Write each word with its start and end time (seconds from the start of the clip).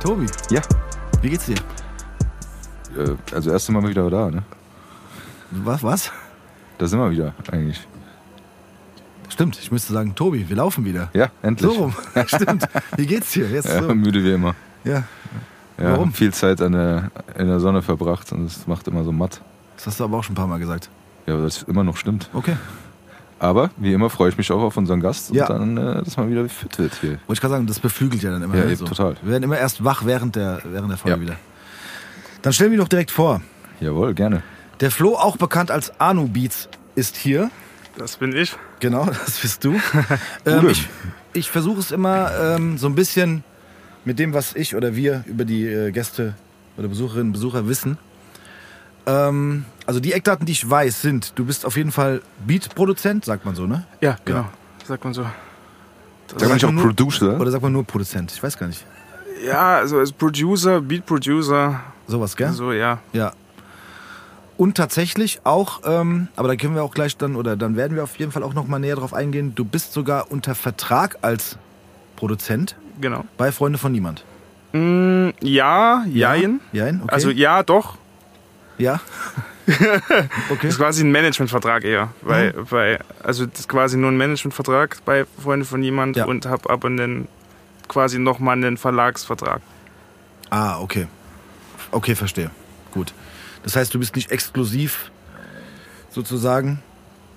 Tobi, 0.00 0.26
Ja, 0.50 0.60
wie 1.22 1.30
geht's 1.30 1.46
dir? 1.46 1.56
äh, 2.96 3.14
also 3.34 3.50
erst 3.50 3.68
wir 3.72 3.88
wieder 3.88 4.08
da, 4.10 4.30
ne? 4.30 4.42
Was, 5.50 5.82
was? 5.82 6.10
Da 6.78 6.86
sind 6.86 6.98
wir 6.98 7.10
wieder 7.10 7.34
eigentlich. 7.52 7.86
Stimmt, 9.28 9.58
ich 9.60 9.70
müsste 9.70 9.92
sagen, 9.92 10.14
Tobi, 10.14 10.48
wir 10.48 10.56
laufen 10.56 10.84
wieder. 10.84 11.08
Ja, 11.12 11.28
endlich. 11.42 11.70
So 11.72 11.78
rum. 11.84 11.94
Stimmt. 12.26 12.66
Wie 12.96 13.06
geht's 13.06 13.30
dir? 13.32 13.48
Jetzt 13.48 13.68
Ja, 13.68 13.82
so. 13.82 13.94
müde 13.94 14.22
wie 14.24 14.32
immer. 14.32 14.54
Ja, 14.84 15.04
Ja, 15.78 15.92
Warum? 15.92 16.12
viel 16.12 16.32
Zeit 16.34 16.60
an 16.60 16.72
der, 16.72 17.10
in 17.36 17.46
der 17.46 17.60
Sonne 17.60 17.82
verbracht 17.82 18.32
und 18.32 18.46
es 18.46 18.66
macht 18.66 18.86
immer 18.88 19.04
so 19.04 19.12
matt. 19.12 19.40
das 19.76 19.86
hast 19.86 20.00
du 20.00 20.04
aber 20.04 20.18
auch 20.18 20.24
schon 20.24 20.32
ein 20.32 20.36
paar 20.36 20.46
Mal 20.46 20.58
gesagt. 20.58 20.88
Ja, 21.26 21.34
aber 21.34 21.42
das 21.44 21.62
immer 21.64 21.84
noch 21.84 21.96
stimmt. 21.96 22.28
Okay. 22.32 22.56
Aber 23.40 23.70
wie 23.78 23.92
immer 23.94 24.10
freue 24.10 24.28
ich 24.28 24.36
mich 24.36 24.52
auch 24.52 24.60
auf 24.60 24.76
unseren 24.76 25.00
Gast 25.00 25.34
Ja. 25.34 25.48
und 25.48 25.76
dann, 25.76 25.98
äh, 25.98 26.04
dass 26.04 26.16
man 26.18 26.30
wieder 26.30 26.46
fit 26.48 26.78
wird 26.78 26.94
hier. 27.00 27.10
Wollte 27.12 27.32
ich 27.32 27.40
gerade 27.40 27.54
sagen, 27.54 27.66
das 27.66 27.80
beflügelt 27.80 28.22
ja 28.22 28.30
dann 28.30 28.42
immer. 28.42 28.54
Ja, 28.54 28.66
ne, 28.66 28.72
eben, 28.72 28.84
total. 28.84 29.16
Wir 29.22 29.32
werden 29.32 29.42
immer 29.44 29.58
erst 29.58 29.82
wach 29.82 30.04
während 30.04 30.36
der, 30.36 30.60
während 30.66 30.90
der 30.90 30.98
Folge 30.98 31.16
Ja. 31.16 31.22
wieder. 31.22 31.36
Dann 32.42 32.52
stellen 32.52 32.70
wir 32.70 32.78
doch 32.78 32.88
direkt 32.88 33.10
vor. 33.10 33.40
Jawohl, 33.80 34.14
gerne. 34.14 34.42
Der 34.80 34.90
Flo, 34.90 35.14
auch 35.16 35.36
bekannt 35.38 35.70
als 35.70 35.98
Anu 35.98 36.28
Beats, 36.28 36.68
ist 36.94 37.16
hier. 37.16 37.50
Das 37.96 38.18
bin 38.18 38.36
ich. 38.36 38.56
Genau, 38.78 39.06
das 39.26 39.38
bist 39.40 39.64
du. 39.64 39.74
ähm, 40.46 40.68
ich 40.68 40.86
ich 41.32 41.50
versuche 41.50 41.80
es 41.80 41.92
immer 41.92 42.30
ähm, 42.38 42.76
so 42.76 42.88
ein 42.88 42.94
bisschen 42.94 43.42
mit 44.04 44.18
dem, 44.18 44.34
was 44.34 44.54
ich 44.54 44.74
oder 44.76 44.96
wir 44.96 45.24
über 45.26 45.44
die 45.46 45.66
äh, 45.66 45.92
Gäste 45.92 46.34
oder 46.76 46.88
Besucherinnen 46.88 47.28
und 47.28 47.32
Besucher 47.32 47.66
wissen. 47.68 47.96
Ähm, 49.06 49.64
also 49.86 50.00
die 50.00 50.12
Eckdaten, 50.12 50.46
die 50.46 50.52
ich 50.52 50.68
weiß, 50.68 51.02
sind, 51.02 51.32
du 51.38 51.44
bist 51.44 51.64
auf 51.66 51.76
jeden 51.76 51.92
Fall 51.92 52.22
Beat-Produzent, 52.46 53.24
sagt 53.24 53.44
man 53.44 53.54
so, 53.54 53.66
ne? 53.66 53.84
Ja, 54.00 54.16
genau. 54.24 54.46
Sagt 54.84 55.04
man 55.04 55.14
so. 55.14 55.24
Sag 56.36 56.48
mal 56.48 56.54
nicht 56.54 56.64
auch 56.64 56.70
nur- 56.70 56.84
Producer? 56.84 57.40
Oder 57.40 57.50
sagt 57.50 57.62
man 57.62 57.72
nur 57.72 57.84
Produzent? 57.84 58.30
Ich 58.32 58.42
weiß 58.42 58.56
gar 58.56 58.66
nicht. 58.68 58.84
Ja, 59.44 59.76
also 59.78 59.98
als 59.98 60.12
Producer, 60.12 60.80
Beat 60.80 61.06
Producer, 61.06 61.80
Sowas, 62.06 62.36
gell? 62.36 62.52
so 62.52 62.72
ja. 62.72 62.98
Ja. 63.12 63.32
Und 64.58 64.76
tatsächlich 64.76 65.40
auch, 65.44 65.80
ähm, 65.84 66.28
aber 66.36 66.48
da 66.48 66.56
können 66.56 66.74
wir 66.74 66.82
auch 66.84 66.92
gleich 66.92 67.16
dann, 67.16 67.34
oder 67.34 67.56
dann 67.56 67.76
werden 67.76 67.96
wir 67.96 68.02
auf 68.04 68.16
jeden 68.18 68.30
Fall 68.30 68.42
auch 68.42 68.52
noch 68.52 68.66
mal 68.68 68.78
näher 68.78 68.96
drauf 68.96 69.14
eingehen, 69.14 69.54
du 69.54 69.64
bist 69.64 69.94
sogar 69.94 70.30
unter 70.30 70.54
Vertrag 70.54 71.16
als 71.22 71.56
Produzent 72.16 72.76
Genau. 73.00 73.24
bei 73.38 73.50
Freunde 73.52 73.78
von 73.78 73.90
Niemand. 73.92 74.22
Mm, 74.72 75.30
ja, 75.40 76.04
jein. 76.06 76.60
Jein, 76.72 77.00
okay. 77.02 77.12
Also 77.14 77.30
ja, 77.30 77.62
doch. 77.62 77.96
Ja. 78.80 79.00
okay. 79.66 80.28
Das 80.62 80.64
ist 80.72 80.78
quasi 80.78 81.04
ein 81.04 81.12
Managementvertrag 81.12 81.84
eher. 81.84 82.08
Weil, 82.22 82.54
weil, 82.70 82.98
also 83.22 83.46
das 83.46 83.60
ist 83.60 83.68
quasi 83.68 83.96
nur 83.96 84.10
ein 84.10 84.16
Managementvertrag 84.16 84.98
bei 85.04 85.24
Freunde 85.42 85.64
von 85.64 85.80
Niemand 85.80 86.16
Ja. 86.16 86.24
und 86.24 86.46
habe 86.46 86.68
aber 86.70 86.88
einen 86.88 87.28
quasi 87.88 88.18
nochmal 88.18 88.56
einen 88.56 88.76
Verlagsvertrag. 88.76 89.60
Ah, 90.50 90.80
okay. 90.80 91.06
Okay, 91.92 92.14
verstehe. 92.14 92.50
Gut. 92.92 93.12
Das 93.62 93.76
heißt, 93.76 93.92
du 93.94 93.98
bist 94.00 94.16
nicht 94.16 94.30
exklusiv 94.32 95.10
sozusagen. 96.10 96.80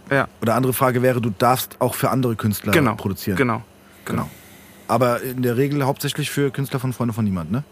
Ja. 0.10 0.28
Oder 0.42 0.56
andere 0.56 0.74
Frage 0.74 1.02
wäre, 1.02 1.22
du 1.22 1.30
darfst 1.38 1.76
auch 1.80 1.96
für 1.96 2.10
andere 2.10 2.36
Künstler 2.36 2.72
Genau. 2.72 2.96
produzieren. 2.96 3.38
Genau. 3.38 3.62
Genau. 4.06 4.30
Aber 4.88 5.22
in 5.22 5.42
der 5.42 5.56
Regel 5.58 5.84
hauptsächlich 5.86 6.30
für 6.30 6.52
Künstler 6.52 6.80
von 6.80 6.94
Freunde 6.94 7.14
von 7.14 7.24
Niemand, 7.24 7.52
ne? 7.52 7.64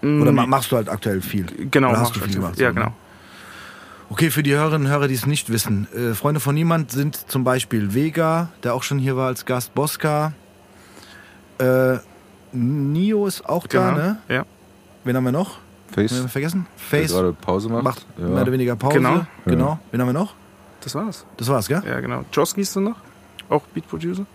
Mm, 0.00 0.22
Oder 0.22 0.32
ma- 0.32 0.46
machst 0.46 0.72
du 0.72 0.76
halt 0.76 0.88
aktuell 0.88 1.20
viel? 1.20 1.46
Genau, 1.70 1.90
Oder 1.90 2.00
hast 2.00 2.16
du 2.16 2.20
viel 2.20 2.34
gemacht? 2.34 2.58
Ja, 2.58 2.70
so, 2.72 2.78
ne? 2.78 2.92
Okay, 4.08 4.30
für 4.30 4.42
die 4.42 4.54
Hörerinnen 4.54 4.86
und 4.86 4.92
Hörer, 4.92 5.08
die 5.08 5.14
es 5.14 5.26
nicht 5.26 5.50
wissen. 5.50 5.88
Äh, 5.92 6.14
Freunde 6.14 6.38
von 6.40 6.54
Niemand 6.54 6.92
sind 6.92 7.28
zum 7.30 7.42
Beispiel 7.42 7.92
Vega, 7.92 8.48
der 8.62 8.74
auch 8.74 8.82
schon 8.84 8.98
hier 8.98 9.16
war 9.16 9.26
als 9.26 9.44
Gast, 9.44 9.74
Bosca. 9.74 10.32
Äh, 11.58 11.96
Nio 12.52 13.26
ist 13.26 13.48
auch 13.48 13.66
da, 13.66 13.90
Genau. 13.90 13.96
ne? 14.00 14.18
Ja. 14.28 14.44
Wen 15.04 15.16
haben 15.16 15.24
wir 15.24 15.32
noch? 15.32 15.58
Face, 15.92 16.12
Haben 16.12 16.22
wir 16.22 16.28
vergessen? 16.28 16.66
der 16.92 17.00
Face 17.00 17.12
gerade 17.12 17.32
Pause 17.32 17.68
macht. 17.68 17.84
macht 17.84 18.06
ja. 18.18 18.26
mehr 18.26 18.42
oder 18.42 18.52
weniger 18.52 18.76
Pause. 18.76 18.94
Genau. 18.96 19.26
genau. 19.44 19.78
Wen 19.90 20.00
haben 20.00 20.08
wir 20.08 20.12
noch? 20.12 20.34
Das 20.80 20.94
war's. 20.94 21.24
Das 21.36 21.48
war's, 21.48 21.68
gell? 21.68 21.82
Ja, 21.86 22.00
genau. 22.00 22.24
Joski 22.32 22.60
ist 22.60 22.76
noch. 22.76 22.96
Auch 23.48 23.62
Beat 23.74 23.88
Producer. 23.88 24.26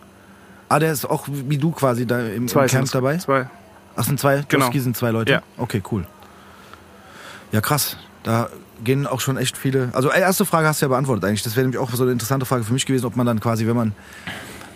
Ah, 0.69 0.79
der 0.79 0.91
ist 0.93 1.05
auch 1.09 1.27
wie 1.29 1.57
du 1.57 1.71
quasi 1.71 2.05
da 2.05 2.19
im, 2.19 2.33
im 2.43 2.47
Zwei 2.47 2.61
Camp 2.61 2.71
sind's. 2.71 2.91
dabei? 2.91 3.17
Zwei. 3.17 3.49
Ach, 3.95 4.03
sind 4.05 4.19
zwei? 4.19 4.43
Genau. 4.47 4.65
Joski 4.65 4.79
sind 4.79 4.95
zwei 4.95 5.11
Leute? 5.11 5.31
Ja. 5.33 5.41
Okay, 5.57 5.81
cool. 5.91 6.05
Ja, 7.51 7.59
krass. 7.61 7.97
Da 8.23 8.47
gehen 8.84 9.08
auch 9.08 9.19
schon 9.22 9.38
echt 9.38 9.58
viele. 9.58 9.90
Also, 9.94 10.09
äh, 10.12 10.19
erste 10.19 10.46
Frage 10.46 10.68
hast 10.68 10.81
du 10.81 10.86
ja 10.86 10.90
beantwortet 10.90 11.25
eigentlich. 11.25 11.44
Das 11.44 11.56
wäre 11.56 11.66
nämlich 11.66 11.80
auch 11.80 11.90
so 11.92 12.03
eine 12.03 12.12
interessante 12.12 12.46
Frage 12.46 12.64
für 12.64 12.74
mich 12.74 12.86
gewesen, 12.86 13.06
ob 13.06 13.16
man 13.16 13.25
dann 13.25 13.40
quasi, 13.40 13.68
wenn 13.68 13.75
man. 13.75 13.94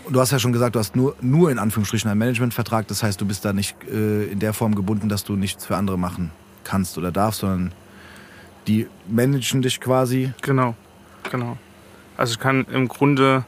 Du 0.09 0.19
hast 0.19 0.31
ja 0.31 0.37
schon 0.37 0.53
gesagt, 0.53 0.75
du 0.75 0.79
hast 0.79 0.95
nur, 0.95 1.15
nur 1.21 1.49
in 1.49 1.57
Anführungsstrichen 1.57 2.09
einen 2.11 2.19
Managementvertrag. 2.19 2.87
Das 2.87 3.01
heißt, 3.01 3.19
du 3.19 3.25
bist 3.25 3.43
da 3.43 3.53
nicht 3.53 3.75
äh, 3.91 4.25
in 4.25 4.39
der 4.39 4.53
Form 4.53 4.75
gebunden, 4.75 5.09
dass 5.09 5.23
du 5.23 5.35
nichts 5.35 5.65
für 5.65 5.75
andere 5.77 5.97
machen 5.97 6.29
kannst 6.63 6.97
oder 6.99 7.11
darfst, 7.11 7.39
sondern 7.39 7.71
die 8.67 8.87
managen 9.07 9.61
dich 9.63 9.79
quasi. 9.81 10.31
Genau, 10.43 10.75
genau. 11.31 11.57
Also 12.17 12.33
ich 12.33 12.39
kann 12.39 12.65
im 12.71 12.87
Grunde 12.87 13.45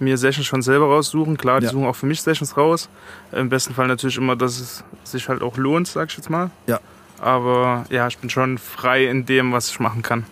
mir 0.00 0.16
Sessions 0.18 0.46
schon 0.46 0.62
selber 0.62 0.86
raussuchen. 0.86 1.36
Klar, 1.36 1.60
die 1.60 1.66
Ja. 1.66 1.72
suchen 1.72 1.86
auch 1.86 1.94
für 1.96 2.06
mich 2.06 2.22
Sessions 2.22 2.56
raus. 2.56 2.88
Im 3.32 3.48
besten 3.48 3.74
Fall 3.74 3.86
natürlich 3.86 4.16
immer, 4.16 4.34
dass 4.34 4.58
es 4.58 4.82
sich 5.04 5.28
halt 5.28 5.42
auch 5.42 5.56
lohnt, 5.58 5.86
sag 5.86 6.10
ich 6.10 6.16
jetzt 6.16 6.30
mal. 6.30 6.50
Ja. 6.66 6.80
Aber 7.20 7.84
ja, 7.90 8.06
ich 8.06 8.18
bin 8.18 8.30
schon 8.30 8.58
frei 8.58 9.06
in 9.06 9.26
dem, 9.26 9.52
was 9.52 9.70
ich 9.70 9.80
machen 9.80 10.02
kann. 10.02 10.24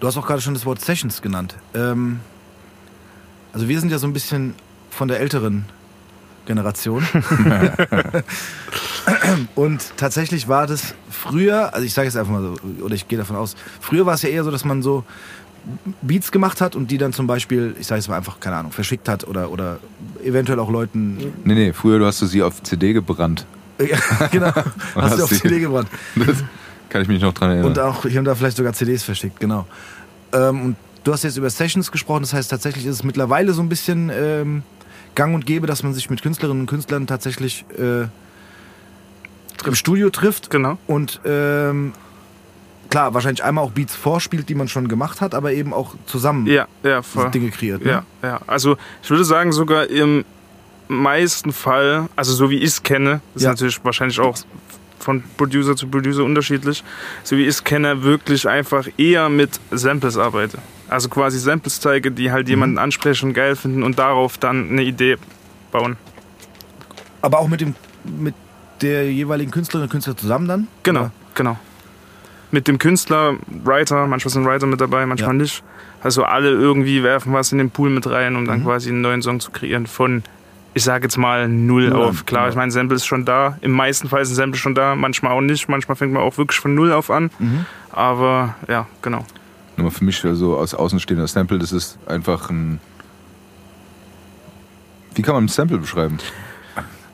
Du 0.00 0.06
hast 0.06 0.16
auch 0.16 0.26
gerade 0.26 0.40
schon 0.40 0.54
das 0.54 0.66
Wort 0.66 0.80
Sessions 0.80 1.22
genannt. 1.22 1.54
Ähm, 1.74 2.20
also 3.52 3.68
wir 3.68 3.80
sind 3.80 3.90
ja 3.90 3.98
so 3.98 4.06
ein 4.06 4.12
bisschen 4.12 4.54
von 4.90 5.08
der 5.08 5.20
älteren 5.20 5.64
Generation. 6.46 7.06
Und 9.54 9.92
tatsächlich 9.96 10.48
war 10.48 10.66
das 10.66 10.94
früher, 11.10 11.72
also 11.72 11.86
ich 11.86 11.94
sage 11.94 12.06
jetzt 12.06 12.16
einfach 12.16 12.32
mal 12.32 12.42
so, 12.42 12.56
oder 12.84 12.94
ich 12.94 13.08
gehe 13.08 13.18
davon 13.18 13.36
aus, 13.36 13.56
früher 13.80 14.04
war 14.06 14.14
es 14.14 14.22
ja 14.22 14.28
eher 14.28 14.44
so, 14.44 14.50
dass 14.50 14.64
man 14.64 14.82
so 14.82 15.04
Beats 16.02 16.30
gemacht 16.30 16.60
hat 16.60 16.76
und 16.76 16.90
die 16.90 16.98
dann 16.98 17.12
zum 17.12 17.26
Beispiel, 17.26 17.74
ich 17.78 17.86
sage 17.86 18.00
jetzt 18.00 18.08
mal 18.08 18.16
einfach, 18.16 18.38
keine 18.38 18.56
Ahnung, 18.56 18.72
verschickt 18.72 19.08
hat 19.08 19.26
oder, 19.26 19.50
oder 19.50 19.78
eventuell 20.24 20.60
auch 20.60 20.70
Leuten, 20.70 21.16
Nee, 21.44 21.54
nee, 21.54 21.72
früher 21.72 21.98
du 21.98 22.06
hast 22.06 22.22
du 22.22 22.26
sie 22.26 22.42
auf 22.42 22.62
CD 22.62 22.92
gebrannt. 22.92 23.46
Ja, 23.78 24.26
genau, 24.32 24.52
hast 24.54 24.66
hast 24.96 25.18
du 25.18 25.24
auf 25.24 25.28
die- 25.30 25.36
CD 25.40 25.60
gebrannt. 25.60 25.88
Das 26.16 26.36
kann 26.88 27.02
ich 27.02 27.08
mich 27.08 27.20
noch 27.22 27.32
dran 27.34 27.50
erinnern. 27.50 27.66
Und 27.70 27.78
auch 27.78 28.02
hier 28.04 28.18
und 28.20 28.24
da 28.26 28.34
vielleicht 28.34 28.56
sogar 28.56 28.72
CDs 28.72 29.02
verschickt, 29.02 29.40
genau. 29.40 29.66
Ähm, 30.32 30.62
und 30.62 30.76
du 31.04 31.12
hast 31.12 31.24
jetzt 31.24 31.36
über 31.36 31.50
Sessions 31.50 31.90
gesprochen, 31.92 32.22
das 32.22 32.32
heißt 32.32 32.50
tatsächlich 32.50 32.86
ist 32.86 32.94
es 32.96 33.04
mittlerweile 33.04 33.52
so 33.52 33.62
ein 33.62 33.68
bisschen 33.68 34.10
ähm, 34.14 34.62
gang 35.14 35.34
und 35.34 35.46
gäbe, 35.46 35.66
dass 35.66 35.82
man 35.82 35.94
sich 35.94 36.10
mit 36.10 36.22
Künstlerinnen 36.22 36.62
und 36.62 36.66
Künstlern 36.66 37.06
tatsächlich 37.06 37.64
äh, 37.78 38.06
im 39.66 39.74
Studio 39.74 40.10
trifft 40.10 40.50
Genau. 40.50 40.78
und 40.86 41.20
ähm, 41.24 41.92
klar, 42.90 43.14
wahrscheinlich 43.14 43.42
einmal 43.42 43.64
auch 43.64 43.72
Beats 43.72 43.94
vorspielt, 43.96 44.48
die 44.48 44.54
man 44.54 44.68
schon 44.68 44.86
gemacht 44.88 45.20
hat, 45.20 45.34
aber 45.34 45.52
eben 45.52 45.72
auch 45.72 45.94
zusammen 46.06 46.46
Ja, 46.46 46.66
ja, 46.84 47.02
voll. 47.02 47.30
Dinge 47.30 47.50
kreiert. 47.50 47.84
Ne? 47.84 47.90
Ja, 47.90 48.02
ja. 48.22 48.40
Also 48.46 48.76
ich 49.02 49.10
würde 49.10 49.24
sagen, 49.24 49.52
sogar 49.52 49.88
im 49.88 50.24
meisten 50.88 51.52
Fall, 51.52 52.08
also 52.16 52.32
so 52.32 52.50
wie 52.50 52.56
ich 52.58 52.64
es 52.70 52.82
kenne, 52.82 53.20
ist 53.34 53.42
Ja. 53.42 53.50
natürlich 53.50 53.82
wahrscheinlich 53.84 54.20
auch 54.20 54.36
von 54.98 55.22
Producer 55.36 55.76
zu 55.76 55.86
Producer 55.88 56.24
unterschiedlich, 56.24 56.82
so 57.22 57.36
wie 57.36 57.42
ich 57.42 57.48
es 57.48 57.64
kenne, 57.64 58.02
wirklich 58.02 58.48
einfach 58.48 58.88
eher 58.96 59.28
mit 59.28 59.60
Samples 59.70 60.16
arbeite. 60.16 60.58
Also 60.88 61.08
quasi 61.08 61.38
Samples 61.38 61.80
zeige, 61.80 62.10
die 62.10 62.30
halt 62.32 62.48
jemanden 62.48 62.78
ansprechen, 62.78 63.32
geil 63.32 63.56
finden 63.56 63.82
und 63.82 63.98
darauf 63.98 64.38
dann 64.38 64.70
eine 64.70 64.82
Idee 64.82 65.16
bauen. 65.72 65.96
Aber 67.22 67.38
auch 67.40 67.48
mit 67.48 67.60
dem 67.60 67.74
mit 68.04 68.34
der 68.82 69.10
jeweiligen 69.10 69.50
Künstlerin 69.50 69.84
und 69.84 69.90
Künstler 69.90 70.16
zusammen 70.16 70.46
dann? 70.48 70.68
Genau, 70.82 71.00
Oder? 71.00 71.12
genau. 71.34 71.58
Mit 72.52 72.68
dem 72.68 72.78
Künstler, 72.78 73.34
Writer, 73.64 74.06
manchmal 74.06 74.32
sind 74.32 74.44
Writer 74.46 74.66
mit 74.66 74.80
dabei, 74.80 75.04
manchmal 75.06 75.30
Ja. 75.34 75.42
nicht. 75.42 75.64
Also 76.02 76.22
alle 76.24 76.50
irgendwie 76.50 77.02
werfen 77.02 77.32
was 77.32 77.50
in 77.52 77.58
den 77.58 77.70
Pool 77.70 77.90
mit 77.90 78.06
rein, 78.06 78.36
um 78.36 78.44
dann 78.44 78.60
Mhm. 78.60 78.64
quasi 78.64 78.90
einen 78.90 79.00
neuen 79.00 79.22
Song 79.22 79.40
zu 79.40 79.50
kreieren 79.50 79.86
von, 79.86 80.22
ich 80.76 80.84
sage 80.84 81.04
jetzt 81.04 81.16
mal, 81.16 81.48
null 81.48 81.88
Null 81.88 82.02
auf. 82.02 82.26
Klar, 82.26 82.42
genau. 82.42 82.50
ich 82.50 82.56
meine, 82.56 82.70
Sample 82.70 82.96
ist 82.96 83.06
schon 83.06 83.24
da. 83.24 83.56
Im 83.62 83.70
meisten 83.70 84.10
Fall 84.10 84.20
ist 84.20 84.28
ein 84.28 84.34
Sample 84.34 84.60
schon 84.60 84.74
da, 84.74 84.94
manchmal 84.94 85.32
auch 85.32 85.40
nicht. 85.40 85.70
Manchmal 85.70 85.96
fängt 85.96 86.12
man 86.12 86.22
auch 86.22 86.36
wirklich 86.36 86.60
von 86.60 86.74
null 86.74 86.92
auf 86.92 87.10
an. 87.10 87.30
Mhm. 87.38 87.64
Aber 87.92 88.56
ja, 88.68 88.86
genau. 89.00 89.24
Nur 89.78 89.90
für 89.90 90.04
mich 90.04 90.18
so 90.20 90.58
als 90.58 90.74
Außenstehender 90.74 91.26
Sample, 91.28 91.58
das 91.58 91.72
ist 91.72 91.98
einfach 92.06 92.50
ein 92.50 92.78
Wie 95.14 95.22
kann 95.22 95.34
man 95.34 95.44
ein 95.44 95.48
Sample 95.48 95.78
beschreiben? 95.78 96.18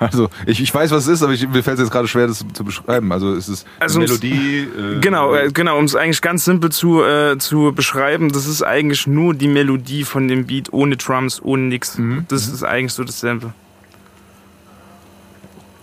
Also, 0.06 0.28
ich, 0.46 0.60
ich 0.60 0.74
weiß, 0.74 0.90
was 0.90 1.06
es 1.06 1.14
ist, 1.14 1.22
aber 1.22 1.32
ich, 1.32 1.46
mir 1.48 1.62
fällt 1.62 1.78
es 1.78 1.84
jetzt 1.84 1.92
gerade 1.92 2.08
schwer, 2.08 2.26
das 2.26 2.44
zu 2.52 2.64
beschreiben. 2.64 3.12
Also, 3.12 3.34
es 3.34 3.48
ist 3.48 3.66
Also, 3.80 4.00
Melodie. 4.00 4.68
Äh, 4.76 5.00
Genau, 5.00 5.34
äh, 5.34 5.50
genau, 5.52 5.78
um 5.78 5.84
es 5.84 5.94
eigentlich 5.94 6.22
ganz 6.22 6.44
simpel 6.44 6.70
zu, 6.70 7.02
äh, 7.02 7.38
zu 7.38 7.72
beschreiben, 7.74 8.30
das 8.32 8.46
ist 8.46 8.62
eigentlich 8.62 9.06
nur 9.06 9.34
die 9.34 9.48
Melodie 9.48 10.04
von 10.04 10.28
dem 10.28 10.46
Beat, 10.46 10.72
ohne 10.72 10.96
Drums, 10.96 11.40
ohne 11.42 11.64
nix. 11.64 11.98
Mhm. 11.98 12.26
Das 12.28 12.48
ist 12.48 12.62
eigentlich 12.62 12.92
so 12.92 13.04
das 13.04 13.20
Sample. 13.20 13.52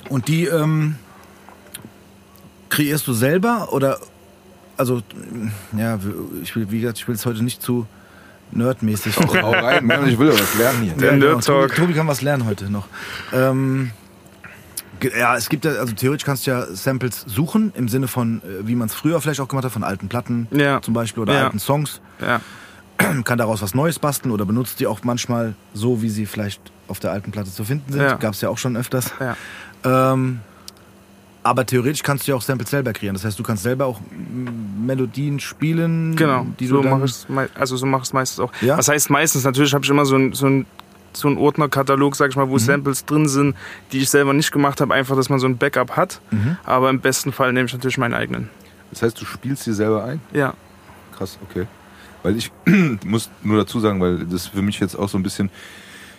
Und 0.09 0.27
die 0.27 0.45
ähm, 0.45 0.95
kreierst 2.69 3.07
du 3.07 3.13
selber 3.13 3.69
oder 3.71 3.99
also 4.77 5.01
ja, 5.77 5.99
ich 6.41 6.55
will, 6.55 6.71
wie 6.71 6.81
gesagt, 6.81 6.99
ich 6.99 7.07
will 7.07 7.15
es 7.15 7.25
heute 7.25 7.43
nicht 7.43 7.61
zu 7.61 7.85
nerdmäßig. 8.51 9.15
Rein, 9.33 9.85
Mann, 9.85 10.07
ich 10.07 10.17
will 10.17 10.29
ja 10.29 10.33
was 10.33 10.55
lernen 10.57 10.83
hier. 10.83 10.93
Der 10.93 11.07
Ja, 11.07 11.13
genau. 11.13 11.25
Nerd 11.33 11.45
Talk. 11.45 11.69
Tobi, 11.69 11.81
Tobi 11.81 11.93
kann 11.93 12.07
was 12.07 12.21
lernen 12.21 12.45
heute 12.45 12.71
noch. 12.71 12.87
Ähm, 13.33 13.91
ja, 15.03 15.35
es 15.35 15.49
gibt 15.49 15.65
ja, 15.65 15.71
also 15.71 15.93
theoretisch 15.93 16.25
kannst 16.25 16.45
du 16.47 16.51
ja 16.51 16.65
Samples 16.67 17.23
suchen, 17.27 17.71
im 17.75 17.87
Sinne 17.89 18.07
von, 18.07 18.41
äh, 18.43 18.67
wie 18.67 18.75
man 18.75 18.87
es 18.87 18.93
früher 18.93 19.19
vielleicht 19.21 19.39
auch 19.39 19.47
gemacht 19.47 19.65
hat, 19.65 19.71
von 19.71 19.83
alten 19.83 20.07
Platten 20.09 20.47
Ja. 20.51 20.81
zum 20.81 20.93
Beispiel 20.93 21.21
oder 21.23 21.33
Ja. 21.33 21.43
alten 21.45 21.59
Songs. 21.59 22.01
Ja. 22.21 22.41
Kann 23.23 23.37
daraus 23.37 23.61
was 23.61 23.73
Neues 23.73 23.97
basteln 23.99 24.31
oder 24.31 24.45
benutzt 24.45 24.79
die 24.79 24.87
auch 24.87 24.99
manchmal 25.03 25.55
so, 25.73 26.01
wie 26.01 26.09
sie 26.09 26.25
vielleicht 26.25 26.59
auf 26.87 26.99
der 26.99 27.11
alten 27.11 27.31
Platte 27.31 27.51
zu 27.51 27.63
finden 27.63 27.91
sind. 27.93 28.01
Ja. 28.01 28.15
Gab 28.15 28.33
es 28.33 28.41
ja 28.41 28.49
auch 28.49 28.57
schon 28.57 28.75
öfters. 28.75 29.11
Ja. 29.19 30.11
Ähm, 30.13 30.39
aber 31.43 31.65
theoretisch 31.65 32.03
kannst 32.03 32.27
du 32.27 32.31
ja 32.31 32.35
auch 32.37 32.41
Samples 32.41 32.69
selber 32.69 32.91
kreieren. 32.91 33.13
Das 33.15 33.23
heißt, 33.23 33.39
du 33.39 33.43
kannst 33.43 33.63
selber 33.63 33.85
auch 33.85 34.01
Melodien 34.85 35.39
spielen, 35.39 36.15
Genau, 36.15 36.45
die 36.59 36.67
so 36.67 36.77
du 36.77 36.83
dann, 36.89 36.99
mache 36.99 37.05
ich 37.05 37.57
also 37.59 37.77
so 37.77 37.85
mache 37.85 38.01
ich 38.01 38.07
es 38.09 38.13
meistens 38.13 38.39
auch. 38.41 38.51
Ja? 38.61 38.77
Was 38.77 38.87
heißt 38.89 39.09
meistens? 39.09 39.45
Natürlich 39.45 39.73
habe 39.73 39.83
ich 39.85 39.89
immer 39.89 40.05
so 40.05 40.15
ein, 40.17 40.33
so 40.33 40.47
ein 40.47 40.65
so 41.13 41.27
ein 41.27 41.37
Ordnerkatalog, 41.37 42.15
sag 42.15 42.29
ich 42.31 42.35
mal, 42.35 42.49
wo 42.49 42.53
Mhm. 42.55 42.59
Samples 42.59 43.05
drin 43.05 43.27
sind, 43.27 43.55
die 43.91 43.99
ich 43.99 44.09
selber 44.09 44.33
nicht 44.33 44.51
gemacht 44.51 44.81
habe, 44.81 44.93
einfach, 44.93 45.15
dass 45.15 45.29
man 45.29 45.39
so 45.39 45.47
ein 45.47 45.57
Backup 45.57 45.95
hat. 45.97 46.21
Mhm. 46.31 46.57
Aber 46.63 46.89
im 46.89 46.99
besten 46.99 47.31
Fall 47.31 47.53
nehme 47.53 47.65
ich 47.67 47.73
natürlich 47.73 47.97
meinen 47.97 48.13
eigenen. 48.13 48.49
Das 48.91 49.01
heißt, 49.01 49.19
du 49.21 49.25
spielst 49.25 49.63
sie 49.63 49.73
selber 49.73 50.03
ein? 50.03 50.19
Ja, 50.33 50.53
Krass, 51.17 51.37
okay. 51.49 51.67
Weil 52.23 52.37
ich 52.37 52.51
muss 53.05 53.29
nur 53.43 53.57
dazu 53.57 53.79
sagen, 53.79 53.99
weil 54.01 54.25
das 54.25 54.47
für 54.47 54.61
mich 54.61 54.79
jetzt 54.79 54.95
auch 54.95 55.09
so 55.09 55.17
ein 55.17 55.23
bisschen, 55.23 55.49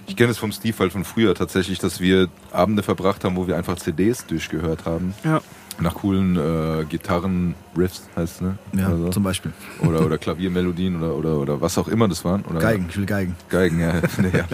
ich 0.07 0.15
kenne 0.17 0.31
es 0.31 0.39
vom 0.39 0.53
Steve 0.53 0.77
halt 0.79 0.93
von 0.93 1.05
früher 1.05 1.35
tatsächlich, 1.35 1.79
dass 1.79 2.01
wir 2.01 2.29
Abende 2.53 2.83
verbracht 2.83 3.25
haben, 3.25 3.37
wo 3.37 3.47
wir 3.47 3.57
einfach 3.57 3.77
CDs 3.77 4.27
durchgehört 4.27 4.85
haben. 4.85 5.15
ja, 5.25 5.41
Nach 5.81 5.95
coolen 5.95 6.37
äh, 6.37 6.85
Gitarren, 6.85 7.55
Riffs 7.77 8.09
heißt 8.17 8.37
es, 8.37 8.41
ne? 8.41 8.59
Ja, 8.75 8.89
Oder, 8.89 8.97
so. 8.99 9.09
zum 9.11 9.23
Beispiel. 9.23 9.53
oder, 9.81 10.05
oder 10.05 10.19
Klaviermelodien 10.25 10.97
oder, 10.97 11.15
oder, 11.17 11.39
oder 11.39 11.61
was 11.61 11.79
auch 11.79 11.89
immer 11.89 12.07
das 12.09 12.25
waren. 12.25 12.43
Oder 12.43 12.61
Geigen, 12.61 12.87
ich 12.91 12.97
will 12.99 13.07
Geigen. 13.07 13.35
Geigen, 13.49 13.81
ja. 13.81 13.95
ja. 13.97 14.45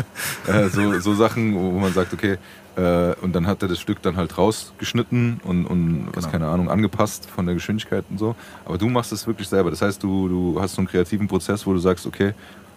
Äh, 0.52 0.68
so, 0.68 0.98
so 1.00 1.14
Sachen, 1.14 1.54
wo 1.56 1.72
man 1.78 1.92
sagt, 1.92 2.12
okay, 2.12 2.38
äh, 2.76 3.14
und 3.22 3.34
dann 3.34 3.46
hat 3.46 3.62
er 3.62 3.68
das 3.68 3.80
Stück 3.80 4.00
dann 4.02 4.16
halt 4.16 4.36
rausgeschnitten 4.38 5.40
und, 5.44 5.66
und 5.66 6.08
was 6.14 6.24
Genau. 6.24 6.32
keine 6.32 6.48
Ahnung, 6.48 6.70
angepasst 6.70 7.28
von 7.28 7.46
der 7.46 7.54
Geschwindigkeit 7.54 8.04
und 8.10 8.18
so. 8.18 8.36
Aber 8.64 8.78
du 8.78 8.88
machst 8.88 9.12
es 9.12 9.26
wirklich 9.26 9.48
selber. 9.48 9.70
Das 9.70 9.82
heißt, 9.82 10.02
du, 10.02 10.28
du 10.28 10.60
hast 10.60 10.74
so 10.74 10.80
einen 10.80 10.88
kreativen 10.88 11.26
Prozess, 11.26 11.66
wo 11.66 11.72
du 11.72 11.78
sagst, 11.78 12.06
okay, 12.06 12.34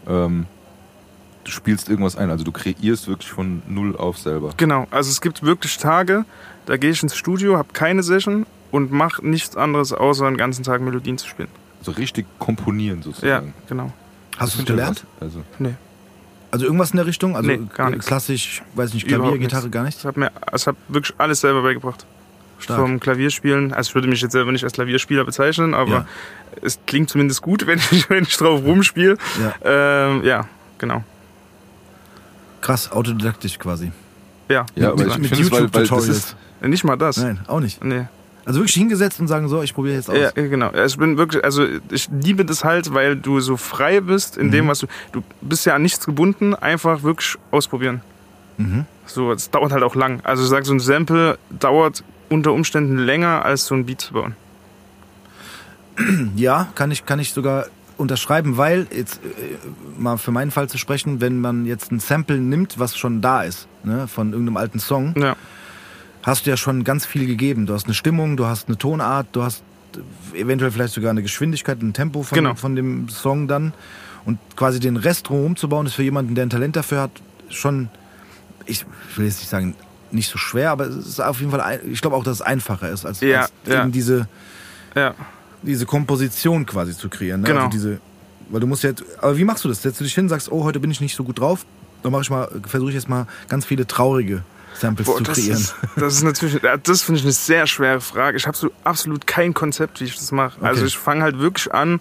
ähm, 0.07 0.45
du 1.49 1.55
spielst 1.55 1.89
irgendwas 1.89 2.15
ein. 2.15 2.29
Also 2.29 2.43
du 2.43 2.51
kreierst 2.51 3.07
wirklich 3.07 3.31
von 3.31 3.61
null 3.67 3.95
auf 3.97 4.17
selber. 4.17 4.53
genau. 4.57 4.87
Also 4.91 5.09
es 5.09 5.21
gibt 5.21 5.43
wirklich 5.43 5.77
Tage, 5.77 6.25
da 6.65 6.77
gehe 6.77 6.91
ich 6.91 7.01
ins 7.03 7.15
Studio, 7.15 7.57
habe 7.57 7.69
keine 7.73 8.03
Session 8.03 8.45
und 8.71 8.91
mache 8.91 9.25
nichts 9.27 9.55
anderes, 9.57 9.91
außer 9.93 10.25
den 10.25 10.37
ganzen 10.37 10.63
Tag 10.63 10.81
Melodien 10.81 11.17
zu 11.17 11.27
spielen. 11.27 11.49
So 11.81 11.91
richtig 11.91 12.25
komponieren 12.39 12.99
Ja, 12.99 13.03
sozusagen. 13.03 13.53
genau. 13.67 13.91
Hast 14.37 14.55
du 14.55 14.59
es 14.59 14.65
gelernt? 14.65 15.05
Also, 15.19 15.43
Nee. 15.57 15.75
Also 16.51 16.65
irgendwas 16.65 16.91
in 16.91 16.97
der 16.97 17.05
Richtung? 17.05 17.35
Also 17.35 17.47
Nee, 17.47 17.59
gar 17.75 17.91
nichts. 17.91 18.07
klassisch, 18.07 18.63
weiß 18.73 18.93
nicht, 18.95 19.03
Klavier, 19.07 19.17
Überhaupt 19.25 19.39
Gitarre, 19.39 19.61
nichts. 19.63 19.73
gar 19.73 19.83
nichts? 19.83 19.99
Ich 20.01 20.05
habe 20.07 20.19
mir, 20.19 20.31
ich 20.55 20.65
habe 20.67 20.77
wirklich 20.87 21.13
alles 21.19 21.41
selber 21.41 21.61
beigebracht. 21.61 22.05
Stark. 22.57 22.79
Vom 22.79 22.99
Klavierspielen. 22.99 23.71
Also 23.73 23.89
ich 23.89 23.95
würde 23.95 24.07
mich 24.07 24.19
jetzt 24.21 24.31
selber 24.33 24.51
nicht 24.51 24.63
als 24.63 24.73
Klavierspieler 24.73 25.23
bezeichnen, 25.25 25.73
aber 25.75 25.91
Ja. 25.91 26.05
es 26.61 26.79
klingt 26.87 27.09
zumindest 27.09 27.41
gut, 27.41 27.65
wenn 27.67 27.79
ich, 27.91 28.09
wenn 28.09 28.23
ich 28.23 28.35
drauf 28.35 28.61
rumspiele. 28.63 29.17
Ja. 29.39 30.07
Ähm, 30.09 30.23
ja, 30.25 30.47
genau. 30.79 31.03
Krass, 32.61 32.91
autodidaktisch 32.91 33.57
quasi. 33.59 33.91
Ja, 34.49 34.65
ja, 34.75 34.89
aber 34.91 35.03
mit, 35.03 35.07
ich 35.13 35.17
mit 35.19 35.31
das 35.31 35.39
YouTube-Tutorials. 35.39 36.35
nicht 36.61 36.83
mal 36.83 36.95
das. 36.97 37.17
Nein, 37.17 37.39
auch 37.47 37.59
nicht. 37.59 37.83
Nee. 37.83 38.05
Also 38.45 38.61
wirklich 38.61 38.73
hingesetzt 38.73 39.19
und 39.19 39.27
sagen, 39.27 39.47
so, 39.47 39.61
ich 39.61 39.75
probiere 39.75 39.95
jetzt 39.95 40.09
aus. 40.09 40.17
Ja, 40.17 40.31
genau. 40.31 40.71
Ich 40.73 40.97
bin 40.97 41.17
wirklich, 41.17 41.43
also 41.43 41.65
ich 41.91 42.09
liebe 42.09 42.45
das 42.45 42.63
halt, 42.63 42.93
weil 42.93 43.15
du 43.15 43.39
so 43.41 43.57
frei 43.57 44.01
bist 44.01 44.37
in 44.37 44.47
Mhm. 44.47 44.51
dem, 44.51 44.67
was 44.67 44.79
du. 44.79 44.87
Du 45.11 45.21
bist 45.41 45.65
ja 45.67 45.75
an 45.75 45.83
nichts 45.83 46.03
gebunden, 46.05 46.55
einfach 46.55 47.03
wirklich 47.03 47.35
ausprobieren. 47.51 48.01
Mhm. 48.57 48.85
So, 49.05 49.31
es 49.31 49.51
dauert 49.51 49.71
halt 49.71 49.83
auch 49.83 49.93
lang. 49.95 50.21
Also 50.23 50.43
ich 50.43 50.49
sag, 50.49 50.65
so 50.65 50.73
ein 50.73 50.79
Sample 50.79 51.37
dauert 51.51 52.03
unter 52.29 52.51
Umständen 52.53 52.97
länger, 52.97 53.45
als 53.45 53.65
so 53.67 53.75
ein 53.75 53.85
Beat 53.85 54.01
zu 54.01 54.13
bauen. 54.13 54.35
Ja, 56.35 56.67
kann 56.75 56.91
ich, 56.91 57.05
kann 57.05 57.19
ich 57.19 57.33
sogar 57.33 57.65
unterschreiben, 57.99 58.57
weil, 58.57 58.87
jetzt 58.95 59.19
äh, 59.23 59.99
mal 59.99 60.17
für 60.17 60.31
meinen 60.31 60.51
Fall 60.51 60.69
zu 60.69 60.77
sprechen, 60.77 61.21
wenn 61.21 61.39
man 61.41 61.65
jetzt 61.65 61.91
ein 61.91 61.99
Sample 61.99 62.37
nimmt, 62.37 62.79
was 62.79 62.97
schon 62.97 63.21
da 63.21 63.43
ist, 63.43 63.67
ne, 63.83 64.07
von 64.07 64.31
irgendeinem 64.31 64.57
alten 64.57 64.79
Song, 64.79 65.13
Ja, 65.17 65.35
hast 66.23 66.45
du 66.45 66.49
ja 66.49 66.57
schon 66.57 66.83
ganz 66.83 67.05
viel 67.05 67.25
gegeben. 67.27 67.65
Du 67.65 67.73
hast 67.73 67.85
eine 67.85 67.93
Stimmung, 67.93 68.37
du 68.37 68.45
hast 68.45 68.67
eine 68.67 68.77
Tonart, 68.77 69.27
du 69.33 69.43
hast 69.43 69.63
eventuell 70.33 70.71
vielleicht 70.71 70.93
sogar 70.93 71.11
eine 71.11 71.21
Geschwindigkeit, 71.23 71.81
ein 71.81 71.93
Tempo 71.93 72.23
von, 72.23 72.35
Genau. 72.35 72.55
von 72.55 72.75
dem 72.75 73.09
Song 73.09 73.47
dann. 73.47 73.73
Und 74.25 74.37
quasi 74.55 74.79
den 74.79 74.97
Rest 74.97 75.27
drumherum 75.29 75.55
zu 75.55 75.69
bauen, 75.69 75.85
ist 75.85 75.93
für 75.95 76.03
jemanden, 76.03 76.35
der 76.35 76.45
ein 76.45 76.49
Talent 76.49 76.75
dafür 76.75 77.01
hat, 77.01 77.11
schon, 77.49 77.89
ich 78.65 78.85
will 79.15 79.25
jetzt 79.25 79.39
nicht 79.39 79.49
sagen, 79.49 79.75
nicht 80.11 80.29
so 80.29 80.37
schwer, 80.37 80.71
aber 80.71 80.85
es 80.85 80.95
ist 81.07 81.19
auf 81.21 81.39
jeden 81.39 81.51
Fall, 81.51 81.61
ein, 81.61 81.79
ich 81.91 82.01
glaube 82.01 82.15
auch, 82.15 82.23
dass 82.23 82.35
es 82.35 82.41
einfacher 82.41 82.89
ist, 82.89 83.05
als, 83.05 83.21
Ja, 83.21 83.41
als 83.41 83.51
ja. 83.65 83.81
eben 83.81 83.91
diese, 83.91 84.27
ja. 84.95 85.15
Diese 85.61 85.85
Komposition 85.85 86.65
quasi 86.65 86.95
zu 86.95 87.09
kreieren. 87.09 87.41
Ne? 87.41 87.47
Genau. 87.47 87.59
Also 87.65 87.71
diese, 87.71 87.99
weil 88.49 88.59
du 88.61 88.67
musst 88.67 88.83
jetzt, 88.83 89.03
aber 89.21 89.37
wie 89.37 89.43
machst 89.43 89.63
du 89.63 89.69
das? 89.69 89.81
Setzt 89.81 89.99
du 89.99 90.03
dich 90.03 90.13
hin, 90.15 90.29
sagst, 90.29 90.51
oh, 90.51 90.63
heute 90.63 90.79
bin 90.79 90.91
ich 90.91 91.01
nicht 91.01 91.15
so 91.15 91.23
gut 91.23 91.39
drauf, 91.39 91.65
dann 92.03 92.11
mache 92.11 92.21
ich 92.23 92.29
mal, 92.29 92.49
versuche 92.65 92.89
ich 92.89 92.95
jetzt 92.95 93.09
mal 93.09 93.27
ganz 93.47 93.65
viele 93.65 93.85
traurige 93.85 94.43
Samples 94.75 95.07
Boah, 95.07 95.17
zu 95.17 95.23
das, 95.23 95.35
kreieren. 95.37 95.57
ist, 95.57 95.75
das 95.97 96.13
ist 96.15 96.23
natürlich, 96.23 96.61
das 96.83 97.01
finde 97.01 97.19
ich 97.19 97.25
eine 97.25 97.33
sehr 97.33 97.67
schwere 97.67 97.99
Frage. 98.01 98.37
Ich 98.37 98.47
habe 98.47 98.55
so 98.55 98.71
absolut 98.83 99.27
kein 99.27 99.53
Konzept, 99.53 99.99
wie 99.99 100.05
ich 100.05 100.15
das 100.15 100.31
mache. 100.31 100.61
Also 100.61 100.81
Okay. 100.81 100.87
ich 100.87 100.97
fange 100.97 101.23
halt 101.23 101.39
wirklich 101.39 101.73
an, 101.73 101.99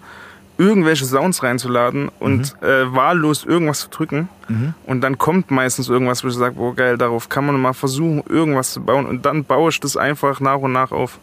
irgendwelche 0.57 1.05
Sounds 1.05 1.41
reinzuladen 1.41 2.09
und 2.19 2.55
äh, 2.61 2.93
wahllos 2.93 3.45
irgendwas 3.45 3.79
zu 3.81 3.89
drücken. 3.89 4.29
Mhm. 4.47 4.73
Und 4.85 5.01
dann 5.01 5.17
kommt 5.17 5.51
meistens 5.51 5.89
irgendwas, 5.89 6.23
wo 6.23 6.27
ich 6.27 6.35
sage, 6.35 6.55
boah 6.55 6.75
geil, 6.75 6.97
darauf 6.97 7.29
kann 7.29 7.45
man 7.45 7.59
mal 7.59 7.73
versuchen, 7.73 8.23
irgendwas 8.27 8.73
zu 8.73 8.81
bauen. 8.81 9.05
Und 9.05 9.25
dann 9.25 9.43
baue 9.45 9.69
ich 9.71 9.79
das 9.79 9.95
einfach 9.97 10.39
nach 10.39 10.57
und 10.57 10.71
nach 10.73 10.91
auf. 10.91 11.19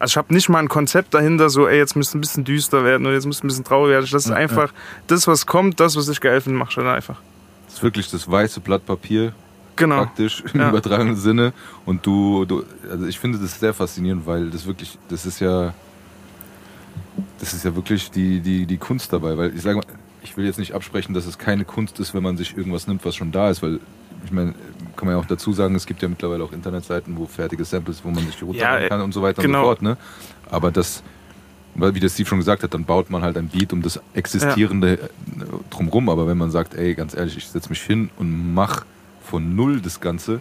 Also 0.00 0.12
ich 0.12 0.16
habe 0.16 0.32
nicht 0.34 0.48
mal 0.48 0.58
ein 0.58 0.68
Konzept 0.68 1.12
dahinter, 1.14 1.50
so, 1.50 1.68
ey, 1.68 1.76
jetzt 1.78 1.94
müsste 1.94 2.18
ein 2.18 2.22
bisschen 2.22 2.42
düster 2.42 2.84
werden 2.84 3.06
oder 3.06 3.14
jetzt 3.14 3.26
müsste 3.26 3.46
ein 3.46 3.48
bisschen 3.48 3.64
traurig 3.64 3.90
werden. 3.92 4.08
Das 4.10 4.24
ist 4.24 4.30
Ja, 4.30 4.36
einfach 4.36 4.72
das, 5.06 5.26
was 5.28 5.46
kommt, 5.46 5.78
das, 5.78 5.94
was 5.94 6.08
ich 6.08 6.20
geil 6.20 6.40
finde, 6.40 6.58
mach 6.58 6.72
dann 6.74 6.86
einfach. 6.86 7.20
das 7.66 7.74
ist 7.76 7.82
wirklich 7.82 8.10
das 8.10 8.28
weiße 8.28 8.60
Blatt 8.60 8.84
Papier, 8.86 9.32
Genau. 9.76 9.96
praktisch 10.04 10.42
im 10.52 10.60
Ja. 10.60 10.70
übertragenen 10.70 11.16
Sinne. 11.16 11.52
Und 11.86 12.04
du, 12.06 12.44
du, 12.46 12.64
also 12.90 13.06
ich 13.06 13.18
finde 13.18 13.38
das 13.38 13.60
sehr 13.60 13.72
faszinierend, 13.74 14.26
weil 14.26 14.50
das 14.50 14.66
wirklich, 14.66 14.98
das 15.10 15.24
ist 15.26 15.38
ja, 15.40 15.72
das 17.38 17.52
ist 17.54 17.64
ja 17.64 17.74
wirklich 17.76 18.10
die, 18.10 18.40
die, 18.40 18.66
die 18.66 18.78
Kunst 18.78 19.12
dabei. 19.12 19.36
Weil 19.36 19.54
ich 19.54 19.62
sage 19.62 19.76
mal, 19.76 19.84
ich 20.22 20.36
will 20.36 20.44
jetzt 20.46 20.58
nicht 20.58 20.74
absprechen, 20.74 21.14
dass 21.14 21.26
es 21.26 21.38
keine 21.38 21.64
Kunst 21.64 22.00
ist, 22.00 22.14
wenn 22.14 22.22
man 22.22 22.36
sich 22.36 22.56
irgendwas 22.56 22.86
nimmt, 22.86 23.04
was 23.04 23.14
schon 23.16 23.32
da 23.32 23.50
ist, 23.50 23.62
weil 23.62 23.80
ich 24.24 24.32
meine, 24.32 24.54
kann 24.96 25.06
man 25.06 25.16
ja 25.16 25.20
auch 25.20 25.26
dazu 25.26 25.52
sagen, 25.52 25.74
es 25.74 25.86
gibt 25.86 26.02
ja 26.02 26.08
mittlerweile 26.08 26.44
auch 26.44 26.52
Internetseiten, 26.52 27.16
wo 27.16 27.26
fertige 27.26 27.64
Samples, 27.64 28.00
wo 28.04 28.10
man 28.10 28.24
sich 28.26 28.36
die 28.36 28.44
runterladen 28.44 28.82
Ja, 28.82 28.88
kann 28.88 29.00
und 29.00 29.12
so 29.12 29.22
weiter 29.22 29.42
genau. 29.42 29.58
und 29.60 29.64
so 29.64 29.68
fort. 29.68 29.82
Ne? 29.82 29.96
Aber 30.50 30.70
das, 30.70 31.02
weil 31.74 31.94
wie 31.94 32.00
der 32.00 32.08
Steve 32.08 32.28
schon 32.28 32.38
gesagt 32.38 32.62
hat, 32.62 32.74
dann 32.74 32.84
baut 32.84 33.10
man 33.10 33.22
halt 33.22 33.36
ein 33.36 33.48
Beat 33.48 33.72
um 33.72 33.82
das 33.82 34.00
Existierende 34.14 34.94
äh, 34.94 35.08
drumrum. 35.70 36.08
Aber 36.08 36.26
wenn 36.26 36.38
man 36.38 36.50
sagt, 36.50 36.74
ey, 36.74 36.94
ganz 36.94 37.14
ehrlich, 37.14 37.36
ich 37.36 37.46
setze 37.48 37.68
mich 37.68 37.82
hin 37.82 38.10
und 38.16 38.54
mach 38.54 38.84
von 39.22 39.54
null 39.54 39.80
das 39.80 40.00
Ganze, 40.00 40.40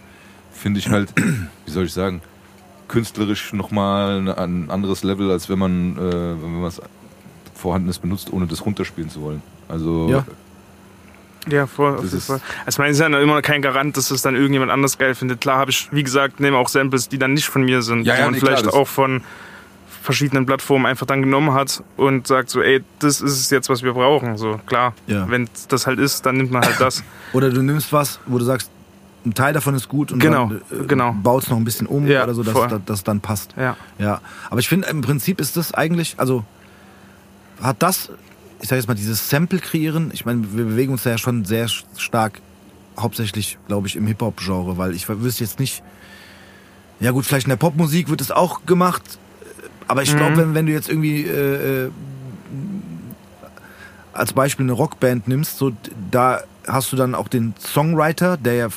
finde 0.52 0.80
ich 0.80 0.90
halt, 0.90 1.14
wie 1.66 1.72
soll 1.72 1.86
ich 1.86 1.94
sagen, 1.94 2.22
künstlerisch 2.88 3.54
nochmal 3.54 4.30
ein 4.38 4.70
anderes 4.70 5.04
Level, 5.04 5.32
als 5.32 5.48
wenn 5.50 5.60
man, 5.60 5.98
äh, 5.98 6.02
wenn 6.02 6.54
man 6.54 6.64
was 6.64 6.82
Vorhandenes 7.54 8.00
benutzt, 8.00 8.34
ohne 8.34 8.48
das 8.48 8.66
runterspielen 8.66 9.10
zu 9.10 9.22
wollen. 9.22 9.42
Also 9.68 10.10
Ja. 10.10 10.26
Ja, 11.48 11.68
voll. 11.68 11.92
Auf 11.96 12.02
Das 12.02 12.06
jeden 12.06 12.18
ist- 12.18 12.26
Fall. 12.28 12.42
Also, 12.66 12.76
ich 12.76 12.78
meine, 12.80 12.92
es 12.92 12.98
ist 12.98 13.02
ja 13.02 13.10
noch 13.10 13.20
immer 13.20 13.42
kein 13.42 13.62
Garant, 13.62 13.96
dass 13.98 14.12
es 14.12 14.22
dann 14.22 14.36
irgendjemand 14.36 14.72
anders 14.72 14.98
geil 14.98 15.16
findet. 15.16 15.42
Klar 15.42 15.58
habe 15.58 15.72
ich, 15.72 15.88
wie 15.92 16.04
gesagt, 16.04 16.40
nehme 16.40 16.58
auch 16.58 16.68
Samples, 16.70 17.08
die 17.10 17.18
dann 17.18 17.34
nicht 17.34 17.48
von 17.48 17.64
mir 17.64 17.82
sind, 17.82 18.04
Ja, 18.06 18.14
die 18.14 18.20
ja, 18.20 18.26
man 18.26 18.34
nee, 18.34 18.40
klar, 18.40 18.52
vielleicht 18.52 18.68
das- 18.68 18.74
auch 18.74 18.88
von 18.88 19.22
verschiedenen 20.02 20.46
Plattformen 20.46 20.86
einfach 20.86 21.06
dann 21.06 21.22
genommen 21.22 21.54
hat 21.54 21.84
und 21.98 22.26
sagt 22.28 22.50
so, 22.50 22.62
ey, 22.62 22.84
das 23.00 23.22
ist 23.22 23.34
es 23.40 23.50
jetzt, 23.50 23.70
was 23.70 23.84
wir 23.84 23.94
brauchen. 23.94 24.38
So, 24.38 24.60
klar. 24.66 24.94
Ja. 25.08 25.30
Wenn 25.30 25.48
das 25.68 25.88
halt 25.88 26.00
ist, 26.00 26.26
dann 26.26 26.38
nimmt 26.38 26.52
man 26.52 26.64
halt 26.64 26.80
das. 26.80 27.04
Oder 27.34 27.50
du 27.50 27.62
nimmst 27.62 27.92
was, 27.94 28.20
wo 28.26 28.38
du 28.38 28.46
sagst, 28.46 28.72
ein 29.26 29.34
Teil 29.34 29.52
davon 29.54 29.76
ist 29.76 29.90
gut 29.90 30.12
und 30.14 30.20
Genau, 30.20 30.48
dann 30.70 30.84
äh, 30.84 30.86
genau. 30.88 31.12
baust 31.22 31.50
noch 31.50 31.58
ein 31.58 31.66
bisschen 31.66 31.86
um 31.88 32.08
Ja, 32.08 32.24
oder 32.24 32.34
so, 32.34 32.42
dass 32.42 32.54
dass 32.54 32.80
das 32.86 33.04
dann 33.04 33.20
passt. 33.20 33.54
Ja. 33.58 33.76
Ja, 33.98 34.22
aber 34.50 34.62
ich 34.62 34.70
finde, 34.70 34.88
im 34.88 35.02
Prinzip 35.02 35.42
ist 35.42 35.58
das 35.58 35.74
eigentlich, 35.74 36.16
also 36.18 36.46
hat 37.62 37.76
das, 37.84 38.10
ich 38.62 38.68
sage 38.68 38.80
jetzt 38.80 38.88
mal, 38.88 38.94
dieses 38.96 39.30
Sample 39.30 39.60
kreieren, 39.60 40.12
ich 40.14 40.26
meine, 40.26 40.44
wir 40.54 40.66
bewegen 40.66 40.92
uns 40.92 41.04
da 41.04 41.12
ja 41.12 41.18
schon 41.18 41.46
sehr 41.46 41.68
stark 41.98 42.42
hauptsächlich, 43.00 43.58
glaube 43.68 43.88
ich, 43.88 43.96
im 43.96 44.06
Hip-Hop-Genre, 44.08 44.78
weil 44.78 44.94
ich 44.94 45.08
wüsste 45.08 45.44
jetzt 45.44 45.60
nicht. 45.60 45.82
Ja 47.00 47.12
gut, 47.12 47.26
vielleicht 47.26 47.46
in 47.46 47.50
der 47.52 47.56
Popmusik 47.58 48.10
wird 48.10 48.20
es 48.20 48.30
auch 48.32 48.66
gemacht, 48.66 49.02
aber 49.88 50.04
ich 50.04 50.16
glaube, 50.16 50.34
Mhm. 50.34 50.38
wenn, 50.38 50.54
wenn 50.56 50.66
du 50.66 50.72
jetzt 50.74 50.90
irgendwie 50.90 51.24
äh, 51.24 51.86
äh, 51.86 51.90
als 54.14 54.34
Beispiel 54.34 54.66
eine 54.66 54.74
Rockband 54.74 55.28
nimmst, 55.28 55.58
so 55.58 55.72
da 56.12 56.42
hast 56.68 56.92
du 56.92 56.96
dann 56.98 57.16
auch 57.16 57.28
den 57.28 57.54
Songwriter, 57.60 58.38
der 58.38 58.54
ja 58.56 58.68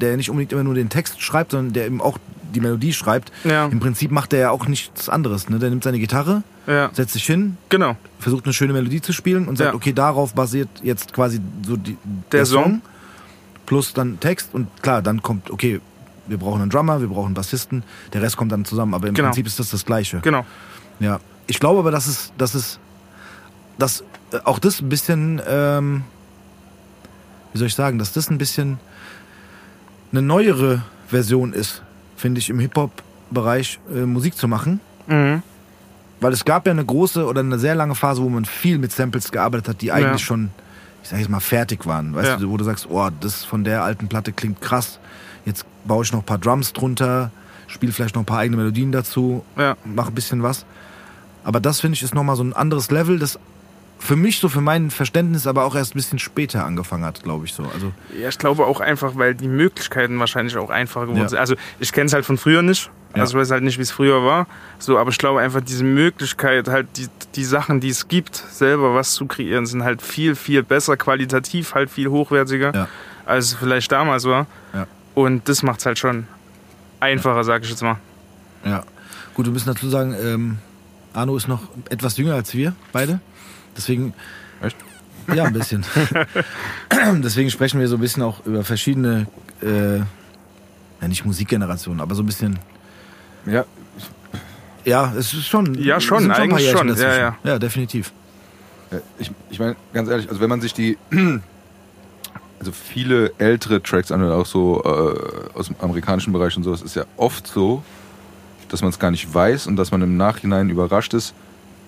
der 0.00 0.16
nicht 0.16 0.28
unbedingt 0.28 0.52
immer 0.52 0.64
nur 0.64 0.74
den 0.74 0.88
Text 0.88 1.22
schreibt, 1.22 1.52
sondern 1.52 1.72
der 1.72 1.86
eben 1.86 2.00
auch 2.00 2.18
die 2.54 2.60
Melodie 2.60 2.92
schreibt. 2.92 3.30
Ja. 3.44 3.66
Im 3.66 3.80
Prinzip 3.80 4.10
macht 4.10 4.32
der 4.32 4.40
ja 4.40 4.50
auch 4.50 4.66
nichts 4.66 5.08
anderes. 5.08 5.48
Ne? 5.48 5.58
Der 5.58 5.70
nimmt 5.70 5.84
seine 5.84 5.98
Gitarre, 5.98 6.42
Ja, 6.68 6.90
setzt 6.92 7.14
sich 7.14 7.24
hin, 7.24 7.56
genau. 7.70 7.96
versucht 8.18 8.44
eine 8.44 8.52
schöne 8.52 8.74
Melodie 8.74 9.00
zu 9.00 9.12
spielen 9.14 9.48
und 9.48 9.56
sagt, 9.56 9.70
Ja. 9.70 9.74
okay, 9.74 9.92
darauf 9.94 10.34
basiert 10.34 10.68
jetzt 10.82 11.12
quasi 11.14 11.40
so 11.66 11.76
die, 11.76 11.96
Der 12.30 12.44
Song. 12.44 12.82
plus 13.64 13.94
dann 13.94 14.20
Text 14.20 14.50
und 14.52 14.68
klar, 14.82 15.00
dann 15.00 15.22
kommt, 15.22 15.50
okay, 15.50 15.80
wir 16.26 16.36
brauchen 16.36 16.60
einen 16.60 16.70
Drummer, 16.70 17.00
wir 17.00 17.08
brauchen 17.08 17.26
einen 17.28 17.34
Bassisten, 17.34 17.82
der 18.12 18.20
Rest 18.20 18.36
kommt 18.36 18.52
dann 18.52 18.66
zusammen, 18.66 18.92
aber 18.92 19.08
im 19.08 19.14
Genau. 19.14 19.28
Prinzip 19.28 19.46
ist 19.46 19.58
das 19.58 19.70
das 19.70 19.86
Gleiche. 19.86 20.20
Genau. 20.20 20.44
Ja, 21.00 21.20
ich 21.46 21.58
glaube 21.58 21.78
aber, 21.80 21.90
dass 21.90 22.06
es, 22.06 22.32
dass 22.36 22.54
es, 22.54 22.78
dass 23.78 24.02
äh, 24.32 24.38
auch 24.44 24.58
das 24.58 24.80
ein 24.82 24.90
bisschen, 24.90 25.40
ähm, 25.48 26.02
wie 27.54 27.58
soll 27.58 27.68
ich 27.68 27.74
sagen, 27.74 27.98
dass 27.98 28.12
das 28.12 28.28
ein 28.30 28.36
bisschen 28.36 28.78
eine 30.12 30.20
neuere 30.20 30.82
Version 31.08 31.54
ist, 31.54 31.82
finde 32.16 32.40
ich, 32.40 32.50
im 32.50 32.58
Hip-Hop-Bereich 32.58 33.78
äh, 33.90 34.00
Musik 34.00 34.36
zu 34.36 34.48
machen. 34.48 34.80
Mhm. 35.06 35.42
Weil 36.20 36.32
es 36.32 36.44
gab 36.44 36.66
ja 36.66 36.72
eine 36.72 36.84
große 36.84 37.24
oder 37.26 37.40
eine 37.40 37.58
sehr 37.58 37.74
lange 37.74 37.94
Phase, 37.94 38.22
wo 38.22 38.28
man 38.28 38.44
viel 38.44 38.78
mit 38.78 38.90
Samples 38.92 39.30
gearbeitet 39.30 39.68
hat, 39.68 39.80
die 39.82 39.92
eigentlich 39.92 40.22
Ja. 40.22 40.26
schon, 40.26 40.50
ich 41.02 41.08
sag 41.10 41.18
jetzt 41.18 41.28
mal, 41.28 41.40
fertig 41.40 41.86
waren. 41.86 42.14
Weißt 42.14 42.28
Ja. 42.28 42.36
du, 42.36 42.50
wo 42.50 42.56
du 42.56 42.64
sagst, 42.64 42.86
oh, 42.90 43.08
das 43.20 43.44
von 43.44 43.62
der 43.64 43.82
alten 43.84 44.08
Platte 44.08 44.32
klingt 44.32 44.60
krass. 44.60 44.98
Jetzt 45.44 45.64
baue 45.84 46.04
ich 46.04 46.12
noch 46.12 46.20
ein 46.20 46.26
paar 46.26 46.38
Drums 46.38 46.72
drunter, 46.72 47.30
spiele 47.68 47.92
vielleicht 47.92 48.14
noch 48.16 48.22
ein 48.22 48.26
paar 48.26 48.38
eigene 48.38 48.56
Melodien 48.56 48.90
dazu, 48.92 49.44
Ja. 49.56 49.76
mach 49.84 50.08
ein 50.08 50.14
bisschen 50.14 50.42
was. 50.42 50.66
Aber 51.44 51.60
das 51.60 51.80
finde 51.80 51.94
ich 51.94 52.02
ist 52.02 52.14
nochmal 52.14 52.36
so 52.36 52.42
ein 52.42 52.52
anderes 52.52 52.90
Level, 52.90 53.18
das 53.18 53.38
für 53.98 54.16
mich 54.16 54.38
so 54.38 54.48
für 54.48 54.60
mein 54.60 54.90
Verständnis 54.90 55.46
aber 55.46 55.64
auch 55.64 55.74
erst 55.74 55.94
ein 55.94 55.98
bisschen 55.98 56.18
später 56.18 56.64
angefangen 56.64 57.04
hat, 57.04 57.22
glaube 57.22 57.44
ich 57.46 57.52
so. 57.52 57.64
Also 57.64 57.92
Ja, 58.20 58.28
ich 58.28 58.38
glaube 58.38 58.64
auch 58.66 58.80
einfach, 58.80 59.12
weil 59.16 59.34
die 59.34 59.48
Möglichkeiten 59.48 60.18
wahrscheinlich 60.18 60.56
auch 60.56 60.70
einfacher 60.70 61.06
geworden 61.06 61.22
Ja. 61.22 61.28
sind. 61.28 61.38
Also 61.38 61.56
ich 61.80 61.92
kenne 61.92 62.06
es 62.06 62.12
halt 62.12 62.24
von 62.24 62.38
früher 62.38 62.62
nicht. 62.62 62.90
Ja. 63.14 63.22
Also 63.22 63.36
ich 63.36 63.42
weiß 63.42 63.50
halt 63.50 63.64
nicht, 63.64 63.78
wie 63.78 63.82
es 63.82 63.90
früher 63.90 64.24
war. 64.24 64.46
So, 64.78 64.98
aber 64.98 65.10
ich 65.10 65.18
glaube 65.18 65.40
einfach, 65.40 65.60
diese 65.62 65.82
Möglichkeit, 65.82 66.68
halt 66.68 66.86
die, 66.96 67.08
die 67.34 67.44
Sachen, 67.44 67.80
die 67.80 67.88
es 67.88 68.06
gibt, 68.08 68.36
selber 68.36 68.94
was 68.94 69.12
zu 69.14 69.26
kreieren, 69.26 69.66
sind 69.66 69.82
halt 69.82 70.00
viel, 70.02 70.34
viel 70.36 70.62
besser, 70.62 70.96
qualitativ 70.96 71.74
halt 71.74 71.90
viel 71.90 72.08
hochwertiger, 72.08 72.72
Ja. 72.74 72.88
als 73.26 73.46
es 73.46 73.54
vielleicht 73.54 73.90
damals 73.92 74.24
war. 74.24 74.46
Und 75.14 75.48
das 75.48 75.64
macht 75.64 75.80
es 75.80 75.86
halt 75.86 75.98
schon 75.98 76.28
einfacher, 77.00 77.42
sag 77.42 77.64
ich 77.64 77.70
jetzt 77.70 77.82
mal. 77.82 77.96
Ja. 78.64 78.84
Gut, 79.34 79.46
wir 79.46 79.52
müssen 79.52 79.66
dazu 79.66 79.88
sagen, 79.88 80.14
ähm, 80.22 80.58
Arno 81.14 81.36
ist 81.36 81.48
noch 81.48 81.62
etwas 81.90 82.16
jünger 82.18 82.34
als 82.34 82.54
wir 82.54 82.74
beide. 82.92 83.18
Deswegen. 83.78 84.12
Echt? 84.60 84.76
Ja, 85.34 85.44
ein 85.44 85.52
bisschen. 85.52 85.84
Deswegen 87.22 87.50
sprechen 87.50 87.80
wir 87.80 87.88
so 87.88 87.96
ein 87.96 88.00
bisschen 88.00 88.22
auch 88.22 88.44
über 88.44 88.64
verschiedene, 88.64 89.26
äh, 89.62 89.98
ja 89.98 91.08
nicht 91.08 91.24
Musikgenerationen, 91.24 92.00
aber 92.00 92.14
so 92.14 92.22
ein 92.22 92.26
bisschen. 92.26 92.58
Ja, 93.46 93.64
Ja, 94.84 95.12
es 95.16 95.32
ist 95.32 95.46
schon. 95.46 95.74
Ja, 95.74 96.00
schon, 96.00 96.28
paar 96.28 96.38
eigentlich 96.38 96.70
schon, 96.70 96.94
ja, 96.96 97.16
ja. 97.16 97.36
Ja, 97.44 97.58
definitiv. 97.58 98.12
Ja, 98.90 98.98
Ich, 99.18 99.30
ich 99.50 99.58
meine, 99.58 99.76
ganz 99.92 100.08
ehrlich, 100.08 100.28
also 100.28 100.40
wenn 100.40 100.48
man 100.50 100.60
sich 100.60 100.74
die, 100.74 100.98
also 102.58 102.72
viele 102.72 103.32
ältere 103.38 103.82
Tracks 103.82 104.10
anhört, 104.10 104.32
auch 104.32 104.46
so 104.46 104.82
äh, 104.82 105.56
aus 105.58 105.68
dem 105.68 105.76
amerikanischen 105.80 106.32
Bereich 106.32 106.56
und 106.56 106.64
sowas, 106.64 106.82
ist 106.82 106.96
ja 106.96 107.04
oft 107.16 107.46
so, 107.46 107.82
dass 108.68 108.82
man 108.82 108.90
es 108.90 108.98
gar 108.98 109.10
nicht 109.10 109.32
weiß 109.32 109.66
und 109.66 109.76
dass 109.76 109.90
man 109.90 110.02
im 110.02 110.16
Nachhinein 110.16 110.68
überrascht 110.68 111.14
ist, 111.14 111.34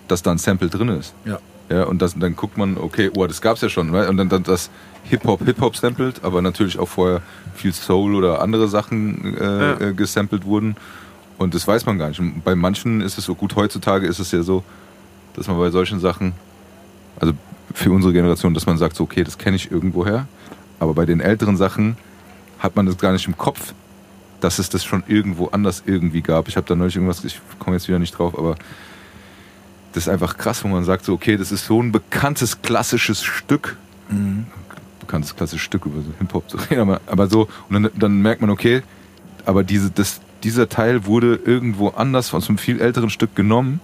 dass 0.09 0.23
da 0.23 0.31
ein 0.31 0.39
Sample 0.39 0.69
drin 0.69 0.89
ist. 0.89 1.15
Ja. 1.25 1.39
Ja, 1.71 1.85
und 1.85 2.03
das, 2.03 2.19
dann 2.19 2.35
guckt 2.35 2.59
man, 2.59 2.77
okay, 2.77 3.11
oh, 3.17 3.27
das 3.27 3.41
gab's 3.41 3.61
ja 3.61 3.69
schon, 3.69 3.95
right? 3.95 4.09
und 4.09 4.17
dann, 4.17 4.29
dann 4.29 4.43
das 4.43 4.71
Hip-Hop, 5.05 5.45
Hip-Hop 5.45 5.77
sampled, 5.77 6.25
aber 6.25 6.43
natürlich 6.43 6.79
auch 6.81 6.89
vorher 6.89 7.23
viel 7.55 7.73
Soul 7.73 8.15
oder 8.17 8.43
andere 8.43 8.67
Sachen 8.69 9.37
äh, 9.37 9.45
Ja. 9.45 9.81
äh, 9.81 9.93
gesampelt 9.95 10.45
wurden. 10.45 10.75
Und 11.39 11.55
das 11.55 11.67
weiß 11.67 11.87
man 11.87 11.97
gar 11.97 12.09
nicht. 12.09 12.19
Und 12.19 12.43
bei 12.45 12.55
manchen 12.55 13.01
ist 13.01 13.19
es 13.19 13.25
so 13.25 13.35
gut, 13.35 13.55
heutzutage 13.57 14.07
ist 14.07 14.19
es 14.19 14.33
ja 14.33 14.43
so, 14.43 14.65
dass 15.35 15.47
man 15.47 15.57
bei 15.59 15.71
solchen 15.71 16.01
Sachen, 16.01 16.33
also 17.21 17.33
für 17.73 17.93
unsere 17.93 18.13
Generation, 18.13 18.53
dass 18.53 18.67
man 18.67 18.77
sagt, 18.77 18.97
so, 18.97 19.05
okay, 19.05 19.23
das 19.23 19.39
kenne 19.39 19.57
ich 19.57 19.71
irgendwoher. 19.71 20.27
Aber 20.81 20.93
bei 20.93 21.07
den 21.07 21.21
älteren 21.21 21.57
Sachen 21.57 21.97
hat 22.59 22.75
man 22.75 22.85
das 22.87 22.99
gar 22.99 23.13
nicht 23.13 23.27
im 23.29 23.39
Kopf, 23.39 23.75
dass 24.41 24.59
es 24.59 24.69
das 24.71 24.85
schon 24.85 25.05
irgendwo 25.07 25.47
anders 25.49 25.85
irgendwie 25.87 26.21
gab. 26.21 26.49
Ich 26.49 26.57
habe 26.57 26.67
da 26.67 26.75
neulich 26.75 26.97
irgendwas, 26.97 27.25
ich 27.25 27.41
komme 27.59 27.77
jetzt 27.77 27.87
wieder 27.87 27.99
nicht 28.01 28.19
drauf, 28.19 28.37
aber 28.37 28.57
das 29.93 30.05
ist 30.05 30.09
einfach 30.09 30.37
krass, 30.37 30.63
wo 30.65 30.69
man 30.69 30.85
sagt, 30.85 31.05
so, 31.05 31.13
okay, 31.13 31.37
das 31.37 31.53
ist 31.53 31.67
so 31.67 31.83
ein 31.83 31.93
bekanntes 31.93 32.63
klassisches 32.63 33.23
Stück. 33.23 33.77
Bekanntes 35.01 35.35
klassisches 35.35 35.65
Stück 35.65 35.87
über 35.87 36.01
so 36.01 36.11
Hip-Hop 36.19 36.49
zu 36.49 36.57
reden, 36.57 36.81
aber, 36.81 37.01
aber 37.07 37.27
so, 37.29 37.49
und 37.69 37.83
dann, 37.83 37.91
dann 37.97 38.23
merkt 38.23 38.41
man, 38.41 38.51
okay, 38.51 38.83
aber 39.45 39.65
diese, 39.65 39.91
das, 39.91 40.21
dieser 40.43 40.69
Teil 40.69 41.07
wurde 41.07 41.41
irgendwo 41.45 41.89
anders 41.89 42.33
aus 42.35 42.49
einem 42.49 42.59
viel 42.59 42.81
älteren 42.81 43.11
Stück 43.11 43.35
genommen, 43.35 43.81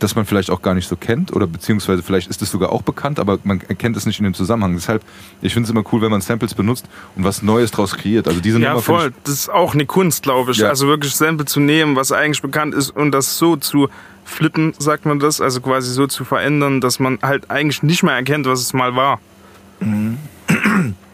das 0.00 0.16
man 0.16 0.26
vielleicht 0.26 0.50
auch 0.50 0.60
gar 0.60 0.74
nicht 0.74 0.88
so 0.88 0.96
kennt, 0.96 1.32
oder 1.32 1.46
beziehungsweise 1.46 2.02
vielleicht 2.02 2.28
ist 2.28 2.42
es 2.42 2.50
sogar 2.50 2.72
auch 2.72 2.82
bekannt, 2.82 3.18
aber 3.18 3.38
man 3.44 3.60
erkennt 3.62 3.96
es 3.96 4.04
nicht 4.04 4.18
in 4.18 4.24
dem 4.24 4.34
Zusammenhang. 4.34 4.74
Deshalb, 4.74 5.02
ich 5.40 5.54
finde 5.54 5.66
es 5.66 5.70
immer 5.70 5.84
cool, 5.92 6.02
wenn 6.02 6.10
man 6.10 6.20
Samples 6.20 6.52
benutzt 6.52 6.86
und 7.16 7.24
was 7.24 7.42
Neues 7.42 7.70
draus 7.70 7.96
kreiert. 7.96 8.28
Also 8.28 8.40
diese 8.40 8.58
Ja, 8.60 8.70
Nummer 8.70 8.82
voll. 8.82 9.14
Das 9.24 9.32
ist 9.32 9.48
auch 9.50 9.72
eine 9.72 9.86
Kunst, 9.86 10.22
glaube 10.22 10.50
ich. 10.50 10.58
Ja. 10.58 10.68
Also 10.68 10.88
wirklich 10.88 11.14
Sample 11.14 11.46
zu 11.46 11.60
nehmen, 11.60 11.96
was 11.96 12.12
eigentlich 12.12 12.42
bekannt 12.42 12.74
ist 12.74 12.90
und 12.90 13.12
das 13.12 13.38
so 13.38 13.56
zu 13.56 13.88
flippen, 14.34 14.74
sagt 14.78 15.06
man 15.06 15.18
das, 15.18 15.40
also 15.40 15.60
quasi 15.60 15.92
so 15.92 16.06
zu 16.06 16.24
verändern, 16.24 16.80
dass 16.80 16.98
man 16.98 17.18
halt 17.22 17.50
eigentlich 17.50 17.82
nicht 17.82 18.02
mehr 18.02 18.14
erkennt, 18.14 18.46
was 18.46 18.60
es 18.60 18.72
mal 18.72 18.94
war. 18.96 19.20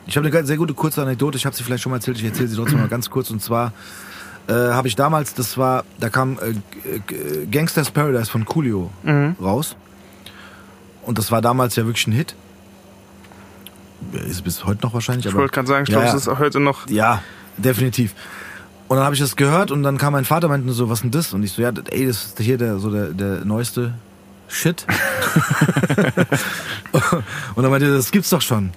Ich 0.06 0.16
habe 0.16 0.26
eine 0.28 0.46
sehr 0.46 0.56
gute 0.56 0.74
kurze 0.74 1.02
Anekdote, 1.02 1.36
ich 1.36 1.46
habe 1.46 1.54
sie 1.54 1.62
vielleicht 1.62 1.82
schon 1.82 1.90
mal 1.90 1.96
erzählt, 1.98 2.18
ich 2.18 2.24
erzähle 2.24 2.48
sie 2.48 2.56
trotzdem 2.56 2.78
mal 2.80 2.88
ganz 2.88 3.10
kurz. 3.10 3.30
Und 3.30 3.42
zwar 3.42 3.72
äh, 4.48 4.52
habe 4.52 4.88
ich 4.88 4.96
damals, 4.96 5.34
das 5.34 5.56
war, 5.56 5.84
da 6.00 6.08
kam 6.08 6.38
äh, 6.40 6.98
G- 7.06 7.46
Gangsters 7.50 7.90
Paradise 7.90 8.30
von 8.30 8.44
Coolio 8.44 8.90
raus. 9.40 9.76
Und 11.02 11.18
das 11.18 11.30
war 11.30 11.40
damals 11.40 11.76
ja 11.76 11.84
wirklich 11.86 12.06
ein 12.06 12.12
Hit. 12.12 12.34
Ist 14.28 14.42
bis 14.42 14.64
heute 14.64 14.82
noch 14.82 14.94
wahrscheinlich. 14.94 15.26
Ich 15.26 15.34
wollte 15.34 15.52
gerade 15.52 15.68
sagen, 15.68 15.82
ich 15.84 15.90
Ja, 15.90 15.96
glaube, 15.96 16.06
ja. 16.08 16.14
es 16.14 16.22
ist 16.22 16.28
auch 16.28 16.38
heute 16.38 16.58
noch. 16.58 16.88
Ja, 16.88 17.22
definitiv. 17.58 18.14
Und 18.90 18.96
dann 18.96 19.04
habe 19.04 19.14
ich 19.14 19.20
das 19.20 19.36
gehört 19.36 19.70
und 19.70 19.84
dann 19.84 19.98
kam 19.98 20.14
mein 20.14 20.24
Vater 20.24 20.48
und 20.48 20.50
meinte 20.50 20.72
so, 20.72 20.90
was 20.90 21.02
denn 21.02 21.12
das? 21.12 21.32
Und 21.32 21.44
ich 21.44 21.52
so, 21.52 21.62
ja, 21.62 21.70
ey, 21.90 22.08
das 22.08 22.24
ist 22.24 22.40
hier 22.40 22.58
der, 22.58 22.80
so 22.80 22.90
der, 22.90 23.10
der 23.10 23.44
neueste 23.44 23.94
Shit. 24.48 24.84
und 27.54 27.62
dann 27.62 27.70
meinte 27.70 27.86
er, 27.86 27.92
das 27.94 28.10
gibt's 28.10 28.30
doch 28.30 28.40
schon. 28.40 28.72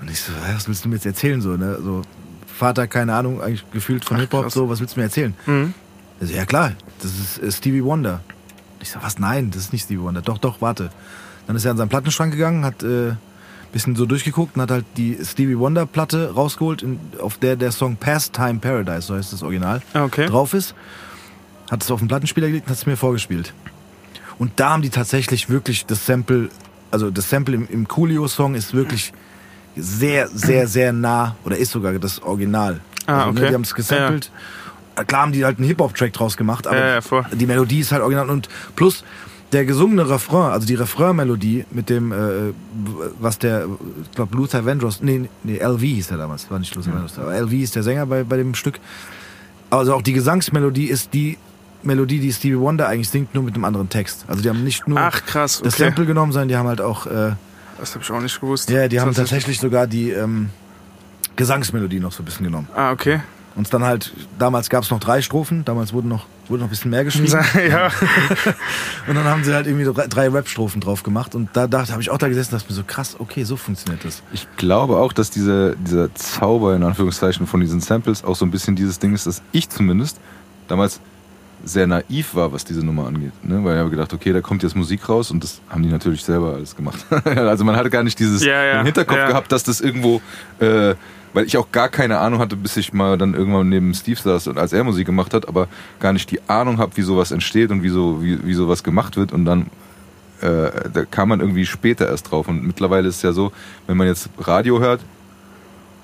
Und 0.00 0.10
ich 0.10 0.22
so, 0.22 0.32
was 0.54 0.66
willst 0.68 0.86
du 0.86 0.88
mir 0.88 0.94
jetzt 0.94 1.04
erzählen? 1.04 1.42
So, 1.42 1.50
ne? 1.50 1.76
so 1.82 2.00
Vater, 2.46 2.86
keine 2.86 3.14
Ahnung, 3.14 3.42
eigentlich 3.42 3.70
gefühlt 3.72 4.06
von 4.06 4.16
Hip-Hop, 4.16 4.50
so, 4.50 4.70
was 4.70 4.80
willst 4.80 4.96
du 4.96 5.00
mir 5.00 5.04
erzählen? 5.04 5.34
Mhm. 5.44 5.74
Er 6.18 6.26
so, 6.28 6.32
ja 6.32 6.46
klar, 6.46 6.72
das 7.02 7.36
ist 7.36 7.58
Stevie 7.58 7.84
Wonder. 7.84 8.22
Ich 8.80 8.88
so, 8.88 9.02
was? 9.02 9.18
Nein, 9.18 9.50
das 9.50 9.64
ist 9.64 9.74
nicht 9.74 9.84
Stevie 9.84 10.00
Wonder. 10.00 10.22
Doch, 10.22 10.38
doch, 10.38 10.62
warte. 10.62 10.88
Dann 11.46 11.56
ist 11.56 11.66
er 11.66 11.72
an 11.72 11.76
seinen 11.76 11.90
Plattenschrank 11.90 12.32
gegangen, 12.32 12.64
hat 12.64 12.82
äh, 12.82 13.16
bisschen 13.72 13.96
so 13.96 14.06
durchgeguckt 14.06 14.56
und 14.56 14.62
hat 14.62 14.70
halt 14.70 14.84
die 14.96 15.18
Stevie 15.24 15.58
Wonder 15.58 15.86
Platte 15.86 16.32
rausgeholt, 16.34 16.82
in, 16.82 17.00
auf 17.20 17.38
der 17.38 17.56
der 17.56 17.72
Song 17.72 17.96
Pastime 17.96 18.58
Paradise, 18.60 19.02
so 19.06 19.14
heißt 19.14 19.32
das 19.32 19.42
Original, 19.42 19.80
Ah, 19.94 20.04
okay. 20.04 20.26
drauf 20.26 20.54
ist. 20.54 20.74
Hat 21.70 21.82
es 21.82 21.90
auf 21.90 22.00
den 22.00 22.08
Plattenspieler 22.08 22.48
gelegt 22.48 22.66
und 22.66 22.70
hat 22.70 22.78
es 22.78 22.86
mir 22.86 22.96
vorgespielt. 22.96 23.54
Und 24.38 24.52
da 24.56 24.70
haben 24.70 24.82
die 24.82 24.90
tatsächlich 24.90 25.48
wirklich 25.48 25.86
das 25.86 26.04
Sample, 26.04 26.50
also 26.90 27.10
das 27.10 27.30
Sample 27.30 27.54
im, 27.54 27.66
im 27.68 27.88
Coolio-Song 27.88 28.54
ist 28.54 28.74
wirklich 28.74 29.12
sehr, 29.76 30.28
sehr, 30.28 30.66
sehr 30.66 30.92
nah 30.92 31.36
oder 31.44 31.56
ist 31.56 31.70
sogar 31.70 31.92
das 31.94 32.22
Original. 32.22 32.80
Ah, 33.06 33.20
also, 33.20 33.32
ne, 33.32 33.40
okay. 33.40 33.48
die 33.48 33.54
haben 33.54 33.62
es 33.62 33.74
gesampelt. 33.74 34.30
Klar 35.06 35.22
haben 35.22 35.32
die 35.32 35.44
halt 35.44 35.56
einen 35.58 35.66
Hip-Hop-Track 35.66 36.12
draus 36.12 36.36
gemacht, 36.36 36.66
aber 36.66 36.78
Ja, 36.78 36.98
ja, 37.00 37.22
die 37.32 37.46
Melodie 37.46 37.80
ist 37.80 37.92
halt 37.92 38.02
original. 38.02 38.28
Und 38.28 38.48
plus 38.76 39.04
der 39.52 39.64
gesungene 39.66 40.08
Refrain, 40.08 40.52
also 40.52 40.66
die 40.66 40.74
Refrain-Melodie 40.74 41.66
mit 41.70 41.90
dem, 41.90 42.10
äh, 42.12 42.52
was 43.20 43.38
der, 43.38 43.66
ich 44.02 44.12
glaube 44.12 44.34
Luther 44.36 44.64
Vandross, 44.64 45.02
nee, 45.02 45.28
nee, 45.44 45.58
LV 45.62 45.80
hieß 45.80 46.10
er 46.10 46.16
damals, 46.18 46.50
war 46.50 46.58
nicht 46.58 46.74
Luther 46.74 46.92
Vandross, 46.92 47.18
aber 47.18 47.38
LV 47.38 47.52
ist 47.52 47.76
der 47.76 47.82
Sänger 47.82 48.06
bei, 48.06 48.24
bei 48.24 48.36
dem 48.38 48.54
Stück. 48.54 48.80
Also 49.70 49.94
auch 49.94 50.02
die 50.02 50.12
Gesangsmelodie 50.12 50.86
ist 50.86 51.12
die 51.14 51.38
Melodie, 51.82 52.20
die 52.20 52.32
Stevie 52.32 52.58
Wonder 52.58 52.88
eigentlich 52.88 53.08
singt, 53.08 53.34
nur 53.34 53.42
mit 53.42 53.54
einem 53.54 53.64
anderen 53.64 53.88
Text. 53.88 54.24
Also 54.28 54.42
die 54.42 54.48
haben 54.48 54.62
nicht 54.64 54.86
nur 54.86 54.98
Ach, 55.00 55.24
krass, 55.26 55.60
das 55.62 55.74
okay. 55.74 55.84
Sample 55.84 56.06
genommen, 56.06 56.32
sondern 56.32 56.48
die 56.48 56.56
haben 56.56 56.68
halt 56.68 56.80
auch, 56.80 57.06
äh, 57.06 57.32
Das 57.78 57.94
habe 57.94 58.04
ich 58.04 58.10
auch 58.10 58.20
nicht 58.20 58.40
gewusst. 58.40 58.70
ja, 58.70 58.86
die 58.88 59.00
haben 59.00 59.08
Tatsächlich. 59.08 59.30
tatsächlich 59.30 59.60
sogar 59.60 59.86
die 59.86 60.10
ähm, 60.10 60.50
Gesangsmelodie 61.36 62.00
noch 62.00 62.12
so 62.12 62.22
ein 62.22 62.24
bisschen 62.26 62.44
genommen. 62.44 62.68
Ah, 62.74 62.92
okay. 62.92 63.20
Und 63.54 63.72
dann 63.74 63.84
halt, 63.84 64.12
damals 64.38 64.70
gab 64.70 64.82
es 64.84 64.90
noch 64.90 65.00
drei 65.00 65.20
Strophen, 65.20 65.64
damals 65.64 65.92
wurden 65.92 66.08
noch, 66.08 66.26
wurde 66.48 66.60
noch 66.60 66.68
ein 66.68 66.70
bisschen 66.70 66.90
mehr 66.90 67.04
geschrieben. 67.04 67.32
ja. 67.70 67.90
Und 69.06 69.14
dann 69.14 69.24
haben 69.24 69.44
sie 69.44 69.54
halt 69.54 69.66
irgendwie 69.66 69.90
drei, 70.08 70.28
Rap-Strophen 70.28 70.80
drauf 70.80 71.02
gemacht. 71.02 71.34
Und 71.34 71.50
da 71.52 71.66
dachte, 71.66 71.92
habe 71.92 72.02
ich 72.02 72.10
auch 72.10 72.18
da 72.18 72.28
gesessen, 72.28 72.52
dachte 72.52 72.66
mir 72.68 72.74
so, 72.74 72.84
krass, 72.84 73.16
okay, 73.18 73.44
so 73.44 73.56
funktioniert 73.56 74.04
das. 74.04 74.22
Ich 74.32 74.46
glaube 74.56 74.96
auch, 74.96 75.12
dass 75.12 75.30
diese, 75.30 75.76
dieser 75.76 76.14
Zauber 76.14 76.74
in 76.74 76.82
Anführungszeichen 76.82 77.46
von 77.46 77.60
diesen 77.60 77.80
Samples 77.80 78.24
auch 78.24 78.36
so 78.36 78.44
ein 78.44 78.50
bisschen 78.50 78.74
dieses 78.74 78.98
Ding 78.98 79.14
ist, 79.14 79.26
dass 79.26 79.42
ich 79.52 79.68
zumindest 79.68 80.18
damals 80.68 81.00
sehr 81.64 81.86
naiv 81.86 82.34
war, 82.34 82.52
was 82.52 82.64
diese 82.64 82.84
Nummer 82.84 83.06
angeht. 83.06 83.32
Ne? 83.44 83.62
Weil 83.64 83.74
ich 83.74 83.80
habe 83.80 83.90
gedacht, 83.90 84.12
okay, 84.12 84.32
da 84.32 84.40
kommt 84.40 84.62
jetzt 84.62 84.74
Musik 84.74 85.08
raus 85.08 85.30
und 85.30 85.42
das 85.42 85.60
haben 85.68 85.82
die 85.82 85.88
natürlich 85.88 86.24
selber 86.24 86.54
alles 86.54 86.74
gemacht. 86.74 87.04
also 87.24 87.64
man 87.64 87.76
hatte 87.76 87.90
gar 87.90 88.02
nicht 88.02 88.18
dieses 88.18 88.44
Ja, 88.44 88.64
ja, 88.64 88.80
im 88.80 88.86
Hinterkopf 88.86 89.18
ja. 89.18 89.28
gehabt, 89.28 89.52
dass 89.52 89.62
das 89.62 89.80
irgendwo, 89.80 90.20
äh, 90.58 90.94
weil 91.32 91.46
ich 91.46 91.56
auch 91.56 91.72
gar 91.72 91.88
keine 91.88 92.18
Ahnung 92.18 92.40
hatte, 92.40 92.56
bis 92.56 92.76
ich 92.76 92.92
mal 92.92 93.18
dann 93.18 93.34
irgendwann 93.34 93.68
neben 93.68 93.94
Steve 93.94 94.20
saß 94.20 94.48
und 94.48 94.58
als 94.58 94.72
er 94.72 94.84
Musik 94.84 95.06
gemacht 95.06 95.34
hat, 95.34 95.48
aber 95.48 95.68
gar 96.00 96.12
nicht 96.12 96.30
die 96.30 96.40
Ahnung 96.48 96.78
habe, 96.78 96.96
wie 96.96 97.02
sowas 97.02 97.30
entsteht 97.30 97.70
und 97.70 97.82
wie, 97.82 97.88
so, 97.88 98.22
wie, 98.22 98.44
wie 98.44 98.54
sowas 98.54 98.82
gemacht 98.82 99.16
wird 99.16 99.32
und 99.32 99.44
dann 99.44 99.66
äh, 100.42 100.90
da 100.92 101.04
kam 101.04 101.28
man 101.28 101.40
irgendwie 101.40 101.64
später 101.66 102.08
erst 102.08 102.30
drauf. 102.30 102.48
Und 102.48 102.64
mittlerweile 102.66 103.08
ist 103.08 103.16
es 103.16 103.22
ja 103.22 103.32
so, 103.32 103.52
wenn 103.86 103.96
man 103.96 104.08
jetzt 104.08 104.28
Radio 104.38 104.80
hört, 104.80 105.00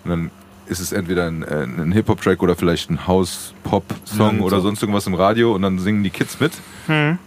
und 0.05 0.11
dann 0.11 0.31
ist 0.69 0.81
es 0.81 0.93
entweder 0.93 1.27
ein, 1.27 1.43
äh, 1.43 1.63
ein 1.65 1.93
Hip-Hop-Track 1.93 2.43
oder 2.43 2.55
vielleicht 2.57 2.91
ein 2.91 3.07
House-Pop-Song 3.07 4.39
Ja, 4.39 4.43
oder 4.45 4.57
so. 4.59 4.63
sonst 4.65 4.83
irgendwas 4.83 5.07
im 5.07 5.15
Radio 5.15 5.55
und 5.55 5.63
dann 5.63 5.79
singen 5.79 6.03
die 6.03 6.11
Kids 6.11 6.39
mit. 6.41 6.53
Hm. 6.87 7.19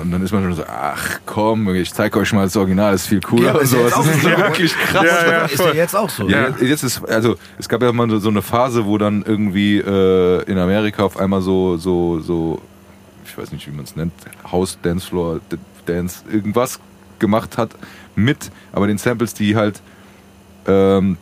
Und 0.00 0.10
dann 0.10 0.22
ist 0.22 0.32
man 0.32 0.42
schon 0.42 0.54
so, 0.54 0.64
ach 0.66 1.20
komm, 1.26 1.74
ich 1.74 1.92
zeige 1.92 2.18
euch 2.18 2.32
mal 2.32 2.44
das 2.44 2.56
Original, 2.56 2.94
ist 2.94 3.06
viel 3.06 3.20
cooler. 3.20 3.54
Ja, 3.54 3.58
ist 3.60 3.72
ja 3.72 3.80
auch 3.80 3.90
Das 3.90 4.06
ist 4.06 4.22
so. 4.22 4.28
ja 4.28 4.38
wirklich 4.38 4.74
krass. 4.76 5.04
Ja, 5.04 5.30
ja. 5.30 5.44
ist 5.46 5.58
ja 5.58 5.72
jetzt 5.72 5.96
auch 5.96 6.10
so. 6.10 6.28
Ja, 6.28 6.48
jetzt 6.60 6.84
ist, 6.84 7.04
also 7.08 7.36
es 7.58 7.68
gab 7.68 7.82
ja 7.82 7.92
mal 7.92 8.08
so- 8.10 8.18
so 8.18 8.28
eine 8.28 8.42
Phase, 8.42 8.84
wo 8.86 8.98
dann 8.98 9.22
irgendwie 9.26 9.78
äh, 9.78 10.42
in 10.44 10.58
Amerika 10.58 11.02
auf 11.04 11.16
einmal 11.18 11.40
so, 11.42 11.76
so, 11.78 12.20
so, 12.20 12.60
ich 13.24 13.36
weiß 13.36 13.52
nicht, 13.52 13.66
wie 13.66 13.72
man 13.74 13.84
es 13.84 13.96
nennt, 13.96 14.12
House, 14.50 14.78
Dancefloor, 14.82 15.40
D- 15.50 15.56
Dance, 15.86 16.22
irgendwas 16.30 16.78
gemacht 17.18 17.58
hat 17.58 17.70
mit, 18.14 18.50
aber 18.72 18.86
den 18.86 18.98
Samples, 18.98 19.34
die 19.34 19.56
halt, 19.56 19.80
ähm, 20.66 21.16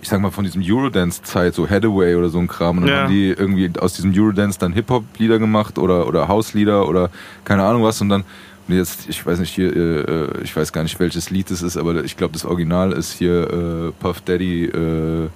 ich 0.00 0.08
sag 0.08 0.20
mal, 0.20 0.30
von 0.30 0.44
diesem 0.44 0.62
Eurodance-Zeit, 0.64 1.54
so 1.54 1.68
Hathaway 1.68 2.14
oder 2.14 2.28
so 2.28 2.38
ein 2.38 2.46
Kram, 2.48 2.78
und 2.78 2.82
dann 2.86 2.90
Ja. 2.90 3.02
haben 3.04 3.12
die 3.12 3.28
irgendwie 3.28 3.70
aus 3.78 3.94
diesem 3.94 4.12
Eurodance 4.14 4.58
dann 4.58 4.72
Hip-Hop-Lieder 4.72 5.38
gemacht 5.38 5.78
oder, 5.78 6.06
oder 6.06 6.28
House-Lieder 6.28 6.88
oder 6.88 7.10
keine 7.44 7.64
Ahnung 7.64 7.82
was 7.82 8.00
und 8.00 8.08
dann 8.10 8.24
und 8.68 8.74
jetzt, 8.76 9.08
ich 9.08 9.24
weiß 9.24 9.38
nicht 9.38 9.54
hier, 9.54 9.74
äh, 9.74 10.00
äh, 10.00 10.42
ich 10.42 10.54
weiß 10.54 10.72
gar 10.74 10.82
nicht 10.82 11.00
welches 11.00 11.30
Lied 11.30 11.50
es 11.50 11.62
ist, 11.62 11.78
aber 11.78 12.04
ich 12.04 12.18
glaube 12.18 12.34
das 12.34 12.44
Original 12.44 12.92
ist 12.92 13.12
hier 13.12 13.48
äh, 13.50 13.92
Puff 13.98 14.20
Daddy, 14.20 14.66
äh, 14.66 15.28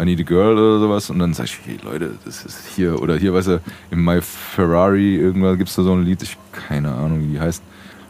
I 0.00 0.04
Need 0.04 0.20
a 0.20 0.22
Girl 0.22 0.52
oder 0.56 0.78
sowas 0.78 1.10
und 1.10 1.18
dann 1.18 1.34
sag 1.34 1.46
ich, 1.46 1.58
hey 1.64 1.78
Leute, 1.82 2.12
das 2.24 2.44
ist 2.44 2.60
hier 2.76 3.02
oder 3.02 3.16
hier, 3.16 3.34
weißt 3.34 3.48
du, 3.48 3.60
in 3.90 4.04
My 4.04 4.20
Ferrari 4.22 5.16
irgendwann 5.16 5.58
gibt's 5.58 5.74
da 5.74 5.82
so 5.82 5.92
ein 5.94 6.04
Lied, 6.04 6.22
ich 6.22 6.36
keine 6.52 6.92
Ahnung 6.94 7.22
wie 7.22 7.32
die 7.32 7.40
heißt. 7.40 7.60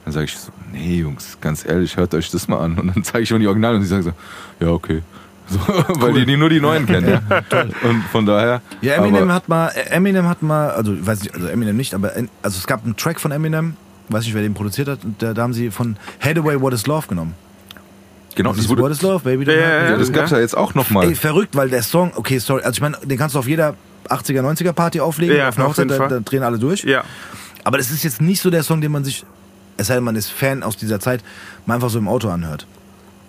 Dann 0.05 0.13
sage 0.13 0.27
ich 0.27 0.37
so, 0.37 0.53
nee 0.73 0.99
Jungs, 0.99 1.39
ganz 1.41 1.65
ehrlich, 1.65 1.97
hört 1.97 2.13
euch 2.15 2.31
das 2.31 2.47
mal 2.47 2.59
an 2.59 2.79
und 2.79 2.95
dann 2.95 3.03
zeige 3.03 3.23
ich 3.25 3.31
mir 3.33 3.39
die 3.39 3.47
Original 3.47 3.77
und 3.77 3.81
sie 3.83 3.89
sagen 3.89 4.03
so, 4.03 4.13
ja 4.61 4.69
okay. 4.73 5.01
So, 5.49 5.59
weil 6.01 6.13
die, 6.15 6.27
die 6.27 6.37
nur 6.37 6.49
die 6.49 6.61
neuen 6.61 6.87
kennen, 6.87 7.09
ja. 7.09 7.41
Und 7.83 8.03
von 8.11 8.27
daher. 8.27 8.63
Ja, 8.81 8.95
Eminem 8.95 9.33
hat 9.33 9.49
mal, 9.49 9.69
Eminem 9.91 10.29
hat 10.29 10.43
mal, 10.43 10.71
also 10.71 10.95
ich 10.95 11.07
weiß 11.07 11.23
nicht, 11.23 11.35
also 11.35 11.47
Eminem 11.47 11.77
nicht, 11.77 11.95
aber 11.95 12.13
also 12.43 12.59
es 12.59 12.67
gab 12.67 12.85
einen 12.85 12.97
Track 12.97 13.21
von 13.21 13.31
Eminem, 13.31 13.77
weiß 14.09 14.25
nicht, 14.25 14.35
wer 14.35 14.43
den 14.43 14.55
produziert 14.55 14.89
hat, 14.89 15.05
und 15.05 15.23
da, 15.23 15.35
da 15.35 15.43
haben 15.43 15.53
sie 15.53 15.71
von 15.71 15.97
Hathaway 16.21 16.61
What 16.61 16.73
is 16.73 16.87
Love 16.87 17.07
genommen. 17.07 17.35
Genau, 18.35 18.53
das 18.53 18.69
wurde, 18.69 18.83
What 18.83 18.91
is 18.91 19.03
Love, 19.03 19.21
Baby? 19.25 19.51
Ja, 19.51 19.53
ja, 19.53 19.91
ja, 19.91 19.97
das 19.97 20.13
gab's 20.13 20.31
ja 20.31 20.39
jetzt 20.39 20.57
auch 20.57 20.75
nochmal. 20.75 21.07
Ey, 21.07 21.15
verrückt, 21.15 21.57
weil 21.57 21.71
der 21.71 21.83
Song, 21.83 22.13
okay, 22.17 22.39
sorry, 22.39 22.63
also 22.63 22.73
ich 22.77 22.81
meine, 22.83 22.99
den 23.03 23.17
kannst 23.17 23.35
du 23.35 23.39
auf 23.39 23.49
jeder 23.49 23.75
80er, 24.09 24.43
90er 24.43 24.73
Party 24.73 25.01
auflegen, 25.01 25.37
Ja, 25.37 25.49
auf 25.49 25.59
einer 25.59 25.69
Hochzeit, 25.69 25.91
da, 25.91 26.09
da 26.09 26.21
drehen 26.21 26.43
alle 26.43 26.59
durch. 26.59 26.85
Ja. 26.85 27.03
Aber 27.65 27.79
das 27.79 27.91
ist 27.91 28.05
jetzt 28.05 28.21
nicht 28.21 28.41
so 28.41 28.51
der 28.51 28.63
Song, 28.63 28.81
den 28.81 28.93
man 28.93 29.05
sich, 29.05 29.25
es 29.77 29.87
sei 29.87 29.95
denn, 29.95 30.05
man 30.05 30.17
ist 30.17 30.31
Fan 30.31 30.63
aus 30.63 30.77
dieser 30.77 31.01
Zeit, 31.01 31.23
mal 31.65 31.75
einfach 31.75 31.91
so 31.91 31.99
im 31.99 32.09
Auto 32.09 32.29
anhört. 32.29 32.67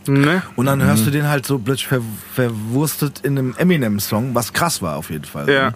Ne? 0.08 0.42
Und 0.56 0.66
dann 0.68 0.84
hörst 0.84 1.06
du 1.06 1.12
den 1.12 1.28
halt 1.28 1.46
so 1.46 1.60
plötzlich 1.60 1.88
ver 1.88 2.02
verwurstet 2.34 3.20
in 3.24 3.38
einem 3.38 3.56
Eminem-Song, 3.58 4.34
was 4.36 4.54
krass 4.54 4.82
war 4.82 4.96
auf 4.98 5.10
jeden 5.10 5.26
Fall. 5.26 5.50
Ja. 5.50 5.68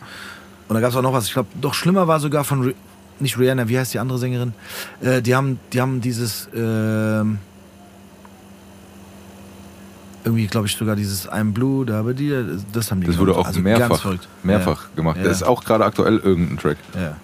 Und 0.68 0.76
da 0.76 0.80
gab 0.80 0.92
es 0.92 0.96
auch 0.96 1.02
noch 1.02 1.14
was, 1.14 1.26
ich 1.28 1.34
glaube, 1.34 1.50
doch 1.60 1.74
schlimmer 1.74 2.08
war 2.08 2.20
sogar 2.20 2.44
von, 2.44 2.64
Ri- 2.70 2.76
nicht 3.20 3.38
Rihanna, 3.38 3.68
wie 3.68 3.78
heißt 3.78 3.94
die 3.94 4.00
andere 4.00 4.18
Sängerin? 4.18 4.54
Äh, 5.02 5.22
die, 5.22 5.36
haben, 5.36 5.60
die 5.74 5.82
haben 5.82 6.00
dieses, 6.02 6.48
ähm, 6.56 7.40
irgendwie, 10.24 10.48
glaube 10.48 10.68
ich, 10.68 10.76
sogar 10.76 10.96
dieses 10.96 11.30
I'm 11.30 11.52
Blue, 11.52 11.86
da 11.86 12.00
aber 12.00 12.14
die, 12.14 12.32
das 12.72 12.92
haben 12.92 13.02
die 13.02 13.08
Das 13.08 13.18
wurde 13.18 13.32
gemacht. 13.32 13.44
auch 13.46 13.48
Also 13.50 13.60
mehrfach, 13.60 14.06
mehrfach 14.44 14.86
gemacht. 14.96 15.18
Ja. 15.18 15.24
Das 15.24 15.38
ist 15.38 15.44
auch 15.44 15.64
gerade 15.64 15.84
aktuell 15.84 16.18
irgendein 16.18 16.58
Track. 16.58 16.78
Ja. 16.96 17.18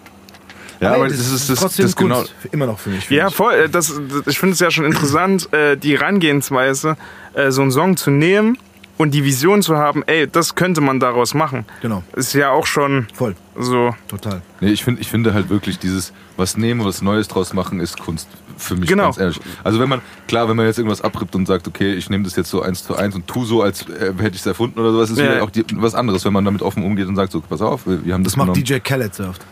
Ja. 0.80 0.90
Ja, 0.90 0.96
aber, 0.96 1.06
ey, 1.06 1.10
das, 1.12 1.20
ist 1.32 1.50
das, 1.50 1.60
trotzdem 1.60 1.86
das 1.86 1.96
genau. 1.96 2.24
Immer 2.52 2.66
noch 2.68 2.80
für 2.80 2.90
mich. 2.90 3.10
Ja, 3.10 3.28
ich. 3.28 3.36
voll. 3.36 3.54
äh, 3.54 3.70
Das, 3.70 3.88
das- 3.88 4.28
ich 4.28 4.40
finde 4.40 4.54
es 4.54 4.60
ja 4.60 4.70
schon 4.72 4.86
interessant, 4.86 5.52
äh, 5.54 5.76
die 5.78 5.98
Herangehensweise, 5.98 6.98
äh, 7.34 7.52
so 7.52 7.62
einen 7.62 7.72
Song 7.72 7.98
zu 7.98 8.12
nehmen 8.12 8.58
und 8.98 9.12
die 9.14 9.24
Vision 9.24 9.62
zu 9.62 9.78
haben, 9.78 10.04
ey, 10.08 10.28
das 10.28 10.56
könnte 10.56 10.82
man 10.82 11.00
daraus 11.00 11.34
machen. 11.34 11.66
Genau, 11.82 12.04
Ist 12.16 12.34
ja 12.34 12.50
auch 12.50 12.66
schon 12.66 13.08
voll, 13.14 13.36
so. 13.56 13.94
total. 14.08 14.42
Nee, 14.60 14.70
ich 14.72 14.84
finde 14.84 15.02
ich 15.02 15.08
finde 15.10 15.34
halt 15.36 15.50
wirklich 15.50 15.78
dieses, 15.78 16.14
was 16.36 16.58
nehmen, 16.58 16.84
was 16.84 17.02
Neues 17.04 17.28
draus 17.28 17.54
machen, 17.54 17.80
ist 17.80 18.00
Kunst. 18.00 18.28
Für 18.60 18.76
mich 18.76 18.90
Genau. 18.90 19.04
ganz 19.04 19.20
ehrlich. 19.20 19.40
Also 19.64 19.80
wenn 19.80 19.88
man, 19.88 20.02
klar, 20.28 20.50
wenn 20.50 20.56
man 20.56 20.66
jetzt 20.66 20.80
irgendwas 20.80 21.02
abrippt 21.02 21.36
und 21.36 21.46
sagt, 21.46 21.68
okay, 21.68 21.94
ich 21.94 22.10
nehme 22.10 22.24
das 22.24 22.36
jetzt 22.36 22.50
so 22.50 22.64
eins 22.64 22.84
zu 22.84 22.96
eins 22.96 23.14
und 23.14 23.28
tu 23.28 23.46
so, 23.46 23.62
als 23.62 23.84
äh, 23.88 24.14
hätte 24.18 24.34
ich 24.34 24.42
es 24.42 24.46
erfunden 24.48 24.80
oder 24.80 24.92
sowas, 24.92 25.12
ist 25.12 25.20
Ja. 25.20 25.44
auch 25.44 25.52
die, 25.52 25.64
was 25.76 25.94
anderes, 25.94 26.26
wenn 26.26 26.34
man 26.34 26.44
damit 26.44 26.64
offen 26.64 26.84
umgeht 26.84 27.06
und 27.08 27.16
sagt, 27.16 27.32
so, 27.32 27.42
pass 27.42 27.62
auf, 27.62 27.86
wir 27.86 28.04
wir 28.04 28.16
haben 28.16 28.24
das, 28.24 28.34
Das 28.34 28.38
macht 28.38 28.48
genommen. 28.56 28.64
DJ 28.66 28.80
Khaled 28.80 29.14
sehr 29.14 29.30
oft. 29.30 29.46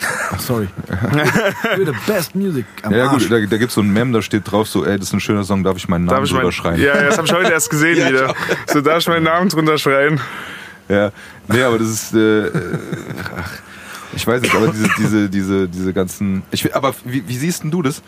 Ach, 0.00 0.38
sorry. 0.40 0.68
You're 1.76 1.86
the 1.86 1.94
best 2.06 2.34
music 2.34 2.66
am 2.82 2.92
Ja, 2.92 2.98
ja 2.98 3.04
Arsch. 3.10 3.22
gut, 3.24 3.32
da, 3.32 3.38
da 3.40 3.56
gibt 3.56 3.68
es 3.70 3.74
so 3.74 3.80
ein 3.80 3.90
Mem, 3.92 4.12
da 4.12 4.22
steht 4.22 4.50
drauf, 4.50 4.68
so, 4.68 4.84
ey, 4.84 4.96
das 4.98 5.08
ist 5.08 5.12
ein 5.14 5.20
schöner 5.20 5.44
Song, 5.44 5.64
darf 5.64 5.76
ich 5.76 5.88
meinen 5.88 6.04
Namen 6.04 6.24
drüber 6.26 6.42
mein, 6.44 6.52
schreiben? 6.52 6.80
ja, 6.82 6.96
ja, 6.96 7.02
das 7.04 7.18
habe 7.18 7.26
ich 7.26 7.32
heute 7.34 7.50
erst 7.52 7.70
gesehen 7.70 7.96
Ja, 7.98 8.08
wieder. 8.08 8.34
So 8.66 8.80
darf 8.80 8.98
ich 8.98 9.08
meinen 9.08 9.24
Namen 9.24 9.48
drunter 9.48 9.76
schreien. 9.78 10.20
Ja, 10.88 11.10
nee, 11.48 11.62
aber 11.62 11.78
das 11.78 11.88
ist, 11.88 12.14
äh, 12.14 12.50
ach, 13.36 13.50
ich 14.14 14.26
weiß 14.26 14.40
nicht, 14.42 14.54
aber 14.54 14.68
diese, 14.68 14.88
diese, 14.98 15.28
diese, 15.28 15.68
diese 15.68 15.92
ganzen, 15.92 16.42
ich, 16.50 16.74
aber 16.74 16.94
wie, 17.04 17.26
wie 17.28 17.36
siehst 17.36 17.62
denn 17.64 17.70
du 17.70 17.82
das? 17.82 18.02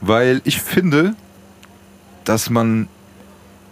Weil 0.00 0.40
ich 0.44 0.60
finde, 0.60 1.14
dass 2.24 2.50
man 2.50 2.88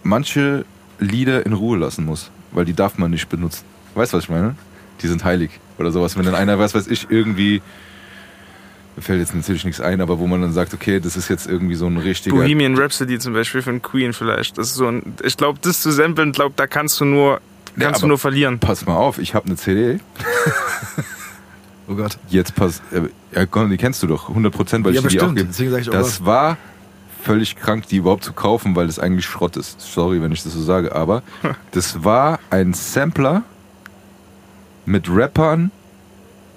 manche 0.03 0.65
Lieder 0.99 1.45
in 1.45 1.53
Ruhe 1.53 1.77
lassen 1.77 2.05
muss, 2.05 2.31
weil 2.51 2.65
die 2.65 2.73
darf 2.73 2.97
man 2.97 3.11
nicht 3.11 3.29
benutzen. 3.29 3.63
Weißt 3.93 4.13
du, 4.13 4.17
was 4.17 4.23
ich 4.23 4.29
meine? 4.29 4.55
Die 5.01 5.07
sind 5.07 5.23
heilig 5.23 5.51
oder 5.77 5.91
sowas. 5.91 6.17
Wenn 6.17 6.25
dann 6.25 6.35
einer, 6.35 6.57
was 6.59 6.73
weiß 6.73 6.87
ich, 6.87 7.07
irgendwie, 7.09 7.61
mir 8.95 9.01
fällt 9.03 9.19
jetzt 9.19 9.35
natürlich 9.35 9.63
nichts 9.65 9.79
ein, 9.79 10.01
aber 10.01 10.17
wo 10.19 10.25
man 10.27 10.41
dann 10.41 10.53
sagt, 10.53 10.73
okay, 10.73 10.99
das 10.99 11.15
ist 11.15 11.29
jetzt 11.29 11.47
irgendwie 11.47 11.75
so 11.75 11.85
ein 11.85 11.97
richtiger, 11.97 12.35
Bohemian 12.35 12.77
Rhapsody 12.77 13.19
zum 13.19 13.33
Beispiel 13.33 13.61
von 13.61 13.81
Queen 13.81 14.13
vielleicht. 14.13 14.57
Das 14.57 14.67
ist 14.69 14.75
so 14.75 14.87
ein, 14.87 15.13
ich 15.23 15.37
glaube, 15.37 15.59
das 15.61 15.81
zu 15.81 15.91
samplen, 15.91 16.31
glaub, 16.31 16.55
da 16.55 16.65
kannst 16.67 16.99
du 16.99 17.05
nur, 17.05 17.39
Ja, 17.75 17.85
kannst 17.85 18.01
du 18.01 18.05
aber- 18.05 18.07
nur 18.09 18.17
verlieren. 18.17 18.59
pass 18.59 18.85
mal 18.85 18.95
auf, 18.95 19.19
ich 19.19 19.35
habe 19.35 19.45
eine 19.45 19.55
CD, 19.55 19.99
Oh 21.89 21.95
Gott. 21.95 22.17
Jetzt 22.27 22.53
pass, 22.55 22.81
äh, 22.91 23.01
ja, 23.33 23.45
komm, 23.45 23.69
die 23.69 23.77
kennst 23.77 24.03
du 24.03 24.07
doch, 24.07 24.27
100 24.27 24.53
Prozent, 24.53 24.83
weil 24.85 24.93
Ja, 24.93 25.01
ich 25.01 25.07
die 25.07 25.21
auch 25.21 25.27
bestimmt. 25.29 25.49
Deswegen 25.49 25.71
sag 25.71 25.81
ich 25.81 25.89
auch 25.89 25.93
Das 25.93 26.25
war 26.25 26.57
völlig 27.23 27.55
krank, 27.55 27.87
die 27.87 27.97
überhaupt 27.97 28.23
zu 28.25 28.33
kaufen, 28.33 28.75
weil 28.75 28.87
das 28.87 28.99
eigentlich 28.99 29.25
Schrott 29.25 29.55
ist. 29.55 29.79
Sorry, 29.79 30.21
wenn 30.21 30.31
ich 30.33 30.43
das 30.43 30.53
so 30.53 30.61
sage, 30.61 30.93
aber 30.93 31.23
das 31.71 32.03
war 32.03 32.39
ein 32.49 32.73
Sampler 32.73 33.43
mit 34.87 35.07
Rappern 35.09 35.69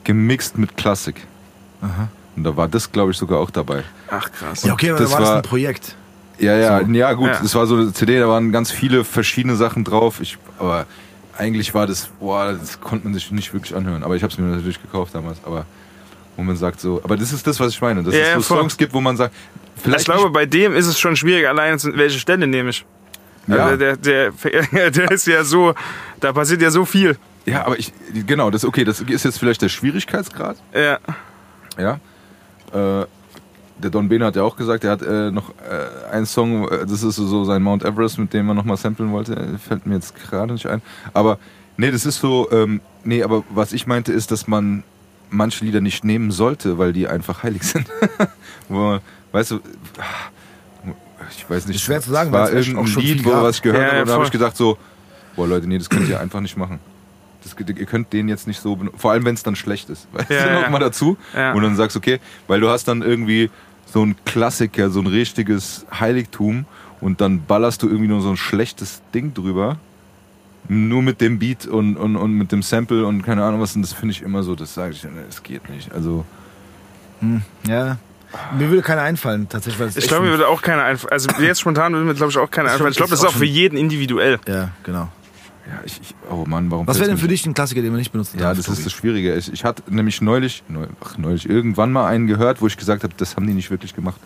gemixt 0.05 0.57
mit 0.57 0.77
Klassik. 0.77 1.27
Und 2.37 2.45
da 2.45 2.57
war 2.57 2.69
das, 2.69 2.91
glaube 2.91 3.11
ich, 3.11 3.17
sogar 3.19 3.39
auch 3.41 3.51
dabei. 3.51 3.83
Ach 4.09 4.31
krass. 4.33 4.63
Ja, 4.65 4.73
okay, 4.73 4.91
aber 4.91 5.01
das 5.01 5.11
da 5.11 5.15
war 5.17 5.21
das 5.21 5.31
ein 5.31 5.43
Projekt. 5.43 5.97
Ja, 6.39 6.57
ja, 6.57 6.81
So. 6.85 6.91
ja, 6.93 7.13
gut, 7.13 7.29
Ja. 7.29 7.39
das 7.43 7.55
war 7.55 7.67
so 7.67 7.75
eine 7.77 7.93
CD, 7.93 8.19
da 8.19 8.29
waren 8.29 8.51
ganz 8.53 8.71
viele 8.71 9.05
verschiedene 9.05 9.57
Sachen 9.57 9.85
drauf. 9.85 10.21
Ich, 10.23 10.39
aber 10.59 10.87
eigentlich 11.37 11.75
war 11.75 11.87
das, 11.87 12.09
boah, 12.19 12.53
das 12.59 12.81
konnte 12.81 13.05
man 13.07 13.15
sich 13.15 13.31
nicht 13.31 13.53
wirklich 13.53 13.75
anhören. 13.75 14.03
Aber 14.03 14.17
ich 14.17 14.23
habe 14.23 14.33
es 14.33 14.39
mir 14.39 14.47
natürlich 14.47 14.81
gekauft 14.81 15.15
damals. 15.15 15.39
Aber 15.45 15.67
wo 16.37 16.43
man 16.43 16.57
sagt 16.57 16.81
so, 16.81 17.01
aber 17.05 17.17
das 17.17 17.33
ist 17.33 17.47
das, 17.47 17.61
was 17.61 17.73
ich 17.73 17.81
meine, 17.83 18.03
dass 18.03 18.15
Ja, 18.15 18.21
es 18.39 18.47
so. 18.49 18.57
Songs 18.57 18.77
gibt, 18.77 18.95
wo 18.95 19.01
man 19.01 19.17
sagt, 19.17 19.35
vielleicht 19.83 20.01
ich 20.01 20.05
glaube, 20.15 20.31
bei 20.31 20.47
dem 20.47 20.75
ist 20.75 20.87
es 20.87 20.99
schon 20.99 21.17
schwierig, 21.17 21.47
allein 21.47 21.79
welche 21.95 22.19
Stelle 22.19 22.47
nehme 22.47 22.71
ich. 22.71 22.85
Ja. 23.47 23.57
Also 23.67 23.77
der, 23.77 23.97
der, 23.97 24.31
der 24.91 25.11
ist 25.11 25.27
ja 25.27 25.45
so, 25.45 25.75
da 26.21 26.33
passiert 26.33 26.63
ja 26.63 26.71
so 26.71 26.85
viel. 26.85 27.19
Ja, 27.47 27.67
aber 27.67 27.79
ich, 27.79 27.93
genau, 28.27 28.51
das 28.51 28.65
okay, 28.65 28.85
das 28.85 29.01
ist 29.01 29.25
jetzt 29.25 29.39
vielleicht 29.39 29.63
der 29.63 29.69
Schwierigkeitsgrad. 29.69 30.57
Ja. 30.75 30.99
Ja. 31.79 32.01
Äh, 32.73 33.07
der 33.79 33.91
Don 33.91 34.09
Bene 34.09 34.27
hat 34.27 34.37
ja 34.37 34.43
auch 34.43 34.57
gesagt, 34.57 34.85
er 34.85 34.93
hat 34.93 35.03
äh, 35.03 35.31
noch 35.31 35.51
äh, 35.51 36.13
einen 36.13 36.27
Song, 36.27 36.69
äh, 36.69 36.87
das 36.87 37.03
ist 37.03 37.17
so 37.17 37.45
sein 37.45 37.63
Mount 37.63 37.85
Everest, 37.85 38.19
mit 38.19 38.33
dem 38.33 38.49
er 38.49 38.55
nochmal 38.55 38.77
samplen 38.77 39.11
wollte. 39.13 39.59
Fällt 39.59 39.87
mir 39.87 39.95
jetzt 39.95 40.15
gerade 40.15 40.53
nicht 40.53 40.67
ein. 40.67 40.83
Aber 41.15 41.39
nee, 41.77 41.91
das 41.91 42.05
ist 42.05 42.21
so, 42.21 42.51
ähm, 42.53 42.81
nee, 43.05 43.23
aber 43.23 43.43
was 43.49 43.73
ich 43.73 43.87
meinte 43.87 44.13
ist, 44.13 44.31
dass 44.31 44.47
man 44.47 44.83
manche 45.31 45.65
Lieder 45.65 45.81
nicht 45.81 46.05
nehmen 46.05 46.31
sollte, 46.31 46.79
weil 46.79 46.93
die 46.93 47.09
einfach 47.09 47.43
heilig 47.43 47.63
sind. 47.63 47.87
Wo 48.69 48.79
man, 48.79 49.01
weißt 49.33 49.53
du, 49.53 49.61
ich 51.37 51.49
weiß 51.49 51.67
nicht. 51.67 51.77
Ist 51.77 51.83
schwer 51.83 52.01
zu 52.01 52.11
sagen, 52.11 52.33
war 52.33 52.43
weil 52.43 52.59
es 52.59 52.67
echt 52.67 52.77
irgendein 52.77 53.03
Lied, 53.03 53.25
wo 53.25 53.31
was 53.31 53.57
ich 53.57 53.63
gehört 53.63 53.81
Ja, 53.81 53.87
habe, 53.87 53.97
ja, 53.97 54.03
und 54.03 54.09
da 54.09 54.15
habe 54.15 54.25
ich 54.25 54.31
gedacht 54.31 54.57
so, 54.57 54.77
boah 55.37 55.47
Leute, 55.47 55.67
nee, 55.67 55.79
das 55.79 55.89
könnt 55.89 56.09
ihr 56.09 56.19
einfach 56.19 56.41
nicht 56.41 56.57
machen. 56.57 56.81
Das, 57.43 57.57
ihr 57.59 57.87
könnt 57.87 58.13
den 58.13 58.29
jetzt 58.29 58.47
nicht 58.47 58.61
so 58.61 58.77
benutzen. 58.77 58.99
Vor 58.99 59.13
allem, 59.13 59.25
wenn 59.25 59.35
es 59.35 59.43
dann 59.43 59.57
schlecht 59.57 59.91
ist. 59.91 60.09
Weißt 60.13 60.31
Ja, 60.31 60.45
du 60.45 60.49
ja. 60.55 60.61
noch 60.63 60.71
mal 60.71 60.79
dazu? 60.79 61.17
Ja. 61.35 61.53
Und 61.53 61.63
dann 61.63 61.77
sagst 61.77 61.97
okay, 61.97 62.21
weil 62.47 62.61
du 62.61 62.69
hast 62.69 62.89
dann 62.89 63.03
irgendwie 63.03 63.51
so 63.87 64.05
ein 64.05 64.15
Klassiker, 64.25 64.91
so 64.91 65.01
ein 65.01 65.07
richtiges 65.07 65.85
Heiligtum 65.99 66.65
und 67.01 67.21
dann 67.21 67.43
ballerst 67.47 67.83
du 67.83 67.89
irgendwie 67.89 68.09
nur 68.09 68.21
so 68.21 68.31
ein 68.31 68.37
schlechtes 68.37 69.03
Ding 69.15 69.35
drüber. 69.35 69.79
Nur 70.69 71.03
mit 71.03 71.21
dem 71.21 71.39
Beat 71.39 71.67
und, 71.67 71.97
und, 71.97 72.17
und 72.17 72.35
mit 72.35 72.53
dem 72.53 72.63
Sample 72.63 73.05
und 73.07 73.23
keine 73.23 73.43
Ahnung 73.43 73.61
was. 73.61 73.75
Und 73.75 73.83
das 73.83 73.93
finde 73.95 74.13
ich 74.13 74.23
immer 74.23 74.43
so, 74.43 74.55
das 74.55 74.75
sage 74.75 74.93
ich, 74.93 75.03
ne, 75.03 75.11
das 75.27 75.43
geht 75.43 75.69
nicht. 75.69 75.91
Also, 75.93 76.25
Ja. 77.67 77.97
Mir 78.57 78.69
würde 78.69 78.83
keiner 78.83 79.03
einfallen, 79.03 79.49
tatsächlich. 79.49 79.89
Es 79.89 79.97
Ich 79.97 80.07
glaube, 80.07 80.27
mir 80.27 80.31
würde 80.31 80.47
auch 80.47 80.63
keiner 80.63 80.85
einfallen. 80.85 81.11
Also 81.13 81.29
jetzt 81.41 81.61
spontan 81.61 81.93
würde 81.93 82.05
mir, 82.07 82.15
glaube 82.15 82.31
ich, 82.31 82.39
auch 82.39 82.51
keiner 82.51 82.71
einfallen. 82.71 82.91
Ich 82.93 82.97
glaub, 82.97 83.09
glaube, 83.09 83.21
das 83.23 83.29
ist 83.29 83.35
auch 83.35 83.39
für 83.39 83.45
jeden 83.47 83.77
individuell. 83.77 84.39
Ja, 84.47 84.71
genau. 84.85 85.09
Ja, 85.69 85.81
ich, 85.85 86.01
ich 86.01 86.15
oh 86.31 86.45
Mann, 86.47 86.71
warum 86.71 86.87
Was 86.87 86.99
wäre 86.99 87.09
denn 87.09 87.19
für 87.19 87.29
dich 87.29 87.45
ein 87.47 87.55
Klassiker, 87.55 87.83
den 87.83 87.91
man 87.91 87.99
nicht 87.99 88.13
benutzen 88.13 88.39
Ja, 88.39 88.55
darf, 88.55 88.57
das 88.57 88.69
ist 88.69 88.87
das 88.87 88.93
Schwierige. 88.93 89.35
Ich, 89.37 89.53
ich 89.53 89.65
hatte 89.65 89.83
nämlich 89.89 90.21
neulich, 90.21 90.63
neu, 90.69 90.87
ach, 91.05 91.19
neulich 91.19 91.49
irgendwann 91.49 91.93
mal 91.93 92.07
einen 92.07 92.27
gehört, 92.27 92.61
wo 92.61 92.67
ich 92.67 92.77
gesagt 92.77 93.03
habe, 93.05 93.15
das 93.17 93.37
haben 93.37 93.47
die 93.47 93.53
nicht 93.55 93.71
wirklich 93.71 93.95
gemacht. 93.95 94.21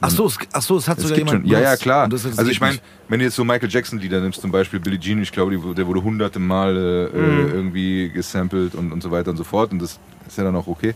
Ach 0.00 0.10
so, 0.10 0.26
es, 0.26 0.38
ach 0.52 0.60
so, 0.62 0.76
es 0.76 0.88
hat 0.88 0.98
Es 0.98 1.04
sogar 1.04 1.16
gibt 1.16 1.28
jemand 1.30 1.44
schon, 1.46 1.50
ja, 1.52 1.58
ja, 1.58 1.64
benutzt. 1.70 1.82
klar. 1.82 2.04
Und 2.04 2.12
das- 2.12 2.22
das 2.24 2.32
also 2.32 2.44
geht 2.44 2.52
ich 2.52 2.60
meine, 2.60 2.74
nicht. 2.74 2.84
wenn 3.08 3.18
du 3.18 3.24
jetzt 3.24 3.34
so 3.34 3.44
Michael 3.44 3.70
Jackson 3.70 3.98
Lieder 3.98 4.20
nimmst, 4.20 4.40
zum 4.42 4.52
Beispiel 4.52 4.78
Billie 4.78 5.00
Jean, 5.00 5.22
ich 5.22 5.32
glaube, 5.32 5.56
die- 5.56 5.74
der 5.74 5.86
wurde 5.86 6.02
hunderte 6.02 6.38
Male 6.38 7.08
äh, 7.08 7.18
Mhm. 7.18 7.48
irgendwie 7.54 8.10
gesampelt 8.10 8.74
und, 8.74 8.92
und 8.92 9.02
so 9.02 9.10
weiter 9.10 9.30
und 9.30 9.38
so 9.38 9.44
fort. 9.44 9.72
Und 9.72 9.80
das 9.80 9.98
ist 10.28 10.36
ja 10.36 10.44
dann 10.44 10.54
auch 10.54 10.66
okay, 10.66 10.90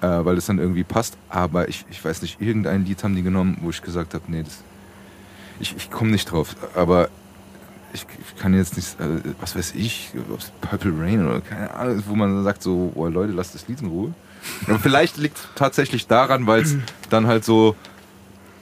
äh, 0.00 0.06
weil 0.06 0.36
das 0.36 0.46
dann 0.46 0.58
irgendwie 0.58 0.84
passt. 0.84 1.18
Aber 1.28 1.68
ich, 1.68 1.84
ich 1.90 2.02
weiß 2.02 2.22
nicht, 2.22 2.40
irgendein 2.40 2.86
Lied 2.86 3.04
haben 3.04 3.14
die 3.14 3.22
genommen, 3.22 3.58
wo 3.60 3.68
ich 3.70 3.82
gesagt 3.82 4.14
habe, 4.14 4.24
nee, 4.28 4.42
das, 4.42 4.62
ich, 5.60 5.76
ich 5.76 5.90
komme 5.90 6.10
nicht 6.10 6.30
drauf. 6.30 6.56
Aber 6.74 7.10
ich, 7.92 8.06
kann 8.38 8.54
jetzt 8.54 8.76
nicht, 8.76 8.98
äh, 9.00 9.20
was 9.40 9.56
weiß 9.56 9.74
ich, 9.74 10.12
Purple 10.60 10.92
Rain 10.98 11.26
oder 11.26 11.40
keine 11.40 11.74
Ahnung, 11.74 12.02
wo 12.06 12.14
man 12.14 12.44
sagt 12.44 12.62
so, 12.62 12.92
boah 12.94 13.10
Leute, 13.10 13.32
lasst 13.32 13.54
das 13.54 13.68
Lied 13.68 13.80
in 13.80 13.88
Ruhe. 13.88 14.14
Aber 14.66 14.78
vielleicht 14.78 15.16
liegt 15.16 15.36
es 15.36 15.48
tatsächlich 15.54 16.06
daran, 16.06 16.46
weil 16.46 16.62
es 16.62 16.76
dann 17.10 17.26
halt 17.26 17.44
so 17.44 17.76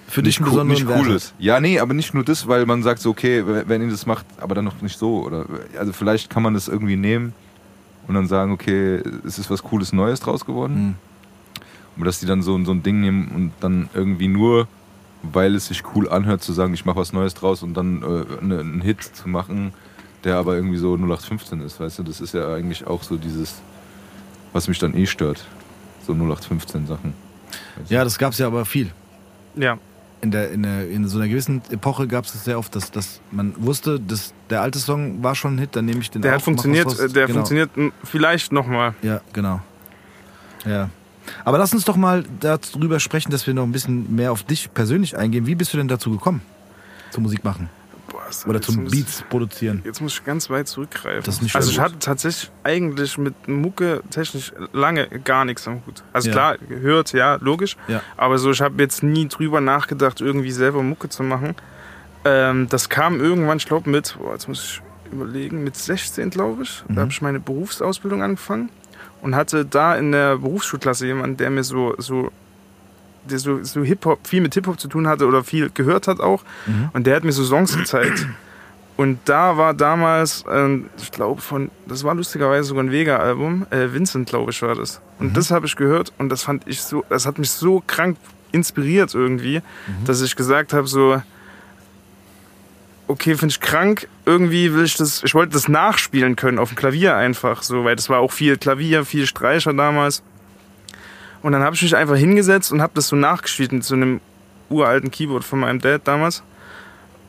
Für 0.08 0.22
dich 0.22 0.40
nicht, 0.40 0.64
nicht 0.64 0.86
cool 0.88 1.10
ist. 1.12 1.34
Ja, 1.38 1.60
nee, 1.60 1.78
aber 1.78 1.94
nicht 1.94 2.14
nur 2.14 2.24
das, 2.24 2.48
weil 2.48 2.66
man 2.66 2.82
sagt 2.82 3.00
so, 3.00 3.10
okay, 3.10 3.44
wenn 3.46 3.82
ihr 3.82 3.90
das 3.90 4.06
macht, 4.06 4.26
aber 4.38 4.54
dann 4.54 4.64
noch 4.64 4.80
nicht 4.82 4.98
so. 4.98 5.24
Oder 5.24 5.46
also 5.78 5.92
vielleicht 5.92 6.30
kann 6.30 6.42
man 6.42 6.54
das 6.54 6.68
irgendwie 6.68 6.96
nehmen 6.96 7.32
und 8.06 8.14
dann 8.14 8.26
sagen, 8.26 8.52
okay, 8.52 9.02
es 9.24 9.38
ist 9.38 9.50
was 9.50 9.62
Cooles 9.62 9.92
Neues 9.92 10.20
draus 10.20 10.44
geworden. 10.44 10.74
Mhm. 10.74 10.94
Aber 11.96 12.04
dass 12.06 12.20
die 12.20 12.26
dann 12.26 12.42
so, 12.42 12.62
so 12.64 12.72
ein 12.72 12.82
Ding 12.82 13.00
nehmen 13.00 13.28
und 13.34 13.52
dann 13.60 13.90
irgendwie 13.92 14.28
nur, 14.28 14.68
weil 15.22 15.54
es 15.54 15.66
sich 15.66 15.82
cool 15.94 16.08
anhört, 16.08 16.42
zu 16.42 16.52
sagen, 16.52 16.74
ich 16.74 16.84
mache 16.84 16.96
was 16.96 17.12
Neues 17.12 17.34
draus 17.34 17.62
und 17.62 17.74
dann 17.74 18.02
äh, 18.02 18.44
ne, 18.44 18.60
einen 18.60 18.80
Hit 18.80 19.02
zu 19.02 19.28
machen, 19.28 19.72
der 20.24 20.36
aber 20.36 20.54
irgendwie 20.56 20.78
so 20.78 20.94
0815 20.94 21.60
ist, 21.60 21.80
weißt 21.80 22.00
du, 22.00 22.02
das 22.02 22.20
ist 22.20 22.34
ja 22.34 22.52
eigentlich 22.54 22.86
auch 22.86 23.02
so 23.02 23.16
dieses, 23.16 23.60
was 24.52 24.68
mich 24.68 24.78
dann 24.78 24.96
eh 24.96 25.06
stört. 25.06 25.46
So 26.06 26.12
0815 26.12 26.86
Sachen. 26.86 27.14
Weißt 27.76 27.90
du? 27.90 27.94
Ja, 27.94 28.04
das 28.04 28.18
gab 28.18 28.32
es 28.32 28.38
ja 28.38 28.46
aber 28.46 28.64
viel. 28.64 28.90
Ja. 29.54 29.78
In, 30.20 30.32
der, 30.32 30.50
in, 30.50 30.64
der, 30.64 30.88
in 30.88 31.06
so 31.06 31.18
einer 31.18 31.28
gewissen 31.28 31.62
Epoche 31.70 32.08
gab 32.08 32.24
es 32.24 32.32
das 32.32 32.44
sehr 32.44 32.58
oft, 32.58 32.74
dass, 32.74 32.90
dass 32.90 33.20
man 33.30 33.54
wusste, 33.56 34.00
dass 34.00 34.34
der 34.50 34.62
alte 34.62 34.80
Song 34.80 35.22
war 35.22 35.36
schon 35.36 35.54
ein 35.54 35.58
Hit, 35.58 35.76
dann 35.76 35.84
nehme 35.84 36.00
ich 36.00 36.10
den 36.10 36.22
Der 36.22 36.32
auf, 36.32 36.36
hat 36.38 36.42
funktioniert, 36.42 36.98
äh, 36.98 37.08
der 37.08 37.26
genau. 37.26 37.38
funktioniert 37.38 37.76
m, 37.76 37.92
vielleicht 38.02 38.50
nochmal. 38.50 38.94
Ja, 39.02 39.20
genau. 39.32 39.60
Ja. 40.64 40.90
Aber 41.44 41.58
lass 41.58 41.72
uns 41.72 41.84
doch 41.84 41.96
mal 41.96 42.24
darüber 42.40 43.00
sprechen, 43.00 43.30
dass 43.30 43.46
wir 43.46 43.54
noch 43.54 43.64
ein 43.64 43.72
bisschen 43.72 44.14
mehr 44.14 44.32
auf 44.32 44.42
dich 44.42 44.72
persönlich 44.72 45.16
eingehen. 45.16 45.46
Wie 45.46 45.54
bist 45.54 45.72
du 45.72 45.76
denn 45.76 45.88
dazu 45.88 46.10
gekommen? 46.10 46.42
Zum 47.10 47.22
Musik 47.22 47.44
machen? 47.44 47.70
Oder 48.46 48.60
zum 48.60 48.84
Beats 48.84 49.24
produzieren? 49.30 49.82
Jetzt 49.84 50.00
muss 50.00 50.14
ich 50.14 50.24
ganz 50.24 50.50
weit 50.50 50.68
zurückgreifen. 50.68 51.22
Das 51.24 51.36
ist 51.36 51.42
nicht 51.42 51.56
also 51.56 51.70
ich 51.70 51.80
hatte 51.80 51.98
tatsächlich 51.98 52.50
eigentlich 52.62 53.16
mit 53.16 53.48
Mucke 53.48 54.02
technisch 54.10 54.52
lange 54.72 55.06
gar 55.24 55.44
nichts 55.44 55.66
am 55.66 55.82
Hut. 55.86 56.02
Also 56.12 56.28
Ja. 56.28 56.34
klar, 56.34 56.58
gehört, 56.58 57.12
ja, 57.12 57.38
logisch. 57.40 57.76
Ja. 57.88 58.02
Aber 58.16 58.38
so, 58.38 58.50
ich 58.50 58.60
habe 58.60 58.82
jetzt 58.82 59.02
nie 59.02 59.28
drüber 59.28 59.60
nachgedacht, 59.60 60.20
irgendwie 60.20 60.50
selber 60.50 60.82
Mucke 60.82 61.08
zu 61.08 61.22
machen. 61.22 61.54
Ähm, 62.24 62.68
das 62.68 62.88
kam 62.88 63.20
irgendwann, 63.20 63.58
ich 63.58 63.66
glaube 63.66 63.88
mit, 63.88 64.16
boah, 64.18 64.32
jetzt 64.32 64.48
muss 64.48 64.62
ich 64.62 65.12
überlegen, 65.12 65.64
mit 65.64 65.76
16, 65.76 66.30
glaube 66.30 66.64
ich. 66.64 66.84
Mhm. 66.86 66.94
Da 66.94 67.00
habe 67.02 67.10
ich 67.10 67.22
meine 67.22 67.40
Berufsausbildung 67.40 68.22
angefangen 68.22 68.68
und 69.22 69.34
hatte 69.34 69.64
da 69.64 69.96
in 69.96 70.12
der 70.12 70.38
Berufsschulklasse 70.38 71.06
jemanden, 71.06 71.36
der 71.36 71.50
mir 71.50 71.64
so, 71.64 71.94
so, 71.98 72.30
der 73.28 73.38
so, 73.38 73.62
so 73.62 73.82
Hip-Hop, 73.82 74.26
viel 74.26 74.40
mit 74.40 74.54
Hip-Hop 74.54 74.78
zu 74.78 74.88
tun 74.88 75.08
hatte 75.08 75.26
oder 75.26 75.44
viel 75.44 75.70
gehört 75.70 76.08
hat 76.08 76.20
auch. 76.20 76.42
Mhm. 76.66 76.90
Und 76.92 77.06
der 77.06 77.16
hat 77.16 77.24
mir 77.24 77.32
so 77.32 77.44
Songs 77.44 77.76
gezeigt. 77.76 78.26
Und 78.96 79.20
da 79.26 79.56
war 79.56 79.74
damals, 79.74 80.44
ähm, 80.50 80.86
ich 81.00 81.12
glaube, 81.12 81.40
von, 81.40 81.70
das 81.86 82.02
war 82.02 82.16
lustigerweise 82.16 82.64
sogar 82.64 82.82
ein 82.82 82.90
Vega-Album, 82.90 83.66
äh, 83.70 83.92
Vincent, 83.92 84.28
glaube 84.28 84.50
ich, 84.50 84.60
war 84.60 84.74
das. 84.74 85.00
Und 85.20 85.36
das 85.36 85.52
habe 85.52 85.66
ich 85.66 85.76
gehört 85.76 86.12
und 86.18 86.30
das 86.30 86.42
fand 86.42 86.66
ich 86.66 86.82
so, 86.82 87.04
das 87.08 87.24
hat 87.24 87.38
mich 87.38 87.50
so 87.52 87.80
krank 87.86 88.16
inspiriert 88.50 89.14
irgendwie, 89.14 89.62
dass 90.04 90.20
ich 90.20 90.34
gesagt 90.34 90.72
habe, 90.72 90.88
so, 90.88 91.22
okay, 93.08 93.34
finde 93.34 93.52
ich 93.52 93.60
krank, 93.60 94.06
irgendwie 94.26 94.72
will 94.72 94.84
ich 94.84 94.96
das, 94.96 95.22
ich 95.24 95.34
wollte 95.34 95.52
das 95.52 95.68
nachspielen 95.68 96.36
können 96.36 96.58
auf 96.58 96.68
dem 96.70 96.76
Klavier 96.76 97.16
einfach, 97.16 97.62
so, 97.62 97.84
weil 97.84 97.96
das 97.96 98.08
war 98.08 98.20
auch 98.20 98.32
viel 98.32 98.56
Klavier, 98.56 99.04
viel 99.04 99.26
Streicher 99.26 99.72
damals. 99.72 100.22
Und 101.42 101.52
dann 101.52 101.62
habe 101.62 101.74
ich 101.74 101.82
mich 101.82 101.96
einfach 101.96 102.16
hingesetzt 102.16 102.72
und 102.72 102.82
habe 102.82 102.92
das 102.94 103.08
so 103.08 103.16
nachgespielt 103.16 103.72
mit 103.72 103.84
so 103.84 103.94
einem 103.94 104.20
uralten 104.70 105.10
Keyboard 105.10 105.44
von 105.44 105.60
meinem 105.60 105.80
Dad 105.80 106.02
damals. 106.04 106.42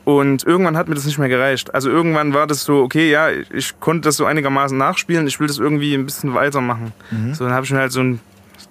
Und 0.04 0.44
irgendwann 0.44 0.76
hat 0.76 0.88
mir 0.88 0.94
das 0.94 1.04
nicht 1.04 1.18
mehr 1.18 1.28
gereicht. 1.28 1.72
Also 1.74 1.90
irgendwann 1.90 2.34
war 2.34 2.46
das 2.46 2.64
so, 2.64 2.82
okay, 2.82 3.10
ja, 3.10 3.30
ich 3.30 3.78
konnte 3.80 4.08
das 4.08 4.16
so 4.16 4.24
einigermaßen 4.24 4.76
nachspielen, 4.76 5.26
ich 5.26 5.38
will 5.40 5.46
das 5.46 5.58
irgendwie 5.58 5.94
ein 5.94 6.04
bisschen 6.04 6.34
weitermachen. 6.34 6.92
So, 7.34 7.44
dann 7.44 7.52
habe 7.52 7.64
ich 7.64 7.72
mir 7.72 7.78
halt 7.78 7.92
so 7.92 8.00
ein 8.00 8.20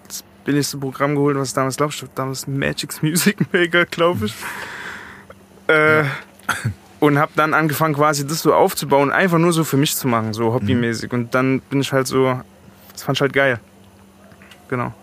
das 0.08 0.24
billigste 0.44 0.78
Programm 0.78 1.16
geholt, 1.16 1.38
was 1.38 1.54
damals, 1.54 1.78
glaube 1.78 1.94
ich, 1.94 2.04
damals 2.16 2.48
Magic's 2.48 3.02
Music 3.02 3.54
Maker, 3.54 3.86
glaube 3.86 4.26
ich. 4.26 4.36
Äh, 5.68 6.04
und 7.00 7.18
habe 7.18 7.32
dann 7.36 7.54
angefangen, 7.54 7.96
quasi 7.96 8.28
das 8.28 8.42
so 8.42 8.54
aufzubauen, 8.54 9.12
einfach 9.12 9.38
nur 9.38 9.54
so 9.54 9.64
für 9.64 9.78
mich 9.78 9.96
zu 9.96 10.08
machen, 10.08 10.34
so 10.34 10.54
hobbymäßig. 10.54 11.12
Und 11.14 11.34
dann 11.34 11.62
bin 11.62 11.82
ich 11.82 11.94
halt 11.94 12.08
so, 12.08 12.42
das 12.94 13.04
fand 13.04 13.18
ich 13.18 13.22
halt 13.22 13.34
geil. 13.34 13.60
Genau. 14.68 14.94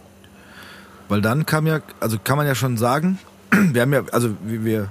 Weil 1.08 1.20
dann 1.20 1.46
kam 1.46 1.66
ja, 1.66 1.80
also 2.00 2.18
kann 2.22 2.36
man 2.36 2.46
ja 2.46 2.54
schon 2.54 2.76
sagen, 2.76 3.18
wir 3.50 3.82
haben 3.82 3.92
ja, 3.92 4.02
also 4.12 4.34
wir, 4.42 4.90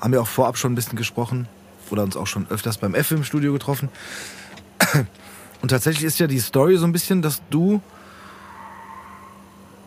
haben 0.00 0.12
ja 0.12 0.20
auch 0.20 0.28
vorab 0.28 0.58
schon 0.58 0.72
ein 0.72 0.74
bisschen 0.74 0.96
gesprochen 0.96 1.46
oder 1.90 2.02
uns 2.02 2.16
auch 2.16 2.26
schon 2.26 2.46
öfters 2.50 2.78
beim 2.78 2.94
F 2.94 3.12
im 3.12 3.22
Studio 3.22 3.52
getroffen. 3.52 3.88
Und 5.62 5.68
tatsächlich 5.68 6.04
ist 6.04 6.18
ja 6.18 6.26
die 6.26 6.40
Story 6.40 6.76
so 6.76 6.84
ein 6.84 6.92
bisschen, 6.92 7.22
dass 7.22 7.40
du, 7.50 7.80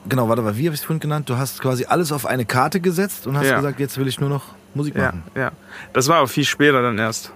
genau, 0.08 0.30
warte 0.30 0.42
mal, 0.42 0.58
wie 0.58 0.66
habe 0.68 0.74
ich 0.76 0.82
es 0.82 0.86
vorhin 0.86 1.00
genannt? 1.00 1.30
Du 1.30 1.38
hast 1.38 1.62
quasi 1.62 1.86
alles 1.86 2.12
auf 2.12 2.26
eine 2.26 2.46
Karte 2.46 2.80
gesetzt 2.80 3.28
und 3.28 3.38
hast 3.38 3.48
Ja. 3.48 3.58
gesagt, 3.58 3.80
jetzt 3.80 3.98
will 3.98 4.08
ich 4.08 4.20
nur 4.20 4.30
noch 4.30 4.44
Musik 4.74 4.96
Ja, 4.96 5.08
machen. 5.08 5.24
ja. 5.36 5.52
Das 5.94 6.08
war 6.08 6.18
aber 6.18 6.28
viel 6.28 6.46
später 6.46 6.82
dann 6.82 6.98
erst. 6.98 7.32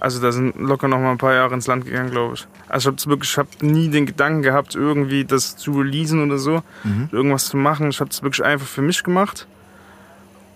Also 0.00 0.20
da 0.22 0.30
sind 0.30 0.54
locker 0.60 0.86
noch 0.86 0.98
mal 1.00 1.10
ein 1.10 1.18
paar 1.18 1.34
Jahre 1.34 1.52
ins 1.54 1.66
Land 1.66 1.84
gegangen, 1.84 2.10
glaube 2.12 2.34
ich. 2.34 2.46
Also 2.68 2.90
ich 2.90 2.96
habe 2.96 3.10
wirklich, 3.10 3.30
ich 3.32 3.36
habe 3.38 3.48
nie 3.62 3.88
den 3.88 4.06
Gedanken 4.06 4.42
gehabt, 4.42 4.76
irgendwie 4.76 5.24
das 5.24 5.56
zu 5.56 5.72
releasen 5.72 6.22
oder 6.24 6.38
so, 6.38 6.62
irgendwas 7.10 7.46
zu 7.46 7.56
machen. 7.56 7.90
Ich 7.90 7.98
habe 8.00 8.08
es 8.10 8.22
wirklich 8.22 8.44
einfach 8.44 8.66
für 8.68 8.82
mich 8.82 9.02
gemacht. 9.02 9.48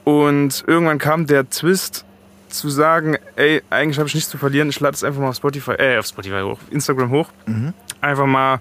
Und 0.04 0.64
irgendwann 0.66 0.98
kam 0.98 1.26
der 1.26 1.48
Twist 1.50 2.04
zu 2.48 2.68
sagen, 2.68 3.16
ey, 3.36 3.62
eigentlich 3.70 3.98
habe 3.98 4.08
ich 4.08 4.14
nichts 4.14 4.30
zu 4.30 4.36
verlieren, 4.38 4.68
ich 4.68 4.78
lade 4.78 4.94
es 4.94 5.02
einfach 5.04 5.20
mal 5.20 5.28
auf 5.28 5.36
Spotify, 5.36 5.72
äh, 5.72 5.98
auf 5.98 6.06
Spotify 6.06 6.42
hoch, 6.42 6.58
Instagram 6.70 7.10
hoch. 7.10 7.28
Einfach 8.00 8.26
mal 8.26 8.60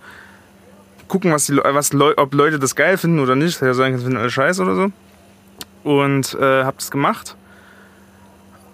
gucken, 1.11 1.31
was 1.31 1.45
die, 1.45 1.57
was 1.57 1.93
Leu 1.93 2.13
ob 2.17 2.33
Leute 2.33 2.57
das 2.57 2.75
geil 2.75 2.97
finden 2.97 3.19
oder 3.19 3.35
nicht. 3.35 3.57
Hätte 3.57 3.67
ja 3.67 3.73
sein 3.73 3.91
können, 3.91 4.03
finden 4.03 4.17
alle 4.17 4.31
scheiße 4.31 4.61
oder 4.61 4.75
so. 4.75 4.91
Und 5.83 6.33
äh, 6.39 6.63
habe 6.63 6.77
das 6.77 6.89
gemacht. 6.89 7.35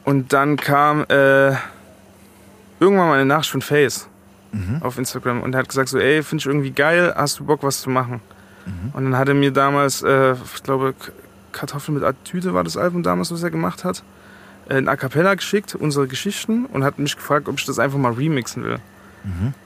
Und 0.06 0.32
dann 0.34 0.56
kam 0.56 1.04
äh, 1.10 1.50
irgendwann 2.80 3.08
mal 3.10 3.15
eine 3.15 3.26
Nachricht 3.26 3.50
von 3.52 3.62
Face 3.62 4.08
auf 4.82 4.97
Instagram 4.97 5.41
und 5.41 5.54
er 5.54 5.60
hat 5.60 5.69
gesagt 5.69 5.89
so, 5.89 5.97
ey, 6.00 6.23
finde 6.23 6.41
ich 6.41 6.45
irgendwie 6.45 6.71
geil, 6.71 7.13
hast 7.15 7.39
du 7.39 7.43
Bock, 7.43 7.63
was 7.63 7.82
zu 7.82 7.89
machen? 7.89 8.21
Und 8.93 9.04
dann 9.04 9.17
hat 9.17 9.28
er 9.28 9.34
mir 9.34 9.52
damals, 9.52 10.02
äh, 10.04 10.34
ich 10.34 10.63
glaube, 10.63 10.93
Kartoffeln 11.52 11.95
mit 11.95 12.04
Attitüde 12.04 12.54
war 12.54 12.63
das 12.63 12.78
Album 12.78 13.04
damals, 13.04 13.32
was 13.32 13.43
er 13.43 13.50
gemacht 13.52 13.84
hat, 13.84 14.04
äh, 14.69 14.76
ein 14.76 14.88
A 14.88 14.95
Cappella 14.95 15.36
geschickt, 15.36 15.76
unsere 15.76 16.08
Geschichten, 16.08 16.65
und 16.67 16.84
hat 16.84 17.00
mich 17.00 17.15
gefragt, 17.15 17.47
ob 17.50 17.60
ich 17.60 17.65
das 17.65 17.80
einfach 17.80 17.97
mal 17.97 18.13
remixen 18.13 18.63
will. 18.63 18.80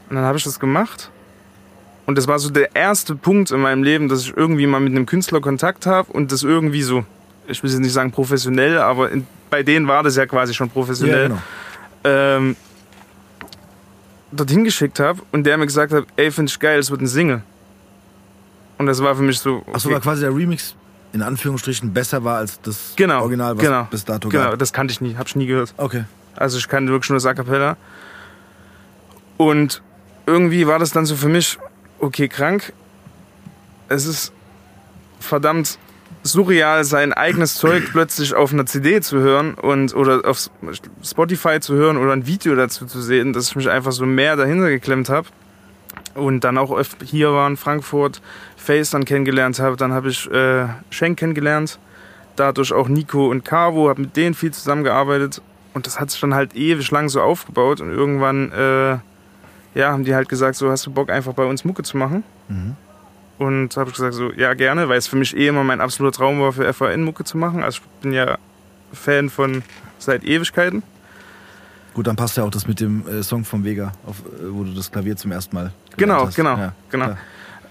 Und 0.10 0.16
dann 0.16 0.24
habe 0.26 0.38
ich 0.38 0.44
das 0.44 0.60
gemacht. 0.60 1.12
Und 2.06 2.18
das 2.18 2.28
war 2.28 2.40
so 2.40 2.50
der 2.50 2.76
erste 2.76 3.16
Punkt 3.16 3.52
in 3.52 3.62
meinem 3.62 3.84
Leben, 3.84 4.10
dass 4.10 4.24
ich 4.24 4.36
irgendwie 4.36 4.68
mal 4.68 4.80
mit 4.80 4.92
einem 4.92 5.06
Künstler 5.06 5.40
Kontakt 5.40 5.86
habe 5.86 6.12
und 6.12 6.32
das 6.32 6.44
irgendwie 6.44 6.82
so, 6.82 7.06
ich 7.48 7.62
will 7.64 7.70
jetzt 7.70 7.80
nicht 7.80 7.94
sagen 7.94 8.12
professionell, 8.12 8.80
aber 8.80 9.12
in, 9.12 9.28
bei 9.50 9.64
denen 9.64 9.88
war 9.88 10.04
das 10.04 10.16
ja 10.16 10.26
quasi 10.26 10.54
schon 10.54 10.70
professionell, 10.70 11.30
genau. 11.30 11.42
ähm, 12.04 12.56
dorthin 14.32 14.64
geschickt 14.64 15.00
habe 15.00 15.22
und 15.32 15.44
der 15.44 15.58
mir 15.58 15.66
gesagt 15.66 15.94
hat, 15.94 16.06
ey, 16.16 16.32
finde 16.32 16.50
ich 16.50 16.60
geil, 16.60 16.80
es 16.80 16.90
wird 16.90 17.02
ein 17.02 17.08
Single. 17.08 17.44
Und 18.78 18.88
das 18.88 19.02
war 19.04 19.16
für 19.16 19.22
mich 19.22 19.40
so, 19.40 19.58
okay, 19.58 19.72
Achso, 19.74 19.92
weil 19.92 20.00
quasi 20.00 20.22
der 20.22 20.36
Remix 20.36 20.76
in 21.14 21.22
Anführungsstrichen 21.22 21.94
besser 21.94 22.24
war 22.24 22.38
als 22.38 22.60
das 22.62 22.94
genau, 22.96 23.22
Original, 23.22 23.56
was 23.56 23.64
genau, 23.64 23.88
bis 23.90 24.06
dato 24.06 24.30
genau, 24.30 24.52
gab. 24.52 24.60
das 24.60 24.74
kannte 24.74 24.92
ich 24.94 25.02
nie, 25.02 25.16
habe 25.16 25.28
ich 25.28 25.36
nie 25.36 25.46
gehört. 25.46 25.74
Okay. 25.78 26.06
Also 26.36 26.58
ich 26.58 26.68
kannte 26.68 26.92
wirklich 26.92 27.10
nur 27.10 27.18
das 27.18 27.26
A 27.26 27.34
Cappella. 27.34 27.78
Und 29.38 29.82
irgendwie 30.26 30.68
war 30.68 30.80
das 30.80 30.92
dann 30.92 31.06
so 31.06 31.16
für 31.16 31.28
mich, 31.28 31.58
okay, 32.02 32.28
krank. 32.28 32.74
Es 33.88 34.06
ist 34.06 34.34
verdammt 35.20 35.78
surreal, 36.24 36.84
sein 36.84 37.14
eigenes 37.14 37.56
Zeug 37.56 37.84
plötzlich 37.92 38.34
auf 38.34 38.54
einer 38.54 38.66
CD 38.66 39.02
zu 39.02 39.20
hören 39.20 39.54
und 39.56 39.96
oder 39.96 40.28
auf 40.30 40.50
Spotify 41.04 41.60
zu 41.60 41.76
hören 41.76 41.98
oder 41.98 42.14
ein 42.14 42.28
Video 42.28 42.56
dazu 42.56 42.86
zu 42.86 43.02
sehen, 43.02 43.34
dass 43.34 43.50
ich 43.50 43.56
mich 43.56 43.70
einfach 43.70 43.92
so 43.92 44.06
mehr 44.06 44.36
dahinter 44.36 44.70
geklemmt 44.70 45.10
habe. 45.10 45.28
Und 46.14 46.44
dann 46.44 46.58
auch 46.58 46.78
hier 47.04 47.32
war 47.32 47.48
in 47.48 47.58
Frankfurt, 47.58 48.22
Face 48.58 48.90
dann 48.90 49.06
kennengelernt 49.06 49.60
habe. 49.60 49.78
Dann 49.78 49.94
habe 49.94 50.10
ich 50.10 50.30
äh, 50.30 50.68
Schenk 50.90 51.20
kennengelernt. 51.20 51.80
Dadurch 52.36 52.74
auch 52.74 52.88
Nico 52.88 53.30
und 53.30 53.46
Cavo, 53.46 53.90
habe 53.90 54.02
mit 54.02 54.18
denen 54.18 54.34
viel 54.34 54.52
zusammengearbeitet. 54.52 55.42
Und 55.74 55.88
das 55.88 56.00
hat 56.00 56.12
sich 56.12 56.20
dann 56.20 56.34
halt 56.34 56.56
ewig 56.56 56.92
lang 56.92 57.08
so 57.08 57.22
aufgebaut. 57.22 57.80
Und 57.80 57.92
irgendwann 57.92 58.52
äh, 58.52 58.98
ja, 59.74 59.92
haben 59.92 60.04
die 60.04 60.14
halt 60.16 60.30
gesagt, 60.30 60.56
so 60.56 60.70
hast 60.70 60.86
du 60.86 60.92
Bock 60.92 61.10
einfach 61.10 61.34
bei 61.34 61.46
uns 61.46 61.64
Mucke 61.66 61.84
zu 61.84 61.98
machen. 61.98 62.24
Und 63.38 63.76
habe 63.76 63.90
ich 63.90 63.96
gesagt, 63.96 64.14
so 64.14 64.32
ja 64.34 64.54
gerne, 64.54 64.88
weil 64.90 64.98
es 64.98 65.08
für 65.08 65.16
mich 65.16 65.36
eh 65.36 65.48
immer 65.48 65.64
mein 65.64 65.82
absoluter 65.82 66.18
Traum 66.18 66.40
war, 66.42 66.52
für 66.54 66.72
FAN 66.74 67.04
Mucke 67.04 67.24
zu 67.24 67.38
machen. 67.38 67.64
Also 67.64 67.82
ich 67.82 68.02
bin 68.02 68.14
ja 68.14 68.38
Fan 68.94 69.30
von 69.30 69.64
seit 69.98 70.24
Ewigkeiten. 70.24 70.84
Gut, 71.94 72.08
dann 72.08 72.16
passt 72.16 72.38
ja 72.38 72.44
auch 72.44 72.52
das 72.52 72.68
mit 72.68 72.80
dem 72.80 73.06
äh, 73.08 73.24
Song 73.24 73.44
vom 73.44 73.64
Vega, 73.66 73.92
auf, 74.06 74.20
äh, 74.20 74.44
wo 74.50 74.64
du 74.64 74.74
das 74.74 74.92
Klavier 74.92 75.18
zum 75.18 75.32
ersten 75.32 75.56
Mal 75.56 75.74
Genau, 75.98 76.26
hast. 76.28 76.36
genau, 76.36 76.56
Ja, 76.58 76.74
genau. 76.90 77.16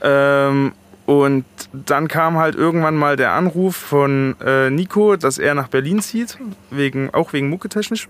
Ähm, 0.03 0.73
und 1.07 1.45
dann 1.73 2.07
kam 2.09 2.37
halt 2.37 2.55
irgendwann 2.55 2.97
mal 2.97 3.17
der 3.17 3.33
Anruf 3.33 3.77
von 3.77 4.37
äh, 4.45 4.71
Nico, 4.71 5.17
dass 5.17 5.39
er 5.39 5.55
nach 5.55 5.69
Berlin 5.69 6.01
zieht, 6.01 6.37
wegen, 6.71 7.11
auch 7.15 7.33
wegen 7.33 7.49
Mucke 7.49 7.69
technisch. 7.69 8.09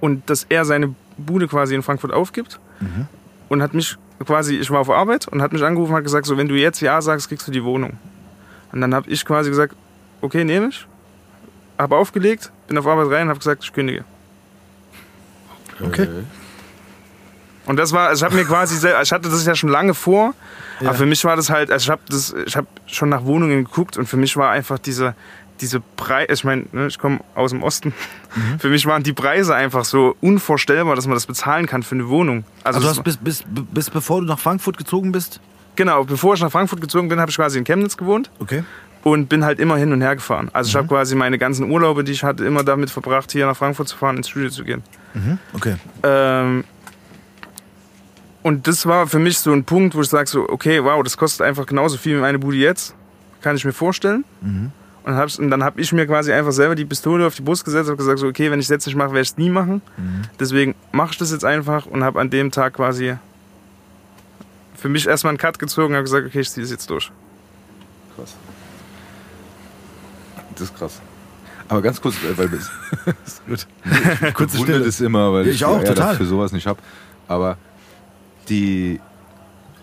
Und 0.00 0.28
dass 0.30 0.44
er 0.48 0.64
seine 0.64 0.94
Bude 1.16 1.48
quasi 1.48 1.74
in 1.74 1.82
Frankfurt 1.82 2.12
aufgibt. 2.12 2.60
Und 3.48 3.62
hat 3.62 3.74
mich 3.74 3.96
quasi, 4.24 4.56
ich 4.56 4.70
war 4.70 4.80
auf 4.80 4.90
Arbeit 4.90 5.28
und 5.28 5.42
hat 5.42 5.52
mich 5.52 5.62
angerufen 5.62 5.92
und 5.92 5.96
hat 5.96 6.04
gesagt, 6.04 6.26
so 6.26 6.36
wenn 6.36 6.48
du 6.48 6.54
jetzt 6.54 6.80
Ja 6.80 7.00
sagst, 7.02 7.28
kriegst 7.28 7.46
du 7.46 7.52
die 7.52 7.62
Wohnung. 7.64 7.98
Und 8.72 8.80
dann 8.80 8.94
habe 8.94 9.08
ich 9.10 9.24
quasi 9.24 9.50
gesagt, 9.50 9.74
okay, 10.20 10.44
nehme 10.44 10.68
ich. 10.68 10.86
Habe 11.78 11.96
aufgelegt, 11.96 12.50
bin 12.68 12.78
auf 12.78 12.86
Arbeit 12.86 13.10
rein 13.10 13.22
und 13.22 13.28
habe 13.30 13.38
gesagt, 13.40 13.62
ich 13.64 13.72
kündige. 13.72 14.04
Okay. 15.84 16.08
Und 17.66 17.76
das 17.78 17.92
war, 17.92 18.12
ich 18.12 18.22
habe 18.22 18.34
mir 18.34 18.44
quasi, 18.44 18.76
sel- 18.76 18.96
ich 19.02 19.10
hatte 19.12 19.28
das 19.28 19.44
ja 19.46 19.54
schon 19.54 19.70
lange 19.70 19.94
vor, 19.94 20.34
Ja. 20.80 20.88
aber 20.88 20.98
für 20.98 21.06
mich 21.06 21.24
war 21.24 21.34
das 21.36 21.48
halt, 21.50 21.70
also 21.70 21.84
ich 21.84 21.90
habe 21.90 22.02
das, 22.08 22.34
ich 22.46 22.56
habe 22.56 22.66
schon 22.86 23.08
nach 23.08 23.24
Wohnungen 23.24 23.64
geguckt 23.64 23.96
und 23.96 24.06
für 24.06 24.16
mich 24.18 24.36
war 24.36 24.50
einfach 24.50 24.78
diese, 24.78 25.14
diese 25.60 25.80
Preise, 25.80 26.32
ich 26.32 26.44
meine, 26.44 26.64
ne, 26.72 26.86
ich 26.88 26.98
komme 26.98 27.20
aus 27.34 27.50
dem 27.52 27.62
Osten, 27.62 27.92
Mhm. 28.34 28.58
für 28.58 28.68
mich 28.68 28.86
waren 28.86 29.02
die 29.02 29.12
Preise 29.12 29.54
einfach 29.54 29.84
so 29.84 30.16
unvorstellbar, 30.20 30.96
dass 30.96 31.06
man 31.06 31.14
das 31.14 31.26
bezahlen 31.26 31.66
kann 31.66 31.82
für 31.82 31.94
eine 31.94 32.08
Wohnung. 32.08 32.44
Also 32.64 32.80
du 32.80 32.86
das- 32.86 32.96
hast 32.98 33.04
bis, 33.04 33.16
bis, 33.18 33.44
bis 33.46 33.90
bevor 33.90 34.20
du 34.20 34.26
nach 34.26 34.38
Frankfurt 34.38 34.76
gezogen 34.76 35.12
bist? 35.12 35.40
genau, 35.76 36.04
bevor 36.04 36.34
ich 36.34 36.40
nach 36.40 36.52
Frankfurt 36.52 36.80
gezogen 36.80 37.08
bin, 37.08 37.18
habe 37.20 37.30
ich 37.30 37.36
quasi 37.36 37.58
in 37.58 37.64
Chemnitz 37.64 37.96
gewohnt 37.96 38.30
Okay. 38.38 38.62
und 39.02 39.28
bin 39.28 39.44
halt 39.44 39.58
immer 39.58 39.76
hin 39.76 39.92
und 39.92 40.00
her 40.02 40.14
gefahren. 40.14 40.48
Also 40.52 40.68
Mhm. 40.68 40.70
ich 40.70 40.76
habe 40.76 40.88
quasi 40.88 41.14
meine 41.16 41.36
ganzen 41.38 41.68
Urlaube, 41.70 42.04
die 42.04 42.12
ich 42.12 42.22
hatte, 42.22 42.44
immer 42.44 42.62
damit 42.62 42.90
verbracht, 42.90 43.32
hier 43.32 43.46
nach 43.46 43.56
Frankfurt 43.56 43.88
zu 43.88 43.96
fahren, 43.96 44.16
ins 44.16 44.28
Studio 44.28 44.50
zu 44.50 44.62
gehen. 44.64 44.82
Okay. 45.52 45.74
Ähm, 46.04 46.62
und 48.42 48.66
das 48.66 48.84
war 48.86 49.06
für 49.06 49.18
mich 49.18 49.38
so 49.38 49.52
ein 49.52 49.64
Punkt, 49.64 49.94
wo 49.94 50.00
ich 50.02 50.08
sage 50.08 50.28
so, 50.28 50.48
okay, 50.48 50.82
wow, 50.84 51.02
das 51.02 51.16
kostet 51.16 51.46
einfach 51.46 51.66
genauso 51.66 51.96
viel 51.96 52.16
wie 52.18 52.20
meine 52.20 52.38
Bude 52.38 52.56
jetzt. 52.56 52.94
Kann 53.40 53.56
ich 53.56 53.64
mir 53.64 53.72
vorstellen. 53.72 54.24
Und, 55.04 55.14
hab's, 55.16 55.38
und 55.38 55.50
dann 55.50 55.62
habe 55.62 55.80
ich 55.80 55.92
mir 55.92 56.06
quasi 56.06 56.32
einfach 56.32 56.52
selber 56.52 56.74
die 56.74 56.86
Pistole 56.86 57.26
auf 57.26 57.34
die 57.34 57.42
Brust 57.42 57.64
gesetzt 57.64 57.90
und 57.90 57.96
gesagt 57.98 58.18
so, 58.18 58.26
okay, 58.26 58.50
wenn 58.50 58.58
ich 58.58 58.66
es 58.66 58.70
jetzt 58.70 58.86
nicht 58.86 58.96
mache, 58.96 59.10
werde 59.10 59.20
ich 59.22 59.30
es 59.30 59.36
nie 59.36 59.50
machen. 59.50 59.82
Deswegen 60.40 60.74
mache 60.92 61.12
ich 61.12 61.18
das 61.18 61.30
jetzt 61.30 61.44
einfach 61.44 61.84
und 61.86 62.02
habe 62.02 62.18
an 62.20 62.30
dem 62.30 62.50
Tag 62.50 62.74
quasi 62.74 63.14
für 64.76 64.88
mich 64.88 65.06
erstmal 65.06 65.30
einen 65.32 65.38
Cut 65.38 65.58
gezogen 65.58 65.88
und 65.88 65.94
habe 65.94 66.04
gesagt, 66.04 66.26
okay, 66.26 66.40
ich 66.40 66.50
ziehe 66.50 66.62
das 66.64 66.70
jetzt 66.70 66.88
durch. 66.88 67.10
Krass. 68.16 68.34
Das 70.54 70.62
ist 70.62 70.76
krass. 70.76 71.00
Aber 71.68 71.82
ganz 71.82 72.00
kurz, 72.00 72.16
äh, 72.22 72.36
weil 72.36 72.48
das 72.48 72.70
ist 73.26 73.46
gut. 73.46 73.66
ich 74.26 74.34
Kurze 74.34 74.58
Stille. 74.58 74.80
das 74.80 75.00
immer, 75.00 75.32
weil 75.32 75.46
Ich 75.48 75.56
ich, 75.56 75.64
auch, 75.64 75.82
total. 75.82 76.14
für 76.16 76.24
sowas 76.26 76.52
nicht 76.52 76.66
habe. 76.66 76.78
Aber 77.28 77.56
die, 78.48 79.00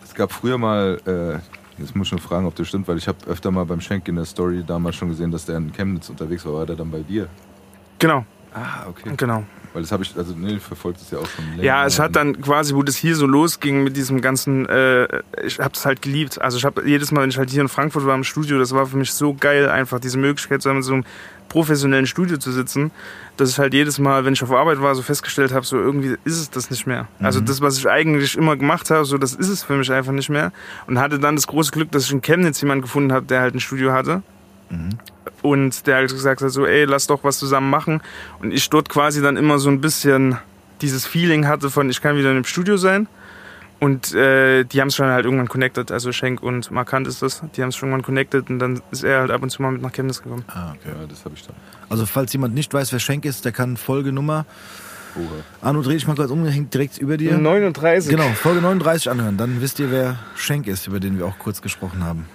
es 0.04 0.14
gab 0.14 0.32
früher 0.32 0.58
mal, 0.58 1.00
äh, 1.06 1.61
jetzt 1.82 1.96
muss 1.96 2.08
ich 2.08 2.12
nur 2.14 2.22
fragen, 2.22 2.46
ob 2.46 2.56
das 2.56 2.68
stimmt, 2.68 2.88
weil 2.88 2.98
ich 2.98 3.08
habe 3.08 3.18
öfter 3.28 3.52
mal 3.52 3.66
beim 3.66 3.82
Schenk 3.82 4.08
in 4.08 4.16
der 4.16 4.26
Story 4.26 4.64
damals 4.66 4.96
schon 4.96 5.10
gesehen, 5.10 5.32
dass 5.32 5.46
der 5.46 5.58
in 5.58 5.72
Chemnitz 5.72 6.10
unterwegs 6.10 6.46
war. 6.46 6.54
War 6.54 6.66
der 6.66 6.76
dann 6.76 6.92
bei 6.92 7.02
dir? 7.02 7.28
Genau, 8.00 8.26
Ah, 8.54 8.88
okay. 8.90 9.12
genau. 9.16 9.44
Weil 9.74 9.84
das 9.84 9.92
habe 9.94 10.04
ich, 10.04 10.18
also 10.18 10.34
nee, 10.36 10.60
verfolgt 10.60 11.00
es 11.02 11.12
ja 11.12 11.20
auch 11.20 11.28
schon 11.28 11.46
länger. 11.52 11.64
Ja, 11.64 11.86
es 11.86 11.98
hat 11.98 12.16
dann 12.18 12.42
quasi, 12.42 12.76
wo 12.76 12.84
das 12.84 12.98
hier 12.98 13.16
so 13.16 13.26
losging 13.26 13.84
mit 13.84 13.96
diesem 13.96 14.20
ganzen, 14.20 14.68
äh, 14.68 15.06
ich 15.46 15.60
habe 15.60 15.72
es 15.74 15.86
halt 15.86 16.02
geliebt. 16.02 16.42
Also 16.42 16.58
ich 16.58 16.66
habe 16.66 16.86
jedes 16.86 17.12
Mal, 17.12 17.22
wenn 17.22 17.30
ich 17.30 17.38
halt 17.38 17.50
hier 17.50 17.62
in 17.62 17.70
Frankfurt 17.70 18.06
war 18.06 18.16
im 18.16 18.26
Studio, 18.26 18.60
das 18.60 18.74
war 18.74 18.86
für 18.86 18.98
mich 18.98 19.14
so 19.14 19.34
geil, 19.34 19.70
einfach 19.70 20.00
diese 20.00 20.18
Möglichkeit, 20.18 20.62
so 20.62 20.70
in 20.72 20.82
so 20.82 20.94
einem 20.94 21.06
professionellen 21.48 22.06
Studio 22.06 22.38
zu 22.38 22.52
sitzen, 22.52 22.92
dass 23.38 23.50
ich 23.50 23.60
halt 23.60 23.74
jedes 23.74 24.00
Mal, 24.00 24.26
wenn 24.26 24.34
ich 24.34 24.44
auf 24.44 24.52
Arbeit 24.52 24.82
war, 24.82 24.96
so 24.96 25.02
festgestellt 25.02 25.54
habe, 25.54 25.66
so 25.66 25.78
irgendwie 25.78 26.16
ist 26.24 26.40
es 26.40 26.50
das 26.50 26.70
nicht 26.70 26.88
mehr. 26.88 27.08
Also 27.20 27.42
das, 27.42 27.60
was 27.62 27.78
ich 27.78 27.90
eigentlich 27.90 28.38
immer 28.38 28.56
gemacht 28.56 28.90
habe, 28.90 29.04
so 29.04 29.18
das 29.18 29.34
ist 29.34 29.50
es 29.50 29.64
für 29.64 29.76
mich 29.76 29.92
einfach 29.92 30.14
nicht 30.14 30.30
mehr. 30.30 30.54
Und 30.88 31.00
hatte 31.00 31.20
dann 31.20 31.36
das 31.36 31.48
große 31.48 31.72
Glück, 31.72 31.92
dass 31.92 32.06
ich 32.06 32.12
in 32.12 32.22
Chemnitz 32.22 32.62
jemanden 32.62 32.82
gefunden 32.84 33.12
habe, 33.12 33.26
der 33.26 33.42
halt 33.42 33.54
ein 33.54 33.60
Studio 33.60 33.92
hatte. 33.92 34.24
Und 35.42 35.88
der 35.88 35.96
halt 35.96 36.12
gesagt 36.12 36.42
hat, 36.42 36.52
so, 36.52 36.66
ey, 36.66 36.86
lass 36.86 37.08
doch 37.08 37.24
was 37.24 37.40
zusammen 37.40 37.70
machen. 37.70 38.02
Und 38.40 38.52
ich 38.52 38.70
dort 38.70 38.90
quasi 38.90 39.22
dann 39.22 39.38
immer 39.38 39.60
so 39.60 39.70
ein 39.70 39.82
bisschen 39.82 40.38
dieses 40.82 41.06
Feeling 41.06 41.48
hatte 41.48 41.70
von, 41.70 41.90
ich 41.90 42.02
kann 42.02 42.16
wieder 42.16 42.30
in 42.30 42.36
dem 42.36 42.46
Studio 42.46 42.78
sein. 42.78 43.08
Und 43.80 44.14
äh, 44.14 44.64
die 44.64 44.80
haben 44.80 44.90
es 44.90 44.96
schon 44.96 45.08
halt 45.08 45.26
irgendwann 45.26 45.50
connected, 45.50 45.92
also 45.92 46.12
Schenk 46.12 46.44
und 46.44 46.70
Markant 46.70 47.08
ist 47.08 47.24
das. 47.24 47.42
Die 47.56 47.64
haben 47.64 47.70
es 47.70 47.76
schon 47.76 47.90
irgendwann 47.90 48.06
connected 48.06 48.48
und 48.52 48.60
dann 48.60 48.80
ist 48.92 49.04
er 49.04 49.22
halt 49.22 49.32
ab 49.32 49.42
und 49.42 49.50
zu 49.50 49.60
mal 49.64 49.72
mit 49.72 49.82
nach 49.82 49.92
Chemnitz 49.92 50.22
gekommen. 50.22 50.46
Ah, 50.50 50.74
okay. 50.74 50.90
Ja, 50.90 51.08
das 51.08 51.26
habe 51.26 51.34
ich 51.36 51.44
dann. 51.48 51.56
Also 51.90 52.06
falls 52.06 52.32
jemand 52.32 52.54
nicht 52.54 52.72
weiß, 52.72 52.92
wer 52.92 53.00
Schenk 53.00 53.26
ist, 53.26 53.44
der 53.44 53.52
kann 53.52 53.78
Folgenummer. 53.78 54.46
Oha. 55.16 55.24
Arno, 55.68 55.82
dreh 55.82 55.94
dich 55.94 56.06
mal 56.06 56.16
kurz 56.16 56.30
um, 56.30 56.44
der 56.44 56.54
hängt 56.54 56.72
direkt 56.76 57.00
über 57.00 57.18
dir. 57.18 57.36
39. 57.40 58.12
Genau, 58.12 58.30
Folge 58.36 58.62
39 58.62 59.10
anhören. 59.10 59.38
Dann 59.38 59.62
wisst 59.62 59.80
ihr, 59.80 59.90
wer 59.90 60.20
Schenk 60.36 60.68
ist, 60.68 60.86
über 60.86 61.00
den 61.00 61.18
wir 61.18 61.26
auch 61.26 61.40
kurz 61.40 61.64
gesprochen 61.64 62.04
haben. 62.04 62.28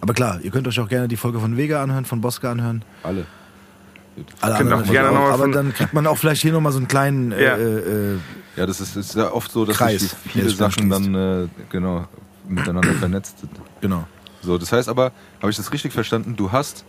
Aber 0.00 0.14
klar, 0.14 0.40
ihr 0.42 0.50
könnt 0.50 0.66
euch 0.68 0.78
auch 0.80 0.88
gerne 0.88 1.08
die 1.08 1.16
Folge 1.16 1.40
von 1.40 1.56
Vega 1.56 1.82
anhören, 1.82 2.04
von 2.04 2.20
Bosca 2.20 2.50
anhören. 2.50 2.84
Alle. 3.02 3.26
Alle 4.40 4.54
anderen 4.56 4.82
auch 4.84 4.90
gerne 4.90 5.10
auch, 5.10 5.30
aber 5.30 5.48
dann 5.48 5.74
kriegt 5.74 5.92
man 5.92 6.06
auch 6.06 6.16
vielleicht 6.16 6.40
hier 6.40 6.52
nochmal 6.52 6.72
so 6.72 6.78
einen 6.78 6.88
kleinen 6.88 7.32
äh, 7.32 7.44
Ja. 7.44 7.56
äh, 7.56 8.14
äh, 8.14 8.18
Ja, 8.56 8.64
das 8.66 8.80
ist, 8.80 8.96
ist 8.96 9.14
ja 9.14 9.30
oft 9.30 9.50
so, 9.52 9.64
dass 9.66 9.76
Kreis, 9.76 10.16
viele 10.28 10.48
Sachen 10.48 10.90
schließt. 10.90 10.92
dann 10.92 11.14
äh, 11.44 11.48
genau 11.70 12.06
miteinander 12.48 12.94
vernetzt 12.94 13.40
sind. 13.40 13.50
genau. 13.80 14.06
So, 14.40 14.56
das 14.58 14.70
heißt 14.72 14.88
aber, 14.88 15.12
habe 15.40 15.50
ich 15.50 15.56
das 15.56 15.72
richtig 15.72 15.92
verstanden? 15.92 16.34
Du 16.36 16.52
hast 16.52 16.84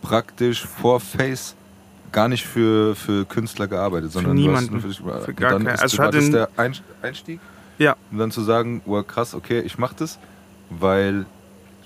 praktisch 0.00 0.64
vor 0.66 0.98
Face 0.98 1.54
gar 2.10 2.28
nicht 2.28 2.44
für, 2.46 2.96
für 2.96 3.26
Künstler 3.26 3.68
gearbeitet, 3.68 4.10
sondern 4.12 4.34
niemanden. 4.34 4.80
du 4.80 4.88
hast 4.88 4.96
für, 4.96 5.20
Für 5.20 5.34
gar 5.34 5.52
dann 5.52 5.64
keinen. 5.64 5.74
ist, 5.74 5.82
Also 5.82 5.98
war 5.98 6.10
das 6.10 6.30
der 6.30 6.48
Ein- 6.56 6.74
Einstieg? 7.02 7.38
Ja. 7.78 7.96
Und 8.10 8.18
dann 8.18 8.30
zu 8.30 8.40
sagen, 8.42 8.80
wow, 8.86 9.06
krass, 9.06 9.34
okay, 9.34 9.60
ich 9.60 9.78
mach 9.78 9.92
das, 9.92 10.18
weil 10.70 11.26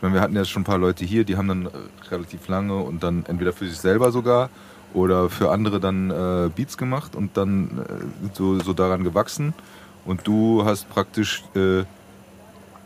meine, 0.07 0.15
wir 0.15 0.21
hatten 0.23 0.37
ja 0.37 0.45
schon 0.45 0.63
ein 0.63 0.65
paar 0.65 0.79
Leute 0.79 1.05
hier, 1.05 1.25
die 1.25 1.37
haben 1.37 1.49
dann 1.49 1.67
äh, 1.67 1.71
relativ 2.11 2.49
lange 2.49 2.77
und 2.77 3.03
dann 3.03 3.25
entweder 3.27 3.53
für 3.53 3.67
sich 3.67 3.79
selber 3.79 4.13
sogar 4.13 4.51
oder 4.95 5.29
für 5.29 5.51
andere 5.51 5.81
dann 5.81 6.11
äh, 6.11 6.49
Beats 6.55 6.79
gemacht 6.79 7.17
und 7.17 7.37
dann 7.37 7.85
äh, 7.89 8.29
so, 8.33 8.59
so 8.61 8.73
daran 8.73 9.05
gewachsen. 9.05 9.53
Und 10.05 10.27
du 10.27 10.65
hast 10.65 10.89
praktisch 10.89 11.43
äh, 11.55 11.85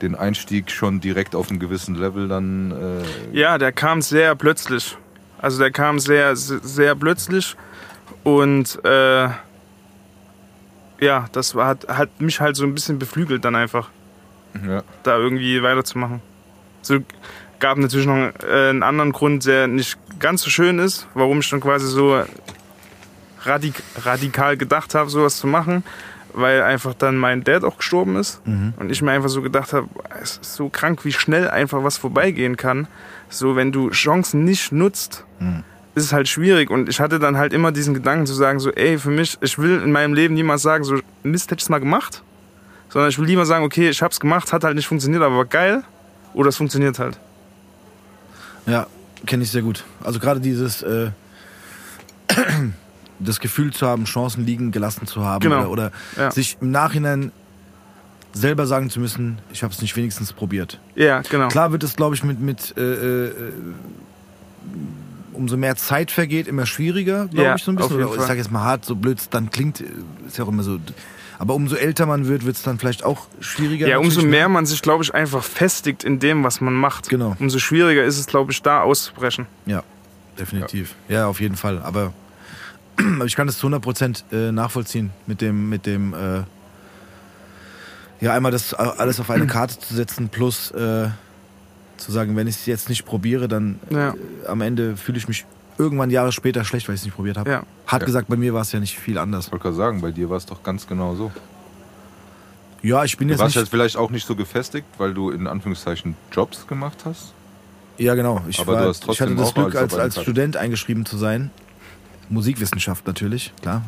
den 0.01 0.15
Einstieg 0.15 0.71
schon 0.71 1.01
direkt 1.01 1.35
auf 1.35 1.51
einem 1.51 1.61
gewissen 1.61 1.95
Level 1.95 2.29
dann. 2.29 2.73
Äh, 2.73 3.39
Ja, 3.39 3.59
der 3.59 3.73
kam 3.73 4.03
sehr 4.03 4.35
plötzlich. 4.35 4.97
Also 5.39 5.59
der 5.59 5.71
kam 5.71 5.99
sehr, 5.99 6.37
sehr, 6.37 6.95
plötzlich 6.95 7.57
und 8.25 8.79
äh, 8.85 9.29
ja, 11.01 11.27
das 11.33 11.55
war, 11.55 11.67
hat, 11.67 11.89
hat 11.89 12.21
mich 12.21 12.41
halt 12.41 12.57
so 12.57 12.65
ein 12.65 12.75
bisschen 12.75 12.99
beflügelt 12.99 13.43
dann 13.45 13.55
einfach, 13.55 13.89
ja. 14.67 14.83
da 15.03 15.17
irgendwie 15.17 15.63
weiterzumachen. 15.63 16.21
So 16.83 16.99
gab 17.59 17.79
natürlich 17.79 18.07
noch 18.07 18.33
äh, 18.43 18.71
einen 18.71 18.83
anderen 18.83 19.13
Grund, 19.13 19.47
der 19.47 19.67
nicht 19.67 19.99
ganz 20.19 20.43
so 20.43 20.51
schön 20.51 20.79
ist, 20.79 21.07
warum 21.15 21.41
ich 21.41 21.51
dann 21.51 21.61
quasi 21.61 21.87
so 21.87 22.23
radik 23.43 23.75
radikal 24.03 24.57
gedacht 24.57 24.95
habe, 24.95 25.09
sowas 25.11 25.39
zu 25.39 25.47
machen, 25.47 25.83
weil 26.35 26.63
einfach 26.63 26.95
dann 26.95 27.17
mein 27.17 27.43
Dad 27.43 27.65
auch 27.65 27.79
gestorben 27.79 28.17
ist 28.17 28.43
und 28.79 28.91
ich 28.91 29.01
mir 29.03 29.13
einfach 29.13 29.31
so 29.31 29.41
gedacht 29.43 29.73
habe, 29.73 29.89
es 30.23 30.39
ist 30.39 30.55
so 30.55 30.69
krank, 30.69 31.05
wie 31.05 31.13
schnell 31.13 31.49
einfach 31.49 31.83
was 31.83 31.97
vorbeigehen 31.97 32.57
kann. 32.57 32.87
So, 33.31 33.57
wenn 33.57 33.73
du 33.73 33.91
Chancen 33.91 34.45
nicht 34.45 34.73
nutzt, 34.73 35.25
ist 35.95 36.05
es 36.05 36.13
halt 36.13 36.29
schwierig. 36.29 36.71
Und 36.71 36.89
ich 36.89 37.01
hatte 37.01 37.19
dann 37.19 37.37
halt 37.37 37.53
immer 37.53 37.73
diesen 37.73 37.95
Gedanken 37.95 38.27
zu 38.27 38.35
sagen, 38.35 38.61
so, 38.61 38.71
ey, 38.73 38.99
für 38.99 39.11
mich, 39.11 39.39
ich 39.41 39.59
will 39.59 39.81
in 39.83 39.93
meinem 39.93 40.15
Leben 40.15 40.35
niemals 40.35 40.63
sagen, 40.63 40.85
so, 40.85 40.99
Mist, 41.23 41.51
hätte 41.51 41.61
ich 41.61 41.65
es 41.65 41.69
mal 41.69 41.79
gemacht. 41.81 42.23
Sondern 42.91 43.09
ich 43.09 43.19
will 43.19 43.27
lieber 43.27 43.47
sagen, 43.47 43.65
okay, 43.65 43.89
ich 43.89 44.03
hab's 44.03 44.21
gemacht, 44.21 44.53
hat 44.53 44.65
halt 44.65 44.77
nicht 44.77 44.87
funktioniert, 44.87 45.23
aber 45.23 45.37
war 45.37 45.45
geil. 45.47 45.83
Oder 46.35 46.49
es 46.49 46.57
funktioniert 46.57 46.99
halt. 46.99 47.19
Ja, 48.67 48.87
kenne 49.27 49.43
ich 49.43 49.51
sehr 49.51 49.63
gut. 49.63 49.85
Also 50.03 50.19
gerade 50.21 50.41
dieses 50.41 50.83
äh, 50.83 51.11
das 53.19 53.41
Gefühl 53.41 53.73
zu 53.73 53.87
haben, 53.87 54.05
Chancen 54.05 54.47
liegen 54.47 54.71
gelassen 54.71 55.07
zu 55.07 55.25
haben 55.25 55.41
Genau. 55.43 55.61
oder, 55.63 55.71
oder 55.71 55.93
Ja. 56.17 56.31
sich 56.31 56.57
im 56.61 56.71
Nachhinein 56.71 57.33
selber 58.33 58.67
sagen 58.67 58.91
zu 58.91 59.01
müssen, 59.01 59.39
ich 59.53 59.63
habe 59.65 59.75
es 59.75 59.83
nicht 59.83 59.97
wenigstens 59.97 60.33
probiert. 60.33 60.79
Ja, 60.95 61.21
genau. 61.23 61.49
Klar 61.49 61.73
wird 61.73 61.83
es, 61.83 61.97
glaube 61.97 62.15
ich, 62.15 62.23
mit, 62.23 62.39
mit 62.41 62.75
äh, 62.77 63.27
äh, 63.27 63.33
umso 65.33 65.57
mehr 65.57 65.75
Zeit 65.77 66.11
vergeht, 66.13 66.47
immer 66.47 66.65
schwieriger, 66.67 67.27
glaube 67.27 67.43
Ja, 67.43 67.55
ich, 67.57 67.65
so 67.65 67.73
ein 67.73 67.77
bisschen. 67.77 68.05
Oder 68.05 68.15
ich 68.17 68.23
sage 68.23 68.39
jetzt 68.39 68.53
mal 68.53 68.63
hart, 68.63 68.85
so 68.85 68.95
blöd 68.95 69.19
es 69.19 69.29
dann 69.31 69.51
klingt, 69.51 69.81
äh, 69.81 69.85
ist 70.29 70.39
ja 70.39 70.45
auch 70.45 70.49
immer 70.49 70.63
so. 70.63 70.79
Aber 71.41 71.55
umso 71.55 71.75
älter 71.75 72.05
man 72.05 72.29
wird, 72.29 72.45
wird 72.45 72.57
es 72.57 72.63
dann 72.63 72.79
vielleicht 72.79 73.03
auch 73.03 73.27
schwieriger. 73.41 73.89
Ja, 73.89 73.97
umso 73.97 74.21
ne? 74.21 74.27
mehr 74.27 74.49
man 74.51 74.67
sich, 74.67 74.83
glaube 74.83 75.03
ich, 75.03 75.15
einfach 75.15 75.43
festigt 75.43 76.05
in 76.05 76.19
dem, 76.19 76.45
was 76.45 76.61
man 76.61 76.75
macht. 76.75 77.09
Genau. 77.09 77.35
Umso 77.41 77.59
schwieriger 77.59 78.05
ist 78.05 78.19
es, 78.19 78.27
glaube 78.27 78.53
ich, 78.53 78.61
da 78.61 78.83
auszubrechen. 78.83 79.47
Ja, 79.65 79.83
definitiv. 80.39 80.95
Ja, 81.09 81.29
auf 81.29 81.41
jeden 81.41 81.57
Fall. 81.57 81.79
Aber, 81.81 82.13
ich 83.25 83.35
kann 83.37 83.47
das 83.47 83.57
zu 83.57 83.69
100% 83.69 84.23
äh, 84.33 84.53
nachvollziehen 84.53 85.13
mit 85.27 85.41
dem, 85.41 85.71
mit 85.71 85.87
dem, 85.87 86.13
äh, 86.13 86.43
ja, 88.21 88.35
einmal 88.35 88.53
das 88.53 88.75
äh, 88.75 88.77
alles 88.77 89.19
auf 89.19 89.31
eine 89.31 89.47
Karte 89.49 89.79
zu 89.79 89.95
setzen, 89.95 90.29
plus 90.29 90.71
äh, 90.73 91.09
zu 91.97 92.13
sagen, 92.13 92.37
wenn 92.37 92.49
ich 92.49 92.57
es 92.57 92.67
jetzt 92.67 92.91
nicht 92.91 93.07
probiere, 93.07 93.49
dann 93.49 93.81
Ja. 93.89 94.11
äh, 94.11 94.47
am 94.47 94.61
Ende 94.61 94.95
fühle 94.95 95.17
ich 95.17 95.27
mich 95.27 95.47
irgendwann 95.81 96.11
Jahre 96.11 96.33
später 96.33 96.65
schlecht, 96.65 96.89
weil 96.89 96.95
ich 96.95 97.01
es 97.01 97.05
nicht 97.05 97.15
probiert 97.17 97.37
habe. 97.37 97.51
Ja. 97.51 97.63
Hart 97.87 98.03
Ja. 98.03 98.07
gesagt, 98.07 98.29
bei 98.29 98.37
mir 98.37 98.55
war 98.55 98.63
es 98.63 98.73
ja 98.73 98.81
nicht 98.81 98.99
viel 98.99 99.19
anders. 99.19 99.47
Ich 99.47 99.53
wollte 99.53 99.63
gerade 99.65 99.77
sagen, 99.77 100.01
bei 100.01 100.11
dir 100.13 100.31
war 100.31 100.37
es 100.37 100.47
doch 100.47 100.63
ganz 100.63 100.87
genau 100.87 101.15
so. 101.15 101.31
Ja, 102.83 103.05
ich 103.05 103.17
bin 103.19 103.29
Du 103.29 103.33
jetzt 103.35 103.41
warst 103.41 103.57
nicht. 103.57 103.63
jetzt 103.65 103.71
vielleicht 103.71 103.97
auch 103.97 104.11
nicht 104.11 104.27
so 104.27 104.35
gefestigt, 104.37 104.87
weil 104.99 105.13
du 105.13 105.31
in 105.31 105.47
Anführungszeichen 105.47 106.17
Jobs 106.33 106.67
gemacht 106.67 106.99
hast. 107.05 107.33
Ja, 107.99 108.15
genau. 108.15 108.43
Ich, 108.49 108.59
Aber 108.61 108.73
du 108.75 108.79
war, 108.81 108.89
hast 108.89 109.03
ich 109.05 109.21
hatte 109.21 109.35
trotzdem 109.35 109.37
das 109.37 109.49
auch 109.49 109.55
Glück, 109.55 109.75
als 109.77 109.95
als. 109.95 110.23
Student 110.23 110.57
eingeschrieben 110.57 111.05
zu 111.05 111.19
sein. 111.19 111.51
Musikwissenschaft 112.31 113.07
natürlich, 113.07 113.53
klar. 113.61 113.83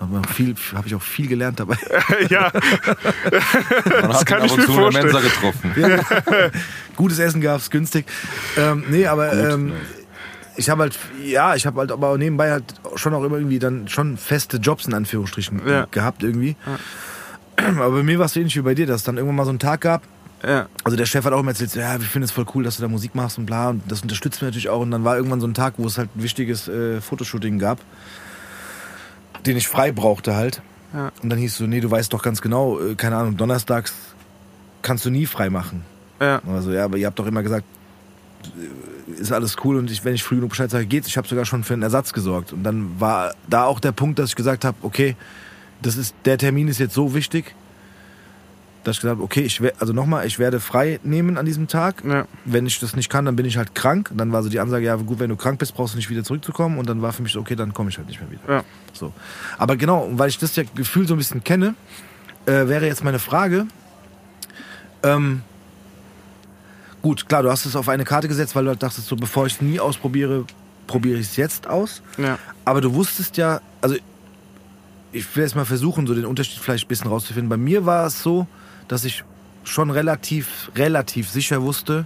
Aber 0.00 0.22
viel, 0.28 0.54
habe 0.74 0.86
ich 0.86 0.94
auch 0.94 1.02
viel 1.02 1.26
gelernt 1.26 1.58
dabei. 1.60 1.76
ja, 2.30 2.52
Man 4.02 4.12
hat 4.14 4.26
kann 4.26 4.40
ihn 4.40 4.46
ich 4.46 4.52
ab 4.52 4.58
mir 4.58 4.62
und 4.62 4.66
zu 4.66 4.72
in 4.72 4.76
der 4.92 5.02
vorstellen. 5.02 5.04
Mensa 5.06 5.20
getroffen. 5.20 6.52
Gutes 6.96 7.18
Essen 7.18 7.40
gab's, 7.40 7.70
günstig. 7.70 8.06
Ähm, 8.56 8.84
nee, 8.90 9.06
aber 9.06 9.30
Gut, 9.30 9.38
ähm, 9.52 9.66
ne. 9.68 9.74
Ich 10.58 10.68
habe 10.68 10.82
halt, 10.82 10.98
ja, 11.24 11.54
ich 11.54 11.66
habe 11.66 11.80
halt 11.80 11.90
aber 11.92 12.18
nebenbei 12.18 12.50
halt 12.50 12.64
schon 12.96 13.14
auch 13.14 13.24
immer 13.24 13.36
irgendwie 13.36 13.58
dann 13.58 13.88
schon 13.88 14.16
feste 14.18 14.58
Jobs 14.58 14.86
in 14.86 14.92
Anführungsstrichen 14.94 15.62
Ja. 15.66 15.86
gehabt 15.90 16.22
irgendwie. 16.22 16.56
Aber 17.56 17.90
bei 17.90 18.02
mir 18.04 18.18
war 18.20 18.26
es 18.26 18.34
so 18.34 18.40
ähnlich 18.40 18.54
wie 18.56 18.60
bei 18.60 18.74
dir, 18.74 18.86
dass 18.86 18.96
es 19.00 19.02
dann 19.04 19.16
irgendwann 19.16 19.34
mal 19.36 19.44
so 19.44 19.50
einen 19.50 19.58
Tag 19.58 19.80
gab. 19.80 20.02
ja, 20.46 20.66
Also 20.84 20.96
der 20.96 21.06
Chef 21.06 21.24
hat 21.24 21.32
auch 21.32 21.40
immer 21.40 21.50
erzählt, 21.50 21.74
ja, 21.74 21.92
wir 21.94 22.06
finden 22.06 22.24
es 22.24 22.30
voll 22.30 22.46
cool, 22.54 22.62
dass 22.62 22.76
du 22.76 22.82
da 22.82 22.88
Musik 22.88 23.16
machst 23.16 23.36
und 23.38 23.46
bla. 23.46 23.70
Und 23.70 23.82
das 23.90 24.02
unterstützt 24.02 24.40
mich 24.40 24.48
natürlich 24.48 24.68
auch. 24.68 24.80
Und 24.80 24.92
dann 24.92 25.02
war 25.02 25.16
irgendwann 25.16 25.40
so 25.40 25.46
ein 25.48 25.54
Tag, 25.54 25.74
wo 25.76 25.86
es 25.86 25.98
halt 25.98 26.08
ein 26.14 26.22
wichtiges 26.22 26.68
äh, 26.68 27.00
Fotoshooting 27.00 27.58
gab, 27.58 27.80
den 29.44 29.56
ich 29.56 29.66
frei 29.66 29.90
brauchte 29.90 30.36
halt. 30.36 30.62
Ja. 30.94 31.10
Und 31.22 31.30
dann 31.30 31.38
hieß 31.38 31.50
es 31.52 31.58
so, 31.58 31.66
nee, 31.66 31.80
du 31.80 31.90
weißt 31.90 32.12
doch 32.12 32.22
ganz 32.22 32.40
genau, 32.40 32.78
äh, 32.80 32.94
keine 32.94 33.16
Ahnung, 33.16 33.36
donnerstags 33.36 33.92
kannst 34.82 35.04
du 35.04 35.10
nie 35.10 35.26
frei 35.26 35.50
machen. 35.50 35.84
ja, 36.20 36.40
Also 36.46 36.70
ja, 36.72 36.84
aber 36.84 36.96
ihr 36.96 37.06
habt 37.06 37.18
doch 37.18 37.26
immer 37.26 37.42
gesagt, 37.42 37.64
äh, 38.44 38.48
ist 39.18 39.32
alles 39.32 39.56
cool 39.64 39.76
und 39.76 39.90
ich, 39.90 40.04
wenn 40.04 40.14
ich 40.14 40.22
früh 40.22 40.36
genug 40.36 40.50
Bescheid 40.50 40.70
sage, 40.70 40.86
geht's. 40.86 41.08
Ich 41.08 41.16
habe 41.16 41.26
sogar 41.26 41.44
schon 41.44 41.64
für 41.64 41.74
einen 41.74 41.82
Ersatz 41.82 42.12
gesorgt. 42.12 42.52
Und 42.52 42.62
dann 42.62 43.00
war 43.00 43.34
da 43.48 43.64
auch 43.64 43.80
der 43.80 43.92
Punkt, 43.92 44.18
dass 44.18 44.30
ich 44.30 44.36
gesagt 44.36 44.64
habe, 44.64 44.76
okay, 44.82 45.16
das 45.82 45.96
ist, 45.96 46.14
der 46.24 46.38
Termin 46.38 46.68
ist 46.68 46.78
jetzt 46.78 46.94
so 46.94 47.14
wichtig, 47.14 47.54
dass 48.84 48.96
ich 48.96 49.00
gesagt 49.00 49.16
habe, 49.16 49.24
okay, 49.24 49.42
ich 49.42 49.60
also 49.80 49.92
nochmal, 49.92 50.26
ich 50.26 50.38
werde 50.38 50.60
frei 50.60 51.00
nehmen 51.02 51.36
an 51.36 51.46
diesem 51.46 51.68
Tag. 51.68 52.04
ja. 52.04 52.26
Wenn 52.44 52.66
ich 52.66 52.80
das 52.80 52.96
nicht 52.96 53.10
kann, 53.10 53.24
dann 53.24 53.36
bin 53.36 53.46
ich 53.46 53.56
halt 53.56 53.74
krank. 53.74 54.10
Und 54.10 54.18
dann 54.18 54.32
war 54.32 54.42
so 54.42 54.48
die 54.48 54.60
Ansage, 54.60 54.86
ja 54.86 54.96
gut, 54.96 55.18
wenn 55.18 55.30
du 55.30 55.36
krank 55.36 55.58
bist, 55.58 55.74
brauchst 55.74 55.94
du 55.94 55.98
nicht 55.98 56.10
wieder 56.10 56.24
zurückzukommen. 56.24 56.78
Und 56.78 56.88
dann 56.88 57.02
war 57.02 57.12
für 57.12 57.22
mich 57.22 57.32
so, 57.32 57.40
okay, 57.40 57.56
dann 57.56 57.74
komme 57.74 57.90
ich 57.90 57.98
halt 57.98 58.08
nicht 58.08 58.20
mehr 58.20 58.30
wieder. 58.30 58.42
Ja. 58.48 58.64
So. 58.92 59.12
Aber 59.58 59.76
genau, 59.76 60.08
weil 60.12 60.28
ich 60.28 60.38
das 60.38 60.56
ja 60.56 60.64
Gefühl 60.74 61.06
so 61.06 61.14
ein 61.14 61.18
bisschen 61.18 61.44
kenne, 61.44 61.74
äh, 62.46 62.66
wäre 62.68 62.86
jetzt 62.86 63.04
meine 63.04 63.18
Frage, 63.18 63.66
ähm, 65.02 65.42
gut, 67.02 67.28
klar, 67.28 67.42
du 67.42 67.50
hast 67.50 67.64
es 67.66 67.76
auf 67.76 67.88
eine 67.88 68.04
Karte 68.04 68.28
gesetzt, 68.28 68.54
weil 68.56 68.64
du 68.64 68.70
halt 68.70 68.82
dachtest, 68.82 69.06
so 69.06 69.16
bevor 69.16 69.46
ich 69.46 69.54
es 69.54 69.60
nie 69.60 69.78
ausprobiere, 69.80 70.44
probiere 70.86 71.18
ich 71.18 71.26
es 71.28 71.36
jetzt 71.36 71.66
aus. 71.66 72.02
ja. 72.16 72.38
Aber 72.64 72.80
du 72.80 72.92
wusstest 72.94 73.36
ja, 73.38 73.60
also 73.80 73.96
ich 75.12 75.36
will 75.36 75.42
jetzt 75.44 75.56
mal 75.56 75.64
versuchen, 75.64 76.06
so 76.06 76.14
den 76.14 76.26
Unterschied 76.26 76.58
vielleicht 76.60 76.84
ein 76.84 76.88
bisschen 76.88 77.08
rauszufinden. 77.08 77.48
Bei 77.48 77.56
mir 77.56 77.86
war 77.86 78.06
es 78.06 78.22
so, 78.22 78.46
dass 78.88 79.04
ich 79.04 79.24
schon 79.64 79.90
relativ, 79.90 80.70
relativ 80.76 81.30
sicher 81.30 81.62
wusste, 81.62 82.04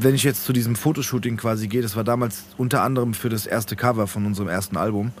wenn 0.00 0.14
ich 0.14 0.22
jetzt 0.24 0.44
zu 0.44 0.52
diesem 0.52 0.76
Fotoshooting 0.76 1.36
quasi 1.36 1.68
gehe, 1.68 1.82
das 1.82 1.96
war 1.96 2.04
damals 2.04 2.44
unter 2.56 2.82
anderem 2.82 3.14
für 3.14 3.28
das 3.28 3.46
erste 3.46 3.76
Cover 3.76 4.06
von 4.06 4.26
unserem 4.26 4.48
ersten 4.48 4.76
Album, 4.76 5.12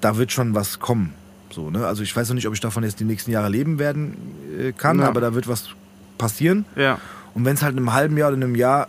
da 0.00 0.16
wird 0.16 0.32
schon 0.32 0.54
was 0.54 0.78
kommen. 0.80 1.14
So, 1.50 1.70
ne? 1.70 1.86
Also 1.86 2.02
ich 2.02 2.14
weiß 2.14 2.28
noch 2.28 2.34
nicht, 2.34 2.46
ob 2.46 2.54
ich 2.54 2.60
davon 2.60 2.82
jetzt 2.84 3.00
die 3.00 3.04
nächsten 3.04 3.30
Jahre 3.30 3.48
leben 3.48 3.78
werden 3.78 4.16
äh, 4.58 4.72
kann, 4.72 4.98
Ja. 5.00 5.08
aber 5.08 5.20
da 5.20 5.34
wird 5.34 5.48
was 5.48 5.70
passieren. 6.18 6.64
ja. 6.76 6.98
Und 7.34 7.44
wenn 7.44 7.54
es 7.54 7.62
halt 7.62 7.72
in 7.74 7.78
einem 7.78 7.92
halben 7.92 8.16
Jahr 8.16 8.28
oder 8.28 8.36
in 8.36 8.42
einem 8.42 8.56
Jahr 8.56 8.88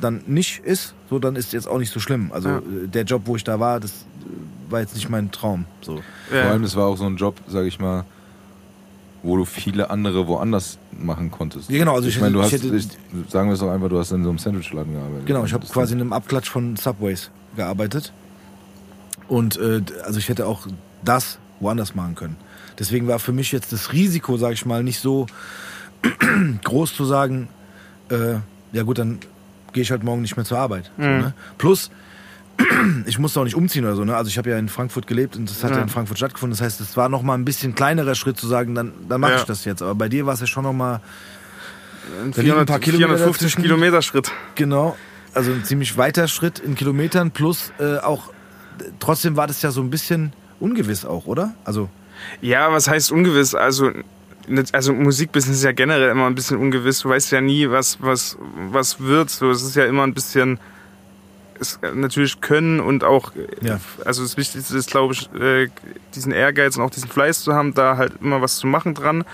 dann 0.00 0.20
nicht 0.26 0.60
ist, 0.64 0.94
so 1.10 1.18
dann 1.18 1.34
ist 1.34 1.52
jetzt 1.52 1.66
auch 1.66 1.78
nicht 1.78 1.92
so 1.92 1.98
schlimm. 1.98 2.30
Also 2.32 2.48
Ja. 2.48 2.58
äh, 2.58 2.86
der 2.86 3.02
Job, 3.02 3.22
wo 3.24 3.34
ich 3.34 3.42
da 3.42 3.58
war, 3.58 3.80
das 3.80 3.90
äh, 3.90 4.70
war 4.70 4.80
jetzt 4.80 4.94
nicht 4.94 5.08
mein 5.10 5.32
Traum. 5.32 5.64
So. 5.80 6.00
Vor 6.28 6.38
ja. 6.38 6.50
allem, 6.50 6.62
es 6.62 6.76
war 6.76 6.86
auch 6.86 6.96
so 6.96 7.04
ein 7.06 7.16
Job, 7.16 7.34
sag 7.48 7.64
ich 7.66 7.80
mal, 7.80 8.04
wo 9.24 9.36
du 9.36 9.44
viele 9.44 9.90
andere 9.90 10.28
woanders 10.28 10.78
machen 10.92 11.32
konntest. 11.32 11.68
Ja, 11.70 11.78
genau, 11.78 11.94
also 11.96 12.06
ich, 12.06 12.14
ich 12.14 12.20
meine, 12.20 12.34
du 12.34 12.42
hätte- 12.42 12.54
hast, 12.56 12.64
ich 12.64 12.88
ich, 13.24 13.30
sagen 13.32 13.48
wir 13.48 13.54
es 13.54 13.60
doch 13.60 13.70
einfach, 13.72 13.88
du 13.88 13.98
hast 13.98 14.12
in 14.12 14.22
so 14.22 14.28
einem 14.28 14.38
Sandwichladen 14.38 14.92
gearbeitet. 14.92 15.26
Genau, 15.26 15.44
ich 15.44 15.52
habe 15.52 15.64
Das- 15.64 15.72
quasi 15.72 15.94
in 15.94 16.00
einem 16.00 16.12
Abklatsch 16.12 16.48
von 16.50 16.76
Subways 16.76 17.30
gearbeitet. 17.56 18.12
Und 19.26 19.56
äh, 19.56 19.82
also 20.04 20.18
ich 20.20 20.28
hätte 20.28 20.46
auch 20.46 20.66
das 21.04 21.38
woanders 21.58 21.96
machen 21.96 22.14
können. 22.14 22.36
Deswegen 22.78 23.08
war 23.08 23.18
für 23.18 23.32
mich 23.32 23.50
jetzt 23.50 23.72
das 23.72 23.92
Risiko, 23.92 24.36
sage 24.36 24.54
ich 24.54 24.64
mal, 24.64 24.84
nicht 24.84 25.00
so 25.00 25.26
groß 26.64 26.94
zu 26.94 27.04
sagen, 27.04 27.48
äh, 28.10 28.34
ja 28.72 28.82
gut, 28.82 28.98
dann 28.98 29.18
gehe 29.72 29.82
ich 29.82 29.90
halt 29.90 30.02
morgen 30.04 30.22
nicht 30.22 30.36
mehr 30.36 30.44
zur 30.44 30.58
Arbeit. 30.58 30.90
So, 30.98 31.04
Mhm. 31.04 31.18
ne? 31.18 31.34
Plus, 31.58 31.90
ich 33.06 33.18
musste 33.18 33.40
auch 33.40 33.44
nicht 33.44 33.54
umziehen 33.54 33.84
oder 33.84 33.94
so. 33.94 34.04
Ne? 34.04 34.16
Also 34.16 34.28
ich 34.28 34.38
habe 34.38 34.50
ja 34.50 34.58
in 34.58 34.68
Frankfurt 34.68 35.06
gelebt 35.06 35.36
und 35.36 35.48
das 35.48 35.62
hat 35.62 35.70
ja, 35.70 35.76
Ja. 35.78 35.82
in 35.82 35.88
Frankfurt 35.88 36.18
stattgefunden. 36.18 36.56
Das 36.58 36.64
heißt, 36.64 36.80
es 36.80 36.96
war 36.96 37.08
noch 37.08 37.22
mal 37.22 37.34
ein 37.34 37.44
bisschen 37.44 37.74
kleinerer 37.74 38.14
Schritt 38.14 38.38
zu 38.38 38.46
sagen, 38.48 38.74
dann, 38.74 38.92
dann 39.08 39.20
mache 39.20 39.32
Ja. 39.32 39.38
ich 39.38 39.44
das 39.44 39.64
jetzt. 39.64 39.82
Aber 39.82 39.94
bei 39.94 40.08
dir 40.08 40.26
war 40.26 40.34
es 40.34 40.40
ja 40.40 40.46
schon 40.46 40.64
noch 40.64 40.72
mal 40.72 41.00
Ein 42.24 42.32
Da 42.32 42.40
liegen 42.42 42.56
ein 42.56 42.64
paar 42.66 42.78
Kilometer 42.80 43.08
450 43.08 43.46
dazwischen. 43.52 43.62
Kilometer 43.62 44.00
Schritt. 44.02 44.32
Genau, 44.54 44.96
also 45.34 45.52
ein 45.52 45.62
ziemlich 45.64 45.96
weiter 45.98 46.26
Schritt 46.26 46.58
in 46.58 46.74
Kilometern 46.74 47.30
plus 47.32 47.70
äh, 47.78 47.98
auch, 47.98 48.32
trotzdem 48.98 49.36
war 49.36 49.46
das 49.46 49.60
ja 49.60 49.70
so 49.70 49.82
ein 49.82 49.90
bisschen 49.90 50.32
ungewiss 50.58 51.04
auch, 51.04 51.26
oder? 51.26 51.54
Also, 51.64 51.90
Ja, 52.40 52.72
was 52.72 52.88
heißt 52.88 53.12
ungewiss? 53.12 53.54
Also, 53.54 53.90
also 54.72 54.92
Musikbusiness 54.92 55.58
ist 55.58 55.64
ja 55.64 55.72
generell 55.72 56.10
immer 56.10 56.26
ein 56.26 56.34
bisschen 56.34 56.58
ungewiss. 56.58 57.00
Du 57.00 57.08
weißt 57.08 57.32
ja 57.32 57.40
nie, 57.40 57.68
was, 57.70 57.98
was, 58.00 58.36
was 58.70 59.00
wird. 59.00 59.30
So, 59.30 59.50
es 59.50 59.62
ist 59.62 59.76
ja 59.76 59.84
immer 59.84 60.04
ein 60.04 60.14
bisschen 60.14 60.58
es, 61.60 61.78
natürlich 61.94 62.40
können 62.40 62.80
und 62.80 63.04
auch, 63.04 63.32
äh, 63.34 63.66
Ja. 63.66 63.80
also 64.04 64.22
das 64.22 64.36
Wichtigste 64.36 64.76
ist, 64.76 64.90
glaube 64.90 65.14
ich, 65.14 65.28
äh, 65.40 65.68
diesen 66.14 66.32
Ehrgeiz 66.32 66.76
und 66.76 66.82
auch 66.82 66.90
diesen 66.90 67.08
Fleiß 67.08 67.42
zu 67.42 67.54
haben, 67.54 67.74
da 67.74 67.96
halt 67.96 68.14
immer 68.20 68.40
was 68.40 68.58
zu 68.58 68.66
machen 68.66 68.94
dran. 68.94 69.24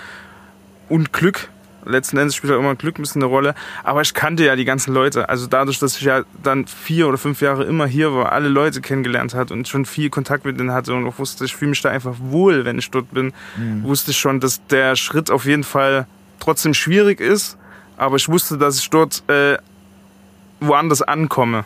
Und 0.89 1.13
Glück. 1.13 1.49
Letzten 1.87 2.17
Endes 2.17 2.35
spielt 2.35 2.53
auch 2.53 2.59
immer 2.59 2.75
Glück 2.75 2.99
ein 2.99 3.03
bisschen 3.03 3.23
eine 3.23 3.29
Rolle. 3.31 3.55
Aber 3.83 4.01
ich 4.03 4.15
kannte 4.15 4.45
ja 4.45 4.57
die 4.57 4.65
ganzen 4.65 4.95
Leute. 4.95 5.29
Also 5.29 5.47
dadurch, 5.47 5.79
dass 5.79 5.97
ich 5.97 6.03
ja 6.03 6.23
dann 6.43 6.67
vier 6.67 7.09
oder 7.09 7.19
fünf 7.19 7.41
Jahre 7.41 7.65
immer 7.65 7.87
hier 7.87 8.15
war, 8.15 8.33
alle 8.33 8.49
Leute 8.49 8.81
kennengelernt 8.81 9.35
hat 9.35 9.51
und 9.51 9.69
schon 9.69 9.85
viel 9.85 10.11
Kontakt 10.11 10.45
mit 10.45 10.59
denen 10.59 10.73
hatte 10.73 10.95
und 10.95 11.07
auch 11.07 11.19
wusste, 11.19 11.45
ich 11.45 11.55
fühle 11.55 11.71
mich 11.71 11.83
da 11.83 11.91
einfach 11.91 12.15
wohl, 12.21 12.65
wenn 12.65 12.79
ich 12.79 12.91
dort 12.91 13.11
bin, 13.13 13.33
wusste 13.83 14.11
ich 14.13 14.19
schon, 14.19 14.41
dass 14.41 14.65
der 14.67 14.97
Schritt 14.97 15.31
auf 15.31 15.45
jeden 15.45 15.65
Fall 15.65 16.07
trotzdem 16.41 16.75
schwierig 16.75 17.21
ist. 17.21 17.57
Aber 17.97 18.17
ich 18.17 18.29
wusste, 18.29 18.59
dass 18.59 18.79
ich 18.79 18.91
dort 18.91 19.23
äh, 19.29 19.57
woanders 20.61 21.03
ankomme. 21.03 21.65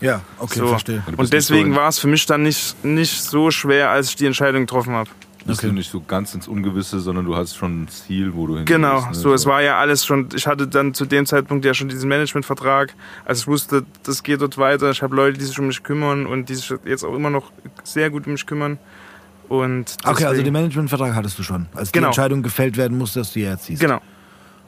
ja, 0.00 0.20
okay, 0.38 0.58
So. 0.58 0.68
verstehe. 0.68 1.02
Und 1.16 1.32
deswegen 1.32 1.74
war 1.76 1.88
es 1.88 1.98
für 1.98 2.08
mich 2.08 2.26
dann 2.26 2.42
nicht, 2.42 2.84
nicht 2.84 3.22
so 3.22 3.50
schwer, 3.50 3.90
als 3.90 4.08
ich 4.10 4.16
die 4.16 4.26
Entscheidung 4.26 4.62
getroffen 4.62 4.94
habe. 4.94 5.10
Bist 5.44 5.60
Okay. 5.60 5.68
du 5.68 5.72
nicht 5.74 5.90
so 5.90 6.00
ganz 6.00 6.34
ins 6.34 6.48
Ungewisse, 6.48 7.00
sondern 7.00 7.24
du 7.24 7.36
hast 7.36 7.56
schon 7.56 7.82
ein 7.82 7.88
Ziel, 7.88 8.34
wo 8.34 8.46
du 8.46 8.56
hin 8.56 8.64
Genau, 8.66 8.96
willst, 8.96 9.08
ne? 9.08 9.14
so 9.14 9.32
es 9.34 9.46
war 9.46 9.62
ja 9.62 9.78
alles 9.78 10.04
schon, 10.04 10.28
ich 10.34 10.46
hatte 10.46 10.66
dann 10.68 10.94
zu 10.94 11.06
dem 11.06 11.26
Zeitpunkt 11.26 11.64
ja 11.64 11.72
schon 11.74 11.88
diesen 11.88 12.08
Managementvertrag, 12.08 12.94
also 13.24 13.40
ich 13.42 13.46
wusste, 13.46 13.84
das 14.02 14.22
geht 14.22 14.40
dort 14.42 14.58
weiter, 14.58 14.90
ich 14.90 15.02
habe 15.02 15.14
Leute, 15.16 15.38
die 15.38 15.44
sich 15.44 15.58
um 15.58 15.66
mich 15.66 15.82
kümmern 15.82 16.26
und 16.26 16.48
die 16.48 16.54
sich 16.54 16.72
jetzt 16.84 17.04
auch 17.04 17.14
immer 17.14 17.30
noch 17.30 17.50
sehr 17.84 18.10
gut 18.10 18.26
um 18.26 18.32
mich 18.32 18.46
kümmern. 18.46 18.78
Und 19.48 19.96
Okay, 20.04 20.08
also 20.24 20.28
deswegen- 20.28 20.44
den 20.44 20.52
Managementvertrag 20.52 21.14
hattest 21.14 21.38
du 21.38 21.42
schon, 21.42 21.66
als 21.74 21.90
die 21.90 21.98
Genau. 21.98 22.08
Entscheidung 22.08 22.42
gefällt 22.42 22.76
werden 22.76 22.96
musste, 22.96 23.18
dass 23.20 23.32
du 23.32 23.40
hierher 23.40 23.58
ziehst. 23.58 23.80
Genau, 23.80 24.00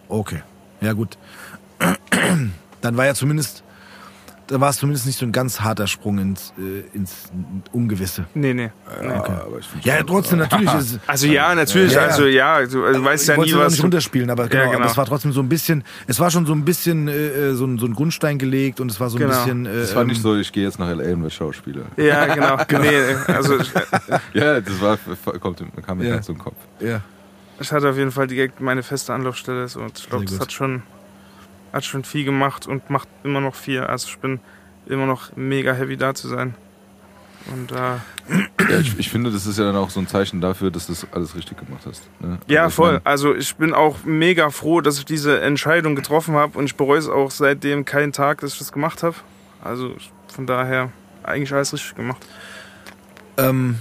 Okay, 0.09 0.43
ja 0.81 0.93
gut. 0.93 1.17
Dann 2.81 2.97
war 2.97 3.07
ja 3.07 3.15
zumindest 3.15 3.63
da 4.53 4.61
war 4.61 4.71
es 4.71 4.77
zumindest 4.77 5.07
nicht 5.07 5.19
so 5.19 5.27
ein 5.27 5.33
ganz 5.33 5.61
harter 5.61 5.87
Sprung 5.87 6.19
ins, 6.19 6.53
äh, 6.59 6.97
ins 6.97 7.31
Ungewisse. 7.73 8.27
Nee, 8.35 8.55
nee. 8.55 8.71
Ja, 9.03 9.23
aber 9.47 9.59
ich 9.59 9.67
find's 9.67 9.87
Ja, 9.87 10.03
trotzdem, 10.03 10.39
natürlich 10.39 10.73
ist 10.79 10.93
es. 10.95 10.99
Also 11.07 11.27
ja, 11.27 11.55
natürlich, 11.55 11.93
Ja, 11.95 12.03
also 12.03 12.27
ja, 12.27 12.65
du, 12.67 12.85
also, 12.85 13.01
du 13.01 13.05
weißt 13.05 13.29
ja 13.29 13.35
ich 13.35 13.39
wollte 13.39 13.51
nie, 13.51 13.57
es 13.57 13.61
auch 13.61 13.65
was. 13.67 13.73
nicht 13.73 13.83
runterspielen, 13.85 14.31
aber 14.31 14.47
genau, 14.49 14.63
Ja, 14.63 14.67
genau. 14.71 14.81
Aber 14.83 14.91
es 14.91 14.97
war 14.97 15.07
trotzdem 15.07 15.33
so 15.33 15.41
ein 15.41 15.49
bisschen, 15.49 15.83
es 16.07 16.21
war 16.21 16.31
schon 16.31 16.47
so 16.47 16.53
ein 16.53 16.65
bisschen 16.65 17.09
äh, 17.09 17.13
äh, 17.51 17.55
so, 17.55 17.65
ein, 17.65 17.79
so 17.79 17.87
ein 17.87 17.95
Grundstein 17.95 18.39
gelegt 18.39 18.79
und 18.81 18.91
es 18.91 19.01
war 19.01 19.11
so 19.11 19.17
ein 19.17 19.21
Genau. 19.21 19.33
bisschen. 19.35 19.67
Äh, 19.67 19.71
Es 19.71 19.95
war 19.97 20.05
nicht 20.05 20.19
ähm, 20.19 20.23
so, 20.23 20.37
ich 20.37 20.53
gehe 20.53 20.65
jetzt 20.65 20.79
nach 20.79 20.89
L.A. 20.89 21.05
und 21.15 21.23
werde 21.23 21.31
Schauspieler. 21.31 21.83
Ja, 21.97 22.27
genau. 22.35 22.57
Nee, 22.83 23.15
also 23.33 23.59
Ja, 24.35 24.61
das 24.61 24.81
war, 24.81 24.99
kommt, 25.41 25.63
kam 25.87 25.99
mir 25.99 26.09
Ja. 26.09 26.15
ganz 26.17 26.29
im 26.29 26.39
Kopf. 26.39 26.57
Ja. 26.81 27.01
ich 27.61 27.71
hatte 27.73 27.89
auf 27.91 27.97
jeden 27.97 28.11
Fall 28.13 28.27
direkt 28.27 28.61
meine 28.61 28.83
feste 28.83 29.13
Anlaufstelle 29.15 29.69
so, 29.69 29.81
und 29.81 29.99
ich 29.99 30.09
glaube, 30.09 30.25
das 30.25 30.39
hat 30.41 30.53
schon, 30.53 30.83
hat 31.73 31.85
schon 31.85 32.05
viel 32.05 32.25
gemacht 32.25 32.67
und 32.67 32.91
macht 32.91 33.09
immer 33.25 33.41
noch 33.41 33.55
viel. 33.55 33.81
Also 33.81 34.09
ich 34.09 34.19
bin 34.19 34.41
immer 34.87 35.07
noch 35.07 35.35
mega 35.37 35.73
heavy 35.73 35.97
da 35.97 36.15
zu 36.15 36.29
sein. 36.29 36.55
Und 37.53 37.73
äh, 37.73 37.75
Ja, 37.77 38.79
ich, 38.81 38.97
ich 38.99 39.11
finde, 39.11 39.33
das 39.33 39.47
ist 39.47 39.59
ja 39.59 39.65
dann 39.65 39.75
auch 39.75 39.91
so 39.91 39.99
ein 39.99 40.07
Zeichen 40.07 40.41
dafür, 40.41 40.71
dass 40.71 40.87
du 40.87 40.93
das 40.93 41.07
alles 41.13 41.35
richtig 41.35 41.59
gemacht 41.59 41.83
hast. 41.87 42.09
Ne? 42.21 42.39
Ja, 42.47 42.65
Also 42.65 42.75
voll. 42.77 42.93
mein, 42.95 43.01
Also 43.07 43.35
ich 43.35 43.57
bin 43.57 43.75
auch 43.75 44.05
mega 44.05 44.51
froh, 44.51 44.81
dass 44.81 44.99
ich 44.99 45.05
diese 45.05 45.41
Entscheidung 45.41 45.97
getroffen 45.97 46.35
habe 46.37 46.57
und 46.57 46.67
ich 46.67 46.77
bereue 46.77 46.99
es 46.99 47.09
auch 47.09 47.31
seitdem 47.33 47.85
keinen 47.85 48.13
Tag, 48.13 48.41
dass 48.43 48.53
ich 48.53 48.59
das 48.59 48.71
gemacht 48.71 49.03
habe. 49.03 49.17
Also 49.65 49.95
von 50.29 50.47
daher 50.47 50.91
eigentlich 51.25 51.53
alles 51.53 51.73
richtig 51.73 51.95
gemacht. 51.97 52.25
Ähm, 53.39 53.77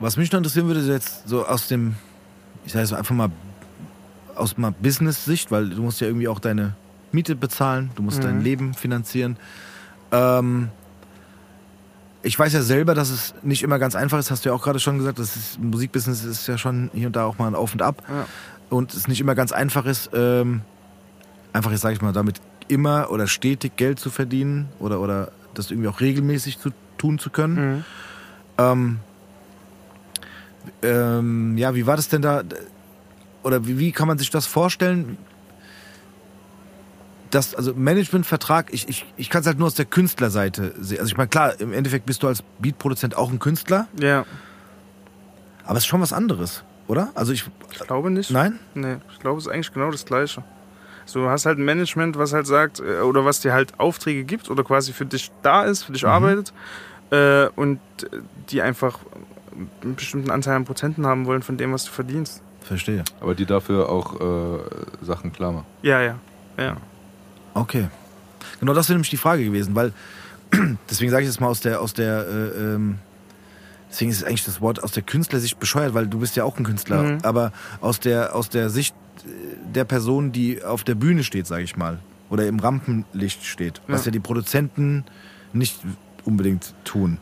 was 0.00 0.16
mich 0.16 0.32
noch 0.32 0.38
interessieren 0.38 0.66
würde, 0.66 0.80
ist 0.80 0.88
jetzt 0.88 1.28
so 1.28 1.46
aus 1.46 1.68
dem, 1.68 1.94
ich 2.64 2.72
sage 2.72 2.82
jetzt 2.84 2.94
einfach 2.94 3.14
mal 3.14 3.30
aus 4.34 4.56
mal 4.56 4.72
Business-Sicht, 4.72 5.50
weil 5.52 5.68
du 5.70 5.82
musst 5.82 6.00
ja 6.00 6.06
irgendwie 6.08 6.26
auch 6.28 6.40
deine 6.40 6.74
Miete 7.12 7.36
bezahlen, 7.36 7.90
du 7.94 8.02
musst 8.02 8.18
Mhm. 8.18 8.22
dein 8.24 8.40
Leben 8.40 8.74
finanzieren. 8.74 9.36
Ähm, 10.10 10.68
ich 12.22 12.38
weiß 12.38 12.52
ja 12.52 12.62
selber, 12.62 12.94
dass 12.94 13.10
es 13.10 13.34
nicht 13.42 13.62
immer 13.62 13.78
ganz 13.78 13.94
einfach 13.96 14.18
ist, 14.18 14.30
hast 14.30 14.44
du 14.44 14.50
ja 14.50 14.54
auch 14.54 14.62
gerade 14.62 14.78
schon 14.78 14.98
gesagt, 14.98 15.18
das 15.18 15.34
ist, 15.36 15.60
Musikbusiness 15.60 16.24
ist 16.24 16.46
ja 16.46 16.56
schon 16.58 16.90
hier 16.94 17.08
und 17.08 17.16
da 17.16 17.24
auch 17.24 17.38
mal 17.38 17.48
ein 17.48 17.54
Auf 17.54 17.72
und 17.72 17.82
Ab 17.82 18.02
Ja. 18.08 18.26
und 18.70 18.94
es 18.94 19.08
nicht 19.08 19.20
immer 19.20 19.34
ganz 19.34 19.52
einfach 19.52 19.86
ist, 19.86 20.10
ähm, 20.14 20.60
einfach 21.52 21.70
jetzt 21.72 21.80
sage 21.80 21.94
ich 21.94 22.02
mal, 22.02 22.12
damit 22.12 22.40
immer 22.68 23.10
oder 23.10 23.26
stetig 23.26 23.76
Geld 23.76 23.98
zu 23.98 24.10
verdienen 24.10 24.68
oder, 24.78 25.00
oder 25.00 25.32
das 25.54 25.70
irgendwie 25.70 25.88
auch 25.88 26.00
regelmäßig 26.00 26.58
zu 26.60 26.70
tun 26.96 27.18
zu 27.18 27.30
können. 27.30 27.54
Mhm. 27.76 27.84
Ähm, 28.58 28.98
ähm, 30.82 31.58
ja, 31.58 31.74
wie 31.74 31.86
war 31.86 31.96
das 31.96 32.08
denn 32.08 32.22
da? 32.22 32.42
Oder 33.42 33.66
wie, 33.66 33.78
wie 33.78 33.92
kann 33.92 34.06
man 34.06 34.18
sich 34.18 34.30
das 34.30 34.46
vorstellen? 34.46 35.18
Das, 37.32 37.54
also 37.54 37.72
Managementvertrag, 37.74 38.72
ich, 38.72 38.88
ich, 38.88 39.06
ich 39.16 39.28
kann 39.30 39.40
es 39.40 39.46
halt 39.46 39.58
nur 39.58 39.66
aus 39.66 39.74
der 39.74 39.86
Künstlerseite 39.86 40.74
sehen. 40.78 41.00
Also 41.00 41.10
ich 41.10 41.16
meine, 41.16 41.28
klar, 41.28 41.58
im 41.60 41.72
Endeffekt 41.72 42.06
bist 42.06 42.22
du 42.22 42.28
als 42.28 42.44
Beatproduzent 42.60 43.16
auch 43.16 43.30
ein 43.30 43.38
Künstler, 43.40 43.88
Ja, 43.98 44.24
aber 45.64 45.78
es 45.78 45.84
ist 45.84 45.86
schon 45.88 46.00
was 46.00 46.12
anderes, 46.12 46.62
oder? 46.88 47.10
Also 47.14 47.32
ich, 47.32 47.44
ich 47.70 47.78
glaube 47.78 48.10
nicht. 48.10 48.30
nein? 48.30 48.58
Nee, 48.74 48.96
ich 49.12 49.18
glaube, 49.18 49.38
es 49.38 49.46
ist 49.46 49.52
eigentlich 49.52 49.72
genau 49.72 49.90
das 49.90 50.04
Gleiche. 50.04 50.44
So, 51.06 51.20
du 51.20 51.28
hast 51.28 51.46
halt 51.46 51.58
ein 51.58 51.64
Management, 51.64 52.16
was 52.18 52.32
halt 52.32 52.46
sagt, 52.46 52.80
äh, 52.80 53.00
oder 53.00 53.24
was 53.24 53.40
dir 53.40 53.52
halt 53.52 53.78
Aufträge 53.80 54.24
gibt 54.24 54.50
oder 54.50 54.62
quasi 54.62 54.92
für 54.92 55.06
dich 55.06 55.32
da 55.42 55.64
ist, 55.64 55.84
für 55.84 55.92
dich 55.92 56.06
arbeitet 56.06 56.52
äh, 57.10 57.46
und 57.56 57.80
äh, 58.02 58.18
die 58.50 58.62
einfach 58.62 58.98
einen 59.82 59.96
bestimmten 59.96 60.30
Anteil 60.30 60.56
an 60.56 60.64
Prozenten 60.64 61.06
haben 61.06 61.26
wollen 61.26 61.42
von 61.42 61.56
dem, 61.56 61.72
was 61.72 61.84
du 61.84 61.90
verdienst. 61.90 62.42
Verstehe. 62.60 63.04
Aber 63.20 63.34
die 63.34 63.46
dafür 63.46 63.88
auch 63.88 64.20
äh, 64.20 64.58
Sachen 65.02 65.32
klar 65.32 65.52
machen. 65.52 65.66
Ja, 65.82 66.00
ja, 66.02 66.18
ja. 66.58 66.76
Okay. 67.54 67.88
Genau 68.60 68.74
das 68.74 68.88
wäre 68.88 68.94
nämlich 68.96 69.10
die 69.10 69.16
Frage 69.16 69.44
gewesen, 69.44 69.74
weil 69.74 69.92
deswegen 70.90 71.10
sage 71.10 71.22
ich 71.24 71.28
das 71.28 71.40
mal 71.40 71.48
aus 71.48 71.60
der, 71.60 71.80
aus 71.80 71.94
der, 71.94 72.26
äh, 72.26 72.58
ähm, 72.74 72.98
deswegen 73.90 74.10
ist 74.10 74.24
eigentlich 74.24 74.44
das 74.44 74.60
Wort 74.60 74.82
aus 74.82 74.92
der 74.92 75.02
Künstlersicht 75.02 75.58
bescheuert, 75.58 75.94
weil 75.94 76.06
du 76.06 76.18
bist 76.18 76.36
ja 76.36 76.44
auch 76.44 76.56
ein 76.58 76.64
Künstler, 76.64 77.02
Mhm. 77.02 77.18
aber 77.22 77.52
aus 77.80 78.00
der, 78.00 78.34
aus 78.34 78.48
der 78.48 78.70
Sicht 78.70 78.94
äh, 79.24 79.28
der 79.74 79.84
Person, 79.84 80.32
die 80.32 80.62
auf 80.62 80.84
der 80.84 80.94
Bühne 80.94 81.24
steht, 81.24 81.46
sage 81.46 81.62
ich 81.62 81.76
mal, 81.76 81.98
oder 82.30 82.46
im 82.46 82.58
Rampenlicht 82.58 83.44
steht, 83.44 83.80
was 83.88 84.02
Ja. 84.02 84.06
ja 84.06 84.12
die 84.12 84.20
Produzenten 84.20 85.04
nicht 85.52 85.80
unbedingt 86.24 86.74
tun. 86.84 87.18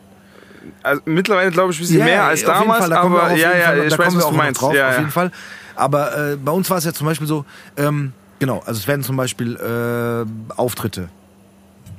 Also 0.83 1.01
mittlerweile 1.07 1.51
glaube 1.51 1.73
ich 1.73 1.79
ein 1.79 1.83
bisschen 1.83 1.99
Ja, 2.01 2.05
mehr 2.05 2.15
ja, 2.17 2.29
als 2.29 2.45
damals, 2.45 2.81
Fall, 2.81 2.91
da 2.91 3.01
aber 3.01 3.31
ja, 3.35 3.57
ja, 3.57 3.65
Fall 3.67 3.87
ich 3.87 3.99
weiß, 3.99 4.15
was 4.17 4.25
auch 4.25 4.31
du 4.31 4.37
meinst. 4.37 4.61
Drauf, 4.61 4.75
ja, 4.75 4.89
auf 4.89 4.93
ja. 4.95 4.99
jeden 5.01 5.11
Fall. 5.11 5.33
Aber 5.75 6.33
äh, 6.33 6.37
bei 6.37 6.53
uns 6.53 6.69
war 6.69 6.77
es 6.77 6.85
ja 6.85 6.93
zum 6.93 7.07
Beispiel 7.07 7.27
so, 7.27 7.45
ähm, 7.79 8.13
genau, 8.41 8.59
also 8.59 8.73
es 8.73 8.89
werden 8.89 9.05
zum 9.05 9.17
Beispiel 9.17 9.57
äh, 9.57 10.53
Auftritte 10.57 11.09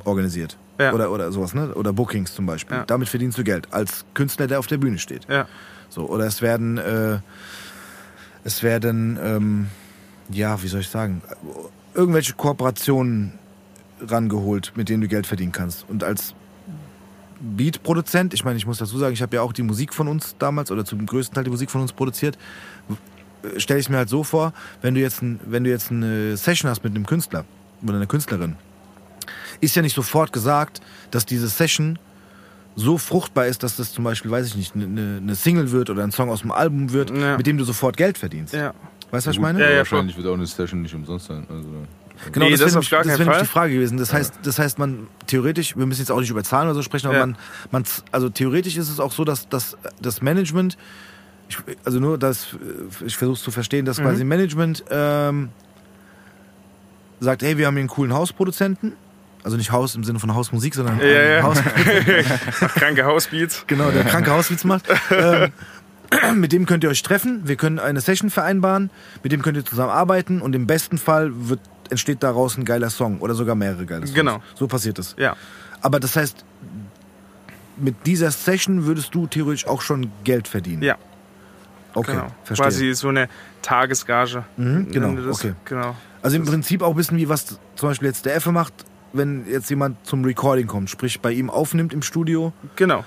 organisiert. 0.04 0.58
Ja. 0.80 0.94
Oder, 0.94 1.12
oder 1.12 1.32
sowas, 1.32 1.54
ne? 1.54 1.74
Oder 1.76 1.94
Bookings 1.94 2.34
zum 2.34 2.46
Beispiel. 2.46 2.78
Ja. 2.78 2.86
Damit 2.86 3.08
verdienst 3.08 3.38
du 3.38 3.44
Geld. 3.44 3.68
Als 3.72 4.04
Künstler, 4.14 4.48
der 4.48 4.60
auf 4.60 4.68
der 4.68 4.78
Bühne 4.78 4.98
steht. 4.98 5.28
Ja. 5.30 5.48
So, 5.90 6.10
oder 6.10 6.26
es 6.26 6.42
werden, 6.42 6.78
äh, 6.78 7.20
es 8.44 8.64
werden, 8.64 9.20
ähm, 9.22 9.68
ja, 10.30 10.62
wie 10.64 10.68
soll 10.68 10.82
ich 10.82 10.90
sagen, 10.90 11.22
irgendwelche 11.94 12.34
Kooperationen 12.34 13.34
rangeholt, 14.02 14.74
mit 14.76 14.90
denen 14.90 15.02
du 15.02 15.08
Geld 15.08 15.28
verdienen 15.28 15.52
kannst. 15.52 15.86
Und 15.88 16.04
als 16.04 16.34
Beat-Produzent, 17.42 18.34
ich 18.34 18.44
meine, 18.46 18.58
ich 18.58 18.66
muss 18.66 18.78
dazu 18.78 18.98
sagen, 18.98 19.14
ich 19.14 19.22
habe 19.22 19.36
ja 19.36 19.42
auch 19.42 19.54
die 19.54 19.64
Musik 19.64 19.94
von 19.94 20.08
uns 20.08 20.36
damals 20.38 20.72
oder 20.72 20.86
zum 20.86 21.06
größten 21.06 21.36
Teil 21.36 21.44
die 21.44 21.50
Musik 21.50 21.72
von 21.72 21.82
uns 21.82 21.92
produziert, 21.92 22.38
stelle 23.58 23.80
ich 23.80 23.90
mir 23.90 23.98
halt 23.98 24.10
so 24.10 24.24
vor, 24.24 24.54
wenn 24.82 24.94
du 24.96 25.02
jetzt, 25.02 25.22
ein, 25.22 25.40
wenn 25.46 25.64
du 25.64 25.70
jetzt 25.70 25.92
eine 25.92 26.38
Session 26.38 26.70
hast 26.70 26.84
mit 26.84 26.96
einem 26.96 27.06
Künstler 27.06 27.46
oder 27.84 27.96
einer 27.96 28.06
Künstlerin, 28.08 28.56
ist 29.60 29.76
ja 29.76 29.82
nicht 29.82 29.96
sofort 29.96 30.34
gesagt, 30.34 30.82
dass 31.12 31.26
diese 31.26 31.48
Session 31.48 32.00
so 32.76 32.98
fruchtbar 32.98 33.48
ist, 33.48 33.64
dass 33.64 33.76
das 33.76 33.92
zum 33.92 34.04
Beispiel, 34.06 34.32
weiß 34.32 34.48
ich 34.48 34.56
nicht, 34.56 34.76
eine, 34.76 35.18
eine 35.22 35.36
Single 35.36 35.72
wird 35.72 35.90
oder 35.90 36.04
ein 36.04 36.12
Song 36.12 36.30
aus 36.30 36.42
dem 36.42 36.52
Album 36.52 36.92
wird, 36.94 37.10
Ja. 37.16 37.38
mit 37.38 37.46
dem 37.46 37.58
du 37.58 37.64
sofort 37.66 37.98
Geld 37.98 38.18
verdienst. 38.18 38.54
ja. 38.54 38.74
Weißt 39.12 39.26
du, 39.26 39.30
was 39.32 39.36
ich 39.36 39.42
meine? 39.42 39.60
Ja, 39.62 39.70
ja, 39.70 39.78
wahrscheinlich 39.80 40.16
wird 40.16 40.26
auch 40.26 40.36
eine 40.36 40.46
Session 40.48 40.82
nicht 40.84 40.96
umsonst 40.96 41.26
sein. 41.28 41.46
Also, 41.50 41.68
Genau, 42.32 42.46
Nee, 42.46 42.52
das, 42.52 42.60
das 42.62 42.72
wäre 42.74 42.80
auf 42.80 42.90
gar 42.90 43.00
nämlich- 43.00 43.02
das 43.02 43.02
keinen 43.02 43.08
wäre 43.08 43.20
nämlich 43.20 43.36
Fall. 43.36 43.42
die 43.42 43.48
Frage 43.52 43.74
gewesen. 43.74 43.98
Das 43.98 44.14
heißt, 44.14 44.34
das 44.44 44.60
heißt, 44.60 44.80
man 44.80 45.08
theoretisch, 45.28 45.76
wir 45.76 45.86
müssen 45.88 46.00
jetzt 46.02 46.12
auch 46.12 46.20
nicht 46.22 46.30
über 46.30 46.44
Zahlen 46.44 46.68
oder 46.68 46.76
so 46.76 46.82
sprechen, 46.84 47.08
aber 47.08 47.18
Ja. 47.18 47.26
man, 47.26 47.36
man, 47.72 47.84
also 48.12 48.30
theoretisch 48.30 48.78
ist 48.78 48.90
es 48.90 49.00
auch 49.02 49.12
so, 49.12 49.26
dass, 49.26 49.50
dass 49.50 49.76
das 50.02 50.22
Management, 50.22 50.78
ich, 51.52 51.78
also 51.86 52.00
nur, 52.00 52.18
dass 52.18 52.56
ich 53.06 53.16
versuche 53.18 53.36
es 53.38 53.44
zu 53.44 53.52
verstehen, 53.52 53.86
dass 53.86 54.00
Mhm. 54.00 54.04
quasi 54.04 54.24
Management 54.24 54.84
ähm, 54.90 55.50
sagt, 57.20 57.42
hey, 57.44 57.58
wir 57.58 57.68
haben 57.68 57.76
hier 57.76 57.82
einen 57.82 57.90
coolen 57.90 58.14
Hausproduzenten, 58.14 58.94
also 59.44 59.58
nicht 59.58 59.72
Haus 59.72 59.96
im 59.96 60.04
Sinne 60.04 60.20
von 60.20 60.34
Hausmusik, 60.34 60.74
sondern 60.76 61.00
Ja, 61.00 61.06
ja. 61.06 61.44
Haus, 61.44 61.60
Kranke 62.76 63.06
Hausbeats. 63.06 63.64
genau, 63.68 63.92
der 63.92 64.04
kranke 64.06 64.32
Hauswitz 64.32 64.64
macht. 64.64 64.86
ähm, 65.12 65.52
mit 66.40 66.52
dem 66.52 66.66
könnt 66.66 66.84
ihr 66.84 66.90
euch 66.90 67.04
treffen, 67.04 67.42
wir 67.48 67.56
können 67.56 67.80
eine 67.80 68.02
Session 68.02 68.30
vereinbaren, 68.30 68.90
mit 69.24 69.32
dem 69.32 69.42
könnt 69.42 69.58
ihr 69.58 69.66
zusammen 69.66 69.92
arbeiten 69.92 70.42
und 70.42 70.56
im 70.56 70.68
besten 70.68 70.98
Fall 70.98 71.32
wird, 71.48 71.60
entsteht 71.90 72.22
daraus 72.24 72.58
ein 72.58 72.66
geiler 72.66 72.90
Song 72.90 73.20
oder 73.20 73.34
sogar 73.34 73.56
mehrere 73.56 73.86
geile 73.86 74.06
Songs. 74.06 74.14
Genau. 74.16 74.42
So 74.56 74.68
passiert 74.68 75.00
es. 75.00 75.16
Ja. 75.18 75.36
Aber 75.82 76.00
das 76.00 76.16
heißt, 76.16 76.44
mit 77.78 78.06
dieser 78.06 78.30
Session 78.32 78.86
würdest 78.86 79.16
du 79.16 79.26
theoretisch 79.28 79.66
auch 79.68 79.82
schon 79.82 80.12
Geld 80.24 80.48
verdienen. 80.48 80.84
Ja. 80.84 80.98
Okay, 81.94 82.12
genau. 82.14 82.28
verstehe. 82.44 82.66
Quasi 82.66 82.94
so 82.94 83.08
eine 83.10 83.28
Tagesgage. 83.62 84.44
Mhm, 84.58 84.92
genau, 84.92 85.14
das. 85.22 85.40
okay. 85.40 85.54
Genau. 85.66 85.96
also 86.22 86.38
im 86.38 86.46
Prinzip 86.46 86.82
auch 86.82 86.92
ein 86.92 86.96
bisschen 86.96 87.18
wie 87.18 87.30
was 87.30 87.60
zum 87.76 87.90
Beispiel 87.90 88.08
jetzt 88.08 88.26
der 88.26 88.36
Effe 88.36 88.52
macht, 88.52 88.74
wenn 89.14 89.46
jetzt 89.48 89.70
jemand 89.70 89.98
zum 90.06 90.24
Recording 90.24 90.68
kommt, 90.68 90.90
sprich 90.90 91.20
bei 91.22 91.32
ihm 91.32 91.50
aufnimmt 91.50 91.94
im 91.94 92.02
Studio, 92.02 92.54
Genau. 92.76 93.04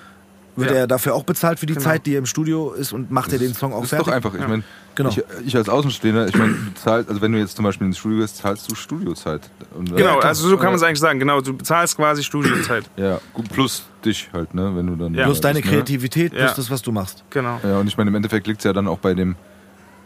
wird 0.57 0.71
Ja. 0.71 0.77
er 0.79 0.87
dafür 0.87 1.15
auch 1.15 1.25
bezahlt 1.25 1.59
für 1.59 1.67
die 1.67 1.75
Genau. 1.75 1.85
Zeit, 1.85 2.07
die 2.07 2.15
er 2.15 2.19
im 2.19 2.27
Studio 2.27 2.73
ist 2.73 2.93
und 2.93 3.11
macht 3.11 3.33
er 3.33 3.39
den 3.39 3.55
Song 3.55 3.73
auch 3.73 3.83
ist 3.85 3.91
fertig? 3.91 4.07
doch 4.09 4.13
einfach. 4.13 4.35
Ich 4.35 4.41
Ja. 4.41 4.49
meine, 4.49 4.63
Genau. 4.97 5.11
ich, 5.11 5.23
ich 5.45 5.57
als 5.57 5.69
Außenstehender, 5.69 6.29
ich 6.29 6.37
meine, 6.37 6.53
du 6.55 6.75
zahlst, 6.75 7.09
also 7.09 7.21
wenn 7.21 7.33
du 7.33 7.39
jetzt 7.39 7.57
zum 7.57 7.65
Beispiel 7.65 7.87
ins 7.87 7.99
Studio 7.99 8.19
gehst, 8.21 8.37
zahlst 8.39 8.71
du 8.71 8.75
Studiozeit. 8.75 9.43
Und, 9.77 9.91
äh, 9.93 9.97
Genau, 9.97 10.19
also 10.21 10.49
so 10.49 10.57
kann 10.57 10.67
man 10.67 10.77
es 10.77 10.83
eigentlich 10.83 11.01
sagen. 11.01 11.19
Genau, 11.19 11.41
du 11.41 11.57
bezahlst 11.57 11.97
quasi 11.97 12.23
Studiozeit. 12.23 12.85
Ja, 12.97 13.21
gut, 13.33 13.49
plus 13.51 13.85
dich 14.05 14.29
halt, 14.33 14.55
ne, 14.55 14.73
wenn 14.77 14.87
du 14.87 14.97
dann. 14.97 15.15
Ja. 15.15 15.25
Plus 15.25 15.41
deine 15.41 15.61
bist, 15.61 15.67
ne? 15.67 15.79
Kreativität, 15.79 16.31
plus 16.33 16.43
Ja. 16.43 16.55
das, 16.55 16.71
was 16.71 16.83
du 16.83 16.93
machst. 16.93 17.25
Genau. 17.31 17.59
Ja, 17.65 17.79
und 17.79 17.89
ich 17.89 17.97
meine, 17.97 18.11
im 18.11 18.15
Endeffekt 18.15 18.47
liegt 18.47 18.61
es 18.61 18.65
ja 18.65 18.73
dann 18.73 18.87
auch 18.87 18.99
bei 18.99 19.15
dem, 19.15 19.35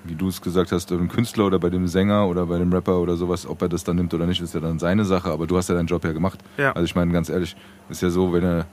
wie 0.05 0.15
du 0.15 0.29
es 0.29 0.41
gesagt 0.41 0.73
hast, 0.73 0.91
dem 0.91 1.09
Künstler 1.09 1.45
oder 1.47 1.59
bei 1.59 1.69
dem 1.71 1.87
Sänger 1.87 2.27
oder 2.27 2.47
bei 2.47 2.59
dem 2.59 2.73
Rapper 2.73 2.99
oder 2.99 3.17
sowas, 3.17 3.47
ob 3.47 3.61
er 3.63 3.69
das 3.69 3.85
dann 3.85 3.97
nimmt 3.97 4.15
oder 4.15 4.27
nicht, 4.27 4.41
ist 4.41 4.55
ja 4.55 4.61
dann 4.61 4.79
seine 4.79 5.05
Sache, 5.05 5.31
aber 5.31 5.47
du 5.47 5.57
hast 5.59 5.69
ja 5.69 5.75
deinen 5.75 5.89
Job 5.89 6.05
ja 6.05 6.13
gemacht. 6.13 6.39
Ja. 6.57 6.73
Also 6.73 6.85
ich 6.85 6.95
meine, 6.95 7.13
ganz 7.13 7.29
ehrlich, 7.29 7.57
ist 7.91 8.01
ja 8.01 8.09
so, 8.09 8.33
wenn 8.33 8.45
er, 8.45 8.67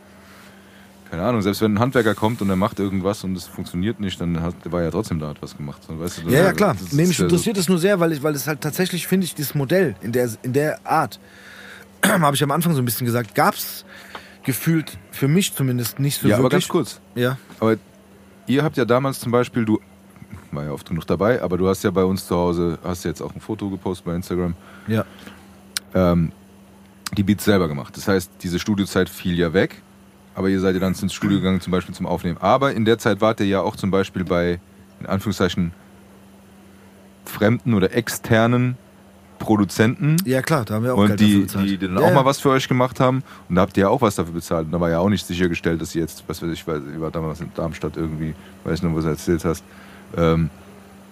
keine 1.10 1.24
Ahnung, 1.24 1.42
selbst 1.42 1.62
wenn 1.62 1.74
ein 1.76 1.80
Handwerker 1.80 2.16
kommt 2.16 2.42
und 2.42 2.50
er 2.50 2.56
macht 2.56 2.80
irgendwas 2.80 3.24
und 3.24 3.36
es 3.38 3.46
funktioniert 3.46 4.00
nicht, 4.00 4.20
dann 4.20 4.42
hat, 4.42 4.56
war 4.72 4.80
er 4.82 4.86
ja 4.86 4.92
trotzdem 4.92 5.20
da, 5.20 5.30
hat 5.30 5.42
was 5.42 5.56
gemacht. 5.56 5.82
So, 5.88 6.00
weißt 6.00 6.24
du, 6.26 6.30
Ja, 6.30 6.44
ja, 6.46 6.54
klar. 6.54 6.76
das 6.80 6.92
Nee, 6.94 7.04
mich 7.04 7.12
ja 7.12 7.16
so- 7.18 7.24
interessiert 7.26 7.58
es 7.58 7.70
nur 7.70 7.78
sehr, 7.80 8.00
weil, 8.00 8.12
ich, 8.12 8.24
weil 8.24 8.34
es 8.36 8.48
halt 8.48 8.62
tatsächlich, 8.62 9.08
finde 9.08 9.26
ich, 9.26 9.36
dieses 9.36 9.56
Modell 9.56 9.96
in 10.02 10.12
der, 10.12 10.30
in 10.42 10.54
der 10.54 10.86
Art, 10.86 11.20
habe 12.06 12.36
ich 12.36 12.44
am 12.44 12.52
Anfang 12.52 12.74
so 12.74 12.82
ein 12.82 12.86
bisschen 12.86 13.06
gesagt, 13.06 13.36
gab 13.36 13.54
es 13.56 13.86
gefühlt, 14.44 14.98
für 15.12 15.28
mich 15.28 15.54
zumindest, 15.54 16.00
nicht 16.00 16.20
so 16.22 16.28
Ja, 16.28 16.36
aber 16.36 16.46
wirklich. 16.46 16.64
ganz 16.64 16.70
kurz. 16.70 17.00
Ja, 17.16 17.38
Aber 17.60 17.78
ihr 18.48 18.64
habt 18.64 18.78
ja 18.78 18.86
damals 18.86 19.20
zum 19.20 19.32
Beispiel, 19.32 19.66
du 19.66 19.80
war 20.52 20.66
ja 20.66 20.72
oft 20.72 20.88
genug 20.88 21.06
dabei, 21.08 21.42
aber 21.42 21.58
du 21.58 21.68
hast 21.68 21.84
ja 21.84 21.92
bei 21.92 22.04
uns 22.04 22.28
zu 22.28 22.36
Hause, 22.36 22.78
hast 22.84 23.04
jetzt 23.06 23.22
auch 23.22 23.34
ein 23.34 23.42
Foto 23.42 23.70
gepostet 23.70 24.06
bei 24.06 24.16
Instagram. 24.16 24.56
ja. 24.88 25.04
Ähm, 25.94 26.32
die 27.16 27.24
Beats 27.24 27.46
selber 27.46 27.68
gemacht. 27.70 27.96
Das 27.96 28.08
heißt, 28.08 28.30
diese 28.42 28.60
Studiozeit 28.60 29.08
fiel 29.10 29.38
ja 29.40 29.54
weg, 29.54 29.82
aber 30.36 30.50
ihr 30.50 30.60
seid 30.60 30.76
ja 30.76 30.82
dann 30.82 30.94
ins 30.94 31.14
Studio 31.14 31.38
gegangen, 31.40 31.62
zum 31.62 31.72
Beispiel 31.72 31.96
zum 31.96 32.06
Aufnehmen. 32.06 32.38
Aber 32.40 32.74
in 32.74 32.86
der 32.86 32.98
Zeit 33.00 33.22
wart 33.22 33.40
ihr 33.40 33.46
ja 33.48 33.62
auch 33.62 33.76
zum 33.76 33.90
Beispiel 33.92 34.24
bei, 34.24 34.60
in 35.00 35.06
Anführungszeichen, 35.06 35.72
fremden 37.26 37.74
oder 37.74 37.94
externen 37.94 38.78
Produzenten. 39.40 40.16
Ja 40.26 40.42
klar, 40.42 40.64
da 40.66 40.76
haben 40.76 40.84
wir 40.84 40.94
auch 40.94 40.98
Und 41.00 41.08
Geld 41.08 41.20
die, 41.20 41.26
dafür 41.26 41.42
bezahlt. 41.42 41.70
die 41.70 41.78
dann 41.78 41.96
Ja, 41.98 42.02
auch 42.04 42.08
ja. 42.10 42.14
mal 42.14 42.26
was 42.26 42.40
für 42.40 42.50
euch 42.50 42.68
gemacht 42.68 43.00
haben. 43.00 43.24
Und 43.50 43.56
da 43.56 43.62
habt 43.62 43.76
ihr 43.78 43.82
ja 43.82 43.90
auch 43.90 44.02
was 44.02 44.16
dafür 44.16 44.34
bezahlt. 44.34 44.66
Und 44.68 44.72
da 44.72 44.80
war 44.80 44.90
ja 44.90 45.00
auch 45.00 45.10
nicht 45.10 45.26
sichergestellt, 45.26 45.82
dass 45.82 45.94
ihr 45.96 46.02
jetzt, 46.02 46.24
was 46.28 46.42
weiß 46.42 46.50
ich, 46.52 46.66
weil 46.68 46.82
ihr 46.94 47.02
war 47.02 47.12
damals 47.12 47.42
in 47.42 47.52
Darmstadt 47.54 47.98
irgendwie, 47.98 48.34
weiß 48.64 48.82
nicht, 48.82 48.96
was 48.96 49.04
du 49.04 49.10
erzählt 49.10 49.46
hast. 49.46 49.64
Ähm, 50.18 50.50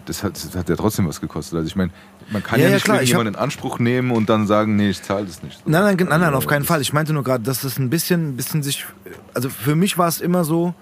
das 0.05 0.23
hat, 0.23 0.35
das 0.35 0.55
hat 0.55 0.69
ja 0.69 0.75
trotzdem 0.75 1.07
was 1.07 1.19
gekostet. 1.21 1.55
Also 1.55 1.67
ich 1.67 1.75
meine, 1.75 1.91
man 2.29 2.43
kann 2.43 2.59
Ja, 2.59 2.65
ja, 2.65 2.69
ja, 2.69 2.75
nicht 2.75 2.85
klar, 2.85 3.01
jemanden 3.01 3.33
in 3.33 3.39
Anspruch 3.39 3.79
nehmen 3.79 4.11
und 4.11 4.29
dann 4.29 4.47
sagen, 4.47 4.75
nee, 4.75 4.89
ich 4.89 5.01
zahle 5.01 5.25
das 5.25 5.43
nicht. 5.43 5.67
Nein, 5.67 5.83
nein, 5.97 6.07
nein, 6.09 6.21
nein, 6.21 6.33
auf 6.33 6.47
keinen 6.47 6.61
Das- 6.61 6.67
Fall. 6.67 6.81
Ich 6.81 6.93
meinte 6.93 7.13
nur 7.13 7.23
gerade, 7.23 7.43
dass 7.43 7.63
es 7.63 7.77
ein 7.77 7.89
bisschen, 7.89 8.29
ein 8.29 8.35
bisschen 8.35 8.63
sich. 8.63 8.85
Also 9.33 9.49
für 9.49 9.75
mich 9.75 9.97
war 9.97 10.07
es 10.07 10.21
immer 10.21 10.43
so. 10.43 10.73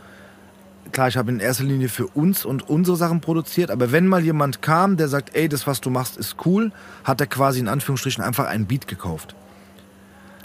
Klar, 0.91 1.07
ich 1.07 1.15
habe 1.15 1.32
in 1.32 1.39
erster 1.39 1.63
Linie 1.63 1.88
für 1.88 2.07
uns 2.07 2.43
und 2.43 2.67
unsere 2.69 2.97
Sachen 2.97 3.22
produziert, 3.22 3.72
aber 3.72 3.91
wenn 3.93 4.07
mal 4.07 4.22
jemand 4.22 4.61
kam, 4.61 4.97
der 4.97 5.07
sagt, 5.07 5.34
ey, 5.36 5.47
das, 5.47 5.65
was 5.65 5.80
du 5.80 5.89
machst, 5.89 6.17
ist 6.17 6.36
cool, 6.45 6.72
hat 7.05 7.22
er 7.22 7.28
quasi 7.28 7.59
in 7.59 7.69
Anführungsstrichen 7.69 8.22
einfach 8.24 8.45
einen 8.47 8.65
Beat 8.65 8.88
gekauft. 8.88 9.34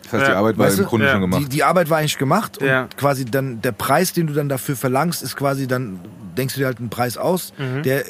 Das 0.05 0.13
heißt, 0.13 0.27
die 0.29 0.31
Ja, 0.31 0.39
Arbeit 0.39 0.57
war 0.57 0.67
weißt 0.67 0.79
im 0.79 0.85
du? 0.85 0.89
Grunde 0.91 1.07
Ja. 1.07 1.13
schon 1.13 1.21
gemacht. 1.23 1.41
Die, 1.43 1.49
die 1.49 1.65
Arbeit 1.65 1.91
war 1.91 1.99
eigentlich 1.99 2.19
gemacht 2.19 2.59
und 2.59 2.67
Ja. 2.69 2.87
quasi 2.97 3.25
dann 3.25 3.61
der 3.63 3.73
Preis, 3.73 4.13
den 4.13 4.29
du 4.29 4.35
dann 4.35 4.49
dafür 4.49 4.77
verlangst, 4.77 5.21
ist 5.23 5.35
quasi 5.35 5.67
dann, 5.67 5.99
denkst 6.37 6.55
du 6.55 6.61
dir 6.61 6.67
halt 6.67 6.79
einen 6.79 6.91
Preis 6.91 7.17
aus, 7.17 7.53
Mhm. 7.59 7.83
der 7.83 8.05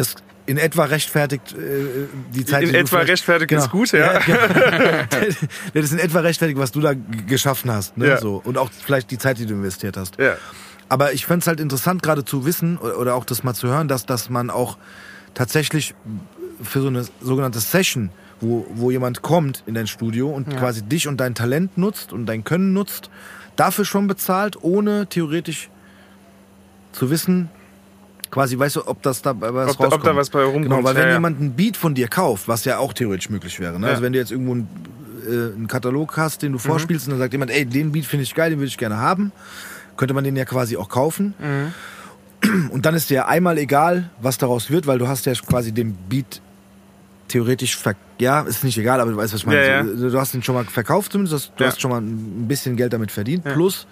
das 0.00 0.14
in 0.46 0.58
etwa 0.58 0.84
rechtfertigt 0.84 1.52
äh, 1.52 2.08
die 2.34 2.44
Zeit, 2.44 2.62
In 2.62 2.68
die 2.68 2.72
du 2.72 2.78
etwa 2.78 2.98
rechtfertigt 2.98 3.50
Genau. 3.50 3.62
ist 3.62 3.70
gut, 3.70 3.92
ja. 3.92 4.18
genau. 4.18 4.38
der 5.74 5.82
ist 5.82 5.92
in 5.92 5.98
etwa 5.98 6.20
rechtfertigt, 6.20 6.58
was 6.58 6.72
du 6.72 6.80
da 6.80 6.94
geschaffen 7.26 7.70
hast. 7.70 7.96
Ne? 7.96 8.08
Ja. 8.08 8.18
So. 8.18 8.40
Und 8.44 8.58
auch 8.58 8.70
vielleicht 8.72 9.10
die 9.10 9.18
Zeit, 9.18 9.38
die 9.38 9.46
du 9.46 9.54
investiert 9.54 9.96
hast. 9.96 10.18
Ja. 10.18 10.36
Aber 10.88 11.12
ich 11.12 11.24
fände 11.24 11.40
es 11.42 11.46
halt 11.46 11.60
interessant, 11.60 12.02
gerade 12.02 12.24
zu 12.24 12.44
wissen 12.46 12.78
oder 12.78 13.14
auch 13.14 13.24
das 13.24 13.44
mal 13.44 13.54
zu 13.54 13.68
hören, 13.68 13.86
dass, 13.86 14.06
dass 14.06 14.28
man 14.28 14.50
auch 14.50 14.76
tatsächlich 15.34 15.94
für 16.62 16.80
so 16.80 16.88
eine 16.88 17.04
sogenannte 17.20 17.60
Session, 17.60 18.10
wo, 18.40 18.66
wo 18.70 18.90
jemand 18.90 19.22
kommt 19.22 19.62
in 19.66 19.74
dein 19.74 19.86
Studio 19.86 20.30
und 20.30 20.50
quasi 20.56 20.82
dich 20.82 21.06
und 21.06 21.18
dein 21.18 21.36
Talent 21.36 21.78
nutzt 21.78 22.12
und 22.12 22.26
dein 22.26 22.42
Können 22.42 22.72
nutzt, 22.72 23.08
dafür 23.54 23.84
schon 23.84 24.08
bezahlt, 24.08 24.56
ohne 24.62 25.06
theoretisch 25.06 25.70
zu 26.92 27.08
wissen, 27.10 27.50
quasi, 28.30 28.58
weißt 28.58 28.76
du, 28.76 28.86
ob 28.88 29.02
das 29.02 29.22
da 29.22 29.34
was 29.40 29.40
Ob 29.40 29.52
da- 29.52 29.60
ob 29.62 29.80
rauskommt. 29.92 30.06
da 30.06 30.16
was 30.16 30.30
bei 30.30 30.42
rumkommt, 30.44 30.64
Genau, 30.64 30.84
weil 30.84 30.94
ja, 30.94 31.00
wenn 31.02 31.08
ja. 31.08 31.14
jemand 31.14 31.40
einen 31.40 31.52
Beat 31.52 31.76
von 31.76 31.94
dir 31.94 32.08
kauft, 32.08 32.46
was 32.48 32.64
ja 32.64 32.78
auch 32.78 32.92
theoretisch 32.92 33.28
möglich 33.30 33.58
wäre, 33.60 33.78
ne? 33.80 33.88
Also 33.88 34.02
wenn 34.02 34.12
du 34.12 34.18
jetzt 34.18 34.30
irgendwo 34.30 34.52
einen, 34.52 34.68
äh, 35.28 35.56
einen 35.56 35.66
Katalog 35.68 36.16
hast, 36.16 36.42
den 36.42 36.52
du 36.52 36.58
Mhm. 36.58 36.62
vorspielst 36.62 37.06
und 37.06 37.12
dann 37.12 37.18
sagt 37.20 37.32
jemand, 37.32 37.50
ey, 37.50 37.64
den 37.66 37.92
Beat 37.92 38.04
finde 38.06 38.22
ich 38.22 38.34
geil, 38.34 38.50
den 38.50 38.58
würde 38.58 38.68
ich 38.68 38.78
gerne 38.78 38.98
haben, 38.98 39.32
könnte 39.96 40.14
man 40.14 40.24
den 40.24 40.36
ja 40.36 40.44
quasi 40.44 40.76
auch 40.76 40.88
kaufen. 40.88 41.34
Mhm. 41.38 42.70
Und 42.70 42.86
dann 42.86 42.94
ist 42.94 43.10
dir 43.10 43.14
ja 43.16 43.26
einmal 43.26 43.58
egal, 43.58 44.08
was 44.22 44.38
daraus 44.38 44.70
wird, 44.70 44.86
weil 44.86 44.98
du 44.98 45.06
hast 45.08 45.26
ja 45.26 45.34
quasi 45.34 45.72
den 45.72 45.94
Beat 46.08 46.40
theoretisch 47.28 47.76
ver 47.76 47.94
ja, 48.18 48.40
ist 48.42 48.64
nicht 48.64 48.76
egal, 48.78 49.00
aber 49.00 49.10
du 49.12 49.16
weißt, 49.16 49.32
was 49.32 49.40
ich 49.40 49.46
meine. 49.46 49.66
Ja, 49.66 49.82
ja. 49.82 49.82
Du 49.82 50.18
hast 50.18 50.34
ihn 50.34 50.42
schon 50.42 50.54
mal 50.54 50.64
verkauft 50.64 51.12
zumindest, 51.12 51.52
du 51.56 51.64
Ja. 51.64 51.70
hast 51.70 51.80
schon 51.80 51.90
mal 51.90 52.00
ein 52.00 52.46
bisschen 52.48 52.76
Geld 52.76 52.92
damit 52.92 53.10
verdient. 53.10 53.44
Plus, 53.44 53.86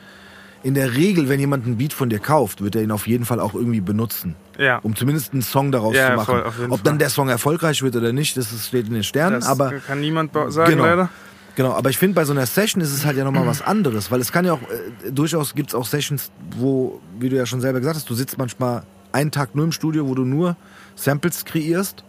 in 0.63 0.75
der 0.75 0.95
Regel, 0.95 1.29
wenn 1.29 1.39
jemand 1.41 1.67
einen 1.67 1.77
Beat 1.77 1.93
von 1.93 2.09
dir 2.11 2.19
kauft, 2.19 2.63
wird 2.63 2.75
er 2.75 2.83
ihn 2.83 2.91
auf 2.91 3.07
jeden 3.07 3.25
Fall 3.25 3.39
auch 3.41 3.55
irgendwie 3.55 3.81
benutzen. 3.81 4.35
Ja. 4.59 4.79
Um 4.79 4.97
zumindest 4.97 5.33
einen 5.33 5.43
Song 5.43 5.71
daraus 5.71 5.95
Ja, 5.95 6.11
zu 6.11 6.17
machen. 6.17 6.43
voll, 6.57 6.67
Ob 6.71 6.83
dann 6.83 6.99
der 6.99 7.11
Song 7.11 7.29
erfolgreich 7.29 7.83
wird 7.83 7.95
oder 7.95 8.13
nicht, 8.13 8.37
das 8.37 8.53
ist- 8.53 8.67
steht 8.69 8.89
in 8.89 8.95
den 8.95 9.05
Sternen. 9.05 9.35
Das 9.41 9.47
aber 9.49 9.71
kann 9.87 10.01
niemand 10.01 10.33
sagen, 10.49 10.71
Genau. 10.73 10.85
leider. 10.85 11.09
Genau, 11.55 11.73
aber 11.73 11.91
ich 11.91 11.99
finde, 11.99 12.15
bei 12.15 12.25
so 12.25 12.33
einer 12.33 12.47
Session 12.47 12.81
ist 12.83 12.93
es 12.93 13.05
halt 13.05 13.17
ja 13.17 13.25
nochmal 13.25 13.47
was 13.47 13.63
anderes, 13.63 14.11
weil 14.11 14.21
es 14.21 14.31
kann 14.33 14.45
ja 14.45 14.53
auch, 14.55 14.63
äh, 14.63 15.11
durchaus 15.13 15.55
gibt 15.55 15.71
es 15.71 15.75
auch 15.75 15.87
Sessions, 15.87 16.31
wo, 16.57 17.01
wie 17.19 17.29
du 17.29 17.37
ja 17.37 17.47
schon 17.47 17.61
selber 17.61 17.79
gesagt 17.81 17.97
hast, 17.97 18.11
du 18.11 18.15
sitzt 18.15 18.37
manchmal 18.39 18.83
einen 19.13 19.31
Tag 19.31 19.55
nur 19.55 19.65
im 19.65 19.73
Studio, 19.73 20.07
wo 20.09 20.15
du 20.15 20.25
nur 20.25 20.57
Samples 20.97 21.45
kreierst, 21.45 22.05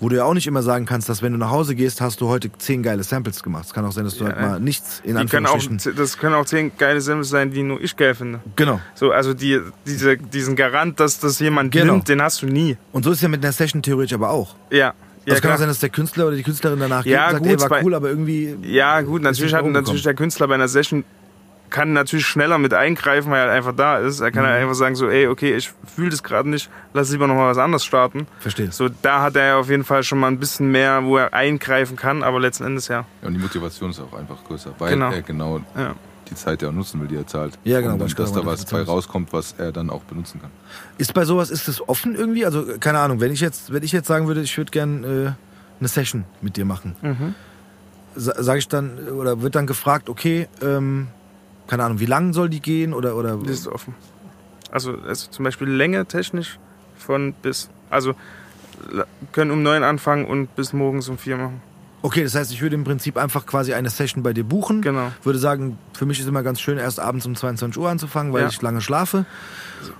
wo 0.00 0.08
du 0.08 0.16
ja 0.16 0.24
auch 0.24 0.34
nicht 0.34 0.46
immer 0.46 0.62
sagen 0.62 0.84
kannst, 0.86 1.08
dass 1.08 1.22
wenn 1.22 1.32
du 1.32 1.38
nach 1.38 1.50
Hause 1.50 1.74
gehst, 1.74 2.00
hast 2.00 2.20
du 2.20 2.28
heute 2.28 2.50
zehn 2.58 2.82
geile 2.82 3.02
Samples 3.02 3.42
gemacht. 3.42 3.64
Es 3.66 3.72
kann 3.74 3.84
auch 3.86 3.92
sein, 3.92 4.04
dass 4.04 4.16
du 4.18 4.24
Ja, 4.24 4.30
halt 4.30 4.40
mal 4.40 4.60
nichts 4.60 5.00
in 5.04 5.16
Die 5.16 5.24
können 5.26 5.46
auch, 5.46 5.54
Anführungsstrichen... 5.54 5.98
das 5.98 6.18
können 6.18 6.34
auch 6.34 6.44
zehn 6.44 6.72
geile 6.76 7.00
Samples 7.00 7.28
sein, 7.30 7.50
die 7.50 7.62
nur 7.62 7.80
ich 7.80 7.96
geil 7.96 8.14
finde. 8.14 8.40
Genau. 8.56 8.80
So, 8.94 9.10
also 9.12 9.32
die, 9.34 9.60
diese, 9.86 10.16
diesen 10.16 10.54
Garant, 10.56 11.00
dass 11.00 11.18
das 11.18 11.38
jemand 11.40 11.72
Genau. 11.72 11.94
nimmt, 11.94 12.08
den 12.08 12.20
hast 12.20 12.42
du 12.42 12.46
nie. 12.46 12.76
Und 12.92 13.04
so 13.04 13.10
ist 13.10 13.16
es 13.18 13.22
ja 13.22 13.28
mit 13.28 13.42
einer 13.42 13.52
Session 13.52 13.82
theoretisch 13.82 14.12
aber 14.14 14.30
auch. 14.30 14.54
Ja. 14.70 14.78
Ja, 14.78 14.86
Also 14.88 14.98
es 15.24 15.34
kann 15.34 15.40
klar. 15.40 15.54
auch 15.54 15.58
sein, 15.58 15.68
dass 15.68 15.80
der 15.80 15.88
Künstler 15.88 16.26
oder 16.28 16.36
die 16.36 16.42
Künstlerin 16.44 16.78
danach 16.78 17.02
geht 17.02 17.12
Ja, 17.12 17.26
und 17.26 17.32
sagt, 17.32 17.42
gut, 17.44 17.62
ey, 17.62 17.70
war 17.70 17.82
cool, 17.82 17.94
aber 17.94 18.08
irgendwie... 18.10 18.56
ja 18.62 19.00
gut, 19.00 19.22
natürlich 19.22 19.54
hat 19.54 19.64
natürlich 19.66 20.02
der 20.04 20.14
Künstler 20.14 20.46
bei 20.46 20.54
einer 20.54 20.68
Session 20.68 21.04
kann 21.70 21.92
natürlich 21.92 22.26
schneller 22.26 22.58
mit 22.58 22.72
eingreifen, 22.74 23.30
weil 23.30 23.48
er 23.48 23.52
einfach 23.52 23.74
da 23.74 23.98
ist. 23.98 24.20
Er 24.20 24.30
kann 24.30 24.44
Mhm. 24.44 24.48
halt 24.48 24.62
einfach 24.62 24.74
sagen 24.74 24.94
so, 24.94 25.08
ey, 25.08 25.26
okay, 25.28 25.54
ich 25.56 25.72
fühle 25.94 26.10
das 26.10 26.22
gerade 26.22 26.48
nicht, 26.48 26.70
lass 26.94 27.10
lieber 27.10 27.26
noch 27.26 27.34
mal 27.34 27.48
was 27.50 27.58
anderes 27.58 27.84
starten. 27.84 28.26
Verstehe. 28.40 28.70
So, 28.72 28.88
da 28.88 29.22
hat 29.22 29.36
er 29.36 29.46
ja 29.46 29.56
auf 29.58 29.68
jeden 29.68 29.84
Fall 29.84 30.02
schon 30.02 30.18
mal 30.18 30.28
ein 30.28 30.38
bisschen 30.38 30.70
mehr, 30.70 31.04
wo 31.04 31.16
er 31.16 31.32
eingreifen 31.34 31.96
kann, 31.96 32.22
aber 32.22 32.40
letzten 32.40 32.64
Endes 32.64 32.88
ja. 32.88 33.04
Ja, 33.22 33.28
und 33.28 33.34
die 33.34 33.40
Motivation 33.40 33.90
ist 33.90 34.00
auch 34.00 34.12
einfach 34.18 34.42
größer, 34.44 34.70
weil 34.78 34.90
Genau. 34.92 35.10
er 35.10 35.22
genau 35.22 35.60
Ja. 35.76 35.94
die 36.30 36.34
Zeit 36.34 36.60
ja 36.62 36.68
auch 36.68 36.72
nutzen 36.72 37.00
will, 37.00 37.08
die 37.08 37.16
er 37.16 37.26
zahlt. 37.26 37.58
Ja, 37.64 37.80
genau, 37.80 37.92
Und 37.94 38.00
dann, 38.00 38.08
dass 38.14 38.32
da 38.32 38.44
was 38.46 38.64
bei 38.66 38.82
rauskommt, 38.82 39.32
was 39.32 39.54
er 39.58 39.72
dann 39.72 39.90
auch 39.90 40.02
benutzen 40.04 40.40
kann. 40.40 40.50
Ist 40.98 41.14
bei 41.14 41.24
sowas, 41.24 41.50
ist 41.50 41.68
es 41.68 41.88
offen 41.88 42.14
irgendwie? 42.16 42.44
Also, 42.44 42.64
keine 42.80 42.98
Ahnung, 43.00 43.20
wenn 43.20 43.32
ich 43.32 43.40
jetzt, 43.40 43.72
wenn 43.72 43.82
ich 43.82 43.92
jetzt 43.92 44.08
sagen 44.08 44.26
würde, 44.26 44.40
ich 44.40 44.56
würde 44.58 44.70
gern 44.70 45.04
äh, 45.04 45.32
eine 45.78 45.88
Session 45.88 46.24
mit 46.40 46.56
dir 46.56 46.64
machen, 46.64 46.96
Mhm. 47.02 47.34
sa 48.16 48.42
sage 48.42 48.58
ich 48.60 48.68
dann, 48.68 48.98
oder 49.10 49.42
wird 49.42 49.54
dann 49.54 49.66
gefragt, 49.66 50.08
okay, 50.08 50.48
ähm, 50.62 51.08
keine 51.66 51.84
Ahnung, 51.84 52.00
wie 52.00 52.06
lang 52.06 52.32
soll 52.32 52.48
die 52.48 52.60
gehen 52.60 52.92
oder, 52.94 53.16
oder 53.16 53.36
Das 53.36 53.50
ist 53.60 53.68
offen. 53.68 53.94
Also, 54.70 54.96
also 55.06 55.30
zum 55.30 55.44
Beispiel 55.44 55.68
Länge 55.68 56.06
technisch 56.06 56.58
von 56.96 57.32
bis. 57.34 57.68
Also 57.90 58.14
können 59.32 59.50
um 59.50 59.62
neun 59.62 59.82
anfangen 59.82 60.26
und 60.26 60.54
bis 60.56 60.72
morgens 60.72 61.08
um 61.08 61.18
vier 61.18 61.36
machen. 61.36 61.60
Okay, 62.02 62.22
das 62.22 62.34
heißt, 62.34 62.52
ich 62.52 62.60
würde 62.60 62.74
im 62.76 62.84
Prinzip 62.84 63.16
einfach 63.16 63.46
quasi 63.46 63.72
eine 63.74 63.90
Session 63.90 64.22
bei 64.22 64.32
dir 64.32 64.44
buchen. 64.44 64.82
Genau. 64.82 65.10
Würde 65.24 65.38
sagen, 65.38 65.76
für 65.94 66.06
mich 66.06 66.20
ist 66.20 66.28
immer 66.28 66.42
ganz 66.42 66.60
schön, 66.60 66.78
erst 66.78 67.00
abends 67.00 67.26
um 67.26 67.34
22 67.34 67.80
Uhr 67.82 67.88
anzufangen, 67.88 68.32
weil 68.32 68.42
Ja. 68.42 68.48
ich 68.48 68.60
lange 68.62 68.80
schlafe. 68.80 69.24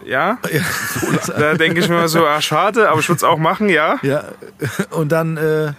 Ja, 0.05 0.39
Ja. 0.53 0.61
da 1.39 1.55
denke 1.55 1.81
ich 1.81 1.89
mir 1.89 1.97
immer 1.97 2.09
so, 2.09 2.25
ah, 2.25 2.41
schade, 2.41 2.91
aber 2.91 3.01
ich 3.01 3.09
würde 3.09 3.17
es 3.17 3.25
auch 3.25 3.39
machen, 3.39 3.69
ja. 3.71 3.97
ja. 4.03 4.25
Und 4.91 5.11
dann 5.11 5.37
äh, 5.37 5.73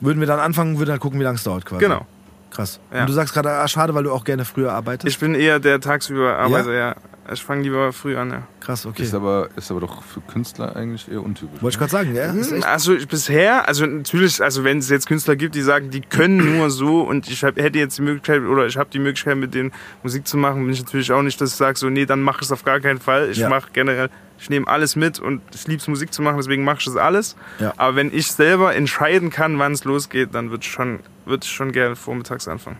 würden 0.00 0.18
wir 0.20 0.26
dann 0.26 0.40
anfangen, 0.40 0.78
würden 0.78 0.90
dann 0.90 1.00
gucken, 1.00 1.20
wie 1.20 1.24
lange 1.24 1.36
es 1.36 1.44
dauert 1.44 1.64
quasi. 1.64 1.80
Genau. 1.84 2.06
Krass. 2.52 2.80
Ja. 2.92 3.00
Und 3.00 3.08
du 3.08 3.12
sagst 3.14 3.32
gerade, 3.34 3.50
ah, 3.50 3.66
schade, 3.66 3.94
weil 3.94 4.04
du 4.04 4.12
auch 4.12 4.24
gerne 4.24 4.44
früher 4.44 4.72
arbeitest. 4.72 5.08
Ich 5.14 5.18
bin 5.18 5.34
eher 5.34 5.58
der 5.58 5.80
tagsüber 5.80 6.36
Arbeiter, 6.38 6.72
ja. 6.74 6.94
Ich 7.32 7.42
fange 7.42 7.62
lieber 7.62 7.92
früh 7.92 8.16
an, 8.16 8.30
ja. 8.30 8.42
Krass, 8.60 8.84
okay. 8.84 9.04
Ist, 9.04 9.14
aber, 9.14 9.48
ist 9.56 9.70
aber 9.70 9.80
doch 9.80 10.02
für 10.02 10.20
Künstler 10.20 10.74
eigentlich 10.74 11.08
eher 11.10 11.22
untypisch. 11.22 11.62
Wollte 11.62 11.74
ich 11.74 11.78
gerade 11.78 11.90
sagen, 11.92 12.14
ja? 12.16 12.34
Echt 12.34 12.66
Also 12.66 12.94
ich- 12.94 13.06
bisher, 13.08 13.66
also 13.68 13.86
natürlich, 13.86 14.42
also 14.42 14.64
wenn 14.64 14.78
es 14.78 14.90
jetzt 14.90 15.06
Künstler 15.06 15.36
gibt, 15.36 15.54
die 15.54 15.62
sagen, 15.62 15.88
die 15.90 16.00
können 16.00 16.56
nur 16.58 16.68
so 16.68 17.00
und 17.02 17.28
ich 17.30 17.42
hab, 17.44 17.56
hätte 17.56 17.78
jetzt 17.78 17.96
die 17.98 18.02
Möglichkeit 18.02 18.42
oder 18.42 18.66
ich 18.66 18.76
habe 18.76 18.90
die 18.92 18.98
Möglichkeit 18.98 19.36
mit 19.36 19.54
denen 19.54 19.72
Musik 20.02 20.26
zu 20.26 20.36
machen, 20.36 20.62
bin 20.64 20.72
ich 20.72 20.82
natürlich 20.82 21.12
auch 21.12 21.22
nicht, 21.22 21.40
dass 21.40 21.50
ich 21.50 21.56
sage 21.56 21.78
so, 21.78 21.88
nee, 21.88 22.06
dann 22.06 22.20
mach 22.20 22.36
ich 22.36 22.42
es 22.42 22.52
auf 22.52 22.64
gar 22.64 22.80
keinen 22.80 22.98
Fall. 22.98 23.30
Ich 23.30 23.38
Ja. 23.38 23.48
mache 23.48 23.68
generell, 23.72 24.10
ich 24.38 24.50
nehme 24.50 24.66
alles 24.66 24.96
mit 24.96 25.20
und 25.20 25.42
ich 25.54 25.66
liebe 25.68 25.80
es 25.80 25.86
Musik 25.86 26.12
zu 26.12 26.22
machen, 26.22 26.36
deswegen 26.38 26.64
mache 26.64 26.78
ich 26.80 26.84
das 26.86 26.96
alles. 26.96 27.36
Ja. 27.60 27.72
Aber 27.76 27.94
wenn 27.94 28.12
ich 28.12 28.32
selber 28.32 28.74
entscheiden 28.74 29.30
kann, 29.30 29.58
wann 29.60 29.72
es 29.72 29.84
losgeht, 29.84 30.34
dann 30.34 30.50
würde 30.50 30.64
ich 30.64 30.70
schon, 30.72 30.98
würde 31.24 31.44
ich 31.44 31.50
schon 31.50 31.72
gerne 31.72 31.96
vormittags 31.96 32.48
anfangen. 32.48 32.78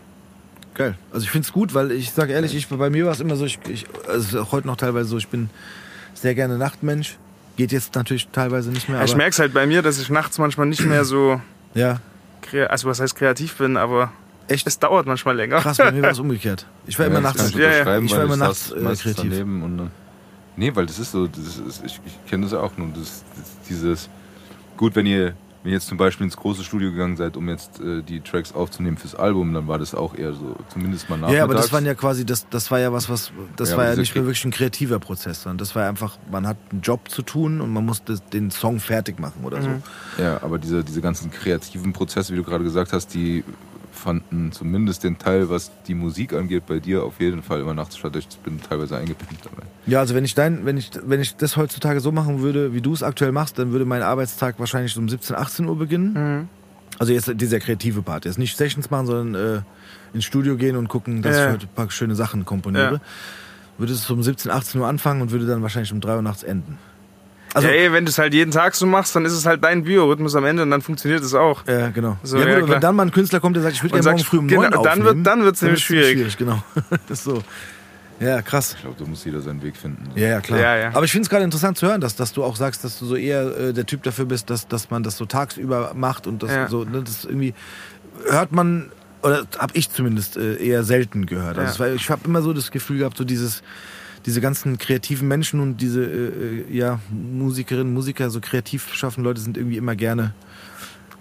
Geil. 0.73 0.95
Also 1.11 1.25
ich 1.25 1.31
finde 1.31 1.45
es 1.45 1.53
gut, 1.53 1.73
weil 1.73 1.91
ich 1.91 2.11
sage 2.11 2.33
ehrlich, 2.33 2.55
ich, 2.55 2.67
bei 2.67 2.89
mir 2.89 3.05
war 3.05 3.11
es 3.11 3.19
immer 3.19 3.35
so, 3.35 3.45
ich, 3.45 3.59
ich, 3.69 3.85
also 4.07 4.41
auch 4.41 4.51
heute 4.51 4.67
noch 4.67 4.77
teilweise 4.77 5.09
so, 5.09 5.17
ich 5.17 5.27
bin 5.27 5.49
sehr 6.13 6.35
gerne 6.35 6.57
Nachtmensch. 6.57 7.17
Geht 7.55 7.71
jetzt 7.71 7.93
natürlich 7.93 8.27
teilweise 8.29 8.71
nicht 8.71 8.89
mehr. 8.89 9.03
ich 9.03 9.11
aber, 9.11 9.17
merke 9.17 9.31
es 9.31 9.39
halt 9.39 9.53
bei 9.53 9.67
mir, 9.67 9.83
dass 9.83 9.99
ich 9.99 10.09
nachts 10.09 10.39
manchmal 10.39 10.65
nicht 10.65 10.83
mehr 10.85 11.05
so, 11.05 11.39
Ja, 11.75 11.99
also 12.69 12.87
was 12.87 12.99
heißt 12.99 13.15
kreativ 13.15 13.57
bin, 13.57 13.77
aber 13.77 14.11
echt 14.47 14.67
es 14.67 14.79
dauert 14.79 15.05
manchmal 15.05 15.35
länger. 15.35 15.59
krass, 15.59 15.77
bei 15.77 15.91
mir 15.91 16.01
war 16.01 16.11
es 16.11 16.19
umgekehrt. 16.19 16.65
Ich 16.87 16.97
war 16.97 17.05
immer 17.05 17.21
das 17.21 17.35
nachts. 17.35 17.49
ich 17.49 17.55
Ja, 17.55 17.71
ja. 17.71 17.99
Ich 17.99 18.11
war 18.11 18.23
immer 18.23 18.33
ich 18.33 18.39
nachts, 18.39 18.71
äh, 18.71 18.79
kreativ. 18.79 19.15
Daneben 19.15 19.63
und, 19.63 19.79
äh, 19.79 19.89
nee, 20.55 20.71
weil 20.75 20.85
das 20.85 20.99
ist 20.99 21.11
so, 21.11 21.27
das 21.27 21.57
ist, 21.57 21.83
ich, 21.85 21.99
ich 22.05 22.29
kenne 22.29 22.43
das 22.43 22.53
ja 22.53 22.59
auch 22.59 22.75
nur. 22.77 22.89
Das, 22.89 23.23
das, 23.35 23.67
dieses, 23.69 24.09
gut, 24.77 24.95
wenn 24.95 25.05
ihr, 25.05 25.35
wenn 25.63 25.71
ihr 25.71 25.77
jetzt 25.77 25.87
zum 25.87 25.97
Beispiel 25.97 26.25
ins 26.25 26.35
große 26.35 26.63
Studio 26.63 26.91
gegangen 26.91 27.15
seid, 27.15 27.37
um 27.37 27.47
jetzt 27.47 27.79
äh, 27.79 28.01
die 28.01 28.19
Tracks 28.19 28.53
aufzunehmen 28.53 28.97
fürs 28.97 29.15
Album, 29.15 29.53
dann 29.53 29.67
war 29.67 29.79
das 29.79 29.95
auch 29.95 30.13
eher 30.13 30.33
so, 30.33 30.57
zumindest 30.67 31.09
mal 31.09 31.15
nachmittags. 31.15 31.37
Ja, 31.37 31.43
aber 31.45 31.53
das 31.53 31.71
waren 31.71 31.85
ja 31.85 31.95
quasi, 31.95 32.25
das, 32.25 32.49
das 32.49 32.69
war 32.69 32.79
ja 32.79 32.91
was, 32.91 33.09
was, 33.09 33.31
das 33.55 33.71
Ja, 33.71 33.77
war 33.77 33.85
ja 33.85 33.95
nicht 33.95 34.13
mehr 34.13 34.25
wirklich 34.25 34.43
ein 34.43 34.51
kreativer 34.51 34.99
Prozess, 34.99 35.43
sondern 35.43 35.59
das 35.59 35.73
war 35.73 35.87
einfach, 35.87 36.17
man 36.29 36.45
hat 36.47 36.57
einen 36.69 36.81
Job 36.81 37.09
zu 37.09 37.21
tun 37.21 37.61
und 37.61 37.71
man 37.71 37.85
musste 37.85 38.17
den 38.33 38.51
Song 38.51 38.81
fertig 38.81 39.19
machen 39.19 39.45
oder 39.45 39.61
so. 39.61 39.69
Ja, 40.21 40.43
aber 40.43 40.59
diese, 40.59 40.83
diese 40.83 40.99
ganzen 40.99 41.31
kreativen 41.31 41.93
Prozesse, 41.93 42.33
wie 42.33 42.37
du 42.37 42.43
gerade 42.43 42.65
gesagt 42.65 42.91
hast, 42.91 43.13
die 43.13 43.45
fanden 43.93 44.51
zumindest 44.51 45.03
den 45.03 45.17
Teil, 45.17 45.49
was 45.49 45.71
die 45.87 45.93
Musik 45.93 46.33
angeht, 46.33 46.65
bei 46.67 46.79
dir 46.79 47.03
auf 47.03 47.19
jeden 47.19 47.41
Fall 47.43 47.61
immer 47.61 47.73
nachts 47.73 47.97
statt. 47.97 48.15
Ich 48.15 48.27
bin 48.39 48.59
teilweise 48.61 48.97
eingepennt 48.97 49.39
dabei. 49.43 49.63
Ja, 49.85 49.99
also 49.99 50.15
wenn 50.15 50.25
ich 50.25 50.35
dein, 50.35 50.65
wenn 50.65 50.77
ich, 50.77 50.91
wenn 51.05 51.21
ich 51.21 51.35
das 51.35 51.55
heutzutage 51.57 51.99
so 51.99 52.11
machen 52.11 52.41
würde, 52.41 52.73
wie 52.73 52.81
du 52.81 52.93
es 52.93 53.03
aktuell 53.03 53.31
machst, 53.31 53.57
dann 53.59 53.71
würde 53.71 53.85
mein 53.85 54.01
Arbeitstag 54.01 54.59
wahrscheinlich 54.59 54.93
so 54.93 54.99
um 54.99 55.07
17, 55.07 55.35
18 55.35 55.65
Uhr 55.67 55.77
beginnen. 55.77 56.49
Also 56.99 57.11
jetzt 57.13 57.31
dieser 57.35 57.59
kreative 57.59 58.01
Part. 58.01 58.25
Jetzt 58.25 58.37
nicht 58.37 58.55
Sessions 58.55 58.89
machen, 58.91 59.07
sondern 59.07 59.57
äh, 59.57 59.61
ins 60.13 60.25
Studio 60.25 60.57
gehen 60.57 60.75
und 60.75 60.89
gucken, 60.89 61.21
dass 61.21 61.35
Ja. 61.35 61.47
ich 61.47 61.53
heute 61.53 61.65
ein 61.67 61.75
paar 61.75 61.89
schöne 61.89 62.15
Sachen 62.15 62.45
komponiere. 62.45 62.93
Ja. 62.95 63.01
Würde 63.79 63.93
es 63.93 64.07
um 64.09 64.21
17, 64.21 64.51
18 64.51 64.79
Uhr 64.81 64.87
anfangen 64.87 65.21
und 65.21 65.31
würde 65.31 65.47
dann 65.47 65.63
wahrscheinlich 65.63 65.91
um 65.91 65.99
3 66.01 66.17
Uhr 66.17 66.21
nachts 66.21 66.43
enden. 66.43 66.77
Also, 67.53 67.67
ja, 67.67 67.73
ey, 67.73 67.91
wenn 67.93 68.05
du 68.05 68.09
es 68.09 68.17
halt 68.17 68.33
jeden 68.33 68.51
Tag 68.51 68.75
so 68.75 68.85
machst, 68.85 69.15
dann 69.15 69.25
ist 69.25 69.33
es 69.33 69.45
halt 69.45 69.63
dein 69.63 69.83
Biorhythmus 69.83 70.35
am 70.35 70.45
Ende 70.45 70.63
und 70.63 70.71
dann 70.71 70.81
funktioniert 70.81 71.21
es 71.23 71.33
auch. 71.33 71.63
Ja, 71.67 71.89
genau. 71.89 72.17
So, 72.23 72.37
ja, 72.37 72.47
ja, 72.47 72.55
gut, 72.59 72.65
klar. 72.65 72.75
wenn 72.75 72.81
dann 72.81 72.95
mal 72.95 73.03
ein 73.03 73.11
Künstler 73.11 73.39
kommt, 73.39 73.55
der 73.55 73.63
sagt, 73.63 73.75
ich 73.75 73.83
würde 73.83 73.95
Und 73.95 74.01
gerne 74.01 74.11
morgen 74.11 74.17
sagt, 74.19 74.29
früh 74.29 74.37
um 74.39 74.47
genau, 74.47 74.61
9 74.63 74.83
dann 74.83 75.03
wird- 75.03 75.25
dann 75.27 75.43
wird's 75.43 75.61
nämlich 75.61 75.89
wird's 75.89 76.07
schwierig. 76.07 76.37
Genau. 76.37 76.63
das 77.07 77.19
ist 77.19 77.23
so. 77.25 77.43
Ja, 78.19 78.41
krass. 78.41 78.73
Ich 78.75 78.81
glaube, 78.81 78.95
da 78.99 79.05
muss 79.09 79.25
jeder 79.25 79.41
seinen 79.41 79.61
Weg 79.63 79.75
finden. 79.75 80.09
Ja, 80.15 80.27
ja, 80.29 80.41
klar. 80.41 80.59
Ja, 80.59 80.77
ja. 80.77 80.87
Aber 80.93 81.03
ich 81.03 81.11
finde 81.11 81.25
es 81.25 81.29
gerade 81.29 81.43
interessant 81.43 81.77
zu 81.77 81.87
hören, 81.87 81.99
dass, 81.99 82.15
dass 82.15 82.31
du 82.31 82.43
auch 82.43 82.55
sagst, 82.55 82.83
dass 82.83 82.97
du 82.99 83.05
so 83.05 83.15
eher 83.15 83.57
äh, 83.57 83.73
der 83.73 83.85
Typ 83.85 84.03
dafür 84.03 84.25
bist, 84.25 84.49
dass, 84.49 84.67
dass 84.67 84.89
man 84.91 85.03
das 85.03 85.17
so 85.17 85.25
tagsüber 85.25 85.91
macht 85.95 86.25
und 86.27 86.41
das 86.43 86.51
Ja. 86.51 86.67
so, 86.67 86.83
ne, 86.85 87.01
das 87.03 87.25
irgendwie 87.25 87.53
hört 88.29 88.51
man, 88.51 88.91
oder 89.23 89.45
habe 89.57 89.73
ich 89.75 89.89
zumindest 89.89 90.37
äh, 90.37 90.55
eher 90.55 90.83
selten 90.83 91.25
gehört. 91.25 91.57
Also 91.57 91.61
Ja. 91.61 91.69
es 91.69 91.79
war, 91.79 91.89
ich 91.89 92.09
habe 92.09 92.21
immer 92.25 92.41
so 92.41 92.53
das 92.53 92.71
Gefühl 92.71 92.99
gehabt, 92.99 93.17
so 93.17 93.23
dieses, 93.25 93.61
diese 94.25 94.39
ganzen 94.41 94.77
kreativen 94.77 95.27
Menschen 95.27 95.59
und 95.59 95.77
diese 95.77 96.03
äh, 96.03 96.27
äh, 96.69 96.75
ja, 96.75 96.99
Musikerinnen, 97.09 97.93
Musiker, 97.93 98.29
so 98.29 98.39
kreativ 98.41 98.93
schaffen 98.93 99.23
Leute 99.23 99.41
sind 99.41 99.57
irgendwie 99.57 99.77
immer 99.77 99.95
gerne, 99.95 100.33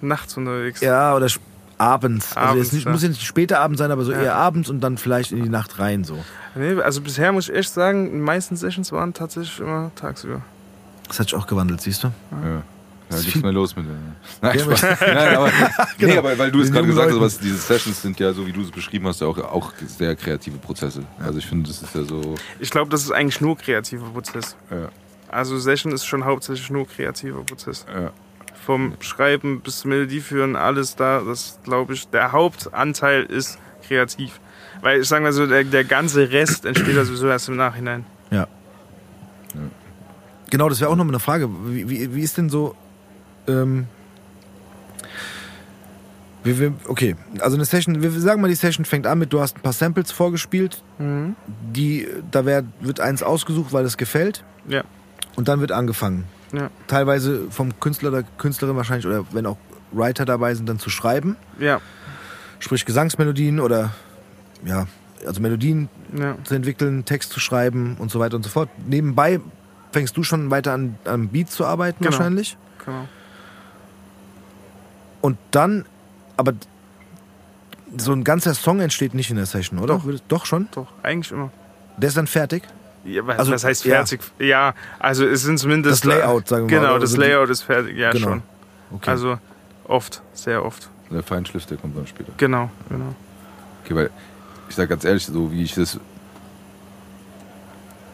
Nachts 0.00 0.36
unterwegs. 0.36 0.80
ja, 0.80 1.14
oder 1.14 1.26
sch- 1.26 1.38
abends. 1.78 2.36
also 2.36 2.50
Abends, 2.50 2.64
jetzt 2.66 2.72
nicht, 2.74 2.84
ja. 2.86 2.92
muss 2.92 3.02
jetzt 3.02 3.12
nicht 3.12 3.26
später 3.26 3.60
Abend 3.60 3.78
sein, 3.78 3.90
aber 3.90 4.04
so 4.04 4.12
Ja. 4.12 4.20
eher 4.22 4.34
abends 4.36 4.68
und 4.70 4.80
dann 4.80 4.98
vielleicht 4.98 5.32
in 5.32 5.42
die 5.42 5.48
Nacht 5.48 5.78
rein 5.78 6.04
so. 6.04 6.24
Nee, 6.54 6.80
also 6.80 7.00
bisher 7.00 7.32
muss 7.32 7.48
ich 7.48 7.54
echt 7.56 7.70
sagen, 7.72 8.10
die 8.12 8.18
meisten 8.18 8.56
Sessions 8.56 8.92
waren 8.92 9.14
tatsächlich 9.14 9.58
immer 9.60 9.90
tagsüber. 9.96 10.42
Das 11.08 11.18
hat 11.20 11.26
sich 11.28 11.34
auch 11.38 11.46
gewandelt, 11.46 11.80
siehst 11.80 12.04
du? 12.04 12.08
Ja. 12.30 12.62
Da 13.08 13.16
ist 13.18 13.24
nichts 13.26 13.42
mehr 13.42 13.52
los 13.52 13.76
mit 13.76 13.86
denen. 13.86 14.16
Nein, 14.40 14.58
Ja, 14.58 14.64
Spaß. 14.64 15.00
Nein, 15.00 15.36
aber, 15.36 15.52
nee, 15.98 16.16
aber 16.16 16.38
weil 16.38 16.50
du 16.50 16.60
es 16.60 16.72
gerade 16.72 16.86
gesagt 16.86 17.10
hast, 17.12 17.20
was, 17.20 17.38
diese 17.38 17.56
Sessions 17.58 18.00
sind 18.02 18.18
ja, 18.20 18.32
so 18.32 18.46
wie 18.46 18.52
du 18.52 18.62
es 18.62 18.70
beschrieben 18.70 19.06
hast, 19.06 19.20
ja 19.20 19.26
auch, 19.26 19.38
auch 19.38 19.72
sehr 19.86 20.16
kreative 20.16 20.58
Prozesse. 20.58 21.02
Also 21.18 21.38
ich 21.38 21.46
finde, 21.46 21.68
das 21.68 21.82
ist 21.82 21.94
ja 21.94 22.04
so. 22.04 22.34
Ich 22.58 22.70
glaube, 22.70 22.90
das 22.90 23.02
ist 23.02 23.10
eigentlich 23.10 23.40
nur 23.40 23.56
kreativer 23.56 24.06
Prozess. 24.10 24.56
Ja, 24.70 24.88
Also 25.28 25.58
Session 25.58 25.92
ist 25.92 26.06
schon 26.06 26.24
hauptsächlich 26.24 26.70
nur 26.70 26.86
kreativer 26.86 27.42
Prozess. 27.44 27.84
ja. 27.92 28.12
Vom 28.64 28.94
Schreiben 29.00 29.60
bis 29.60 29.80
zum 29.80 29.90
Melodie 29.90 30.20
führen, 30.20 30.54
alles 30.54 30.94
da, 30.94 31.20
das 31.20 31.58
glaube 31.64 31.94
ich, 31.94 32.06
der 32.08 32.30
Hauptanteil 32.30 33.24
ist 33.24 33.58
kreativ. 33.86 34.38
Weil 34.82 35.00
ich 35.00 35.08
sage 35.08 35.24
mal 35.24 35.32
so, 35.32 35.48
der, 35.48 35.64
der 35.64 35.82
ganze 35.82 36.30
Rest 36.30 36.64
entsteht 36.64 36.94
ja 36.94 37.04
sowieso 37.04 37.26
erst 37.26 37.48
im 37.48 37.56
Nachhinein. 37.56 38.06
Ja. 38.30 38.46
Genau, 40.50 40.68
das 40.68 40.80
wäre 40.80 40.90
auch 40.90 40.96
noch 40.96 41.04
mal 41.04 41.10
eine 41.10 41.18
Frage. 41.18 41.48
Wie, 41.66 41.88
wie, 41.88 42.14
wie 42.14 42.20
ist 42.22 42.36
denn 42.36 42.50
so. 42.50 42.74
Ähm, 43.48 43.86
wie, 46.44 46.58
wir, 46.58 46.72
okay, 46.88 47.14
also 47.40 47.56
eine 47.56 47.64
Session, 47.64 48.02
wir 48.02 48.10
sagen 48.10 48.40
mal, 48.40 48.48
die 48.48 48.54
Session 48.56 48.84
fängt 48.84 49.06
an 49.06 49.18
mit, 49.20 49.32
du 49.32 49.40
hast 49.40 49.56
ein 49.56 49.60
paar 49.62 49.72
Samples 49.72 50.10
vorgespielt, 50.10 50.82
Mhm. 50.98 51.36
die, 51.74 52.08
da 52.32 52.44
wär, 52.44 52.64
wird 52.80 52.98
eins 53.00 53.22
ausgesucht, 53.22 53.72
weil 53.72 53.84
es 53.84 53.96
gefällt, 53.96 54.44
Ja. 54.66 54.82
und 55.36 55.46
dann 55.48 55.60
wird 55.60 55.70
angefangen. 55.70 56.24
Ja. 56.52 56.68
Teilweise 56.88 57.46
vom 57.50 57.78
Künstler 57.78 58.08
oder 58.10 58.22
Künstlerin 58.38 58.76
wahrscheinlich, 58.76 59.06
oder 59.06 59.24
wenn 59.32 59.46
auch 59.46 59.56
Writer 59.92 60.24
dabei 60.24 60.54
sind, 60.54 60.68
dann 60.68 60.80
zu 60.80 60.90
schreiben, 60.90 61.36
Ja. 61.60 61.80
sprich 62.58 62.84
Gesangsmelodien 62.86 63.60
oder, 63.60 63.90
ja, 64.64 64.86
also 65.24 65.40
Melodien 65.40 65.88
Ja. 66.18 66.36
zu 66.42 66.54
entwickeln, 66.56 67.04
Text 67.04 67.30
zu 67.32 67.38
schreiben 67.38 67.96
und 68.00 68.10
so 68.10 68.18
weiter 68.18 68.34
und 68.34 68.42
so 68.42 68.50
fort. 68.50 68.68
Nebenbei 68.84 69.38
fängst 69.92 70.16
du 70.16 70.24
schon 70.24 70.50
weiter 70.50 70.72
an, 70.72 70.96
am 71.04 71.28
Beat 71.28 71.50
zu 71.52 71.64
arbeiten 71.64 72.02
Genau. 72.02 72.10
wahrscheinlich. 72.18 72.56
Genau. 72.84 73.06
Und 75.22 75.38
dann, 75.52 75.86
aber 76.36 76.52
so 77.96 78.12
ein 78.12 78.24
ganzer 78.24 78.52
Song 78.54 78.80
entsteht 78.80 79.14
nicht 79.14 79.30
in 79.30 79.36
der 79.36 79.46
Session, 79.46 79.78
oder? 79.78 79.94
Doch. 79.98 80.20
Doch 80.28 80.46
schon? 80.46 80.68
Doch, 80.74 80.88
eigentlich 81.02 81.32
immer. 81.32 81.50
Der 81.96 82.08
ist 82.08 82.16
dann 82.16 82.26
fertig? 82.26 82.62
Ja, 83.04 83.26
was, 83.26 83.38
Also, 83.38 83.52
was 83.52 83.64
heißt 83.64 83.84
ja. 83.84 83.96
fertig? 83.96 84.20
Ja. 84.38 84.74
also 84.98 85.26
es 85.26 85.42
sind 85.42 85.58
zumindest. 85.58 86.04
Das 86.04 86.04
Layout, 86.04 86.48
sagen 86.48 86.68
wir 86.68 86.80
mal, 86.80 86.86
Genau, 86.86 86.98
das 86.98 87.16
Layout 87.16 87.48
ist 87.50 87.62
fertig, 87.62 87.96
ja 87.96 88.10
Genau. 88.12 88.28
schon. 88.28 88.42
Okay. 88.92 89.10
Also 89.10 89.38
oft, 89.88 90.22
sehr 90.34 90.64
oft. 90.64 90.88
Der 91.10 91.22
Feinschliff, 91.22 91.66
der 91.66 91.76
kommt 91.78 91.96
dann 91.96 92.06
später. 92.06 92.32
Genau, 92.36 92.70
genau. 92.88 93.14
Okay, 93.84 93.94
weil 93.94 94.10
ich 94.68 94.74
sag 94.74 94.88
ganz 94.88 95.04
ehrlich, 95.04 95.26
so 95.26 95.50
wie 95.52 95.62
ich 95.62 95.74
das 95.74 95.98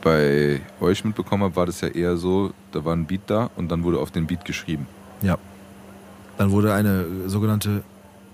bei 0.02 0.60
euch 0.80 1.04
mitbekommen 1.04 1.44
habe, 1.44 1.56
war 1.56 1.66
das 1.66 1.80
ja 1.80 1.88
eher 1.88 2.16
so, 2.16 2.52
da 2.72 2.84
war 2.84 2.94
ein 2.94 3.06
Beat 3.06 3.22
da 3.26 3.50
und 3.56 3.68
dann 3.70 3.84
wurde 3.84 3.98
auf 3.98 4.10
den 4.10 4.26
Beat 4.26 4.44
geschrieben. 4.44 4.86
ja. 5.22 5.38
Dann 6.38 6.50
wurde 6.50 6.72
eine 6.72 7.04
sogenannte 7.26 7.82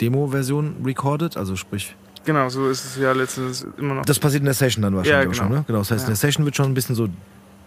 Demo-Version 0.00 0.76
recorded, 0.84 1.36
also 1.36 1.56
sprich, 1.56 1.96
Genau, 2.26 2.48
so 2.48 2.68
ist 2.70 2.84
es 2.86 2.96
ja 2.96 3.12
letztens 3.12 3.66
immer 3.76 3.94
noch. 3.94 4.06
das 4.06 4.18
passiert 4.18 4.40
in 4.40 4.46
der 4.46 4.54
Session 4.54 4.80
dann 4.82 4.96
wahrscheinlich 4.96 5.24
Ja, 5.24 5.30
auch 5.30 5.34
schon, 5.34 5.48
genau. 5.48 5.58
ne? 5.60 5.64
Genau, 5.66 5.78
das 5.80 5.90
heißt, 5.90 6.04
in 6.04 6.06
Ja. 6.06 6.10
der 6.10 6.16
Session 6.16 6.44
wird 6.46 6.56
schon 6.56 6.66
ein 6.66 6.74
bisschen 6.74 6.94
so 6.94 7.08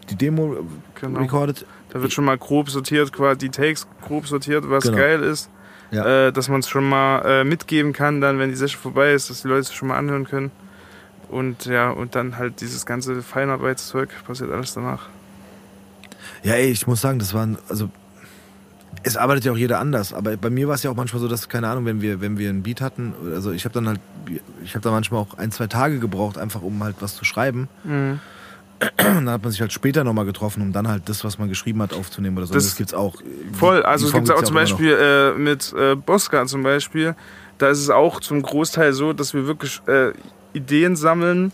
die 0.10 0.16
Demo 0.16 0.54
äh, 0.56 0.58
Genau. 1.00 1.20
recorded. 1.20 1.66
Da 1.92 2.02
wird 2.02 2.12
schon 2.12 2.26
mal 2.26 2.38
grob 2.40 2.70
sortiert, 2.70 3.14
quasi 3.14 3.38
die 3.38 3.50
Takes 3.50 3.86
grob 4.02 4.26
sortiert, 4.28 4.68
was 4.68 4.86
Genau. 4.86 4.98
geil 4.98 5.22
ist. 5.22 5.50
Ja. 5.92 6.28
Äh, 6.28 6.32
dass 6.34 6.50
man 6.50 6.62
es 6.62 6.68
schon 6.70 6.88
mal 6.90 7.22
äh, 7.24 7.44
mitgeben 7.44 7.94
kann, 7.94 8.20
dann, 8.20 8.40
wenn 8.40 8.50
die 8.50 8.56
Session 8.56 8.82
vorbei 8.82 9.14
ist, 9.14 9.30
dass 9.30 9.44
die 9.44 9.48
Leute 9.48 9.62
es 9.62 9.74
schon 9.74 9.90
mal 9.90 9.98
anhören 9.98 10.26
können. 10.26 10.52
Und 11.30 11.66
ja, 11.66 11.92
und 11.92 12.16
dann 12.16 12.38
halt 12.38 12.60
dieses 12.62 12.86
ganze 12.86 13.22
Feinarbeitszeug 13.22 14.10
passiert 14.26 14.52
alles 14.52 14.74
danach. 14.74 15.08
Ja, 16.44 16.54
ey, 16.54 16.72
ich 16.72 16.88
muss 16.88 17.02
sagen, 17.02 17.20
das 17.20 17.34
waren, 17.34 17.58
also 17.70 17.90
es 19.04 19.18
arbeitet 19.18 19.46
ja 19.46 19.52
auch 19.52 19.58
jeder 19.58 19.80
anders, 19.80 20.14
aber 20.14 20.36
bei 20.38 20.50
mir 20.50 20.68
war 20.68 20.76
es 20.76 20.84
ja 20.84 20.92
auch 20.92 20.96
manchmal 20.96 21.22
so, 21.22 21.28
dass, 21.28 21.48
keine 21.50 21.68
Ahnung, 21.70 21.86
wenn 21.86 22.02
wir, 22.02 22.22
wenn 22.22 22.38
wir 22.38 22.50
einen 22.50 22.64
Beat 22.64 22.82
hatten, 22.82 23.14
also 23.34 23.52
ich 23.52 23.66
habe 23.66 23.74
dann 23.74 23.88
halt, 23.88 24.00
ich 24.64 24.74
habe 24.76 24.84
da 24.84 24.92
manchmal 24.92 25.22
auch 25.22 25.38
ein, 25.38 25.52
zwei 25.52 25.68
Tage 25.68 26.00
gebraucht, 26.00 26.38
einfach 26.38 26.62
um 26.62 26.84
halt 26.84 26.96
was 27.00 27.16
zu 27.16 27.26
schreiben. 27.26 27.70
Mhm. 27.84 28.20
Und 28.80 28.98
dann 29.26 29.30
hat 29.32 29.42
man 29.42 29.52
sich 29.52 29.60
halt 29.62 29.74
später 29.74 30.04
nochmal 30.04 30.26
getroffen, 30.26 30.62
um 30.62 30.72
dann 30.72 30.88
halt 30.88 31.10
das, 31.10 31.24
was 31.24 31.40
man 31.40 31.50
geschrieben 31.50 31.82
hat, 31.82 31.94
aufzunehmen 31.94 32.38
oder 32.38 32.46
so. 32.48 32.54
Das- 32.54 32.66
Das, 32.66 32.76
gibt's 32.76 32.94
auch. 32.94 33.16
Voll, 33.54 33.82
also 33.82 34.08
Form 34.08 34.20
gibt 34.24 34.30
es 34.30 34.32
auch 34.32 34.36
gibt's 34.38 34.50
zum. 34.50 34.56
Beispiel 34.56 34.92
äh, 34.94 35.32
mit 35.38 35.74
äh, 35.74 35.96
Bosca 35.96 36.46
zum 36.46 36.62
Beispiel, 36.62 37.16
da 37.58 37.70
ist 37.70 37.80
es 37.80 37.90
auch 37.90 38.20
zum 38.20 38.42
Großteil 38.44 38.94
so, 38.94 39.14
dass 39.14 39.34
wir 39.34 39.48
wirklich 39.48 39.82
äh, 39.88 40.12
Ideen 40.54 40.96
sammeln, 40.96 41.52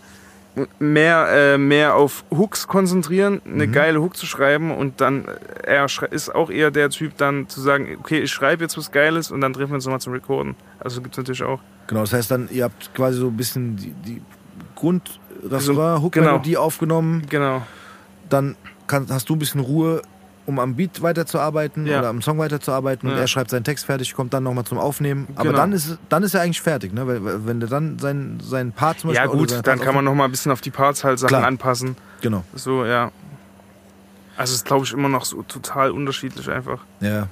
mehr, 0.79 1.27
äh, 1.31 1.57
mehr 1.57 1.95
auf 1.95 2.23
Hooks 2.29 2.67
konzentrieren, 2.67 3.41
eine 3.45 3.65
Mhm. 3.67 3.71
geile 3.71 4.01
Hook 4.01 4.15
zu 4.15 4.25
schreiben 4.25 4.71
und 4.71 5.01
dann, 5.01 5.25
äh, 5.25 5.31
er 5.63 5.85
ist 6.11 6.33
auch 6.33 6.49
eher 6.51 6.69
der 6.71 6.89
Typ 6.89 7.17
dann 7.17 7.49
zu 7.49 7.59
sagen, 7.61 7.97
okay, 7.99 8.19
ich 8.19 8.31
schreibe 8.31 8.63
jetzt 8.63 8.77
was 8.77 8.91
Geiles 8.91 9.31
und 9.31 9.41
dann 9.41 9.53
treffen 9.53 9.71
wir 9.71 9.75
uns 9.75 9.85
nochmal 9.85 10.01
zum 10.01 10.13
Recorden. 10.13 10.55
Also 10.79 11.01
gibt 11.01 11.15
es 11.15 11.17
natürlich 11.17 11.43
auch. 11.43 11.59
Genau, 11.87 12.01
das 12.01 12.13
heißt 12.13 12.29
dann, 12.31 12.47
ihr 12.51 12.65
habt 12.65 12.93
quasi 12.93 13.17
so 13.19 13.27
ein 13.27 13.37
bisschen 13.37 13.75
die, 13.77 13.93
die 14.05 14.21
Grund, 14.75 15.19
das 15.43 15.65
So, 15.65 15.75
war 15.75 16.01
Hook-Melodie 16.01 16.57
aufgenommen, 16.57 17.23
Genau. 17.29 17.63
dann 18.29 18.55
kann, 18.87 19.07
hast 19.09 19.29
du 19.29 19.35
ein 19.35 19.39
bisschen 19.39 19.61
Ruhe, 19.61 20.01
um 20.45 20.59
am 20.59 20.75
Beat 20.75 21.01
weiterzuarbeiten 21.01 21.85
Ja. 21.85 21.99
oder 21.99 22.09
am 22.09 22.21
Song 22.21 22.37
weiterzuarbeiten 22.37 23.07
und 23.09 23.15
Ja. 23.15 23.21
er 23.21 23.27
schreibt 23.27 23.49
seinen 23.49 23.63
Text 23.63 23.85
fertig, 23.85 24.13
kommt 24.13 24.33
dann 24.33 24.43
nochmal 24.43 24.65
zum 24.65 24.77
Aufnehmen. 24.77 25.27
Aber 25.35 25.45
Genau. 25.49 25.57
dann 25.57 25.71
ist, 25.71 25.97
dann 26.09 26.23
ist 26.23 26.33
er 26.33 26.41
eigentlich 26.41 26.61
fertig, 26.61 26.93
ne? 26.93 27.07
Weil, 27.07 27.45
wenn 27.47 27.59
der 27.59 27.69
dann 27.69 27.97
seinen, 27.99 28.39
seinen 28.41 28.71
Part 28.73 28.99
zum 28.99 29.11
Ja 29.11 29.21
Beispiel... 29.25 29.39
oder 29.41 29.55
gut, 29.55 29.67
dann 29.67 29.79
kann 29.79 29.95
man 29.95 30.03
nochmal 30.03 30.27
ein 30.27 30.31
bisschen 30.31 30.51
auf 30.51 30.61
die 30.61 30.71
Parts 30.71 31.03
halt 31.03 31.19
Sachen 31.19 31.29
Klar. 31.29 31.45
anpassen. 31.45 31.95
Genau, 32.21 32.43
So, 32.55 32.85
ja. 32.85 33.11
Also 34.35 34.51
es 34.51 34.57
ist, 34.57 34.65
glaube 34.65 34.83
ich, 34.85 34.91
immer 34.93 35.09
noch 35.09 35.25
so 35.25 35.43
total 35.43 35.91
unterschiedlich 35.91 36.49
einfach. 36.49 36.79
ja. 36.99 37.27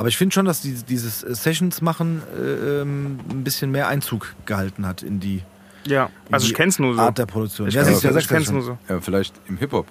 Aber 0.00 0.06
ich 0.06 0.16
finde 0.16 0.32
schon, 0.32 0.44
dass 0.44 0.60
die, 0.60 0.74
dieses 0.74 1.18
Sessions 1.22 1.82
machen 1.82 2.22
äh, 2.38 2.82
ähm, 2.82 3.18
ein 3.30 3.42
bisschen 3.42 3.72
mehr 3.72 3.88
Einzug 3.88 4.32
gehalten 4.46 4.86
hat 4.86 5.02
in 5.02 5.18
die 5.18 5.42
Ja, 5.86 6.08
also 6.30 6.46
ich 6.46 6.54
kenn's 6.54 6.78
nur 6.78 6.94
so. 6.94 7.00
Art 7.00 7.18
der 7.18 7.26
Produktion. 7.26 7.66
ich 7.66 7.74
ja, 7.74 7.82
kenn's, 7.82 8.04
ja, 8.04 8.10
ich 8.16 8.24
ja 8.30 8.36
kenn's 8.36 8.48
nur 8.52 8.62
so. 8.62 8.78
Ja, 8.88 9.00
vielleicht 9.00 9.34
im 9.48 9.56
Hip-Hop. 9.56 9.86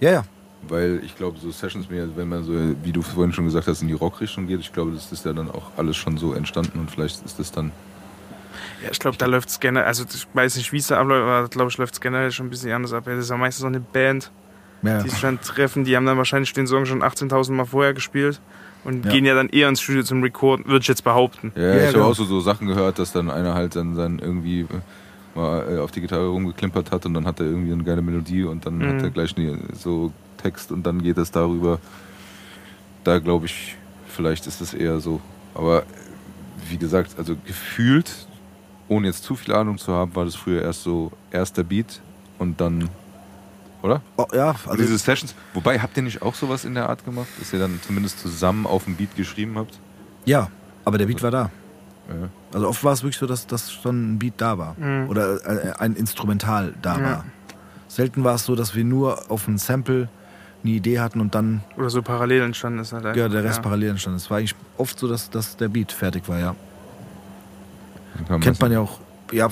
Ja, 0.00 0.10
ja. 0.10 0.24
Weil 0.68 1.00
ich 1.04 1.16
glaube, 1.16 1.38
so 1.40 1.50
Sessions, 1.50 1.90
mehr, 1.90 2.06
wenn 2.16 2.28
man 2.28 2.44
so, 2.44 2.52
wie 2.84 2.92
du 2.92 3.02
vorhin 3.02 3.32
schon 3.32 3.44
gesagt 3.46 3.66
hast, 3.66 3.82
in 3.82 3.88
die 3.88 3.94
Rockrichtung 3.94 4.46
geht, 4.46 4.60
ich 4.60 4.72
glaube, 4.72 4.92
das 4.92 5.10
ist 5.10 5.24
ja 5.24 5.32
dann 5.32 5.50
auch 5.50 5.72
alles 5.76 5.96
schon 5.96 6.16
so 6.16 6.34
entstanden 6.34 6.78
und 6.78 6.90
vielleicht 6.90 7.24
ist 7.24 7.38
das 7.38 7.50
dann. 7.50 7.72
Ja, 8.82 8.90
ich 8.92 8.98
glaube, 8.98 9.16
da 9.16 9.26
läuft's 9.26 9.58
generell, 9.58 9.86
also 9.86 10.04
ich 10.12 10.26
weiß 10.34 10.56
nicht, 10.56 10.72
wie 10.72 10.76
es 10.76 10.86
da 10.86 11.00
abläuft, 11.00 11.22
aber 11.22 11.48
glaube 11.48 11.70
ich, 11.70 11.78
läuft's 11.78 12.00
generell 12.00 12.30
schon 12.30 12.46
ein 12.46 12.50
bisschen 12.50 12.70
anders 12.72 12.92
ab. 12.92 13.04
Ja, 13.06 13.14
Das 13.14 13.24
ist 13.24 13.30
ja 13.30 13.36
meistens 13.36 13.62
so 13.62 13.66
eine 13.66 13.80
Band, 13.80 14.30
ja. 14.82 15.02
die 15.02 15.08
sich 15.10 15.20
dann 15.20 15.40
treffen, 15.40 15.84
die 15.84 15.96
haben 15.96 16.06
dann 16.06 16.16
wahrscheinlich 16.18 16.52
den 16.52 16.66
Song 16.66 16.86
schon 16.86 17.02
18.000 17.02 17.52
Mal 17.52 17.64
vorher 17.64 17.92
gespielt 17.94 18.40
und 18.84 19.04
Ja. 19.04 19.10
gehen 19.12 19.24
ja 19.24 19.34
dann 19.34 19.48
eher 19.48 19.68
ins 19.68 19.80
Studio 19.80 20.02
zum 20.04 20.22
Recorden, 20.22 20.66
würde 20.66 20.82
ich 20.82 20.88
jetzt 20.88 21.02
behaupten. 21.04 21.52
Ja, 21.56 21.62
Ja, 21.62 21.74
ich 21.74 21.86
habe 21.88 21.92
genau. 21.94 22.10
auch 22.10 22.14
so, 22.14 22.24
so 22.24 22.40
Sachen 22.40 22.68
gehört, 22.68 22.98
dass 22.98 23.12
dann 23.12 23.30
einer 23.30 23.54
halt 23.54 23.74
dann, 23.76 23.96
dann 23.96 24.18
irgendwie 24.20 24.60
äh, 24.60 24.66
mal 25.34 25.76
äh, 25.76 25.78
auf 25.78 25.90
die 25.90 26.00
Gitarre 26.00 26.28
rumgeklimpert 26.28 26.90
hat 26.92 27.06
und 27.06 27.14
dann 27.14 27.26
hat 27.26 27.40
er 27.40 27.46
irgendwie 27.46 27.72
eine 27.72 27.82
geile 27.84 28.02
Melodie 28.02 28.44
und 28.44 28.64
dann 28.66 28.78
Mhm. 28.78 28.88
hat 28.88 29.02
er 29.04 29.10
gleich 29.10 29.34
so 29.74 30.12
Text 30.42 30.72
und 30.72 30.84
dann 30.84 31.02
geht 31.02 31.18
es 31.18 31.30
darüber. 31.30 31.78
Da 33.04 33.18
glaube 33.18 33.46
ich, 33.46 33.76
vielleicht 34.08 34.46
ist 34.46 34.60
es 34.60 34.74
eher 34.74 35.00
so. 35.00 35.20
Aber 35.54 35.84
wie 36.68 36.76
gesagt, 36.76 37.14
also 37.18 37.36
gefühlt, 37.46 38.10
ohne 38.88 39.06
jetzt 39.08 39.24
zu 39.24 39.34
viel 39.34 39.54
Ahnung 39.54 39.78
zu 39.78 39.92
haben, 39.92 40.14
war 40.14 40.24
das 40.24 40.34
früher 40.34 40.62
erst 40.62 40.82
so 40.84 41.10
erster 41.30 41.64
Beat 41.64 42.00
und 42.38 42.60
dann, 42.60 42.88
oder? 43.82 44.00
Oh, 44.16 44.26
ja, 44.32 44.50
Also 44.50 44.70
also 44.70 44.82
diese 44.82 44.98
Sessions. 44.98 45.34
Wobei, 45.54 45.78
habt 45.80 45.96
ihr 45.96 46.02
nicht 46.02 46.22
auch 46.22 46.34
sowas 46.34 46.64
in 46.64 46.74
der 46.74 46.88
Art 46.88 47.04
gemacht, 47.04 47.28
dass 47.38 47.52
ihr 47.52 47.58
dann 47.58 47.80
zumindest 47.84 48.20
zusammen 48.20 48.66
auf 48.66 48.84
dem 48.84 48.96
Beat 48.96 49.14
geschrieben 49.16 49.56
habt? 49.56 49.78
ja. 50.24 50.48
Aber 50.84 50.98
der 50.98 51.06
Beat 51.06 51.22
war 51.22 51.30
da. 51.30 51.50
Ja. 52.08 52.28
Also 52.52 52.66
oft 52.68 52.82
war 52.82 52.92
es 52.92 53.04
wirklich 53.04 53.18
so, 53.18 53.26
dass, 53.26 53.46
dass 53.46 53.70
schon 53.70 54.14
ein 54.14 54.18
Beat 54.18 54.34
da 54.38 54.58
war. 54.58 54.74
Mhm. 54.76 55.08
Oder 55.08 55.36
äh, 55.46 55.72
ein 55.78 55.94
Instrumental 55.94 56.74
da 56.82 56.96
Ja. 56.98 57.02
war. 57.04 57.24
Selten 57.86 58.24
war 58.24 58.34
es 58.34 58.44
so, 58.44 58.56
dass 58.56 58.74
wir 58.74 58.82
nur 58.82 59.30
auf 59.30 59.46
ein 59.46 59.58
Sample 59.58 60.08
eine 60.64 60.74
Idee 60.74 61.00
hatten 61.00 61.20
und 61.20 61.34
dann 61.34 61.62
Oder 61.76 61.90
so 61.90 62.02
parallel 62.02 62.42
entstanden 62.42 62.80
ist 62.80 62.92
halt. 62.92 63.16
ja, 63.16 63.28
der 63.28 63.44
Rest 63.44 63.56
ja. 63.58 63.62
parallel 63.62 63.90
entstand. 63.90 64.16
Es 64.16 64.30
war 64.30 64.38
eigentlich 64.38 64.54
oft 64.78 64.98
so, 64.98 65.08
dass, 65.08 65.30
dass 65.30 65.56
der 65.56 65.68
Beat 65.68 65.92
fertig 65.92 66.28
war, 66.28 66.38
ja. 66.38 66.54
Dann 68.28 68.40
Kennt 68.40 68.60
man 68.60 68.70
ja 68.72 68.80
auch, 68.80 69.00
ja, 69.32 69.48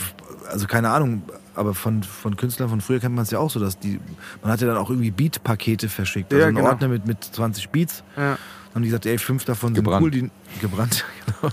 also 0.50 0.66
keine 0.66 0.90
Ahnung, 0.90 1.22
aber 1.54 1.74
von, 1.74 2.02
von 2.02 2.36
Künstlern 2.36 2.68
von 2.68 2.80
früher 2.80 3.00
kennt 3.00 3.14
man 3.14 3.24
es 3.24 3.30
ja 3.30 3.38
auch 3.38 3.50
so, 3.50 3.58
dass 3.58 3.78
die, 3.78 3.98
man 4.42 4.52
hat 4.52 4.60
ja 4.60 4.66
dann 4.66 4.76
auch 4.76 4.90
irgendwie 4.90 5.10
Beat-Pakete 5.10 5.88
verschickt. 5.88 6.32
Also 6.32 6.40
Ja, 6.40 6.48
einen 6.48 6.56
genau. 6.56 6.68
Ordner 6.68 6.88
mit, 6.88 7.06
mit 7.06 7.24
20 7.24 7.70
Beats. 7.70 8.02
Ja. 8.16 8.36
haben 8.74 8.82
die 8.82 8.88
gesagt, 8.88 9.06
ey, 9.06 9.18
fünf 9.18 9.44
davon 9.44 9.74
sind 9.74 9.84
Gebrannt. 9.84 10.04
cool, 10.04 10.10
die 10.10 10.30
gebrannt, 10.60 11.04
genau. 11.40 11.52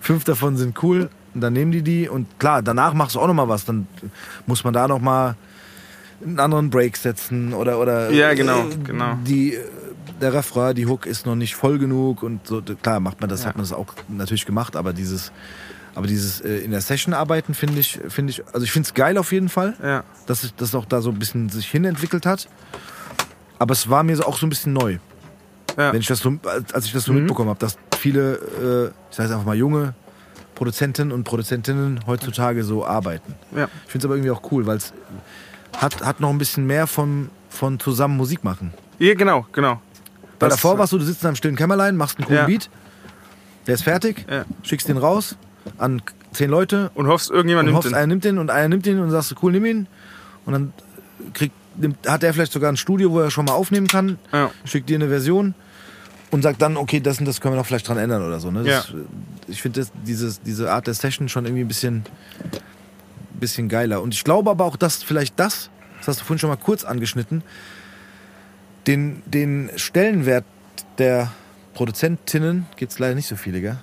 fünf 0.00 0.24
davon 0.24 0.56
sind 0.56 0.82
cool, 0.82 1.10
und 1.34 1.42
dann 1.42 1.52
nehmen 1.52 1.70
die 1.70 1.82
die 1.82 2.08
und 2.08 2.38
klar, 2.38 2.62
danach 2.62 2.94
machst 2.94 3.14
du 3.14 3.20
auch 3.20 3.26
noch 3.26 3.34
mal 3.34 3.46
was, 3.46 3.66
dann 3.66 3.86
muss 4.46 4.64
man 4.64 4.72
da 4.72 4.88
noch 4.88 5.00
mal 5.00 5.36
einen 6.24 6.38
anderen 6.40 6.70
Break 6.70 6.96
setzen 6.96 7.52
oder 7.54 7.78
oder 7.78 8.10
Ja, 8.10 8.34
genau, 8.34 8.60
äh, 8.68 8.76
genau. 8.84 9.18
die 9.24 9.58
der 10.20 10.32
Refrain, 10.32 10.74
die 10.74 10.86
Hook 10.86 11.04
ist 11.06 11.26
noch 11.26 11.34
nicht 11.34 11.54
voll 11.54 11.78
genug 11.78 12.22
und 12.22 12.46
so 12.46 12.62
klar 12.62 13.00
macht 13.00 13.20
man 13.20 13.28
das, 13.28 13.42
Ja. 13.42 13.48
hat 13.48 13.56
man 13.56 13.64
das 13.64 13.72
auch 13.72 13.86
natürlich 14.08 14.46
gemacht, 14.46 14.76
aber 14.76 14.92
dieses 14.92 15.30
aber 15.94 16.06
dieses 16.06 16.40
äh, 16.40 16.58
in 16.58 16.70
der 16.70 16.80
Session 16.80 17.12
arbeiten 17.14 17.52
finde 17.54 17.80
ich 17.80 17.98
finde 18.08 18.30
ich 18.30 18.42
also 18.52 18.64
ich 18.64 18.72
finde 18.72 18.86
es 18.86 18.94
geil 18.94 19.18
auf 19.18 19.32
jeden 19.32 19.48
Fall 19.48 19.74
Ja. 19.82 20.04
dass 20.26 20.42
es 20.44 20.54
das 20.56 20.74
auch 20.74 20.84
da 20.86 21.00
so 21.02 21.10
ein 21.10 21.18
bisschen 21.18 21.48
sich 21.48 21.68
hinentwickelt 21.70 22.24
hat. 22.26 22.48
Aber 23.58 23.72
es 23.72 23.88
war 23.88 24.02
mir 24.02 24.14
so 24.16 24.24
auch 24.24 24.36
so 24.38 24.44
ein 24.46 24.50
bisschen 24.50 24.74
neu. 24.74 24.98
Ja. 25.78 25.92
Wenn 25.92 26.00
ich 26.00 26.06
das 26.06 26.18
so, 26.20 26.34
als- 26.44 26.72
als 26.74 26.84
ich 26.86 26.92
das 26.92 27.04
so 27.04 27.12
Mhm. 27.12 27.20
mitbekommen 27.20 27.48
habe, 27.50 27.58
dass 27.58 27.76
viele, 27.98 28.34
äh, 28.34 29.10
ich 29.10 29.16
sage 29.16 29.30
einfach 29.32 29.46
mal 29.46 29.56
junge 29.56 29.94
Produzenten 30.54 31.12
und 31.12 31.24
Produzentinnen 31.24 32.00
heutzutage 32.06 32.64
so 32.64 32.84
arbeiten. 32.86 33.34
Ja. 33.54 33.68
Ich 33.86 33.92
finde 33.92 33.98
es 33.98 34.04
aber 34.06 34.14
irgendwie 34.16 34.30
auch 34.30 34.42
cool, 34.52 34.66
weil 34.66 34.76
es 34.78 34.92
hat, 35.78 36.02
hat 36.04 36.20
noch 36.20 36.30
ein 36.30 36.38
bisschen 36.38 36.66
mehr 36.66 36.86
von, 36.86 37.30
von 37.50 37.78
zusammen 37.80 38.16
Musik 38.16 38.44
machen. 38.44 38.72
ja, 38.98 39.14
genau, 39.14 39.46
genau. 39.52 39.80
Weil 40.38 40.50
Das- 40.50 40.56
davor 40.60 40.78
warst 40.78 40.92
du, 40.92 40.98
du 40.98 41.04
sitzt 41.04 41.22
in 41.22 41.28
einem 41.28 41.36
stillen 41.36 41.56
Kämmerlein, 41.56 41.96
machst 41.96 42.18
einen 42.18 42.26
coolen 42.26 42.40
Ja. 42.40 42.46
Beat, 42.46 42.68
der 43.66 43.74
ist 43.74 43.82
fertig, 43.82 44.26
Ja. 44.30 44.44
schickst 44.62 44.88
den 44.88 44.98
raus 44.98 45.36
an 45.78 46.02
zehn 46.32 46.50
Leute 46.50 46.90
Und 46.94 47.06
hoffst, 47.06 47.30
irgendjemand 47.30 47.64
und 47.64 47.72
nimmt 47.72 47.76
hoffst, 47.78 47.90
den. 47.90 47.94
einer 47.96 48.06
nimmt 48.06 48.24
den 48.24 48.38
und 48.38 48.50
einer 48.50 48.68
nimmt 48.68 48.84
den 48.86 49.00
und 49.00 49.10
sagst 49.10 49.34
cool, 49.42 49.52
nimm 49.52 49.64
ihn. 49.64 49.86
Und 50.44 50.52
dann 50.52 50.72
kriegt, 51.32 51.54
nimmt, 51.76 52.06
hat 52.08 52.22
er 52.22 52.32
vielleicht 52.34 52.52
sogar 52.52 52.70
ein 52.70 52.76
Studio, 52.76 53.10
wo 53.10 53.20
er 53.20 53.30
schon 53.30 53.46
mal 53.46 53.52
aufnehmen 53.54 53.86
kann, 53.88 54.18
Ja. 54.32 54.50
schickt 54.66 54.88
dir 54.90 54.96
eine 54.96 55.08
Version 55.08 55.54
und 56.30 56.42
sagt 56.42 56.60
dann, 56.60 56.76
okay, 56.76 57.00
das 57.00 57.18
und 57.18 57.24
das 57.24 57.40
können 57.40 57.54
wir 57.54 57.58
noch 57.58 57.66
vielleicht 57.66 57.88
dran 57.88 57.96
ändern 57.96 58.22
oder 58.22 58.38
so. 58.38 58.50
Ne? 58.50 58.62
Das, 58.64 58.92
Ich 59.48 59.62
finde 59.62 59.86
diese 60.04 60.70
Art 60.70 60.86
der 60.86 60.94
Session 60.94 61.28
schon 61.30 61.46
irgendwie 61.46 61.64
ein 61.64 61.68
bisschen, 61.68 62.04
bisschen 63.40 63.68
geiler. 63.68 64.02
Und 64.02 64.14
ich 64.14 64.24
glaube 64.24 64.50
aber 64.50 64.64
auch, 64.64 64.76
dass 64.76 65.02
vielleicht 65.02 65.38
das, 65.38 65.70
das 65.98 66.08
hast 66.08 66.20
du 66.20 66.24
vorhin 66.24 66.38
schon 66.38 66.50
mal 66.50 66.56
kurz 66.56 66.84
angeschnitten, 66.84 67.42
den, 68.86 69.22
den 69.26 69.70
Stellenwert 69.76 70.44
der 70.98 71.32
Produzentinnen, 71.74 72.66
gibt 72.76 72.92
es 72.92 72.98
leider 72.98 73.14
nicht 73.14 73.26
so 73.28 73.36
viele, 73.36 73.60
gell? 73.60 73.76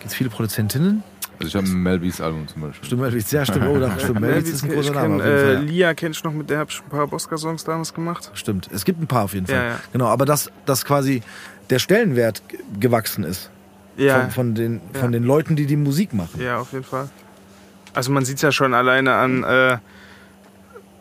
Gibt 0.00 0.10
es 0.10 0.14
viele 0.16 0.30
Produzentinnen? 0.30 1.02
Also 1.38 1.48
ich 1.48 1.54
habe 1.56 1.66
ein 1.66 1.82
Melbys 1.82 2.20
Album 2.20 2.46
zum 2.46 2.62
Beispiel. 2.62 2.86
Stimmt, 2.86 3.02
Melvitz, 3.02 3.30
ja, 3.32 3.44
stimmt. 3.44 3.66
Oh, 3.66 3.78
da, 3.78 3.98
stimmt. 3.98 4.20
Melvitz 4.20 4.50
ist 4.50 4.62
ein 4.62 4.70
ich 4.70 4.76
großer 4.76 4.92
kenn, 4.92 5.16
Name. 5.16 5.22
Auf 5.22 5.24
jeden 5.24 5.36
äh, 5.38 5.44
Fall, 5.44 5.54
ja. 5.54 5.60
Lia 5.60 5.94
kenn 5.94 6.12
ich 6.12 6.22
noch, 6.22 6.32
mit 6.32 6.50
der 6.50 6.58
habe 6.58 6.70
ich 6.70 6.80
ein 6.80 6.88
paar 6.88 7.06
Bosca-Songs 7.06 7.64
damals 7.64 7.92
gemacht. 7.94 8.30
Stimmt. 8.34 8.68
Es 8.72 8.84
gibt 8.84 9.00
ein 9.00 9.06
paar 9.06 9.24
auf 9.24 9.34
jeden 9.34 9.46
Fall. 9.46 9.56
Ja, 9.56 9.64
ja. 9.70 9.80
Genau, 9.92 10.06
aber 10.06 10.24
dass, 10.24 10.50
dass 10.66 10.84
quasi 10.84 11.22
der 11.70 11.78
Stellenwert 11.78 12.42
gewachsen 12.78 13.24
ist 13.24 13.50
Ja, 13.96 14.20
von, 14.20 14.30
von, 14.30 14.54
den, 14.54 14.80
Ja. 14.92 15.00
von 15.00 15.12
den 15.12 15.24
Leuten, 15.24 15.56
die 15.56 15.66
die 15.66 15.76
Musik 15.76 16.12
machen. 16.14 16.40
ja, 16.40 16.58
auf 16.58 16.72
jeden 16.72 16.84
Fall. 16.84 17.08
Also 17.94 18.10
man 18.12 18.24
sieht 18.24 18.36
es 18.36 18.42
ja 18.42 18.52
schon 18.52 18.74
alleine 18.74 19.14
an 19.14 19.44
äh, 19.44 19.78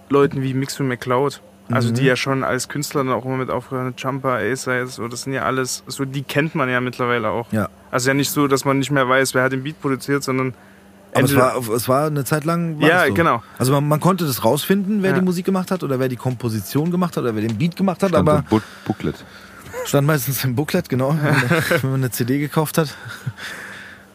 Leuten 0.10 0.42
wie 0.42 0.54
Mixu 0.54 0.84
McCloud. 0.84 1.42
Also 1.72 1.90
Mhm. 1.90 1.94
die 1.94 2.04
ja 2.04 2.16
schon 2.18 2.44
als 2.44 2.68
Künstler 2.68 3.04
dann 3.06 3.14
auch 3.14 3.24
immer 3.24 3.38
mit 3.38 3.50
aufgehören, 3.50 3.94
Jumper, 3.98 4.34
Acer, 4.40 4.86
so, 4.88 5.08
das 5.08 5.22
sind 5.22 5.32
ja 5.32 5.44
alles, 5.44 5.84
so 5.88 6.04
die 6.04 6.22
kennt 6.24 6.54
man 6.54 6.68
ja 6.68 6.82
mittlerweile 6.82 7.30
auch. 7.30 7.50
Ja. 7.54 7.70
Also 7.92 8.10
ja 8.10 8.14
nicht 8.14 8.30
so, 8.30 8.48
dass 8.48 8.66
man 8.66 8.80
nicht 8.80 8.92
mehr 8.92 9.08
weiß, 9.08 9.34
wer 9.36 9.44
hat 9.44 9.54
den 9.54 9.64
Beat 9.64 9.80
produziert, 9.82 10.22
sondern 10.22 10.54
Aber 11.14 11.24
es 11.24 11.34
war, 11.36 11.56
es 11.74 11.88
war 11.88 12.08
eine 12.08 12.26
Zeit 12.26 12.44
lang. 12.44 12.82
War 12.82 12.90
Ja, 12.90 13.08
so. 13.08 13.14
genau. 13.14 13.42
Also 13.58 13.72
man, 13.72 13.88
man 13.88 14.02
konnte 14.02 14.26
das 14.26 14.44
rausfinden, 14.44 15.02
wer 15.02 15.12
Ja. 15.12 15.20
die 15.20 15.24
Musik 15.24 15.46
gemacht 15.46 15.72
hat 15.72 15.82
oder 15.84 15.98
wer 15.98 16.10
die 16.10 16.18
Komposition 16.18 16.92
gemacht 16.92 17.16
hat 17.16 17.24
oder 17.24 17.36
wer 17.36 17.42
den 17.42 17.58
Beat 17.58 17.78
gemacht 17.78 18.04
hat, 18.04 18.10
Stand 18.10 18.28
aber 18.28 18.40
im 18.40 18.46
Bu 18.50 18.60
Booklet. 18.84 19.24
stand 19.86 20.06
meistens 20.08 20.44
im 20.44 20.56
Booklet, 20.56 20.90
genau, 20.90 21.16
wenn 21.22 21.32
man, 21.34 21.42
wenn 21.84 21.92
man 21.92 22.00
eine 22.02 22.12
CD 22.12 22.38
gekauft 22.40 22.78
hat. 22.80 22.94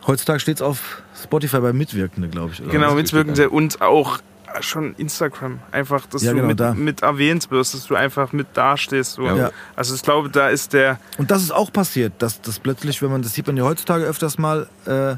Heutzutage 0.07 0.41
steht 0.41 0.57
es 0.57 0.63
auf 0.63 1.03
Spotify 1.21 1.61
bei 1.61 1.73
Mitwirkende, 1.73 2.29
glaube 2.29 2.53
ich. 2.53 2.69
Genau, 2.71 2.95
Mitwirkende 2.95 3.51
und 3.51 3.81
auch 3.81 4.19
schon 4.61 4.95
Instagram. 4.97 5.59
Einfach, 5.73 6.07
dass 6.07 6.23
Ja, 6.23 6.31
du 6.31 6.37
genau, 6.37 6.49
mit, 6.49 6.61
da. 6.61 6.75
mit 6.75 7.03
erwähnt 7.03 7.51
wirst, 7.51 7.75
dass 7.75 7.87
du 7.87 7.95
einfach 7.95 8.33
mit 8.33 8.47
dastehst. 8.55 9.19
Ja. 9.19 9.51
Also 9.75 9.95
ich 9.95 10.03
glaube, 10.03 10.31
da 10.31 10.49
ist 10.49 10.73
der, 10.73 10.99
Und 11.19 11.31
das 11.31 11.43
ist 11.43 11.51
auch 11.51 11.73
passiert, 11.73 12.15
dass 12.21 12.41
das 12.41 12.59
plötzlich, 12.59 13.03
wenn 13.03 13.11
man, 13.11 13.23
das 13.23 13.35
sieht 13.35 13.47
man 13.47 13.57
ja 13.57 13.65
heutzutage 13.65 14.05
öfters 14.05 14.39
mal, 14.39 14.67
äh, 14.87 15.17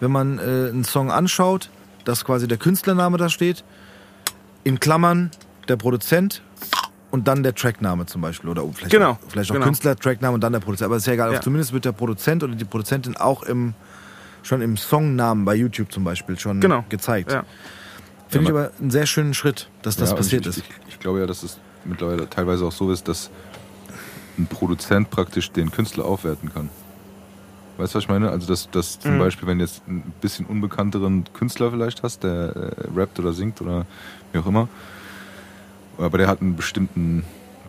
wenn 0.00 0.10
man 0.10 0.38
äh, 0.38 0.42
einen 0.42 0.84
Song 0.84 1.10
anschaut, 1.12 1.68
dass 2.04 2.24
quasi 2.24 2.48
der 2.48 2.56
Künstlername 2.58 3.18
da 3.18 3.28
steht, 3.28 3.62
in 4.64 4.80
Klammern 4.80 5.30
der 5.68 5.76
Produzent 5.76 6.42
und 7.10 7.28
dann 7.28 7.42
der 7.42 7.54
Trackname 7.54 8.06
zum 8.06 8.22
Beispiel. 8.22 8.50
Oder 8.50 8.64
vielleicht 8.74 8.90
Genau, 8.92 9.10
auch, 9.12 9.18
vielleicht 9.28 9.50
auch 9.50 9.54
genau. 9.54 9.66
Künstler, 9.66 9.94
Trackname 9.96 10.34
und 10.34 10.40
dann 10.40 10.52
der 10.52 10.60
Produzent. 10.60 10.86
Aber 10.86 10.96
ist 10.96 11.06
ja 11.06 11.12
egal. 11.12 11.32
Ja. 11.34 11.40
Zumindest 11.40 11.72
wird 11.72 11.84
der 11.84 11.92
Produzent 11.92 12.42
oder 12.42 12.54
die 12.54 12.64
Produzentin 12.64 13.16
auch 13.16 13.42
im, 13.44 13.74
schon 14.42 14.62
im 14.62 14.76
Songnamen 14.76 15.44
bei 15.44 15.54
YouTube 15.54 15.92
zum 15.92 16.04
Beispiel 16.04 16.38
schon 16.38 16.60
Genau. 16.60 16.84
gezeigt. 16.88 17.32
ja. 17.32 17.44
Finde 18.28 18.50
ich 18.50 18.54
Ja, 18.54 18.60
aber 18.66 18.72
einen 18.80 18.90
sehr 18.92 19.06
schönen 19.06 19.34
Schritt, 19.34 19.68
dass 19.82 19.96
das 19.96 20.10
Ja, 20.10 20.16
passiert 20.16 20.42
ich, 20.42 20.56
ist. 20.56 20.58
Ich, 20.58 20.64
ich 20.88 20.98
glaube 21.00 21.18
ja, 21.20 21.26
dass 21.26 21.42
es 21.42 21.58
mittlerweile 21.84 22.30
teilweise 22.30 22.64
auch 22.64 22.70
so 22.72 22.92
ist, 22.92 23.08
dass 23.08 23.28
ein 24.38 24.46
Produzent 24.46 25.10
praktisch 25.10 25.50
den 25.50 25.72
Künstler 25.72 26.04
aufwerten 26.04 26.52
kann. 26.54 26.70
Weißt 27.76 27.94
du, 27.94 27.96
was 27.96 28.04
ich 28.04 28.08
meine? 28.08 28.30
Also, 28.30 28.46
dass, 28.46 28.70
dass 28.70 29.00
zum 29.00 29.16
Mhm. 29.16 29.18
Beispiel, 29.18 29.48
wenn 29.48 29.58
du 29.58 29.64
jetzt 29.64 29.82
ein 29.88 30.12
bisschen 30.20 30.46
unbekannteren 30.46 31.24
Künstler 31.32 31.70
vielleicht 31.72 32.02
hast, 32.04 32.22
der 32.22 32.54
äh, 32.54 32.72
rappt 32.96 33.18
oder 33.18 33.32
singt 33.32 33.60
oder 33.62 33.84
wie 34.32 34.38
auch 34.38 34.46
immer, 34.46 34.68
aber 35.98 36.18
der 36.18 36.28
hat 36.28 36.40
einen 36.40 36.54
bestimmten 36.56 37.24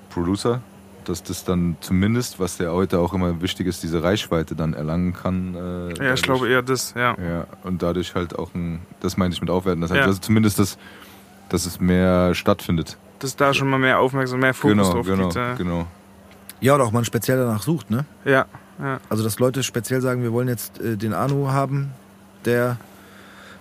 Producer, 0.10 0.62
dass 1.06 1.24
das 1.24 1.44
dann 1.44 1.78
zumindest, 1.82 2.40
was 2.40 2.58
der 2.58 2.72
heute 2.72 3.00
auch 3.00 3.14
immer 3.14 3.42
wichtig 3.42 3.68
ist, 3.68 3.84
diese 3.84 4.04
Reichweite 4.04 4.56
dann 4.56 4.74
erlangen 4.74 5.14
kann. 5.14 5.56
Äh, 5.56 5.60
ja, 5.60 5.90
ich 5.92 5.98
dadurch- 5.98 6.22
glaube 6.24 6.50
eher 6.50 6.62
das, 6.62 6.94
ja. 6.96 7.16
ja, 7.18 7.48
und 7.64 7.82
dadurch 7.82 8.16
halt 8.16 8.38
auch 8.38 8.54
ein, 8.54 8.80
das 9.00 9.18
meine 9.18 9.34
ich 9.34 9.42
mit 9.42 9.50
aufwerten, 9.50 9.82
das 9.82 9.92
heißt 9.92 10.00
Ja. 10.00 10.06
also 10.06 10.20
zumindest, 10.20 10.60
das, 10.60 10.78
dass 11.50 11.66
es 11.66 11.80
mehr 11.80 12.34
stattfindet. 12.36 12.98
Dass 13.20 13.36
da 13.36 13.54
schon 13.54 13.70
mal 13.70 13.78
mehr 13.80 14.00
Aufmerksamkeit, 14.00 14.42
mehr 14.42 14.54
Fokus 14.54 14.78
genau, 14.78 14.94
drauf 14.94 15.06
genau, 15.06 15.24
liegt. 15.24 15.36
Ja. 15.36 15.54
genau. 15.56 15.88
Ja, 16.60 16.76
oder 16.76 16.84
auch 16.86 16.92
man 16.92 17.06
speziell 17.06 17.38
danach 17.38 17.64
sucht, 17.64 17.90
ne? 17.90 18.06
ja, 18.26 18.46
ja. 18.80 19.00
Also, 19.10 19.24
dass 19.24 19.38
Leute 19.40 19.62
speziell 19.64 20.02
sagen, 20.02 20.24
wir 20.24 20.32
wollen 20.32 20.48
jetzt 20.48 20.80
äh, 20.80 20.96
den 20.98 21.14
Anu 21.14 21.50
haben, 21.50 21.92
der, 22.46 22.78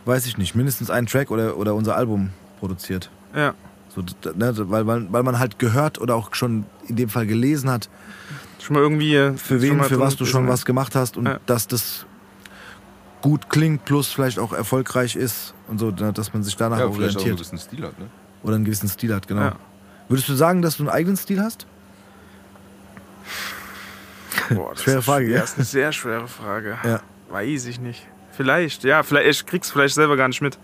weiß 0.05 0.27
ich 0.27 0.39
nicht, 0.39 0.55
mindestens 0.55 0.91
einen 0.91 1.07
Track 1.07 1.31
oder, 1.31 1.57
oder 1.57 1.75
unser 1.75 1.97
Album 1.97 2.31
produziert. 2.59 3.11
ja. 3.35 3.55
So, 3.93 4.03
ne, 4.37 4.55
weil, 4.71 4.85
man, 4.85 5.13
weil 5.13 5.25
man 5.25 5.41
halt 5.41 5.59
gehört 5.59 6.01
oder 6.01 6.15
auch 6.15 6.33
schon 6.33 6.65
in 6.91 6.97
dem 6.97 7.09
Fall 7.09 7.27
gelesen 7.27 7.71
hat, 7.71 7.89
Schon 8.61 8.75
mal 8.75 8.83
irgendwie. 8.83 9.15
äh, 9.15 9.33
für 9.37 9.63
wen, 9.63 9.83
für 9.83 9.99
was 9.99 10.17
du 10.17 10.27
schon 10.27 10.43
gewesen, 10.43 10.53
was 10.53 10.65
gemacht 10.67 10.95
hast 10.95 11.17
und 11.17 11.27
Ja. 11.27 11.41
dass 11.47 11.67
das 11.67 12.05
gut 13.23 13.49
klingt, 13.49 13.85
plus 13.85 14.09
vielleicht 14.09 14.39
auch 14.39 14.53
erfolgreich 14.53 15.17
ist 15.17 15.55
und 15.69 15.79
so, 15.79 15.91
ne, 15.91 16.13
dass 16.13 16.33
man 16.33 16.43
sich 16.43 16.57
danach 16.57 16.79
Ja, 16.79 16.91
vielleicht 16.91 17.17
auch 17.17 17.21
so 17.21 17.27
ein 17.27 17.33
orientiert 17.33 17.39
bisschen 17.39 17.59
Stil 17.59 17.87
hat, 17.87 17.99
ne? 17.99 18.07
oder 18.43 18.55
einen 18.57 18.65
gewissen 18.65 18.89
Stil 18.89 19.15
hat, 19.15 19.27
genau. 19.29 19.43
Ja. 19.43 19.57
Würdest 20.09 20.29
du 20.29 20.35
sagen, 20.35 20.61
dass 20.63 20.77
du 20.77 20.83
einen 20.83 20.91
eigenen 20.91 21.17
Stil 21.17 21.41
hast? 21.43 21.67
Boah, 24.51 24.71
das 24.75 24.83
Schwere 24.83 24.99
ist, 24.99 25.05
Frage, 25.05 25.27
ja. 25.27 25.35
ja? 25.35 25.41
Das 25.41 25.51
ist 25.51 25.57
eine 25.57 25.65
sehr 25.65 25.93
schwere 25.93 26.29
Frage. 26.29 26.79
Ja. 26.83 27.01
Weiß 27.29 27.67
ich 27.67 27.81
nicht. 27.81 28.07
Vielleicht, 28.33 28.85
ja, 28.85 29.03
vielleicht, 29.03 29.29
ich 29.29 29.47
krieg's 29.47 29.71
vielleicht 29.71 29.95
selber 29.95 30.17
gar 30.17 30.29
nicht 30.29 30.41
mit. 30.41 30.59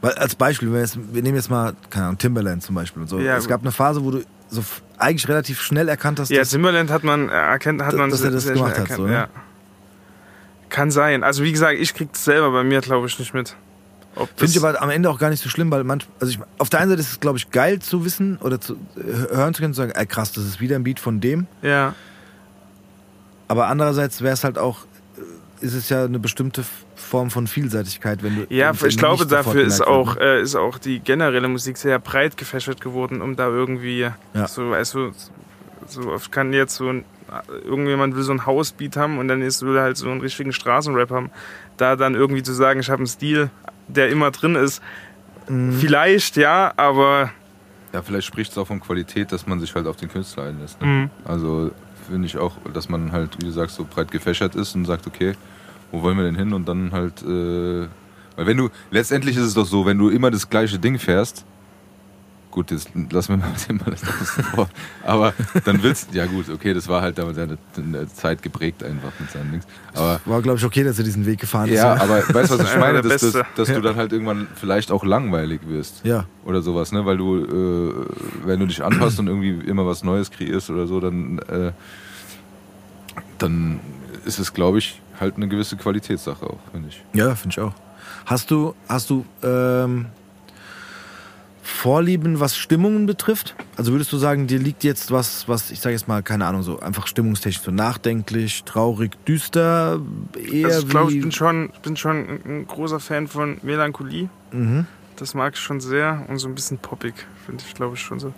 Weil 0.00 0.12
als 0.12 0.34
Beispiel, 0.34 0.68
wenn 0.68 0.74
wir, 0.76 0.80
jetzt, 0.80 0.98
wir 1.12 1.22
nehmen 1.22 1.36
jetzt 1.36 1.50
mal, 1.50 1.74
keine 1.90 2.06
Ahnung, 2.06 2.18
Timberland 2.18 2.62
zum 2.62 2.74
Beispiel 2.74 3.02
und 3.02 3.08
so. 3.08 3.18
Ja, 3.18 3.36
es 3.36 3.48
gab 3.48 3.60
eine 3.60 3.72
Phase, 3.72 4.02
wo 4.04 4.10
du 4.12 4.22
so 4.48 4.64
eigentlich 4.98 5.28
relativ 5.28 5.60
schnell 5.60 5.88
erkannt 5.88 6.20
hast, 6.20 6.30
Ja, 6.30 6.42
Timberland 6.42 6.90
hat 6.90 7.04
man 7.04 7.28
erkennt, 7.28 7.82
hat 7.82 7.94
man 7.94 8.10
dass 8.10 8.22
er 8.22 8.30
das 8.30 8.46
gemacht 8.46 8.72
hat, 8.72 8.78
erkannt, 8.78 8.96
so, 8.96 9.06
ne? 9.06 9.12
ja. 9.12 9.28
Kann 10.68 10.90
sein. 10.90 11.22
Also 11.24 11.44
wie 11.44 11.52
gesagt, 11.52 11.78
ich 11.78 11.94
krieg's 11.94 12.24
selber 12.24 12.50
bei 12.50 12.62
mir, 12.64 12.80
glaube 12.80 13.06
ich, 13.06 13.18
nicht 13.18 13.32
mit. 13.32 13.56
Finde 14.36 14.50
ich 14.50 14.58
aber 14.58 14.82
am 14.82 14.90
Ende 14.90 15.08
auch 15.10 15.18
gar 15.18 15.30
nicht 15.30 15.42
so 15.42 15.48
schlimm, 15.48 15.70
weil 15.70 15.84
manch, 15.84 16.06
also 16.20 16.32
ich, 16.32 16.40
auf 16.58 16.68
der 16.70 16.80
einen 16.80 16.90
Seite 16.90 17.00
ist 17.02 17.12
es, 17.12 17.20
glaube 17.20 17.38
ich, 17.38 17.50
geil 17.50 17.78
zu 17.78 18.04
wissen 18.04 18.36
oder 18.38 18.60
zu 18.60 18.74
äh, 18.96 19.34
hören 19.34 19.54
zu 19.54 19.62
können, 19.62 19.74
zu 19.74 19.78
sagen, 19.78 19.92
ey, 19.94 20.06
krass, 20.06 20.32
das 20.32 20.44
ist 20.44 20.60
wieder 20.60 20.74
ein 20.76 20.82
Beat 20.82 20.98
von 20.98 21.20
dem. 21.20 21.46
Ja, 21.62 21.94
Aber 23.46 23.68
andererseits 23.68 24.20
wäre 24.20 24.34
es 24.34 24.42
halt 24.42 24.58
auch, 24.58 24.80
äh, 25.62 25.64
ist 25.64 25.74
es 25.74 25.88
ja 25.88 26.04
eine 26.04 26.18
bestimmte 26.18 26.64
Form 27.08 27.30
von 27.30 27.46
Vielseitigkeit, 27.46 28.22
wenn 28.22 28.36
du. 28.36 28.46
ja, 28.54 28.72
ich 28.86 28.96
glaube, 28.96 29.26
dafür 29.26 29.62
ist 29.62 29.80
auch, 29.80 30.16
ne? 30.16 30.22
äh, 30.22 30.42
ist 30.42 30.54
auch 30.54 30.78
die 30.78 31.00
generelle 31.00 31.48
Musik 31.48 31.76
sehr 31.78 31.98
breit 31.98 32.36
gefächert 32.36 32.80
geworden, 32.80 33.22
um 33.22 33.34
da 33.34 33.48
irgendwie 33.48 34.00
Ja. 34.34 34.46
so, 34.46 34.72
also 34.72 35.10
so 35.86 36.12
oft 36.12 36.30
kann 36.30 36.52
jetzt 36.52 36.76
so 36.76 36.88
ein, 36.88 37.04
irgendjemand 37.64 38.14
will 38.14 38.22
so 38.22 38.32
ein 38.32 38.44
Hausbeat 38.44 38.96
haben 38.96 39.18
und 39.18 39.28
dann 39.28 39.40
ist 39.42 39.62
will 39.62 39.80
halt 39.80 39.96
so 39.96 40.10
einen 40.10 40.20
richtigen 40.20 40.52
Straßenrap 40.52 41.10
haben. 41.10 41.30
Da 41.78 41.96
dann 41.96 42.14
irgendwie 42.14 42.42
zu 42.42 42.52
sagen, 42.52 42.80
ich 42.80 42.90
habe 42.90 42.98
einen 42.98 43.06
Stil, 43.06 43.50
der 43.88 44.10
immer 44.10 44.30
drin 44.30 44.54
ist, 44.54 44.82
vielleicht 45.80 46.36
ja, 46.36 46.72
aber 46.76 47.30
Ja, 47.92 48.02
vielleicht 48.02 48.26
spricht 48.26 48.52
es 48.52 48.58
auch 48.58 48.66
von 48.66 48.80
Qualität, 48.80 49.32
dass 49.32 49.46
man 49.46 49.60
sich 49.60 49.74
halt 49.74 49.86
auf 49.86 49.96
den 49.96 50.10
Künstler 50.10 50.44
einlässt. 50.44 50.80
Ne? 50.82 50.86
Mhm. 50.86 51.10
Also 51.24 51.70
finde 52.10 52.26
ich 52.26 52.36
auch, 52.36 52.52
dass 52.74 52.88
man 52.90 53.12
halt, 53.12 53.30
wie 53.40 53.46
du 53.46 53.50
sagst, 53.50 53.76
so 53.76 53.86
breit 53.88 54.10
gefächert 54.10 54.54
ist 54.54 54.74
und 54.74 54.84
sagt, 54.84 55.06
okay, 55.06 55.32
wo 55.92 56.02
wollen 56.02 56.16
wir 56.16 56.24
denn 56.24 56.36
hin? 56.36 56.52
Und 56.52 56.68
dann 56.68 56.92
halt, 56.92 57.22
äh, 57.22 57.86
weil 58.36 58.46
wenn 58.46 58.56
du, 58.56 58.68
letztendlich 58.90 59.36
ist 59.36 59.44
es 59.44 59.54
doch 59.54 59.66
so, 59.66 59.86
wenn 59.86 59.98
du 59.98 60.08
immer 60.10 60.30
das 60.30 60.48
gleiche 60.48 60.78
Ding 60.78 60.98
fährst, 60.98 61.44
gut, 62.50 62.70
jetzt 62.70 62.90
lassen 63.10 63.40
wir 63.66 63.74
mal 63.74 63.90
das 63.90 64.02
außen 64.02 64.44
vor, 64.44 64.68
aber 65.04 65.32
dann 65.64 65.82
willst 65.82 66.12
ja 66.14 66.26
gut, 66.26 66.48
okay, 66.48 66.74
das 66.74 66.88
war 66.88 67.02
halt 67.02 67.18
damals 67.18 67.38
eine, 67.38 67.58
eine 67.76 68.08
Zeit 68.08 68.42
geprägt 68.42 68.82
einfach 68.82 69.12
mit 69.20 69.30
seinen 69.30 69.52
Dings. 69.52 69.66
Aber 69.94 70.20
War, 70.24 70.42
glaube 70.42 70.58
ich, 70.58 70.64
okay, 70.64 70.82
dass 70.82 70.98
er 70.98 71.04
diesen 71.04 71.26
Weg 71.26 71.38
gefahren 71.40 71.68
ist. 71.68 71.76
ja, 71.76 71.92
aber 71.94 72.22
weißt 72.28 72.50
du, 72.50 72.58
was 72.58 72.72
ich 72.72 72.78
meine? 72.80 73.02
der 73.02 73.10
Dass, 73.12 73.30
dass, 73.30 73.44
dass 73.54 73.68
du 73.68 73.80
dann 73.80 73.96
halt 73.96 74.12
irgendwann 74.12 74.48
vielleicht 74.54 74.90
auch 74.90 75.04
langweilig 75.04 75.60
wirst. 75.68 76.04
Ja. 76.04 76.24
Oder 76.44 76.62
sowas, 76.62 76.90
ne? 76.90 77.04
Weil 77.06 77.18
du, 77.18 77.36
äh, 77.36 78.46
wenn 78.46 78.58
du 78.60 78.66
dich 78.66 78.82
anpasst 78.82 79.18
und 79.20 79.28
irgendwie 79.28 79.50
immer 79.68 79.86
was 79.86 80.02
Neues 80.02 80.30
kreierst 80.30 80.70
oder 80.70 80.86
so, 80.86 81.00
dann, 81.00 81.38
äh, 81.40 81.72
dann 83.38 83.80
ist 84.24 84.38
es, 84.38 84.52
glaube 84.52 84.78
ich, 84.78 85.00
halt 85.20 85.36
eine 85.36 85.48
gewisse 85.48 85.76
Qualitätssache 85.76 86.46
auch, 86.46 86.58
finde 86.72 86.88
ich. 86.88 87.02
Ja, 87.12 87.34
finde 87.34 87.54
ich 87.54 87.60
auch. 87.60 87.74
Hast 88.26 88.50
du, 88.50 88.74
hast 88.88 89.10
du 89.10 89.24
ähm, 89.42 90.06
Vorlieben, 91.62 92.40
was 92.40 92.56
Stimmungen 92.56 93.06
betrifft? 93.06 93.54
Also 93.76 93.92
würdest 93.92 94.12
du 94.12 94.16
sagen, 94.16 94.46
dir 94.46 94.58
liegt 94.58 94.84
jetzt 94.84 95.10
was, 95.12 95.48
was 95.48 95.70
ich 95.70 95.80
sage 95.80 95.94
jetzt 95.94 96.08
mal, 96.08 96.22
keine 96.22 96.46
Ahnung, 96.46 96.62
so 96.62 96.80
einfach 96.80 97.06
stimmungstechnisch 97.06 97.62
so 97.62 97.70
nachdenklich, 97.70 98.64
traurig, 98.64 99.12
düster, 99.26 100.00
eher 100.34 100.66
also 100.66 100.80
ich 100.80 100.88
glaube, 100.88 101.12
ich 101.12 101.20
bin 101.20 101.30
schon, 101.30 101.70
bin 101.82 101.96
schon 101.96 102.16
ein, 102.16 102.40
ein 102.46 102.66
großer 102.66 103.00
Fan 103.00 103.28
von 103.28 103.58
Melancholie. 103.62 104.28
mhm. 104.50 104.86
Das 105.16 105.34
mag 105.34 105.54
ich 105.54 105.60
schon 105.60 105.80
sehr 105.80 106.24
und 106.28 106.38
so 106.38 106.48
ein 106.48 106.54
bisschen 106.54 106.78
poppig, 106.78 107.14
finde 107.44 107.64
ich, 107.66 107.74
glaube 107.74 107.96
ich, 107.96 108.02
schon 108.02 108.20
so. 108.20 108.32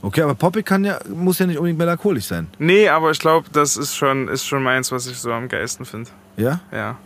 Okay, 0.00 0.22
aber 0.22 0.34
Poppy 0.34 0.62
kann 0.62 0.84
ja, 0.84 0.98
muss 1.08 1.38
ja 1.40 1.46
nicht 1.46 1.58
unbedingt 1.58 1.78
melancholisch 1.78 2.24
sein. 2.26 2.46
Nee, 2.58 2.88
aber 2.88 3.10
ich 3.10 3.18
glaube, 3.18 3.48
das 3.52 3.76
ist 3.76 3.96
schon, 3.96 4.28
ist 4.28 4.46
schon 4.46 4.62
meins, 4.62 4.92
was 4.92 5.06
ich 5.06 5.18
so 5.18 5.32
am 5.32 5.48
geilsten 5.48 5.84
finde. 5.84 6.10
Ja? 6.36 6.60
Ja. 6.70 6.96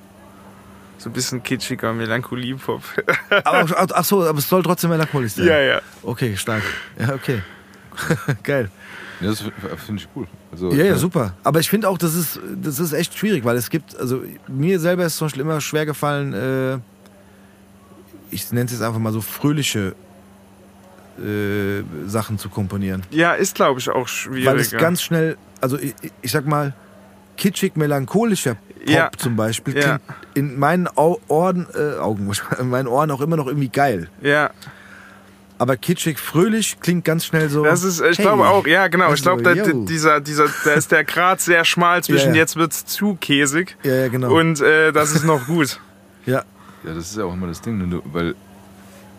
So 0.98 1.08
ein 1.08 1.12
bisschen 1.14 1.42
kitschiger 1.42 1.92
Melancholie-Pop. 1.92 2.82
Aber, 3.44 3.88
ach, 3.94 4.04
so, 4.04 4.22
aber 4.22 4.38
es 4.38 4.48
soll 4.48 4.62
trotzdem 4.62 4.90
melancholisch 4.90 5.32
sein. 5.32 5.46
ja, 5.46 5.58
ja. 5.58 5.80
Okay, 6.04 6.36
stark. 6.36 6.62
Ja, 6.96 7.14
okay. 7.14 7.42
Geil. 8.44 8.70
Ja, 9.20 9.28
das 9.30 9.40
finde 9.84 10.02
ich 10.02 10.08
cool. 10.14 10.28
Also, 10.52 10.70
Ja, 10.72 10.84
ja, 10.84 10.94
super. 10.96 11.34
Aber 11.42 11.58
ich 11.58 11.68
finde 11.68 11.88
auch, 11.88 11.98
das 11.98 12.14
ist, 12.14 12.38
das 12.62 12.78
ist 12.78 12.92
echt 12.92 13.18
schwierig, 13.18 13.44
weil 13.44 13.56
es 13.56 13.68
gibt, 13.68 13.96
also 13.98 14.22
mir 14.46 14.78
selber 14.78 15.04
ist 15.04 15.16
zum 15.16 15.26
Beispiel 15.26 15.42
immer 15.42 15.60
schwer 15.60 15.86
gefallen, 15.86 16.34
äh, 16.34 16.78
ich 18.30 18.50
nenne 18.52 18.66
es 18.66 18.72
jetzt 18.72 18.82
einfach 18.82 19.00
mal 19.00 19.12
so 19.12 19.20
fröhliche 19.20 19.94
äh, 21.18 21.82
Sachen 22.08 22.38
zu 22.38 22.48
komponieren. 22.48 23.02
Ja, 23.10 23.32
ist, 23.34 23.54
glaube 23.54 23.80
ich, 23.80 23.88
auch 23.90 24.08
schwierig. 24.08 24.46
weil 24.46 24.56
es 24.58 24.70
ganz 24.72 25.02
schnell, 25.02 25.36
also 25.60 25.78
ich, 25.78 25.94
ich 26.22 26.30
sag 26.32 26.46
mal, 26.46 26.74
kitschig 27.36 27.76
melancholischer 27.76 28.54
Pop 28.54 28.88
Ja. 28.88 29.10
zum 29.16 29.36
Beispiel 29.36 29.76
Ja. 29.76 29.82
klingt 29.82 30.00
in 30.34 30.58
meinen 30.58 30.88
Au 30.96 31.20
Ohren, 31.28 31.66
äh, 31.74 31.98
Augen, 31.98 32.30
in 32.58 32.70
meinen 32.70 32.86
Ohren 32.88 33.10
auch 33.10 33.20
immer 33.20 33.36
noch 33.36 33.46
irgendwie 33.46 33.68
geil. 33.68 34.08
Ja, 34.22 34.50
Aber 35.58 35.76
kitschig 35.76 36.18
fröhlich 36.18 36.80
klingt 36.80 37.04
ganz 37.04 37.24
schnell 37.24 37.48
so. 37.48 37.62
das 37.62 37.84
ist, 37.84 38.00
ich 38.00 38.18
hey. 38.18 38.24
glaube 38.24 38.46
auch, 38.48 38.66
ja, 38.66 38.88
genau. 38.88 39.04
Ich 39.06 39.10
Also, 39.24 39.36
glaube, 39.36 39.42
da, 39.42 39.54
dieser, 39.84 40.20
dieser, 40.20 40.46
da 40.64 40.72
ist 40.72 40.90
der 40.90 41.04
Grad 41.04 41.40
sehr 41.40 41.64
schmal 41.64 42.02
zwischen 42.04 42.28
Ja, 42.30 42.34
ja. 42.34 42.40
jetzt 42.40 42.56
wird's 42.56 42.84
zu 42.84 43.16
käsig 43.20 43.76
Ja, 43.84 43.94
ja, 43.94 44.08
genau. 44.08 44.34
und 44.36 44.60
äh, 44.60 44.92
das 44.92 45.12
ist 45.14 45.24
noch 45.24 45.46
gut. 45.46 45.78
ja, 46.26 46.42
Ja, 46.84 46.94
das 46.94 47.10
ist 47.10 47.16
ja 47.16 47.24
auch 47.24 47.32
immer 47.34 47.46
das 47.46 47.60
Ding, 47.60 47.80
wenn 47.80 47.90
du, 47.90 48.02
weil 48.06 48.34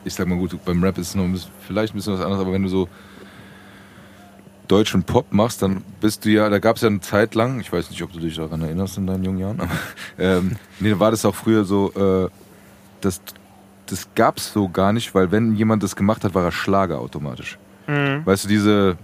ich 0.06 0.14
sag 0.14 0.28
mal 0.28 0.38
gut, 0.38 0.58
beim 0.66 0.84
Rap 0.84 0.98
ist 0.98 1.10
es 1.10 1.16
noch 1.16 1.24
ein 1.24 1.32
bisschen, 1.32 1.52
vielleicht 1.66 1.94
ein 1.94 1.98
bisschen 1.98 2.14
was 2.14 2.22
anderes, 2.22 2.42
aber 2.42 2.54
wenn 2.54 2.64
du 2.64 2.70
so 2.70 2.90
deutschen 4.68 5.04
Pop 5.04 5.32
machst, 5.32 5.62
dann 5.62 5.84
bist 6.00 6.26
du 6.26 6.30
ja, 6.30 6.50
da 6.50 6.60
gab 6.60 6.78
es 6.78 6.82
ja 6.82 6.88
eine 6.88 7.02
Zeit 7.02 7.36
lang, 7.36 7.60
ich 7.60 7.72
weiß 7.72 7.90
nicht, 7.90 8.02
ob 8.02 8.12
du 8.12 8.20
dich 8.20 8.36
daran 8.36 8.62
erinnerst 8.62 8.98
in 8.98 9.08
deinen 9.08 9.24
jungen 9.24 9.40
Jahren, 9.40 9.60
aber 9.60 9.72
ähm, 10.18 10.56
nee, 10.80 10.90
da 10.92 11.00
war 11.00 11.12
das 11.12 11.26
auch 11.26 11.36
früher 11.36 11.66
so, 11.66 11.92
äh, 11.94 12.30
das, 13.02 13.22
das 13.88 14.08
gab 14.16 14.38
es 14.38 14.54
so 14.54 14.70
gar 14.70 14.94
nicht, 14.94 15.14
weil 15.14 15.32
wenn 15.32 15.56
jemand 15.56 15.84
das 15.84 15.96
gemacht 15.96 16.24
hat, 16.24 16.34
war 16.34 16.44
er 16.44 16.52
Schlager 16.52 17.00
automatisch. 17.00 17.58
Mhm. 17.88 18.26
Weißt 18.26 18.46
du, 18.46 18.48
diese, 18.48 18.98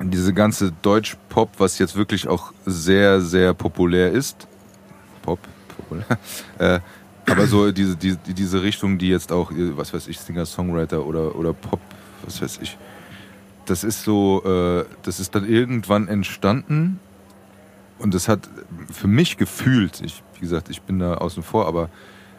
diese 0.00 0.32
ganze 0.32 0.72
Deutsch-Pop, 0.72 1.50
was 1.58 1.78
jetzt 1.78 1.96
wirklich 1.96 2.26
auch 2.26 2.52
sehr, 2.64 3.20
sehr 3.20 3.52
populär 3.52 4.10
ist, 4.10 4.48
Pop, 5.22 5.38
populär, 5.76 6.06
äh, 6.58 6.80
aber 7.30 7.46
so 7.46 7.72
diese, 7.72 7.96
diese, 7.96 8.18
diese 8.18 8.62
Richtung, 8.62 8.98
die 8.98 9.08
jetzt 9.08 9.32
auch, 9.32 9.52
was 9.54 9.94
weiß 9.94 10.08
ich, 10.08 10.18
Singer-Songwriter 10.18 11.04
oder, 11.04 11.36
oder 11.36 11.52
Pop, 11.52 11.80
was 12.24 12.42
weiß 12.42 12.58
ich, 12.62 12.76
das 13.66 13.84
ist 13.84 14.02
so, 14.02 14.42
äh, 14.44 14.84
das 15.02 15.20
ist 15.20 15.34
dann 15.34 15.48
irgendwann 15.48 16.08
entstanden 16.08 16.98
und 17.98 18.14
das 18.14 18.28
hat 18.28 18.48
für 18.90 19.08
mich 19.08 19.36
gefühlt, 19.36 20.00
ich, 20.00 20.22
wie 20.34 20.40
gesagt, 20.40 20.70
ich 20.70 20.82
bin 20.82 20.98
da 20.98 21.14
außen 21.14 21.42
vor, 21.42 21.66
aber 21.66 21.90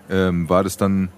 ähm, 0.09 0.49
war 0.49 0.63
das 0.63 0.77
dann, 0.77 1.09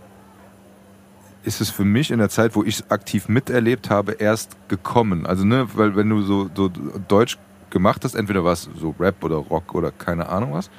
ist 1.44 1.62
es 1.62 1.70
für 1.70 1.86
mich 1.86 2.12
in 2.12 2.20
der 2.20 2.30
Zeit, 2.30 2.56
wo 2.56 2.64
ich 2.64 2.76
es 2.76 2.92
aktiv 2.92 3.28
miterlebt 3.28 3.90
habe, 3.90 4.14
erst 4.14 4.56
gekommen. 4.70 5.26
Also, 5.26 5.46
ne, 5.46 5.68
weil 5.74 5.96
wenn 5.96 6.10
du 6.10 6.22
so, 6.22 6.50
so 6.54 6.70
Deutsch 7.08 7.38
gemacht 7.70 8.04
hast, 8.06 8.16
entweder 8.16 8.44
war 8.44 8.54
es 8.54 8.70
so 8.80 8.96
Rap 9.00 9.24
oder 9.24 9.38
Rock 9.38 9.74
oder 9.76 9.92
keine 9.92 10.30
Ahnung 10.30 10.54
was, 10.54 10.70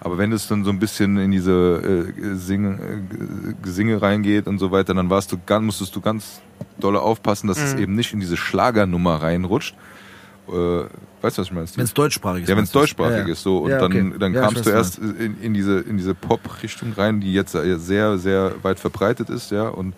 aber 0.00 0.18
wenn 0.18 0.32
es 0.32 0.46
dann 0.48 0.64
so 0.64 0.70
ein 0.70 0.78
bisschen 0.78 1.16
in 1.18 1.30
diese 1.30 2.12
äh, 2.16 2.34
Singe, 2.36 2.74
äh, 2.74 3.54
Gesinge 3.62 4.00
reingeht 4.00 4.46
und 4.46 4.58
so 4.58 4.70
weiter, 4.70 4.94
dann 4.94 5.10
warst 5.10 5.32
du 5.32 5.38
ganz, 5.44 5.64
musstest 5.64 5.94
du 5.96 6.00
ganz 6.00 6.40
dolle 6.78 7.00
aufpassen, 7.00 7.48
dass 7.48 7.58
es 7.58 7.74
Mhm. 7.74 7.80
eben 7.80 7.94
nicht 7.94 8.12
in 8.12 8.20
diese 8.20 8.36
Schlagernummer 8.36 9.16
reinrutscht. 9.22 9.74
Äh, 10.48 10.52
weißt 11.20 11.36
du, 11.36 11.42
was 11.42 11.48
ich 11.48 11.52
meine? 11.52 11.66
wenn 11.76 11.84
es 11.84 11.92
deutschsprachig 11.94 12.44
ist. 12.44 12.48
Ja, 12.48 12.56
wenn 12.56 12.64
es 12.64 12.70
deutschsprachig 12.72 13.18
Ja, 13.18 13.26
ja. 13.26 13.32
ist 13.32 13.42
so 13.42 13.58
und 13.58 13.70
Ja, 13.70 13.82
okay. 13.82 13.98
dann, 14.10 14.18
dann 14.18 14.32
Ja, 14.34 14.40
kamst 14.42 14.64
du 14.64 14.70
erst 14.70 14.98
in, 14.98 15.40
in 15.42 15.52
diese 15.52 15.80
in 15.80 15.98
diese 15.98 16.14
Pop-Richtung 16.14 16.92
rein, 16.94 17.20
die 17.20 17.34
jetzt 17.34 17.52
sehr 17.52 18.16
sehr 18.18 18.54
weit 18.62 18.80
verbreitet 18.80 19.28
ist, 19.28 19.50
ja 19.50 19.68
und 19.68 19.94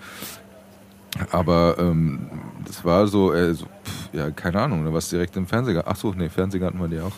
aber 1.30 1.76
ähm, 1.78 2.28
das 2.66 2.84
war 2.84 3.06
so, 3.06 3.32
äh, 3.32 3.54
so 3.54 3.66
pff, 3.66 4.12
ja 4.12 4.30
keine 4.30 4.60
Ahnung, 4.60 4.84
da 4.84 4.92
warst 4.92 5.10
du 5.10 5.16
direkt 5.16 5.36
im 5.36 5.46
Fernseher. 5.46 5.84
Ach 5.86 5.96
so, 5.96 6.12
nee, 6.12 6.28
Fernseher 6.28 6.66
hatten 6.66 6.80
wir 6.80 6.88
die 6.88 7.00
auch. 7.00 7.12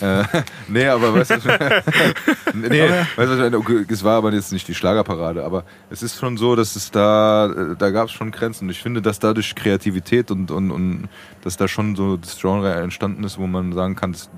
äh, 0.00 0.42
nee, 0.68 0.86
aber 0.86 1.14
weißt 1.14 1.30
du, 1.30 1.36
nee, 2.54 2.88
weißt 3.16 3.52
du? 3.52 3.58
Okay, 3.58 3.84
es 3.88 4.04
war 4.04 4.16
aber 4.16 4.32
jetzt 4.32 4.52
nicht 4.52 4.66
die 4.68 4.74
Schlagerparade, 4.74 5.44
aber 5.44 5.64
es 5.90 6.02
ist 6.02 6.18
schon 6.18 6.36
so, 6.36 6.56
dass 6.56 6.76
es 6.76 6.90
da 6.90 7.46
äh, 7.46 7.76
da 7.76 7.90
gab 7.90 8.06
es 8.06 8.12
schon 8.12 8.30
Grenzen. 8.30 8.64
Und 8.64 8.70
ich 8.70 8.82
finde, 8.82 9.02
dass 9.02 9.18
dadurch 9.18 9.54
Kreativität 9.54 10.30
und 10.30 10.50
und 10.50 10.70
und 10.70 11.08
dass 11.42 11.56
da 11.56 11.68
schon 11.68 11.96
so 11.96 12.16
das 12.16 12.38
Genre 12.38 12.74
entstanden 12.74 13.24
ist, 13.24 13.38
wo 13.38 13.46
man 13.46 13.72
sagen 13.72 13.94
kann, 13.94 14.12
das, 14.12 14.28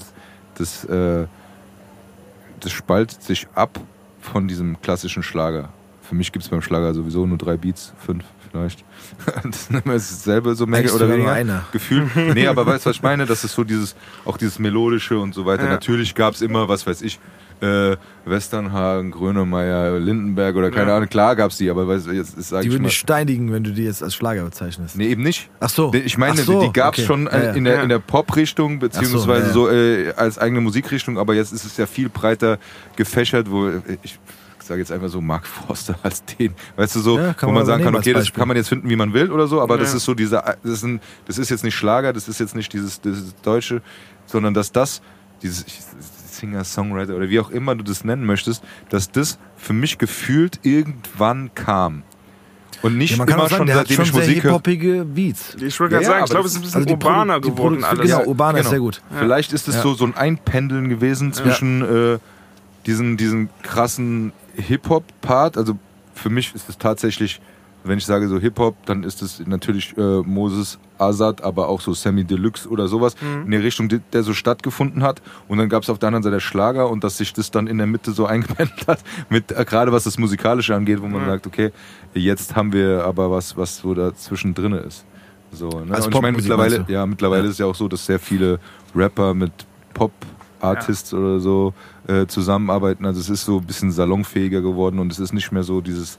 das, 0.54 0.84
äh, 0.84 1.26
das 2.60 2.72
spaltet 2.72 3.22
sich 3.22 3.48
ab 3.54 3.80
von 4.20 4.48
diesem 4.48 4.80
klassischen 4.80 5.22
Schlager. 5.22 5.70
Für 6.02 6.14
mich 6.14 6.32
gibt 6.32 6.44
es 6.44 6.50
beim 6.50 6.62
Schlager 6.62 6.92
sowieso 6.92 7.26
nur 7.26 7.38
drei 7.38 7.56
Beats, 7.56 7.94
fünf 7.98 8.24
vielleicht. 8.50 8.84
Das 9.42 9.62
ist 9.62 9.70
immer 9.70 9.94
dasselbe 9.94 10.54
so 10.54 10.66
mehr 10.66 10.80
Eigentlich 10.80 10.92
oder 10.92 11.08
weniger. 11.08 11.32
einer. 11.32 11.64
Gefühl. 11.72 12.08
Nee, 12.34 12.46
aber 12.46 12.66
weißt 12.66 12.86
du, 12.86 12.90
was 12.90 12.96
ich 12.96 13.02
meine? 13.02 13.26
Das 13.26 13.44
ist 13.44 13.54
so 13.54 13.64
dieses, 13.64 13.94
auch 14.24 14.36
dieses 14.36 14.58
Melodische 14.58 15.18
und 15.18 15.34
so 15.34 15.46
weiter. 15.46 15.64
Ja. 15.64 15.70
Natürlich 15.70 16.14
gab 16.14 16.34
es 16.34 16.42
immer, 16.42 16.68
was 16.68 16.86
weiß 16.86 17.02
ich, 17.02 17.18
äh, 17.60 17.96
Westernhagen, 18.24 19.10
Grönemeyer, 19.10 19.98
Lindenberg 19.98 20.56
oder 20.56 20.70
keine 20.70 20.90
Ja. 20.90 20.96
Ahnung. 20.96 21.08
Klar 21.08 21.36
gab 21.36 21.50
es 21.50 21.58
die, 21.58 21.68
aber 21.68 21.86
weißt 21.86 22.08
jetzt 22.08 22.42
sage 22.42 22.62
Die 22.62 22.68
ich 22.68 22.74
würden 22.74 22.84
dich 22.84 22.96
steinigen, 22.96 23.52
wenn 23.52 23.64
du 23.64 23.72
die 23.72 23.84
jetzt 23.84 24.02
als 24.02 24.14
Schlager 24.14 24.44
bezeichnest. 24.44 24.96
Nee, 24.96 25.08
eben 25.08 25.22
nicht. 25.22 25.50
Ach 25.60 25.68
so. 25.68 25.92
Ich 25.92 26.16
meine, 26.16 26.40
so, 26.42 26.62
die 26.62 26.72
gab 26.72 26.94
es 26.94 27.00
okay. 27.00 27.06
schon 27.06 27.26
äh, 27.26 27.38
Ja, 27.38 27.44
ja. 27.44 27.52
in 27.52 27.64
der, 27.64 27.82
in 27.82 27.88
der 27.88 27.98
Pop-Richtung, 27.98 28.78
beziehungsweise 28.78 29.48
ja. 29.48 29.52
so 29.52 29.68
äh, 29.68 30.12
als 30.16 30.38
eigene 30.38 30.60
Musikrichtung, 30.60 31.18
aber 31.18 31.34
jetzt 31.34 31.52
ist 31.52 31.64
es 31.64 31.76
ja 31.76 31.86
viel 31.86 32.08
breiter 32.08 32.58
gefächert, 32.96 33.50
wo 33.50 33.68
äh, 33.68 33.80
ich 34.02 34.18
sage 34.70 34.80
jetzt 34.80 34.92
einfach 34.92 35.08
so 35.08 35.20
Mark 35.20 35.46
Forster 35.66 35.96
als 36.02 36.24
den, 36.24 36.54
weißt 36.76 36.96
du 36.96 37.00
so, 37.00 37.18
Ja, 37.18 37.34
kann 37.34 37.48
wo 37.48 37.52
man 37.52 37.60
man 37.62 37.66
sagen 37.66 37.84
kann, 37.84 37.94
okay, 37.96 38.12
das 38.12 38.32
kann 38.32 38.46
man 38.48 38.56
jetzt 38.56 38.68
finden, 38.68 38.88
wie 38.88 38.96
man 38.96 39.12
will 39.12 39.30
oder 39.30 39.46
so, 39.46 39.60
aber 39.60 39.76
das 39.76 39.90
Ja. 39.90 39.96
ist 39.96 40.04
so 40.04 40.14
dieser, 40.14 40.42
das 40.62 40.72
ist, 40.72 40.84
ein, 40.84 41.00
das 41.26 41.38
ist 41.38 41.50
jetzt 41.50 41.64
nicht 41.64 41.74
Schlager, 41.74 42.12
das 42.12 42.28
ist 42.28 42.38
jetzt 42.40 42.54
nicht 42.54 42.72
dieses, 42.72 43.00
dieses 43.00 43.34
Deutsche, 43.42 43.82
sondern 44.26 44.54
dass 44.54 44.70
das, 44.72 45.02
dieses 45.42 45.64
Singer, 46.30 46.62
Songwriter 46.64 47.16
oder 47.16 47.28
wie 47.28 47.40
auch 47.40 47.50
immer 47.50 47.74
du 47.74 47.82
das 47.82 48.04
nennen 48.04 48.24
möchtest, 48.24 48.62
dass 48.90 49.10
das 49.10 49.38
für 49.56 49.72
mich 49.72 49.98
gefühlt 49.98 50.60
irgendwann 50.62 51.50
kam. 51.54 52.02
Und 52.82 52.96
nicht 52.96 53.10
Ja, 53.10 53.16
man 53.18 53.26
kann 53.26 53.38
immer 53.40 53.48
sagen, 53.48 53.66
schon 53.66 53.74
seitdem 53.76 53.96
schon 53.96 54.04
ich 54.06 54.12
Musik 54.14 54.28
höre. 54.36 54.42
hip-hoppige 54.52 55.04
Beats. 55.04 55.56
Ich 55.60 55.78
wollte 55.80 55.96
Ja, 55.96 56.00
gerade 56.00 56.04
ja, 56.04 56.10
sagen, 56.10 56.24
ich 56.24 56.30
glaube, 56.30 56.44
das- 56.44 56.52
es 56.52 56.56
ist 56.56 56.58
ein 56.58 56.62
bisschen 56.62 56.80
Also 56.82 56.90
urbaner 56.94 57.34
Produ- 57.36 57.40
die 57.42 57.50
geworden 57.50 57.84
alles. 57.84 58.06
Genau, 58.10 58.24
urbaner 58.24 58.58
ist 58.58 58.64
Genau. 58.64 58.70
sehr 58.70 58.78
gut. 58.80 59.02
Vielleicht 59.18 59.52
ist 59.52 59.68
es 59.68 59.74
Ja. 59.74 59.82
so, 59.82 59.94
so 59.94 60.04
ein 60.06 60.16
Einpendeln 60.16 60.88
gewesen 60.88 61.32
zwischen 61.34 61.82
äh, 61.82 62.18
diesen, 62.86 63.16
diesen 63.16 63.48
krassen 63.62 64.32
Hip-Hop-Part. 64.54 65.56
Also 65.56 65.78
für 66.14 66.30
mich 66.30 66.54
ist 66.54 66.68
es 66.68 66.78
tatsächlich 66.78 67.40
Wenn 67.82 67.96
ich 67.96 68.04
sage 68.04 68.28
so 68.28 68.38
Hip-Hop, 68.38 68.76
dann 68.84 69.04
ist 69.04 69.22
es 69.22 69.40
natürlich 69.46 69.96
äh, 69.96 70.20
Moses 70.20 70.78
Azad, 70.98 71.42
aber 71.42 71.70
auch 71.70 71.80
so 71.80 71.94
Sammy 71.94 72.24
Deluxe 72.24 72.68
oder 72.68 72.88
sowas 72.88 73.14
Mhm. 73.22 73.44
in 73.46 73.50
der 73.52 73.62
Richtung, 73.62 73.88
die, 73.88 74.00
der 74.12 74.22
so 74.22 74.34
stattgefunden 74.34 75.02
hat. 75.02 75.22
Und 75.48 75.56
dann 75.56 75.70
gab 75.70 75.82
es 75.82 75.88
auf 75.88 75.98
der 75.98 76.08
anderen 76.08 76.22
Seite 76.22 76.40
Schlager 76.40 76.90
und 76.90 77.04
dass 77.04 77.16
sich 77.16 77.32
das 77.32 77.50
dann 77.50 77.66
in 77.66 77.78
der 77.78 77.86
Mitte 77.86 78.12
so 78.12 78.26
eingependelt 78.32 78.86
hat, 78.86 79.00
mit 79.30 79.50
äh, 79.52 79.64
gerade 79.64 79.92
was 79.92 80.04
das 80.04 80.18
Musikalische 80.18 80.74
angeht, 80.74 81.00
wo 81.00 81.08
man 81.08 81.22
Mhm. 81.22 81.26
sagt, 81.28 81.46
okay, 81.46 81.70
jetzt 82.12 82.54
haben 82.54 82.74
wir 82.74 83.02
aber 83.06 83.30
was, 83.30 83.56
was 83.56 83.78
so 83.78 83.94
dazwischen 83.94 84.52
drin 84.52 84.72
ist. 84.74 85.06
So, 85.50 85.80
ne? 85.80 85.94
Als 85.94 86.04
und 86.04 86.14
ich 86.14 86.20
meine, 86.20 86.36
mittlerweile, 86.36 86.84
ja, 86.86 87.06
mittlerweile 87.06 87.44
Ja. 87.44 87.46
ist 87.48 87.52
es 87.54 87.58
ja 87.60 87.64
auch 87.66 87.74
so, 87.74 87.88
dass 87.88 88.04
sehr 88.04 88.18
viele 88.18 88.60
Rapper 88.94 89.32
mit 89.32 89.52
Pop-Artists 89.94 91.14
oder 91.14 91.40
so 91.40 91.72
äh, 92.10 92.26
zusammenarbeiten. 92.26 93.06
Also 93.06 93.20
es 93.20 93.28
ist 93.30 93.44
so 93.44 93.58
ein 93.58 93.64
bisschen 93.66 93.92
salonfähiger 93.92 94.60
geworden 94.60 94.98
und 94.98 95.12
es 95.12 95.18
ist 95.18 95.32
nicht 95.32 95.52
mehr 95.52 95.62
so 95.62 95.80
dieses, 95.80 96.18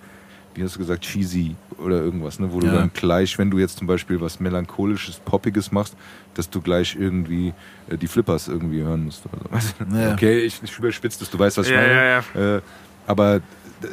wie 0.56 0.64
hast 0.64 0.76
du 0.76 0.80
gesagt, 0.80 1.04
cheesy 1.04 1.56
oder 1.78 1.98
irgendwas, 2.02 2.40
ne? 2.40 2.52
wo 2.52 2.60
du 2.60 2.68
Ja. 2.68 2.74
dann 2.76 2.92
gleich, 2.94 3.38
wenn 3.38 3.50
du 3.52 3.58
jetzt 3.60 3.78
zum 3.78 3.88
Beispiel 3.88 4.20
was 4.22 4.40
melancholisches, 4.40 5.20
poppiges 5.20 5.72
machst, 5.72 5.96
dass 6.36 6.50
du 6.50 6.62
gleich 6.62 6.96
irgendwie 7.00 7.54
äh, 7.90 7.98
die 7.98 8.08
Flippers 8.08 8.48
irgendwie 8.48 8.82
hören 8.82 9.06
musst. 9.06 9.26
Oder 9.26 9.44
so. 9.44 9.52
Weißt 9.56 9.76
du? 9.92 9.98
Ja. 9.98 10.14
Okay, 10.14 10.40
ich, 10.40 10.62
ich 10.64 10.78
überspitze 10.78 11.20
das, 11.20 11.30
du 11.30 11.38
weißt, 11.40 11.58
was 11.58 11.68
ich 11.68 11.74
Ja, 11.74 11.82
meine. 11.82 11.94
ja, 11.94 12.24
ja. 12.36 12.56
Äh, 12.58 12.62
aber 13.08 13.42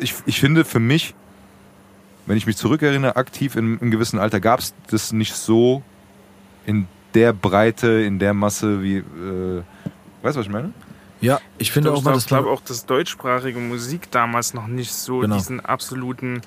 ich, 0.00 0.14
ich 0.26 0.38
finde 0.40 0.64
für 0.64 0.80
mich, 0.80 1.14
wenn 2.26 2.36
ich 2.36 2.46
mich 2.46 2.56
zurückerinnere, 2.56 3.16
aktiv 3.16 3.56
in 3.56 3.78
einem 3.80 3.90
gewissen 3.90 4.18
Alter, 4.18 4.38
gab 4.38 4.60
es 4.60 4.74
das 4.90 5.12
nicht 5.12 5.34
so 5.34 5.82
in 6.66 6.86
der 7.14 7.32
Breite, 7.32 7.88
in 7.88 8.18
der 8.18 8.34
Masse 8.34 8.82
wie. 8.82 8.98
Äh, 8.98 9.62
weißt 10.22 10.36
du, 10.36 10.40
was 10.40 10.46
ich 10.46 10.52
meine? 10.52 10.72
Ja, 11.20 11.40
ich 11.58 11.72
finde 11.72 11.92
auch 11.92 11.98
ich 11.98 12.04
mal, 12.04 12.10
glaube 12.12 12.16
das 12.16 12.26
glaub 12.26 12.46
auch, 12.46 12.60
dass 12.60 12.86
deutschsprachige 12.86 13.58
Musik 13.58 14.10
damals 14.10 14.54
noch 14.54 14.66
nicht 14.66 14.92
so 14.92 15.20
Genau. 15.20 15.36
diesen 15.36 15.60
absoluten 15.60 16.42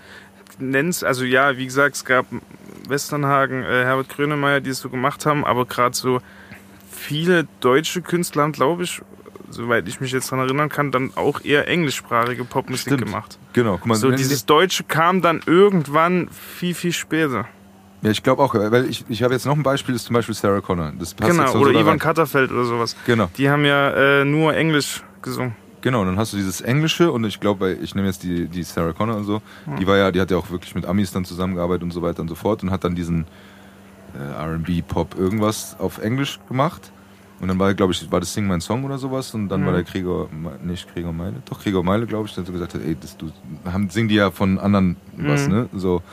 Nenns, 0.59 1.03
also 1.03 1.23
ja, 1.23 1.57
wie 1.57 1.65
gesagt, 1.65 1.95
es 1.95 2.05
gab 2.05 2.25
Westernhagen, 2.87 3.63
äh, 3.63 3.83
Herbert 3.83 4.09
Grönemeyer, 4.09 4.61
die 4.61 4.69
es 4.69 4.79
so 4.79 4.89
gemacht 4.89 5.25
haben, 5.25 5.43
aber 5.45 5.65
gerade 5.65 5.95
so 5.95 6.21
viele 6.91 7.47
deutsche 7.61 8.01
Künstler 8.01 8.43
haben, 8.43 8.51
glaube 8.51 8.83
ich, 8.83 9.01
soweit 9.49 9.87
ich 9.87 10.01
mich 10.01 10.11
jetzt 10.11 10.31
daran 10.31 10.45
erinnern 10.45 10.69
kann, 10.69 10.91
dann 10.91 11.11
auch 11.15 11.43
eher 11.43 11.67
englischsprachige 11.67 12.43
Popmusik 12.45 12.93
Stimmt. 12.93 13.05
gemacht. 13.05 13.39
Genau, 13.53 13.77
guck 13.77 13.87
mal. 13.87 13.95
So 13.95 14.11
dieses 14.11 14.45
Deutsche 14.45 14.83
kam 14.83 15.21
dann 15.21 15.41
irgendwann 15.45 16.29
viel, 16.29 16.73
viel 16.73 16.93
später. 16.93 17.47
Ja, 18.01 18.09
ich 18.11 18.23
glaube 18.23 18.41
auch, 18.41 18.53
weil 18.55 18.85
ich, 18.89 19.05
ich 19.09 19.23
habe 19.23 19.33
jetzt 19.33 19.45
noch 19.45 19.55
ein 19.55 19.63
Beispiel, 19.63 19.93
das 19.93 20.01
ist 20.03 20.07
zum 20.07 20.13
Beispiel 20.15 20.35
Sarah 20.35 20.61
Connor. 20.61 20.91
Das 20.97 21.13
passt 21.13 21.31
genau, 21.31 21.53
oder 21.55 21.71
Ivan. 21.79 21.99
Katterfeld 21.99 22.51
oder 22.51 22.65
sowas. 22.65 22.95
Genau, 23.05 23.29
Die 23.37 23.49
haben 23.49 23.63
ja 23.65 23.91
äh, 24.21 24.25
nur 24.25 24.55
Englisch 24.55 25.03
gesungen. 25.21 25.55
genau. 25.81 26.03
Dann 26.05 26.17
hast 26.17 26.33
du 26.33 26.37
dieses 26.37 26.61
Englische 26.61 27.11
und 27.11 27.23
ich 27.25 27.39
glaube, 27.39 27.73
ich 27.73 27.93
nehme 27.95 28.07
jetzt 28.07 28.23
die, 28.23 28.47
die 28.47 28.63
Sarah 28.63 28.93
Connor 28.93 29.17
und 29.17 29.25
so. 29.25 29.41
Die 29.79 29.85
war 29.87 29.97
ja, 29.97 30.11
die 30.11 30.19
hat 30.21 30.31
ja 30.31 30.37
auch 30.37 30.49
wirklich 30.49 30.73
mit 30.75 30.85
Amis 30.85 31.11
dann 31.11 31.25
zusammengearbeitet 31.25 31.83
und 31.83 31.91
so 31.91 32.01
weiter 32.01 32.21
und 32.21 32.27
so 32.27 32.35
fort 32.35 32.63
und 32.63 32.71
hat 32.71 32.83
dann 32.83 32.95
diesen 32.95 33.25
äh, 34.15 34.33
R&B 34.43 34.81
Pop 34.81 35.15
irgendwas 35.17 35.75
auf 35.79 35.99
Englisch 35.99 36.39
gemacht. 36.47 36.91
Und 37.39 37.47
dann 37.47 37.57
war, 37.57 37.73
glaube 37.73 37.91
ich, 37.93 38.11
war 38.11 38.19
das 38.19 38.33
Sing 38.33 38.45
mein 38.45 38.61
Song 38.61 38.83
oder 38.83 38.97
sowas. 38.99 39.33
Und 39.33 39.49
dann 39.49 39.61
Mhm. 39.61 39.65
war 39.65 39.73
der 39.73 39.83
Me- 40.31 40.59
nicht 40.63 40.93
Gregor 40.93 41.11
Meile, 41.13 41.35
doch 41.49 41.59
Gregor 41.63 41.83
Meile, 41.83 42.05
glaube 42.05 42.27
ich, 42.27 42.35
der 42.35 42.45
so 42.45 42.51
gesagt 42.51 42.75
hat, 42.75 42.81
ey, 42.85 42.95
das, 42.99 43.17
du, 43.17 43.31
haben, 43.65 43.89
singen 43.89 44.09
die 44.09 44.15
ja 44.15 44.29
von 44.29 44.59
anderen 44.59 44.95
was, 45.17 45.47
Mhm. 45.47 45.53
ne? 45.53 45.69
So. 45.73 46.03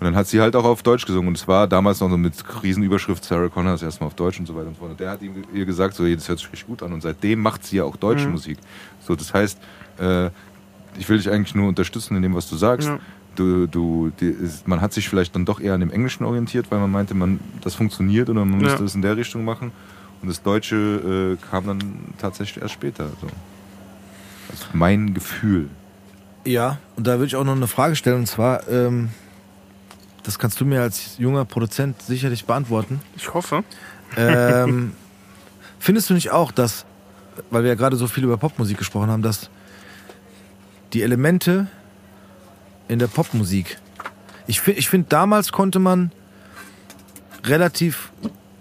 Und 0.00 0.06
dann 0.06 0.16
hat 0.16 0.26
sie 0.26 0.40
halt 0.40 0.56
auch 0.56 0.64
auf 0.64 0.82
Deutsch 0.82 1.04
gesungen. 1.04 1.28
Und 1.28 1.36
es 1.36 1.46
war 1.46 1.68
damals 1.68 2.00
noch 2.00 2.08
so 2.08 2.16
mit 2.16 2.32
Riesenüberschrift 2.62 3.22
Sarah 3.22 3.48
Connor 3.48 3.72
das 3.72 3.82
erste 3.82 4.00
Mal 4.02 4.06
auf 4.06 4.14
Deutsch 4.14 4.40
und 4.40 4.46
so 4.46 4.54
weiter 4.56 4.68
und 4.68 4.74
so 4.74 4.78
fort. 4.80 4.90
Und 4.92 5.00
der 5.00 5.10
hat 5.10 5.20
ihm, 5.20 5.44
ihr 5.52 5.66
gesagt, 5.66 5.94
so, 5.94 6.06
das 6.06 6.26
hört 6.28 6.38
sich 6.38 6.50
richtig 6.50 6.66
gut 6.66 6.82
an. 6.82 6.92
Und 6.94 7.02
seitdem 7.02 7.40
macht 7.40 7.64
sie 7.66 7.76
ja 7.76 7.84
auch 7.84 7.96
deutsche 7.96 8.24
Mhm. 8.26 8.32
Musik. 8.32 8.56
So, 9.06 9.14
das 9.14 9.32
heißt, 9.34 9.58
äh, 9.98 10.30
ich 10.98 11.06
will 11.08 11.18
dich 11.18 11.30
eigentlich 11.30 11.54
nur 11.54 11.68
unterstützen 11.68 12.16
in 12.16 12.22
dem, 12.22 12.34
was 12.34 12.48
du 12.48 12.56
sagst. 12.56 12.88
Ja. 12.88 12.98
Du, 13.36 13.66
du, 13.66 14.10
die, 14.20 14.26
ist, 14.26 14.66
man 14.66 14.80
hat 14.80 14.92
sich 14.94 15.08
vielleicht 15.08 15.34
dann 15.36 15.44
doch 15.44 15.60
eher 15.60 15.74
an 15.74 15.80
dem 15.80 15.90
Englischen 15.90 16.24
orientiert, 16.24 16.66
weil 16.70 16.80
man 16.80 16.90
meinte, 16.90 17.14
man, 17.14 17.38
das 17.60 17.74
funktioniert 17.74 18.28
oder 18.30 18.44
man 18.44 18.60
Ja. 18.60 18.68
müsste 18.68 18.84
es 18.84 18.94
in 18.94 19.02
der 19.02 19.16
Richtung 19.18 19.44
machen. 19.44 19.70
Und 20.22 20.28
das 20.28 20.42
Deutsche 20.42 21.36
äh, 21.38 21.46
kam 21.50 21.66
dann 21.66 21.82
tatsächlich 22.18 22.62
erst 22.62 22.74
später. 22.74 23.06
So. 23.20 23.26
Das 24.50 24.60
ist 24.60 24.74
mein 24.74 25.12
Gefühl. 25.14 25.68
Ja, 26.46 26.78
und 26.96 27.06
da 27.06 27.12
würde 27.12 27.26
ich 27.26 27.36
auch 27.36 27.44
noch 27.44 27.54
eine 27.54 27.66
Frage 27.68 27.96
stellen, 27.96 28.20
und 28.20 28.26
zwar, 28.26 28.66
ähm, 28.68 29.10
das 30.22 30.38
kannst 30.38 30.60
du 30.60 30.64
mir 30.64 30.82
als 30.82 31.18
junger 31.18 31.44
Produzent 31.44 32.00
sicherlich 32.02 32.44
beantworten. 32.44 33.00
Ich 33.16 33.32
hoffe. 33.32 33.64
Ähm, 34.16 34.92
findest 35.78 36.10
du 36.10 36.14
nicht 36.14 36.30
auch, 36.30 36.52
dass, 36.52 36.84
weil 37.50 37.62
wir 37.62 37.70
ja 37.70 37.74
gerade 37.74 37.96
so 37.96 38.06
viel 38.06 38.24
über 38.24 38.36
Popmusik 38.36 38.78
gesprochen 38.78 39.10
haben, 39.10 39.22
dass 39.22 39.50
die 40.92 41.02
Elemente 41.02 41.68
in 42.88 42.98
der 42.98 43.06
Popmusik, 43.06 43.78
ich 44.46 44.60
finde, 44.60 44.80
ich 44.80 44.88
find, 44.88 45.12
damals 45.12 45.52
konnte 45.52 45.78
man 45.78 46.10
relativ, 47.44 48.10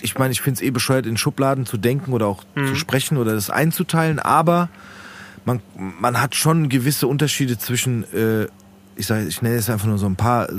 ich 0.02 0.18
meine, 0.18 0.32
ich 0.32 0.42
finde 0.42 0.60
es 0.60 0.62
eh 0.62 0.70
bescheuert, 0.70 1.06
in 1.06 1.18
Schubladen 1.18 1.66
zu 1.66 1.78
denken 1.78 2.14
oder 2.14 2.28
auch 2.28 2.44
zu 2.56 2.76
sprechen 2.76 3.18
oder 3.18 3.34
das 3.34 3.50
einzuteilen, 3.50 4.20
aber 4.20 4.70
man, 5.46 5.62
man 5.76 6.22
hat 6.22 6.36
schon 6.36 6.70
gewisse 6.70 7.08
Unterschiede 7.08 7.58
zwischen, 7.58 8.04
äh, 8.14 8.48
ich 9.00 9.08
sage, 9.08 9.26
ich 9.26 9.42
nenne 9.42 9.56
jetzt 9.56 9.70
einfach 9.70 9.88
nur 9.88 9.98
so 9.98 10.06
ein 10.06 10.16
paar, 10.16 10.50
äh, 10.50 10.54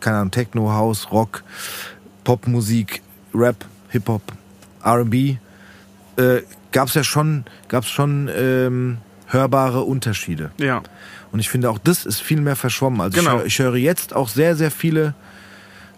keine 0.00 0.18
Ahnung, 0.18 0.30
Techno, 0.32 0.70
House, 0.72 1.10
Rock, 1.12 1.42
Popmusik, 2.24 3.02
Rap, 3.34 3.64
Hip-Hop, 3.90 4.22
R&B, 4.84 5.36
äh, 6.16 6.42
gab 6.72 6.88
es 6.88 6.94
ja 6.94 7.04
schon, 7.04 7.44
gab's 7.68 7.88
schon 7.88 8.28
ähm, 8.34 8.98
hörbare 9.28 9.82
Unterschiede. 9.82 10.50
Ja. 10.58 10.82
Und 11.30 11.38
ich 11.40 11.48
finde 11.48 11.70
auch 11.70 11.78
das 11.78 12.04
ist 12.04 12.20
viel 12.20 12.40
mehr 12.40 12.56
verschwommen. 12.56 13.00
Also 13.00 13.18
Genau. 13.18 13.36
ich, 13.36 13.38
höre, 13.38 13.46
ich 13.46 13.58
höre 13.58 13.76
jetzt 13.76 14.14
auch 14.14 14.28
sehr, 14.28 14.56
sehr 14.56 14.70
viele 14.70 15.14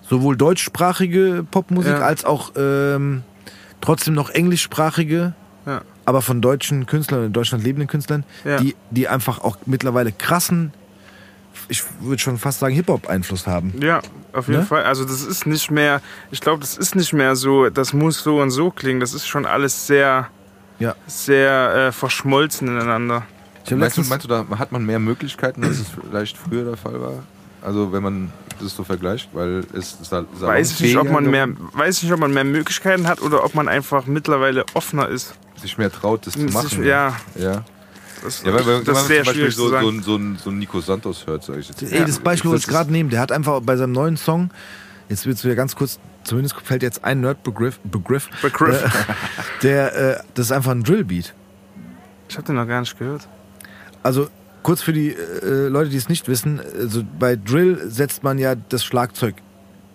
sowohl 0.03 0.37
deutschsprachige 0.37 1.45
Popmusik 1.51 1.93
Ja. 1.93 2.01
als 2.01 2.25
auch 2.25 2.53
ähm, 2.57 3.23
trotzdem 3.81 4.15
noch 4.15 4.31
englischsprachige, 4.31 5.33
Ja. 5.67 5.81
aber 6.05 6.21
von 6.23 6.41
deutschen 6.41 6.87
Künstlern, 6.87 7.25
in 7.27 7.33
Deutschland 7.33 7.65
lebenden 7.65 7.89
Künstlern, 7.89 8.25
Ja. 8.45 8.59
die, 8.59 8.77
die 8.91 9.09
einfach 9.09 9.41
auch 9.41 9.57
mittlerweile 9.67 10.13
krassen, 10.13 10.73
ich 11.69 11.83
würde 12.01 12.21
schon 12.21 12.39
fast 12.39 12.61
sagen, 12.61 12.75
Hip-Hop-Einfluss 12.75 13.47
haben. 13.47 13.75
Ja, 13.81 14.01
auf 14.33 14.49
jeden 14.49 14.61
Ne? 14.61 14.67
Fall. 14.67 14.85
Also 14.85 15.05
das 15.05 15.23
ist 15.23 15.47
nicht 15.47 15.71
mehr, 15.71 16.01
ich 16.31 16.41
glaube, 16.41 16.61
das 16.61 16.77
ist 16.77 16.95
nicht 16.95 17.13
mehr 17.13 17.37
so, 17.37 17.71
das 17.71 17.93
muss 17.93 18.23
so 18.23 18.41
und 18.41 18.51
so 18.51 18.71
klingen. 18.71 19.01
Das 19.01 19.15
ist 19.15 19.27
schon 19.27 19.47
alles 19.47 19.87
sehr, 19.87 20.29
Ja. 20.79 20.95
sehr 21.07 21.75
äh, 21.89 21.93
verschmolzen 21.93 22.69
ineinander. 22.69 23.23
Meinst 23.71 23.97
du, 23.97 24.03
meinst 24.03 24.25
du, 24.25 24.29
da 24.29 24.45
hat 24.59 24.73
man 24.73 24.85
mehr 24.85 24.99
Möglichkeiten, 24.99 25.65
als 25.65 25.79
es 25.81 25.87
vielleicht 25.89 26.37
früher 26.37 26.65
der 26.65 26.77
Fall 26.77 27.01
war? 27.01 27.23
Also 27.63 27.93
wenn 27.93 28.03
man 28.03 28.31
das 28.61 28.77
so 28.77 28.85
vergleicht, 28.85 29.31
weil 29.33 29.65
es 29.73 29.97
sal- 30.03 30.27
Weiß 30.39 30.73
ich 30.73 30.81
nicht, 30.81 30.97
ob 30.99 31.11
man 31.11 31.31
mehr, 31.31 31.49
weiß 31.73 31.97
ich 31.97 32.03
nicht, 32.05 32.13
ob 32.13 32.21
man 32.21 32.35
mehr 32.35 32.45
Möglichkeiten 32.45 33.07
hat 33.09 33.23
oder 33.23 33.43
ob 33.43 33.55
man 33.55 33.69
einfach 33.69 34.05
mittlerweile 34.07 34.65
offener 34.75 35.09
ist. 35.09 35.35
sich 35.57 35.79
mehr 35.79 35.91
traut, 35.91 36.27
das 36.27 36.35
zu 36.35 36.41
Sich- 36.41 36.53
machen. 36.53 36.85
ja, 36.85 37.17
ja. 37.37 37.65
Das, 38.25 38.43
Ja, 38.43 38.53
weil, 38.53 38.67
weil, 38.67 38.79
wenn 38.79 38.85
das 38.85 38.95
man 38.95 39.03
ist 39.03 39.07
sehr 39.09 39.17
zum 39.19 39.27
Beispiel 39.27 39.35
schwierig 39.53 39.55
so, 39.55 39.63
zu 39.63 39.69
so, 39.69 39.75
sagen. 39.75 39.89
ein- 39.89 40.03
so, 40.03 40.17
ein- 40.17 40.37
so 40.43 40.51
ein 40.51 40.59
Nico 40.59 40.81
Santos 40.81 41.27
hört, 41.27 41.45
sag 41.45 41.59
ich 41.59 41.69
jetzt. 41.69 41.83
ey, 41.83 42.05
das 42.05 42.19
Beispiel, 42.19 42.51
was 42.51 42.61
ich 42.63 42.67
gerade 42.67 42.91
nehme, 42.91 43.11
der 43.11 43.21
hat 43.21 43.31
einfach 43.33 43.61
bei 43.61 43.77
seinem 43.77 43.93
neuen 43.93 44.17
Song, 44.17 44.51
jetzt 45.09 45.27
wird 45.27 45.37
es 45.39 45.45
wieder 45.45 45.55
ganz 45.55 45.77
kurz, 45.77 45.99
zumindest 46.25 46.57
fällt 46.65 46.83
jetzt 46.83 47.05
ein 47.05 47.21
Nerd-Begriff, 47.21 47.79
Begriff, 47.85 48.29
Begriff. 48.43 48.83
Äh, 48.83 49.13
der, 49.63 49.95
äh, 50.19 50.23
das 50.35 50.47
ist 50.47 50.53
einfach 50.53 50.73
ein 50.73 50.83
Drillbeat. 50.83 51.35
Ich 52.29 52.37
habe 52.37 52.47
den 52.47 52.57
noch 52.57 52.67
gar 52.67 52.81
nicht 52.81 52.99
gehört. 52.99 53.29
Also 54.03 54.29
kurz 54.63 54.83
für 54.83 54.93
die 54.93 55.11
äh, 55.13 55.69
Leute, 55.69 55.91
die 55.91 55.97
es 55.99 56.09
nicht 56.09 56.27
wissen, 56.29 56.61
also 56.79 57.03
bei 57.19 57.37
Drill 57.37 57.89
setzt 57.91 58.23
man 58.23 58.39
ja 58.39 58.55
das 58.55 58.83
Schlagzeug 58.85 59.35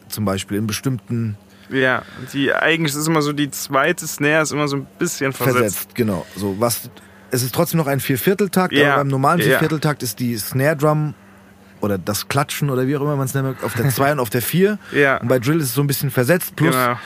zum 0.08 0.26
Beispiel 0.26 0.58
in 0.58 0.68
bestimmten 0.68 1.38
Ja, 1.70 2.04
die 2.34 2.54
eigentlich 2.54 2.96
ist 2.96 3.08
immer 3.08 3.22
so 3.22 3.34
die 3.34 3.50
zweite 3.52 4.08
Snare 4.08 4.44
ist 4.44 4.52
immer 4.52 4.68
so 4.68 4.78
ein 4.78 4.88
bisschen 5.00 5.34
versetzt. 5.34 5.58
versetzt. 5.60 5.96
Genau. 5.96 6.26
So 6.36 6.56
was. 6.60 6.90
Es 7.32 7.44
ist 7.44 7.54
trotzdem 7.54 7.78
noch 7.78 7.88
ein 7.88 8.00
Viervierteltakt, 8.00 8.74
Ja, 8.74 8.94
aber 8.94 8.98
beim 9.02 9.08
normalen. 9.08 9.42
Viervierteltakt 9.42 10.04
ist 10.04 10.20
die 10.20 10.38
Snare 10.38 10.76
Drum 10.76 11.14
oder 11.82 11.98
das 11.98 12.28
Klatschen 12.28 12.70
oder 12.70 12.88
wie 12.88 12.98
auch 12.98 13.02
immer 13.02 13.16
man 13.16 13.26
es 13.26 13.34
nennt, 13.34 13.64
auf 13.64 13.74
der 13.76 13.90
2 13.92 14.14
und 14.14 14.20
auf 14.20 14.30
der 14.30 14.42
4. 14.42 14.78
Ja. 14.94 15.18
Und 15.18 15.28
bei 15.28 15.40
Drill 15.40 15.58
ist 15.60 15.66
es 15.68 15.74
so 15.74 15.82
ein 15.82 15.88
bisschen 15.88 16.12
versetzt. 16.12 16.56
Plus, 16.56 16.76
Genau. 16.76 16.98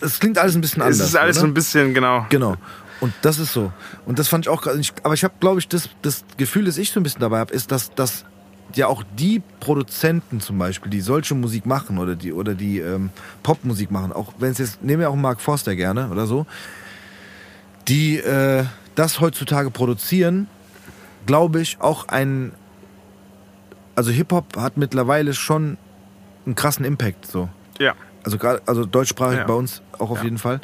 es 0.00 0.18
klingt 0.20 0.38
alles 0.38 0.54
ein 0.54 0.60
bisschen 0.60 0.82
anders. 0.82 0.98
Es 1.00 1.06
ist 1.08 1.16
alles 1.16 1.36
so 1.38 1.46
ein 1.46 1.54
bisschen, 1.54 1.92
genau. 1.94 2.26
Genau. 2.28 2.56
Und 3.00 3.12
das 3.22 3.38
ist 3.40 3.52
so. 3.52 3.72
Und 4.06 4.18
das 4.20 4.28
fand 4.28 4.46
ich 4.46 4.48
auch, 4.48 4.64
aber 5.02 5.14
ich 5.14 5.24
habe, 5.24 5.34
glaube 5.40 5.58
ich, 5.58 5.66
das, 5.68 5.88
das 6.02 6.24
Gefühl, 6.36 6.64
das 6.66 6.78
ich 6.78 6.92
so 6.92 7.00
ein 7.00 7.02
bisschen 7.02 7.20
dabei 7.20 7.40
habe, 7.40 7.52
ist, 7.52 7.72
dass, 7.72 7.92
dass 7.94 8.24
ja 8.74 8.86
auch 8.86 9.02
die 9.18 9.42
Produzenten 9.60 10.40
zum 10.40 10.56
Beispiel, 10.56 10.88
die 10.90 11.00
solche 11.00 11.34
Musik 11.34 11.66
machen 11.66 11.98
oder 11.98 12.14
die, 12.14 12.32
oder 12.32 12.54
die 12.54 12.78
ähm, 12.78 13.10
Popmusik 13.42 13.90
machen, 13.90 14.12
auch 14.12 14.32
wenn 14.38 14.52
es 14.52 14.58
jetzt, 14.58 14.82
nehmen 14.84 15.00
wir 15.00 15.10
auch 15.10 15.16
Mark 15.16 15.40
Forster 15.40 15.74
gerne 15.76 16.08
oder 16.10 16.26
so, 16.26 16.46
die 17.88 18.18
äh, 18.18 18.64
das 18.94 19.20
heutzutage 19.20 19.70
produzieren, 19.70 20.48
glaube 21.26 21.60
ich, 21.60 21.80
auch 21.80 22.08
ein, 22.08 22.52
also 23.94 24.10
Hip-Hop 24.10 24.56
hat 24.56 24.76
mittlerweile 24.76 25.34
schon 25.34 25.76
einen 26.46 26.54
krassen 26.54 26.84
Impact, 26.84 27.26
so. 27.26 27.48
Ja. 27.78 27.94
Also 28.24 28.38
gerade, 28.38 28.62
also 28.66 28.84
deutschsprachig 28.84 29.38
Ja. 29.38 29.44
bei 29.46 29.54
uns 29.54 29.82
auch 29.98 30.10
auf 30.10 30.18
Ja. 30.18 30.24
jeden 30.24 30.38
Fall. 30.38 30.60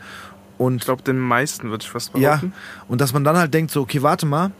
Und 0.59 0.76
Ich 0.76 0.85
glaube, 0.85 1.03
den 1.03 1.18
meisten 1.18 1.70
würde 1.70 1.83
ich 1.83 1.91
fast 1.91 2.12
ja, 2.14 2.31
behaupten. 2.37 2.53
und 2.89 3.01
dass 3.01 3.12
man 3.12 3.22
dann 3.24 3.37
halt 3.37 3.55
denkt, 3.55 3.70
so, 3.70 3.81
okay, 3.83 4.03
warte 4.03 4.26
mal, 4.26 4.51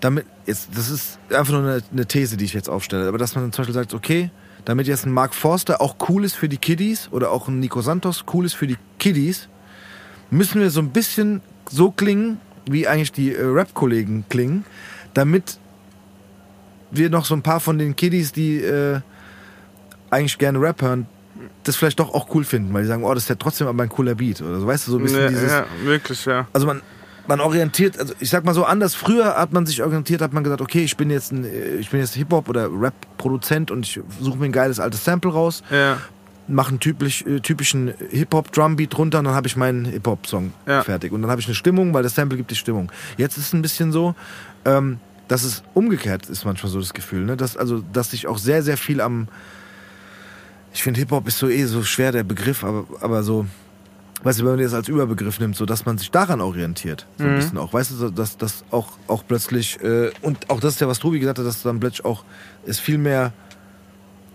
damit, 0.00 0.26
jetzt, 0.44 0.68
das 0.76 0.90
ist 0.90 1.18
einfach 1.30 1.52
nur 1.52 1.62
eine, 1.62 1.82
eine 1.92 2.06
These, 2.06 2.36
die 2.36 2.44
ich 2.44 2.52
jetzt 2.52 2.68
aufstelle, 2.68 3.06
aber 3.08 3.18
dass 3.18 3.34
man 3.36 3.52
zum 3.52 3.62
Beispiel 3.62 3.74
sagt, 3.74 3.94
okay, 3.94 4.30
damit 4.64 4.88
jetzt 4.88 5.06
ein 5.06 5.12
Mark 5.12 5.34
Forster 5.34 5.80
auch 5.80 5.96
cool 6.08 6.24
ist 6.24 6.34
für 6.34 6.48
die 6.48 6.58
Kiddies 6.58 7.08
oder 7.12 7.30
auch 7.30 7.46
ein 7.46 7.60
Nico 7.60 7.80
Santos 7.80 8.24
cool 8.34 8.44
ist 8.44 8.54
für 8.54 8.66
die 8.66 8.76
Kiddies, 8.98 9.48
müssen 10.30 10.60
wir 10.60 10.70
so 10.70 10.80
ein 10.80 10.90
bisschen 10.90 11.40
so 11.70 11.92
klingen, 11.92 12.40
wie 12.68 12.86
eigentlich 12.86 13.12
die 13.12 13.34
äh, 13.34 13.42
Rap-Kollegen 13.42 14.24
klingen, 14.28 14.64
damit 15.14 15.58
wir 16.90 17.10
noch 17.10 17.24
so 17.24 17.34
ein 17.34 17.42
paar 17.42 17.60
von 17.60 17.78
den 17.78 17.96
Kiddies, 17.96 18.32
die 18.32 18.58
äh, 18.58 19.00
eigentlich 20.10 20.38
gerne 20.38 20.60
Rap 20.60 20.82
hören, 20.82 21.06
das 21.64 21.76
vielleicht 21.76 21.98
doch 22.00 22.14
auch 22.14 22.32
cool 22.34 22.44
finden, 22.44 22.72
weil 22.72 22.82
die 22.82 22.88
sagen, 22.88 23.04
oh, 23.04 23.12
das 23.12 23.24
ist 23.24 23.28
ja 23.28 23.34
trotzdem 23.34 23.66
aber 23.66 23.82
ein 23.82 23.88
cooler 23.88 24.14
Beat 24.14 24.40
oder 24.40 24.60
so, 24.60 24.66
weißt 24.66 24.86
du, 24.86 24.92
so 24.92 24.98
ein 24.98 25.02
bisschen 25.02 25.20
Ja, 25.20 25.28
dieses, 25.28 25.50
ja, 25.50 25.66
wirklich, 25.84 26.24
ja. 26.24 26.46
also 26.52 26.66
man, 26.66 26.80
man 27.26 27.40
orientiert, 27.40 27.98
also 27.98 28.14
ich 28.20 28.30
sag 28.30 28.44
mal 28.44 28.54
so 28.54 28.64
anders, 28.64 28.94
früher 28.94 29.36
hat 29.36 29.52
man 29.52 29.66
sich 29.66 29.82
orientiert, 29.82 30.22
hat 30.22 30.32
man 30.32 30.44
gesagt, 30.44 30.60
okay, 30.60 30.84
ich 30.84 30.96
bin 30.96 31.10
jetzt 31.10 31.32
ein, 31.32 31.44
äh, 31.44 31.74
ich 31.76 31.90
bin 31.90 32.00
jetzt 32.00 32.14
Hip-Hop 32.14 32.48
oder 32.48 32.68
Rap-Produzent 32.72 33.70
und 33.70 33.84
ich 33.86 34.00
suche 34.20 34.38
mir 34.38 34.46
ein 34.46 34.52
geiles 34.52 34.80
altes 34.80 35.04
Sample 35.04 35.32
raus, 35.32 35.62
Ja, 35.70 35.98
mache 36.48 36.70
einen 36.70 36.80
typisch, 36.80 37.22
äh, 37.26 37.40
typischen 37.40 37.92
Hip-Hop-Drumbeat 38.10 38.94
drunter 38.96 39.18
und 39.18 39.24
dann 39.24 39.34
habe 39.34 39.48
ich 39.48 39.56
meinen 39.56 39.84
Hip-Hop-Song 39.84 40.52
Ja. 40.66 40.82
fertig. 40.84 41.12
Und 41.12 41.22
dann 41.22 41.30
habe 41.30 41.40
ich 41.40 41.46
eine 41.46 41.54
Stimmung, 41.56 41.92
weil 41.94 42.02
das 42.02 42.14
Sample 42.14 42.36
gibt 42.38 42.50
die 42.50 42.54
Stimmung. 42.56 42.90
Jetzt 43.16 43.36
ist 43.36 43.46
es 43.48 43.52
ein 43.52 43.62
bisschen 43.62 43.90
so, 43.92 44.14
ähm, 44.64 44.98
dass 45.28 45.42
es 45.42 45.62
umgekehrt 45.74 46.26
ist 46.28 46.44
manchmal 46.44 46.70
so 46.70 46.78
das 46.78 46.94
Gefühl, 46.94 47.24
ne? 47.24 47.36
dass, 47.36 47.56
also, 47.56 47.82
dass 47.92 48.10
sich 48.12 48.26
auch 48.28 48.38
sehr, 48.38 48.62
sehr 48.62 48.76
viel 48.76 49.00
am, 49.00 49.26
ich 50.72 50.82
finde 50.82 51.00
Hip-Hop 51.00 51.26
ist 51.26 51.38
so 51.38 51.48
eh 51.48 51.64
so 51.64 51.82
schwer 51.82 52.12
der 52.12 52.22
Begriff, 52.24 52.62
aber, 52.62 52.84
aber 53.00 53.22
so, 53.22 53.46
weißt 54.22 54.40
du, 54.40 54.44
wenn 54.44 54.52
man 54.56 54.60
das 54.62 54.74
als 54.74 54.88
Überbegriff 54.88 55.40
nimmt, 55.40 55.56
so 55.56 55.66
dass 55.66 55.84
man 55.86 55.98
sich 55.98 56.10
daran 56.10 56.40
orientiert, 56.40 57.06
so 57.16 57.24
ein 57.24 57.32
Mhm. 57.32 57.36
bisschen 57.36 57.58
auch, 57.58 57.72
weißt 57.72 57.92
du, 58.00 58.10
dass 58.10 58.36
das 58.36 58.64
auch, 58.70 58.98
auch 59.08 59.24
plötzlich, 59.26 59.80
äh, 59.82 60.10
und 60.22 60.48
auch 60.50 60.60
das 60.60 60.74
ist 60.74 60.80
ja, 60.80 60.86
was 60.88 60.98
Tobi 61.00 61.18
gesagt 61.18 61.38
hat, 61.40 61.46
dass 61.46 61.62
dann 61.62 61.80
plötzlich 61.80 62.04
auch 62.04 62.24
es 62.64 62.78
viel 62.78 62.98
mehr 62.98 63.32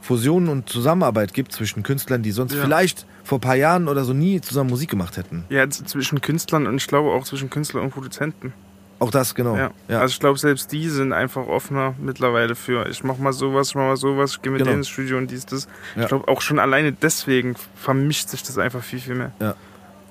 Fusionen 0.01 0.49
und 0.49 0.67
Zusammenarbeit 0.69 1.33
gibt 1.33 1.51
zwischen 1.51 1.83
Künstlern, 1.83 2.23
die 2.23 2.31
sonst 2.31 2.53
Ja. 2.55 2.61
vielleicht 2.63 3.05
vor 3.23 3.37
ein 3.37 3.41
paar 3.41 3.55
Jahren 3.55 3.87
oder 3.87 4.03
so 4.03 4.13
nie 4.13 4.41
zusammen 4.41 4.69
Musik 4.69 4.89
gemacht 4.89 5.15
hätten. 5.17 5.45
ja 5.49 5.69
zwischen 5.69 6.21
Künstlern 6.21 6.65
und 6.67 6.77
ich 6.77 6.87
glaube 6.87 7.09
auch 7.11 7.23
zwischen 7.23 7.49
Künstlern 7.49 7.83
und 7.83 7.91
Produzenten. 7.91 8.53
Auch 8.99 9.09
das, 9.09 9.33
genau. 9.33 9.55
Ja. 9.57 9.71
Ja. 9.87 9.99
Also 9.99 10.11
ich 10.13 10.19
glaube, 10.19 10.37
selbst 10.37 10.71
die 10.71 10.87
sind 10.87 11.11
einfach 11.11 11.47
offener 11.47 11.95
mittlerweile 11.99 12.53
für, 12.55 12.87
ich 12.87 13.03
mach 13.03 13.17
mal 13.17 13.33
sowas, 13.33 13.69
ich 13.69 13.75
mach 13.75 13.81
mal 13.87 13.97
sowas, 13.97 14.33
ich 14.33 14.41
gehe 14.43 14.51
mit 14.51 14.59
Genau. 14.59 14.71
denen 14.71 14.81
ins 14.81 14.89
Studio 14.89 15.17
und 15.17 15.31
dies, 15.31 15.45
das. 15.47 15.67
Ja. 15.95 16.03
Ich 16.03 16.07
glaube, 16.07 16.27
auch 16.27 16.41
schon 16.41 16.59
alleine 16.59 16.91
deswegen 16.91 17.55
vermischt 17.75 18.29
sich 18.29 18.43
das 18.43 18.59
einfach 18.59 18.83
viel, 18.83 18.99
viel 18.99 19.15
mehr. 19.15 19.31
Ja, 19.39 19.55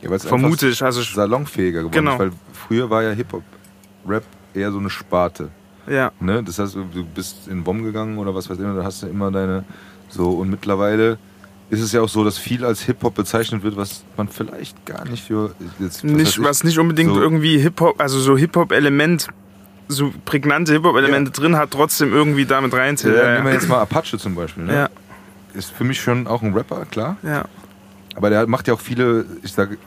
weil 0.02 0.12
es 0.16 0.24
Vermute 0.24 0.68
ich, 0.68 0.82
also 0.82 1.02
ich- 1.02 1.14
salonfähiger 1.14 1.80
geworden 1.82 1.94
Genau. 1.94 2.12
ist. 2.14 2.18
Weil 2.18 2.32
früher 2.52 2.90
war 2.90 3.02
ja 3.04 3.10
Hip-Hop-Rap 3.12 4.24
eher 4.54 4.72
so 4.72 4.78
eine 4.78 4.90
Sparte. 4.90 5.50
Ja, 5.90 6.12
Ne? 6.20 6.42
Das 6.42 6.58
heißt, 6.58 6.74
du 6.76 7.04
bist 7.14 7.48
in 7.48 7.66
WOM 7.66 7.82
gegangen 7.82 8.16
oder 8.18 8.34
was 8.34 8.48
weiß 8.48 8.58
ich, 8.58 8.64
da 8.64 8.84
hast 8.84 9.02
du 9.02 9.06
immer 9.08 9.30
deine 9.30 9.64
so 10.08 10.30
und 10.30 10.48
mittlerweile 10.50 11.18
ist 11.68 11.80
es 11.80 11.92
ja 11.92 12.00
auch 12.00 12.08
so, 12.08 12.24
dass 12.24 12.36
viel 12.38 12.64
als 12.64 12.82
Hip-Hop 12.82 13.14
bezeichnet 13.14 13.62
wird, 13.62 13.76
was 13.76 14.04
man 14.16 14.26
vielleicht 14.28 14.84
gar 14.86 15.04
nicht 15.08 15.24
für 15.24 15.54
jetzt, 15.78 16.02
was 16.04 16.10
nicht, 16.12 16.38
ich, 16.38 16.42
was 16.44 16.64
nicht 16.64 16.78
unbedingt 16.78 17.14
so- 17.14 17.20
irgendwie 17.20 17.58
Hip-Hop, 17.58 18.00
also 18.00 18.18
so 18.18 18.36
Hip-Hop-Element, 18.36 19.28
so 19.86 20.12
prägnante 20.24 20.72
Hip-Hop-Elemente 20.72 21.30
drin 21.30 21.56
hat, 21.56 21.70
trotzdem 21.70 22.12
irgendwie 22.12 22.44
damit 22.44 22.72
reinzählt. 22.74 23.16
Ja, 23.16 23.22
Ja, 23.24 23.32
nehmen 23.34 23.44
wir 23.46 23.52
ja. 23.52 23.58
jetzt 23.60 23.68
mal 23.68 23.80
Apache 23.80 24.18
zum 24.18 24.34
Beispiel. 24.34 24.64
Ne? 24.64 24.74
Ja. 24.74 24.88
Ist 25.54 25.70
für 25.72 25.84
mich 25.84 26.00
schon 26.00 26.26
auch 26.26 26.42
ein 26.42 26.52
Rapper, 26.54 26.84
klar. 26.86 27.16
ja. 27.22 27.44
Aber 28.16 28.28
der 28.30 28.46
macht 28.48 28.66
ja 28.66 28.74
auch 28.74 28.80
viele, 28.80 29.24
ich 29.44 29.52
sage, 29.52 29.78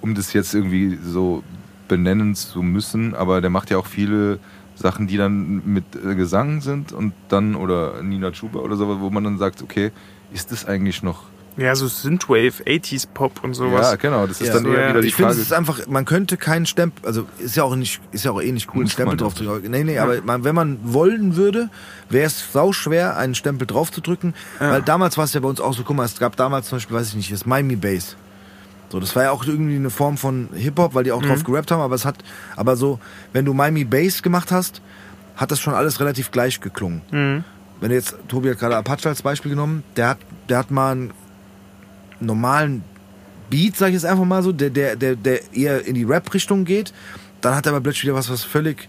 um 0.00 0.16
das 0.16 0.32
jetzt 0.32 0.52
irgendwie 0.54 0.98
so 1.04 1.44
benennen 1.86 2.34
zu 2.34 2.60
müssen, 2.62 3.14
aber 3.14 3.40
der 3.40 3.50
macht 3.50 3.70
ja 3.70 3.78
auch 3.78 3.86
viele 3.86 4.40
Sachen, 4.82 5.06
die 5.06 5.16
dann 5.16 5.62
mit 5.64 5.84
äh, 5.96 6.14
Gesang 6.14 6.60
sind 6.60 6.92
und 6.92 7.12
dann, 7.28 7.54
oder 7.54 8.02
Nina 8.02 8.30
Chuba 8.32 8.58
oder 8.60 8.76
so, 8.76 9.00
wo 9.00 9.08
man 9.10 9.24
dann 9.24 9.38
sagt, 9.38 9.62
okay, 9.62 9.92
ist 10.32 10.52
das 10.52 10.66
eigentlich 10.66 11.02
noch. 11.02 11.24
Ja, 11.58 11.74
so 11.74 11.86
Synthwave, 11.86 12.62
80s 12.66 13.06
Pop 13.12 13.44
und 13.44 13.52
sowas. 13.52 13.90
Ja, 13.90 13.96
genau, 13.96 14.26
das 14.26 14.40
ist 14.40 14.46
Ja. 14.48 14.54
dann 14.54 14.62
So, 14.64 14.72
eher 14.72 14.80
ja. 14.84 14.88
wieder 14.88 15.02
die 15.02 15.08
Ich 15.08 15.14
finde, 15.14 15.32
es 15.32 15.38
ist 15.38 15.52
einfach, 15.52 15.86
man 15.86 16.06
könnte 16.06 16.38
keinen 16.38 16.64
Stempel, 16.64 17.06
also 17.06 17.26
ist 17.38 17.56
ja 17.56 17.62
auch 17.64 17.76
nicht, 17.76 18.00
ist 18.10 18.24
ja 18.24 18.30
auch 18.30 18.40
eh 18.40 18.50
nicht 18.52 18.68
cool, 18.74 18.80
einen 18.80 18.88
Stempel 18.88 19.18
drauf 19.18 19.34
zu 19.34 19.44
drücken. 19.44 19.70
Nee, 19.70 19.84
nee, 19.84 19.98
aber 19.98 20.22
man, 20.22 20.44
wenn 20.44 20.54
man 20.54 20.78
wollen 20.82 21.36
würde, 21.36 21.68
wäre 22.08 22.24
es 22.26 22.52
sau 22.52 22.72
schwer, 22.72 23.18
einen 23.18 23.34
Stempel 23.34 23.66
drauf 23.66 23.92
zu 23.92 24.00
drücken. 24.00 24.32
Weil 24.60 24.80
damals 24.80 25.18
war 25.18 25.24
es 25.24 25.34
ja 25.34 25.40
bei 25.40 25.48
uns 25.48 25.60
auch 25.60 25.74
so, 25.74 25.82
guck 25.84 25.94
mal, 25.94 26.06
es 26.06 26.18
gab 26.18 26.36
damals 26.36 26.68
zum 26.68 26.76
Beispiel, 26.76 26.96
weiß 26.96 27.08
ich 27.10 27.16
nicht, 27.16 27.30
das 27.32 27.44
Miami 27.44 27.76
Bass. 27.76 28.16
So, 28.92 29.00
das 29.00 29.16
war 29.16 29.22
ja 29.22 29.30
auch 29.30 29.44
irgendwie 29.46 29.76
eine 29.76 29.88
Form 29.88 30.18
von 30.18 30.50
Hip-Hop, 30.54 30.94
weil 30.94 31.04
die 31.04 31.12
auch 31.12 31.22
Mhm. 31.22 31.28
drauf 31.28 31.44
gerappt 31.44 31.70
haben, 31.70 31.80
aber 31.80 31.94
es 31.94 32.04
hat, 32.04 32.16
aber 32.56 32.76
so, 32.76 33.00
wenn 33.32 33.46
du 33.46 33.54
Miami 33.54 33.84
Bass 33.84 34.22
gemacht 34.22 34.52
hast, 34.52 34.82
hat 35.34 35.50
das 35.50 35.60
schon 35.60 35.72
alles 35.72 35.98
relativ 35.98 36.30
gleich 36.30 36.60
geklungen. 36.60 37.00
Mhm. 37.10 37.42
Wenn 37.80 37.88
du 37.88 37.94
jetzt, 37.94 38.14
Tobi 38.28 38.50
hat 38.50 38.58
gerade 38.58 38.76
Apache 38.76 39.08
als 39.08 39.22
Beispiel 39.22 39.50
genommen, 39.50 39.82
der 39.96 40.08
hat, 40.10 40.18
der 40.50 40.58
hat 40.58 40.70
mal 40.70 40.92
einen 40.92 41.12
normalen 42.20 42.84
Beat, 43.48 43.76
sag 43.76 43.88
ich 43.88 43.94
jetzt 43.94 44.04
einfach 44.04 44.26
mal 44.26 44.42
so, 44.42 44.52
der, 44.52 44.68
der, 44.68 44.94
der, 44.96 45.16
der 45.16 45.52
eher 45.54 45.86
in 45.86 45.94
die 45.94 46.04
Rap-Richtung 46.04 46.64
geht. 46.66 46.92
Dann 47.40 47.54
hat 47.56 47.64
er 47.66 47.72
aber 47.72 47.80
plötzlich 47.80 48.04
wieder 48.04 48.14
was, 48.14 48.30
was 48.30 48.44
völlig 48.44 48.88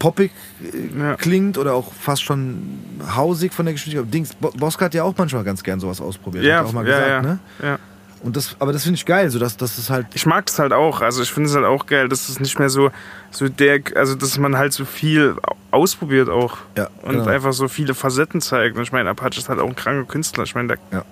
poppig 0.00 0.32
äh, 0.62 0.98
Ja. 1.00 1.14
klingt 1.14 1.58
oder 1.58 1.74
auch 1.74 1.92
fast 1.94 2.22
schon 2.22 2.78
hausig 3.14 3.52
von 3.54 3.66
der 3.66 3.74
Geschichte. 3.74 4.04
Dings, 4.04 4.34
Bo- 4.34 4.50
Boska 4.50 4.86
hat 4.86 4.94
ja 4.94 5.04
auch 5.04 5.14
manchmal 5.16 5.44
ganz 5.44 5.62
gern 5.62 5.78
sowas 5.80 6.00
ausprobiert. 6.00 6.44
Ja, 6.44 6.58
hat 6.58 6.66
auch 6.66 6.72
mal 6.72 6.86
ja, 6.86 6.92
gesagt, 6.92 7.08
ja. 7.08 7.22
ne? 7.22 7.38
ja. 7.62 7.78
Und 8.22 8.34
das, 8.34 8.56
aber 8.58 8.72
das 8.72 8.82
finde 8.84 8.96
ich 8.96 9.04
geil, 9.06 9.30
so 9.30 9.38
dass, 9.38 9.56
dass 9.56 9.78
es 9.78 9.90
halt. 9.90 10.06
Ich 10.14 10.26
mag 10.26 10.46
das 10.46 10.58
halt 10.58 10.72
auch. 10.72 11.00
Also 11.02 11.22
ich 11.22 11.30
finde 11.30 11.48
es 11.50 11.54
halt 11.54 11.66
auch 11.66 11.86
geil, 11.86 12.08
dass 12.08 12.28
es 12.28 12.40
nicht 12.40 12.58
mehr 12.58 12.70
so, 12.70 12.90
so 13.30 13.48
der, 13.48 13.80
also 13.94 14.14
dass 14.14 14.38
man 14.38 14.56
halt 14.56 14.72
so 14.72 14.84
viel 14.84 15.36
ausprobiert 15.70 16.28
auch. 16.28 16.56
Ja, 16.76 16.88
Und 17.02 17.12
genau. 17.18 17.26
einfach 17.26 17.52
so 17.52 17.68
viele 17.68 17.94
Facetten 17.94 18.40
zeigt. 18.40 18.76
Und 18.76 18.82
ich 18.82 18.90
meine, 18.92 19.10
Apache 19.10 19.38
ist 19.38 19.48
halt 19.48 19.60
auch 19.60 19.68
ein 19.68 19.76
kranker 19.76 20.06
Künstler. 20.08 20.44
Ich 20.44 20.54
meine, 20.54 20.68
der 20.68 20.78
Ja. 20.92 21.04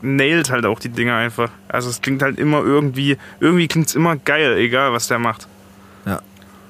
nailt 0.00 0.50
halt 0.50 0.64
auch 0.64 0.80
die 0.80 0.88
Dinge 0.88 1.14
einfach. 1.14 1.50
Also 1.68 1.90
es 1.90 2.00
klingt 2.00 2.22
halt 2.22 2.38
immer 2.38 2.60
irgendwie, 2.62 3.18
irgendwie 3.38 3.68
klingt 3.68 3.88
es 3.88 3.94
immer 3.94 4.16
geil, 4.16 4.56
egal 4.56 4.92
was 4.92 5.06
der 5.08 5.18
macht. 5.18 5.46
Ja, 6.06 6.20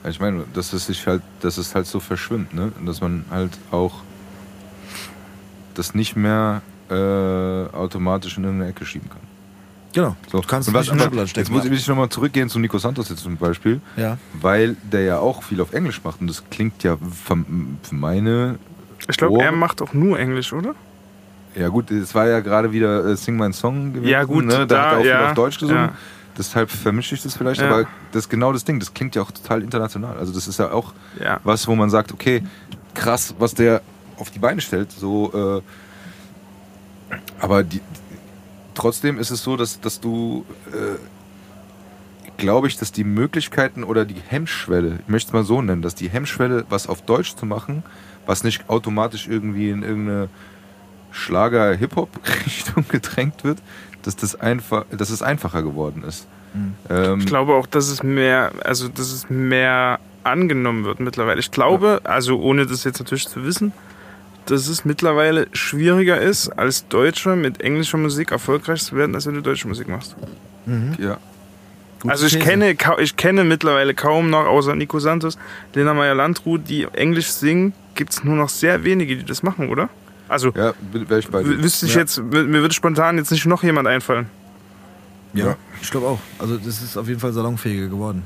Ich 0.09 0.19
meine, 0.21 0.45
dass 0.55 0.73
es 0.73 0.87
sich 0.87 1.07
halt, 1.07 1.23
dass 1.41 1.57
es 1.57 1.75
halt 1.75 1.87
so 1.87 2.01
verschwimmt, 2.01 2.53
ne? 2.53 2.73
Und 2.79 2.85
dass 2.87 3.01
man 3.01 3.25
halt 3.31 3.53
auch 3.71 4.03
das 5.75 5.95
nicht 5.95 6.17
mehr 6.17 6.61
äh, 6.91 6.95
automatisch 6.95 8.37
in 8.37 8.45
irgendeine 8.45 8.71
Ecke 8.73 8.85
schieben 8.85 9.09
kann. 9.09 9.21
Genau. 9.93 10.17
So. 10.31 10.41
Du 10.41 10.47
kannst 10.47 10.69
Und 10.69 10.75
was, 10.75 10.89
aber 10.89 11.05
jetzt 11.15 11.31
stecken. 11.31 11.53
muss 11.53 11.65
ich 11.65 11.87
nochmal 11.89 12.09
zurückgehen 12.09 12.49
zu 12.49 12.59
Nico 12.59 12.79
Santos 12.79 13.09
jetzt 13.11 13.23
zum 13.23 13.37
Beispiel, 13.37 13.81
ja. 13.97 14.17
weil 14.41 14.77
der 14.83 15.03
ja 15.03 15.19
auch 15.19 15.43
viel 15.43 15.61
auf 15.61 15.73
Englisch 15.75 16.01
macht 16.03 16.21
und 16.21 16.29
das 16.29 16.43
klingt 16.51 16.83
ja 16.83 16.97
für 16.97 17.37
meine, 17.91 18.59
Ich 19.09 19.17
glaube, 19.17 19.43
er 19.43 19.53
macht 19.53 19.83
auch 19.83 19.93
nur 19.93 20.19
Englisch, 20.19 20.53
oder? 20.53 20.75
ja 21.55 21.69
gut, 21.69 21.91
es 21.91 22.15
war 22.15 22.27
ja 22.27 22.41
gerade 22.41 22.73
wieder 22.73 23.05
äh, 23.05 23.15
Sing 23.17 23.37
My 23.37 23.53
Song 23.53 23.93
gewesen, 23.93 24.09
Ja, 24.11 24.25
gut, 24.25 24.47
ne? 24.47 24.67
da, 24.67 24.67
da, 24.67 24.83
hat 24.83 24.93
er 24.93 24.97
auch 24.97 25.01
viel 25.03 25.11
ja, 25.11 25.29
auf 25.29 25.35
Deutsch 25.35 25.59
gesungen. 25.59 25.83
ja. 25.85 25.93
Deshalb 26.39 26.71
vermische 26.71 27.15
ich 27.15 27.23
das 27.23 27.37
vielleicht, 27.37 27.61
Ja. 27.61 27.69
aber 27.69 27.83
das 28.13 28.25
ist 28.25 28.31
genau 28.31 28.55
das 28.55 28.65
Ding, 28.65 28.81
das 28.81 28.95
klingt 28.95 29.15
ja 29.15 29.21
auch 29.21 29.31
total 29.31 29.63
international. 29.63 30.17
Also 30.17 30.33
das 30.33 30.49
ist 30.49 30.59
ja 30.59 30.71
auch 30.73 30.95
Ja. 31.23 31.41
was, 31.45 31.69
wo 31.69 31.75
man 31.75 31.91
sagt, 31.91 32.11
okay, 32.11 32.43
krass, 32.95 33.35
was 33.39 33.53
der 33.53 33.83
auf 34.17 34.31
die 34.31 34.39
Beine 34.39 34.63
stellt. 34.63 34.91
So, 34.93 35.61
äh, 37.11 37.15
aber 37.39 37.63
die, 37.65 37.83
trotzdem 38.75 39.19
ist 39.19 39.31
es 39.31 39.43
so, 39.43 39.57
dass, 39.57 39.81
dass 39.81 40.01
du, 40.01 40.45
äh, 40.73 40.99
glaube 42.37 42.67
ich, 42.69 42.77
dass 42.77 42.93
die 42.93 43.05
Möglichkeiten 43.05 43.85
oder 43.85 44.05
die 44.05 44.21
Hemmschwelle, 44.29 44.99
ich 45.03 45.09
möchte 45.09 45.29
es 45.29 45.33
mal 45.33 45.45
so 45.45 45.63
nennen, 45.63 45.83
dass 45.83 45.95
die 45.95 46.09
Hemmschwelle, 46.09 46.65
was 46.69 46.87
auf 46.87 47.03
Deutsch 47.03 47.35
zu 47.37 47.47
machen, 47.47 47.83
was 48.27 48.45
nicht 48.45 48.69
automatisch 48.69 49.29
irgendwie 49.29 49.71
in 49.71 49.83
irgendeine 49.83 50.29
Schlager-Hip-Hop-Richtung 51.13 52.85
gedrängt 52.89 53.45
wird, 53.45 53.59
dass, 54.03 54.17
das 54.17 54.35
einfach, 54.41 54.85
dass 54.91 55.11
es 55.11 55.23
einfacher 55.23 55.63
geworden 55.63 56.03
ist. 56.07 56.27
Ähm, 56.91 57.21
Ich 57.21 57.27
glaube 57.27 57.55
auch, 57.55 57.67
dass 57.67 57.89
es 57.89 58.03
mehr, 58.03 58.53
also 58.65 58.89
dass 58.89 59.13
es 59.13 59.31
mehr 59.31 60.01
angenommen 60.25 60.85
wird 60.85 61.01
mittlerweile. 61.01 61.41
Ich 61.41 61.51
glaube, 61.51 62.01
also 62.05 62.41
ohne 62.41 62.67
das 62.67 62.85
jetzt 62.85 62.99
natürlich 62.99 63.29
zu 63.29 63.45
wissen, 63.45 63.73
dass 64.47 64.69
es 64.69 64.85
mittlerweile 64.85 65.47
schwieriger 65.53 66.21
ist, 66.21 66.49
als 66.51 66.87
Deutscher 66.89 67.37
mit 67.37 67.61
englischer 67.61 67.99
Musik 67.99 68.31
erfolgreich 68.33 68.83
zu 68.83 68.97
werden, 68.97 69.15
als 69.15 69.27
wenn 69.27 69.35
du 69.35 69.43
deutsche 69.43 69.69
Musik 69.69 69.89
machst. 69.89 70.17
ja. 70.99 71.19
Gute 72.01 72.13
also 72.13 72.27
ich 72.27 72.33
These. 72.33 72.45
kenne, 72.45 72.77
ich 72.99 73.17
kenne 73.17 73.45
mittlerweile 73.45 73.95
kaum 73.95 74.29
noch, 74.29 74.47
außer 74.47 74.75
Nico 74.75 74.99
Santos, 74.99 75.39
Lena 75.73 75.95
Meyer-Landrut, 75.95 76.69
die 76.69 76.85
Englisch 76.95 77.29
singen, 77.31 77.75
gibt 77.95 78.13
es 78.13 78.25
nur 78.25 78.35
noch 78.35 78.49
sehr 78.49 78.83
wenige, 78.83 79.17
die 79.17 79.25
das 79.25 79.45
machen, 79.45 79.69
oder? 79.69 79.89
Also 80.29 80.51
Ja, 80.57 80.73
wäre 80.93 81.21
ich 81.21 81.29
bei 81.29 81.45
dir. 81.45 81.63
wüsste 81.63 81.87
ich 81.87 81.95
ja. 81.95 82.01
jetzt, 82.01 82.19
mir 82.19 82.49
würde 82.61 82.75
spontan 82.75 83.19
jetzt 83.19 83.31
nicht 83.31 83.47
noch 83.47 83.63
jemand 83.63 83.87
einfallen. 83.87 84.27
Ja, 85.33 85.57
ich 85.81 85.91
glaube 85.91 86.07
auch. 86.09 86.19
Also 86.39 86.57
das 86.59 86.83
ist 86.83 86.97
auf 86.97 87.07
jeden 87.07 87.21
Fall 87.21 87.33
salonfähiger 87.33 87.87
geworden. 87.89 88.25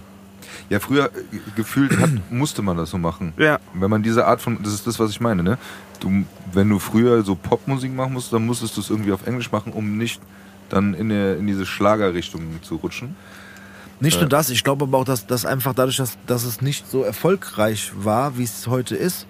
Ja, 0.71 0.81
früher 0.81 1.07
äh, 1.07 1.11
gefühlt 1.55 1.97
hat, 1.99 2.11
musste 2.31 2.63
man 2.63 2.77
das 2.77 2.91
so 2.91 2.99
machen. 2.99 3.33
Ja, 3.37 3.59
Wenn 3.75 3.91
man 3.91 4.03
diese 4.03 4.27
Art 4.27 4.41
von, 4.41 4.59
das 4.63 4.73
ist 4.73 4.87
das, 4.87 4.99
was 4.99 5.11
ich 5.11 5.21
meine, 5.21 5.43
ne? 5.43 5.59
Du, 6.01 6.25
wenn 6.53 6.69
du 6.69 6.79
früher 6.79 7.23
so 7.23 7.35
Popmusik 7.35 7.95
machen 7.95 8.13
musst, 8.13 8.33
dann 8.33 8.47
musstest 8.47 8.77
du 8.77 8.81
es 8.81 8.91
irgendwie 8.91 9.13
auf 9.13 9.27
Englisch 9.27 9.51
machen, 9.53 9.73
um 9.73 9.97
nicht 9.97 10.21
dann 10.69 10.95
in, 10.95 11.09
der, 11.09 11.39
in 11.39 11.47
diese 11.47 11.67
Schlagerrichtung 11.67 12.43
zu 12.63 12.77
rutschen. 12.77 13.17
Nicht 13.99 14.21
nur 14.21 14.29
das, 14.29 14.51
ich 14.51 14.63
glaube 14.63 14.85
aber 14.85 14.99
auch, 14.99 15.05
dass, 15.05 15.27
dass 15.27 15.47
einfach 15.47 15.73
dadurch, 15.75 15.97
dass, 15.97 16.19
dass 16.27 16.45
es 16.45 16.61
nicht 16.61 16.91
so 16.91 17.03
erfolgreich 17.03 17.93
war, 17.97 18.37
wie 18.37 18.45
es 18.45 18.67
heute 18.67 18.95
ist, 18.95 19.27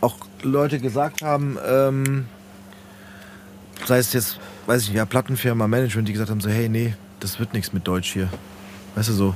auch 0.00 0.16
Leute 0.42 0.78
gesagt 0.78 1.22
haben, 1.22 1.58
ähm, 1.66 2.26
sei 3.84 3.98
es 3.98 4.12
jetzt, 4.14 4.38
weiß 4.66 4.82
ich 4.82 4.88
nicht, 4.88 4.96
ja, 4.96 5.04
Plattenfirma, 5.04 5.68
Management, 5.68 6.08
die 6.08 6.12
gesagt 6.12 6.30
haben 6.30 6.40
so, 6.40 6.48
hey, 6.48 6.68
nee, 6.68 6.94
das 7.20 7.38
wird 7.38 7.52
nichts 7.52 7.72
mit 7.72 7.86
Deutsch 7.86 8.12
hier. 8.12 8.28
Weißt 8.94 9.10
du 9.10 9.12
so? 9.12 9.34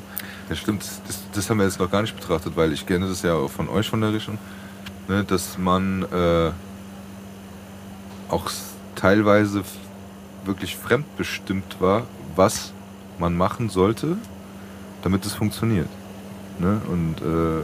Ja, 0.49 0.57
stimmt. 0.57 0.83
Das, 1.07 1.21
das 1.33 1.51
haben 1.51 1.59
wir 1.59 1.65
jetzt 1.65 1.79
noch 1.79 1.91
gar 1.91 2.01
nicht 2.01 2.17
betrachtet, 2.19 2.57
weil 2.57 2.73
ich 2.73 2.87
kenne 2.87 3.07
das 3.07 3.23
ja 3.23 3.35
auch 3.35 3.51
von 3.51 3.69
euch 3.69 3.89
von 3.89 4.01
der 4.01 4.13
Richtung, 4.13 4.39
ne, 5.09 5.25
dass 5.25 5.59
man 5.59 6.03
äh, 6.05 6.51
auch 8.31 8.51
teilweise 8.97 9.63
wirklich 10.45 10.77
fremdbestimmt 10.77 11.81
war, 11.81 12.05
was 12.37 12.73
man 13.19 13.37
machen 13.37 13.69
sollte, 13.69 14.17
damit 15.03 15.25
es 15.27 15.35
funktioniert. 15.35 15.89
Ne? 16.59 16.81
Und 16.91 17.17
äh, 17.21 17.63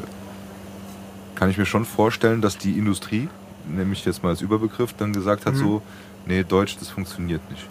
kann 1.34 1.50
ich 1.50 1.58
mir 1.58 1.66
schon 1.66 1.84
vorstellen, 1.84 2.40
dass 2.40 2.58
die 2.58 2.78
Industrie, 2.78 3.28
nehme 3.68 3.92
ich 3.92 4.04
jetzt 4.04 4.22
mal 4.22 4.30
als 4.30 4.40
Überbegriff, 4.40 4.92
dann 4.94 5.12
gesagt 5.12 5.46
hat 5.46 5.54
Mhm. 5.54 5.58
so, 5.58 5.82
nee, 6.26 6.42
Deutsch, 6.44 6.76
das 6.78 6.88
funktioniert 6.88 7.40
nicht. 7.50 7.66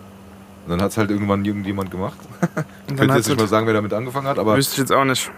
Und 0.65 0.71
dann 0.71 0.81
hat 0.81 0.91
es 0.91 0.97
halt 0.97 1.11
irgendwann 1.11 1.45
irgendjemand 1.45 1.91
gemacht. 1.91 2.17
Ich 2.87 2.95
könnte 2.95 3.15
jetzt 3.15 3.27
nicht 3.27 3.39
mal 3.39 3.47
sagen, 3.47 3.65
wer 3.67 3.73
damit 3.73 3.93
angefangen 3.93 4.27
hat, 4.27 4.39
aber 4.39 4.55
Wüsste 4.55 4.73
ich 4.73 4.77
jetzt 4.79 4.91
auch 4.91 5.03
nicht. 5.05 5.29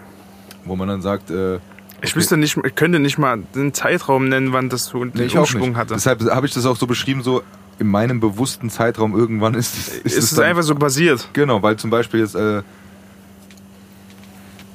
wo 0.64 0.76
man 0.76 0.88
dann 0.88 1.02
sagt, 1.02 1.30
äh, 1.30 1.58
Ich 2.00 2.10
Okay. 2.10 2.16
wüsste 2.20 2.36
nicht, 2.36 2.56
ich 2.64 2.74
könnte 2.74 3.00
nicht 3.00 3.18
mal 3.18 3.38
den 3.54 3.74
Zeitraum 3.74 4.28
nennen, 4.28 4.52
wann 4.52 4.68
das 4.68 4.84
so 4.86 5.04
nee, 5.04 5.10
den 5.10 5.26
ich 5.26 5.36
auch 5.36 5.40
Umschwung 5.42 5.76
hatte. 5.76 5.94
Deshalb 5.94 6.22
habe 6.30 6.46
ich 6.46 6.54
das 6.54 6.64
auch 6.64 6.76
so 6.76 6.86
beschrieben, 6.86 7.22
so 7.22 7.42
in 7.80 7.88
meinem 7.88 8.20
bewussten 8.20 8.70
Zeitraum 8.70 9.16
irgendwann 9.16 9.54
ist, 9.54 9.76
ist, 9.76 10.06
es 10.06 10.16
es 10.16 10.24
ist 10.24 10.38
dann, 10.38 10.46
einfach 10.46 10.62
so 10.62 10.74
passiert. 10.74 11.28
Genau, 11.32 11.62
weil 11.62 11.76
zum 11.76 11.90
Beispiel 11.90 12.20
jetzt 12.20 12.34
äh, 12.34 12.62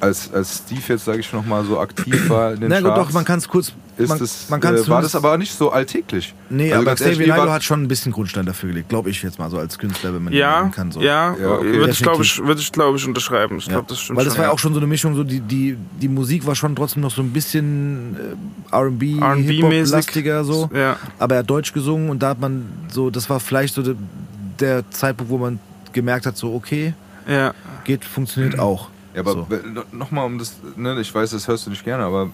als, 0.04 0.32
als 0.34 0.58
Steve 0.66 0.82
jetzt, 0.88 1.06
sage 1.06 1.20
ich 1.20 1.34
noch 1.34 1.46
mal, 1.46 1.64
so 1.66 1.80
aktiv 1.80 2.30
war 2.30 2.54
in 2.54 2.62
den 2.62 2.70
Na 2.70 2.80
gut, 2.80 2.90
Charts, 2.90 3.08
doch, 3.08 3.14
man 3.14 3.26
kann 3.26 3.40
es 3.40 3.48
kurz. 3.48 3.74
ist 3.98 4.10
man, 4.10 4.20
das, 4.20 4.50
man 4.50 4.60
kann's 4.60 4.82
äh, 4.86 4.90
war 4.90 5.02
das 5.02 5.16
aber 5.16 5.38
nicht 5.38 5.54
so 5.54 5.72
alltäglich. 5.72 6.34
Nee, 6.50 6.72
Also 6.74 6.86
aber 6.86 6.96
Xavier 6.96 7.28
Naidoo 7.28 7.50
hat 7.52 7.64
schon 7.64 7.82
ein 7.84 7.88
bisschen 7.88 8.12
Grundstein 8.12 8.46
dafür 8.46 8.70
gelegt, 8.70 8.90
glaube 8.90 9.10
ich 9.10 9.22
jetzt 9.24 9.40
mal 9.40 9.50
so 9.50 9.58
als 9.58 9.78
Künstler, 9.80 10.14
wenn 10.14 10.24
man 10.24 10.34
Ja, 10.34 10.70
kann. 10.74 10.92
So. 10.92 11.02
ja, 11.02 11.36
Ja, 11.40 11.52
okay. 11.54 11.74
würde 11.74 11.92
ich 11.92 12.02
glaube 12.02 12.24
ich, 12.24 12.38
würde 12.44 12.60
ich, 12.62 12.72
glaube 12.72 12.98
ich 12.98 13.06
unterschreiben. 13.08 13.58
Ich 13.58 13.66
Ja. 13.68 13.74
glaube, 13.74 13.88
das 13.90 14.00
stimmt 14.02 14.18
Weil 14.18 14.26
das 14.26 14.34
schon. 14.34 14.40
war 14.42 14.48
ja 14.50 14.52
auch 14.54 14.60
schon 14.60 14.74
so 14.74 14.80
eine 14.80 14.88
Mischung, 14.88 15.16
so 15.16 15.24
die, 15.24 15.40
die, 15.40 15.78
die 16.02 16.08
Musik 16.08 16.46
war 16.46 16.56
schon 16.56 16.76
trotzdem 16.76 17.02
noch 17.02 17.12
so 17.12 17.22
ein 17.22 17.32
bisschen 17.32 18.16
äh, 18.72 18.76
R&B, 18.76 19.20
R&B 19.20 19.54
Hip-Hop-lastiger 19.54 20.44
so. 20.44 20.70
Ja, 20.74 20.98
Aber 21.20 21.36
er 21.36 21.40
hat 21.40 21.50
Deutsch 21.50 21.74
gesungen 21.74 22.10
und 22.10 22.22
da 22.22 22.30
hat 22.30 22.40
man 22.40 22.66
so, 22.92 23.10
das 23.10 23.30
war 23.30 23.40
vielleicht 23.40 23.74
so 23.76 23.82
de, 23.82 23.96
der 24.60 24.90
Zeitpunkt, 24.92 25.32
wo 25.32 25.38
man 25.38 25.60
gemerkt 25.94 26.26
hat, 26.26 26.36
so 26.38 26.54
okay, 26.54 26.94
ja. 27.28 27.54
geht, 27.84 28.04
funktioniert 28.06 28.58
auch. 28.60 28.90
Ja, 29.14 29.22
aber 29.22 29.32
so. 29.32 29.48
nochmal 29.92 30.26
um 30.26 30.40
das, 30.40 30.58
ne, 30.76 31.00
ich 31.00 31.14
weiß, 31.14 31.32
das 31.32 31.48
hörst 31.48 31.66
du 31.66 31.70
nicht 31.70 31.84
gerne, 31.84 32.04
aber 32.04 32.30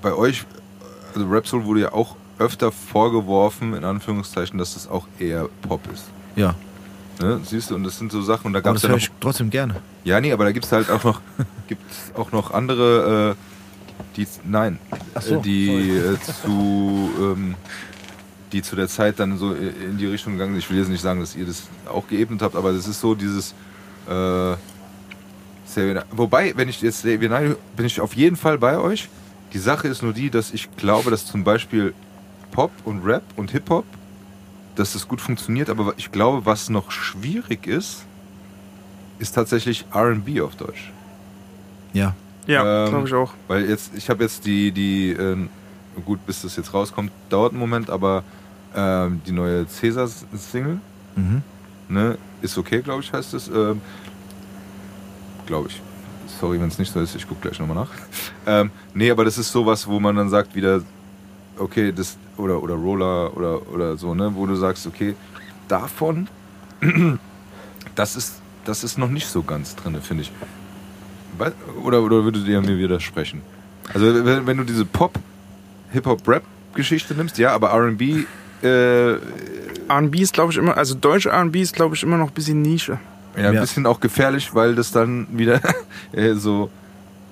bei 0.00 0.14
euch, 0.14 0.44
also 1.14 1.28
Rap 1.28 1.46
Soul 1.46 1.64
wurde 1.64 1.80
ja 1.80 1.92
auch 1.92 2.16
öfter 2.38 2.72
vorgeworfen, 2.72 3.74
in 3.74 3.84
Anführungszeichen, 3.84 4.58
dass 4.58 4.74
das 4.74 4.88
auch 4.88 5.06
eher 5.18 5.48
Pop 5.62 5.80
ist. 5.92 6.04
Ja, 6.34 6.54
Ne? 7.20 7.40
Siehst 7.44 7.70
du, 7.70 7.74
und 7.74 7.84
das 7.84 7.98
sind 7.98 8.10
so 8.10 8.22
Sachen, 8.22 8.46
und 8.46 8.52
da 8.52 8.60
gab 8.60 8.74
das 8.74 8.82
es 8.82 8.82
ja 8.82 8.88
höre 8.88 8.96
noch 8.96 9.02
ich 9.02 9.10
trotzdem 9.20 9.50
gerne. 9.50 9.76
Ja, 10.04 10.20
nee, 10.20 10.32
aber 10.32 10.44
da 10.44 10.52
gibt 10.52 10.64
es 10.64 10.72
halt 10.72 10.90
auch 10.90 11.04
noch, 11.04 11.20
gibt's 11.68 12.12
auch 12.14 12.32
noch 12.32 12.52
andere, 12.52 13.36
äh, 13.36 14.16
die, 14.16 14.26
nein, 14.44 14.78
so, 15.20 15.36
äh, 15.36 15.40
die 15.40 15.90
äh, 15.90 16.18
zu, 16.20 17.10
ähm, 17.18 17.54
die 18.52 18.62
zu 18.62 18.76
der 18.76 18.88
Zeit 18.88 19.20
dann 19.20 19.38
so 19.38 19.52
in 19.52 19.98
die 19.98 20.06
Richtung 20.06 20.34
gegangen 20.34 20.52
sind. 20.52 20.58
Ich 20.58 20.70
will 20.70 20.78
jetzt 20.78 20.88
nicht 20.88 21.00
sagen, 21.00 21.20
dass 21.20 21.36
ihr 21.36 21.46
das 21.46 21.68
auch 21.86 22.06
geebnet 22.08 22.42
habt, 22.42 22.56
aber 22.56 22.72
das 22.72 22.86
ist 22.86 23.00
so 23.00 23.14
dieses, 23.14 23.54
äh, 24.08 24.54
Xavier 25.72 25.94
Na- 25.94 26.04
wobei, 26.10 26.52
wenn 26.56 26.68
ich 26.68 26.80
jetzt 26.82 27.00
Xavier 27.02 27.30
Naidoo- 27.30 27.56
bin 27.76 27.86
ich 27.86 28.00
auf 28.00 28.14
jeden 28.14 28.36
Fall 28.36 28.58
bei 28.58 28.78
euch. 28.78 29.08
Die 29.52 29.58
Sache 29.58 29.88
ist 29.88 30.02
nur 30.02 30.12
die, 30.12 30.30
dass 30.30 30.52
ich 30.52 30.74
glaube, 30.76 31.10
dass 31.10 31.26
zum 31.26 31.44
Beispiel 31.44 31.92
Pop 32.52 32.70
und 32.84 33.04
Rap 33.04 33.22
und 33.36 33.50
Hip 33.50 33.68
Hop, 33.70 33.84
dass 34.76 34.92
das 34.94 35.06
gut 35.08 35.20
funktioniert, 35.20 35.68
aber 35.70 35.94
ich 35.96 36.10
glaube, 36.12 36.46
was 36.46 36.70
noch 36.70 36.90
schwierig 36.90 37.66
ist, 37.66 38.04
ist 39.18 39.34
tatsächlich 39.34 39.84
R&B 39.92 40.40
auf 40.40 40.56
Deutsch. 40.56 40.90
Ja. 41.92 42.14
Ja, 42.46 42.84
Ähm, 42.84 42.90
glaube 42.90 43.08
ich 43.08 43.14
auch. 43.14 43.32
Weil 43.48 43.68
jetzt, 43.68 43.92
ich 43.94 44.08
habe 44.10 44.24
jetzt 44.24 44.44
die, 44.46 44.72
die, 44.72 45.10
ähm, 45.12 45.48
gut, 46.04 46.24
bis 46.26 46.42
das 46.42 46.56
jetzt 46.56 46.72
rauskommt, 46.74 47.12
dauert 47.28 47.52
einen 47.52 47.60
Moment, 47.60 47.88
aber 47.90 48.24
ähm, 48.74 49.20
die 49.26 49.32
neue 49.32 49.66
Cäsar-Single, 49.68 50.78
Mhm. 51.14 51.42
ne, 51.88 52.16
ist 52.40 52.56
okay, 52.58 52.80
glaube 52.80 53.02
ich, 53.02 53.12
heißt 53.12 53.34
es. 53.34 53.48
Ähm, 53.48 53.80
glaube 55.46 55.68
ich. 55.68 55.80
Sorry, 56.40 56.60
wenn 56.60 56.68
es 56.68 56.78
nicht 56.78 56.92
so 56.92 57.00
ist, 57.00 57.14
ich 57.14 57.28
gucke 57.28 57.42
gleich 57.42 57.58
nochmal 57.58 57.76
nach. 57.76 57.90
Ähm, 58.46 58.70
nee, 58.94 59.10
aber 59.10 59.24
das 59.24 59.38
ist 59.38 59.52
sowas, 59.52 59.86
wo 59.86 60.00
man 60.00 60.16
dann 60.16 60.28
sagt 60.28 60.54
wieder, 60.54 60.82
okay, 61.58 61.92
das, 61.92 62.16
oder, 62.36 62.62
oder 62.62 62.74
Roller 62.74 63.36
oder, 63.36 63.72
oder 63.72 63.96
so, 63.96 64.14
ne, 64.14 64.32
wo 64.34 64.46
du 64.46 64.54
sagst, 64.54 64.86
okay, 64.86 65.14
davon, 65.68 66.28
das 67.94 68.16
ist, 68.16 68.40
das 68.64 68.84
ist 68.84 68.98
noch 68.98 69.10
nicht 69.10 69.26
so 69.26 69.42
ganz 69.42 69.76
drin, 69.76 70.00
finde 70.02 70.22
ich. 70.22 70.32
Oder, 71.82 72.02
oder 72.02 72.24
würdet 72.24 72.46
ihr 72.46 72.60
mir 72.60 72.78
widersprechen? 72.78 73.42
Also, 73.92 74.24
wenn, 74.24 74.46
wenn 74.46 74.56
du 74.56 74.64
diese 74.64 74.84
Pop, 74.84 75.18
Hip-Hop-Rap-Geschichte 75.90 77.14
nimmst, 77.14 77.38
ja, 77.38 77.52
aber 77.52 77.72
RB, 77.72 78.26
äh, 78.62 79.12
R&B 79.88 80.20
ist, 80.20 80.32
glaube 80.32 80.52
ich, 80.52 80.58
immer, 80.58 80.76
also 80.76 80.94
deutsche 80.94 81.30
R&B 81.30 81.60
ist, 81.60 81.74
glaube 81.74 81.94
ich, 81.94 82.02
immer 82.02 82.16
noch 82.16 82.28
ein 82.28 82.34
bisschen 82.34 82.62
Nische. 82.62 82.98
Ja, 83.36 83.48
ein 83.48 83.54
Ja. 83.54 83.60
bisschen 83.60 83.86
auch 83.86 84.00
gefährlich, 84.00 84.54
weil 84.54 84.74
das 84.74 84.92
dann 84.92 85.26
wieder 85.30 85.60
äh, 86.12 86.34
so. 86.34 86.70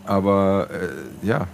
Aber 0.04 0.68
äh, 0.70 1.26
ja. 1.26 1.46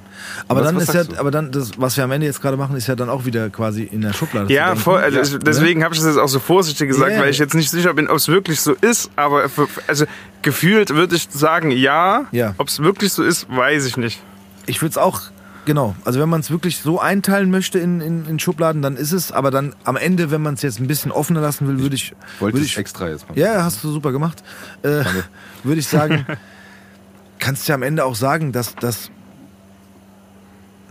Aber 0.48 0.60
Was- 0.60 0.66
dann 0.68 0.76
was 0.76 0.82
ist 0.84 0.94
ja, 0.94 1.04
du? 1.04 1.18
aber 1.18 1.30
dann, 1.30 1.52
das, 1.52 1.72
was 1.78 1.96
wir 1.96 2.04
am 2.04 2.10
Ende 2.12 2.26
jetzt 2.26 2.40
gerade 2.40 2.56
machen, 2.56 2.74
ist 2.76 2.86
ja 2.86 2.94
dann 2.96 3.08
auch 3.10 3.24
wieder 3.26 3.50
quasi 3.50 3.82
in 3.82 4.00
der 4.00 4.12
Schublade. 4.12 4.52
Ja, 4.52 4.74
voll, 4.74 5.00
also 5.00 5.16
Ja, 5.16 5.22
es- 5.22 5.38
deswegen 5.40 5.84
habe 5.84 5.94
ich 5.94 6.00
das 6.00 6.08
jetzt 6.08 6.18
auch 6.18 6.28
so 6.28 6.38
vorsichtig 6.38 6.88
gesagt, 6.88 7.12
ja. 7.12 7.20
weil 7.20 7.30
ich 7.30 7.38
jetzt 7.38 7.54
nicht 7.54 7.70
sicher 7.70 7.92
bin, 7.94 8.08
ob 8.08 8.16
es 8.16 8.28
wirklich 8.28 8.60
so 8.60 8.72
ist. 8.72 9.10
Aber 9.16 9.48
für, 9.48 9.68
also 9.88 10.06
gefühlt 10.42 10.90
würde 10.94 11.16
ich 11.16 11.28
sagen, 11.30 11.70
ja. 11.70 12.24
Ja. 12.32 12.54
Ob 12.58 12.68
es 12.68 12.78
wirklich 12.80 13.12
so 13.12 13.22
ist, 13.22 13.46
weiß 13.54 13.84
ich 13.86 13.96
nicht. 13.96 14.20
Ich 14.66 14.80
würde 14.80 14.90
es 14.90 14.98
auch, 14.98 15.20
genau. 15.66 15.94
Also 16.06 16.18
wenn 16.18 16.30
man 16.30 16.40
es 16.40 16.50
wirklich 16.50 16.78
so 16.78 16.98
einteilen 16.98 17.50
möchte 17.50 17.78
in, 17.78 18.00
in, 18.00 18.24
in 18.26 18.38
Schubladen, 18.38 18.80
dann 18.80 18.96
ist 18.96 19.12
es. 19.12 19.30
Aber 19.32 19.50
dann 19.50 19.74
am 19.84 19.96
Ende, 19.96 20.30
wenn 20.30 20.40
man 20.40 20.54
es 20.54 20.62
jetzt 20.62 20.80
ein 20.80 20.86
bisschen 20.86 21.12
offener 21.12 21.42
lassen 21.42 21.68
will, 21.68 21.80
würde 21.80 21.94
ich, 21.94 22.14
Wollte 22.38 22.56
würde 22.56 22.64
ich 22.64 22.72
ich, 22.72 22.78
extra 22.78 23.08
jetzt 23.08 23.28
mal. 23.28 23.36
ja, 23.38 23.62
hast 23.62 23.84
du 23.84 23.90
super 23.90 24.12
gemacht. 24.12 24.42
Äh, 24.82 25.04
würde 25.62 25.80
ich 25.80 25.88
sagen, 25.88 26.24
kannst 27.38 27.68
du 27.68 27.72
ja 27.72 27.74
am 27.74 27.82
Ende 27.82 28.04
auch 28.04 28.14
sagen, 28.16 28.52
dass 28.52 28.74
dass 28.76 29.10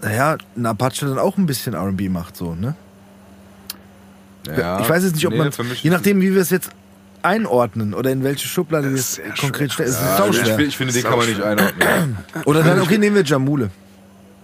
naja, 0.03 0.38
ein 0.56 0.65
Apache 0.68 1.07
dann 1.07 1.18
auch 1.18 1.38
ein 1.38 1.47
bisschen 1.47 1.73
R&B 1.73 2.10
macht, 2.10 2.38
so, 2.38 2.53
ne? 2.53 2.76
Ja, 4.45 4.80
ich 4.80 4.88
weiß 4.88 5.03
jetzt 5.03 5.15
nicht, 5.15 5.26
ob 5.26 5.34
nee, 5.34 5.39
man, 5.39 5.52
je 5.81 5.89
nachdem, 5.89 6.22
wie 6.22 6.35
wir 6.35 6.41
es 6.41 6.52
jetzt 6.52 6.69
einordnen 7.23 7.95
oder 7.95 8.11
in 8.11 8.23
welche 8.23 8.47
Schublade 8.47 8.91
wir 8.91 8.99
es 8.99 9.19
konkret 9.39 9.73
stellen, 9.73 9.91
Ja, 9.91 10.27
ich, 10.30 10.68
ich 10.68 10.77
finde, 10.77 10.93
den 10.93 11.03
kann 11.03 11.18
man 11.18 11.27
nicht 11.27 11.41
einordnen. 11.41 12.18
Oder 12.45 12.61
dann, 12.61 12.81
okay, 12.81 12.99
nehmen 12.99 13.15
wir 13.15 13.23
Jamule. 13.23 13.72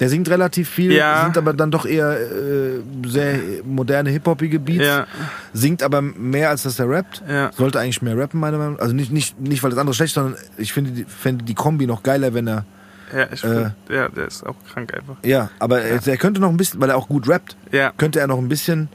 Der 0.01 0.09
singt 0.09 0.27
relativ 0.29 0.67
viel, 0.67 0.91
Ja. 0.91 1.23
sind 1.23 1.37
aber 1.37 1.53
dann 1.53 1.71
doch 1.71 1.85
eher 1.85 2.19
äh, 2.19 2.81
sehr 3.05 3.39
moderne, 3.63 4.09
hip-hoppige 4.09 4.59
Beats. 4.59 4.83
Ja, 4.85 5.05
Singt 5.53 5.83
aber 5.83 6.01
mehr, 6.01 6.49
als 6.49 6.63
dass 6.63 6.77
er 6.79 6.89
rappt. 6.89 7.23
ja. 7.29 7.51
Sollte 7.53 7.79
eigentlich 7.79 8.01
mehr 8.01 8.17
rappen, 8.17 8.39
meiner 8.39 8.57
Meinung 8.57 8.73
nach. 8.73 8.81
Also 8.81 8.93
nicht, 8.95 9.11
nicht, 9.11 9.39
nicht 9.39 9.61
weil 9.63 9.69
das 9.69 9.79
andere 9.79 9.93
schlecht 9.93 10.09
ist, 10.09 10.15
sondern 10.15 10.35
ich 10.57 10.73
finde 10.73 10.91
die, 10.91 11.05
fände 11.05 11.45
die 11.45 11.53
Kombi 11.53 11.85
noch 11.87 12.03
geiler, 12.03 12.33
wenn 12.33 12.47
er. 12.47 12.65
Ja, 13.15 13.27
ich 13.31 13.41
find, 13.41 13.73
ja, 13.89 14.07
der 14.09 14.27
ist 14.27 14.45
auch 14.45 14.55
krank 14.73 14.93
einfach. 14.93 15.15
Ja, 15.23 15.49
aber 15.59 15.81
er, 15.81 16.05
er 16.05 16.17
könnte 16.17 16.41
noch 16.41 16.49
ein 16.49 16.57
bisschen, 16.57 16.81
weil 16.81 16.89
er 16.89 16.97
auch 16.97 17.07
gut 17.07 17.27
rappt, 17.29 17.55
Ja, 17.71 17.91
könnte 17.97 18.19
er 18.19 18.27
noch 18.27 18.37
ein 18.39 18.49
bisschen 18.49 18.89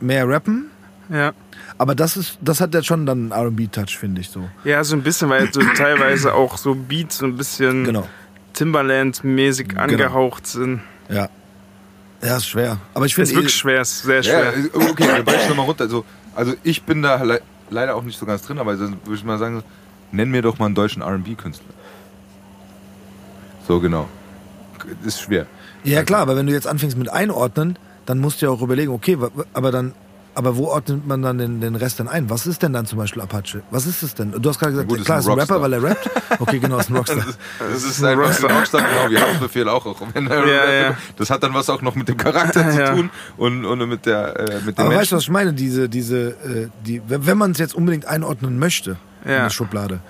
mehr 0.00 0.28
rappen. 0.28 0.66
ja. 1.08 1.32
Aber 1.78 1.94
das 1.96 2.16
ist, 2.16 2.38
das 2.40 2.60
hat 2.60 2.74
ja 2.74 2.82
schon 2.82 3.06
dann 3.06 3.32
einen 3.32 3.46
RB-Touch, 3.48 3.96
finde 3.98 4.20
ich 4.20 4.28
so. 4.28 4.48
Ja, 4.62 4.84
so 4.84 4.94
ein 4.94 5.02
bisschen, 5.02 5.28
weil 5.30 5.52
so 5.52 5.60
teilweise 5.76 6.32
auch 6.34 6.56
so 6.56 6.74
Beats 6.76 7.18
so 7.18 7.26
ein 7.26 7.36
bisschen 7.36 7.82
Genau. 7.84 8.06
Timbaland-mäßig 8.54 9.76
angehaucht 9.78 10.46
sind. 10.46 10.80
Ja. 11.08 11.28
Ja, 12.22 12.36
ist 12.36 12.46
schwer. 12.46 12.78
Aber 12.94 13.04
ich 13.06 13.12
Ist 13.18 13.28
finde. 13.30 13.34
wirklich 13.42 13.54
schwer, 13.54 13.80
ist 13.80 14.02
sehr 14.02 14.20
Ja, 14.22 14.22
schwer. 14.22 14.54
äh, 14.56 14.90
okay, 14.90 15.06
dann 15.08 15.24
breche 15.24 15.42
ich 15.42 15.48
nochmal 15.48 15.66
runter. 15.66 15.84
Also, 15.84 16.04
also 16.36 16.54
ich 16.62 16.82
bin 16.84 17.02
da 17.02 17.22
le 17.22 17.40
leider 17.70 17.96
auch 17.96 18.02
nicht 18.02 18.18
so 18.18 18.26
ganz 18.26 18.42
drin, 18.42 18.58
aber 18.58 18.76
dann 18.76 18.98
würde 19.04 19.14
ich 19.14 19.24
mal 19.24 19.38
sagen, 19.38 19.62
nenn 20.12 20.30
mir 20.30 20.42
doch 20.42 20.58
mal 20.58 20.66
einen 20.66 20.74
deutschen 20.74 21.02
RB-Künstler. 21.02 21.72
So, 23.66 23.80
genau. 23.80 24.08
Ist 25.04 25.20
schwer. 25.22 25.46
Ja 25.84 26.02
klar, 26.04 26.20
aber 26.20 26.36
wenn 26.36 26.46
du 26.46 26.52
jetzt 26.52 26.66
anfängst 26.66 26.96
mit 26.96 27.08
einordnen, 27.10 27.78
dann 28.06 28.18
musst 28.18 28.40
du 28.42 28.46
ja 28.46 28.52
auch 28.52 28.60
überlegen, 28.62 28.92
okay, 28.92 29.16
aber 29.52 29.72
dann, 29.72 29.94
aber 30.34 30.56
wo 30.56 30.66
ordnet 30.68 31.06
man 31.06 31.20
dann 31.22 31.38
den, 31.38 31.60
den 31.60 31.74
Rest 31.74 31.98
denn 31.98 32.08
ein? 32.08 32.30
Was 32.30 32.46
ist 32.46 32.62
denn 32.62 32.72
dann 32.72 32.86
zum 32.86 32.98
Beispiel 32.98 33.20
Apache? 33.22 33.62
Was 33.70 33.86
ist 33.86 34.02
es 34.02 34.14
denn? 34.14 34.32
Du 34.32 34.48
hast 34.48 34.58
gerade 34.58 34.72
gesagt, 34.72 34.88
Gut, 34.88 34.98
ist 35.00 35.04
klar, 35.04 35.18
ein 35.18 35.20
ist 35.20 35.28
ein 35.28 35.38
Rapper, 35.38 35.60
weil 35.60 35.72
er 35.74 35.82
rappt. 35.82 36.10
Okay, 36.38 36.58
genau, 36.58 36.78
ist 36.78 36.90
ein 36.90 36.96
Rockstar. 36.96 37.24
Das 37.58 37.84
ist 37.84 38.02
ein 38.02 38.18
Rockstar, 38.18 38.50
Rockstar 38.50 38.80
genau, 38.82 39.10
wie 39.10 39.18
Haftbefehl 39.18 39.68
auch. 39.68 39.84
auch 39.86 40.00
wenn 40.14 40.26
er 40.28 40.46
Ja, 40.48 40.60
rappt. 40.62 40.98
ja. 40.98 41.12
Das 41.16 41.30
hat 41.30 41.42
dann 41.42 41.52
was 41.54 41.68
auch 41.70 41.82
noch 41.82 41.94
mit 41.94 42.08
dem 42.08 42.16
Charakter 42.16 42.70
zu 42.70 42.78
Ja. 42.80 42.94
tun 42.94 43.10
und, 43.36 43.64
und 43.64 43.88
mit, 43.88 44.06
der, 44.06 44.38
äh, 44.40 44.60
mit 44.64 44.78
dem 44.78 44.86
Aber 44.86 44.94
weißt 44.96 45.12
du, 45.12 45.16
was 45.16 45.22
ich 45.24 45.30
meine? 45.30 45.52
Diese, 45.52 45.88
diese, 45.88 46.28
äh, 46.30 46.68
die, 46.86 47.02
wenn 47.06 47.36
man 47.38 47.50
es 47.52 47.58
jetzt 47.58 47.74
unbedingt 47.74 48.06
einordnen 48.06 48.58
möchte 48.58 48.96
in 49.24 49.30
Ja. 49.32 49.42
der 49.44 49.50
Schublade, 49.50 50.00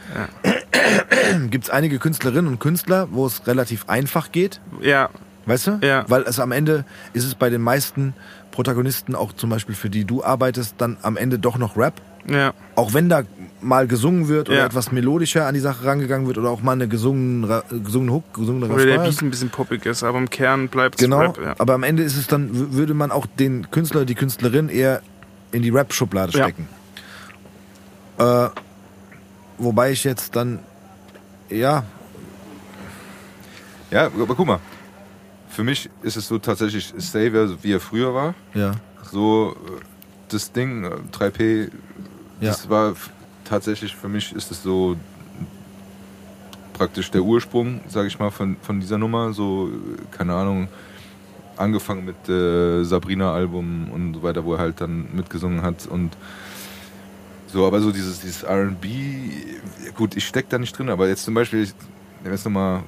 gibt 1.51 1.65
es 1.65 1.71
einige 1.71 1.99
Künstlerinnen 1.99 2.47
und 2.51 2.59
Künstler, 2.61 3.09
wo 3.11 3.27
es 3.27 3.47
relativ 3.47 3.89
einfach 3.89 4.33
geht. 4.33 4.61
Ja, 4.81 5.11
Weißt 5.45 5.67
du? 5.67 5.79
Ja. 5.83 6.05
Weil 6.07 6.23
es 6.23 6.39
am 6.39 6.53
Ende 6.53 6.85
ist 7.15 7.25
es 7.25 7.35
bei 7.35 7.51
den 7.51 7.63
meisten 7.63 8.15
Protagonisten, 8.53 9.17
auch 9.17 9.33
zum 9.33 9.51
Beispiel 9.51 9.75
für 9.75 9.91
die 9.91 10.05
du 10.05 10.23
arbeitest, 10.23 10.77
dann 10.79 10.97
am 11.03 11.17
Ende 11.17 11.39
doch 11.41 11.59
noch 11.59 11.77
Rap. 11.77 12.01
Ja. 12.29 12.53
Auch 12.77 12.95
wenn 12.95 13.09
da 13.09 13.23
mal 13.61 13.89
gesungen 13.89 14.29
wird 14.29 14.49
oder 14.49 14.59
Ja. 14.59 14.67
etwas 14.67 14.93
melodischer 14.93 15.47
an 15.49 15.55
die 15.55 15.61
Sache 15.61 15.85
rangegangen 15.85 16.29
wird 16.29 16.39
oder 16.39 16.51
auch 16.51 16.63
mal 16.63 16.73
eine 16.73 16.87
gesungen, 16.87 17.43
Ra- 17.43 17.65
gesungene 17.83 18.13
Hook, 18.13 18.33
gesungene 18.35 18.73
Oder 18.73 18.87
der 18.87 18.99
Beat 18.99 19.09
ist. 19.09 19.23
ein 19.23 19.31
bisschen 19.31 19.51
poppig 19.51 19.85
ist, 19.87 20.05
aber 20.05 20.19
im 20.19 20.31
Kern 20.31 20.69
bleibt 20.69 20.95
es 20.95 21.01
Genau, 21.05 21.19
Rap. 21.19 21.41
Ja. 21.43 21.55
aber 21.59 21.75
am 21.75 21.83
Ende 21.83 22.05
ist 22.05 22.17
es 22.17 22.29
dann, 22.29 22.73
würde 22.75 22.95
man 22.95 23.11
auch 23.11 23.27
den 23.27 23.69
Künstler, 23.73 24.05
die 24.05 24.15
Künstlerin 24.15 24.69
eher 24.69 25.03
in 25.51 25.63
die 25.63 25.71
Rap-Schublade 25.71 26.39
Ja. 26.39 26.45
stecken. 26.45 26.69
Äh, 28.19 28.49
wobei 29.59 29.91
ich 29.91 30.05
jetzt 30.05 30.37
dann, 30.37 30.61
ja, 31.51 31.83
Ja, 33.91 34.07
aber 34.07 34.35
guck 34.35 34.47
mal. 34.47 34.59
Für 35.53 35.65
mich 35.65 35.91
ist 36.03 36.17
es 36.17 36.29
so 36.29 36.39
tatsächlich 36.39 36.93
Savior, 36.97 37.57
wie 37.63 37.73
er 37.73 37.81
früher 37.81 38.15
war. 38.15 38.35
ja, 38.55 38.73
So 39.11 39.55
äh, 39.67 39.81
das 40.29 40.51
Ding, 40.53 40.85
äh, 40.85 40.91
3P, 41.13 41.71
ja. 42.41 42.49
das 42.49 42.69
war 42.69 42.95
tatsächlich 43.45 43.95
für 43.95 44.09
mich 44.09 44.33
ist 44.33 44.51
es 44.51 44.63
so 44.63 44.97
praktisch 46.73 47.11
der 47.11 47.23
Ursprung, 47.23 47.81
sage 47.89 48.09
ich 48.09 48.19
mal, 48.19 48.31
von, 48.31 48.57
von 48.63 48.81
dieser 48.81 48.99
Nummer. 48.99 49.33
So, 49.33 49.69
äh, 49.69 50.17
keine 50.17 50.35
Ahnung, 50.35 50.69
angefangen 51.57 52.05
mit 52.05 52.29
äh, 52.29 52.83
Sabrina-Album 52.85 53.91
und 53.93 54.15
so 54.15 54.23
weiter, 54.23 54.45
wo 54.45 54.55
er 54.55 54.61
halt 54.61 54.81
dann 54.81 55.07
mitgesungen 55.13 55.63
hat 55.63 55.87
und 55.87 56.17
so, 57.47 57.67
aber 57.67 57.81
so 57.83 57.93
dieses, 57.93 58.21
dieses 58.21 58.45
RB, 58.45 58.87
gut, 59.95 60.17
ich 60.17 60.27
steck 60.27 60.49
da 60.49 60.59
nicht 60.59 60.77
drin, 60.77 60.89
aber 60.89 61.09
jetzt 61.09 61.25
zum 61.25 61.35
Beispiel, 61.35 61.65
ich 61.65 61.75
nehme 62.23 62.35
jetzt 62.35 62.47
nochmal, 62.47 62.83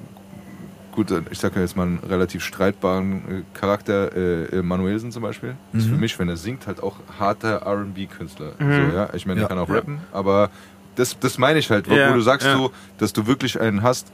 gut, 0.94 1.12
ich 1.30 1.38
sag 1.38 1.54
ja 1.56 1.62
jetzt 1.62 1.76
mal 1.76 1.82
einen 1.86 1.98
relativ 1.98 2.42
streitbaren 2.44 3.12
äh, 3.28 3.58
Charakter, 3.58 4.14
äh, 4.16 4.44
äh, 4.58 4.62
Manuelsen 4.62 5.10
zum 5.12 5.22
Beispiel, 5.22 5.56
ist 5.72 5.86
für 5.88 5.96
mich, 5.96 6.18
wenn 6.18 6.28
er 6.28 6.36
singt, 6.36 6.66
halt 6.66 6.82
auch 6.82 6.96
harter 7.18 7.66
RB-Künstler. 7.66 8.52
So, 8.58 8.64
ja? 8.64 9.08
Ich 9.14 9.26
meine, 9.26 9.40
Ja. 9.40 9.46
er 9.46 9.48
kann 9.48 9.58
auch 9.58 9.68
rappen, 9.68 9.98
aber 10.12 10.50
das, 10.94 11.18
das 11.18 11.36
meine 11.38 11.58
ich 11.58 11.70
halt, 11.70 11.88
wo, 11.90 11.94
Ja, 11.94 12.10
wo 12.10 12.14
du 12.14 12.20
sagst 12.20 12.46
ja. 12.46 12.56
so, 12.56 12.70
dass 12.98 13.12
du 13.12 13.26
wirklich 13.26 13.60
einen 13.60 13.82
hast, 13.82 14.12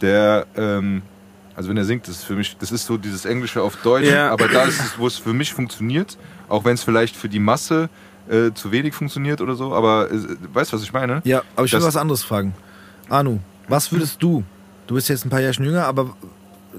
der, 0.00 0.46
ähm, 0.56 1.02
also 1.56 1.68
wenn 1.70 1.76
er 1.76 1.84
singt, 1.84 2.06
das 2.08 2.16
ist 2.16 2.24
für 2.24 2.34
mich, 2.34 2.56
das 2.58 2.70
ist 2.72 2.86
so 2.86 2.96
dieses 2.96 3.24
Englische 3.24 3.62
auf 3.62 3.76
Deutsch, 3.82 4.06
Ja. 4.10 4.30
aber 4.30 4.48
da 4.48 4.62
ist 4.62 4.80
es, 4.80 4.98
wo 4.98 5.06
es 5.06 5.18
für 5.18 5.32
mich 5.32 5.52
funktioniert, 5.52 6.16
auch 6.48 6.64
wenn 6.64 6.74
es 6.74 6.84
vielleicht 6.84 7.16
für 7.16 7.28
die 7.28 7.40
Masse 7.40 7.88
äh, 8.30 8.52
zu 8.54 8.72
wenig 8.72 8.94
funktioniert 8.94 9.40
oder 9.40 9.54
so, 9.54 9.74
aber 9.74 10.10
äh, 10.10 10.16
weißt 10.52 10.72
du, 10.72 10.76
was 10.76 10.82
ich 10.82 10.92
meine? 10.92 11.20
Ja, 11.24 11.42
aber 11.56 11.66
ich 11.66 11.72
will 11.72 11.80
Das- 11.80 11.88
was 11.88 11.96
anderes 11.96 12.22
fragen. 12.22 12.54
Anu, 13.10 13.38
was 13.68 13.92
würdest 13.92 14.22
du, 14.22 14.44
du 14.86 14.94
bist 14.94 15.08
jetzt 15.08 15.24
ein 15.24 15.30
paar 15.30 15.40
Jahre 15.40 15.62
jünger, 15.62 15.84
aber 15.86 16.16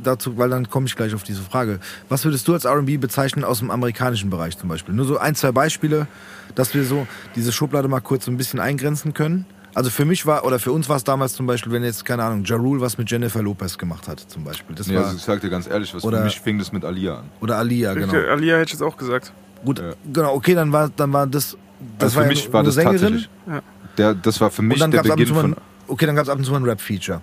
dazu, 0.02 0.38
weil 0.38 0.50
dann 0.50 0.70
komme 0.70 0.88
ich 0.88 0.96
gleich 0.96 1.14
auf 1.14 1.24
diese 1.24 1.42
Frage. 1.42 1.80
Was 2.10 2.26
würdest 2.26 2.48
du 2.48 2.54
als 2.54 2.66
R&B 2.66 2.98
bezeichnen 2.98 3.44
aus 3.46 3.60
dem 3.60 3.72
amerikanischen 3.72 4.30
Bereich 4.30 4.58
zum 4.58 4.68
Beispiel? 4.70 4.94
Nur 4.94 5.06
so 5.06 5.18
ein, 5.18 5.36
zwei 5.36 5.52
Beispiele, 5.52 6.08
dass 6.56 6.74
wir 6.74 6.84
so 6.84 7.08
diese 7.36 7.52
Schublade 7.52 7.88
mal 7.88 8.02
kurz 8.02 8.26
so 8.26 8.32
ein 8.32 8.38
bisschen 8.38 8.60
eingrenzen 8.60 9.14
können. 9.14 9.46
Also 9.74 9.90
für 9.90 10.06
mich 10.06 10.26
war, 10.26 10.46
oder 10.46 10.58
für 10.60 10.72
uns 10.72 10.88
war 10.88 10.96
es 10.96 11.04
damals 11.04 11.34
zum 11.34 11.48
Beispiel, 11.48 11.72
wenn 11.74 11.84
jetzt, 11.84 12.06
keine 12.06 12.24
Ahnung, 12.24 12.44
Ja 12.46 12.56
Rule 12.56 12.80
was 12.80 12.98
mit 12.98 13.12
Jennifer 13.12 13.42
Lopez 13.42 13.78
gemacht 13.78 14.08
hat 14.08 14.20
zum 14.22 14.44
Beispiel. 14.46 14.74
Das 14.76 14.88
Ja, 14.88 14.96
war, 14.96 15.06
also 15.06 15.18
ich 15.18 15.24
sag 15.24 15.42
dir 15.42 15.50
ganz 15.50 15.68
ehrlich, 15.68 15.94
was 15.94 16.04
Oder- 16.04 16.20
für 16.20 16.24
mich 16.26 16.40
fing 16.40 16.58
das 16.60 16.72
mit 16.72 16.86
Alia 16.86 17.16
an. 17.20 17.26
oder 17.42 17.58
Alia, 17.58 17.94
genau. 17.94 18.08
Okay, 18.08 18.26
Alia 18.30 18.56
hätte 18.56 18.66
ich 18.68 18.72
jetzt 18.74 18.82
auch 18.84 18.96
gesagt. 18.96 19.34
Gut, 19.66 19.80
Ja. 19.80 19.92
genau, 20.14 20.34
okay, 20.34 20.54
dann 20.56 20.72
war, 20.72 20.90
dann 20.96 21.12
war 21.12 21.28
das, 21.28 21.58
das 21.98 22.16
Also 22.16 22.16
war 22.18 22.24
für 22.24 22.30
ja 22.30 22.36
mich 22.36 22.44
nur 22.46 22.54
war 22.54 22.64
das 22.64 22.76
Sängerin. 22.76 23.00
tatsächlich. 23.00 23.30
Ja. 23.48 23.62
Der, 23.98 24.14
das 24.14 24.40
war 24.40 24.50
für 24.50 24.62
mich 24.62 24.76
Und 24.76 24.80
dann 24.82 24.92
der 24.92 25.00
gab 25.00 25.06
es 25.08 25.12
ab 25.12 25.18
und 25.18 25.26
Beginn 25.26 25.36
von. 25.42 25.54
ein- 25.54 25.62
okay, 25.88 26.06
dann 26.06 26.16
gab 26.16 26.24
es 26.24 26.30
ab 26.30 26.38
und 26.38 26.44
zu 26.46 26.52
mal 26.52 26.58
ein 26.58 26.64
Rap-Feature. 26.66 27.22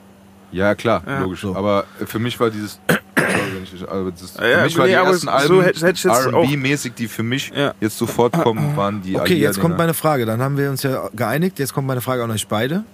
Ja, 0.53 0.75
klar, 0.75 1.03
Ja. 1.07 1.21
logisch. 1.23 1.41
So. 1.41 1.57
Aber 1.57 1.85
für 2.07 2.19
mich 2.19 2.39
war 2.39 2.51
dieses. 2.51 2.79
Sorry, 3.17 3.55
wenn 3.55 3.63
ich, 3.65 3.89
aber 3.89 4.11
das, 4.11 4.35
Ja, 4.35 4.41
für 4.59 4.65
mich 4.65 4.79
war 4.79 4.85
nee, 4.87 4.91
die 4.93 4.97
ersten 4.97 6.09
Alben 6.11 6.35
RB-mäßig, 6.35 6.93
die 6.95 7.09
für 7.09 7.23
mich 7.23 7.51
Ja. 7.55 7.75
jetzt 7.81 7.97
sofort 7.99 8.33
kommen, 8.33 8.77
waren 8.77 9.03
die 9.03 9.17
Okay, 9.17 9.35
jetzt 9.35 9.61
kommt 9.61 9.79
meine 9.79 9.95
Frage. 9.95 10.27
Dann 10.27 10.41
haben 10.43 10.57
wir 10.59 10.71
uns 10.71 10.83
ja 10.83 11.09
geeinigt. 11.15 11.59
Jetzt 11.59 11.73
kommt 11.73 11.87
meine 11.87 12.01
Frage 12.01 12.23
an 12.23 12.31
euch 12.31 12.47
beide. 12.49 12.85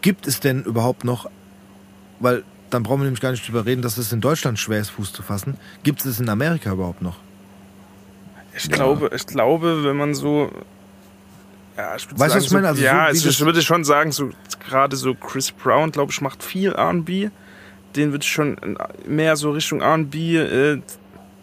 Gibt 0.00 0.26
es 0.26 0.40
denn 0.40 0.62
überhaupt 0.64 1.04
noch, 1.04 1.28
weil 2.20 2.44
dann 2.70 2.82
brauchen 2.82 3.00
wir 3.00 3.04
nämlich 3.04 3.20
gar 3.20 3.30
nicht 3.32 3.46
drüber 3.46 3.66
reden, 3.66 3.82
dass 3.82 3.98
es 3.98 4.12
in 4.12 4.20
Deutschland 4.20 4.58
schwer 4.58 4.80
ist, 4.80 4.90
Fuß 4.90 5.12
zu 5.12 5.22
fassen. 5.22 5.56
Gibt 5.82 6.00
es 6.00 6.06
es 6.06 6.20
in 6.20 6.28
Amerika 6.28 6.72
überhaupt 6.72 7.02
noch? 7.02 7.16
Ich 8.56 8.70
glaube, 8.70 9.10
ich 9.14 9.26
glaube, 9.26 9.84
wenn 9.84 9.96
man 9.96 10.14
so. 10.14 10.50
Ja, 11.78 11.94
ich 11.96 12.06
würde 12.10 12.18
Weißt 12.20 12.34
du, 12.34 12.38
was 12.38 12.44
ich 12.46 12.50
meine? 12.52 12.64
So, 12.64 12.68
Also 12.70 12.80
so 12.80 12.86
ja, 12.86 13.04
also 13.06 13.28
ich 13.28 13.36
das- 13.38 13.46
würde 13.46 13.62
schon 13.62 13.84
sagen, 13.84 14.10
so 14.12 14.30
gerade 14.68 14.96
so 14.96 15.14
Chris 15.14 15.52
Brown, 15.52 15.92
glaube 15.92 16.10
ich, 16.12 16.20
macht 16.20 16.42
viel 16.42 16.72
R&B. 16.72 17.30
Den 17.96 18.10
würde 18.12 18.22
ich 18.24 18.30
schon 18.30 18.56
mehr 19.06 19.36
so 19.36 19.52
Richtung 19.52 19.80
R&B 19.80 20.36
äh, 20.36 20.82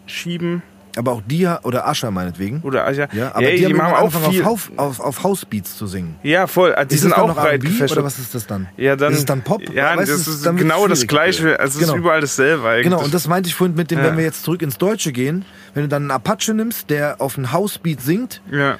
schieben. 0.06 0.62
Aber 0.98 1.12
auch 1.12 1.22
die 1.26 1.46
oder 1.62 1.86
Ascher 1.86 2.10
meinetwegen. 2.10 2.60
Oder 2.62 2.90
ja, 2.92 3.06
Ja, 3.12 3.32
aber 3.34 3.42
ja, 3.42 3.50
die, 3.50 3.56
die, 3.58 3.64
haben 3.66 3.76
machen 3.76 3.88
immer 3.90 3.98
auch 4.26 4.30
viel. 4.30 4.42
auf, 4.44 4.70
auf, 4.76 4.98
auf 5.00 5.22
Housebeats 5.24 5.76
zu 5.76 5.86
singen. 5.86 6.16
ja, 6.22 6.46
voll. 6.46 6.74
Also 6.74 6.88
Die 6.88 6.94
ist 6.94 7.00
sind 7.02 7.12
auch 7.12 7.28
noch 7.28 7.34
breit 7.36 7.60
gefächert. 7.60 7.92
oder 7.92 8.04
was 8.04 8.18
ist 8.18 8.34
das 8.34 8.46
dann? 8.46 8.68
Ja, 8.78 8.96
dann, 8.96 9.12
Ist 9.12 9.18
es 9.18 9.24
dann 9.26 9.42
Pop? 9.42 9.60
Ja, 9.74 9.94
Weißt 9.96 10.10
das 10.10 10.26
ist 10.26 10.46
dann 10.46 10.56
genau 10.56 10.86
das. 10.86 11.06
Gleiche. 11.06 11.60
Also 11.60 11.78
es 11.78 11.84
Genau. 11.84 11.94
ist 11.96 11.98
überall 12.00 12.20
dasselbe 12.22 12.66
eigentlich. 12.66 12.84
Genau, 12.84 13.02
und 13.02 13.12
das 13.12 13.28
meinte 13.28 13.48
ich 13.48 13.54
vorhin 13.54 13.76
mit 13.76 13.90
dem, 13.90 13.98
Ja. 13.98 14.04
wenn 14.06 14.16
wir 14.16 14.24
jetzt 14.24 14.42
zurück 14.44 14.62
ins 14.62 14.78
Deutsche 14.78 15.12
gehen, 15.12 15.44
wenn 15.74 15.82
du 15.82 15.88
dann 15.90 16.04
einen 16.04 16.10
Apache 16.12 16.54
nimmst, 16.54 16.88
der 16.88 17.20
auf 17.20 17.36
einen 17.36 17.52
Housebeat 17.52 18.00
singt, 18.00 18.40
ja, 18.50 18.78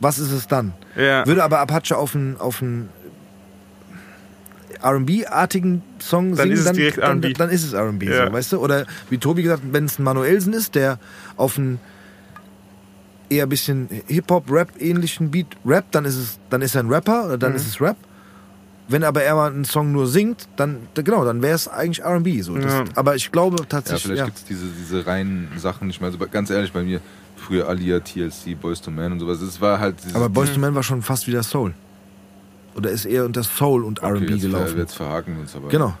was 0.00 0.18
ist 0.18 0.30
es 0.32 0.46
dann? 0.46 0.72
ja. 0.96 1.26
Würde 1.26 1.42
aber 1.44 1.58
Apache 1.60 1.96
auf 1.96 2.14
einen, 2.14 2.36
auf 2.38 2.62
einen 2.62 2.88
R&B-artigen 4.82 5.82
Song 6.00 6.30
Dann 6.30 6.36
singen, 6.36 6.52
ist 6.52 6.58
es 6.60 6.64
dann, 6.66 6.74
direkt 6.76 6.98
dann, 6.98 7.04
R&B. 7.22 7.32
dann 7.32 7.50
ist 7.50 7.64
es 7.64 7.72
R&B, 7.72 8.06
Ja. 8.06 8.26
so, 8.26 8.32
weißt 8.32 8.52
du? 8.52 8.58
Oder 8.58 8.86
wie 9.10 9.18
Tobi 9.18 9.42
gesagt 9.42 9.62
hat, 9.64 9.72
wenn 9.72 9.84
es 9.86 9.98
ein 9.98 10.02
Manuelsen 10.04 10.52
ist, 10.52 10.74
der 10.74 10.98
auf 11.36 11.58
einen 11.58 11.80
eher 13.28 13.44
ein 13.46 13.48
bisschen 13.48 13.88
Hip-Hop-Rap-ähnlichen 14.06 15.30
Beat 15.30 15.46
rappt, 15.64 15.94
dann 15.94 16.04
ist, 16.04 16.16
es, 16.16 16.38
dann 16.50 16.62
ist 16.62 16.74
er 16.74 16.82
ein 16.84 16.88
Rapper, 16.92 17.24
oder 17.24 17.36
Mhm. 17.36 17.40
dann 17.40 17.54
ist 17.54 17.66
es 17.66 17.80
Rap. 17.80 17.96
Wenn 18.88 19.02
aber 19.02 19.24
er 19.24 19.34
mal 19.34 19.50
einen 19.50 19.64
Song 19.64 19.90
nur 19.90 20.06
singt, 20.06 20.46
dann, 20.54 20.86
da- 20.94 21.02
genau, 21.02 21.24
dann 21.24 21.42
wäre 21.42 21.56
es 21.56 21.66
eigentlich 21.66 22.04
R&B. 22.04 22.40
So. 22.42 22.56
Das, 22.56 22.72
Ja. 22.72 22.84
Aber 22.94 23.16
ich 23.16 23.32
glaube 23.32 23.56
Ja, 23.58 23.64
tatsächlich, 23.68 24.02
vielleicht 24.04 24.18
ja, 24.20 24.24
gibt 24.26 24.36
es 24.38 24.44
diese, 24.44 24.66
diese 24.66 25.04
reinen 25.06 25.48
Sachen 25.56 25.88
nicht 25.88 26.00
mehr. 26.00 26.06
Also 26.12 26.18
ganz 26.30 26.50
ehrlich, 26.50 26.72
bei 26.72 26.84
mir, 26.84 27.00
früher 27.36 27.68
Alia, 27.68 28.00
TLC, 28.00 28.58
Boys 28.60 28.80
to 28.80 28.90
Man 28.90 29.12
und 29.12 29.20
sowas, 29.20 29.38
das 29.40 29.60
war 29.60 29.78
halt 29.78 29.96
aber 30.14 30.28
Boyz 30.28 30.50
II 30.50 30.58
Men 30.58 30.74
war 30.74 30.82
schon 30.82 31.02
fast 31.02 31.26
wieder 31.26 31.42
Soul. 31.42 31.74
Oder 32.74 32.90
ist 32.90 33.04
eher 33.06 33.24
unter 33.24 33.42
Soul 33.42 33.84
und 33.84 34.02
okay, 34.02 34.08
R&B 34.12 34.38
gelaufen. 34.38 34.76
Jetzt 34.78 34.94
verhaken 34.94 35.34
wir 35.34 35.42
uns 35.42 35.56
aber. 35.56 35.68
Genau. 35.68 35.94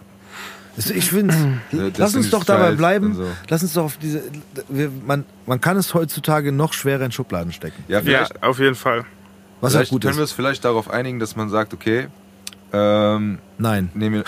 Es- 0.76 0.90
Ich 0.90 1.08
finde, 1.08 1.34
Ja, 1.72 1.88
lass 1.96 2.14
uns 2.14 2.28
doch 2.30 2.44
dabei 2.44 2.72
bleiben. 2.72 3.14
so. 3.14 3.24
Lass 3.48 3.62
uns 3.62 3.72
doch 3.72 3.84
auf 3.84 3.96
diese. 3.96 4.22
Wir, 4.68 4.90
man, 5.06 5.24
man 5.46 5.60
kann 5.60 5.76
es 5.78 5.94
heutzutage 5.94 6.52
noch 6.52 6.74
schwerer 6.74 7.04
in 7.06 7.12
Schubladen 7.12 7.52
stecken. 7.52 7.82
Ja, 7.88 8.00
ja, 8.00 8.26
auf 8.42 8.58
jeden 8.58 8.74
Fall. 8.74 9.04
Was 9.62 9.72
auch 9.72 9.78
vielleicht 9.78 9.90
gut 9.92 10.02
können 10.02 10.16
wir 10.18 10.24
es 10.24 10.32
vielleicht 10.32 10.64
darauf 10.66 10.90
einigen, 10.90 11.18
dass 11.18 11.34
man 11.34 11.48
sagt, 11.48 11.72
okay, 11.72 12.08
ähm, 12.72 13.38
Nein. 13.58 13.90
nehmen 13.94 14.22
wir, 14.22 14.24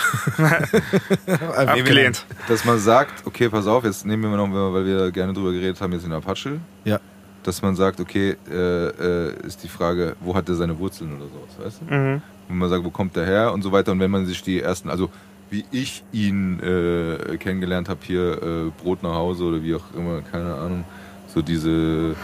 Abgelehnt. 1.57 2.25
dass 2.47 2.65
man 2.65 2.79
sagt, 2.79 3.25
okay, 3.27 3.49
pass 3.49 3.67
auf, 3.67 3.83
jetzt 3.83 4.05
nehmen 4.05 4.23
wir 4.23 4.37
noch, 4.37 4.49
weil 4.73 4.85
wir 4.85 5.11
gerne 5.11 5.33
drüber 5.33 5.51
geredet 5.51 5.79
haben, 5.81 5.93
jetzt 5.93 6.05
in 6.05 6.13
Apache, 6.13 6.59
Ja. 6.85 6.99
dass 7.43 7.61
man 7.61 7.75
sagt, 7.75 7.99
okay, 7.99 8.37
äh, 8.49 8.87
äh, 8.87 9.33
ist 9.45 9.63
die 9.63 9.67
Frage, 9.67 10.15
wo 10.21 10.35
hat 10.35 10.47
er 10.49 10.55
seine 10.55 10.77
Wurzeln 10.79 11.15
oder 11.15 11.25
sowas, 11.25 11.65
weißt 11.65 11.81
du? 11.87 11.93
Mhm. 11.93 12.21
Wenn 12.47 12.57
man 12.57 12.69
sagt, 12.69 12.83
wo 12.83 12.89
kommt 12.89 13.15
der 13.15 13.25
her 13.25 13.53
und 13.53 13.61
so 13.61 13.71
weiter. 13.71 13.91
Und 13.91 13.99
wenn 13.99 14.09
man 14.11 14.25
sich 14.25 14.41
die 14.41 14.59
ersten, 14.61 14.89
also 14.89 15.09
wie 15.51 15.65
ich 15.71 16.03
ihn 16.11 16.59
äh, 16.59 17.37
kennengelernt 17.37 17.89
habe, 17.89 17.99
hier 18.03 18.41
äh, 18.41 18.81
Brot 18.81 19.03
nach 19.03 19.13
Hause 19.13 19.43
oder 19.43 19.61
wie 19.63 19.75
auch 19.75 19.83
immer, 19.95 20.21
keine 20.21 20.55
Ahnung, 20.55 20.83
so 21.27 21.41
diese, 21.41 22.15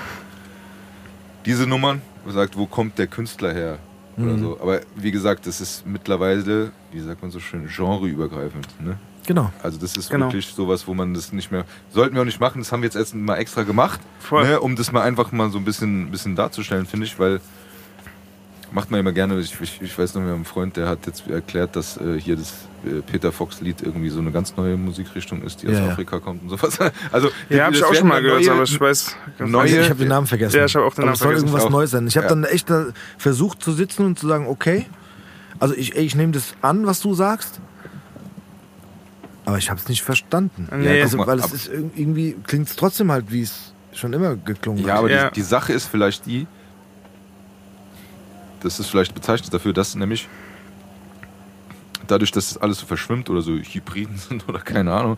diese 1.45 1.67
Nummern, 1.67 2.01
wo 2.23 2.27
man 2.29 2.35
sagt, 2.35 2.57
wo 2.57 2.65
kommt 2.65 2.97
der 2.97 3.07
Künstler 3.07 3.53
her 3.53 3.77
oder 4.17 4.37
so. 4.37 4.57
Aber 4.61 4.81
wie 4.95 5.11
gesagt, 5.11 5.45
das 5.47 5.59
ist 5.61 5.85
mittlerweile, 5.85 6.71
wie 6.91 6.99
sagt 7.01 7.21
man 7.21 7.31
so 7.31 7.39
schön, 7.39 7.67
genreübergreifend. 7.67 8.67
Ne? 8.83 8.97
Genau. 9.27 9.51
Also 9.63 9.77
das 9.79 9.97
ist 9.97 10.09
Genau. 10.09 10.27
wirklich 10.27 10.47
sowas, 10.47 10.87
wo 10.87 10.93
man 10.93 11.13
das 11.13 11.33
nicht 11.33 11.51
mehr, 11.51 11.65
sollten 11.91 12.15
wir 12.15 12.21
auch 12.21 12.25
nicht 12.25 12.39
machen, 12.39 12.59
das 12.59 12.71
haben 12.71 12.81
wir 12.81 12.87
jetzt 12.87 12.95
erst 12.95 13.15
mal 13.15 13.35
extra 13.37 13.63
gemacht, 13.63 13.99
Voll. 14.19 14.43
ne, 14.45 14.59
um 14.59 14.75
das 14.75 14.91
mal 14.91 15.01
einfach 15.01 15.31
mal 15.31 15.49
so 15.49 15.57
ein 15.57 15.65
bisschen, 15.65 16.11
bisschen 16.11 16.35
darzustellen, 16.35 16.85
finde 16.85 17.07
ich, 17.07 17.17
weil 17.19 17.41
macht 18.71 18.91
man 18.91 18.99
immer 18.99 19.11
gerne, 19.13 19.39
ich, 19.39 19.59
ich, 19.61 19.81
ich 19.81 19.97
weiß 19.97 20.13
noch, 20.15 20.21
wir 20.21 20.29
haben 20.29 20.35
einen 20.37 20.45
Freund, 20.45 20.77
der 20.77 20.87
hat 20.87 21.07
jetzt 21.07 21.27
erklärt, 21.27 21.75
dass 21.75 21.97
äh, 21.97 22.19
hier 22.19 22.35
das 22.35 22.53
Peter 23.06 23.32
Fox 23.32 23.62
Lied 23.62 23.82
irgendwie 23.82 24.10
so 24.10 24.20
eine 24.20 24.32
ganz 24.32 24.56
neue 24.56 24.78
Musikrichtung 24.78 25.41
ist, 25.44 25.62
die 25.62 25.68
aus 25.68 25.74
Ja, 25.74 25.86
ja. 25.86 25.91
Afrika 25.91 26.20
kommt 26.20 26.44
und 26.44 26.49
sowas. 26.49 26.78
Also 27.12 27.30
Ja, 27.49 27.66
habe 27.66 27.76
ich 27.76 27.84
auch 27.84 27.94
schon 27.94 28.07
mal 28.07 28.22
gehört, 28.22 28.41
neue- 28.44 28.52
aber 28.52 28.64
ich 28.64 28.80
weiß. 28.80 29.16
neue- 29.40 29.62
Also 29.62 29.78
ich 29.78 29.90
habe 29.90 29.99
den 29.99 30.07
Namen 30.10 30.28
vergessen. 30.28 30.57
Ja, 30.57 30.66
ich 30.66 30.76
habe 30.76 30.86
auch 30.86 30.94
den 30.94 30.99
Aber 31.03 31.06
Namen 31.07 31.14
es 31.14 31.20
soll 31.20 31.28
vergessen. 31.30 31.48
irgendwas 31.48 31.66
Auch. 31.66 31.70
Neues 31.72 31.91
sein. 31.91 32.07
Ich 32.07 32.18
habe 32.18 32.26
Ja. 32.26 32.30
dann 32.30 32.44
echt 32.45 32.68
versucht 33.18 33.62
zu 33.64 33.72
sitzen 33.74 34.06
und 34.06 34.20
zu 34.20 34.28
sagen, 34.28 34.48
okay, 34.48 34.86
also 35.60 35.74
ich, 35.76 35.95
ich 35.95 36.16
nehme 36.16 36.32
das 36.34 36.53
an, 36.62 36.86
was 36.86 36.99
du 37.02 37.14
sagst, 37.14 37.60
aber 39.45 39.57
ich 39.57 39.70
habe 39.70 39.80
es 39.80 39.88
nicht 39.88 40.02
verstanden. 40.02 40.68
Nee. 40.76 41.02
also, 41.02 41.18
mal, 41.18 41.28
weil 41.28 41.40
es 41.40 41.53
ist 41.53 41.70
irg- 41.70 41.91
irgendwie 41.95 42.36
klingt 42.48 42.68
es 42.68 42.76
trotzdem 42.76 43.12
halt, 43.12 43.32
wie 43.32 43.41
es 43.44 43.74
schon 43.94 44.12
immer 44.14 44.36
geklungen 44.36 44.84
Ja, 44.86 44.94
hat. 44.94 44.99
aber 44.99 45.12
Ja. 45.12 45.30
Die, 45.30 45.36
die 45.36 45.41
Sache 45.44 45.72
ist 45.74 45.86
vielleicht 45.86 46.26
die, 46.26 46.48
das 48.62 48.80
ist 48.80 48.88
vielleicht 48.90 49.14
bezeichnet 49.14 49.53
dafür, 49.53 49.74
dass 49.74 49.95
nämlich 49.95 50.28
dadurch, 52.11 52.32
dass 52.32 52.49
das 52.49 52.57
alles 52.61 52.80
so 52.80 52.86
verschwimmt 52.86 53.30
oder 53.30 53.41
so 53.41 53.52
Hybriden 53.53 54.18
sind 54.30 54.48
oder 54.49 54.60
keine 54.60 54.94
Ahnung, 54.94 55.18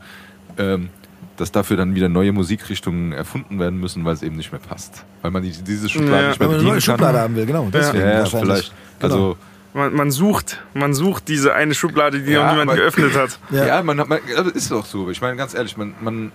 ähm, 0.58 0.90
dass 1.38 1.52
dafür 1.52 1.78
dann 1.78 1.94
wieder 1.94 2.10
neue 2.10 2.32
Musikrichtungen 2.32 3.12
erfunden 3.12 3.60
werden 3.60 3.80
müssen, 3.80 4.04
weil 4.06 4.14
es 4.14 4.24
eben 4.24 4.36
nicht 4.36 4.52
mehr 4.52 4.62
passt. 4.62 5.04
Weil 5.22 5.32
man 5.32 5.44
die, 5.44 5.52
diese 5.52 5.88
Schublade 5.88 6.24
Ja. 6.24 6.30
nicht 6.30 6.40
mehr 6.40 6.50
Wenn 6.50 6.56
man 6.56 6.56
eine 6.56 6.64
neue 6.64 6.76
bedienen 6.78 6.82
Schublade 6.82 7.14
kann. 7.14 7.22
haben 7.24 7.36
will, 7.36 7.46
genau. 7.46 7.70
Deswegen 7.72 8.04
Ja, 8.04 8.10
ja, 8.12 8.20
wahrscheinlich. 8.20 8.48
vielleicht. 8.48 8.74
Genau. 9.00 9.14
Also, 9.14 9.38
Man, 9.74 9.94
man 9.94 10.10
sucht, 10.12 10.64
man 10.74 10.94
sucht 10.96 11.28
diese 11.28 11.54
eine 11.54 11.76
Schublade, 11.76 12.22
die 12.22 12.32
Ja, 12.32 12.46
noch 12.46 12.52
niemand 12.54 12.72
aber- 12.72 12.80
geöffnet 12.80 13.16
hat. 13.16 13.40
Ja. 13.52 13.66
Ja, 13.68 13.84
man 13.84 14.00
hat, 14.00 14.10
man, 14.10 14.20
das 14.36 14.48
ist 14.48 14.72
doch 14.72 14.86
so. 14.86 15.12
Ich 15.12 15.22
meine, 15.22 15.36
ganz 15.38 15.54
ehrlich, 15.54 15.78
man, 15.78 15.94
man, 16.02 16.32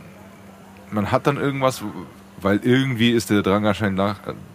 man 0.93 1.11
hat 1.11 1.27
dann 1.27 1.37
irgendwas, 1.39 1.83
weil 2.41 2.61
irgendwie 2.62 3.11
ist 3.11 3.31
der 3.31 3.43
Drang 3.43 3.66
anscheinend 3.66 4.01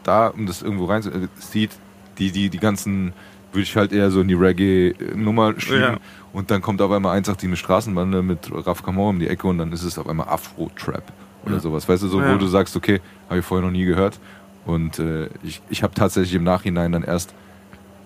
da, 0.03 0.27
um 0.27 0.45
das 0.45 0.61
irgendwo 0.61 0.85
rein 0.85 1.01
zu, 1.01 1.09
äh, 1.09 1.27
sieht, 1.39 1.71
die, 2.19 2.31
die, 2.31 2.49
die 2.49 2.59
ganzen, 2.59 3.11
würde 3.51 3.63
ich 3.63 3.75
halt 3.75 3.91
eher 3.91 4.11
so 4.11 4.21
in 4.21 4.27
die 4.27 4.33
Reggae-Nummer 4.33 5.59
schieben. 5.59 5.81
Ja. 5.81 5.97
Und 6.33 6.51
dann 6.51 6.61
kommt 6.61 6.81
auf 6.81 6.91
einmal 6.91 7.13
187 7.15 7.57
Straßenbande 7.59 8.21
mit 8.21 8.49
Raf 8.51 8.83
Kamau 8.83 9.09
um 9.09 9.19
die 9.19 9.27
Ecke 9.27 9.47
und 9.47 9.57
dann 9.57 9.71
ist 9.71 9.83
es 9.83 9.97
auf 9.97 10.07
einmal 10.07 10.27
Afro-Trap 10.29 11.03
oder 11.45 11.59
sowas. 11.59 11.87
Weißt 11.87 12.03
du, 12.03 12.07
so, 12.07 12.19
Ja. 12.21 12.33
wo 12.33 12.37
du 12.37 12.47
sagst, 12.47 12.75
okay, 12.75 12.99
habe 13.29 13.39
ich 13.39 13.45
vorher 13.45 13.65
noch 13.65 13.71
nie 13.71 13.85
gehört. 13.85 14.19
Und 14.65 14.99
äh, 14.99 15.29
ich, 15.43 15.61
ich 15.69 15.81
habe 15.81 15.93
tatsächlich 15.93 16.33
im 16.35 16.43
Nachhinein 16.43 16.91
dann 16.91 17.03
erst 17.03 17.33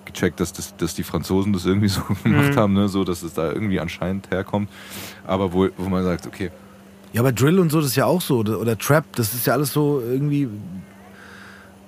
gecheckt, 0.06 0.40
dass, 0.40 0.54
das, 0.54 0.76
dass 0.78 0.94
die 0.94 1.04
Franzosen 1.04 1.52
das 1.54 1.66
irgendwie 1.66 1.88
so 1.90 2.02
gemacht 2.24 2.52
Mhm. 2.54 2.56
haben, 2.56 2.74
ne? 2.74 2.88
so 2.88 3.04
dass 3.04 3.24
es 3.24 3.34
da 3.34 3.52
irgendwie 3.52 3.80
anscheinend 3.80 4.30
herkommt. 4.30 4.70
Aber 5.26 5.54
wo, 5.54 5.68
wo 5.78 5.90
man 5.90 6.04
sagt, 6.04 6.28
okay, 6.28 6.52
Ja, 7.14 7.22
aber 7.22 7.32
Drill 7.32 7.60
und 7.60 7.72
so, 7.72 7.80
das 7.82 7.90
ist 7.90 7.96
ja 7.96 8.06
auch 8.06 8.22
so. 8.22 8.38
Oder, 8.38 8.60
oder 8.60 8.78
Trap, 8.78 9.06
das 9.16 9.34
ist 9.34 9.48
ja 9.48 9.54
alles 9.54 9.74
so 9.74 10.02
irgendwie. 10.06 10.48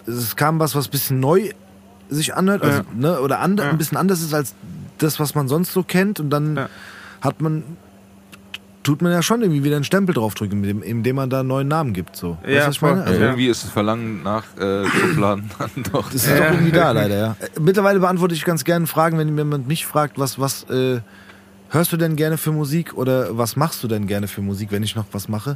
Es 0.05 0.35
kam 0.35 0.59
was, 0.59 0.75
was 0.75 0.87
ein 0.87 0.91
bisschen 0.91 1.19
neu 1.19 1.49
sich 2.13 2.35
anhört, 2.35 2.63
also, 2.63 2.79
Ja. 2.79 2.85
ne, 2.95 3.19
oder 3.21 3.35
Ja. 3.35 3.41
ein 3.41 3.77
bisschen 3.77 3.97
anders 3.97 4.21
ist 4.21 4.33
als 4.33 4.55
das, 4.99 5.19
was 5.19 5.35
man 5.35 5.47
sonst 5.47 5.73
so 5.73 5.83
kennt. 5.83 6.19
Und 6.19 6.29
dann 6.29 6.55
Ja. 6.55 6.69
hat 7.21 7.41
man. 7.41 7.63
Tut 8.83 9.01
man 9.01 9.13
ja 9.13 9.21
schon 9.21 9.39
irgendwie 9.41 9.63
wieder 9.63 9.77
einen 9.77 9.85
Stempel 9.85 10.13
draufdrücken, 10.13 10.61
indem, 10.61 10.83
indem 10.83 11.15
man 11.15 11.29
da 11.29 11.39
einen 11.39 11.47
neuen 11.47 11.69
Namen 11.69 11.93
gibt. 11.93 12.17
So. 12.17 12.37
Ja, 12.45 12.55
weißt 12.57 12.67
was 12.67 12.75
ich 12.75 12.81
meine? 12.81 12.99
ja, 12.99 13.05
Also, 13.05 13.21
irgendwie 13.21 13.47
ist 13.47 13.63
das 13.63 13.71
Verlangen 13.71 14.23
nach 14.23 14.43
äh, 14.57 14.85
Schubladen 14.89 15.49
dann 15.57 15.69
doch. 15.93 16.11
Das 16.11 16.25
ist 16.27 16.37
doch 16.37 16.43
irgendwie 16.51 16.73
da, 16.73 16.91
leider, 16.91 17.15
ja. 17.17 17.35
Äh, 17.39 17.61
Mittlerweile 17.61 18.01
beantworte 18.01 18.33
ich 18.35 18.43
ganz 18.43 18.65
gerne 18.65 18.85
Fragen, 18.85 19.17
wenn 19.17 19.37
jemand 19.37 19.69
mich 19.69 19.85
fragt, 19.85 20.19
was, 20.19 20.37
was 20.37 20.63
äh, 20.69 20.99
hörst 21.69 21.93
du 21.93 21.97
denn 21.97 22.17
gerne 22.17 22.35
für 22.37 22.51
Musik 22.51 22.93
oder 22.97 23.37
was 23.37 23.55
machst 23.55 23.81
du 23.85 23.87
denn 23.87 24.05
gerne 24.05 24.27
für 24.27 24.41
Musik, 24.41 24.73
wenn 24.73 24.83
ich 24.83 24.97
noch 24.97 25.05
was 25.13 25.29
mache? 25.29 25.55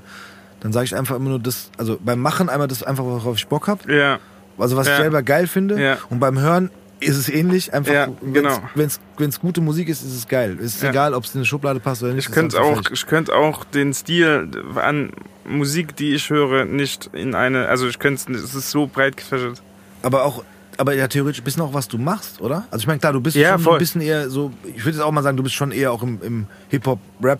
Dann 0.61 0.71
sage 0.71 0.85
ich 0.85 0.95
einfach 0.95 1.17
immer 1.17 1.27
nur 1.31 1.39
das, 1.39 1.69
also 1.77 1.99
beim 2.01 2.21
Machen 2.21 2.47
einmal 2.47 2.69
das 2.69 2.81
einfach, 2.81 3.03
worauf 3.03 3.35
ich 3.35 3.47
Bock 3.49 3.67
habe, 3.67 3.93
Ja, 3.93 4.19
also 4.57 4.75
was 4.77 4.87
ich 4.87 4.93
Ja. 4.93 4.97
selber 5.01 5.23
geil 5.23 5.47
finde. 5.47 5.81
Ja. 5.81 5.97
Und 6.09 6.19
beim 6.19 6.39
Hören 6.39 6.69
ist 6.99 7.15
es 7.17 7.29
ähnlich, 7.29 7.73
einfach, 7.73 7.93
Ja, 7.93 8.07
genau. 8.33 8.57
wenn 8.75 8.87
es 9.29 9.39
gute 9.39 9.61
Musik 9.61 9.87
ist, 9.89 10.01
ist 10.03 10.15
es 10.15 10.27
geil. 10.27 10.57
Es 10.59 10.75
ist 10.75 10.83
Ja. 10.83 10.89
egal, 10.89 11.13
ob 11.13 11.25
es 11.25 11.33
in 11.35 11.39
eine 11.39 11.45
Schublade 11.45 11.79
passt 11.79 12.01
oder 12.01 12.13
nicht. 12.13 12.27
ich 12.27 12.33
könnte 12.33 12.59
auch, 12.61 12.81
ich 12.91 13.05
könnte 13.05 13.35
auch 13.35 13.63
den 13.65 13.93
Stil 13.93 14.49
an 14.75 15.11
Musik, 15.45 15.95
die 15.95 16.13
ich 16.15 16.29
höre, 16.31 16.65
nicht 16.65 17.09
in 17.13 17.35
eine, 17.35 17.67
also 17.67 17.87
ich 17.87 17.99
könnte 17.99 18.31
es 18.33 18.53
ist 18.55 18.71
so 18.71 18.87
breit 18.87 19.15
gefächert. 19.15 19.61
Aber 20.01 20.25
auch, 20.25 20.43
aber 20.77 20.93
ja, 20.95 21.07
theoretisch 21.07 21.39
ein 21.41 21.43
bisschen 21.43 21.61
auch, 21.61 21.73
was 21.73 21.87
du 21.87 21.97
machst, 21.99 22.41
oder? 22.41 22.65
Also 22.71 22.81
ich 22.83 22.87
meine, 22.87 22.99
klar, 22.99 23.13
du 23.13 23.21
bist 23.21 23.35
Ja, 23.35 23.51
schon 23.53 23.59
voll. 23.59 23.73
ein 23.75 23.79
bisschen 23.79 24.01
eher 24.01 24.29
so, 24.31 24.51
ich 24.63 24.83
würde 24.83 24.97
jetzt 24.97 25.01
auch 25.01 25.11
mal 25.11 25.21
sagen, 25.23 25.37
du 25.37 25.43
bist 25.43 25.53
schon 25.55 25.71
eher 25.71 25.91
auch 25.91 26.01
im, 26.01 26.19
im 26.23 26.47
Hip-Hop-Rap 26.69 27.39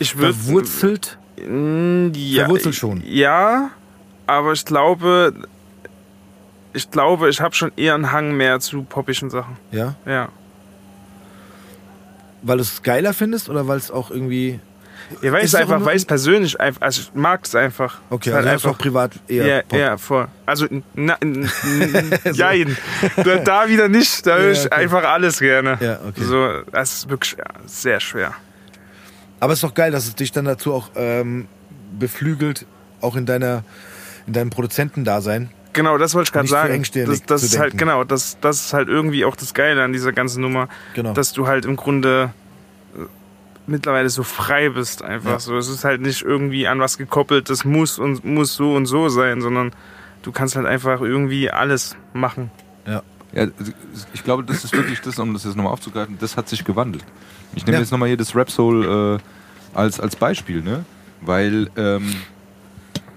Ich 0.00 0.16
würde 0.18 0.34
verwurzelt. 0.34 1.18
ja, 1.36 2.44
Verwurzelt 2.44 2.74
schon. 2.74 3.02
Ja, 3.06 3.70
aber 4.26 4.52
ich 4.52 4.64
glaube, 4.64 5.32
ich 6.74 6.90
glaube, 6.90 7.28
ich 7.28 7.40
habe 7.40 7.54
schon 7.54 7.72
eher 7.76 7.94
einen 7.94 8.12
Hang 8.12 8.32
mehr 8.36 8.60
zu 8.60 8.82
poppischen 8.82 9.30
Sachen. 9.30 9.56
Ja. 9.70 9.94
Ja. 10.06 10.28
Weil 12.42 12.56
du 12.58 12.62
es 12.62 12.82
geiler 12.82 13.14
findest 13.14 13.48
oder 13.48 13.68
weil 13.68 13.78
es 13.78 13.90
auch 13.90 14.10
irgendwie. 14.10 14.58
Ja, 15.20 15.30
weil 15.32 15.44
ich 15.44 15.50
doch 15.50 15.60
einfach, 15.60 15.84
weil 15.84 15.96
ich 15.96 16.06
persönlich 16.06 16.58
einfach, 16.60 16.80
also 16.82 17.02
ich 17.02 17.14
mag 17.14 17.44
es 17.44 17.54
einfach. 17.54 17.98
Okay, 18.08 18.30
Es 18.30 18.32
ist 18.32 18.34
also 18.36 18.48
halt 18.48 18.54
einfach 18.54 18.70
auch 18.70 18.78
privat 18.78 19.12
eher. 19.28 19.46
Ja, 19.46 19.62
Pop. 19.62 19.78
ja, 19.78 19.96
voll. 19.98 20.28
Also, 20.46 20.66
na, 20.94 21.16
n- 21.20 21.48
n- 21.64 22.10
jein. 22.32 22.76
Da, 23.16 23.36
da 23.36 23.68
wieder 23.68 23.88
nicht. 23.88 24.26
Da 24.26 24.36
höre 24.38 24.46
Ja, 24.46 24.52
ich 24.52 24.66
okay. 24.66 24.74
einfach 24.74 25.04
alles 25.04 25.38
gerne. 25.38 25.76
Ja, 25.80 25.98
okay. 26.08 26.22
So, 26.24 26.62
das 26.72 26.94
ist 26.94 27.10
wirklich 27.10 27.36
sehr 27.66 28.00
schwer. 28.00 28.32
Aber 29.38 29.52
es 29.52 29.58
ist 29.58 29.64
doch 29.64 29.74
geil, 29.74 29.90
dass 29.90 30.06
es 30.06 30.14
dich 30.14 30.32
dann 30.32 30.44
dazu 30.46 30.72
auch 30.72 30.90
ähm, 30.96 31.46
beflügelt, 31.98 32.64
auch 33.00 33.16
in 33.16 33.26
deiner 33.26 33.64
in 34.26 34.32
deinem 34.32 34.50
Produzentendasein. 34.50 35.50
Genau, 35.72 35.96
das 35.98 36.14
wollte 36.14 36.28
ich 36.28 36.32
gerade 36.32 36.48
sagen. 36.48 36.82
Das, 37.06 37.22
das 37.24 37.42
ist 37.42 37.58
halt, 37.58 37.78
genau, 37.78 38.04
das, 38.04 38.36
das 38.40 38.60
ist 38.66 38.72
halt 38.72 38.88
irgendwie 38.88 39.24
auch 39.24 39.36
das 39.36 39.54
Geile 39.54 39.82
an 39.82 39.92
dieser 39.92 40.12
ganzen 40.12 40.42
Nummer. 40.42 40.68
Genau. 40.94 41.12
Dass 41.14 41.32
du 41.32 41.46
halt 41.46 41.64
im 41.64 41.76
Grunde 41.76 42.32
äh, 42.94 43.00
mittlerweile 43.66 44.08
so 44.10 44.22
frei 44.22 44.68
bist 44.68 45.02
einfach 45.02 45.30
Ja. 45.32 45.38
so. 45.40 45.56
Es 45.56 45.68
ist 45.68 45.84
halt 45.84 46.00
nicht 46.02 46.22
irgendwie 46.22 46.66
an 46.68 46.78
was 46.80 46.98
gekoppelt, 46.98 47.48
das 47.48 47.64
muss 47.64 47.98
und 47.98 48.24
muss 48.24 48.54
so 48.54 48.74
und 48.74 48.86
so 48.86 49.08
sein, 49.08 49.40
sondern 49.40 49.72
du 50.22 50.30
kannst 50.32 50.56
halt 50.56 50.66
einfach 50.66 51.00
irgendwie 51.00 51.50
alles 51.50 51.96
machen. 52.12 52.50
Ja, 52.86 53.02
also 53.34 53.52
ich 54.12 54.24
glaube, 54.24 54.44
das 54.44 54.62
ist 54.64 54.74
wirklich 54.74 55.00
das, 55.00 55.18
um 55.18 55.32
das 55.32 55.44
jetzt 55.44 55.56
nochmal 55.56 55.72
aufzugreifen, 55.72 56.18
das 56.20 56.36
hat 56.36 56.48
sich 56.50 56.64
gewandelt. 56.64 57.04
Ich 57.54 57.64
nehme 57.64 57.76
Ja. 57.76 57.80
jetzt 57.80 57.90
nochmal 57.90 58.08
hier 58.08 58.18
das 58.18 58.36
Rap 58.36 58.50
Soul 58.50 59.18
äh, 59.74 59.78
als, 59.78 59.98
als 60.00 60.16
Beispiel, 60.16 60.60
ne? 60.60 60.84
Weil, 61.22 61.70
ähm, 61.76 62.14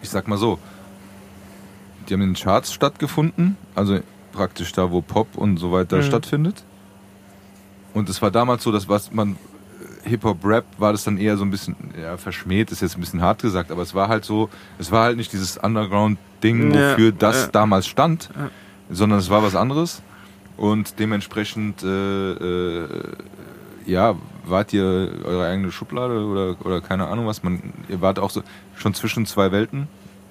ich 0.02 0.10
sag 0.10 0.27
mal 0.30 0.38
so, 0.38 0.57
die 2.10 2.14
haben 2.14 2.22
in 2.22 2.30
den 2.34 2.36
Charts 2.36 2.73
stattgefunden, 2.73 3.57
also 3.76 3.99
praktisch 4.32 4.72
da, 4.73 4.91
wo 4.91 5.02
Pop 5.02 5.36
und 5.38 5.57
so 5.57 5.72
weiter 5.72 5.98
Mhm. 5.98 6.02
stattfindet. 6.03 6.64
Und 7.94 8.10
es 8.10 8.22
war 8.22 8.32
damals 8.32 8.64
so, 8.64 8.72
dass 8.72 8.90
was 8.90 9.11
man 9.11 9.38
äh, 10.06 10.10
Hip-Hop-Rap 10.10 10.65
war 10.77 10.91
das 10.91 11.03
dann 11.06 11.18
eher 11.18 11.38
so 11.38 11.44
ein 11.45 11.52
bisschen, 11.52 11.76
ja, 11.99 12.18
verschmäht, 12.18 12.72
ist 12.72 12.82
jetzt 12.82 12.98
ein 12.98 13.02
bisschen 13.02 13.22
hart 13.22 13.41
gesagt, 13.41 13.72
aber 13.72 13.82
es 13.82 13.94
war 13.95 14.07
halt 14.10 14.26
so, 14.26 14.49
es 14.77 14.91
war 14.91 15.03
halt 15.06 15.18
nicht 15.18 15.32
dieses 15.34 15.57
Underground-Ding, 15.57 16.73
Ja, 16.73 16.91
wofür 16.91 17.11
das 17.11 17.44
ja. 17.45 17.48
damals 17.52 17.88
stand, 17.88 18.30
Ja. 18.38 18.49
sondern 18.90 19.19
es 19.19 19.30
war 19.30 19.41
was 19.44 19.56
anderes. 19.56 20.02
Und 20.57 20.99
dementsprechend, 20.99 21.84
äh, 21.84 22.32
äh, 22.32 22.88
ja, 23.86 24.15
wart 24.45 24.73
ihr 24.73 25.11
eure 25.23 25.48
eigene 25.48 25.72
Schublade 25.72 26.26
oder, 26.26 26.56
oder 26.65 26.82
keine 26.82 27.07
Ahnung 27.07 27.27
was, 27.27 27.44
man, 27.44 27.61
ihr 27.90 28.02
wart 28.02 28.19
auch 28.19 28.30
so 28.30 28.41
schon 28.76 28.94
zwischen 28.94 29.26
zwei 29.26 29.52
Welten 29.52 29.88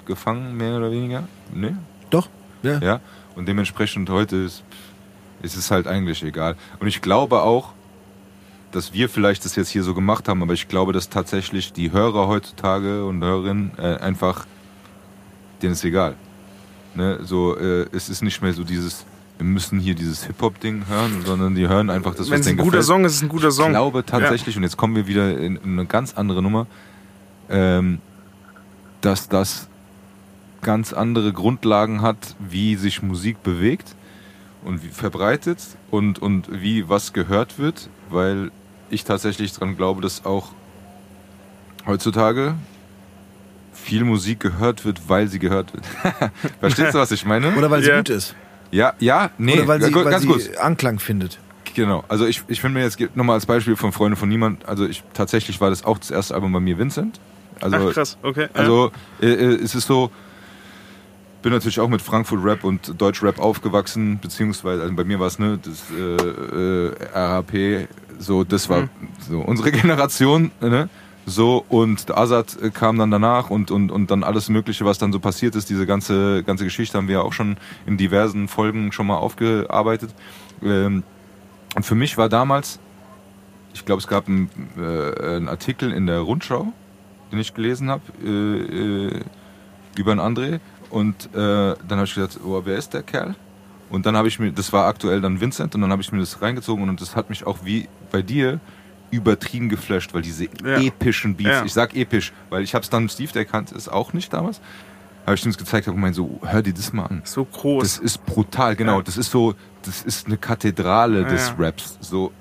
gefangen, 0.07 0.57
mehr 0.57 0.77
oder 0.77 0.91
weniger? 0.91 1.29
Ne? 1.53 1.79
Doch. 2.11 2.29
Ja. 2.63 2.79
Ja. 2.79 3.01
Und 3.37 3.47
dementsprechend 3.47 4.09
heute 4.11 4.37
ist, 4.37 4.63
ist 5.43 5.57
es 5.57 5.71
halt 5.71 5.87
eigentlich 5.87 6.23
egal. 6.23 6.57
Und 6.81 6.87
ich 6.87 7.03
glaube 7.03 7.43
auch, 7.43 7.73
dass 8.73 8.93
wir 8.93 9.09
vielleicht 9.09 9.45
das 9.45 9.55
jetzt 9.57 9.69
hier 9.69 9.85
so 9.85 9.95
gemacht 9.95 10.29
haben, 10.29 10.43
aber 10.43 10.53
ich 10.53 10.69
glaube, 10.69 10.93
dass 10.93 11.09
tatsächlich 11.09 11.73
die 11.73 11.93
Hörer 11.93 12.27
heutzutage 12.27 13.05
und 13.05 13.23
Hörerinnen 13.23 13.73
äh, 13.79 13.97
einfach, 13.97 14.47
denen 15.63 15.75
ist 15.75 15.85
egal. 15.85 16.17
Ne? 16.95 17.21
So, 17.23 17.57
äh, 17.57 17.87
es 17.93 18.09
ist 18.09 18.23
nicht 18.23 18.43
mehr 18.43 18.53
so 18.53 18.65
dieses, 18.65 19.05
wir 19.39 19.47
müssen 19.47 19.79
hier 19.79 19.95
dieses 19.95 20.25
Hip-Hop-Ding 20.25 20.87
hören, 20.89 21.23
sondern 21.25 21.55
die 21.55 21.69
hören 21.69 21.89
einfach 21.91 22.15
das, 22.15 22.31
Wenn 22.31 22.41
was 22.41 22.41
es 22.41 22.47
ein 22.47 22.57
denen 22.57 22.65
guter 22.65 22.79
gefällt. 22.79 22.87
Song 22.87 23.05
ist, 23.05 23.15
ist 23.15 23.23
ein 23.23 23.29
guter 23.29 23.51
Song. 23.53 23.67
Ich 23.67 23.73
glaube 23.73 24.05
tatsächlich, 24.05 24.57
und 24.57 24.65
jetzt 24.65 24.77
kommen 24.77 24.97
wir 24.97 25.07
wieder 25.07 25.39
in, 25.39 25.57
in 25.57 25.73
eine 25.79 25.87
ganz 25.87 26.15
andere 26.15 26.43
Nummer, 26.43 26.67
ähm, 27.49 28.01
dass 29.01 29.29
das 29.29 29.69
ganz 30.65 30.93
andere 30.93 31.33
Grundlagen 31.33 32.03
hat, 32.03 32.35
wie 32.41 32.75
sich 32.75 33.03
Musik 33.03 33.43
bewegt 33.45 33.95
und 34.65 34.83
wie 34.83 34.89
verbreitet 34.89 35.61
und, 35.93 36.21
und 36.21 36.49
wie 36.51 36.89
was 36.89 37.13
gehört 37.13 37.59
wird, 37.61 37.89
weil 38.11 38.51
ich 38.91 39.05
tatsächlich 39.05 39.53
daran 39.53 39.77
glaube, 39.77 40.01
dass 40.01 40.25
auch 40.25 40.49
heutzutage 41.87 42.55
viel 43.73 44.05
Musik 44.05 44.41
gehört 44.41 44.85
wird, 44.85 45.09
weil 45.09 45.29
sie 45.29 45.39
gehört 45.39 45.73
wird. 45.75 45.85
Verstehst 46.61 46.95
du, 46.95 46.99
was 46.99 47.11
ich 47.13 47.25
meine? 47.25 47.55
Oder 47.55 47.71
weil 47.71 47.83
sie 47.83 47.91
Ja. 47.91 47.99
gut 47.99 48.09
ist. 48.09 48.35
ja, 48.71 48.95
ja, 48.99 49.31
nee, 49.39 49.55
Oder 49.59 49.69
weil 49.69 49.83
sie, 49.83 49.91
ganz 49.93 50.07
weil 50.07 50.21
sie 50.21 50.27
kurz. 50.27 50.57
Anklang 50.57 50.99
findet. 50.99 51.39
Genau, 51.75 52.05
also 52.09 52.25
ich, 52.25 52.43
ich 52.47 52.61
finde 52.61 52.79
mir 52.79 52.85
jetzt 52.85 52.99
nochmal 53.17 53.35
als 53.35 53.47
Beispiel 53.47 53.75
von 53.77 53.91
Freunde 53.93 54.17
von 54.17 54.29
Niemand, 54.29 54.65
also 54.67 54.87
ich 54.87 55.03
tatsächlich 55.13 55.61
war 55.61 55.71
das 55.71 55.85
auch 55.85 55.99
das 55.99 56.11
erste 56.11 56.35
Album 56.35 56.53
bei 56.53 56.61
mir 56.61 56.79
Vincent. 56.79 57.19
Also, 57.61 57.77
Ach 57.77 57.93
krass, 57.93 58.17
okay. 58.23 58.43
ja. 58.43 58.49
also 58.61 58.93
äh, 59.21 59.27
äh, 59.27 59.55
es 59.63 59.75
ist 59.75 59.87
so, 59.87 60.11
bin 61.45 61.53
natürlich 61.53 61.79
auch 61.79 61.91
mit 61.91 62.01
Frankfurt 62.01 62.43
Rap 62.43 62.65
und 62.65 62.99
Deutsch 63.01 63.23
Rap 63.23 63.39
aufgewachsen, 63.39 64.19
beziehungsweise 64.19 64.83
also 64.83 64.95
bei 64.95 65.05
mir 65.05 65.21
war 65.21 65.27
es 65.27 65.39
ne, 65.39 65.59
das 65.63 65.85
äh, 65.91 66.89
äh, 66.89 66.95
RAP, 67.13 67.87
so 68.19 68.45
das 68.45 68.71
war 68.71 68.81
Mhm. 68.81 68.89
so 69.21 69.41
unsere 69.41 69.71
Generation, 69.81 70.51
ne? 70.63 70.89
So 71.27 71.63
und 71.69 72.09
der 72.09 72.17
Azad 72.17 72.57
äh, 72.63 72.71
kam 72.71 72.99
dann 72.99 73.11
danach 73.11 73.51
und, 73.51 73.71
und, 73.71 73.93
und 73.93 74.11
dann 74.11 74.25
alles 74.25 74.49
Mögliche, 74.49 74.87
was 74.87 74.97
dann 74.97 75.13
so 75.13 75.21
passiert 75.21 75.55
ist, 75.55 75.69
diese 75.69 75.85
ganze, 75.87 76.43
ganze 76.45 76.65
Geschichte 76.65 76.97
haben 76.97 77.09
wir 77.09 77.17
ja 77.17 77.23
auch 77.23 77.35
schon 77.35 77.59
in 77.85 77.99
diversen 77.99 78.49
Folgen 78.49 78.91
schon 78.93 79.07
mal 79.07 79.17
aufgearbeitet. 79.17 80.15
Ähm, 80.63 81.03
und 81.77 81.85
für 81.85 81.95
mich 81.95 82.17
war 82.17 82.31
damals, 82.31 82.79
ich 83.75 83.85
glaube, 83.85 84.01
es 84.01 84.09
gab 84.09 84.29
einen, 84.29 84.49
äh, 84.79 85.37
einen 85.37 85.49
Artikel 85.49 85.93
in 85.93 86.07
der 86.07 86.21
Rundschau, 86.21 86.73
den 87.33 87.39
ich 87.39 87.53
gelesen 87.53 87.91
habe, 87.91 88.03
äh, 88.25 88.29
äh, 88.29 89.21
über 89.99 90.13
einen 90.13 90.21
André. 90.21 90.61
Und 90.95 91.27
äh, 91.35 91.39
dann 91.39 91.77
habe 91.91 92.05
ich 92.05 92.15
gedacht, 92.15 92.39
oh, 92.45 92.61
wer 92.65 92.77
ist 92.77 92.95
der 92.95 93.03
Kerl? 93.03 93.35
Und 93.91 94.07
dann 94.07 94.17
habe 94.17 94.29
ich 94.29 94.39
mir, 94.39 94.53
das 94.53 94.73
war 94.73 94.87
aktuell 94.87 95.21
dann 95.21 95.41
Vincent, 95.41 95.75
und 95.75 95.81
dann 95.81 95.91
habe 95.91 96.03
ich 96.03 96.13
mir 96.13 96.21
das 96.21 96.41
reingezogen 96.41 96.89
und 96.89 97.01
das 97.01 97.17
hat 97.17 97.31
mich 97.31 97.45
auch 97.47 97.59
wie 97.65 97.89
bei 98.13 98.23
dir 98.23 98.61
übertrieben 99.11 99.69
geflasht, 99.69 100.15
weil 100.15 100.23
diese 100.23 100.45
Ja. 100.65 100.79
epischen 100.81 101.35
Beats, 101.37 101.49
Ja. 101.51 101.65
ich 101.65 101.73
sag 101.73 101.95
episch, 101.97 102.33
weil 102.51 102.63
ich 102.63 102.75
hab's 102.75 102.91
dann 102.91 103.09
Steve, 103.09 103.33
der 103.33 103.45
kannte 103.45 103.75
es 103.75 103.89
auch 103.89 104.13
nicht 104.13 104.33
damals, 104.33 104.61
habe 105.27 105.35
ich 105.37 105.45
ihm 105.45 105.51
das 105.51 105.59
gezeigt, 105.59 105.87
habe 105.89 105.97
gemeint 105.97 106.15
so, 106.15 106.41
hör 106.45 106.63
dir 106.63 106.73
das 106.75 106.93
mal 106.93 107.07
an. 107.07 107.23
So 107.25 107.45
groß. 107.45 107.83
Das 107.83 107.99
ist 107.99 108.25
brutal, 108.25 108.77
genau. 108.77 108.99
Ja. 108.99 109.03
Das 109.03 109.17
ist 109.17 109.31
so, 109.31 109.55
das 109.83 110.03
ist 110.03 110.27
eine 110.27 110.37
Kathedrale 110.37 111.25
des. 111.25 111.55
Raps. 111.59 111.99
So, 112.01 112.33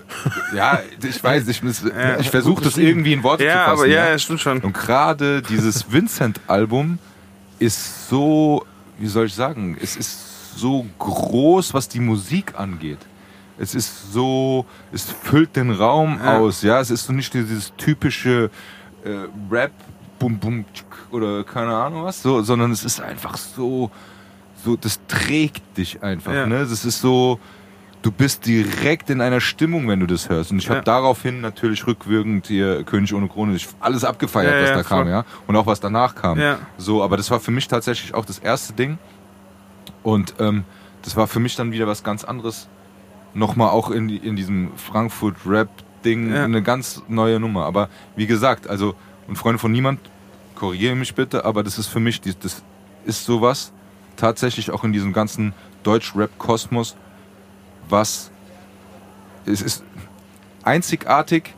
ja, 0.56 0.80
ich 1.04 1.24
weiß, 1.24 1.48
ich, 1.48 1.62
ich 2.20 2.30
versuche 2.30 2.64
das 2.64 2.78
irgendwie 2.78 3.14
in 3.14 3.24
Worte 3.24 3.44
zu 3.44 3.48
ja, 3.50 3.66
fassen. 3.66 3.80
aber 3.80 3.88
ja, 3.88 4.10
ja, 4.10 4.20
stimmt 4.20 4.42
schon. 4.42 4.60
Und 4.60 4.74
gerade 4.74 5.42
dieses 5.42 5.92
Vincent-Album 5.92 7.00
ist 7.64 8.10
so, 8.10 8.66
wie 8.98 9.08
soll 9.08 9.26
ich 9.28 9.34
sagen, 9.36 9.78
es 9.82 9.96
ist 9.96 10.58
so 10.58 10.86
groß, 11.00 11.74
was 11.74 11.88
die 11.88 12.00
Musik 12.00 12.54
angeht. 12.60 13.00
Es 13.58 13.76
ist 13.76 14.12
so, 14.14 14.66
es 14.92 15.04
füllt 15.04 15.56
den 15.56 15.72
Raum 15.72 16.20
Ja. 16.24 16.40
aus, 16.40 16.62
ja. 16.64 16.80
Es 16.80 16.90
ist 16.92 17.06
so 17.06 17.14
nicht 17.14 17.34
dieses 17.34 17.72
typische 17.78 18.50
äh, 19.04 19.10
Rap, 19.52 19.72
bum 20.20 20.38
bum 20.38 20.66
oder 21.12 21.44
keine 21.44 21.76
Ahnung 21.76 22.04
was, 22.04 22.22
so, 22.22 22.42
sondern 22.42 22.72
es 22.72 22.84
ist 22.84 23.00
einfach 23.02 23.38
so, 23.38 23.92
so, 24.64 24.76
das 24.76 25.00
trägt 25.08 25.78
dich 25.78 26.02
einfach, 26.02 26.34
Ja. 26.34 26.46
ne? 26.46 26.60
Das 26.68 26.86
ist 26.86 27.02
so, 27.02 27.40
du 28.04 28.12
bist 28.12 28.46
direkt 28.46 29.10
in 29.10 29.20
einer 29.22 29.40
Stimmung, 29.42 29.88
wenn 29.88 30.00
du 30.00 30.06
das 30.06 30.30
hörst. 30.30 30.52
Und 30.52 30.60
ich 30.60 30.68
habe 30.70 30.80
Ja. 30.80 30.84
daraufhin 30.84 31.42
natürlich 31.42 31.88
rückwirkend 31.88 32.46
hier 32.48 32.84
König 32.84 33.14
ohne 33.14 33.28
Krone, 33.28 33.58
alles 33.80 34.04
abgefeiert, 34.04 34.54
Ja, 34.56 34.62
was 34.62 34.70
ja, 34.70 34.76
da 34.76 34.84
kam, 34.84 35.00
voll. 35.04 35.10
ja. 35.12 35.26
Und 35.48 35.56
auch 35.56 35.66
was 35.66 35.80
danach 35.80 36.14
kam. 36.14 36.38
Ja. 36.40 36.60
So, 36.78 37.02
aber 37.02 37.18
das 37.18 37.32
war 37.32 37.40
für 37.40 37.52
mich 37.52 37.68
tatsächlich 37.68 38.14
auch 38.14 38.26
das 38.26 38.38
erste 38.40 38.74
Ding. 38.74 39.00
Und 40.04 40.36
ähm, 40.40 40.64
das 41.02 41.16
war 41.16 41.28
für 41.28 41.40
mich 41.40 41.56
dann 41.56 41.72
wieder 41.72 41.88
was 41.88 42.04
ganz 42.04 42.24
anderes. 42.24 42.68
Nochmal 43.34 43.70
auch 43.70 43.90
in, 43.90 44.10
in 44.10 44.36
diesem 44.36 44.72
Frankfurt-Rap-Ding 44.76 46.34
Ja. 46.34 46.44
eine 46.44 46.62
ganz 46.62 47.02
neue 47.08 47.40
Nummer. 47.40 47.66
Aber 47.66 47.90
wie 48.16 48.28
gesagt, 48.28 48.68
also, 48.68 48.96
und 49.28 49.38
Freunde 49.38 49.60
von 49.60 49.72
niemand, 49.72 50.00
korrigiere 50.56 50.96
mich 50.96 51.16
bitte, 51.16 51.46
aber 51.46 51.64
das 51.64 51.80
ist 51.80 51.88
für 51.88 52.00
mich, 52.00 52.20
das 52.22 52.62
ist 53.06 53.26
sowas, 53.26 53.72
tatsächlich 54.18 54.72
auch 54.72 54.84
in 54.84 54.94
diesem 54.94 55.14
ganzen 55.14 55.54
Deutsch-Rap-Kosmos, 55.84 56.96
was 57.90 58.32
es 59.46 59.62
ist 59.62 59.84
einzigartig 60.64 61.54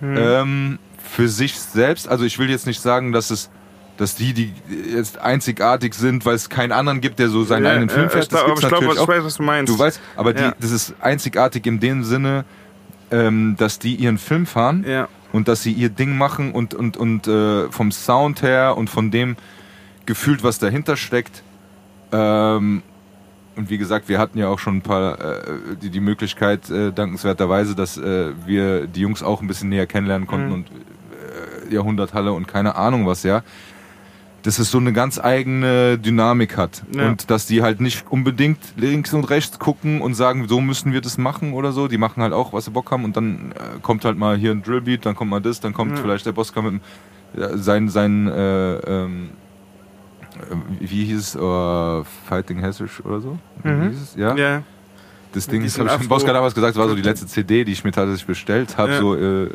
Hm. 0.00 0.16
ähm, 0.16 0.78
für 1.02 1.28
sich 1.28 1.58
selbst. 1.58 2.08
Also 2.08 2.24
ich 2.24 2.38
will 2.38 2.48
jetzt 2.50 2.66
nicht 2.66 2.80
sagen, 2.80 3.12
dass 3.12 3.30
es 3.30 3.50
dass 3.96 4.14
die, 4.14 4.32
die 4.32 4.52
jetzt 4.94 5.18
einzigartig 5.18 5.92
sind, 5.94 6.24
weil 6.24 6.36
es 6.36 6.48
keinen 6.48 6.70
anderen 6.70 7.00
gibt, 7.00 7.18
der 7.18 7.28
so 7.30 7.42
seinen 7.42 7.64
Ja, 7.64 7.70
eigenen 7.72 7.88
Film 7.88 8.04
ja, 8.04 8.08
fährt. 8.10 8.28
glaub- 8.28 8.46
gibt's 8.46 8.62
ich 8.62 8.68
glaube, 8.68 8.84
ich 8.94 9.08
weiß, 9.08 9.24
was 9.24 9.34
du 9.38 9.42
meinst. 9.42 9.72
Du 9.72 9.76
weißt, 9.76 10.00
aber 10.14 10.32
die, 10.34 10.42
Ja. 10.44 10.54
das 10.60 10.70
ist 10.70 10.94
einzigartig 11.00 11.66
in 11.66 11.80
dem 11.80 12.04
Sinne, 12.04 12.44
ähm, 13.10 13.56
dass 13.58 13.80
die 13.80 13.96
ihren 13.96 14.18
Film 14.18 14.46
fahren 14.46 14.84
Ja. 14.86 15.08
und 15.32 15.48
dass 15.48 15.64
sie 15.64 15.72
ihr 15.72 15.88
Ding 15.88 16.16
machen 16.16 16.52
und, 16.52 16.74
und, 16.74 16.96
und 16.96 17.26
äh, 17.26 17.68
vom 17.72 17.90
Sound 17.90 18.42
her 18.42 18.76
und 18.76 18.88
von 18.88 19.10
dem 19.10 19.36
gefühlt, 20.06 20.44
was 20.44 20.60
dahinter 20.60 20.96
steckt. 20.96 21.42
Ähm, 22.12 22.82
und 23.58 23.68
wie 23.68 23.76
gesagt, 23.78 24.08
wir 24.08 24.18
hatten 24.18 24.38
ja 24.38 24.48
auch 24.48 24.58
schon 24.58 24.76
ein 24.78 24.82
paar 24.82 25.20
äh, 25.20 25.40
die, 25.82 25.90
die 25.90 26.00
Möglichkeit, 26.00 26.70
äh, 26.70 26.92
dankenswerterweise, 26.92 27.74
dass 27.74 27.98
äh, 27.98 28.30
wir 28.46 28.86
die 28.86 29.00
Jungs 29.00 29.22
auch 29.22 29.42
ein 29.42 29.48
bisschen 29.48 29.68
näher 29.68 29.86
kennenlernen 29.86 30.26
konnten 30.26 30.46
Mhm. 30.48 30.52
und 30.54 30.66
äh, 30.70 31.74
Jahrhunderthalle 31.74 32.32
und 32.32 32.48
keine 32.48 32.76
Ahnung 32.76 33.06
was, 33.06 33.22
ja. 33.24 33.42
Dass 34.44 34.60
es 34.60 34.70
so 34.70 34.78
eine 34.78 34.92
ganz 34.92 35.18
eigene 35.18 35.98
Dynamik 35.98 36.56
hat. 36.56 36.84
Ja. 36.94 37.08
Und 37.08 37.28
dass 37.28 37.46
die 37.46 37.60
halt 37.62 37.80
nicht 37.80 38.06
unbedingt 38.08 38.60
links 38.76 39.12
und 39.12 39.24
rechts 39.28 39.58
gucken 39.58 40.00
und 40.00 40.14
sagen, 40.14 40.46
so 40.48 40.60
müssen 40.60 40.92
wir 40.92 41.00
das 41.00 41.18
machen 41.18 41.52
oder 41.52 41.72
so. 41.72 41.88
Die 41.88 41.98
machen 41.98 42.22
halt 42.22 42.32
auch, 42.32 42.52
was 42.52 42.64
sie 42.66 42.70
Bock 42.70 42.90
haben 42.92 43.04
und 43.04 43.16
dann 43.16 43.52
äh, 43.52 43.80
kommt 43.82 44.04
halt 44.04 44.16
mal 44.16 44.36
hier 44.36 44.52
ein 44.52 44.62
Drillbeat, 44.62 45.04
dann 45.04 45.16
kommt 45.16 45.30
mal 45.32 45.40
das, 45.40 45.60
dann 45.60 45.74
kommt 45.74 45.96
Ja. 45.96 46.02
vielleicht 46.02 46.24
der 46.24 46.32
Boss 46.32 46.54
mit 46.54 46.64
dem, 46.64 46.80
ja, 47.36 47.56
sein, 47.58 47.88
sein 47.88 48.28
äh, 48.28 48.74
ähm, 48.76 49.30
äh, 49.30 49.47
wie 50.80 51.04
hieß 51.04 51.18
es, 51.18 51.34
äh, 51.34 52.04
Fighting 52.28 52.58
Hessisch 52.60 53.04
oder 53.04 53.20
so? 53.20 53.38
Wie 53.62 53.68
Mhm. 53.70 53.90
hieß 53.90 54.02
es? 54.02 54.14
Ja. 54.16 54.34
Ja. 54.36 54.62
Das 55.32 55.46
Ding 55.46 55.62
ist, 55.62 55.78
habe 55.78 55.88
ich 55.88 55.94
dem 55.94 56.00
Afro- 56.02 56.08
Boska 56.08 56.32
damals 56.32 56.54
gesagt, 56.54 56.74
das 56.76 56.80
war 56.80 56.88
so 56.88 56.94
die 56.94 57.02
letzte 57.02 57.26
CD, 57.26 57.64
die 57.64 57.72
ich 57.72 57.84
mir 57.84 57.92
tatsächlich 57.92 58.26
bestellt 58.26 58.78
habe. 58.78 58.92
Ja. 58.92 58.98
So, 58.98 59.14
äh, 59.14 59.50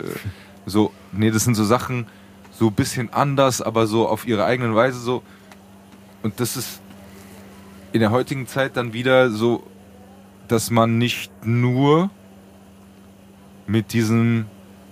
so, 0.65 0.91
nee, 1.11 1.31
das 1.31 1.43
sind 1.43 1.55
so 1.55 1.63
Sachen, 1.63 2.05
so 2.51 2.67
ein 2.67 2.73
bisschen 2.73 3.11
anders, 3.11 3.61
aber 3.61 3.87
so 3.87 4.07
auf 4.07 4.27
ihre 4.27 4.45
eigenen 4.45 4.75
Weise 4.75 4.99
so. 4.99 5.23
Und 6.21 6.39
das 6.39 6.55
ist 6.55 6.79
in 7.91 7.99
der 7.99 8.11
heutigen 8.11 8.45
Zeit 8.47 8.77
dann 8.77 8.93
wieder 8.93 9.29
so, 9.31 9.63
dass 10.47 10.69
man 10.69 10.97
nicht 10.99 11.31
nur 11.45 12.09
mit 13.65 13.93
diesem, 13.93 14.45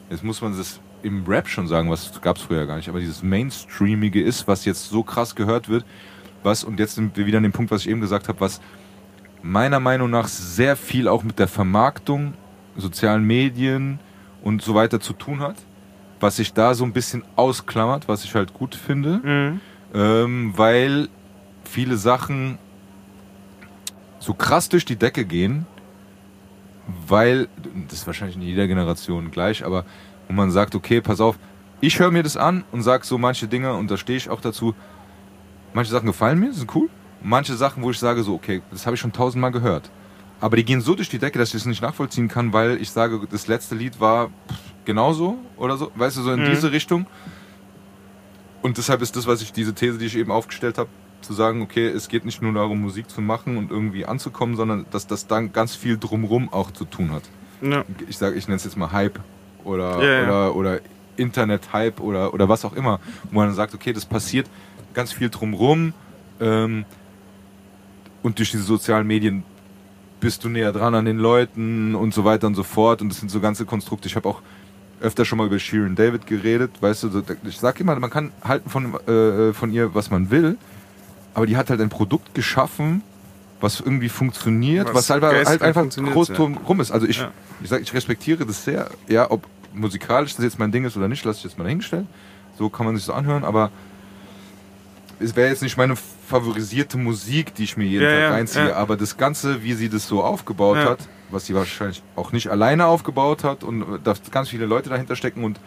jetzt 0.10 0.24
muss 0.24 0.42
man 0.42 0.58
das 0.58 0.80
im 1.04 1.26
Rap 1.26 1.48
schon 1.48 1.68
sagen, 1.68 1.90
was 1.90 2.22
gab 2.22 2.38
es 2.38 2.44
früher 2.44 2.66
gar 2.66 2.76
nicht, 2.78 2.90
aber 2.90 3.00
dieses 3.00 3.24
Mainstreamige 3.24 4.22
ist, 4.22 4.48
was 4.48 4.66
jetzt 4.66 4.90
so 4.90 5.04
krass 5.04 5.36
gehört 5.36 5.70
wird, 5.70 5.86
was, 6.44 6.64
und 6.64 6.80
jetzt 6.80 6.96
sind 6.96 7.16
wir 7.18 7.26
wieder 7.26 7.38
an 7.38 7.44
dem 7.44 7.52
Punkt, 7.52 7.72
was 7.72 7.82
ich 7.82 7.90
eben 7.90 8.02
gesagt 8.02 8.28
habe, 8.28 8.40
was 8.40 8.62
meiner 9.44 9.80
Meinung 9.80 10.10
nach 10.10 10.28
sehr 10.28 10.76
viel 10.76 11.08
auch 11.08 11.24
mit 11.24 11.40
der 11.40 11.48
Vermarktung, 11.48 12.34
sozialen 12.78 13.24
Medien 13.26 14.00
und 14.44 14.62
so 14.62 14.74
weiter 14.76 15.00
zu 15.00 15.14
tun 15.14 15.40
hat, 15.40 15.56
was 16.20 16.36
sich 16.38 16.54
da 16.54 16.74
so 16.74 16.84
ein 16.84 16.94
bisschen 16.94 17.24
ausklammert, 17.36 18.08
was 18.08 18.24
ich 18.24 18.34
halt 18.36 18.54
gut 18.54 18.76
finde, 18.76 19.20
Mhm. 19.24 19.60
ähm, 19.94 20.54
weil 20.56 21.10
viele 21.64 21.98
Sachen 21.98 22.58
so 24.20 24.34
krass 24.34 24.70
durch 24.70 24.86
die 24.86 24.96
Decke 24.96 25.26
gehen, 25.26 25.66
weil, 27.08 27.48
das 27.88 28.00
ist 28.00 28.08
wahrscheinlich 28.08 28.36
in 28.36 28.42
jeder 28.44 28.68
Generation 28.68 29.32
gleich, 29.32 29.66
aber 29.66 29.86
wo 30.32 30.36
man 30.36 30.50
sagt, 30.50 30.76
okay, 30.76 31.02
pass 31.02 31.20
auf, 31.20 31.38
ich 31.82 32.00
höre 32.00 32.10
mir 32.10 32.24
das 32.24 32.38
an 32.38 32.64
und 32.72 32.84
sag 32.84 33.04
so 33.04 33.18
manche 33.18 33.48
Dinge, 33.48 33.74
und 33.74 33.92
da 33.92 33.98
stehe 33.98 34.16
ich 34.16 34.30
auch 34.30 34.40
dazu, 34.40 34.74
manche 35.74 35.92
Sachen 35.92 36.06
gefallen 36.06 36.40
mir, 36.40 36.54
sind 36.54 36.74
cool, 36.74 36.90
manche 37.22 37.54
Sachen, 37.56 37.84
wo 37.84 37.92
ich 37.92 38.00
sage 38.00 38.24
so, 38.24 38.34
okay, 38.34 38.62
das 38.72 38.86
habe 38.86 38.96
ich 38.96 39.02
schon 39.02 39.12
tausendmal 39.12 39.52
gehört. 39.52 39.92
Aber 40.40 40.56
die 40.56 40.64
gehen 40.64 40.80
so 40.80 40.96
durch 40.96 41.10
die 41.10 41.20
Decke, 41.20 41.38
dass 41.38 41.50
ich 41.50 41.56
es 41.56 41.66
nicht 41.66 41.82
nachvollziehen 41.82 42.30
kann, 42.30 42.54
weil 42.54 42.82
ich 42.82 42.92
sage, 42.92 43.20
das 43.30 43.48
letzte 43.48 43.76
Lied 43.76 44.00
war 44.00 44.28
pff, 44.28 44.56
genauso 44.86 45.38
oder 45.58 45.76
so, 45.76 45.92
weißt 45.96 46.18
du, 46.18 46.22
so 46.22 46.32
in 46.32 46.44
Mhm. 46.44 46.50
diese 46.50 46.72
Richtung. 46.72 47.06
Und 48.62 48.78
deshalb 48.78 49.02
ist 49.02 49.16
das, 49.18 49.28
was 49.28 49.42
ich, 49.42 49.52
diese 49.52 49.74
These, 49.74 49.98
die 49.98 50.06
ich 50.06 50.16
eben 50.16 50.32
aufgestellt 50.32 50.78
habe, 50.78 50.90
zu 51.22 51.34
sagen, 51.34 51.62
okay, 51.62 51.88
es 51.88 52.08
geht 52.08 52.24
nicht 52.26 52.42
nur 52.42 52.54
darum, 52.54 52.82
Musik 52.82 53.10
zu 53.10 53.22
machen 53.22 53.58
und 53.58 53.70
irgendwie 53.70 54.06
anzukommen, 54.06 54.56
sondern 54.56 54.86
dass 54.92 55.08
das 55.08 55.28
dann 55.28 55.52
ganz 55.52 55.76
viel 55.76 55.98
drumrum 55.98 56.52
auch 56.54 56.72
zu 56.72 56.86
tun 56.86 57.12
hat. 57.12 57.24
Ja. 57.62 57.84
Ich 58.08 58.18
sage, 58.18 58.36
ich 58.38 58.48
nenne 58.48 58.56
es 58.56 58.64
jetzt 58.64 58.78
mal 58.78 58.92
Hype 58.94 59.20
oder, 59.64 60.04
Ja, 60.04 60.22
ja. 60.22 60.24
oder, 60.24 60.56
oder 60.56 60.80
Internet-Hype 61.18 62.00
oder, 62.00 62.34
oder 62.34 62.50
was 62.50 62.66
auch 62.66 62.74
immer, 62.74 63.00
wo 63.32 63.40
man 63.40 63.54
sagt, 63.54 63.74
okay, 63.74 63.94
das 63.94 64.06
passiert 64.06 64.48
ganz 64.94 65.14
viel 65.14 65.30
drumrum 65.30 65.94
ähm, 66.40 66.86
und 68.24 68.40
durch 68.40 68.52
diese 68.52 68.64
sozialen 68.64 69.08
Medien 69.08 69.44
bist 70.20 70.44
du 70.44 70.50
näher 70.50 70.72
dran 70.72 70.94
an 70.96 71.06
den 71.06 71.18
Leuten 71.18 71.96
und 71.96 72.14
so 72.14 72.24
weiter 72.24 72.48
und 72.48 72.56
so 72.56 72.64
fort 72.64 73.02
und 73.02 73.10
das 73.10 73.20
sind 73.20 73.30
so 73.30 73.40
ganze 73.40 73.66
Konstrukte. 73.66 74.08
Ich 74.08 74.16
habe 74.16 74.30
auch 74.30 74.42
öfter 75.02 75.26
schon 75.26 75.38
mal 75.40 75.48
über 75.48 75.58
Sheeran 75.58 75.96
David 75.96 76.28
geredet, 76.28 76.72
weißt 76.80 77.04
du, 77.04 77.24
ich 77.48 77.58
sag 77.58 77.80
immer, 77.80 78.00
man 78.00 78.10
kann 78.10 78.32
halten 78.44 78.70
von, 78.70 78.94
äh, 79.08 79.52
von 79.54 79.72
ihr, 79.72 79.96
was 79.96 80.12
man 80.12 80.30
will, 80.30 80.58
aber 81.34 81.48
die 81.48 81.58
hat 81.58 81.70
halt 81.70 81.82
ein 81.82 81.90
Produkt 81.90 82.36
geschaffen, 82.36 83.02
was 83.62 83.80
irgendwie 83.80 84.10
funktioniert, 84.10 84.88
was, 84.88 85.10
Was 85.10 85.10
halt, 85.10 85.24
halt 85.24 85.62
einfach 85.62 85.88
groß 85.90 86.30
ja. 86.30 86.36
rum 86.36 86.80
ist. 86.82 86.92
Also 86.92 87.08
ich, 87.08 87.20
Ja. 87.20 87.32
ich 87.62 87.70
sag, 87.70 87.82
ich 87.82 87.94
respektiere 87.94 88.46
das 88.46 88.66
sehr, 88.66 88.90
ja, 89.08 89.30
ob 89.30 89.46
musikalisch 89.74 90.36
das 90.36 90.44
jetzt 90.44 90.60
mein 90.60 90.72
Ding 90.72 90.84
ist 90.84 90.98
oder 90.98 91.08
nicht, 91.08 91.24
lasse 91.24 91.38
ich 91.40 91.44
jetzt 91.46 91.58
mal 91.58 91.64
dahingestellt. 91.64 92.06
So 92.58 92.70
kann 92.70 92.86
man 92.86 92.96
sich 92.96 93.06
so 93.06 93.14
anhören, 93.14 93.44
aber 93.44 93.72
es 95.20 95.36
wäre 95.36 95.50
jetzt 95.50 95.62
nicht 95.62 95.78
meine 95.78 95.96
favorisierte 95.96 96.98
Musik, 96.98 97.54
die 97.56 97.64
ich 97.64 97.78
mir 97.78 97.86
jeden 97.86 98.04
Ja, 98.06 98.12
Tag 98.30 98.32
reinziehe, 98.32 98.76
aber 98.76 98.98
das 98.98 99.18
Ganze, 99.18 99.64
wie 99.64 99.74
sie 99.74 99.90
das 99.90 100.08
so 100.08 100.24
aufgebaut 100.24 100.78
hat, 100.78 101.00
was 101.30 101.46
sie 101.46 101.54
wahrscheinlich 101.54 102.02
auch 102.16 102.32
nicht 102.32 102.50
alleine 102.50 102.88
aufgebaut 102.88 103.44
hat 103.44 103.64
und 103.64 103.86
da 104.04 104.14
ganz 104.32 104.50
viele 104.50 104.66
Leute 104.66 104.90
dahinter 104.90 105.16
stecken 105.16 105.44
und 105.44 105.60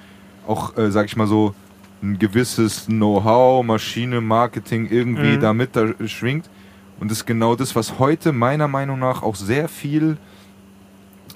auch, 0.46 0.76
äh, 0.76 0.90
sag 0.90 1.06
ich 1.06 1.16
mal 1.16 1.26
so, 1.26 1.54
ein 2.02 2.18
gewisses 2.18 2.86
Know-how, 2.86 3.64
Maschine, 3.64 4.20
Marketing 4.20 4.88
irgendwie 4.90 5.36
Mhm. 5.36 5.40
damit 5.40 5.76
da 5.76 5.86
schwingt. 6.06 6.50
Und 7.00 7.10
das 7.10 7.18
ist 7.18 7.26
genau 7.26 7.56
das, 7.56 7.74
was 7.76 7.98
heute 7.98 8.32
meiner 8.32 8.68
Meinung 8.68 8.98
nach 8.98 9.22
auch 9.22 9.34
sehr 9.34 9.68
viel 9.68 10.16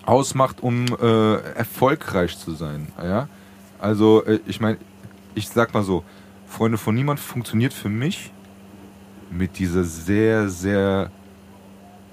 ausmacht, 0.07 0.63
um 0.63 0.87
äh, 1.01 1.35
erfolgreich 1.55 2.39
zu 2.39 2.53
sein. 2.55 2.89
Ja? 3.03 3.29
Also 3.79 4.25
äh, 4.25 4.41
ich 4.47 4.61
meine, 4.61 4.79
ich 5.35 5.49
sag 5.49 5.75
mal 5.75 5.83
so, 5.83 6.05
Freunde 6.47 6.79
von 6.79 6.95
Niemand 6.95 7.21
funktioniert 7.21 7.75
für 7.75 7.89
mich 7.91 8.33
mit 9.31 9.59
dieser 9.59 9.85
sehr, 9.85 10.49
sehr 10.49 11.11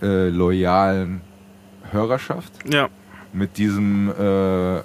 äh, 0.02 0.28
loyalen 0.30 1.22
Hörerschaft, 1.92 2.52
Ja. 2.70 2.90
mit 3.32 3.58
diesem, 3.58 4.10
äh, 4.10 4.80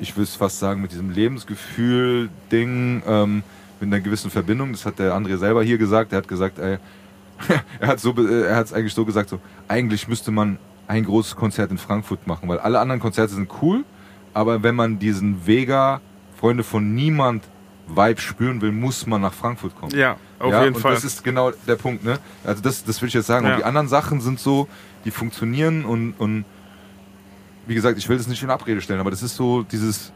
ich 0.00 0.16
will 0.16 0.24
es 0.24 0.34
fast 0.34 0.58
sagen, 0.58 0.82
mit 0.82 0.90
diesem 0.90 1.10
Lebensgefühl-Ding, 1.10 3.02
ähm, 3.06 3.42
mit 3.80 3.86
einer 3.86 4.00
gewissen 4.00 4.30
Verbindung. 4.30 4.72
Das 4.72 4.84
hat 4.84 4.98
der 4.98 5.14
André 5.14 5.36
selber 5.36 5.62
hier 5.62 5.78
gesagt. 5.78 6.12
Er 6.12 6.18
hat 6.18 6.28
gesagt, 6.28 6.58
ey, 6.58 6.78
er 7.80 7.88
hat 7.88 8.00
so, 8.00 8.12
be- 8.12 8.46
er 8.46 8.56
hat 8.56 8.66
es 8.66 8.72
eigentlich 8.72 8.94
so 8.94 9.04
gesagt, 9.04 9.28
so 9.30 9.40
eigentlich 9.68 10.08
müsste 10.08 10.30
man 10.30 10.58
ein 10.86 11.04
großes 11.04 11.36
Konzert 11.36 11.70
in 11.70 11.78
Frankfurt 11.78 12.26
machen, 12.26 12.48
weil 12.48 12.58
alle 12.58 12.80
anderen 12.80 13.00
Konzerte 13.00 13.34
sind 13.34 13.48
cool, 13.62 13.84
aber 14.34 14.62
wenn 14.62 14.74
man 14.74 14.98
diesen 14.98 15.46
Vega, 15.46 16.00
Freunde 16.38 16.64
von 16.64 16.94
niemand, 16.94 17.44
Vibe 17.86 18.20
spüren 18.20 18.60
will, 18.60 18.72
muss 18.72 19.06
man 19.06 19.20
nach 19.20 19.32
Frankfurt 19.32 19.74
kommen. 19.76 19.92
Ja, 19.96 20.16
auf 20.38 20.52
ja, 20.52 20.62
jeden 20.64 20.76
und 20.76 20.80
Fall. 20.80 20.94
Das 20.94 21.04
ist 21.04 21.24
genau 21.24 21.50
der 21.66 21.76
Punkt, 21.76 22.04
ne? 22.04 22.18
Also 22.44 22.62
das, 22.62 22.84
das 22.84 23.00
will 23.02 23.08
ich 23.08 23.14
jetzt 23.14 23.26
sagen. 23.26 23.46
Ja. 23.46 23.52
Und 23.52 23.58
die 23.58 23.64
anderen 23.64 23.88
Sachen 23.88 24.20
sind 24.20 24.38
so, 24.38 24.68
die 25.04 25.10
funktionieren 25.10 25.84
und, 25.84 26.12
und 26.12 26.44
wie 27.66 27.74
gesagt, 27.74 27.98
ich 27.98 28.08
will 28.08 28.16
das 28.16 28.28
nicht 28.28 28.42
in 28.42 28.50
Abrede 28.50 28.80
stellen, 28.80 29.00
aber 29.00 29.10
das 29.10 29.22
ist 29.22 29.36
so 29.36 29.62
dieses 29.62 30.12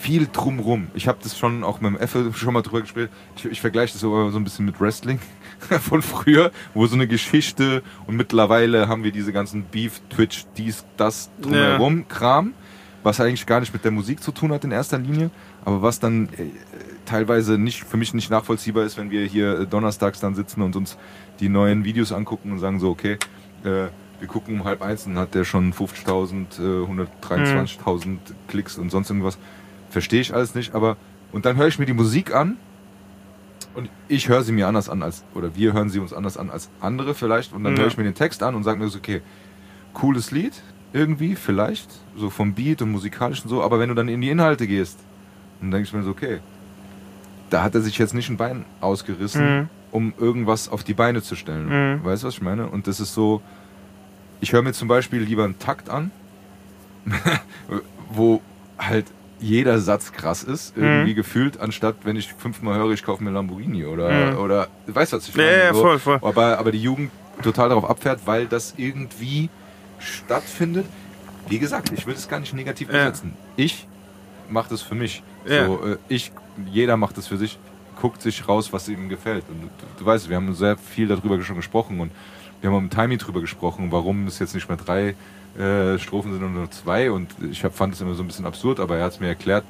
viel 0.00 0.28
drumrum. 0.30 0.88
Ich 0.94 1.08
habe 1.08 1.18
das 1.22 1.36
schon 1.38 1.64
auch 1.64 1.80
mit 1.80 1.92
dem 1.92 1.98
Effe 1.98 2.32
schon 2.34 2.54
mal 2.54 2.62
drüber 2.62 2.80
gespielt. 2.82 3.10
Ich, 3.36 3.44
ich 3.46 3.60
vergleiche 3.60 3.92
das 3.92 4.00
so, 4.00 4.30
so 4.30 4.38
ein 4.38 4.44
bisschen 4.44 4.64
mit 4.64 4.80
Wrestling 4.80 5.18
von 5.80 6.02
früher, 6.02 6.50
wo 6.74 6.86
so 6.86 6.94
eine 6.94 7.06
Geschichte 7.06 7.82
und 8.06 8.16
mittlerweile 8.16 8.88
haben 8.88 9.04
wir 9.04 9.12
diese 9.12 9.32
ganzen 9.32 9.64
Beef, 9.64 10.00
Twitch, 10.10 10.46
dies, 10.56 10.84
das 10.96 11.30
drumherum 11.40 12.06
Kram, 12.08 12.54
was 13.02 13.20
eigentlich 13.20 13.46
gar 13.46 13.60
nicht 13.60 13.72
mit 13.72 13.84
der 13.84 13.90
Musik 13.90 14.22
zu 14.22 14.32
tun 14.32 14.52
hat 14.52 14.64
in 14.64 14.70
erster 14.70 14.98
Linie, 14.98 15.30
aber 15.64 15.82
was 15.82 16.00
dann 16.00 16.28
äh, 16.36 16.50
teilweise 17.04 17.58
nicht 17.58 17.84
für 17.84 17.96
mich 17.96 18.14
nicht 18.14 18.30
nachvollziehbar 18.30 18.84
ist, 18.84 18.96
wenn 18.96 19.10
wir 19.10 19.24
hier 19.24 19.60
äh, 19.60 19.66
donnerstags 19.66 20.20
dann 20.20 20.34
sitzen 20.34 20.62
und 20.62 20.76
uns 20.76 20.96
die 21.40 21.48
neuen 21.48 21.84
Videos 21.84 22.12
angucken 22.12 22.52
und 22.52 22.58
sagen 22.58 22.80
so, 22.80 22.90
okay, 22.90 23.18
äh, 23.64 23.88
wir 24.20 24.26
gucken 24.26 24.60
um 24.60 24.64
halb 24.64 24.82
eins 24.82 25.06
und 25.06 25.16
hat 25.16 25.34
der 25.34 25.44
schon 25.44 25.72
50.000, 25.72 26.58
äh, 26.58 27.24
123.000 27.24 28.18
Klicks 28.48 28.76
und 28.76 28.90
sonst 28.90 29.10
irgendwas. 29.10 29.38
Verstehe 29.90 30.20
ich 30.20 30.34
alles 30.34 30.54
nicht, 30.54 30.74
aber 30.74 30.96
und 31.32 31.44
dann 31.44 31.56
höre 31.56 31.68
ich 31.68 31.78
mir 31.78 31.86
die 31.86 31.92
Musik 31.92 32.34
an 32.34 32.56
und 33.78 33.88
ich 34.08 34.28
höre 34.28 34.42
sie 34.42 34.52
mir 34.52 34.66
anders 34.68 34.88
an 34.88 35.02
als, 35.02 35.24
oder 35.34 35.54
wir 35.54 35.72
hören 35.72 35.88
sie 35.88 35.98
uns 36.00 36.12
anders 36.12 36.36
an 36.36 36.50
als 36.50 36.68
andere 36.80 37.14
vielleicht 37.14 37.52
und 37.52 37.64
dann 37.64 37.74
Ja. 37.74 37.80
höre 37.80 37.86
ich 37.88 37.96
mir 37.96 38.04
den 38.04 38.14
Text 38.14 38.42
an 38.42 38.54
und 38.54 38.64
sage 38.64 38.78
mir 38.78 38.88
so, 38.88 38.98
okay, 38.98 39.22
cooles 39.94 40.30
Lied 40.30 40.52
irgendwie, 40.92 41.34
vielleicht, 41.36 41.88
so 42.16 42.28
vom 42.30 42.54
Beat 42.54 42.82
und 42.82 42.90
musikalisch 42.90 43.42
und 43.42 43.48
so, 43.50 43.62
aber 43.62 43.78
wenn 43.78 43.88
du 43.88 43.94
dann 43.94 44.08
in 44.08 44.20
die 44.20 44.30
Inhalte 44.30 44.66
gehst, 44.66 44.98
dann 45.60 45.70
denke 45.70 45.86
ich 45.86 45.92
mir 45.94 46.02
so, 46.02 46.10
okay, 46.10 46.38
da 47.50 47.62
hat 47.62 47.74
er 47.74 47.80
sich 47.80 47.96
jetzt 47.98 48.14
nicht 48.14 48.28
ein 48.30 48.36
Bein 48.36 48.64
ausgerissen, 48.80 49.58
Mhm. 49.60 49.68
um 49.90 50.12
irgendwas 50.18 50.68
auf 50.68 50.84
die 50.84 50.94
Beine 50.94 51.22
zu 51.22 51.34
stellen. 51.36 51.68
Mhm. 52.00 52.04
Weißt 52.04 52.22
du, 52.22 52.26
was 52.28 52.34
ich 52.34 52.42
meine? 52.42 52.66
Und 52.68 52.86
das 52.86 53.00
ist 53.00 53.14
so, 53.14 53.40
ich 54.40 54.52
höre 54.52 54.62
mir 54.62 54.72
zum 54.72 54.88
Beispiel 54.88 55.20
lieber 55.22 55.44
einen 55.44 55.58
Takt 55.58 55.88
an, 55.90 56.10
wo 58.10 58.40
halt 58.78 59.06
jeder 59.40 59.78
Satz 59.78 60.12
krass 60.12 60.42
ist, 60.42 60.76
irgendwie 60.76 61.12
Mhm. 61.12 61.16
gefühlt, 61.16 61.60
anstatt 61.60 61.96
wenn 62.04 62.16
ich 62.16 62.32
fünfmal 62.32 62.76
höre, 62.78 62.90
ich 62.92 63.04
kaufe 63.04 63.22
mir 63.22 63.30
Lamborghini 63.30 63.84
oder, 63.86 64.32
Mhm. 64.32 64.38
oder 64.38 64.68
weißt 64.86 65.12
du, 65.12 65.16
was 65.18 65.28
ich 65.28 65.34
Ja, 65.36 65.42
meine? 65.44 65.56
ja, 65.64 65.74
voll, 65.74 65.98
voll. 65.98 66.18
Aber, 66.22 66.58
aber 66.58 66.72
die 66.72 66.82
Jugend 66.82 67.10
total 67.42 67.68
darauf 67.68 67.88
abfährt, 67.88 68.20
weil 68.26 68.46
das 68.46 68.74
irgendwie 68.76 69.48
stattfindet. 69.98 70.86
Wie 71.48 71.58
gesagt, 71.58 71.92
ich 71.96 72.06
will 72.06 72.14
es 72.14 72.28
gar 72.28 72.40
nicht 72.40 72.52
negativ 72.54 72.88
Ja. 72.88 72.94
besetzen. 72.94 73.32
Ich 73.56 73.86
mache 74.50 74.68
das 74.70 74.82
für 74.82 74.94
mich. 74.94 75.22
Ja. 75.46 75.66
So, 75.66 75.84
äh, 75.86 75.96
ich, 76.08 76.32
jeder 76.72 76.96
macht 76.96 77.16
das 77.16 77.26
für 77.26 77.36
sich, 77.36 77.58
guckt 78.00 78.20
sich 78.22 78.46
raus, 78.48 78.72
was 78.72 78.88
ihm 78.88 79.08
gefällt. 79.08 79.44
Und 79.48 79.62
du, 79.62 79.68
du 79.98 80.04
weißt, 80.06 80.28
wir 80.28 80.36
haben 80.36 80.52
sehr 80.54 80.76
viel 80.76 81.08
darüber 81.08 81.40
schon 81.42 81.56
gesprochen 81.56 82.00
und 82.00 82.10
wir 82.60 82.70
haben 82.70 82.84
mit 82.84 82.92
Timey 82.92 83.16
drüber 83.16 83.40
gesprochen, 83.40 83.88
warum 83.90 84.26
es 84.26 84.38
jetzt 84.38 84.54
nicht 84.54 84.68
mehr 84.68 84.76
drei 84.78 85.14
äh, 85.58 85.98
Strophen 85.98 86.32
sind 86.32 86.42
und 86.42 86.54
nur 86.54 86.70
zwei. 86.70 87.10
Und 87.10 87.30
ich 87.50 87.64
hab, 87.64 87.74
fand 87.74 87.94
es 87.94 88.00
immer 88.00 88.14
so 88.14 88.22
ein 88.22 88.26
bisschen 88.26 88.46
absurd, 88.46 88.80
aber 88.80 88.96
er 88.98 89.04
hat 89.04 89.12
es 89.12 89.20
mir 89.20 89.28
erklärt, 89.28 89.64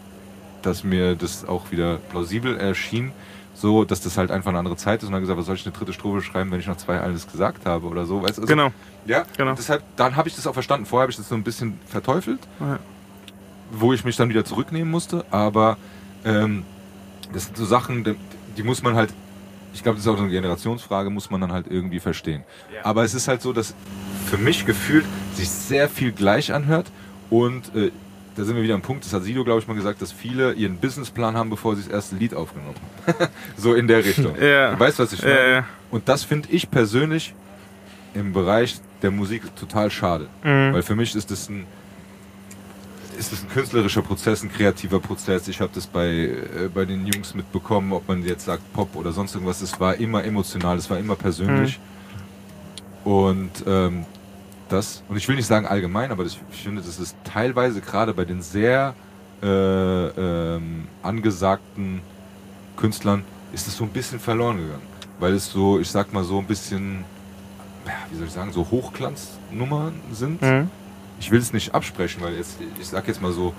dass 0.62 0.84
mir 0.84 1.14
das 1.14 1.46
auch 1.46 1.70
wieder 1.70 1.96
plausibel 2.10 2.56
erschien, 2.56 3.12
so 3.54 3.84
dass 3.84 4.00
das 4.00 4.16
halt 4.18 4.30
einfach 4.30 4.50
eine 4.50 4.58
andere 4.58 4.76
Zeit 4.76 5.02
ist. 5.02 5.06
Und 5.06 5.12
dann 5.12 5.20
gesagt, 5.22 5.38
was 5.38 5.46
soll 5.46 5.54
ich 5.56 5.64
eine 5.66 5.74
dritte 5.74 5.92
Strophe 5.92 6.20
schreiben, 6.22 6.50
wenn 6.50 6.60
ich 6.60 6.66
nach 6.66 6.76
zwei 6.76 6.98
alles 7.00 7.30
gesagt 7.30 7.66
habe 7.66 7.86
oder 7.86 8.06
so. 8.06 8.22
Weißt 8.22 8.38
du? 8.38 8.42
Also, 8.42 8.46
Genau. 8.54 8.70
Ja, 9.06 9.24
Genau. 9.36 9.54
Deshalb, 9.54 9.82
dann 9.96 10.16
habe 10.16 10.28
ich 10.28 10.34
das 10.36 10.46
auch 10.46 10.52
verstanden. 10.54 10.84
Vorher 10.86 11.02
habe 11.02 11.10
ich 11.10 11.16
das 11.16 11.28
so 11.28 11.34
ein 11.34 11.42
bisschen 11.44 11.78
verteufelt, 11.86 12.40
Ja. 12.60 12.78
wo 13.70 13.92
ich 13.92 14.04
mich 14.04 14.16
dann 14.16 14.28
wieder 14.28 14.44
zurücknehmen 14.44 14.90
musste. 14.90 15.24
Aber 15.30 15.76
ähm, 16.24 16.64
das 17.32 17.44
sind 17.46 17.56
so 17.56 17.64
Sachen, 17.64 18.16
die 18.56 18.62
muss 18.62 18.82
man 18.82 18.94
halt, 18.94 19.12
ich 19.72 19.82
glaube, 19.82 19.96
das 19.96 20.04
ist 20.04 20.10
auch 20.10 20.16
so 20.16 20.22
eine 20.22 20.32
Generationsfrage, 20.32 21.10
muss 21.10 21.30
man 21.30 21.40
dann 21.40 21.52
halt 21.52 21.66
irgendwie 21.68 22.00
verstehen. 22.00 22.44
Aber 22.82 23.04
es 23.04 23.14
ist 23.14 23.28
halt 23.28 23.42
so, 23.42 23.52
dass 23.52 23.74
für 24.26 24.38
mich 24.38 24.66
gefühlt 24.66 25.04
sich 25.34 25.48
sehr 25.48 25.88
viel 25.88 26.12
gleich 26.12 26.52
anhört 26.52 26.86
und 27.30 27.74
äh, 27.74 27.90
da 28.38 28.44
sind 28.44 28.54
wir 28.54 28.62
wieder 28.62 28.74
am 28.74 28.82
Punkt, 28.82 29.04
das 29.04 29.12
hat 29.12 29.24
Sido, 29.24 29.42
glaube 29.42 29.60
ich, 29.60 29.66
mal 29.66 29.74
gesagt, 29.74 30.00
dass 30.00 30.12
viele 30.12 30.52
ihren 30.52 30.76
Businessplan 30.76 31.36
haben, 31.36 31.50
bevor 31.50 31.74
sie 31.74 31.82
das 31.82 31.90
erste 31.90 32.14
Lied 32.14 32.34
aufgenommen 32.34 32.76
haben. 33.06 33.28
so 33.56 33.74
in 33.74 33.88
der 33.88 34.04
Richtung. 34.04 34.36
Weißt 34.78 34.98
du, 34.98 35.02
was 35.02 35.12
ich 35.12 35.22
meine? 35.22 35.52
Ja. 35.52 35.64
Und 35.90 36.08
das 36.08 36.22
finde 36.22 36.48
ich 36.52 36.70
persönlich 36.70 37.34
im 38.14 38.32
Bereich 38.32 38.80
der 39.02 39.10
Musik 39.10 39.42
total 39.56 39.90
schade. 39.90 40.28
Mhm. 40.44 40.72
Weil 40.72 40.82
für 40.82 40.94
mich 40.94 41.16
ist 41.16 41.30
das 41.32 41.48
ein 41.48 41.66
ist 43.18 43.32
das 43.32 43.42
ein 43.42 43.48
künstlerischer 43.48 44.02
Prozess, 44.02 44.42
ein 44.42 44.52
kreativer 44.52 45.00
Prozess. 45.00 45.48
Ich 45.48 45.60
habe 45.60 45.70
das 45.74 45.86
bei, 45.86 46.08
äh, 46.08 46.68
bei 46.72 46.84
den 46.84 47.06
Jungs 47.06 47.34
mitbekommen, 47.34 47.92
ob 47.92 48.08
man 48.08 48.24
jetzt 48.24 48.44
sagt 48.44 48.72
Pop 48.72 48.94
oder 48.94 49.12
sonst 49.12 49.34
irgendwas. 49.34 49.60
Es 49.60 49.78
war 49.80 49.96
immer 49.96 50.24
emotional, 50.24 50.76
es 50.76 50.88
war 50.88 50.98
immer 50.98 51.16
persönlich. 51.16 51.80
Und 53.04 53.50
ähm, 53.66 54.04
das, 54.68 55.02
und 55.08 55.16
ich 55.16 55.26
will 55.28 55.36
nicht 55.36 55.46
sagen 55.46 55.66
allgemein, 55.66 56.10
aber 56.10 56.24
das, 56.24 56.38
ich 56.52 56.62
finde, 56.62 56.82
das 56.82 56.98
ist 56.98 57.16
teilweise 57.24 57.80
gerade 57.80 58.14
bei 58.14 58.24
den 58.24 58.42
sehr 58.42 58.94
äh, 59.42 59.46
ähm, 59.46 60.86
angesagten 61.02 62.00
Künstlern, 62.76 63.24
ist 63.52 63.66
es 63.66 63.76
so 63.76 63.84
ein 63.84 63.90
bisschen 63.90 64.20
verloren 64.20 64.58
gegangen. 64.58 64.82
Weil 65.18 65.32
es 65.32 65.50
so, 65.50 65.80
ich 65.80 65.90
sag 65.90 66.12
mal, 66.12 66.22
so 66.22 66.38
ein 66.38 66.46
bisschen, 66.46 67.04
ja, 67.86 67.92
wie 68.10 68.16
soll 68.16 68.26
ich 68.26 68.32
sagen, 68.32 68.52
so 68.52 68.70
Hochglanznummern 68.70 69.94
sind. 70.12 70.42
Mhm. 70.42 70.70
Ich 71.20 71.30
will 71.30 71.40
es 71.40 71.52
nicht 71.52 71.74
absprechen, 71.74 72.22
weil 72.22 72.34
jetzt, 72.34 72.58
ich 72.80 72.86
sag 72.88 73.06
jetzt 73.08 73.20
mal 73.20 73.32
so, 73.32 73.52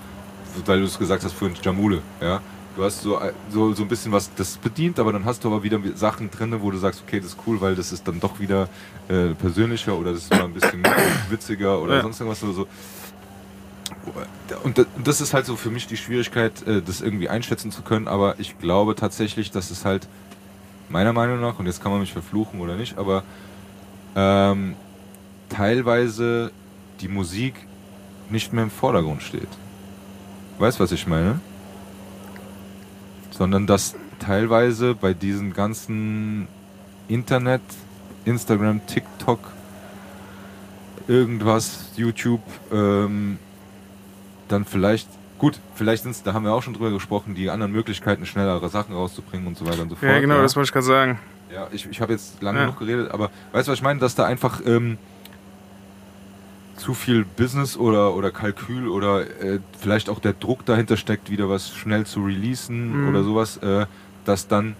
weil 0.66 0.80
du 0.80 0.86
es 0.86 0.98
gesagt 0.98 1.24
hast 1.24 1.32
vorhin, 1.32 1.56
Jamule, 1.62 2.02
ja. 2.20 2.40
Du 2.76 2.84
hast 2.84 3.02
so, 3.02 3.20
so, 3.50 3.74
so 3.74 3.82
ein 3.82 3.88
bisschen 3.88 4.12
was, 4.12 4.30
das 4.36 4.56
bedient, 4.56 4.98
aber 5.00 5.12
dann 5.12 5.24
hast 5.24 5.42
du 5.44 5.48
aber 5.48 5.62
wieder 5.64 5.78
Sachen 5.96 6.30
drin, 6.30 6.54
wo 6.60 6.70
du 6.70 6.78
sagst, 6.78 7.02
okay, 7.06 7.18
das 7.18 7.30
ist 7.30 7.38
cool, 7.46 7.60
weil 7.60 7.74
das 7.74 7.90
ist 7.92 8.06
dann 8.06 8.20
doch 8.20 8.38
wieder 8.38 8.68
äh, 9.08 9.34
persönlicher 9.34 9.96
oder 9.98 10.12
das 10.12 10.22
ist 10.22 10.30
mal 10.30 10.44
ein 10.44 10.54
bisschen 10.54 10.82
witziger 11.28 11.80
oder 11.82 11.96
Ja. 11.96 12.02
sonst 12.02 12.20
irgendwas 12.20 12.42
oder 12.44 12.52
so. 12.52 12.66
Und 14.62 14.86
das 15.04 15.20
ist 15.20 15.34
halt 15.34 15.46
so 15.46 15.56
für 15.56 15.70
mich 15.70 15.88
die 15.88 15.96
Schwierigkeit, 15.96 16.66
äh, 16.66 16.80
das 16.80 17.00
irgendwie 17.00 17.28
einschätzen 17.28 17.70
zu 17.72 17.82
können, 17.82 18.06
aber 18.08 18.36
ich 18.38 18.58
glaube 18.58 18.94
tatsächlich, 18.94 19.50
dass 19.50 19.70
es 19.70 19.84
halt 19.84 20.06
meiner 20.88 21.12
Meinung 21.12 21.40
nach, 21.40 21.58
und 21.58 21.66
jetzt 21.66 21.82
kann 21.82 21.90
man 21.92 22.00
mich 22.00 22.12
verfluchen 22.12 22.60
oder 22.60 22.76
nicht, 22.76 22.98
aber 22.98 23.24
ähm, 24.16 24.74
teilweise 25.48 26.52
die 27.00 27.08
Musik 27.08 27.54
nicht 28.30 28.52
mehr 28.52 28.64
im 28.64 28.70
Vordergrund 28.70 29.22
steht. 29.22 29.48
Weißt 30.58 30.78
was 30.80 30.92
ich 30.92 31.06
meine? 31.06 31.40
Sondern 33.30 33.66
dass 33.66 33.94
teilweise 34.18 34.94
bei 34.94 35.14
diesen 35.14 35.52
ganzen 35.52 36.46
Internet, 37.08 37.62
Instagram, 38.24 38.86
TikTok, 38.86 39.38
irgendwas, 41.08 41.90
YouTube, 41.96 42.42
ähm, 42.72 43.38
dann 44.48 44.64
vielleicht, 44.64 45.08
gut, 45.38 45.58
vielleicht 45.74 46.02
sind 46.02 46.12
es, 46.12 46.22
da 46.22 46.34
haben 46.34 46.44
wir 46.44 46.52
auch 46.52 46.62
schon 46.62 46.74
drüber 46.74 46.90
gesprochen, 46.90 47.34
die 47.34 47.50
anderen 47.50 47.72
Möglichkeiten, 47.72 48.26
schnellere 48.26 48.68
Sachen 48.68 48.94
rauszubringen 48.94 49.46
und 49.46 49.56
so 49.56 49.66
weiter 49.66 49.82
und 49.82 49.88
so 49.90 49.96
fort. 49.96 50.10
Ja, 50.12 50.20
genau, 50.20 50.42
das 50.42 50.54
wollte 50.56 50.68
ich 50.68 50.72
gerade 50.72 50.86
sagen. 50.86 51.18
Ja, 51.52 51.66
ich, 51.72 51.88
ich 51.90 52.00
habe 52.00 52.12
jetzt 52.12 52.42
lange 52.42 52.58
Ja. 52.60 52.64
genug 52.66 52.78
geredet, 52.78 53.10
aber 53.10 53.30
weißt 53.52 53.66
du, 53.66 53.72
was 53.72 53.78
ich 53.78 53.82
meine? 53.82 53.98
Dass 53.98 54.14
da 54.14 54.24
einfach 54.26 54.60
ähm, 54.64 54.98
zu 56.80 56.94
viel 56.94 57.24
Business 57.24 57.76
oder, 57.76 58.14
oder 58.14 58.30
Kalkül 58.30 58.88
oder 58.88 59.20
äh, 59.42 59.60
vielleicht 59.78 60.08
auch 60.08 60.18
der 60.18 60.32
Druck 60.32 60.64
dahinter 60.64 60.96
steckt, 60.96 61.30
wieder 61.30 61.48
was 61.48 61.74
schnell 61.74 62.06
zu 62.06 62.24
releasen 62.24 63.02
Mhm. 63.02 63.08
oder 63.08 63.22
sowas, 63.22 63.58
äh, 63.58 63.86
dass 64.24 64.48
dann, 64.48 64.74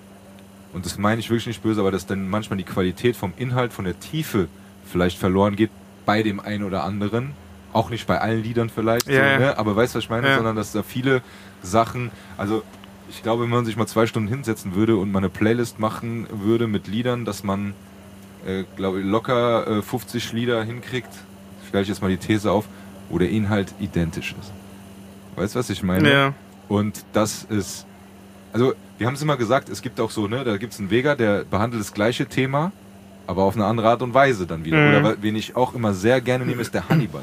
und 0.73 0.87
das 0.87 0.99
meine 0.99 1.21
ich 1.21 1.29
wirklich 1.31 1.47
nicht 1.47 1.63
böse, 1.63 1.81
aber 1.81 1.91
dass 1.91 2.07
dann 2.07 2.29
manchmal 2.29 2.57
die 2.57 2.65
Qualität 2.65 3.17
vom 3.17 3.33
Inhalt, 3.37 3.73
von 3.73 3.85
der 3.85 3.99
Tiefe 4.01 4.49
vielleicht 4.91 5.19
verloren 5.19 5.57
geht 5.57 5.71
bei 6.07 6.23
dem 6.23 6.41
einen 6.41 6.65
oder 6.65 6.85
anderen. 6.85 7.33
Auch 7.73 7.91
nicht 7.91 8.07
bei 8.07 8.19
allen 8.21 8.43
Liedern 8.43 8.69
vielleicht, 8.71 9.07
Ja, 9.07 9.15
so, 9.15 9.21
ja. 9.21 9.39
ne? 9.39 9.59
aber 9.59 9.77
weißt 9.77 9.95
du, 9.95 9.99
was 9.99 10.05
ich 10.05 10.11
meine? 10.11 10.27
Ja. 10.29 10.37
Sondern 10.37 10.57
dass 10.57 10.73
da 10.73 10.83
viele 10.83 11.23
Sachen, 11.63 12.11
also 12.37 12.63
ich 13.11 13.23
glaube, 13.23 13.43
wenn 13.45 13.51
man 13.51 13.65
sich 13.65 13.77
mal 13.77 13.87
zwei 13.87 14.07
Stunden 14.07 14.29
hinsetzen 14.29 14.75
würde 14.75 14.97
und 14.97 15.13
mal 15.13 15.19
eine 15.19 15.29
Playlist 15.29 15.79
machen 15.79 16.27
würde 16.31 16.67
mit 16.67 16.87
Liedern, 16.89 17.25
dass 17.25 17.45
man, 17.45 17.75
äh, 18.47 18.65
glaube 18.77 19.01
ich, 19.01 19.07
locker 19.07 19.67
äh, 19.79 19.83
50 19.83 20.33
Lieder 20.33 20.63
hinkriegt, 20.65 21.11
stelle 21.71 21.83
ich 21.83 21.89
jetzt 21.89 22.03
mal 22.03 22.11
die 22.11 22.17
These 22.19 22.51
auf, 22.51 22.67
wo 23.09 23.19
der 23.19 23.31
Inhalt 23.31 23.73
identisch 23.81 24.35
ist. 24.39 24.53
Weißt 25.37 25.55
du, 25.55 25.61
was 25.61 25.71
ich 25.71 25.83
meine? 25.83 26.13
Ja. 26.13 26.35
Und 26.69 27.05
das 27.13 27.45
ist, 27.45 27.87
also 28.53 28.75
wir 28.99 29.07
haben 29.07 29.15
es 29.15 29.23
immer 29.23 29.37
gesagt, 29.37 29.69
es 29.69 29.81
gibt 29.81 30.01
auch 30.01 30.11
so, 30.11 30.27
ne, 30.27 30.45
da 30.45 30.57
gibt 30.57 30.73
es 30.73 30.79
einen 30.79 30.91
Vega, 30.91 31.15
der 31.15 31.45
behandelt 31.45 31.81
das 31.81 31.95
gleiche 31.95 32.27
Thema, 32.27 32.73
aber 33.27 33.45
auf 33.45 33.55
eine 33.55 33.65
andere 33.65 33.89
Art 33.89 34.03
und 34.03 34.13
Weise 34.15 34.47
dann 34.47 34.65
wieder. 34.65 34.77
Mhm. 34.77 35.05
Oder 35.05 35.23
wen 35.23 35.37
ich 35.37 35.57
auch 35.57 35.75
immer 35.75 35.95
sehr 35.95 36.21
gerne 36.21 36.45
nehme, 36.45 36.61
ist 36.61 36.75
der 36.75 36.89
Hannibal. 36.89 37.23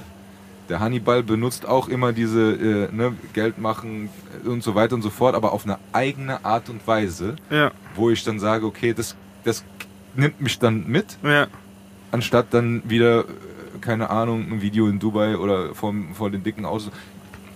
Der 0.69 0.79
Hannibal 0.79 1.23
benutzt 1.23 1.65
auch 1.65 1.87
immer 1.87 2.13
diese 2.13 2.53
äh, 2.89 2.95
ne, 2.95 3.13
Geld 3.33 3.57
machen 3.57 4.09
äh, 4.45 4.47
und 4.47 4.63
so 4.63 4.75
weiter 4.75 4.95
und 4.95 5.01
so 5.01 5.09
fort, 5.09 5.35
aber 5.35 5.51
auf 5.51 5.65
eine 5.65 5.77
eigene 5.93 6.43
Art 6.43 6.69
und 6.69 6.85
Weise, 6.87 7.35
Ja, 7.49 7.71
wo 7.95 8.09
ich 8.09 8.23
dann 8.23 8.39
sage, 8.39 8.65
okay, 8.65 8.93
das, 8.93 9.15
das 9.43 9.63
nimmt 10.15 10.41
mich 10.41 10.59
dann 10.59 10.87
mit, 10.87 11.17
ja, 11.23 11.47
anstatt 12.11 12.47
dann 12.51 12.81
wieder, 12.85 13.25
keine 13.81 14.09
Ahnung, 14.09 14.51
ein 14.51 14.61
Video 14.61 14.87
in 14.87 14.99
Dubai 14.99 15.37
oder 15.37 15.73
vor, 15.75 15.93
vor 16.13 16.29
den 16.29 16.43
dicken 16.43 16.65
Autos. 16.65 16.91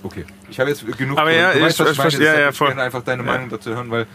Okay. 0.03 0.26
Ich 0.49 0.60
habe 0.60 0.69
jetzt 0.69 0.85
genug. 0.98 1.18
Aber 1.18 1.31
ja, 1.31 1.49
weißt, 1.49 1.80
ich- 1.80 1.85
was 1.85 1.91
ich 1.91 1.98
meine. 1.98 2.10
verstehe, 2.11 2.26
ja, 2.34 2.39
ja, 2.39 2.49
ich 2.49 2.57
gerne 2.57 2.81
einfach 2.81 3.03
deine. 3.03 3.23
Meinung 3.23 3.49
dazu 3.49 3.69
hören, 3.72 3.91
weil, 3.91 4.07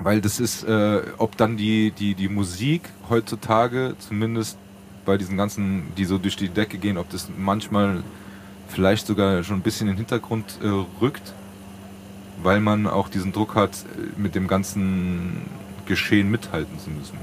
weil 0.00 0.20
das 0.20 0.40
ist, 0.40 0.64
äh, 0.64 1.02
ob 1.18 1.36
dann 1.36 1.56
die, 1.56 1.90
die, 1.90 2.14
die 2.14 2.28
Musik 2.28 2.82
heutzutage, 3.10 3.94
zumindest 3.98 4.56
bei 5.04 5.16
diesen 5.18 5.36
ganzen, 5.36 5.92
die 5.96 6.04
so 6.04 6.18
durch 6.18 6.36
die 6.36 6.48
Decke 6.48 6.78
gehen, 6.78 6.96
ob 6.98 7.10
das 7.10 7.28
manchmal 7.36 8.02
vielleicht 8.68 9.06
sogar 9.06 9.42
schon 9.44 9.56
ein 9.56 9.62
bisschen 9.62 9.88
in 9.88 9.94
den 9.94 9.98
Hintergrund 9.98 10.58
äh, 10.62 10.68
rückt, 11.02 11.32
weil 12.42 12.60
man 12.60 12.86
auch 12.86 13.08
diesen 13.08 13.32
Druck 13.32 13.54
hat, 13.54 13.70
äh, 13.72 14.20
mit 14.20 14.34
dem 14.34 14.46
ganzen 14.48 15.42
Geschehen 15.86 16.30
mithalten 16.30 16.78
zu 16.78 16.90
müssen. 16.90 17.18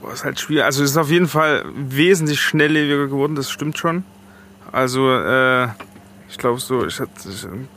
Boah, 0.00 0.12
ist 0.12 0.24
halt 0.24 0.38
schwierig. 0.38 0.64
Also 0.64 0.84
es 0.84 0.90
ist 0.90 0.96
auf 0.96 1.10
jeden 1.10 1.28
Fall 1.28 1.64
wesentlich 1.74 2.40
schnelllebiger 2.40 3.06
geworden, 3.06 3.34
das 3.34 3.50
stimmt 3.50 3.78
schon. 3.78 4.04
Also 4.70 5.10
äh, 5.10 5.68
ich 6.28 6.36
glaube 6.36 6.60
so, 6.60 6.86
ich 6.86 7.00
hatte 7.00 7.10
ich, 7.28 7.44
ein 7.44 7.68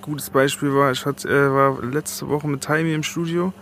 gutes 0.00 0.30
Beispiel 0.30 0.74
war, 0.74 0.90
ich 0.90 1.04
hatte, 1.04 1.28
äh, 1.28 1.52
war 1.52 1.82
letzte 1.84 2.28
Woche 2.28 2.48
mit 2.48 2.62
Taimi 2.62 2.94
im 2.94 3.02
Studio 3.02 3.52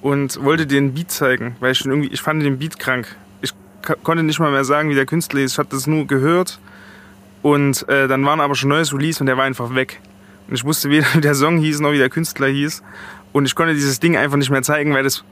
und 0.00 0.42
wollte 0.42 0.66
den 0.66 0.94
Beat 0.94 1.10
zeigen, 1.10 1.56
weil 1.60 1.72
ich 1.72 1.78
schon 1.78 1.90
irgendwie, 1.90 2.08
ich 2.08 2.20
fand 2.20 2.42
den 2.42 2.58
Beat 2.58 2.78
krank. 2.78 3.14
Ich 3.40 3.52
konnte 4.02 4.22
nicht 4.22 4.40
mal 4.40 4.50
mehr 4.50 4.64
sagen, 4.64 4.90
wie 4.90 4.94
der 4.94 5.06
Künstler 5.06 5.40
ist. 5.40 5.52
Ich 5.52 5.58
hatte 5.58 5.70
das 5.70 5.86
nur 5.86 6.06
gehört 6.06 6.58
und 7.42 7.88
äh, 7.88 8.08
dann 8.08 8.24
waren 8.24 8.40
aber 8.40 8.54
schon 8.54 8.70
neues 8.70 8.92
Release 8.92 9.20
und 9.20 9.26
der 9.26 9.36
war 9.36 9.44
einfach 9.44 9.74
weg. 9.74 10.00
Und 10.48 10.54
ich 10.54 10.64
wusste 10.64 10.90
weder, 10.90 11.06
wie 11.14 11.20
der 11.20 11.34
Song 11.34 11.58
hieß, 11.58 11.80
noch 11.80 11.92
wie 11.92 11.98
der 11.98 12.10
Künstler 12.10 12.48
hieß. 12.48 12.82
Und 13.32 13.44
ich 13.44 13.54
konnte 13.54 13.74
dieses 13.74 14.00
Ding 14.00 14.16
einfach 14.16 14.38
nicht 14.38 14.50
mehr 14.50 14.62
zeigen, 14.62 14.94
weil 14.94 15.04
das 15.04 15.24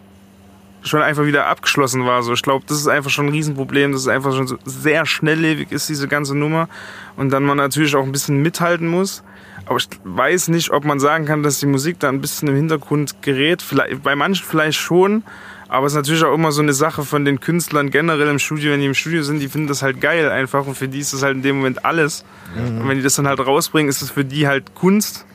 schon 0.82 1.03
einfach 1.03 1.24
wieder 1.24 1.47
abgeschlossen 1.47 2.07
war. 2.07 2.23
So, 2.23 2.32
ich 2.32 2.43
glaube, 2.43 2.65
das 2.69 2.78
ist 2.78 2.89
einfach 2.89 3.11
schon 3.11 3.27
ein 3.27 3.32
Riesenproblem, 3.32 3.93
dass 3.93 4.03
es 4.03 4.09
einfach 4.09 4.35
schon 4.35 4.47
so 4.47 4.57
sehr 4.65 5.07
schnelllebig 5.07 5.73
ist, 5.73 5.89
diese 5.89 6.09
ganze 6.09 6.36
Nummer. 6.36 6.69
Und 7.16 7.31
dann 7.31 7.44
man 7.44 7.57
natürlich 7.57 7.97
auch 7.97 8.05
ein 8.05 8.12
bisschen 8.12 8.43
mithalten 8.43 8.89
muss. 8.89 9.23
Aber 9.65 9.78
ich 9.78 9.89
weiß 10.05 10.48
nicht, 10.48 10.70
ob 10.70 10.85
man 10.85 11.01
sagen 11.01 11.24
kann, 11.24 11.43
dass 11.43 11.59
die 11.59 11.66
Musik 11.66 11.98
da 11.98 12.09
ein 12.09 12.20
bisschen 12.20 12.48
im 12.48 12.55
Hintergrund 12.55 13.20
gerät. 13.23 13.62
Vielleicht, 13.62 14.03
bei 14.03 14.15
manchen 14.15 14.44
vielleicht 14.44 14.78
schon. 14.78 15.24
Aber 15.69 15.86
es 15.86 15.94
ist 15.94 15.97
natürlich 15.97 16.23
auch 16.23 16.32
immer 16.32 16.53
so 16.53 16.62
eine 16.62 16.73
Sache 16.73 17.03
von 17.03 17.24
den 17.24 17.40
Künstlern 17.40 17.90
generell 17.90 18.28
im 18.28 18.39
Studio. 18.39 18.70
Wenn 18.70 18.81
die 18.81 18.86
im 18.86 18.94
Studio 18.94 19.24
sind, 19.24 19.40
die 19.40 19.48
finden 19.48 19.66
das 19.66 19.82
halt 19.82 20.01
geil 20.01 20.31
einfach. 20.31 20.66
Und 20.66 20.77
für 20.77 20.86
die 20.86 21.01
ist 21.01 21.12
das 21.12 21.24
halt 21.24 21.35
in 21.35 21.43
dem 21.43 21.57
Moment 21.57 21.85
alles. 21.85 22.24
Und 22.55 22.89
wenn 22.89 22.97
die 22.97 23.03
das 23.03 23.16
dann 23.16 23.27
halt 23.27 23.40
rausbringen, 23.40 23.89
ist 23.89 24.03
es 24.03 24.12
für 24.12 24.24
die 24.24 24.47
halt 24.47 24.77
Kunst. 24.77 25.27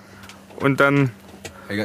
Und 0.56 0.80
dann, 0.80 1.12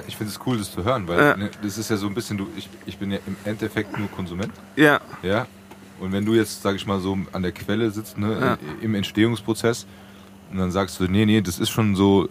Ich 0.06 0.16
finde 0.16 0.32
es 0.32 0.40
cool, 0.46 0.58
das 0.58 0.70
zu 0.72 0.84
hören, 0.84 1.06
weil 1.08 1.18
Ja. 1.18 1.36
ne, 1.36 1.50
das 1.62 1.78
ist 1.78 1.90
ja 1.90 1.96
so 1.96 2.06
ein 2.06 2.14
bisschen, 2.14 2.36
du, 2.38 2.46
ich, 2.56 2.68
ich 2.86 2.98
bin 2.98 3.10
ja 3.12 3.18
im 3.26 3.36
Endeffekt 3.44 3.98
nur 3.98 4.10
Konsument. 4.10 4.52
ja, 4.76 5.00
Ja. 5.22 5.46
Und 5.98 6.12
wenn 6.12 6.26
du 6.26 6.34
jetzt, 6.34 6.60
sag 6.62 6.74
ich 6.76 6.86
mal, 6.86 7.00
so 7.00 7.16
an 7.32 7.42
der 7.42 7.52
Quelle 7.52 7.90
sitzt, 7.90 8.18
ne, 8.18 8.38
Ja. 8.38 8.58
im 8.82 8.94
Entstehungsprozess, 8.94 9.86
und 10.52 10.58
dann 10.58 10.70
sagst 10.70 11.00
du, 11.00 11.04
nee, 11.04 11.24
nee, 11.26 11.40
das 11.40 11.58
ist 11.58 11.70
schon 11.70 11.96
so. 11.96 12.28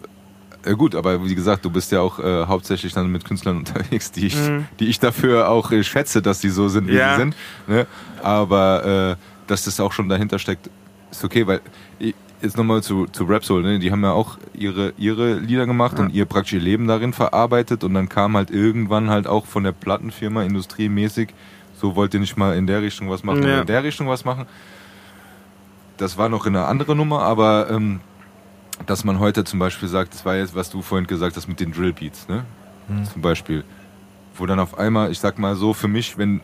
Äh, 0.64 0.72
gut, 0.74 0.94
aber 0.94 1.24
wie 1.24 1.34
gesagt, 1.34 1.64
du 1.64 1.70
bist 1.70 1.92
ja 1.92 2.00
auch 2.00 2.18
äh, 2.18 2.46
hauptsächlich 2.46 2.92
dann 2.92 3.10
mit 3.10 3.24
Künstlern 3.24 3.56
unterwegs, 3.58 4.10
die 4.12 4.26
ich, 4.28 4.36
die 4.80 4.86
ich 4.86 4.98
dafür 5.00 5.48
auch 5.50 5.70
äh, 5.72 5.82
schätze, 5.84 6.22
dass 6.22 6.40
die 6.40 6.48
so 6.48 6.68
sind, 6.68 6.86
wie 6.88 6.92
Mhm. 6.92 6.98
Ja. 6.98 7.14
sie 7.14 7.20
sind. 7.22 7.36
Ne? 7.66 7.86
Aber 8.22 9.16
äh, 9.18 9.22
dass 9.48 9.64
das 9.64 9.78
auch 9.80 9.92
schon 9.92 10.08
dahinter 10.08 10.38
steckt, 10.38 10.70
ist 11.10 11.24
okay, 11.24 11.46
weil 11.46 11.60
ich, 11.98 12.14
jetzt 12.42 12.56
nochmal 12.56 12.82
zu, 12.82 13.06
zu 13.06 13.24
Rap 13.24 13.44
Soul, 13.44 13.62
ne? 13.62 13.78
die 13.78 13.90
haben 13.90 14.02
ja 14.02 14.12
auch 14.12 14.38
ihre, 14.54 14.92
ihre 14.98 15.34
Lieder 15.38 15.66
gemacht 15.66 15.98
und 15.98 16.10
ihr 16.12 16.24
praktisch 16.26 16.54
ihr 16.54 16.60
Leben 16.60 16.86
darin 16.86 17.12
verarbeitet 17.12 17.82
und 17.84 17.94
dann 17.94 18.08
kam 18.08 18.36
halt 18.36 18.50
irgendwann 18.50 19.10
halt 19.10 19.26
auch 19.26 19.46
von 19.46 19.64
der 19.64 19.72
Plattenfirma 19.72 20.42
industriemäßig, 20.42 21.30
so 21.80 21.96
wollt 21.96 22.14
ihr 22.14 22.20
nicht 22.20 22.36
mal 22.36 22.56
in 22.56 22.66
der 22.66 22.82
Richtung 22.82 23.08
was 23.10 23.24
machen 23.24 23.42
Ja. 23.42 23.48
oder 23.48 23.60
in 23.62 23.66
der 23.66 23.84
Richtung 23.84 24.08
was 24.08 24.24
machen. 24.24 24.46
Das 25.96 26.18
war 26.18 26.28
noch 26.28 26.44
in 26.46 26.54
einer 26.54 26.68
anderen 26.68 26.98
Nummer, 26.98 27.22
aber 27.22 27.70
ähm, 27.70 28.00
dass 28.84 29.04
man 29.04 29.18
heute 29.18 29.44
zum 29.44 29.58
Beispiel 29.58 29.88
sagt, 29.88 30.12
das 30.12 30.24
war 30.26 30.36
jetzt, 30.36 30.54
was 30.54 30.68
du 30.70 30.82
vorhin 30.82 31.06
gesagt 31.06 31.36
hast 31.36 31.48
mit 31.48 31.58
den 31.60 31.72
Drillbeats, 31.72 32.28
ne? 32.28 32.44
Zum 33.12 33.22
Beispiel. 33.22 33.64
Wo 34.36 34.44
dann 34.46 34.60
auf 34.60 34.78
einmal, 34.78 35.10
ich 35.10 35.18
sag 35.18 35.38
mal 35.38 35.56
so, 35.56 35.72
für 35.72 35.88
mich, 35.88 36.18
wenn, 36.18 36.40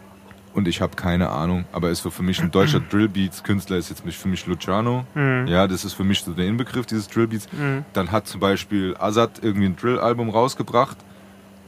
und 0.55 0.69
ich 0.69 0.81
habe 0.81 0.97
keine 0.97 1.31
Ahnung, 1.31 1.65
aber 1.73 1.91
ist 1.91 2.03
so 2.03 2.11
für 2.11 2.23
mich 2.23 2.41
ein 2.43 2.51
deutscher 2.51 2.81
Drillbeats-Künstler, 2.91 3.77
ist 3.77 3.91
jetzt 3.91 4.03
für 4.05 4.29
mich 4.29 4.47
Luciano. 4.47 5.05
Ja, 5.15 5.67
das 5.67 5.85
ist 5.85 5.95
für 5.95 6.05
mich 6.05 6.23
so 6.23 6.33
der 6.33 6.47
Inbegriff 6.47 6.87
dieses 6.87 7.09
Drillbeats. 7.09 7.49
Dann 7.93 8.13
hat 8.13 8.27
zum 8.27 8.41
Beispiel 8.41 8.95
Azad 8.99 9.41
irgendwie 9.43 9.67
ein 9.67 9.77
Drill-Album 9.77 10.31
rausgebracht, 10.31 10.97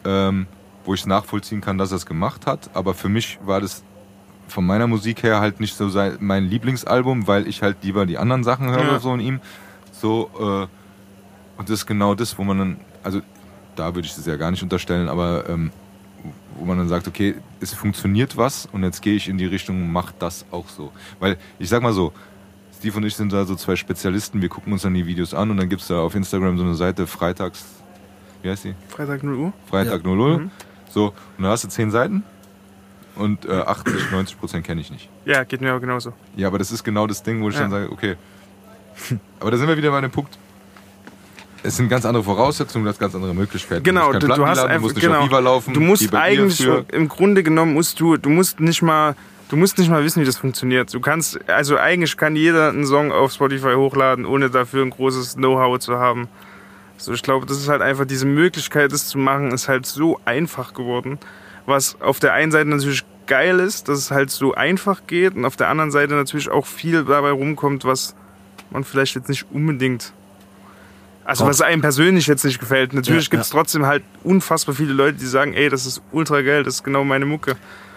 ähm, 0.05 0.47
wo 0.85 0.93
ich 0.95 1.07
nachvollziehen 1.07 1.61
kann, 1.63 1.79
dass 1.79 1.93
er 1.93 1.97
es 1.97 2.07
gemacht 2.07 2.47
hat. 2.47 2.71
Aber 2.75 2.93
für 2.95 3.09
mich 3.09 3.39
war 3.45 3.61
das 3.61 3.83
von 4.49 4.67
meiner 4.67 4.87
Musik 4.87 5.23
her 5.23 5.41
halt 5.41 5.59
nicht 5.61 5.75
so 5.75 5.89
sein, 5.89 6.19
mein 6.21 6.45
Lieblingsalbum, 6.45 7.27
weil 7.27 7.49
ich 7.49 7.63
halt 7.63 7.79
lieber 7.83 8.05
die 8.05 8.19
anderen 8.19 8.45
Sachen 8.45 8.69
höre, 8.71 8.85
Ja. 8.93 8.99
so 9.01 9.15
in 9.15 9.21
ihm. 9.21 9.41
So, 9.93 10.31
äh, 10.39 10.67
und 11.59 11.69
das 11.71 11.71
ist 11.71 11.87
genau 11.87 12.15
das, 12.15 12.37
wo 12.37 12.45
man 12.45 12.59
dann, 12.59 12.77
also 13.03 13.21
da 13.77 13.95
würde 13.95 14.07
ich 14.07 14.15
das 14.15 14.27
ja 14.27 14.37
gar 14.37 14.51
nicht 14.51 14.63
unterstellen, 14.63 15.09
aber 15.09 15.49
ähm, 15.49 15.71
wo 16.59 16.65
man 16.65 16.79
dann 16.79 16.89
sagt, 16.89 17.07
okay, 17.09 17.35
es 17.61 17.73
funktioniert 17.75 18.37
was 18.37 18.67
und 18.73 18.83
jetzt 18.83 19.03
gehe 19.03 19.15
ich 19.15 19.29
in 19.29 19.39
die 19.39 19.47
Richtung, 19.47 19.91
mach 19.93 20.13
das 20.13 20.45
auch 20.51 20.69
so. 20.69 20.93
Weil 21.21 21.37
ich 21.59 21.69
sag 21.69 21.83
mal 21.83 21.93
so, 21.93 22.13
Steve 22.79 22.97
und 22.99 23.05
ich 23.05 23.17
sind 23.17 23.33
da 23.33 23.45
so 23.45 23.55
zwei 23.55 23.77
Spezialisten, 23.77 24.43
wir 24.43 24.49
gucken 24.49 24.73
uns 24.73 24.83
dann 24.83 24.95
die 24.95 25.07
Videos 25.07 25.33
an 25.35 25.51
und 25.51 25.57
dann 25.57 25.69
gibt 25.69 25.83
es 25.83 25.89
da 25.89 26.01
auf 26.01 26.15
Instagram 26.15 26.59
so 26.59 26.65
eine 26.65 26.75
Seite, 26.75 27.07
freitags, 27.07 27.65
wie 28.43 28.51
heißt 28.51 28.65
die? 28.65 28.75
Freitag 28.89 29.23
0 29.23 29.35
Uhr. 29.37 29.53
Freitag 29.71 30.05
00. 30.05 30.51
So, 30.91 31.13
und 31.39 31.45
da 31.45 31.51
hast 31.51 31.65
du 31.65 31.69
10 31.69 31.91
Seiten 31.91 32.23
und 33.17 33.47
äh, 33.47 33.53
80, 33.53 34.11
90 34.11 34.39
Prozent 34.39 34.65
kenne 34.67 34.81
ich 34.81 34.91
nicht. 34.91 35.09
Ja, 35.25 35.45
geht 35.45 35.61
mir 35.61 35.75
auch 35.75 35.81
genauso. 35.81 36.13
Ja, 36.37 36.49
aber 36.49 36.59
das 36.59 36.71
ist 36.73 36.85
genau 36.85 37.07
das 37.07 37.23
Ding, 37.23 37.43
wo 37.43 37.49
ich 37.49 37.55
Ja. 37.55 37.63
dann 37.63 37.71
sage, 37.71 37.91
okay. 37.91 38.17
Aber 39.41 39.51
da 39.51 39.57
sind 39.57 39.67
wir 39.67 39.77
wieder 39.77 39.91
bei 39.91 40.01
dem 40.01 40.11
Punkt. 40.11 40.39
Es 41.65 41.79
sind 41.79 41.89
ganz 41.89 42.05
andere 42.05 42.23
Voraussetzungen, 42.23 42.85
du 42.85 42.91
hast 42.91 43.01
ganz 43.01 43.15
andere 43.15 43.35
Möglichkeiten. 43.35 43.83
Genau, 43.83 44.13
du, 44.13 44.19
du 44.19 44.47
hast 44.47 44.59
einfach, 44.59 44.83
musst 44.83 44.97
nicht 44.97 45.05
genau, 45.05 45.41
laufen. 45.41 45.73
du 45.73 45.81
musst 45.81 46.15
eigentlich, 46.15 46.69
im 46.93 47.09
Grunde 47.09 47.43
genommen 47.43 47.73
musst 47.73 47.99
du, 48.01 48.19
du 48.19 48.29
musst 48.29 48.61
nicht 48.61 48.83
mal, 48.83 49.17
du 49.49 49.57
musst 49.57 49.79
nicht 49.79 49.91
mal 49.91 50.05
wissen, 50.05 50.21
wie 50.21 50.27
das 50.27 50.37
funktioniert. 50.37 50.93
Du 50.93 51.01
kannst, 51.01 51.41
also 51.49 51.79
eigentlich 51.79 52.19
kann 52.19 52.37
jeder 52.37 52.69
einen 52.69 52.85
Song 52.87 53.13
auf 53.13 53.33
Spotify 53.33 53.73
hochladen, 53.77 54.27
ohne 54.27 54.51
dafür 54.51 54.83
ein 54.85 54.91
großes 54.91 55.37
Know-how 55.37 55.79
zu 55.79 55.97
haben. 55.99 56.29
So, 56.99 57.15
ich 57.15 57.23
glaube, 57.23 57.47
das 57.47 57.57
ist 57.57 57.69
halt 57.69 57.81
einfach 57.81 58.05
diese 58.05 58.27
Möglichkeit, 58.27 58.93
das 58.93 59.09
zu 59.09 59.17
machen, 59.17 59.51
ist 59.51 59.67
halt 59.67 59.87
so 59.87 60.21
einfach 60.27 60.75
geworden. 60.75 61.19
Was 61.65 61.99
auf 62.03 62.21
der 62.21 62.35
einen 62.35 62.53
Seite 62.53 62.69
natürlich 62.69 63.05
geil 63.27 63.59
ist, 63.59 63.89
dass 63.89 63.99
es 63.99 64.11
halt 64.11 64.31
so 64.31 64.55
einfach 64.55 65.07
geht 65.07 65.35
und 65.35 65.47
auf 65.47 65.57
der 65.57 65.69
anderen 65.69 65.91
Seite 65.91 66.13
natürlich 66.13 66.51
auch 66.51 66.67
viel 66.67 67.05
dabei 67.05 67.31
rumkommt, 67.31 67.87
was 67.87 68.15
man 68.71 68.85
vielleicht 68.85 69.15
jetzt 69.15 69.31
nicht 69.31 69.47
unbedingt 69.51 70.13
also 71.25 71.47
was 71.47 71.61
einem 71.61 71.81
persönlich 71.81 72.27
jetzt 72.27 72.45
nicht 72.45 72.59
gefällt. 72.59 72.93
Natürlich 72.93 73.25
Ja, 73.27 73.31
gibt 73.31 73.43
es 73.45 73.51
trotzdem 73.51 73.87
halt 73.87 74.03
unfassbar 74.23 74.75
viele 74.75 74.93
Leute, 74.93 75.19
die 75.19 75.27
sagen, 75.27 75.55
ey, 75.55 75.69
das 75.69 75.87
ist 75.87 76.03
ultra 76.13 76.41
geil, 76.43 76.63
das 76.65 76.75
ist 76.77 76.85
genau 76.85 77.05
meine 77.05 77.25
Mucke. 77.27 77.57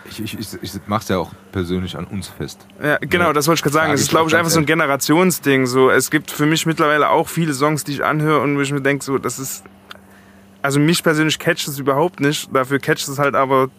Ich, 0.09 0.21
ich, 0.21 0.39
ich, 0.39 0.47
ich 0.61 0.71
mach's 0.87 1.09
ja 1.09 1.17
auch 1.17 1.31
persönlich 1.51 1.97
an 1.97 2.05
uns 2.05 2.29
fest. 2.29 2.65
Ja, 2.81 2.97
genau, 3.01 3.25
Ja. 3.25 3.33
das 3.33 3.47
wollte 3.47 3.59
ich 3.59 3.63
gerade 3.63 3.73
sagen. 3.73 3.93
Ich 3.93 3.99
ist, 4.01 4.09
glaube 4.09 4.29
ich, 4.29 4.35
einfach 4.37 4.49
so 4.51 4.59
ein. 4.59 4.65
Generationsding. 4.65 5.65
So, 5.65 5.89
es 5.89 6.09
gibt 6.09 6.31
für 6.31 6.45
mich 6.45 6.65
mittlerweile 6.65 7.09
auch 7.09 7.27
viele 7.27 7.53
Songs, 7.53 7.83
die 7.83 7.91
ich 7.91 8.05
anhöre 8.05 8.39
und 8.41 8.55
wo 8.57 8.61
ich 8.61 8.71
mir 8.71 8.79
denke, 8.81 9.03
so, 9.03 9.17
das 9.17 9.37
ist. 9.37 9.63
Also 10.61 10.79
mich 10.79 11.03
persönlich 11.03 11.37
catcht 11.39 11.67
es 11.67 11.77
überhaupt 11.77 12.21
nicht. 12.21 12.49
Dafür 12.55 12.79
catcht 12.79 13.07
es 13.09 13.19
halt 13.19 13.35
aber 13.35 13.69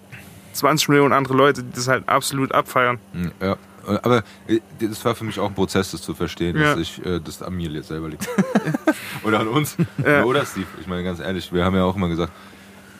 20 0.52 0.90
Millionen 0.90 1.12
andere 1.14 1.34
Leute, 1.34 1.62
die 1.62 1.72
das 1.74 1.88
halt 1.88 2.06
absolut 2.08 2.52
abfeiern. 2.52 2.98
Ja. 3.40 3.56
Aber 4.02 4.22
äh, 4.46 4.60
das 4.80 5.04
war 5.04 5.14
für 5.14 5.24
mich 5.24 5.38
auch 5.40 5.48
ein 5.48 5.54
Prozess, 5.54 5.90
das 5.92 6.02
zu 6.02 6.14
verstehen, 6.14 6.56
Ja. 6.56 6.70
dass 6.74 6.78
ich 6.80 7.04
äh, 7.04 7.20
das 7.20 7.42
an 7.42 7.54
mir 7.56 7.68
jetzt 7.70 7.88
selber 7.88 8.08
liegt. 8.08 8.28
Oder 9.24 9.40
an 9.40 9.48
uns. 9.48 9.76
Ja. 10.04 10.24
Oder 10.24 10.44
Steve. 10.44 10.66
Ich 10.80 10.86
meine, 10.86 11.02
ganz 11.04 11.20
ehrlich, 11.20 11.52
wir 11.52 11.64
haben 11.64 11.74
ja 11.76 11.84
auch 11.84 11.96
immer 11.96 12.08
gesagt, 12.08 12.32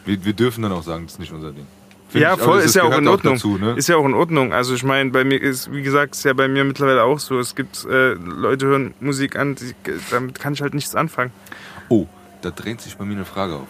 wir, 0.04 0.24
wir 0.24 0.32
dürfen 0.32 0.62
dann 0.62 0.72
auch 0.72 0.82
sagen, 0.82 1.04
das 1.04 1.14
ist 1.14 1.18
nicht 1.18 1.32
unser 1.32 1.52
Ding. 1.52 1.66
Find 2.08 2.22
Ja, 2.22 2.34
ich, 2.34 2.40
voll, 2.40 2.60
ist 2.60 2.74
ja 2.74 2.84
auch 2.84 2.96
in 2.96 3.06
Ordnung. 3.06 3.34
dazu, 3.34 3.58
ne? 3.58 3.72
Ist 3.76 3.88
ja 3.88 3.96
auch 3.96 4.06
in 4.06 4.14
Ordnung. 4.14 4.52
Also 4.54 4.74
ich 4.74 4.82
meine, 4.82 5.10
bei 5.10 5.24
mir 5.24 5.40
ist, 5.42 5.70
wie 5.72 5.82
gesagt, 5.82 6.14
ist 6.14 6.24
ja 6.24 6.32
bei 6.32 6.48
mir 6.48 6.64
mittlerweile 6.64 7.02
auch 7.02 7.18
so. 7.18 7.38
Es 7.38 7.54
gibt 7.54 7.84
äh, 7.84 8.14
Leute 8.14 8.66
hören 8.66 8.94
Musik 9.00 9.36
an, 9.36 9.54
die, 9.56 9.74
damit 10.10 10.40
kann 10.40 10.54
ich 10.54 10.62
halt 10.62 10.72
nichts 10.72 10.94
anfangen. 10.94 11.32
Oh, 11.90 12.06
da 12.40 12.50
drängt 12.50 12.80
sich 12.80 12.96
bei 12.96 13.04
mir 13.04 13.14
eine 13.16 13.26
Frage 13.26 13.56
auf. 13.56 13.68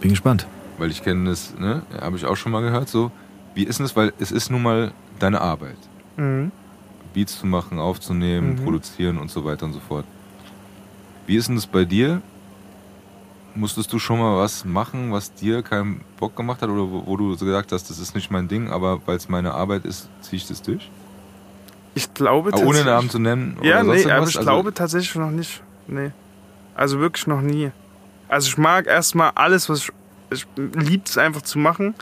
Bin 0.00 0.10
gespannt. 0.10 0.46
Weil 0.78 0.90
ich 0.90 1.02
kenne 1.02 1.28
das, 1.30 1.54
ne, 1.58 1.82
habe 2.00 2.16
ich 2.16 2.24
auch 2.24 2.36
schon 2.36 2.52
mal 2.52 2.62
gehört, 2.62 2.88
so, 2.88 3.10
wie 3.54 3.64
ist 3.64 3.78
denn 3.78 3.84
das, 3.84 3.96
weil 3.96 4.12
es 4.18 4.32
ist 4.32 4.50
nun 4.50 4.62
mal 4.62 4.92
deine 5.22 5.40
Arbeit. 5.40 5.76
Mhm. 6.16 6.50
Beats 7.14 7.38
zu 7.40 7.46
machen, 7.46 7.78
aufzunehmen, 7.78 8.54
Mhm. 8.54 8.64
produzieren 8.64 9.18
und 9.18 9.30
so 9.30 9.44
weiter 9.44 9.66
und 9.66 9.72
so 9.72 9.80
fort. 9.80 10.04
Wie 11.26 11.36
ist 11.36 11.48
denn 11.48 11.56
das 11.56 11.66
bei 11.66 11.84
dir? 11.84 12.22
Musstest 13.54 13.92
du 13.92 13.98
schon 13.98 14.20
mal 14.20 14.36
was 14.38 14.64
machen, 14.64 15.10
was 15.12 15.32
dir 15.34 15.62
keinen 15.62 16.02
Bock 16.18 16.36
gemacht 16.36 16.62
hat 16.62 16.68
oder 16.68 16.82
wo, 16.90 17.04
wo 17.06 17.16
du 17.16 17.34
so 17.34 17.44
gesagt 17.44 17.72
hast, 17.72 17.90
das 17.90 17.98
ist 17.98 18.14
nicht 18.14 18.30
mein 18.30 18.46
Ding, 18.46 18.70
aber 18.70 19.00
weil 19.06 19.16
es 19.16 19.28
meine 19.28 19.52
Arbeit 19.54 19.84
ist, 19.84 20.08
ziehe 20.20 20.36
ich 20.36 20.46
das 20.46 20.62
durch? 20.62 20.88
Ich 21.94 22.14
glaube 22.14 22.50
Ah, 22.54 22.58
ohne 22.58 22.84
Namen 22.84 23.10
zu 23.10 23.18
nennen? 23.18 23.56
Ja, 23.62 23.82
nee, 23.82 24.04
aber 24.04 24.28
ich 24.28 24.36
Also- 24.36 24.40
glaube 24.42 24.72
tatsächlich 24.72 25.16
noch 25.16 25.32
nicht. 25.32 25.62
Nee. 25.88 26.12
Also 26.76 27.00
wirklich 27.00 27.26
noch 27.26 27.40
nie. 27.40 27.72
Also 28.28 28.46
ich 28.46 28.56
mag 28.56 28.86
erstmal 28.86 29.32
alles, 29.34 29.68
was 29.68 29.80
ich. 29.80 29.90
Ich 30.32 30.46
liebe 30.56 31.02
es 31.04 31.18
einfach 31.18 31.42
zu 31.42 31.58
machen. 31.58 31.94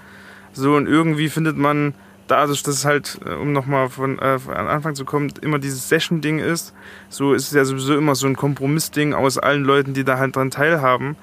So 0.52 0.74
und 0.76 0.86
irgendwie 0.86 1.30
findet 1.30 1.56
man 1.56 1.94
dadurch, 2.28 2.62
dass 2.62 2.76
es 2.76 2.84
halt, 2.84 3.18
äh, 3.24 3.34
um 3.34 3.52
nochmal 3.52 3.88
von, 3.88 4.18
äh, 4.18 4.38
von 4.38 4.54
Anfang 4.54 4.94
zu 4.94 5.04
kommen, 5.04 5.32
immer 5.40 5.58
dieses 5.58 5.88
Session-Ding 5.88 6.38
ist, 6.38 6.74
so 7.08 7.34
ist 7.34 7.48
es 7.48 7.52
ja 7.52 7.64
sowieso 7.64 7.96
immer 7.96 8.14
so 8.14 8.26
ein 8.26 8.36
Kompromissding 8.36 9.14
aus 9.14 9.38
allen 9.38 9.64
Leuten, 9.64 9.94
die 9.94 10.04
da 10.04 10.18
halt 10.18 10.36
dran 10.36 10.50
teilhaben. 10.50 11.16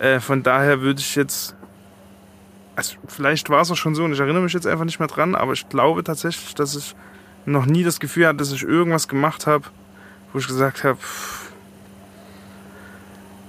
Äh, 0.00 0.20
von 0.20 0.42
daher 0.42 0.80
würde 0.80 1.00
ich 1.00 1.14
jetzt, 1.14 1.54
also 2.76 2.96
vielleicht 3.06 3.50
war 3.50 3.62
es 3.62 3.70
auch 3.70 3.76
schon 3.76 3.94
so 3.94 4.04
und 4.04 4.12
ich 4.12 4.20
erinnere 4.20 4.42
mich 4.42 4.52
jetzt 4.52 4.66
einfach 4.66 4.84
nicht 4.84 4.98
mehr 4.98 5.08
dran, 5.08 5.34
aber 5.34 5.52
ich 5.52 5.68
glaube 5.68 6.02
tatsächlich, 6.02 6.54
dass 6.54 6.74
ich 6.74 6.94
noch 7.46 7.66
nie 7.66 7.84
das 7.84 8.00
Gefühl 8.00 8.26
hatte, 8.26 8.38
dass 8.38 8.52
ich 8.52 8.62
irgendwas 8.62 9.08
gemacht 9.08 9.46
habe, 9.46 9.64
wo 10.32 10.38
ich 10.38 10.46
gesagt 10.46 10.84
habe, 10.84 10.98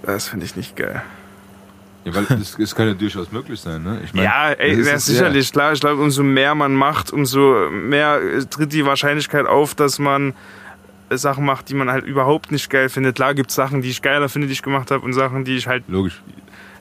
das 0.03 0.27
finde 0.27 0.45
ich 0.45 0.55
nicht 0.55 0.75
geil. 0.75 1.01
Ja, 2.05 2.13
weil 2.15 2.25
es, 2.39 2.57
es 2.59 2.75
kann 2.75 2.87
ja 2.87 2.93
durchaus 2.93 3.31
möglich 3.31 3.59
sein, 3.59 3.81
ne? 3.83 3.99
Ich 4.05 4.13
meine, 4.13 4.25
Ja, 4.27 4.51
ey, 4.51 4.77
das 4.77 4.87
ja, 4.87 4.93
ist- 4.93 5.05
sicherlich, 5.07 5.51
klar. 5.51 5.73
Ich 5.73 5.79
glaube, 5.81 6.01
umso 6.01 6.23
mehr 6.23 6.53
man 6.55 6.73
macht, 6.73 7.11
umso 7.11 7.69
mehr 7.71 8.21
äh, 8.21 8.45
tritt 8.45 8.71
die 8.73 8.85
Wahrscheinlichkeit 8.85 9.47
auf, 9.47 9.73
dass 9.75 9.97
man 9.99 10.33
äh, 11.09 11.17
Sachen 11.17 11.45
macht, 11.45 11.67
die 11.69 11.73
man 11.73 11.89
halt 11.91 12.05
überhaupt 12.05 12.51
nicht 12.51 12.69
geil 12.69 12.89
findet. 12.89 13.15
Klar 13.15 13.33
gibt 13.33 13.49
es 13.49 13.55
Sachen, 13.55 13.81
die 13.81 13.89
ich 13.89 14.01
geiler 14.03 14.29
finde, 14.29 14.45
die 14.47 14.53
ich 14.53 14.61
gemacht 14.61 14.91
habe 14.91 15.03
und 15.03 15.13
Sachen, 15.13 15.45
die 15.45 15.55
ich 15.57 15.67
halt 15.67 15.83
Logisch. 15.87 16.21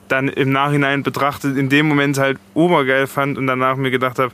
dann 0.09 0.27
im 0.29 0.51
Nachhinein 0.51 1.01
betrachtet 1.01 1.57
in 1.57 1.69
dem 1.69 1.87
Moment 1.87 2.19
halt 2.19 2.37
obergeil 2.53 3.07
fand 3.07 3.37
und 3.39 3.47
danach 3.47 3.77
mir 3.77 3.89
gedacht 3.91 4.19
habe, 4.19 4.31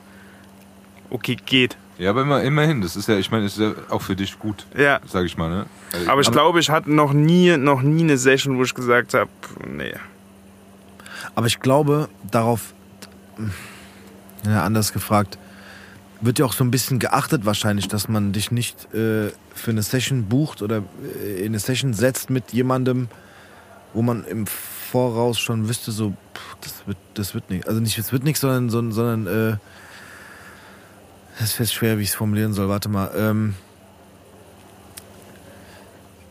okay, 1.10 1.38
geht. 1.46 1.78
Ja, 2.00 2.10
aber 2.10 2.24
immer, 2.24 2.42
immerhin, 2.42 2.82
das 2.82 2.96
ist 2.98 3.08
ja, 3.08 3.16
ich 3.18 3.32
meine, 3.32 3.44
das 3.46 3.58
ist 3.58 3.62
ja 3.62 3.74
auch 3.90 4.02
für 4.02 4.16
dich 4.16 4.38
gut, 4.40 4.66
Ja, 4.76 5.00
sag 5.08 5.24
ich 5.26 5.38
mal, 5.38 5.50
ne? 5.50 5.66
Also, 5.94 6.10
aber 6.10 6.22
ich 6.22 6.32
glaube, 6.32 6.60
ich 6.60 6.70
hatte 6.70 6.92
noch 6.92 7.14
nie, 7.14 7.56
noch 7.58 7.82
nie 7.82 8.02
eine 8.04 8.18
Session, 8.18 8.58
wo 8.58 8.64
ich 8.64 8.74
gesagt 8.74 9.14
habe, 9.14 9.30
nee. 9.68 9.94
Aber 11.36 11.48
ich 11.48 11.60
glaube, 11.60 12.10
darauf, 12.30 12.74
ja, 14.46 14.64
anders 14.64 14.94
gefragt, 14.94 15.38
wird 16.22 16.40
ja 16.40 16.46
auch 16.46 16.54
so 16.54 16.64
ein 16.64 16.72
bisschen 16.72 17.00
geachtet 17.00 17.46
wahrscheinlich, 17.46 17.88
dass 17.88 18.08
man 18.08 18.32
dich 18.32 18.52
nicht 18.52 18.94
äh, 18.94 19.32
für 19.54 19.72
eine 19.72 19.82
Session 19.82 20.26
bucht 20.26 20.62
oder 20.62 20.84
äh, 21.04 21.40
in 21.40 21.48
eine 21.48 21.60
Session 21.60 21.94
setzt 21.94 22.30
mit 22.30 22.54
jemandem, 22.54 23.08
wo 23.94 24.02
man 24.02 24.24
im 24.26 24.46
Voraus 24.46 25.40
schon 25.40 25.68
wüsste, 25.68 25.92
so, 25.92 26.14
pff, 26.36 26.58
das 26.62 26.74
wird, 26.86 26.98
das 27.16 27.34
wird 27.34 27.50
nicht. 27.50 27.68
Also 27.68 27.80
nicht, 27.80 27.98
es 27.98 28.12
wird 28.12 28.24
nichts, 28.24 28.42
sondern, 28.42 28.70
sondern, 28.70 28.94
sondern 28.94 29.52
äh, 29.54 29.58
das 31.40 31.60
ist 31.60 31.74
schwer, 31.74 31.98
wie 31.98 32.04
ich 32.04 32.10
es 32.10 32.16
formulieren 32.16 32.54
soll. 32.54 32.70
Warte 32.70 32.90
mal. 32.90 33.12
Ähm, 33.16 33.56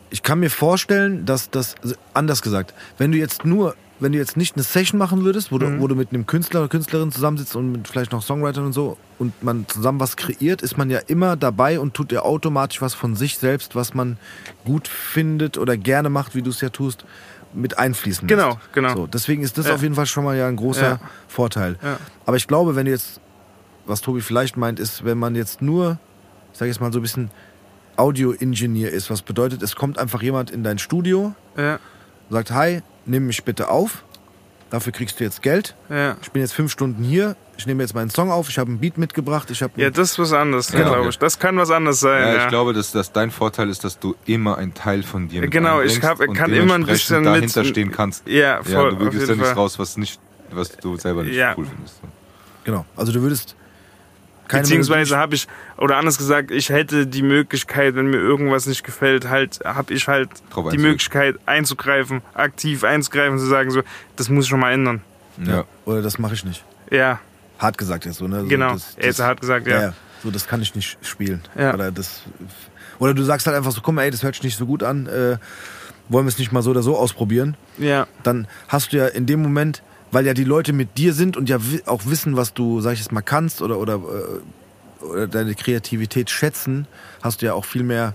ich 0.09 0.23
kann 0.23 0.39
mir 0.39 0.49
vorstellen, 0.49 1.25
dass 1.25 1.49
das, 1.49 1.75
also 1.81 1.95
anders 2.13 2.41
gesagt, 2.41 2.73
wenn 2.97 3.11
du 3.11 3.17
jetzt 3.17 3.45
nur, 3.45 3.75
wenn 4.01 4.11
du 4.11 4.17
jetzt 4.17 4.35
nicht 4.35 4.55
eine 4.55 4.63
Session 4.63 4.97
machen 4.97 5.23
würdest, 5.23 5.51
wo 5.51 5.57
du, 5.57 5.79
wo 5.79 5.87
du 5.87 5.95
mit 5.95 6.09
einem 6.11 6.25
Künstler 6.25 6.59
oder 6.61 6.69
Künstlerin 6.69 7.11
zusammensitzt 7.11 7.55
und 7.55 7.71
mit 7.71 7.87
vielleicht 7.87 8.11
noch 8.11 8.21
Songwritern 8.23 8.65
und 8.65 8.73
so 8.73 8.97
und 9.19 9.41
man 9.43 9.65
zusammen 9.67 9.99
was 9.99 10.17
kreiert, 10.17 10.61
ist 10.61 10.77
man 10.77 10.89
ja 10.89 10.99
immer 11.07 11.35
dabei 11.37 11.79
und 11.79 11.93
tut 11.93 12.11
ja 12.11 12.23
automatisch 12.23 12.81
was 12.81 12.93
von 12.93 13.15
sich 13.15 13.37
selbst, 13.37 13.75
was 13.75 13.93
man 13.93 14.17
gut 14.65 14.87
findet 14.87 15.57
oder 15.57 15.77
gerne 15.77 16.09
macht, 16.09 16.35
wie 16.35 16.41
du 16.41 16.49
es 16.49 16.59
ja 16.61 16.69
tust, 16.69 17.05
mit 17.53 17.77
einfließen 17.77 18.27
lässt. 18.27 18.39
Genau, 18.41 18.57
genau. 18.73 18.95
So, 18.95 19.07
deswegen 19.07 19.43
ist 19.43 19.57
das 19.57 19.67
Ja. 19.67 19.75
auf 19.75 19.81
jeden 19.83 19.95
Fall 19.95 20.05
schon 20.07 20.23
mal 20.23 20.35
ja 20.35 20.47
ein 20.47 20.55
großer 20.55 20.81
Ja. 20.93 20.99
Vorteil. 21.27 21.77
Ja. 21.83 21.97
Aber 22.25 22.37
ich 22.37 22.47
glaube, 22.47 22.75
wenn 22.75 22.85
du 22.85 22.91
jetzt, 22.91 23.19
was 23.85 24.01
Tobi 24.01 24.21
vielleicht 24.21 24.57
meint, 24.57 24.79
ist, 24.79 25.05
wenn 25.05 25.17
man 25.19 25.35
jetzt 25.35 25.61
nur, 25.61 25.99
ich 26.53 26.59
sag 26.59 26.67
jetzt 26.67 26.81
mal 26.81 26.91
so 26.91 26.99
ein 26.99 27.01
bisschen 27.03 27.29
Audio-Engineer 27.97 28.91
ist, 28.91 29.09
was 29.09 29.21
bedeutet, 29.21 29.61
es 29.61 29.75
kommt 29.75 29.99
einfach 29.99 30.21
jemand 30.21 30.49
in 30.49 30.63
dein 30.63 30.79
Studio, 30.79 31.35
sagt, 32.29 32.51
hi, 32.51 32.81
nimm 33.05 33.27
mich 33.27 33.43
bitte 33.43 33.69
auf, 33.69 34.03
dafür 34.69 34.93
kriegst 34.93 35.19
du 35.19 35.23
jetzt 35.23 35.41
Geld. 35.41 35.75
ja. 35.89 36.15
Ich 36.21 36.31
bin 36.31 36.41
jetzt 36.41 36.53
fünf 36.53 36.71
Stunden 36.71 37.03
hier, 37.03 37.35
ich 37.57 37.65
nehme 37.67 37.83
jetzt 37.83 37.93
meinen 37.93 38.09
Song 38.09 38.31
auf, 38.31 38.49
ich 38.49 38.57
habe 38.57 38.69
einen 38.69 38.79
Beat 38.79 38.97
mitgebracht, 38.97 39.51
ich 39.51 39.61
habe 39.61 39.73
Ja, 39.79 39.89
das 39.89 40.11
ist 40.11 40.19
was 40.19 40.33
anderes, 40.33 40.71
Ja. 40.71 40.83
glaube 40.83 41.09
ich. 41.09 41.19
Das 41.19 41.37
kann 41.39 41.57
was 41.57 41.69
anderes 41.71 41.99
sein. 41.99 42.21
Ja, 42.21 42.33
Ja, 42.35 42.43
ich 42.43 42.47
glaube, 42.49 42.73
dass, 42.73 42.91
dass 42.91 43.11
dein 43.11 43.31
Vorteil 43.31 43.69
ist, 43.69 43.83
dass 43.83 43.99
du 43.99 44.15
immer 44.25 44.57
einen 44.57 44.73
Teil 44.73 45.03
von 45.03 45.27
dir 45.27 45.41
mit 45.41 45.51
Genau, 45.51 45.81
ich 45.81 46.01
hab- 46.01 46.19
kann 46.19 46.51
immer 46.53 46.75
ein 46.75 46.85
bisschen 46.85 47.23
dementsprechend 47.23 47.25
mit- 47.25 47.25
dahinter 47.55 47.63
stehen 47.65 47.91
kannst. 47.91 48.27
Ja, 48.27 48.63
voll, 48.63 48.71
ja, 48.93 48.97
du 48.97 49.05
jeden 49.05 49.27
ja 49.29 49.35
nichts 49.35 49.55
raus, 49.55 49.77
was 49.79 49.97
nicht, 49.97 50.19
was 50.51 50.71
du 50.77 50.95
selber 50.97 51.23
nicht 51.23 51.35
Ja. 51.35 51.53
cool 51.57 51.65
findest. 51.65 51.99
genau. 52.63 52.85
Also 52.95 53.11
du 53.11 53.21
würdest 53.21 53.55
keine 54.51 54.63
Beziehungsweise 54.63 55.17
habe 55.17 55.35
ich, 55.35 55.47
oder 55.77 55.97
anders 55.97 56.17
gesagt, 56.17 56.51
ich 56.51 56.69
hätte 56.69 57.07
die 57.07 57.21
Möglichkeit, 57.23 57.95
wenn 57.95 58.07
mir 58.07 58.17
irgendwas 58.17 58.65
nicht 58.65 58.83
gefällt, 58.83 59.29
halt, 59.29 59.59
habe 59.65 59.93
ich 59.93 60.07
halt 60.07 60.29
Drauf 60.29 60.39
die 60.69 60.77
einzugreifen. 60.77 60.81
Möglichkeit 60.81 61.35
einzugreifen, 61.45 62.21
aktiv 62.33 62.83
einzugreifen, 62.83 63.39
zu 63.39 63.45
sagen, 63.45 63.71
so, 63.71 63.81
das 64.15 64.29
muss 64.29 64.45
ich 64.45 64.49
schon 64.49 64.59
mal 64.59 64.71
ändern. 64.71 65.01
Ja. 65.43 65.63
oder 65.85 66.01
das 66.01 66.19
mache 66.19 66.33
ich 66.33 66.43
nicht. 66.45 66.63
Ja, 66.91 67.19
Hart 67.57 67.77
gesagt 67.77 68.05
jetzt 68.05 68.17
so, 68.17 68.27
ne? 68.27 68.37
Also 68.37 68.47
genau. 68.47 68.73
das- 68.73 68.95
Er 68.97 69.07
das- 69.07 69.19
hat 69.19 69.41
gesagt, 69.41 69.67
Ja. 69.67 69.73
ja. 69.75 69.81
ja. 69.87 69.93
So, 70.23 70.29
das 70.31 70.47
kann 70.47 70.61
ich 70.61 70.75
nicht 70.75 70.97
spielen. 71.01 71.41
Ja. 71.57 71.73
Oder, 71.73 71.91
das, 71.91 72.21
oder 72.99 73.13
du 73.13 73.23
sagst 73.23 73.47
halt 73.47 73.55
einfach 73.57 73.71
so, 73.71 73.81
guck 73.81 73.95
mal, 73.95 74.03
ey, 74.03 74.11
das 74.11 74.21
hört 74.23 74.35
sich 74.35 74.43
nicht 74.43 74.57
so 74.57 74.65
gut 74.67 74.83
an, 74.83 75.07
äh, 75.07 75.37
wollen 76.09 76.25
wir 76.25 76.29
es 76.29 76.37
nicht 76.37 76.51
mal 76.51 76.61
so 76.61 76.71
oder 76.71 76.83
so 76.83 76.97
ausprobieren? 76.97 77.55
Ja, 77.77 78.05
Dann 78.23 78.47
hast 78.67 78.91
du 78.93 78.97
ja 78.97 79.07
in 79.07 79.25
dem 79.25 79.41
Moment, 79.41 79.81
weil 80.11 80.25
ja 80.25 80.33
die 80.33 80.43
Leute 80.43 80.73
mit 80.73 80.97
dir 80.97 81.13
sind 81.13 81.37
und 81.37 81.49
ja 81.49 81.57
auch 81.85 82.05
wissen, 82.05 82.35
was 82.35 82.53
du, 82.53 82.81
sag 82.81 82.93
ich 82.93 82.99
jetzt 82.99 83.11
mal, 83.11 83.21
kannst 83.21 83.61
oder, 83.61 83.77
oder, 83.77 83.95
äh, 83.95 85.05
oder 85.05 85.27
deine 85.27 85.55
Kreativität 85.55 86.29
schätzen, 86.29 86.87
hast 87.21 87.41
du 87.41 87.45
ja 87.45 87.53
auch 87.53 87.65
viel 87.65 87.83
mehr 87.83 88.13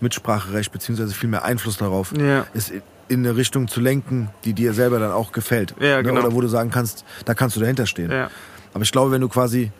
Mitspracherecht 0.00 0.72
beziehungsweise 0.72 1.14
viel 1.14 1.28
mehr 1.28 1.44
Einfluss 1.44 1.78
darauf, 1.78 2.12
Ja. 2.16 2.46
es 2.54 2.70
in 3.08 3.26
eine 3.26 3.36
Richtung 3.36 3.68
zu 3.68 3.80
lenken, 3.80 4.30
die 4.44 4.52
dir 4.52 4.72
selber 4.72 4.98
dann 4.98 5.12
auch 5.12 5.32
gefällt. 5.32 5.74
Ja, 5.80 5.96
ne? 5.98 6.02
genau. 6.02 6.20
Oder 6.20 6.32
wo 6.32 6.40
du 6.40 6.48
sagen 6.48 6.70
kannst, 6.70 7.04
da 7.24 7.34
kannst 7.34 7.56
du 7.56 7.60
dahinter 7.60 7.86
stehen. 7.86 8.10
ja. 8.10 8.30
Aber 8.74 8.84
ich 8.84 8.92
glaube, 8.92 9.10
wenn 9.10 9.20
du 9.20 9.28
quasi 9.28 9.70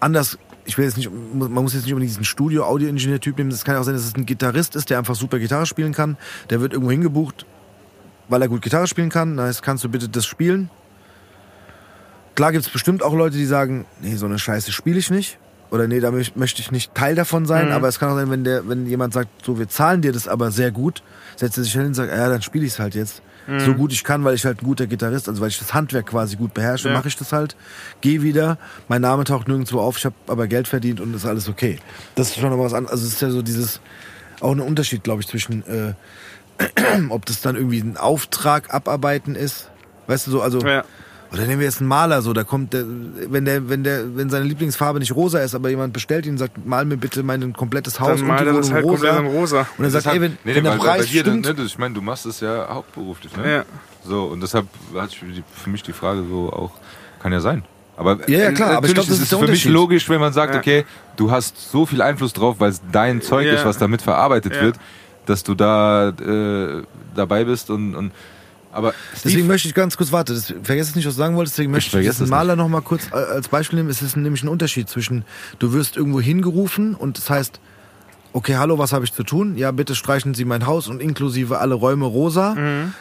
anders, 0.00 0.36
ich 0.64 0.76
will 0.76 0.84
jetzt 0.84 0.96
nicht, 0.96 1.08
man 1.32 1.52
muss 1.52 1.74
jetzt 1.74 1.84
nicht 1.84 1.92
unbedingt 1.92 2.10
diesen 2.10 2.24
Studio-Audio-Ingenieur-Typ 2.24 3.38
nehmen. 3.38 3.50
Das 3.50 3.64
kann 3.64 3.74
ja 3.76 3.80
auch 3.80 3.84
sein, 3.84 3.94
dass 3.94 4.04
es 4.04 4.16
ein 4.16 4.26
Gitarrist 4.26 4.74
ist, 4.74 4.90
der 4.90 4.98
einfach 4.98 5.14
super 5.14 5.38
Gitarre 5.38 5.64
spielen 5.66 5.92
kann. 5.92 6.16
Der 6.50 6.60
wird 6.60 6.72
irgendwo 6.72 6.90
hingebucht, 6.90 7.46
weil 8.28 8.42
er 8.42 8.48
gut 8.48 8.62
Gitarre 8.62 8.86
spielen 8.86 9.08
kann. 9.10 9.40
Heißt, 9.40 9.62
kannst 9.62 9.84
du 9.84 9.88
bitte 9.88 10.08
das 10.08 10.26
spielen? 10.26 10.70
Klar 12.34 12.52
gibt 12.52 12.66
es 12.66 12.70
bestimmt 12.70 13.02
auch 13.02 13.14
Leute, 13.14 13.36
die 13.36 13.46
sagen, 13.46 13.86
nee, 14.02 14.16
so 14.16 14.26
eine 14.26 14.38
Scheiße 14.38 14.70
spiele 14.72 14.98
ich 14.98 15.10
nicht. 15.10 15.38
Oder 15.70 15.88
nee, 15.88 16.00
da 16.00 16.10
möch- 16.10 16.32
möchte 16.36 16.60
ich 16.60 16.70
nicht 16.70 16.94
Teil 16.94 17.14
davon 17.14 17.46
sein. 17.46 17.66
Mhm. 17.66 17.72
Aber 17.72 17.88
es 17.88 17.98
kann 17.98 18.10
auch 18.10 18.14
sein, 18.16 18.30
wenn, 18.30 18.44
der, 18.44 18.68
wenn 18.68 18.86
jemand 18.86 19.14
sagt, 19.14 19.44
so, 19.44 19.58
wir 19.58 19.68
zahlen 19.68 20.00
dir 20.02 20.12
das 20.12 20.28
aber 20.28 20.50
sehr 20.50 20.70
gut, 20.70 21.02
setzt 21.34 21.56
er 21.58 21.64
sich 21.64 21.72
hin 21.72 21.86
und 21.86 21.94
sagt, 21.94 22.12
ja, 22.12 22.28
dann 22.28 22.42
spiele 22.42 22.64
ich 22.66 22.72
es 22.72 22.78
halt 22.78 22.94
jetzt. 22.94 23.22
Mhm. 23.48 23.60
So 23.60 23.74
gut 23.74 23.92
ich 23.92 24.04
kann, 24.04 24.22
weil 24.24 24.34
ich 24.34 24.44
halt 24.44 24.60
ein 24.62 24.64
guter 24.64 24.86
Gitarrist, 24.86 25.28
also 25.28 25.40
weil 25.40 25.48
ich 25.48 25.58
das 25.58 25.72
Handwerk 25.72 26.06
quasi 26.06 26.36
gut 26.36 26.52
beherrsche, 26.54 26.88
Ja. 26.88 26.94
mache 26.94 27.08
ich 27.08 27.16
das 27.16 27.32
halt. 27.32 27.56
Geh 28.00 28.20
wieder, 28.22 28.58
mein 28.88 29.00
Name 29.00 29.24
taucht 29.24 29.48
nirgendwo 29.48 29.80
auf, 29.80 29.98
ich 29.98 30.04
habe 30.04 30.14
aber 30.28 30.46
Geld 30.46 30.68
verdient 30.68 31.00
und 31.00 31.14
ist 31.14 31.26
alles 31.26 31.48
okay. 31.48 31.78
Das 32.16 32.28
ist 32.30 32.38
schon 32.38 32.50
noch 32.50 32.58
was 32.58 32.74
anderes. 32.74 32.92
Also 32.92 33.06
es 33.06 33.14
ist 33.14 33.22
ja 33.22 33.30
so 33.30 33.42
dieses, 33.42 33.80
auch 34.40 34.52
ein 34.52 34.60
Unterschied, 34.60 35.02
glaube 35.04 35.22
ich, 35.22 35.28
zwischen, 35.28 35.66
äh, 35.66 35.94
ob 37.10 37.26
das 37.26 37.40
dann 37.40 37.56
irgendwie 37.56 37.80
ein 37.80 37.96
Auftrag 37.96 38.72
abarbeiten 38.72 39.34
ist. 39.34 39.70
Weißt 40.06 40.26
du 40.26 40.30
so, 40.30 40.42
also. 40.42 40.60
ja. 40.60 40.84
Oder 41.32 41.42
nehmen 41.46 41.58
wir 41.58 41.66
jetzt 41.66 41.80
einen 41.80 41.88
Maler 41.88 42.22
so, 42.22 42.32
da 42.32 42.44
kommt 42.44 42.72
der, 42.72 42.84
wenn 42.86 43.44
der, 43.44 43.68
wenn 43.68 43.82
der, 43.82 44.16
wenn 44.16 44.30
seine 44.30 44.44
Lieblingsfarbe 44.44 45.00
nicht 45.00 45.12
rosa 45.14 45.40
ist, 45.40 45.56
aber 45.56 45.68
jemand 45.70 45.92
bestellt 45.92 46.24
ihn 46.24 46.32
und 46.32 46.38
sagt, 46.38 46.64
mal 46.64 46.84
mir 46.84 46.96
bitte 46.96 47.24
mein 47.24 47.52
komplettes 47.52 47.98
Haus 47.98 48.20
Dann 48.20 48.30
und 48.30 48.38
die 48.38 48.44
er 48.44 48.46
Wohnung 48.46 48.60
das 48.62 48.70
halt 48.72 48.84
rosa. 48.84 49.08
komplett 49.08 49.32
in 49.32 49.38
rosa. 49.38 49.66
Und 49.76 49.84
er 49.84 49.90
sagt, 49.90 50.06
ey, 50.06 50.20
wenn, 50.20 50.38
nee, 50.44 50.54
wenn 50.54 50.62
der 50.62 50.70
Preis 50.76 51.06
dir, 51.08 51.22
stimmt, 51.22 51.44
ne, 51.44 51.54
das- 51.54 51.66
ich 51.66 51.78
meine, 51.78 51.94
du 51.94 52.00
machst 52.00 52.26
es 52.26 52.38
ja 52.40 52.68
hauptberuflich, 52.72 53.36
ne? 53.36 53.52
Ja. 53.56 53.64
So, 54.04 54.26
und 54.26 54.40
deshalb 54.40 54.66
hat 54.94 55.10
sich 55.10 55.18
die- 55.18 55.42
für 55.52 55.68
mich 55.68 55.82
die 55.82 55.92
Frage 55.92 56.22
so 56.30 56.48
auch, 56.52 56.70
kann 57.20 57.32
ja 57.32 57.40
sein. 57.40 57.64
Aber 57.96 58.18
Ja, 58.30 58.38
ja, 58.38 58.52
klar, 58.52 58.70
äh, 58.70 58.76
aber 58.76 58.86
ich 58.86 58.94
natürlich 58.94 58.94
glaub, 58.94 59.06
das 59.08 59.16
ist 59.18 59.32
ist 59.32 59.38
für 59.38 59.48
mich 59.50 59.64
logisch, 59.64 60.08
wenn 60.08 60.20
man 60.20 60.32
sagt, 60.32 60.54
Ja. 60.54 60.60
okay, 60.60 60.84
du 61.16 61.32
hast 61.32 61.72
so 61.72 61.86
viel 61.86 62.02
Einfluss 62.02 62.34
drauf, 62.34 62.56
weil 62.60 62.70
es 62.70 62.80
dein 62.92 63.20
Zeug 63.20 63.46
Ja. 63.46 63.54
ist, 63.54 63.64
was 63.64 63.78
damit 63.78 64.00
verarbeitet 64.00 64.54
Ja. 64.54 64.62
wird, 64.62 64.76
dass 65.26 65.42
du 65.42 65.54
da 65.54 66.08
äh, 66.08 66.82
dabei 67.14 67.44
bist 67.44 67.70
und, 67.70 67.94
und 67.94 68.12
aber 68.72 68.92
Deswegen 69.24 69.46
möchte 69.46 69.68
ich 69.68 69.74
ganz 69.74 69.96
kurz, 69.96 70.12
warte, 70.12 70.34
das, 70.34 70.50
es 70.50 70.94
nicht, 70.94 71.06
was 71.06 71.14
du 71.14 71.18
sagen 71.18 71.34
wolltest, 71.36 71.56
deswegen 71.56 71.72
möchte 71.72 71.86
ich 71.86 71.92
vergesse 71.92 72.12
diesen 72.12 72.24
es 72.24 72.30
Maler 72.30 72.56
noch 72.56 72.68
mal 72.68 72.82
kurz 72.82 73.06
äh, 73.10 73.14
als 73.14 73.48
Beispiel 73.48 73.78
nehmen. 73.78 73.88
Es 73.88 74.02
ist 74.02 74.16
nämlich 74.16 74.42
ein 74.42 74.48
Unterschied 74.48 74.88
zwischen, 74.90 75.24
du 75.58 75.72
wirst 75.72 75.96
irgendwo 75.96 76.20
hingerufen 76.20 76.94
und 76.94 77.16
das 77.16 77.30
heißt, 77.30 77.58
okay, 78.34 78.56
hallo, 78.56 78.76
was 78.78 78.92
habe 78.92 79.06
ich 79.06 79.14
zu 79.14 79.22
tun? 79.22 79.56
Ja, 79.56 79.70
bitte 79.70 79.94
streichen 79.94 80.34
Sie 80.34 80.44
mein 80.44 80.66
Haus 80.66 80.88
und 80.88 81.00
inklusive 81.00 81.58
alle 81.58 81.74
Räume 81.74 82.04
rosa. 82.04 82.54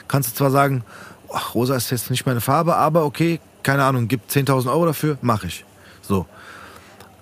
Kannst 0.07 0.31
du 0.31 0.35
zwar 0.35 0.49
sagen, 0.49 0.85
ach, 1.33 1.53
rosa 1.55 1.75
ist 1.75 1.91
jetzt 1.91 2.09
nicht 2.09 2.25
meine 2.25 2.39
Farbe, 2.39 2.77
aber 2.77 3.03
okay, 3.03 3.41
keine 3.61 3.83
Ahnung, 3.83 4.07
gib 4.07 4.21
10.000 4.29 4.69
Euro 4.69 4.85
dafür, 4.85 5.17
mache 5.21 5.47
ich. 5.47 5.65
So. 6.01 6.25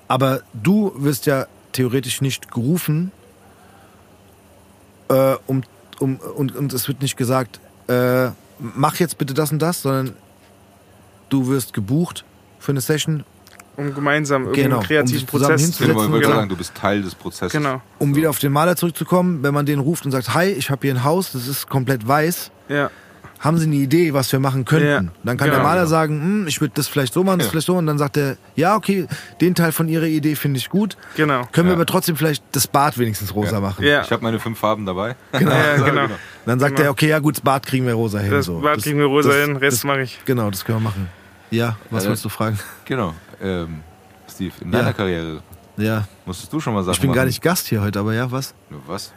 Aber 0.08 0.42
du 0.54 0.94
wirst 0.96 1.26
ja 1.26 1.48
theoretisch 1.72 2.22
nicht 2.22 2.52
gerufen, 2.52 3.12
äh, 5.10 5.36
um, 5.48 5.64
um, 6.00 6.18
und, 6.18 6.56
und 6.56 6.74
es 6.74 6.88
wird 6.88 7.02
nicht 7.02 7.18
gesagt, 7.18 7.60
äh, 7.88 8.30
mach 8.60 8.96
jetzt 8.96 9.18
bitte 9.18 9.34
das 9.34 9.52
und 9.52 9.60
das, 9.60 9.82
sondern 9.82 10.14
du 11.30 11.48
wirst 11.48 11.74
gebucht 11.74 12.24
für 12.60 12.72
eine 12.72 12.82
Session, 12.82 13.24
Um 13.76 13.94
gemeinsam 13.94 14.44
irgendeinen 14.44 14.70
Genau, 14.70 14.78
um 14.80 14.84
kreativen 14.84 15.28
zusammen 15.28 15.56
Prozess 15.56 15.72
zu 15.72 15.84
genau, 15.84 15.94
hinzusetzen, 15.94 16.06
ich 16.06 16.12
wollte 16.12 16.26
genau. 16.26 16.36
sagen, 16.36 16.50
du 16.50 16.56
bist 16.56 16.76
Teil 16.76 17.02
des 17.02 17.16
Prozesses. 17.16 17.52
Genau, 17.52 17.82
um 18.00 18.16
wieder 18.16 18.30
auf 18.30 18.40
den 18.40 18.52
Maler 18.52 18.76
zurückzukommen. 18.76 19.44
Wenn 19.44 19.54
man 19.54 19.66
den 19.66 19.80
ruft 19.80 20.06
und 20.06 20.12
sagt, 20.12 20.34
hi, 20.34 20.46
ich 20.46 20.70
habe 20.70 20.88
hier 20.88 20.96
ein 20.96 21.04
Haus, 21.04 21.32
das 21.32 21.48
ist 21.48 21.68
komplett 21.68 22.08
weiß, 22.08 22.52
ja. 22.70 22.90
Haben 23.44 23.58
Sie 23.58 23.66
eine 23.66 23.76
Idee, 23.76 24.14
was 24.14 24.32
wir 24.32 24.40
machen 24.40 24.64
könnten? 24.64 24.88
Ja, 24.88 25.00
Dann 25.24 25.38
kann 25.38 25.50
genau. 25.50 25.60
der 25.60 25.64
Maler 25.64 25.86
sagen, 25.88 26.22
hm, 26.22 26.48
ich 26.48 26.62
würde 26.62 26.74
das 26.76 26.88
vielleicht 26.88 27.14
so 27.14 27.24
machen, 27.24 27.40
das 27.40 27.48
Ja. 27.48 27.52
vielleicht 27.52 27.68
so. 27.68 27.76
Und 27.76 27.86
dann 27.88 27.98
sagt 27.98 28.16
er, 28.18 28.38
ja, 28.56 28.76
okay, 28.76 29.06
den 29.42 29.54
Teil 29.54 29.72
von 29.74 29.88
Ihrer 29.90 30.06
Idee 30.06 30.36
finde 30.36 30.60
ich 30.60 30.70
gut. 30.70 30.96
Genau. 31.18 31.44
Können 31.52 31.68
wir 31.68 31.74
Ja. 31.74 31.78
aber 31.78 31.86
trotzdem 31.86 32.16
vielleicht 32.16 32.44
das 32.54 32.68
Bad 32.68 32.98
wenigstens 32.98 33.36
rosa 33.36 33.54
Ja. 33.56 33.60
machen? 33.60 33.84
Ja. 33.86 34.02
Ich 34.04 34.12
habe 34.12 34.24
meine 34.24 34.40
fünf 34.40 34.58
Farben 34.58 34.86
dabei. 34.86 35.16
Ja, 35.34 35.76
genau. 35.78 36.08
Dann 36.46 36.60
sagt 36.60 36.76
Genau. 36.78 36.88
er, 36.88 36.92
okay, 36.92 37.10
ja 37.10 37.20
gut, 37.20 37.36
das 37.36 37.42
Bad 37.42 37.66
kriegen 37.66 37.86
wir 37.86 37.94
rosa 37.96 38.20
hin. 38.20 38.32
Das 38.32 38.46
so. 38.46 38.60
Bad 38.60 38.82
kriegen 38.82 38.98
wir 39.00 39.06
rosa 39.06 39.30
das, 39.30 39.38
hin, 39.40 39.56
Rest 39.58 39.78
das, 39.78 39.84
mache 39.84 40.02
ich. 40.04 40.20
Genau, 40.26 40.50
das 40.50 40.64
können 40.64 40.78
wir 40.80 40.84
machen. 40.90 41.10
Ja, 41.52 41.78
was 41.90 42.04
Ja, 42.04 42.10
wolltest 42.10 42.26
du 42.26 42.30
fragen? 42.30 42.58
Genau. 42.86 43.14
Ähm, 43.42 43.82
Steve, 44.34 44.54
in 44.62 44.72
Ja. 44.72 44.80
deiner 44.80 44.94
Karriere 44.94 45.42
Ja, 45.78 46.06
musstest 46.26 46.52
du 46.54 46.60
schon 46.60 46.74
mal 46.74 46.84
Sachen 46.84 46.94
ich 46.96 47.02
bin 47.02 47.10
gar 47.12 47.18
machen? 47.18 47.28
nicht 47.28 47.42
Gast 47.42 47.68
hier 47.68 47.82
heute, 47.82 48.00
aber 48.00 48.14
ja, 48.14 48.32
was? 48.32 48.54
Was? 48.88 49.12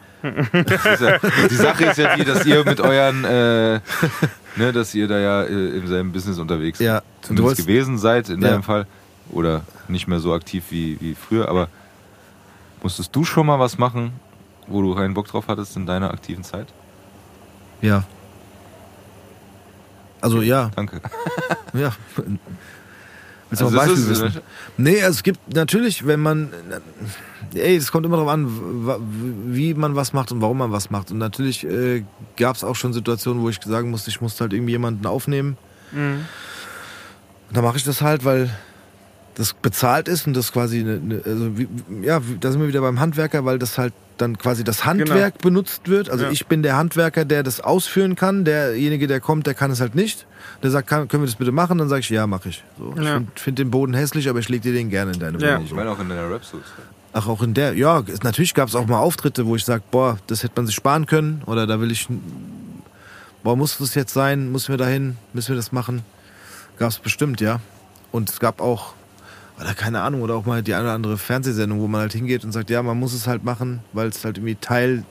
Ja, 0.52 1.18
die 1.48 1.54
Sache 1.54 1.84
ist 1.86 1.98
ja 1.98 2.16
die, 2.16 2.24
dass 2.24 2.44
ihr 2.46 2.64
mit 2.64 2.80
euren, 2.80 3.24
äh, 3.24 3.80
ne, 4.56 4.72
dass 4.72 4.94
ihr 4.94 5.08
da 5.08 5.18
ja 5.18 5.42
äh, 5.42 5.68
im 5.78 5.86
selben 5.86 6.12
Business 6.12 6.38
unterwegs 6.38 6.78
Ja, 6.78 7.02
zumindest 7.22 7.58
gewesen 7.58 7.98
seid 7.98 8.28
in 8.28 8.40
Ja. 8.42 8.50
deinem 8.50 8.62
Fall. 8.62 8.86
Oder 9.32 9.62
nicht 9.88 10.06
mehr 10.06 10.20
so 10.20 10.32
aktiv 10.34 10.64
wie, 10.70 10.98
wie 11.00 11.14
früher, 11.14 11.48
aber 11.48 11.68
musstest 12.82 13.14
du 13.16 13.24
schon 13.24 13.46
mal 13.46 13.58
was 13.58 13.76
machen, 13.78 14.12
wo 14.68 14.82
du 14.82 14.94
keinen 14.94 15.14
Bock 15.14 15.26
drauf 15.26 15.46
hattest 15.48 15.76
in 15.76 15.86
deiner 15.86 16.10
aktiven 16.12 16.44
Zeit? 16.44 16.68
Ja. 17.82 18.04
Also 20.20 20.42
ja, 20.42 20.70
Danke. 20.76 21.00
ja. 21.74 21.92
Willst 23.48 23.62
Also 23.62 23.70
du 23.70 23.76
mal 23.76 23.82
ein 23.82 23.88
Beispiel 23.88 24.08
wissen? 24.10 24.40
Nee, 24.76 25.02
also 25.02 25.16
es 25.16 25.22
gibt 25.22 25.54
natürlich, 25.54 26.06
wenn 26.06 26.20
man, 26.20 26.50
ey, 27.54 27.76
es 27.76 27.92
kommt 27.92 28.04
immer 28.04 28.16
darauf 28.16 28.32
an, 28.32 28.46
wie 29.46 29.74
man 29.74 29.94
was 29.94 30.12
macht 30.12 30.32
und 30.32 30.40
warum 30.40 30.58
man 30.58 30.72
was 30.72 30.90
macht. 30.90 31.10
Und 31.10 31.18
natürlich 31.18 31.64
äh, 31.64 32.04
gab 32.36 32.56
es 32.56 32.64
auch 32.64 32.74
schon 32.74 32.92
Situationen, 32.92 33.42
wo 33.42 33.48
ich 33.48 33.60
sagen 33.64 33.90
musste, 33.90 34.10
ich 34.10 34.20
musste 34.20 34.40
halt 34.42 34.52
irgendwie 34.52 34.72
jemanden 34.72 35.06
aufnehmen. 35.06 35.56
Mhm. 35.92 36.24
Und 37.48 37.56
dann 37.56 37.64
mache 37.64 37.76
ich 37.76 37.84
das 37.84 38.02
halt, 38.02 38.24
weil 38.24 38.50
das 39.36 39.52
bezahlt 39.54 40.08
ist 40.08 40.26
und 40.26 40.34
das 40.34 40.50
quasi, 40.52 40.80
eine, 40.80 40.94
eine, 40.94 41.22
also 41.24 41.56
wie, 41.58 41.68
ja, 42.02 42.20
da 42.40 42.50
sind 42.50 42.60
wir 42.60 42.68
wieder 42.68 42.80
beim 42.80 42.98
Handwerker, 43.00 43.44
weil 43.44 43.58
das 43.58 43.78
halt 43.78 43.92
dann 44.18 44.38
quasi 44.38 44.64
das 44.64 44.86
Handwerk 44.86 45.38
benutzt 45.42 45.88
wird. 45.88 46.08
Also 46.08 46.24
Ja. 46.24 46.30
ich 46.30 46.46
bin 46.46 46.62
der 46.62 46.76
Handwerker, 46.76 47.26
der 47.26 47.42
das 47.42 47.60
ausführen 47.60 48.14
kann. 48.16 48.46
Derjenige, 48.46 49.06
der 49.06 49.20
kommt, 49.20 49.46
der 49.46 49.52
kann 49.52 49.70
es 49.70 49.80
halt 49.80 49.94
nicht. 49.94 50.26
Der 50.62 50.70
sagt, 50.70 50.88
kann, 50.88 51.06
können 51.08 51.22
wir 51.22 51.26
das 51.26 51.36
bitte 51.36 51.52
machen? 51.52 51.76
Dann 51.76 51.90
sage 51.90 52.00
ich, 52.00 52.08
ja, 52.08 52.26
mache 52.26 52.48
ich. 52.48 52.64
So, 52.78 52.94
Ich 52.98 53.04
Ja. 53.04 53.12
finde 53.14 53.28
find 53.34 53.58
den 53.58 53.70
Boden 53.70 53.92
hässlich, 53.92 54.30
aber 54.30 54.38
ich 54.38 54.48
leg 54.48 54.62
dir 54.62 54.72
den 54.72 54.88
gerne 54.88 55.12
in 55.12 55.18
deine 55.20 55.38
Ja. 55.38 55.50
Wohnung. 55.52 55.64
Ich 55.64 55.68
So. 55.70 55.76
meine 55.76 55.90
auch 55.90 56.00
in 56.00 56.08
deiner 56.08 56.30
Rap-Suits. 56.30 56.64
Ach, 57.12 57.28
auch 57.28 57.42
in 57.42 57.52
der, 57.52 57.74
ja, 57.74 58.02
es, 58.06 58.22
natürlich 58.22 58.54
gab 58.54 58.68
es 58.70 58.74
auch 58.74 58.86
mal 58.86 58.98
Auftritte, 59.00 59.44
wo 59.46 59.54
ich 59.54 59.64
sage, 59.66 59.82
boah, 59.90 60.16
das 60.28 60.42
hätte 60.42 60.54
man 60.56 60.66
sich 60.66 60.74
sparen 60.74 61.04
können. 61.06 61.42
Oder 61.44 61.66
da 61.66 61.78
will 61.78 61.90
ich, 61.90 62.08
boah, 63.42 63.54
muss 63.56 63.76
das 63.76 63.94
jetzt 63.94 64.14
sein? 64.14 64.50
Müssen 64.50 64.68
wir 64.70 64.78
dahin? 64.78 65.16
Müssen 65.34 65.48
wir 65.50 65.56
das 65.56 65.72
machen? 65.72 66.02
Gab 66.78 66.88
es 66.90 66.98
bestimmt, 66.98 67.42
ja. 67.42 67.60
Und 68.12 68.30
es 68.30 68.40
gab 68.40 68.60
auch, 68.62 68.94
oder 69.60 69.74
keine 69.74 70.02
Ahnung, 70.02 70.22
oder 70.22 70.34
auch 70.34 70.44
mal 70.44 70.62
die 70.62 70.74
eine 70.74 70.84
oder 70.84 70.94
andere 70.94 71.18
Fernsehsendung, 71.18 71.80
wo 71.80 71.88
man 71.88 72.02
halt 72.02 72.12
hingeht 72.12 72.44
und 72.44 72.52
sagt, 72.52 72.70
ja, 72.70 72.82
man 72.82 72.98
muss 72.98 73.14
es 73.14 73.26
halt 73.26 73.44
machen, 73.44 73.80
weil 73.92 74.08
es 74.08 74.24
halt 74.24 74.38
irgendwie 74.38 74.56
Teil 74.56 75.04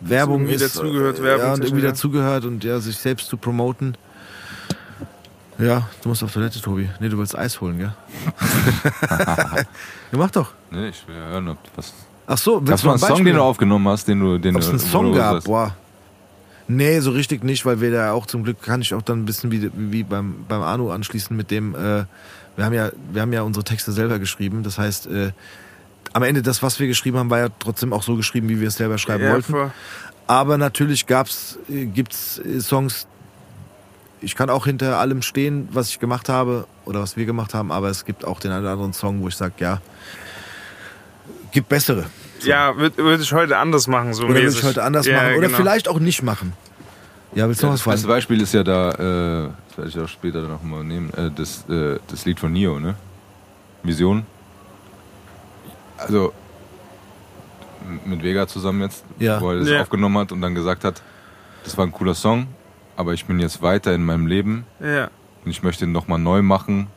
Werbung 0.00 0.42
irgendwie 0.42 0.54
ist. 0.54 0.76
dazugehört, 0.76 1.18
ja, 1.18 1.24
Werbung 1.24 1.52
und 1.52 1.64
irgendwie 1.64 1.84
ja. 1.84 1.90
dazugehört 1.90 2.44
und 2.44 2.64
ja, 2.64 2.80
sich 2.80 2.96
selbst 2.96 3.28
zu 3.28 3.36
promoten. 3.36 3.96
Ja, 5.58 5.88
du 6.02 6.08
musst 6.08 6.22
auf 6.22 6.32
Toilette, 6.32 6.60
Tobi. 6.60 6.88
Nee, 7.00 7.08
du 7.08 7.18
willst 7.18 7.36
Eis 7.36 7.60
holen, 7.60 7.78
gell? 7.78 7.92
ja, 9.10 9.66
mach 10.12 10.30
doch. 10.30 10.52
Nee, 10.70 10.88
ich 10.88 11.06
will 11.08 11.16
ja 11.16 11.28
hören, 11.28 11.48
ob 11.48 11.58
was. 11.74 11.92
Ach 12.28 12.38
so, 12.38 12.60
willst 12.60 12.74
es 12.74 12.80
du 12.82 12.86
mal 12.86 12.94
einen 12.94 13.02
ein 13.02 13.08
Song, 13.08 13.24
den 13.24 13.34
du 13.34 13.42
aufgenommen 13.42 13.88
hast, 13.88 14.06
den 14.06 14.20
du. 14.20 14.38
Den 14.38 14.54
Ob 14.54 14.60
es 14.60 14.66
du 14.66 14.72
einen 14.72 14.80
Song 14.80 15.14
gab? 15.14 15.42
Boah. 15.44 15.74
Nee, 16.68 17.00
so 17.00 17.10
richtig 17.12 17.42
nicht, 17.44 17.64
weil 17.64 17.80
wir 17.80 17.90
da 17.90 18.12
auch 18.12 18.26
zum 18.26 18.44
Glück 18.44 18.60
kann 18.62 18.82
ich 18.82 18.92
auch 18.92 19.02
dann 19.02 19.20
ein 19.20 19.24
bisschen 19.24 19.50
wie, 19.50 19.70
wie 19.74 20.02
beim, 20.02 20.44
beim 20.46 20.62
Anu 20.62 20.90
anschließen 20.90 21.34
mit 21.36 21.50
dem, 21.50 21.74
äh, 21.74 22.04
wir 22.56 22.64
haben 22.64 22.74
ja, 22.74 22.90
wir 23.10 23.22
haben 23.22 23.32
ja 23.32 23.42
unsere 23.42 23.64
Texte 23.64 23.90
selber 23.92 24.18
geschrieben. 24.18 24.62
Das 24.62 24.76
heißt, 24.78 25.06
äh, 25.06 25.32
am 26.12 26.22
Ende 26.22 26.42
das, 26.42 26.62
was 26.62 26.78
wir 26.78 26.86
geschrieben 26.86 27.16
haben, 27.18 27.30
war 27.30 27.38
ja 27.38 27.48
trotzdem 27.58 27.92
auch 27.92 28.02
so 28.02 28.16
geschrieben, 28.16 28.48
wie 28.48 28.60
wir 28.60 28.68
es 28.68 28.76
selber 28.76 28.98
schreiben 28.98 29.24
Ja, 29.24 29.32
wollten. 29.32 29.50
voll. 29.52 29.70
Aber 30.26 30.58
natürlich 30.58 31.06
gab's, 31.06 31.58
äh, 31.70 31.86
gibt's 31.86 32.38
äh, 32.38 32.60
Songs, 32.60 33.06
ich 34.20 34.34
kann 34.36 34.50
auch 34.50 34.66
hinter 34.66 34.98
allem 34.98 35.22
stehen, 35.22 35.68
was 35.72 35.88
ich 35.88 36.00
gemacht 36.00 36.28
habe 36.28 36.66
oder 36.84 37.00
was 37.00 37.16
wir 37.16 37.24
gemacht 37.24 37.54
haben, 37.54 37.72
aber 37.72 37.88
es 37.88 38.04
gibt 38.04 38.24
auch 38.26 38.40
den 38.40 38.50
einen 38.50 38.62
oder 38.62 38.72
anderen 38.72 38.92
Song, 38.92 39.22
wo 39.22 39.28
ich 39.28 39.36
sage, 39.36 39.54
ja, 39.58 39.80
gibt 41.52 41.68
bessere. 41.68 42.04
Ja, 42.44 42.76
würde 42.76 42.96
würd 42.98 43.20
ich 43.20 43.32
heute 43.32 43.56
anders 43.58 43.86
machen, 43.88 44.14
so 44.14 44.24
Oder 44.24 44.34
mäßig. 44.40 44.60
ich 44.60 44.66
heute 44.66 44.82
anders 44.82 45.06
ja, 45.06 45.16
machen. 45.16 45.34
Oder 45.36 45.46
genau. 45.48 45.56
vielleicht 45.56 45.88
auch 45.88 45.98
nicht 45.98 46.22
machen. 46.22 46.52
Ja, 47.34 47.46
willst 47.46 47.62
du 47.62 47.66
Ja, 47.66 47.72
noch 47.72 47.74
das 47.74 47.80
was 47.80 47.82
fragen? 47.84 47.94
beste 47.96 48.08
Beispiel 48.08 48.40
ist 48.40 48.54
ja 48.54 48.62
da, 48.64 48.90
äh, 48.90 49.48
das 49.68 49.78
werde 49.78 49.90
ich 49.90 49.98
auch 50.00 50.08
später 50.08 50.42
noch 50.42 50.62
mal 50.62 50.82
nehmen, 50.84 51.12
äh, 51.14 51.30
das, 51.34 51.64
äh, 51.68 51.98
das 52.08 52.24
Lied 52.24 52.40
von 52.40 52.52
Nio, 52.52 52.78
ne? 52.80 52.94
Vision. 53.82 54.24
Also 55.98 56.32
mit 58.04 58.22
Vega 58.22 58.46
zusammen 58.46 58.82
jetzt, 58.82 59.04
Ja. 59.18 59.40
wo 59.40 59.50
er 59.50 59.58
das 59.60 59.68
Ja. 59.68 59.80
aufgenommen 59.82 60.18
hat 60.18 60.32
und 60.32 60.40
dann 60.40 60.54
gesagt 60.54 60.84
hat, 60.84 61.02
das 61.64 61.76
war 61.76 61.86
ein 61.86 61.92
cooler 61.92 62.14
Song, 62.14 62.46
aber 62.96 63.14
ich 63.14 63.24
bin 63.26 63.38
jetzt 63.40 63.62
weiter 63.62 63.94
in 63.94 64.04
meinem 64.04 64.26
Leben 64.26 64.64
Ja. 64.80 65.08
und 65.44 65.50
ich 65.50 65.62
möchte 65.62 65.84
ihn 65.84 65.92
nochmal 65.92 66.18
neu 66.18 66.42
machen, 66.42 66.88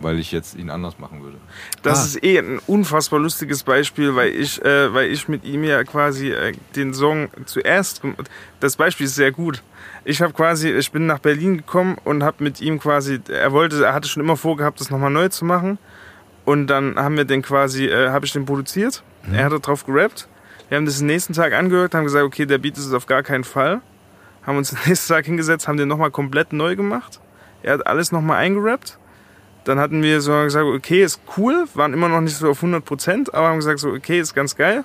weil 0.00 0.18
ich 0.18 0.32
jetzt 0.32 0.56
ihn 0.56 0.70
anders 0.70 0.98
machen 0.98 1.22
würde. 1.22 1.36
Das 1.82 1.98
Ah. 2.00 2.04
ist 2.04 2.24
eh 2.24 2.38
ein 2.38 2.58
unfassbar 2.66 3.20
lustiges 3.20 3.62
Beispiel, 3.62 4.16
weil 4.16 4.30
ich, 4.30 4.62
äh, 4.64 4.92
weil 4.92 5.10
ich 5.10 5.28
mit 5.28 5.44
ihm 5.44 5.62
ja 5.64 5.84
quasi 5.84 6.30
äh, 6.30 6.52
den 6.74 6.94
Song 6.94 7.28
zuerst. 7.46 8.02
Das 8.60 8.76
Beispiel 8.76 9.06
ist 9.06 9.14
sehr 9.14 9.30
gut. 9.32 9.62
Ich 10.04 10.22
habe 10.22 10.32
quasi, 10.32 10.70
ich 10.70 10.90
bin 10.92 11.06
nach 11.06 11.18
Berlin 11.18 11.58
gekommen 11.58 11.96
und 12.04 12.22
habe 12.22 12.42
mit 12.42 12.60
ihm 12.60 12.78
quasi, 12.80 13.20
er 13.28 13.52
wollte, 13.52 13.84
er 13.84 13.92
hatte 13.94 14.08
schon 14.08 14.22
immer 14.22 14.36
vorgehabt, 14.36 14.80
das 14.80 14.90
nochmal 14.90 15.10
neu 15.10 15.28
zu 15.28 15.44
machen. 15.44 15.78
Und 16.46 16.66
dann 16.68 16.96
haben 16.98 17.16
wir 17.16 17.24
den 17.26 17.42
quasi, 17.42 17.84
äh, 17.86 18.08
habe 18.08 18.24
ich 18.26 18.32
den 18.32 18.46
produziert. 18.46 19.02
Er 19.30 19.44
hat 19.44 19.66
drauf 19.66 19.84
gerappt. 19.84 20.26
Wir 20.70 20.78
haben 20.78 20.86
das 20.86 20.98
den 20.98 21.08
nächsten 21.08 21.34
Tag 21.34 21.52
angehört, 21.52 21.94
haben 21.94 22.04
gesagt, 22.04 22.24
okay, 22.24 22.46
der 22.46 22.58
Beat 22.58 22.78
ist 22.78 22.86
es 22.86 22.92
auf 22.94 23.06
gar 23.06 23.22
keinen 23.22 23.44
Fall. 23.44 23.82
Haben 24.46 24.56
uns 24.56 24.70
den 24.70 24.78
nächsten 24.86 25.12
Tag 25.12 25.26
hingesetzt, 25.26 25.68
haben 25.68 25.76
den 25.76 25.88
nochmal 25.88 26.10
komplett 26.10 26.54
neu 26.54 26.74
gemacht. 26.76 27.20
Er 27.62 27.74
hat 27.74 27.86
alles 27.86 28.10
nochmal 28.12 28.38
eingerappt. 28.38 28.98
Dann 29.64 29.78
hatten 29.78 30.02
wir 30.02 30.20
so 30.20 30.32
gesagt, 30.32 30.64
okay, 30.64 31.02
ist 31.02 31.20
cool, 31.36 31.66
waren 31.74 31.92
immer 31.92 32.08
noch 32.08 32.20
nicht 32.20 32.36
so 32.36 32.50
auf 32.50 32.58
100 32.58 32.84
Prozent, 32.84 33.34
aber 33.34 33.48
haben 33.48 33.56
gesagt, 33.56 33.78
so, 33.78 33.90
okay, 33.90 34.20
ist 34.20 34.34
ganz 34.34 34.56
geil. 34.56 34.84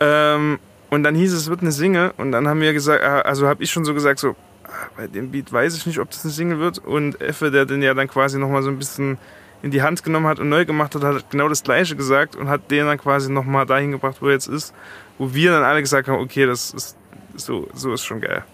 Ähm, 0.00 0.58
und 0.90 1.02
dann 1.02 1.14
hieß 1.14 1.32
es, 1.32 1.42
es 1.42 1.50
wird 1.50 1.60
eine 1.60 1.72
Single. 1.72 2.12
Und 2.16 2.32
dann 2.32 2.48
haben 2.48 2.60
wir 2.60 2.72
gesagt, 2.72 3.02
äh, 3.02 3.06
also 3.06 3.46
habe 3.48 3.62
ich 3.62 3.70
schon 3.70 3.84
so 3.84 3.94
gesagt, 3.94 4.20
so, 4.20 4.36
ah, 4.64 4.68
bei 4.96 5.06
dem 5.06 5.30
Beat 5.30 5.52
weiß 5.52 5.76
ich 5.76 5.86
nicht, 5.86 5.98
ob 5.98 6.10
das 6.10 6.24
eine 6.24 6.32
Single 6.32 6.58
wird. 6.58 6.78
Und 6.78 7.20
Effe, 7.20 7.50
der 7.50 7.66
den 7.66 7.82
ja 7.82 7.94
dann 7.94 8.08
quasi 8.08 8.38
nochmal 8.38 8.62
so 8.62 8.70
ein 8.70 8.78
bisschen 8.78 9.18
in 9.62 9.70
die 9.70 9.82
Hand 9.82 10.04
genommen 10.04 10.26
hat 10.26 10.38
und 10.38 10.48
neu 10.48 10.64
gemacht 10.64 10.94
hat, 10.94 11.02
hat 11.02 11.30
genau 11.30 11.48
das 11.48 11.64
Gleiche 11.64 11.96
gesagt 11.96 12.36
und 12.36 12.48
hat 12.48 12.70
den 12.70 12.86
dann 12.86 12.98
quasi 12.98 13.30
nochmal 13.30 13.66
dahin 13.66 13.90
gebracht, 13.90 14.18
wo 14.20 14.26
er 14.26 14.34
jetzt 14.34 14.46
ist. 14.46 14.72
Wo 15.18 15.34
wir 15.34 15.50
dann 15.50 15.64
alle 15.64 15.80
gesagt 15.80 16.06
haben, 16.08 16.20
okay, 16.20 16.46
das 16.46 16.70
ist 16.70 16.96
so, 17.34 17.68
so 17.74 17.92
ist 17.92 18.04
schon 18.04 18.20
geil. 18.20 18.44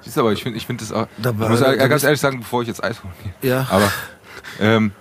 Siehst 0.00 0.16
du, 0.16 0.20
aber 0.20 0.32
ich 0.32 0.42
finde 0.42 0.56
ich 0.56 0.66
find 0.66 0.80
das 0.80 0.92
auch. 0.92 1.06
Da 1.18 1.30
Ich 1.30 1.36
muss 1.36 1.60
ja 1.60 1.74
ganz 1.74 2.04
ehrlich 2.04 2.20
sagen, 2.20 2.38
bevor 2.40 2.62
ich 2.62 2.68
jetzt 2.68 2.82
Eis 2.82 3.02
holen 3.02 3.12
gehe. 3.22 3.50
Ja. 3.50 3.66
Aber 3.70 3.92
ähm, 4.60 4.92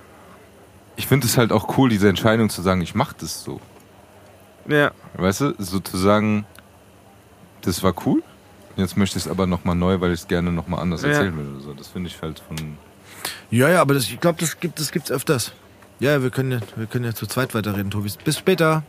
ich 0.96 1.08
finde 1.08 1.28
es 1.28 1.38
halt 1.38 1.52
auch 1.52 1.78
cool, 1.78 1.90
diese 1.90 2.08
Entscheidung 2.10 2.50
zu 2.50 2.62
sagen, 2.62 2.82
ich 2.82 2.96
mache 2.96 3.16
das 3.20 3.44
so. 3.44 3.60
Ja, 4.68 4.92
Weißt 5.18 5.42
du, 5.42 5.54
sozusagen, 5.60 6.46
das 7.62 7.84
war 7.84 7.94
cool. 8.06 8.24
Jetzt 8.76 8.98
möchte 8.98 9.18
ich 9.18 9.26
es 9.26 9.32
aber 9.32 9.48
nochmal 9.48 9.76
neu, 9.76 10.02
weil 10.02 10.12
ich 10.12 10.22
es 10.22 10.28
gerne 10.28 10.52
nochmal 10.52 10.82
anders 10.82 11.04
Ja. 11.04 11.10
erzählen 11.10 11.38
will. 11.38 11.48
oder 11.54 11.62
So. 11.62 11.74
Das 11.74 11.88
finde 11.88 12.10
ich 12.10 12.22
halt 12.22 12.40
von. 12.46 12.78
Ja, 13.50 13.70
ja, 13.70 13.82
aber 13.82 13.94
das, 13.94 14.04
ich 14.10 14.20
glaube, 14.20 14.40
das 14.40 14.60
gibt 14.60 14.80
es 14.80 14.92
gibt's 14.92 15.12
öfters. 15.12 15.54
Ja, 16.00 16.12
ja, 16.12 16.24
wir 16.24 16.30
können 16.30 16.52
ja, 16.52 16.60
wir 16.76 16.88
können 16.88 17.06
ja 17.06 17.14
zu 17.14 17.26
zweit 17.26 17.54
weiterreden, 17.54 17.90
Tobi. 17.92 18.12
Bis 18.24 18.38
später. 18.38 18.84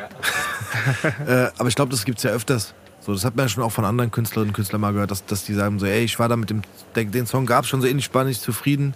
äh, 1.26 1.48
aber 1.58 1.68
ich 1.68 1.74
glaube, 1.74 1.90
das 1.90 2.04
gibt's 2.04 2.22
ja 2.22 2.30
öfters. 2.32 2.74
So, 3.00 3.14
das 3.14 3.24
hat 3.24 3.34
man 3.34 3.46
ja 3.46 3.48
schon 3.48 3.62
auch 3.62 3.72
von 3.72 3.84
anderen 3.86 4.10
Künstlerinnen 4.10 4.50
und 4.50 4.54
Künstlern 4.54 4.80
mal 4.80 4.92
gehört, 4.92 5.10
dass, 5.10 5.24
dass 5.24 5.44
die 5.44 5.54
sagen 5.54 5.78
so, 5.78 5.86
ey, 5.86 6.04
ich 6.04 6.18
war 6.18 6.28
da 6.28 6.36
mit 6.36 6.50
dem, 6.50 6.62
den 6.94 7.26
Song 7.26 7.46
gab's 7.46 7.68
schon 7.68 7.80
so 7.80 7.86
ähnlich, 7.86 8.12
war 8.12 8.24
nicht 8.24 8.42
zufrieden. 8.42 8.94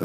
Äh, 0.00 0.04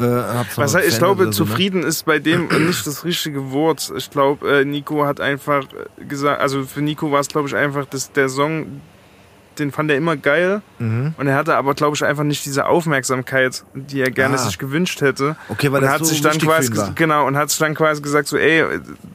Was 0.56 0.74
ich 0.76 0.98
glaube, 0.98 1.22
so, 1.24 1.28
ne? 1.28 1.30
zufrieden 1.32 1.82
ist 1.82 2.04
bei 2.04 2.18
dem 2.18 2.46
nicht 2.66 2.86
das 2.86 3.04
richtige 3.04 3.50
Wort. 3.50 3.92
Ich 3.96 4.10
glaube, 4.10 4.60
äh, 4.60 4.64
Nico 4.64 5.04
hat 5.04 5.20
einfach 5.20 5.64
äh, 5.98 6.04
gesagt, 6.04 6.40
also 6.40 6.62
für 6.64 6.82
Nico 6.82 7.10
war 7.10 7.20
es, 7.20 7.28
glaube 7.28 7.48
ich, 7.48 7.56
einfach, 7.56 7.84
dass 7.86 8.12
der 8.12 8.28
Song, 8.28 8.80
den 9.58 9.72
fand 9.72 9.90
er 9.90 9.96
immer 9.96 10.16
geil. 10.16 10.62
Mhm. 10.78 11.14
Und 11.18 11.26
er 11.26 11.34
hatte 11.34 11.56
aber, 11.56 11.74
glaube 11.74 11.96
ich, 11.96 12.04
einfach 12.04 12.22
nicht 12.22 12.44
diese 12.46 12.66
Aufmerksamkeit, 12.66 13.64
die 13.74 14.00
er 14.00 14.12
gerne 14.12 14.36
Ah. 14.36 14.38
sich 14.38 14.58
gewünscht 14.58 15.00
hätte. 15.00 15.34
Okay, 15.48 15.72
weil 15.72 15.78
und 15.78 15.82
das 15.86 15.92
hat 15.94 15.98
so 16.00 16.04
sich 16.04 16.20
dann 16.20 16.38
quasi 16.38 16.70
genau 16.94 17.26
und 17.26 17.36
hat 17.36 17.50
sich 17.50 17.58
dann 17.58 17.74
quasi 17.74 18.00
gesagt 18.00 18.28
so 18.28 18.36
ey 18.36 18.64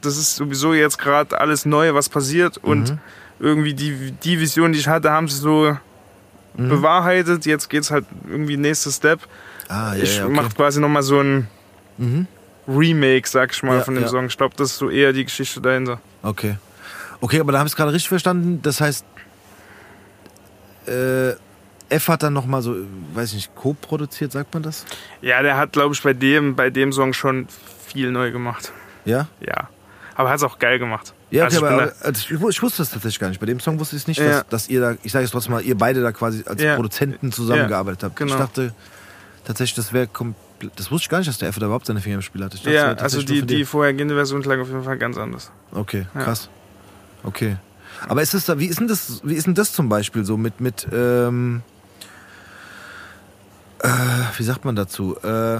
das 0.02 0.18
ist 0.18 0.36
sowieso 0.36 0.74
jetzt 0.74 0.98
gerade 0.98 1.40
alles 1.40 1.64
neu 1.64 1.94
was 1.94 2.10
passiert 2.10 2.58
und 2.58 2.90
Mhm. 2.90 2.98
irgendwie 3.40 3.72
die 3.72 4.12
die 4.22 4.38
Vision 4.38 4.72
die 4.72 4.78
ich 4.80 4.88
hatte 4.88 5.10
haben 5.10 5.28
sie 5.28 5.38
so 5.38 5.78
Mhm. 6.56 6.68
bewahrheitet 6.68 7.46
jetzt 7.46 7.68
geht's 7.68 7.90
halt 7.90 8.04
irgendwie 8.28 8.56
nächster 8.56 8.90
Step 8.90 9.20
Ah, 9.68 9.94
ja, 9.94 10.02
ich 10.02 10.16
ja, 10.18 10.24
okay. 10.26 10.34
mach 10.34 10.54
quasi 10.54 10.80
noch 10.80 10.88
mal 10.88 11.02
so 11.02 11.20
ein 11.20 11.48
Mhm. 11.98 12.26
Remake 12.66 13.28
sag 13.28 13.52
ich 13.52 13.62
mal 13.62 13.78
Ja, 13.78 13.82
von 13.84 13.94
dem 13.94 14.04
ja. 14.04 14.08
Song 14.08 14.26
ich 14.26 14.36
glaube 14.36 14.54
das 14.56 14.70
ist 14.72 14.78
so 14.78 14.88
eher 14.90 15.12
die 15.12 15.24
Geschichte 15.24 15.60
dahinter 15.60 16.00
Okay. 16.22 16.56
Okay, 17.20 17.40
aber 17.40 17.52
da 17.52 17.58
habe 17.58 17.66
ich 17.66 17.72
es 17.72 17.76
gerade 17.76 17.92
richtig 17.92 18.08
verstanden. 18.10 18.60
Das 18.62 18.80
heißt, 18.82 19.04
äh, 20.86 21.30
F 21.88 22.08
hat 22.08 22.22
dann 22.22 22.32
nochmal 22.32 22.60
so, 22.62 22.74
weiß 23.14 23.30
ich 23.30 23.34
nicht, 23.36 23.54
co-produziert, 23.54 24.32
sagt 24.32 24.52
man 24.54 24.62
das? 24.62 24.84
Ja, 25.22 25.42
der 25.42 25.56
hat, 25.56 25.72
glaube 25.72 25.94
ich, 25.94 26.02
bei 26.02 26.12
dem, 26.12 26.54
bei 26.56 26.70
dem 26.70 26.92
Song 26.92 27.12
schon 27.12 27.46
viel 27.86 28.10
neu 28.10 28.30
gemacht. 28.30 28.72
Ja? 29.04 29.28
Ja. 29.40 29.68
Aber 30.16 30.28
hat 30.30 30.36
es 30.36 30.42
auch 30.44 30.58
geil 30.58 30.78
gemacht. 30.78 31.12
Ja, 31.30 31.44
Also 31.44 31.58
okay, 31.64 31.66
ich 31.66 31.72
aber, 31.82 31.92
also 32.06 32.20
ich, 32.20 32.30
ich 32.56 32.62
wusste 32.62 32.78
das 32.82 32.90
tatsächlich 32.90 33.18
gar 33.18 33.28
nicht. 33.28 33.40
Bei 33.40 33.46
dem 33.46 33.58
Song 33.60 33.80
wusste 33.80 33.96
ich 33.96 34.02
es 34.02 34.08
nicht, 34.08 34.18
Ja. 34.20 34.42
dass, 34.42 34.46
dass 34.48 34.68
ihr 34.68 34.80
da, 34.80 34.94
ich 35.02 35.10
sage 35.12 35.24
jetzt 35.24 35.32
trotzdem 35.32 35.52
mal, 35.54 35.62
ihr 35.62 35.76
beide 35.76 36.02
da 36.02 36.12
quasi 36.12 36.44
als 36.46 36.62
Ja. 36.62 36.76
Produzenten 36.76 37.32
zusammengearbeitet 37.32 38.04
habt. 38.04 38.16
genau. 38.16 38.32
Ich 38.34 38.38
dachte 38.38 38.72
tatsächlich, 39.44 39.74
das 39.74 39.92
wäre 39.92 40.06
komplett, 40.06 40.38
das 40.76 40.90
wusste 40.90 41.06
ich 41.06 41.08
gar 41.10 41.18
nicht, 41.18 41.28
dass 41.28 41.38
der 41.38 41.48
F 41.48 41.58
da 41.58 41.66
überhaupt 41.66 41.86
seine 41.86 42.00
Finger 42.00 42.16
im 42.16 42.22
Spiel 42.22 42.44
hatte. 42.44 42.56
Dachte, 42.56 42.70
das 42.70 42.74
ja, 42.74 42.92
also 42.92 43.22
die, 43.22 43.42
die 43.44 43.64
vorhergehende 43.64 44.14
Version 44.14 44.40
klang 44.42 44.60
auf 44.60 44.68
jeden 44.68 44.84
Fall 44.84 44.96
ganz 44.98 45.18
anders. 45.18 45.50
Okay, 45.72 46.06
krass. 46.14 46.48
Okay. 47.24 47.56
Aber 48.08 48.22
ist 48.22 48.34
es 48.34 48.44
da, 48.44 48.58
wie 48.58 48.66
ist 48.66 48.78
denn 48.80 48.88
das, 48.88 49.20
wie 49.24 49.34
ist 49.34 49.46
denn 49.46 49.54
das 49.54 49.72
zum 49.72 49.88
Beispiel 49.88 50.24
so 50.24 50.36
mit, 50.36 50.60
mit, 50.60 50.86
ähm, 50.92 51.62
äh, 53.80 53.88
wie 54.36 54.42
sagt 54.42 54.64
man 54.64 54.76
dazu? 54.76 55.16
Äh, 55.22 55.58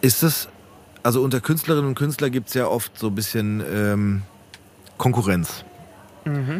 ist 0.00 0.22
es, 0.22 0.48
also 1.06 1.22
unter 1.22 1.40
Künstlerinnen 1.40 1.86
und 1.86 1.94
Künstlern 1.94 2.32
gibt 2.32 2.48
es 2.48 2.54
ja 2.54 2.66
oft 2.66 2.98
so 2.98 3.06
ein 3.06 3.14
bisschen 3.14 3.62
ähm, 3.72 4.22
Konkurrenz. 4.98 5.64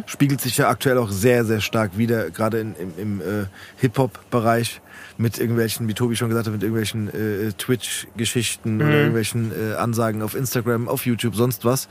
Spiegelt 0.06 0.40
sich 0.40 0.56
ja 0.56 0.68
aktuell 0.68 0.98
auch 0.98 1.10
sehr, 1.10 1.44
sehr 1.44 1.60
stark 1.60 1.98
wieder, 1.98 2.31
gerade 2.31 2.60
in, 2.60 2.77
im, 2.77 2.93
im 2.97 3.20
äh, 3.20 3.47
Hip-Hop-Bereich 3.78 4.81
mit 5.18 5.40
irgendwelchen, 5.40 5.89
wie 5.89 5.94
Tobi 5.94 6.14
schon 6.14 6.28
gesagt 6.28 6.47
hat, 6.47 6.52
mit 6.52 6.62
irgendwelchen 6.62 7.09
äh, 7.09 7.52
Twitch-Geschichten 7.59 8.81
oder 8.81 8.93
irgendwelchen 8.93 9.51
äh, 9.51 9.74
Ansagen 9.74 10.23
auf 10.23 10.36
Instagram, 10.36 10.86
auf 10.86 11.06
YouTube, 11.06 11.35
sonst 11.35 11.64
was. 11.64 11.89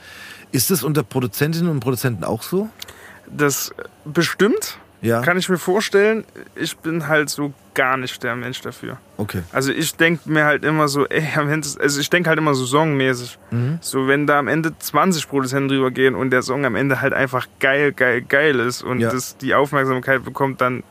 Ist 0.53 0.71
das 0.71 0.81
unter 0.81 1.03
Produzentinnen 1.03 1.69
und 1.69 1.81
Produzenten 1.81 2.23
auch 2.23 2.43
so? 2.43 2.69
Das 3.29 3.73
bestimmt, 4.05 4.77
Ja. 5.05 5.21
kann 5.21 5.37
ich 5.37 5.47
mir 5.49 5.57
vorstellen. 5.57 6.25
Ich 6.55 6.75
bin 6.77 7.07
halt 7.07 7.29
so 7.29 7.53
gar 7.73 7.95
nicht 7.97 8.23
der 8.23 8.35
Mensch 8.35 8.61
dafür. 8.61 8.97
Okay. 9.17 9.43
Also 9.51 9.71
ich 9.71 9.95
denke 9.95 10.29
mir 10.29 10.45
halt 10.45 10.63
immer 10.65 10.87
so, 10.87 11.05
ey, 11.07 11.27
am 11.37 11.49
Ende, 11.49 11.67
also 11.79 11.99
ich 11.99 12.09
denke 12.09 12.29
halt 12.29 12.39
immer 12.39 12.55
so 12.55 12.65
songmäßig. 12.65 13.37
Mhm. 13.51 13.77
So, 13.81 14.07
wenn 14.07 14.25
da 14.27 14.39
am 14.39 14.47
Ende 14.47 14.77
20 14.77 15.27
Produzenten 15.29 15.69
drüber 15.69 15.91
gehen 15.91 16.15
und 16.15 16.31
der 16.31 16.41
Song 16.41 16.65
am 16.65 16.75
Ende 16.75 17.01
halt 17.01 17.13
einfach 17.13 17.47
geil, 17.59 17.91
geil, 17.91 18.21
geil 18.21 18.59
ist 18.59 18.81
und 18.81 18.99
Ja. 18.99 19.09
das 19.11 19.37
die 19.37 19.53
Aufmerksamkeit 19.53 20.23
bekommt, 20.23 20.59
dann 20.61 20.83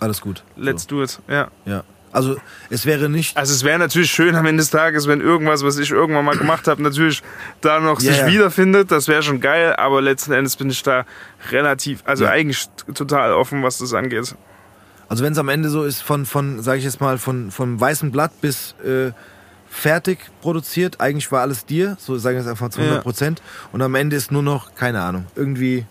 Alles 0.00 0.20
gut. 0.20 0.42
let's 0.56 0.86
do 0.86 1.02
it. 1.02 1.20
Ja. 1.28 1.48
So, 1.64 1.70
ja. 1.70 1.84
Also 2.14 2.36
es 2.70 2.86
wäre 2.86 3.08
nicht. 3.08 3.36
Also 3.36 3.52
es 3.52 3.64
wäre 3.64 3.78
natürlich 3.78 4.10
schön 4.10 4.36
am 4.36 4.46
Ende 4.46 4.60
des 4.62 4.70
Tages, 4.70 5.08
wenn 5.08 5.20
irgendwas, 5.20 5.64
was 5.64 5.78
ich 5.78 5.90
irgendwann 5.90 6.24
mal 6.24 6.36
gemacht 6.38 6.68
habe, 6.68 6.80
natürlich 6.80 7.22
da 7.60 7.80
noch 7.80 8.00
Ja, 8.00 8.12
sich 8.12 8.20
ja. 8.20 8.26
wiederfindet. 8.28 8.90
Das 8.92 9.08
wäre 9.08 9.22
schon 9.22 9.40
geil, 9.40 9.74
aber 9.76 10.00
letzten 10.00 10.32
Endes 10.32 10.54
bin 10.56 10.70
ich 10.70 10.82
da 10.84 11.04
relativ, 11.50 12.02
also 12.04 12.24
Ja. 12.24 12.30
eigentlich 12.30 12.66
total 12.94 13.32
offen, 13.32 13.62
was 13.64 13.78
das 13.78 13.92
angeht. 13.94 14.34
Also 15.08 15.24
wenn 15.24 15.32
es 15.32 15.38
am 15.38 15.48
Ende 15.48 15.68
so 15.68 15.82
ist, 15.84 16.02
von, 16.02 16.24
von 16.24 16.62
sage 16.62 16.78
ich 16.78 16.84
jetzt 16.84 17.00
mal, 17.00 17.18
von, 17.18 17.50
von 17.50 17.80
weißem 17.80 18.12
Blatt 18.12 18.40
bis 18.40 18.74
äh, 18.84 19.10
fertig 19.68 20.18
produziert, 20.40 21.00
eigentlich 21.00 21.30
war 21.32 21.40
alles 21.42 21.66
dir, 21.66 21.96
so 21.98 22.16
sagen 22.16 22.36
wir 22.36 22.42
es 22.42 22.46
einfach 22.48 22.68
zu 22.70 22.80
100 22.80 23.02
Prozent. 23.02 23.42
Und 23.72 23.82
am 23.82 23.94
Ende 23.96 24.14
ist 24.14 24.30
nur 24.30 24.42
noch, 24.42 24.74
keine 24.76 25.02
Ahnung, 25.02 25.26
irgendwie 25.34 25.84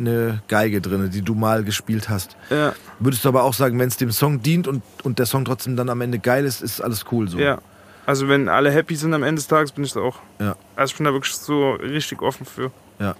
eine 0.00 0.42
Geige 0.48 0.80
drin, 0.80 1.10
die 1.10 1.22
du 1.22 1.34
mal 1.34 1.62
gespielt 1.64 2.08
hast. 2.08 2.36
Ja, 2.50 2.74
Würdest 2.98 3.24
du 3.24 3.28
aber 3.28 3.44
auch 3.44 3.54
sagen, 3.54 3.78
wenn 3.78 3.88
es 3.88 3.96
dem 3.96 4.10
Song 4.10 4.42
dient 4.42 4.66
und, 4.66 4.82
und 5.04 5.18
der 5.18 5.26
Song 5.26 5.44
trotzdem 5.44 5.76
dann 5.76 5.88
am 5.88 6.00
Ende 6.00 6.18
geil 6.18 6.44
ist, 6.44 6.60
ist 6.62 6.80
alles 6.80 7.04
cool 7.12 7.28
so. 7.28 7.38
ja. 7.38 7.58
Also 8.06 8.28
wenn 8.28 8.48
alle 8.48 8.72
happy 8.72 8.96
sind 8.96 9.14
am 9.14 9.22
Ende 9.22 9.36
des 9.40 9.46
Tages, 9.46 9.70
bin 9.72 9.84
ich 9.84 9.92
da 9.92 10.00
auch. 10.00 10.18
Ja. 10.40 10.56
Also 10.74 10.92
ich 10.92 10.96
bin 10.96 11.04
da 11.04 11.12
wirklich 11.12 11.34
so 11.34 11.72
richtig 11.74 12.22
offen 12.22 12.44
für. 12.44 12.72
Ja. 12.98 13.14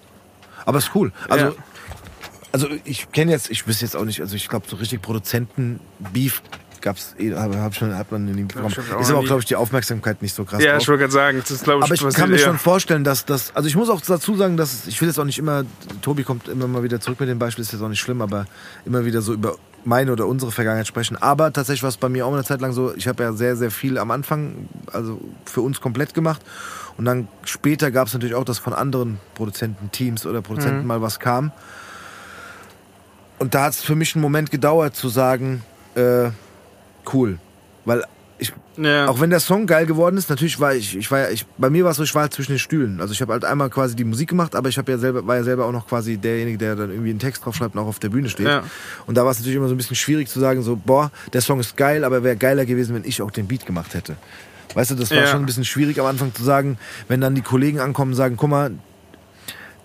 Aber 0.67 0.79
ist 0.79 0.91
cool. 0.97 1.13
Also, 1.29 1.47
Ja. 1.47 1.53
also 2.51 2.67
ich 2.85 3.13
kenne 3.13 3.31
jetzt, 3.31 3.51
ich 3.51 3.69
wüsste 3.69 3.85
jetzt 3.85 3.95
auch 3.95 4.05
nicht, 4.05 4.21
also 4.21 4.35
ich 4.35 4.49
glaube, 4.49 4.67
so 4.69 4.77
richtig 4.77 5.01
Produzenten-Beef 5.03 6.43
gab's 6.81 7.15
eh, 7.19 7.33
hab, 7.35 7.75
schon, 7.75 7.97
hat 7.97 8.11
man 8.13 8.27
ich 8.29 8.57
hab 8.57 8.65
auch 8.65 9.01
Ist 9.01 9.11
aber 9.11 9.19
auch, 9.21 9.25
glaube 9.25 9.41
ich, 9.41 9.47
die 9.47 9.57
Aufmerksamkeit 9.57 10.23
nicht 10.23 10.35
so 10.35 10.45
krass 10.45 10.63
Ja, 10.63 10.73
drauf. 10.73 10.83
ich 10.83 10.89
wollte 10.89 11.01
gerade 11.01 11.13
sagen, 11.13 11.39
das 11.41 11.51
ist 11.51 11.65
glaube 11.65 11.81
ich, 11.81 11.85
Aber 11.85 11.95
ich 11.95 12.03
was 12.05 12.15
kann 12.15 12.31
mir 12.31 12.37
eher- 12.37 12.45
schon 12.45 12.59
vorstellen, 12.59 13.05
dass 13.05 13.25
das, 13.25 13.55
also 13.55 13.69
ich 13.69 13.77
muss 13.77 13.89
auch 13.91 14.01
dazu 14.01 14.37
sagen, 14.37 14.57
dass 14.57 14.87
ich 14.87 15.01
will 15.01 15.09
jetzt 15.09 15.19
auch 15.19 15.25
nicht 15.25 15.39
immer, 15.39 15.65
Tobi 16.03 16.23
kommt 16.25 16.49
immer 16.49 16.67
mal 16.69 16.83
wieder 16.83 17.01
zurück 17.01 17.21
mit 17.21 17.29
dem 17.29 17.39
Beispiel, 17.39 17.63
ist 17.63 17.73
jetzt 17.73 17.83
auch 17.83 17.89
nicht 17.89 18.01
schlimm, 18.01 18.23
aber 18.23 18.47
immer 18.85 19.05
wieder 19.05 19.23
so 19.23 19.33
über 19.33 19.57
meine 19.85 20.13
oder 20.13 20.27
unsere 20.27 20.53
Vergangenheit 20.53 20.87
sprechen. 20.87 21.17
Aber 21.17 21.53
tatsächlich 21.53 21.83
war 21.83 21.89
es 21.89 21.97
bei 21.97 22.09
mir 22.11 22.27
auch 22.27 22.33
eine 22.35 22.45
Zeit 22.45 22.61
lang 22.61 22.73
so, 22.73 22.95
ich 22.95 23.09
habe 23.09 23.23
ja 23.23 23.33
sehr, 23.33 23.57
sehr 23.57 23.71
viel 23.71 23.97
am 23.97 24.11
Anfang, 24.11 24.69
also 24.93 25.21
für 25.47 25.63
uns 25.63 25.81
komplett 25.81 26.13
gemacht. 26.13 26.43
Und 26.99 27.07
dann 27.07 27.29
später 27.45 27.91
gab 27.91 28.09
es 28.09 28.13
natürlich 28.13 28.35
auch, 28.35 28.45
dass 28.45 28.59
von 28.59 28.75
anderen 28.75 29.19
Produzenten, 29.35 29.91
Teams 29.91 30.27
oder 30.27 30.43
Produzenten 30.43 30.87
mal 30.87 31.01
was 31.01 31.19
kam. 31.19 31.51
Und 33.39 33.55
da 33.55 33.65
hat 33.65 33.73
es 33.73 33.81
für 33.81 33.95
mich 33.95 34.15
einen 34.15 34.21
Moment 34.23 34.51
gedauert 34.51 34.95
zu 34.97 35.09
sagen, 35.09 35.63
äh, 35.95 36.29
cool. 37.13 37.39
Weil 37.85 38.05
ich 38.39 38.53
Ja. 38.77 39.07
auch 39.09 39.21
wenn 39.21 39.29
der 39.31 39.41
Song 39.41 39.67
geil 39.67 39.85
geworden 39.85 40.17
ist, 40.17 40.31
natürlich 40.31 40.59
war 40.61 40.75
ich, 40.75 40.97
ich 40.97 41.11
war 41.11 41.19
ja, 41.21 41.29
ich, 41.31 41.45
bei 41.59 41.69
mir 41.69 41.85
war 41.85 41.91
es 41.91 41.99
so, 41.99 42.03
ich 42.03 42.15
war 42.15 42.23
halt 42.23 42.33
zwischen 42.33 42.53
den 42.53 42.59
Stühlen. 42.59 43.01
Also 43.01 43.13
ich 43.13 43.21
habe 43.21 43.33
halt 43.35 43.45
einmal 43.45 43.69
quasi 43.69 43.95
die 43.95 44.05
Musik 44.05 44.31
gemacht, 44.31 44.55
aber 44.55 44.69
ich 44.71 44.79
habe 44.79 44.91
ja 44.93 44.97
selber, 44.99 45.27
war 45.27 45.37
ja 45.37 45.43
selber 45.45 45.67
auch 45.67 45.73
noch 45.73 45.87
quasi 45.87 46.17
derjenige, 46.17 46.57
der 46.57 46.75
dann 46.77 46.91
irgendwie 46.91 47.11
einen 47.11 47.19
Text 47.19 47.45
draufschreibt 47.45 47.75
und 47.75 47.81
auch 47.83 47.87
auf 47.87 47.99
der 47.99 48.09
Bühne 48.09 48.29
steht. 48.31 48.47
Ja. 48.47 48.63
Und 49.07 49.17
da 49.19 49.25
war 49.25 49.31
es 49.33 49.39
natürlich 49.39 49.57
immer 49.57 49.69
so 49.69 49.75
ein 49.75 49.77
bisschen 49.77 49.97
schwierig 49.97 50.29
zu 50.29 50.41
sagen, 50.41 50.63
so, 50.63 50.77
boah, 50.77 51.11
der 51.35 51.43
Song 51.43 51.61
ist 51.61 51.77
geil, 51.77 52.03
aber 52.05 52.23
wäre 52.23 52.37
geiler 52.37 52.65
gewesen, 52.65 52.95
wenn 52.95 53.05
ich 53.05 53.21
auch 53.21 53.31
den 53.31 53.47
Beat 53.47 53.67
gemacht 53.67 53.93
hätte. 53.95 54.17
Weißt 54.75 54.93
du, 54.93 54.95
das 54.95 55.11
war 55.11 55.19
Ja. 55.19 55.27
schon 55.27 55.41
ein 55.43 55.47
bisschen 55.47 55.65
schwierig 55.67 56.01
am 56.01 56.07
Anfang 56.07 56.35
zu 56.35 56.43
sagen, 56.45 56.79
wenn 57.09 57.21
dann 57.21 57.35
die 57.35 57.43
Kollegen 57.43 57.81
ankommen 57.81 58.13
und 58.13 58.17
sagen, 58.17 58.37
guck 58.39 58.49
mal, 58.49 58.71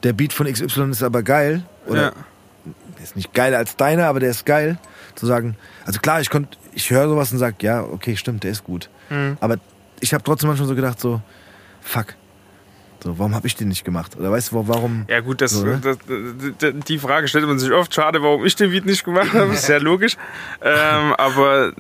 der 0.04 0.14
Beat 0.14 0.32
von 0.32 0.46
XY 0.48 0.92
ist 0.92 1.04
aber 1.04 1.24
geil. 1.24 1.64
Oder 1.88 2.02
ja. 2.02 2.12
der 2.98 3.04
ist 3.04 3.16
nicht 3.16 3.34
geiler 3.34 3.58
als 3.58 3.76
deiner, 3.76 4.06
aber 4.06 4.20
der 4.22 4.30
ist 4.30 4.46
geil. 4.46 4.78
Zu 5.16 5.26
sagen, 5.26 5.56
also 5.86 6.00
klar, 6.00 6.22
ich 6.22 6.30
konnte, 6.30 6.58
ich 6.76 6.90
höre 6.92 7.08
sowas 7.10 7.32
und 7.32 7.40
sag, 7.40 7.64
ja, 7.64 7.82
okay, 7.84 8.16
stimmt, 8.18 8.44
der 8.44 8.52
ist 8.52 8.64
gut. 8.64 8.90
Mhm. 9.10 9.38
Aber 9.40 9.58
ich 10.02 10.14
habe 10.14 10.24
trotzdem 10.24 10.50
manchmal 10.50 10.68
so 10.68 10.76
gedacht, 10.76 11.00
so, 11.00 11.22
fuck. 11.82 12.08
So, 13.04 13.18
warum 13.20 13.36
habe 13.36 13.46
ich 13.48 13.56
den 13.56 13.68
nicht 13.68 13.84
gemacht? 13.86 14.18
Oder 14.18 14.32
weißt 14.32 14.52
du, 14.52 14.56
wa- 14.56 14.64
warum? 14.68 15.06
Ja 15.08 15.20
gut, 15.22 15.40
das, 15.42 15.52
So, 15.52 15.66
ne? 15.66 15.80
das, 15.82 15.98
das, 16.58 16.74
die 16.88 16.98
Frage 16.98 17.28
stellt 17.28 17.46
man 17.46 17.60
sich 17.60 17.72
oft. 17.72 17.94
Schade, 17.94 18.22
warum 18.24 18.44
ich 18.46 18.56
den 18.56 18.72
Beat 18.72 18.86
nicht 18.86 19.04
gemacht 19.04 19.32
habe. 19.34 19.54
Ist 19.54 19.68
ja 19.70 19.78
logisch. 19.78 20.18
Ähm, 20.62 21.14
aber 21.18 21.74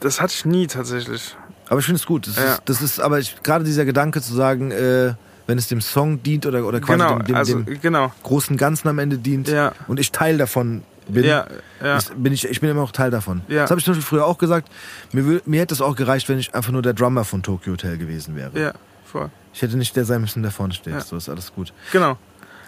das 0.00 0.20
hatte 0.20 0.32
ich 0.34 0.44
nie 0.44 0.66
tatsächlich. 0.66 1.36
Aber 1.68 1.78
ich 1.78 1.86
finde 1.86 2.00
es 2.00 2.06
gut. 2.06 2.26
Das, 2.26 2.36
Ja. 2.36 2.54
ist, 2.54 2.62
das 2.64 2.82
ist 2.82 3.00
aber 3.00 3.20
gerade 3.44 3.64
dieser 3.64 3.84
Gedanke 3.84 4.20
zu 4.22 4.34
sagen, 4.34 4.72
äh, 4.72 5.14
wenn 5.46 5.56
es 5.58 5.68
dem 5.68 5.80
Song 5.80 6.20
dient 6.22 6.46
oder, 6.46 6.64
oder 6.66 6.80
quasi 6.80 6.98
Genau, 6.98 7.18
dem, 7.18 7.26
dem, 7.26 7.34
also 7.36 7.58
dem 7.60 7.80
genau. 7.80 8.12
großen 8.24 8.56
Ganzen 8.56 8.88
am 8.88 8.98
Ende 8.98 9.18
dient 9.18 9.46
Ja. 9.48 9.72
und 9.86 10.00
ich 10.00 10.10
Teil 10.10 10.36
davon 10.36 10.82
bin, 11.12 11.24
Ja, 11.24 11.46
ja. 11.82 11.96
ist, 11.96 12.12
bin 12.22 12.32
ich, 12.32 12.48
ich 12.48 12.60
bin 12.60 12.70
immer 12.70 12.80
noch 12.82 12.92
Teil 12.92 13.10
davon. 13.10 13.42
Ja. 13.48 13.62
Das 13.62 13.70
habe 13.70 13.78
ich 13.80 13.84
zum 13.84 13.94
Beispiel 13.94 14.06
früher 14.06 14.26
auch 14.26 14.38
gesagt. 14.38 14.68
Mir, 15.12 15.40
mir 15.44 15.60
hätte 15.60 15.74
es 15.74 15.80
auch 15.80 15.96
gereicht, 15.96 16.28
wenn 16.28 16.38
ich 16.38 16.54
einfach 16.54 16.72
nur 16.72 16.82
der 16.82 16.94
Drummer 16.94 17.24
von 17.24 17.42
Tokyo 17.42 17.72
Hotel 17.72 17.98
gewesen 17.98 18.36
wäre. 18.36 18.50
Ja, 18.60 18.72
voll. 19.04 19.30
Ich 19.52 19.62
hätte 19.62 19.76
nicht 19.76 19.96
der 19.96 20.04
sein 20.04 20.20
müssen, 20.20 20.42
der 20.42 20.52
vorne 20.52 20.72
steht. 20.74 21.00
So 21.02 21.16
ist 21.16 21.28
alles 21.28 21.52
gut. 21.52 21.72
Genau. 21.92 22.16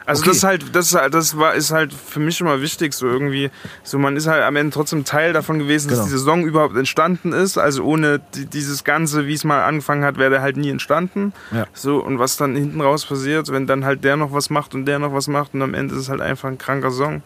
Also 0.04 0.22
Okay. 0.22 0.30
das 0.30 0.36
ist 0.38 0.42
halt, 0.42 0.74
das 0.74 0.86
ist 0.86 0.94
halt, 0.96 1.14
das 1.14 1.38
war, 1.38 1.54
ist 1.54 1.70
halt 1.70 1.92
für 1.92 2.18
mich 2.18 2.40
immer 2.40 2.60
wichtig, 2.60 2.92
so 2.92 3.06
irgendwie, 3.06 3.52
so 3.84 4.00
man 4.00 4.16
ist 4.16 4.26
halt 4.26 4.42
am 4.42 4.56
Ende 4.56 4.72
trotzdem 4.74 5.04
Teil 5.04 5.32
davon 5.32 5.60
gewesen, 5.60 5.86
Genau. 5.90 6.00
dass 6.00 6.10
dieser 6.10 6.24
Song 6.24 6.44
überhaupt 6.44 6.76
entstanden 6.76 7.32
ist. 7.32 7.56
Also 7.56 7.84
ohne 7.84 8.20
die, 8.34 8.46
dieses 8.46 8.82
Ganze, 8.82 9.28
wie 9.28 9.34
es 9.34 9.44
mal 9.44 9.62
angefangen 9.62 10.02
hat, 10.04 10.16
wäre 10.18 10.30
der 10.30 10.42
halt 10.42 10.56
nie 10.56 10.70
entstanden. 10.70 11.32
Ja. 11.52 11.66
So, 11.72 12.02
und 12.04 12.18
was 12.18 12.36
dann 12.36 12.56
hinten 12.56 12.80
raus 12.80 13.06
passiert, 13.06 13.52
wenn 13.52 13.68
dann 13.68 13.84
halt 13.84 14.02
der 14.02 14.16
noch 14.16 14.32
was 14.32 14.50
macht 14.50 14.74
und 14.74 14.86
der 14.86 14.98
noch 14.98 15.12
was 15.14 15.28
macht 15.28 15.54
und 15.54 15.62
am 15.62 15.72
Ende 15.72 15.94
ist 15.94 16.00
es 16.00 16.08
halt 16.08 16.20
einfach 16.20 16.48
ein 16.48 16.58
kranker 16.58 16.90
Song, 16.90 17.22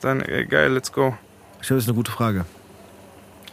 dann 0.00 0.20
ey, 0.20 0.44
geil, 0.46 0.72
let's 0.72 0.92
go. 0.92 1.16
Ich 1.62 1.70
habe 1.70 1.78
jetzt 1.80 1.88
eine 1.88 1.96
gute 1.96 2.10
Frage. 2.10 2.44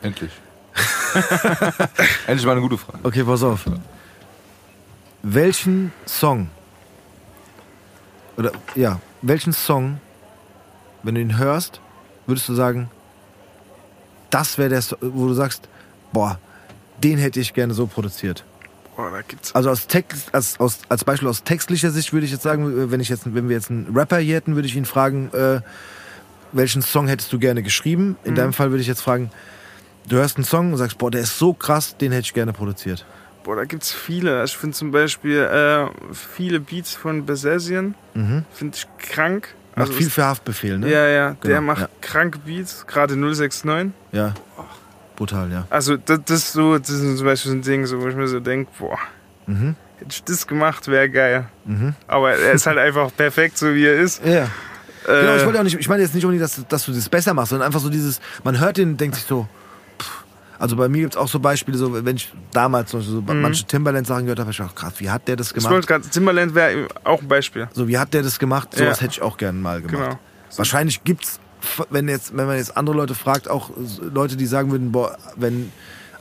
Endlich. 0.01 0.31
Endlich 2.27 2.45
mal 2.45 2.53
eine 2.53 2.61
gute 2.61 2.77
Frage. 2.77 2.99
Okay, 3.03 3.23
pass 3.23 3.43
auf. 3.43 3.65
Welchen 5.23 5.91
Song 6.05 6.49
oder 8.37 8.51
ja, 8.75 8.99
welchen 9.21 9.53
Song, 9.53 9.99
wenn 11.03 11.15
du 11.15 11.21
ihn 11.21 11.37
hörst, 11.37 11.79
würdest 12.25 12.49
du 12.49 12.53
sagen, 12.55 12.89
das 14.29 14.57
wäre 14.57 14.69
der, 14.69 14.81
So- 14.81 14.97
wo 15.01 15.27
du 15.27 15.33
sagst, 15.33 15.67
boah, 16.11 16.39
den 17.03 17.17
hätte 17.19 17.39
ich 17.39 17.53
gerne 17.53 17.73
so 17.73 17.85
produziert. 17.87 18.43
Boah, 18.95 19.11
da 19.11 19.21
gibt's. 19.21 19.53
Also 19.53 19.69
aus 19.69 19.87
Text, 19.87 20.33
als, 20.33 20.59
aus, 20.59 20.79
als 20.89 21.03
Beispiel 21.03 21.27
aus 21.27 21.43
textlicher 21.43 21.91
Sicht 21.91 22.13
würde 22.13 22.25
ich 22.25 22.31
jetzt 22.31 22.43
sagen, 22.43 22.89
wenn 22.91 22.99
ich 22.99 23.09
jetzt, 23.09 23.23
wenn 23.33 23.47
wir 23.49 23.55
jetzt 23.55 23.69
einen 23.69 23.95
Rapper 23.95 24.17
hier 24.17 24.35
hätten, 24.35 24.55
würde 24.55 24.67
ich 24.67 24.75
ihn 24.75 24.85
fragen, 24.85 25.29
äh, 25.33 25.61
welchen 26.51 26.81
Song 26.81 27.07
hättest 27.07 27.31
du 27.33 27.39
gerne 27.39 27.63
geschrieben? 27.63 28.17
In 28.23 28.35
deinem 28.35 28.53
Fall 28.53 28.71
würde 28.71 28.81
ich 28.81 28.87
jetzt 28.87 29.01
fragen, 29.01 29.31
du 30.07 30.17
hörst 30.17 30.37
einen 30.37 30.45
Song 30.45 30.71
und 30.71 30.77
sagst, 30.77 30.97
boah, 30.97 31.11
der 31.11 31.21
ist 31.21 31.37
so 31.37 31.53
krass, 31.53 31.95
den 31.97 32.11
hätte 32.11 32.23
ich 32.25 32.33
gerne 32.33 32.53
produziert. 32.53 33.05
Boah, 33.43 33.55
da 33.55 33.65
gibt's 33.65 33.91
viele. 33.91 34.43
Ich 34.43 34.55
finde 34.55 34.75
zum 34.75 34.91
Beispiel 34.91 35.39
äh, 35.39 35.87
viele 36.13 36.59
Beats 36.59 36.93
von 36.93 37.25
Besessian, 37.25 37.95
Mhm. 38.13 38.45
finde 38.53 38.77
ich 38.77 38.87
krank. 38.99 39.55
Macht 39.75 39.87
Also 39.87 39.93
viel 39.93 40.07
es- 40.07 40.13
für 40.13 40.25
Haftbefehl, 40.25 40.77
ne? 40.77 40.89
Ja, 40.91 41.07
ja, 41.07 41.29
der 41.31 41.37
Genau, 41.49 41.61
macht 41.61 41.81
ja. 41.81 41.89
kranke 42.01 42.39
Beats, 42.39 42.85
gerade 42.85 43.15
069. 43.15 43.93
Ja. 44.11 44.33
Brutal, 45.15 45.51
ja. 45.51 45.65
Also 45.69 45.97
das, 45.97 46.19
das 46.25 46.37
ist 46.39 46.53
so, 46.53 46.77
das 46.77 46.89
ist 46.89 47.17
zum 47.17 47.25
Beispiel 47.25 47.51
so 47.51 47.57
ein 47.57 47.61
Ding, 47.61 47.85
so, 47.85 48.01
wo 48.01 48.07
ich 48.07 48.15
mir 48.15 48.27
so 48.27 48.39
denke, 48.39 48.69
boah, 48.77 48.97
Mhm. 49.47 49.75
hätte 49.97 50.09
ich 50.11 50.23
das 50.23 50.45
gemacht, 50.45 50.87
wäre 50.87 51.09
geil. 51.09 51.47
Mhm. 51.65 51.95
Aber 52.07 52.33
er 52.33 52.51
ist 52.53 52.65
halt 52.67 52.77
einfach 52.77 53.11
perfekt, 53.15 53.57
so 53.57 53.73
wie 53.73 53.85
er 53.85 53.99
ist. 53.99 54.23
Ja. 54.25 54.49
Genau, 55.05 55.35
ich 55.35 55.41
Äh, 55.41 55.45
wollte 55.45 55.59
auch 55.59 55.63
nicht, 55.63 55.77
ich 55.79 55.89
meine 55.89 56.03
jetzt 56.03 56.13
nicht 56.13 56.25
unbedingt, 56.25 56.43
dass, 56.43 56.65
dass 56.67 56.85
du 56.85 56.91
das 56.91 57.09
besser 57.09 57.33
machst, 57.33 57.49
sondern 57.49 57.65
einfach 57.65 57.79
so 57.79 57.89
dieses, 57.89 58.19
man 58.43 58.59
hört 58.59 58.77
den, 58.77 58.97
denkt 58.97 59.15
sich 59.15 59.25
so, 59.25 59.47
pff. 59.99 60.23
also 60.59 60.75
bei 60.75 60.87
mir 60.89 61.01
gibt's 61.01 61.17
auch 61.17 61.27
so 61.27 61.39
Beispiele, 61.39 61.77
so 61.77 62.05
wenn 62.05 62.15
ich 62.15 62.31
damals 62.51 62.91
so 62.91 62.99
manche 63.25 63.65
Timberland-Sachen 63.65 64.23
gehört 64.25 64.39
habe, 64.39 64.47
hab 64.49 64.53
ich 64.53 64.61
auch 64.61 64.75
krass, 64.75 64.93
wie 64.97 65.09
hat 65.09 65.27
der 65.27 65.35
das 65.37 65.53
Mhm. 65.55 65.59
gemacht? 65.61 65.87
gerade, 65.87 66.07
Timberland 66.09 66.53
wäre 66.55 66.87
auch 67.03 67.21
ein 67.21 67.27
Beispiel. 67.27 67.67
So, 67.73 67.87
wie 67.87 67.97
hat 67.97 68.13
der 68.13 68.21
das 68.21 68.37
gemacht? 68.39 68.75
Sowas 68.75 68.97
Ja. 68.99 69.03
hätte 69.03 69.13
ich 69.13 69.21
auch 69.21 69.37
gerne 69.37 69.57
mal 69.59 69.81
gemacht. 69.81 70.09
Genau. 70.09 70.19
Wahrscheinlich 70.57 71.03
gibt's, 71.03 71.39
wenn 71.89 72.07
jetzt, 72.09 72.35
wenn 72.37 72.45
man 72.45 72.57
jetzt 72.57 72.75
andere 72.77 72.95
Leute 72.95 73.15
fragt, 73.15 73.49
auch 73.49 73.71
Leute, 74.01 74.35
die 74.35 74.45
sagen 74.45 74.71
würden, 74.71 74.91
boah, 74.91 75.17
wenn, 75.35 75.71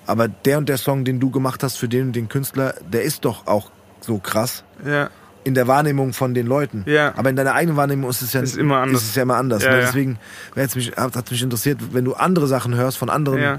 aber 0.07 0.29
der 0.29 0.59
und 0.59 0.69
der 0.69 0.79
Song, 0.79 1.05
den 1.05 1.21
du 1.21 1.31
gemacht 1.31 1.63
hast 1.63 1.77
für 1.77 1.89
den 1.89 2.09
und 2.09 2.13
den 2.17 2.29
Künstler, 2.29 2.75
der 2.93 3.03
ist 3.03 3.25
doch 3.25 3.47
auch 3.47 3.71
so 4.01 4.19
krass 4.19 4.65
Ja. 4.87 5.11
In 5.45 5.55
der 5.55 5.67
Wahrnehmung 5.67 6.13
von 6.13 6.35
den 6.35 6.47
Leuten. 6.47 6.83
Ja. 6.87 7.15
Aber 7.17 7.31
in 7.31 7.37
deiner 7.37 7.55
eigenen 7.55 7.77
Wahrnehmung 7.77 8.11
ist 8.11 8.21
es 8.23 8.33
ja 8.33 8.41
Ist 8.43 8.57
immer 8.57 8.79
anders. 8.79 9.03
Ist 9.03 9.09
es 9.11 9.15
ja 9.15 9.23
immer 9.23 9.37
anders. 9.37 9.63
Ja, 9.65 9.71
ne? 9.71 9.79
ja. 9.81 9.87
Deswegen 9.87 10.19
jetzt 10.57 10.77
mich, 10.77 10.93
hat 10.97 11.17
hat 11.17 11.31
mich 11.31 11.43
interessiert, 11.43 11.79
wenn 11.93 12.05
du 12.05 12.15
andere 12.15 12.47
Sachen 12.47 12.75
hörst 12.75 12.99
von 12.99 13.09
anderen, 13.11 13.41
Ja. 13.41 13.59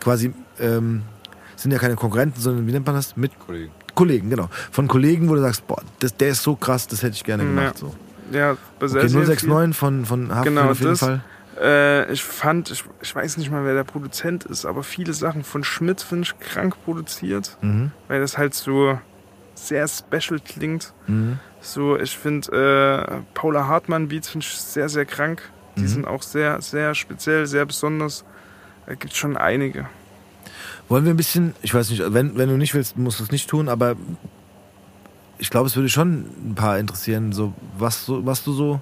quasi, 0.00 0.32
ähm, 0.60 1.02
sind 1.56 1.72
ja 1.72 1.78
keine 1.78 1.96
Konkurrenten, 1.96 2.40
sondern 2.40 2.66
wie 2.66 2.72
nennt 2.72 2.86
man 2.86 2.94
das? 2.94 3.16
Mit 3.16 3.38
Kollegen. 3.38 3.72
Kollegen, 3.94 4.30
genau. 4.30 4.48
Von 4.70 4.86
Kollegen, 4.86 5.28
wo 5.28 5.34
du 5.34 5.40
sagst, 5.40 5.66
boah, 5.66 5.82
das, 5.98 6.16
der 6.16 6.28
ist 6.28 6.42
so 6.42 6.54
krass, 6.54 6.86
das 6.86 7.02
hätte 7.02 7.14
ich 7.14 7.24
gerne 7.24 7.42
Ja. 7.42 7.48
gemacht. 7.48 7.78
So. 7.78 7.94
Ja, 8.30 8.56
bei 8.78 8.86
sehr, 8.86 9.00
Okay, 9.00 9.08
sehr 9.08 9.20
069 9.20 9.76
von, 9.76 10.04
von 10.04 10.28
Haftbefehl 10.34 10.54
Genau, 10.56 10.70
auf 10.70 10.78
jeden 10.78 10.90
das. 10.90 11.00
Fall. 11.00 11.20
Äh, 11.60 12.12
ich 12.12 12.22
fand, 12.22 12.70
ich, 12.70 12.84
ich 13.02 13.12
weiß 13.16 13.38
nicht 13.38 13.50
mal, 13.50 13.64
wer 13.64 13.74
der 13.74 13.82
Produzent 13.82 14.44
ist, 14.44 14.64
aber 14.66 14.84
viele 14.84 15.12
Sachen 15.14 15.42
von 15.42 15.64
Schmidt 15.64 16.00
finde 16.02 16.22
ich 16.24 16.38
krank 16.38 16.76
produziert, 16.84 17.56
Mhm. 17.62 17.90
weil 18.06 18.20
das 18.20 18.38
halt 18.38 18.54
so 18.54 18.98
sehr 19.66 19.86
special 19.88 20.40
klingt. 20.40 20.92
Mhm. 21.06 21.38
So, 21.60 21.98
ich 21.98 22.16
finde 22.16 23.02
äh, 23.12 23.20
Paula 23.34 23.66
Hartmann 23.66 24.08
Beats 24.08 24.28
finde 24.28 24.46
ich 24.46 24.52
sehr, 24.60 24.88
sehr 24.88 25.04
krank. 25.04 25.42
Die 25.76 25.82
Mhm. 25.82 25.88
sind 25.88 26.06
auch 26.06 26.22
sehr, 26.22 26.60
sehr 26.62 26.94
speziell, 26.94 27.46
sehr 27.46 27.66
besonders. 27.66 28.24
Da 28.86 28.94
gibt 28.94 29.14
schon 29.14 29.36
einige. 29.36 29.86
Wollen 30.88 31.04
wir 31.04 31.12
ein 31.12 31.16
bisschen, 31.16 31.54
ich 31.62 31.74
weiß 31.74 31.90
nicht, 31.90 32.02
wenn, 32.14 32.36
wenn 32.38 32.48
du 32.48 32.56
nicht 32.56 32.74
willst, 32.74 32.96
musst 32.96 33.20
du 33.20 33.24
es 33.24 33.30
nicht 33.30 33.50
tun, 33.50 33.68
aber 33.68 33.96
ich 35.38 35.50
glaube, 35.50 35.66
es 35.66 35.76
würde 35.76 35.88
schon 35.88 36.24
ein 36.50 36.54
paar 36.54 36.78
interessieren, 36.78 37.32
so 37.32 37.52
was, 37.76 38.06
so, 38.06 38.24
was 38.26 38.42
du 38.44 38.52
so 38.52 38.80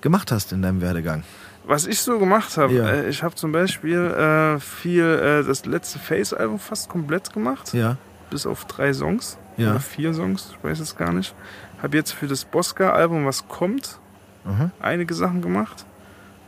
gemacht 0.00 0.30
hast 0.30 0.52
in 0.52 0.62
deinem 0.62 0.80
Werdegang. 0.80 1.24
Was 1.64 1.86
ich 1.86 2.00
so 2.00 2.18
gemacht 2.18 2.56
habe, 2.56 2.74
Ja. 2.74 2.88
äh, 2.88 3.08
ich 3.08 3.22
habe 3.22 3.34
zum 3.34 3.52
Beispiel 3.52 3.98
äh, 3.98 4.60
viel 4.60 5.04
äh, 5.04 5.46
das 5.46 5.64
letzte 5.64 5.98
Face-Album 5.98 6.58
fast 6.58 6.88
komplett 6.88 7.32
gemacht, 7.32 7.72
Ja. 7.72 7.96
bis 8.30 8.46
auf 8.46 8.64
drei 8.66 8.92
Songs 8.92 9.38
Ja. 9.56 9.70
oder 9.72 9.80
vier 9.80 10.14
Songs, 10.14 10.50
ich 10.56 10.64
weiß 10.64 10.80
es 10.80 10.96
gar 10.96 11.12
nicht. 11.12 11.34
Habe 11.82 11.96
jetzt 11.96 12.12
für 12.12 12.26
das 12.26 12.44
Bosca-Album, 12.44 13.26
was 13.26 13.46
kommt, 13.48 13.98
Mhm. 14.44 14.70
einige 14.80 15.14
Sachen 15.14 15.40
gemacht. 15.42 15.84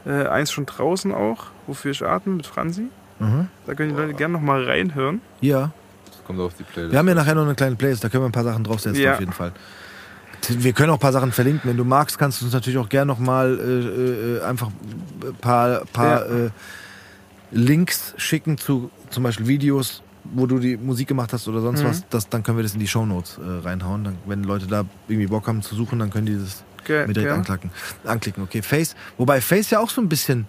Äh, 0.07 0.27
eins 0.27 0.51
schon 0.51 0.67
draußen 0.67 1.13
auch, 1.15 1.47
wofür 1.67 1.91
ich 1.93 2.05
atme 2.05 2.35
mit 2.35 2.47
Franzi. 2.47 2.89
Mhm. 3.21 3.49
Da 3.67 3.75
können 3.75 3.91
die 3.91 3.97
Leute 4.01 4.15
gerne 4.15 4.35
noch 4.35 4.41
mal 4.41 4.65
reinhören. 4.65 5.21
Ja. 5.41 5.71
Das 6.07 6.25
kommt 6.25 6.41
auf 6.41 6.55
die 6.55 6.63
Playlist. 6.65 6.93
Wir 6.93 6.99
haben 6.99 7.09
ja 7.09 7.15
nachher 7.15 7.35
noch 7.35 7.45
eine 7.45 7.55
kleine 7.55 7.77
Playlist, 7.77 8.03
da 8.05 8.09
können 8.09 8.23
wir 8.25 8.29
ein 8.29 8.33
paar 8.33 8.45
Sachen 8.45 8.65
draufsetzen 8.65 9.03
Ja. 9.03 9.15
auf 9.15 9.21
jeden 9.21 9.33
Fall. 9.33 9.53
Wir 10.49 10.73
können 10.75 10.91
auch 10.91 10.97
ein 10.97 11.01
paar 11.01 11.13
Sachen 11.13 11.33
verlinken. 11.33 11.71
Wenn 11.71 11.77
du 11.79 11.85
magst, 11.85 12.19
kannst 12.19 12.41
du 12.41 12.45
uns 12.47 12.53
natürlich 12.53 12.79
auch 12.79 12.89
gerne 12.91 13.07
nochmal 13.07 13.59
äh, 13.59 14.39
äh, 14.39 14.43
einfach 14.43 14.69
ein 15.23 15.35
paar, 15.41 15.85
paar 15.93 16.29
äh, 16.29 16.51
Links 17.51 18.15
schicken 18.17 18.59
zu 18.59 18.91
zum 19.11 19.23
Beispiel 19.23 19.47
Videos, 19.47 20.03
wo 20.25 20.47
du 20.47 20.59
die 20.59 20.77
Musik 20.77 21.09
gemacht 21.09 21.33
hast 21.33 21.47
oder 21.49 21.61
sonst 21.61 21.83
Mhm. 21.83 21.87
was. 21.89 22.05
Das, 22.09 22.29
dann 22.29 22.43
können 22.43 22.59
wir 22.59 22.63
das 22.63 22.75
in 22.75 22.81
die 22.81 22.89
Shownotes 22.89 23.39
äh, 23.39 23.67
reinhauen. 23.67 24.05
Dann, 24.05 24.17
wenn 24.27 24.43
Leute 24.45 24.67
da 24.67 24.85
irgendwie 25.09 25.27
Bock 25.29 25.47
haben 25.47 25.63
zu 25.63 25.75
suchen, 25.75 25.99
dann 25.99 26.11
können 26.11 26.27
die 26.27 26.39
das 26.39 26.65
Ge 26.85 27.07
mir 27.07 27.13
direkt 27.13 27.31
gerne. 27.33 27.39
anklicken. 27.49 27.71
anklicken. 28.05 28.43
Okay, 28.45 28.63
Face. 28.63 28.95
Wobei 29.19 29.41
Face 29.41 29.71
ja 29.71 29.81
auch 29.81 29.91
so 29.91 30.01
ein 30.01 30.09
bisschen, 30.09 30.47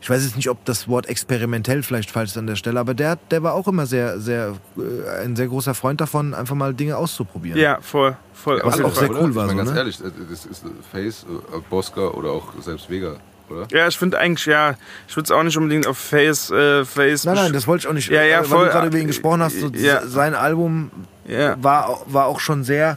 ich 0.00 0.08
weiß 0.10 0.24
jetzt 0.24 0.36
nicht, 0.36 0.48
ob 0.48 0.64
das 0.64 0.86
Wort 0.88 1.06
experimentell 1.06 1.82
vielleicht 1.82 2.10
falsch 2.10 2.30
ist 2.30 2.36
an 2.38 2.46
der 2.46 2.56
Stelle, 2.56 2.78
aber 2.80 2.94
der, 2.94 3.16
der 3.30 3.42
war 3.42 3.54
auch 3.54 3.66
immer 3.68 3.86
sehr, 3.86 4.20
sehr, 4.20 4.54
äh, 4.76 5.24
ein 5.24 5.34
sehr 5.36 5.48
großer 5.48 5.74
Freund 5.74 6.00
davon, 6.00 6.34
einfach 6.34 6.54
mal 6.54 6.72
Dinge 6.74 6.96
auszuprobieren. 6.96 7.58
Ja, 7.58 7.78
voll, 7.80 8.16
voll. 8.32 8.60
Was 8.64 8.80
auch 8.80 8.94
sehr 8.94 9.10
cool 9.10 9.34
war 9.34 9.46
Ich 9.48 9.52
meine, 9.52 9.52
so, 9.52 9.56
ganz 9.56 9.70
ne? 9.70 9.76
ehrlich, 9.78 10.00
äh, 10.00 10.10
das 10.30 10.46
ist 10.46 10.64
äh, 10.64 10.68
Face, 10.92 11.24
äh, 11.28 11.58
Bosca 11.70 12.08
oder 12.08 12.30
auch 12.30 12.52
selbst 12.60 12.88
Vega, 12.90 13.16
oder? 13.50 13.66
Ja, 13.72 13.88
ich 13.88 13.96
finde 13.98 14.18
eigentlich, 14.18 14.46
ja, 14.46 14.74
ich 15.08 15.16
würde 15.16 15.24
es 15.26 15.30
auch 15.30 15.42
nicht 15.42 15.56
unbedingt 15.56 15.86
auf 15.86 15.98
Face, 15.98 16.50
äh, 16.50 16.84
Face. 16.84 17.24
Nein, 17.24 17.34
nein, 17.36 17.52
das 17.52 17.66
wollte 17.66 17.82
ich 17.82 17.88
auch 17.88 17.92
nicht. 17.94 18.08
Ja, 18.10 18.22
ja, 18.22 18.40
äh, 18.40 18.44
voll. 18.44 18.58
Weil 18.60 18.64
du 18.66 18.72
gerade 18.72 18.86
über 18.88 18.98
ihn 18.98 19.06
gesprochen 19.06 19.42
hast, 19.42 19.58
so 19.58 19.68
Ja. 19.68 20.06
sein 20.06 20.34
Album 20.34 20.90
ja. 21.26 21.56
war, 21.62 22.00
war 22.06 22.26
auch 22.26 22.40
schon 22.40 22.64
sehr, 22.64 22.96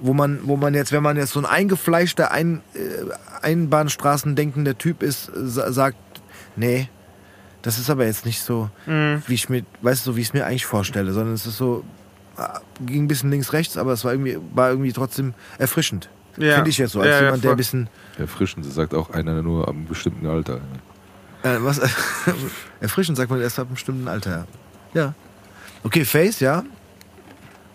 wo 0.00 0.12
man, 0.12 0.40
wo 0.44 0.56
man 0.56 0.74
jetzt, 0.74 0.92
wenn 0.92 1.02
man 1.02 1.16
jetzt 1.16 1.32
so 1.32 1.40
ein 1.40 1.46
eingefleischter, 1.46 2.30
ein, 2.32 2.60
äh, 2.74 2.78
Einbahnstraßen 3.42 4.34
denkender 4.36 4.76
Typ 4.76 5.02
ist, 5.02 5.30
sa- 5.34 5.72
sagt, 5.72 5.96
nee, 6.56 6.88
das 7.62 7.78
ist 7.78 7.90
aber 7.90 8.04
jetzt 8.06 8.26
nicht 8.26 8.40
so, 8.42 8.70
Mhm. 8.86 9.22
wie 9.26 9.34
ich 9.34 9.48
mir, 9.48 9.64
weißt 9.82 10.06
du, 10.06 10.10
so 10.12 10.16
wie 10.16 10.20
ich 10.20 10.28
es 10.28 10.34
mir 10.34 10.46
eigentlich 10.46 10.66
vorstelle, 10.66 11.12
sondern 11.12 11.34
es 11.34 11.46
ist 11.46 11.56
so, 11.56 11.84
ah, 12.36 12.60
ging 12.84 13.04
ein 13.04 13.08
bisschen 13.08 13.30
links, 13.30 13.52
rechts, 13.52 13.76
aber 13.76 13.92
es 13.92 14.04
war 14.04 14.12
irgendwie, 14.12 14.38
war 14.54 14.70
irgendwie 14.70 14.92
trotzdem 14.92 15.34
erfrischend. 15.58 16.08
ja. 16.38 16.56
Finde 16.56 16.70
ich 16.70 16.76
jetzt 16.78 16.92
so, 16.92 17.00
als 17.00 17.08
Ja, 17.08 17.14
ja, 17.16 17.22
jemand, 17.24 17.44
der 17.44 17.48
voll. 17.50 17.54
ein 17.54 17.56
bisschen, 17.56 17.88
Erfrischend, 18.18 18.64
das 18.66 18.74
sagt 18.74 18.94
auch 18.94 19.10
einer 19.10 19.42
nur 19.42 19.68
am 19.68 19.84
bestimmten 19.86 20.26
Alter. 20.26 20.60
äh, 21.42 21.56
was, 21.60 21.80
erfrischend 22.80 23.16
sagt 23.18 23.30
man 23.30 23.40
erst 23.40 23.58
ab 23.58 23.66
einem 23.66 23.74
bestimmten 23.74 24.08
Alter, 24.08 24.46
ja. 24.94 25.00
Ja. 25.02 25.14
Okay, 25.82 26.04
Face, 26.04 26.40
ja. 26.40 26.62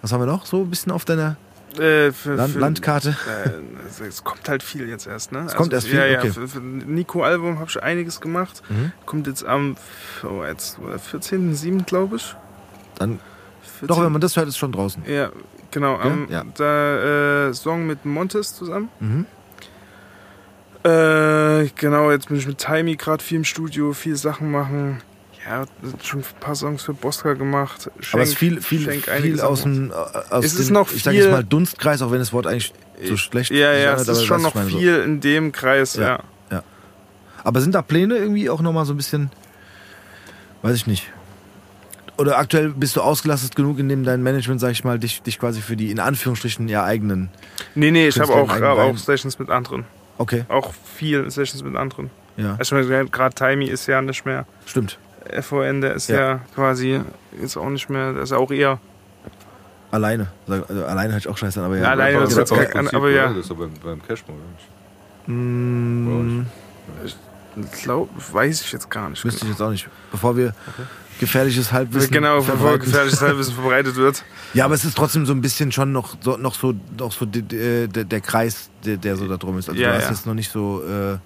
Was 0.01 0.11
haben 0.11 0.21
wir 0.21 0.25
noch 0.25 0.45
so 0.45 0.61
ein 0.61 0.69
bisschen 0.69 0.91
auf 0.91 1.05
deiner 1.05 1.37
Äh, 1.77 2.11
für, 2.11 2.33
Land 2.35 2.53
für, 2.53 2.59
Landkarte? 2.59 3.15
Äh, 3.45 4.03
es- 4.07 4.23
kommt 4.23 4.49
halt 4.49 4.63
viel 4.63 4.89
jetzt 4.89 5.05
erst, 5.05 5.31
ne? 5.31 5.43
Es 5.45 5.55
kommt 5.55 5.71
erst 5.73 5.87
viel? 5.87 5.97
Ja, 5.99 6.05
ja. 6.07 6.19
Okay. 6.19 6.31
Für, 6.31 6.47
für 6.47 6.59
Nico-Album 6.59 7.59
habe 7.59 7.69
ich 7.69 7.81
einiges 7.83 8.19
gemacht. 8.19 8.63
Mhm. 8.69 8.91
Kommt 9.05 9.27
jetzt 9.27 9.45
am 9.45 9.77
oh, 10.23 10.43
jetzt, 10.43 10.79
äh, 10.79 10.95
14.07. 10.97 11.83
glaube 11.85 12.15
ich. 12.15 12.35
Dann, 12.95 13.19
14. 13.79 13.87
doch, 13.87 14.03
wenn 14.03 14.11
man 14.11 14.21
das 14.21 14.35
hört, 14.35 14.47
ist 14.47 14.57
schon 14.57 14.71
draußen. 14.71 15.03
Ja, 15.07 15.29
genau. 15.69 15.97
Am, 15.97 16.27
Ja. 16.31 16.43
Da 16.55 17.49
äh, 17.49 17.53
Song 17.53 17.85
mit 17.85 18.05
Montes 18.05 18.55
zusammen. 18.55 18.89
Mhm. 18.99 19.25
Äh, 20.83 21.69
genau, 21.75 22.11
jetzt 22.11 22.27
bin 22.29 22.37
ich 22.37 22.47
mit 22.47 22.57
Timey 22.57 22.95
gerade 22.95 23.23
viel 23.23 23.37
im 23.37 23.43
Studio, 23.43 23.93
viel 23.93 24.15
Sachen 24.15 24.51
machen. 24.51 25.01
Ja, 25.47 25.65
schon 26.03 26.19
ein 26.19 26.25
paar 26.39 26.55
Songs 26.55 26.83
für 26.83 26.93
Bosca 26.93 27.33
gemacht. 27.33 27.89
Schenk, 27.99 28.13
Aber 28.13 28.23
es 28.23 28.29
ist 28.29 28.37
viel, 28.37 28.61
viel, 28.61 28.89
viel 28.91 29.41
aus 29.41 29.63
dem, 29.63 29.89
äh, 29.91 29.93
aus 29.93 30.45
Es 30.45 30.53
dem 30.53 30.61
ist 30.61 30.69
noch 30.69 30.91
ich 30.91 31.03
sag 31.03 31.11
viel- 31.13 31.21
jetzt 31.23 31.31
mal 31.31 31.43
Dunstkreis, 31.43 32.01
auch 32.03 32.11
wenn 32.11 32.19
das 32.19 32.31
Wort 32.31 32.45
eigentlich 32.47 32.73
so 33.03 33.17
schlecht 33.17 33.49
Ja, 33.49 33.73
sich 33.73 33.83
ja, 33.83 33.91
anhört, 33.91 34.07
es 34.07 34.17
ist 34.19 34.25
schon 34.25 34.41
noch 34.43 34.49
ich 34.49 34.55
meine, 34.55 34.69
so. 34.69 34.77
viel 34.77 34.95
in 34.97 35.19
dem 35.19 35.51
Kreis, 35.51 35.95
Ja. 35.95 36.19
ja. 36.51 36.63
Aber 37.43 37.59
sind 37.61 37.73
da 37.73 37.81
Pläne 37.81 38.17
irgendwie 38.17 38.51
auch 38.51 38.61
nochmal 38.61 38.85
so 38.85 38.93
ein 38.93 38.97
bisschen, 38.97 39.31
weiß 40.61 40.75
ich 40.75 40.85
nicht. 40.85 41.11
Oder 42.19 42.37
aktuell 42.37 42.69
bist 42.69 42.95
du 42.95 43.01
ausgelastet 43.01 43.55
genug 43.55 43.79
in 43.79 43.89
dem 43.89 44.03
dein 44.03 44.21
Management, 44.21 44.59
sag 44.61 44.71
ich 44.71 44.83
mal, 44.83 44.99
dich, 44.99 45.23
dich 45.23 45.39
quasi 45.39 45.59
für 45.61 45.75
die 45.75 45.89
in 45.89 45.99
Anführungsstrichen 45.99 46.67
ja 46.67 46.83
eigenen. 46.83 47.29
Nee, 47.73 47.89
nee, 47.89 48.07
ich 48.09 48.19
habe 48.19 48.31
auch, 48.33 48.47
hab 48.47 48.77
auch 48.77 48.97
Sessions 48.97 49.39
mit 49.39 49.49
anderen. 49.49 49.85
Okay, 50.21 50.45
Auch 50.49 50.71
viel 50.95 51.29
Sessions 51.31 51.63
mit 51.63 51.75
anderen. 51.75 52.11
ja, 52.37 52.55
Also 52.59 52.77
ich 52.77 53.11
gerade 53.11 53.33
Timey 53.35 53.65
ist 53.65 53.87
ja 53.87 54.01
nicht 54.01 54.23
mehr 54.25 54.45
stimmt. 54.65 54.99
FON, 55.41 55.81
der 55.81 55.95
ist 55.95 56.09
Ja. 56.09 56.19
ja, 56.19 56.39
quasi 56.55 57.01
ist 57.41 57.57
auch 57.57 57.69
nicht 57.69 57.89
mehr, 57.89 58.13
der 58.13 58.23
ist 58.23 58.31
auch 58.33 58.51
eher. 58.51 58.79
Alleine. 59.91 60.27
Also, 60.47 60.85
alleine 60.85 61.13
hatte 61.13 61.17
ich 61.19 61.27
auch 61.27 61.37
scheiße, 61.37 61.59
an, 61.59 61.65
aber 61.65 61.77
ja. 61.77 61.89
Alleine, 61.89 62.17
Aber 62.17 62.25
das 62.25 62.33
ist 62.37 62.51
ist 62.51 62.53
kein- 62.57 62.69
Prinzip, 62.69 62.93
aber 62.93 63.09
ja. 63.09 63.27
Das 63.29 63.37
ist 63.37 63.51
aber 63.51 63.65
beim, 63.67 63.73
beim 63.83 64.07
Cashmo, 64.07 64.33
oder 64.33 64.43
nicht? 64.53 64.67
Mm, 65.27 66.45
Glaub, 67.83 68.09
weiß 68.33 68.61
ich 68.61 68.71
jetzt 68.71 68.89
gar 68.89 69.09
nicht. 69.09 69.23
wüsste 69.25 69.43
ich 69.45 69.51
jetzt 69.51 69.61
auch 69.61 69.69
nicht. 69.71 69.89
Bevor 70.11 70.37
wir 70.37 70.53
gefährliches 71.19 71.71
Halbwissen 71.71 72.11
genau, 72.11 72.41
bevor 72.41 72.77
gefährliches 72.79 73.21
Halbwissen 73.21 73.53
verbreitet 73.55 73.95
wird. 73.95 74.23
Ja, 74.53 74.65
aber 74.65 74.73
es 74.73 74.83
ist 74.83 74.97
trotzdem 74.97 75.25
so 75.25 75.31
ein 75.31 75.39
bisschen 75.39 75.71
schon 75.71 75.93
noch 75.93 76.17
so, 76.19 76.35
noch 76.35 76.55
so, 76.55 76.73
noch 76.97 77.13
so 77.13 77.25
die, 77.25 77.41
der, 77.41 77.87
der 77.87 78.19
Kreis, 78.19 78.69
der, 78.83 78.97
der 78.97 79.15
so 79.15 79.25
da 79.29 79.37
drum 79.37 79.57
ist. 79.57 79.69
Also 79.69 79.79
Ja, 79.81 79.91
du 79.91 79.95
hast 79.95 80.03
ja. 80.03 80.09
jetzt 80.09 80.25
noch 80.25 80.33
nicht 80.33 80.51
so, 80.51 80.83
äh, 80.83 81.17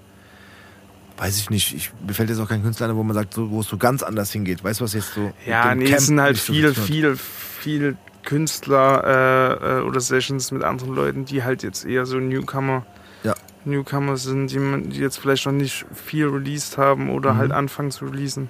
weiß 1.19 1.39
ich 1.39 1.49
nicht, 1.49 1.73
ich, 1.73 1.91
mir 2.05 2.13
fällt 2.13 2.29
jetzt 2.29 2.37
auch 2.39 2.47
kein 2.47 2.61
Künstler 2.61 2.87
ein, 2.87 2.95
wo 2.95 3.01
man 3.01 3.15
sagt, 3.15 3.33
so, 3.33 3.49
wo 3.49 3.61
es 3.61 3.67
so 3.67 3.77
ganz 3.77 4.03
anders 4.03 4.31
hingeht. 4.31 4.63
Weißt 4.63 4.79
du, 4.79 4.83
was 4.83 4.93
jetzt 4.93 5.15
so. 5.15 5.33
Ja, 5.47 5.73
nee, 5.73 5.85
Camp 5.85 5.97
es 5.97 6.05
sind 6.05 6.21
halt 6.21 6.33
nicht 6.33 6.45
so 6.45 6.53
viel, 6.53 6.73
viel, 6.75 7.17
viel 7.17 7.97
Künstler 8.23 9.57
äh, 9.63 9.79
äh, 9.79 9.81
oder 9.81 9.99
Sessions 10.01 10.51
mit 10.51 10.63
anderen 10.63 10.93
Leuten, 10.93 11.25
die 11.25 11.43
halt 11.43 11.63
jetzt 11.63 11.83
eher 11.83 12.05
so 12.05 12.17
Newcomer, 12.19 12.85
Ja. 13.23 13.33
Newcomer 13.63 14.17
sind, 14.17 14.51
die, 14.51 14.59
die 14.89 14.99
jetzt 14.99 15.17
vielleicht 15.17 15.47
noch 15.47 15.53
nicht 15.53 15.83
viel 15.95 16.27
released 16.27 16.77
haben 16.77 17.09
oder 17.09 17.33
Mhm. 17.33 17.37
halt 17.39 17.51
anfangen 17.53 17.89
zu 17.89 18.05
releasen. 18.05 18.49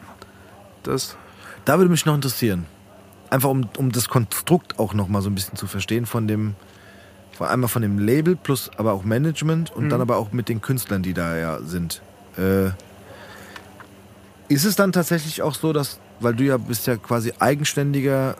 Das. 0.84 1.16
Da 1.66 1.78
würde 1.78 1.90
mich 1.90 2.06
noch 2.06 2.16
interessieren. 2.16 2.66
Einfach 3.30 3.50
um, 3.50 3.68
um 3.78 3.92
das 3.92 4.08
Konstrukt 4.08 4.80
auch 4.80 4.94
noch 4.94 5.08
mal 5.08 5.22
so 5.22 5.30
ein 5.30 5.36
bisschen 5.36 5.56
zu 5.58 5.68
verstehen 5.68 6.06
von 6.06 6.28
dem, 6.28 6.56
von 7.34 7.48
einmal 7.48 7.70
von 7.70 7.82
dem 7.82 8.00
Label 8.00 8.36
plus 8.36 8.70
aber 8.78 8.94
auch 8.94 9.04
Management 9.04 9.72
und 9.76 9.86
Mhm. 9.86 9.90
dann 9.90 10.02
aber 10.02 10.18
auch 10.18 10.32
mit 10.32 10.48
den 10.48 10.62
Künstlern, 10.62 11.02
die 11.02 11.14
da 11.14 11.36
ja 11.36 11.60
sind. 11.62 12.02
Äh, 12.38 12.68
ist 14.48 14.64
es 14.64 14.76
dann 14.76 14.92
tatsächlich 14.92 15.42
auch 15.42 15.56
so, 15.56 15.74
dass, 15.74 16.00
weil 16.20 16.36
du 16.36 16.44
ja 16.44 16.58
bist 16.58 16.86
ja 16.86 16.98
quasi 16.98 17.34
eigenständiger 17.40 18.36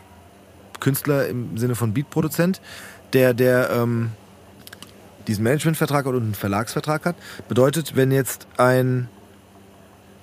Künstler 0.78 1.26
im 1.26 1.58
Sinne 1.58 1.74
von 1.74 1.92
Beatproduzent, 1.92 2.60
der, 3.12 3.34
der, 3.34 3.70
ähm, 3.70 4.10
diesen 5.26 5.42
Managementvertrag 5.42 6.06
und 6.06 6.16
einen 6.16 6.34
Verlagsvertrag 6.34 7.04
hat. 7.04 7.16
Bedeutet, 7.48 7.96
wenn 7.96 8.12
jetzt 8.12 8.46
ein 8.56 9.08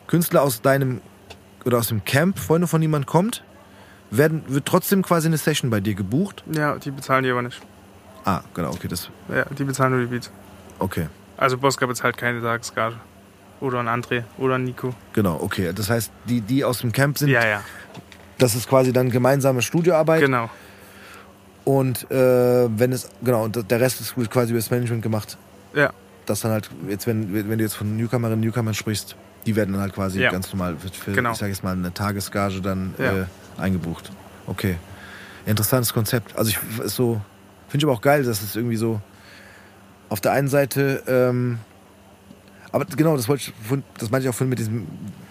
Künstler 0.08 0.42
aus 0.42 0.62
deinem 0.62 1.02
oder 1.66 1.78
aus 1.80 1.88
dem 1.88 2.04
Camp, 2.06 2.40
Freunde 2.40 2.68
von 2.68 2.82
jemand 2.82 3.06
kommt, 3.08 3.44
werden, 4.12 4.44
wird 4.48 4.66
trotzdem 4.66 5.02
quasi 5.02 5.28
eine 5.28 5.38
Session 5.38 5.70
bei 5.70 5.80
dir 5.80 5.96
gebucht. 5.96 6.44
Ja, 6.52 6.76
die 6.78 6.92
bezahlen 6.92 7.24
die 7.24 7.32
aber 7.32 7.42
nicht. 7.42 7.62
Ah, 8.26 8.42
genau, 8.54 8.70
okay, 8.70 8.88
das. 8.88 9.10
Ja, 9.34 9.46
die 9.46 9.64
bezahlen 9.64 9.92
nur 9.94 10.02
die 10.02 10.08
Beats. 10.08 10.32
Okay. 10.80 11.08
Also 11.38 11.58
Bosca 11.58 11.86
bezahlt 11.86 12.18
keine 12.18 12.42
Tagesgage. 12.42 12.96
Oder 13.60 13.80
ein 13.80 13.88
André 13.88 14.24
oder 14.38 14.56
ein 14.56 14.66
Nico. 14.66 14.94
Genau, 15.14 15.40
okay. 15.42 15.72
Das 15.74 15.90
heißt, 15.90 16.12
die, 16.26 16.42
die 16.42 16.64
aus 16.66 16.80
dem 16.80 16.92
Camp 16.92 17.18
sind, 17.18 17.30
Ja, 17.30 17.46
ja, 17.48 17.62
das 18.38 18.56
ist 18.56 18.68
quasi 18.68 18.92
dann 18.92 19.10
gemeinsame 19.10 19.62
Studioarbeit. 19.62 20.20
genau. 20.22 20.50
Und 21.64 22.10
äh, 22.12 22.68
wenn 22.78 22.92
es, 22.92 23.08
genau, 23.24 23.46
und 23.46 23.72
der 23.72 23.80
Rest 23.80 24.02
ist 24.02 24.16
quasi 24.30 24.52
über 24.52 24.60
das 24.60 24.70
Management 24.70 25.02
gemacht. 25.02 25.38
Ja, 25.74 25.92
Das 26.26 26.42
dann 26.42 26.52
halt, 26.52 26.70
jetzt, 26.90 27.08
wenn, 27.08 27.34
wenn 27.50 27.58
du 27.58 27.64
jetzt 27.64 27.76
von 27.76 27.96
Newcomerinnen 27.96 28.40
und 28.40 28.46
Newcomern 28.46 28.74
sprichst, 28.74 29.16
die 29.46 29.56
werden 29.56 29.74
dann 29.74 29.82
halt 29.82 29.94
quasi 29.94 30.22
Ja. 30.22 30.32
ganz 30.32 30.52
normal 30.52 30.78
für, 30.78 30.90
für 30.90 31.12
Genau. 31.12 31.32
ich 31.32 31.38
sag 31.38 31.48
jetzt 31.50 31.64
mal, 31.64 31.74
eine 31.74 31.94
Tagesgage 31.94 32.62
dann 32.62 32.94
Ja. 32.98 33.22
äh, 33.22 33.26
eingebucht. 33.58 34.12
Okay. 34.48 34.78
Interessantes 35.46 35.94
Konzept. 35.94 36.38
Also 36.38 36.52
ich 36.52 36.60
ist 36.84 36.96
so, 36.96 37.22
finde 37.68 37.78
ich 37.80 37.84
aber 37.84 37.94
auch 37.94 38.02
geil, 38.02 38.24
dass 38.24 38.42
es 38.42 38.56
irgendwie 38.56 38.78
so 38.78 39.02
auf 40.10 40.22
der 40.22 40.32
einen 40.32 40.48
Seite, 40.48 41.04
ähm, 41.08 41.60
aber 42.72 42.86
genau, 42.86 43.16
das 43.18 43.28
wollte 43.28 43.44
ich, 43.52 43.54
das 43.98 44.10
meinte 44.12 44.26
ich 44.26 44.30
auch 44.30 44.36
vorhin 44.36 44.50
mit 44.50 44.60
diesem, 44.60 44.88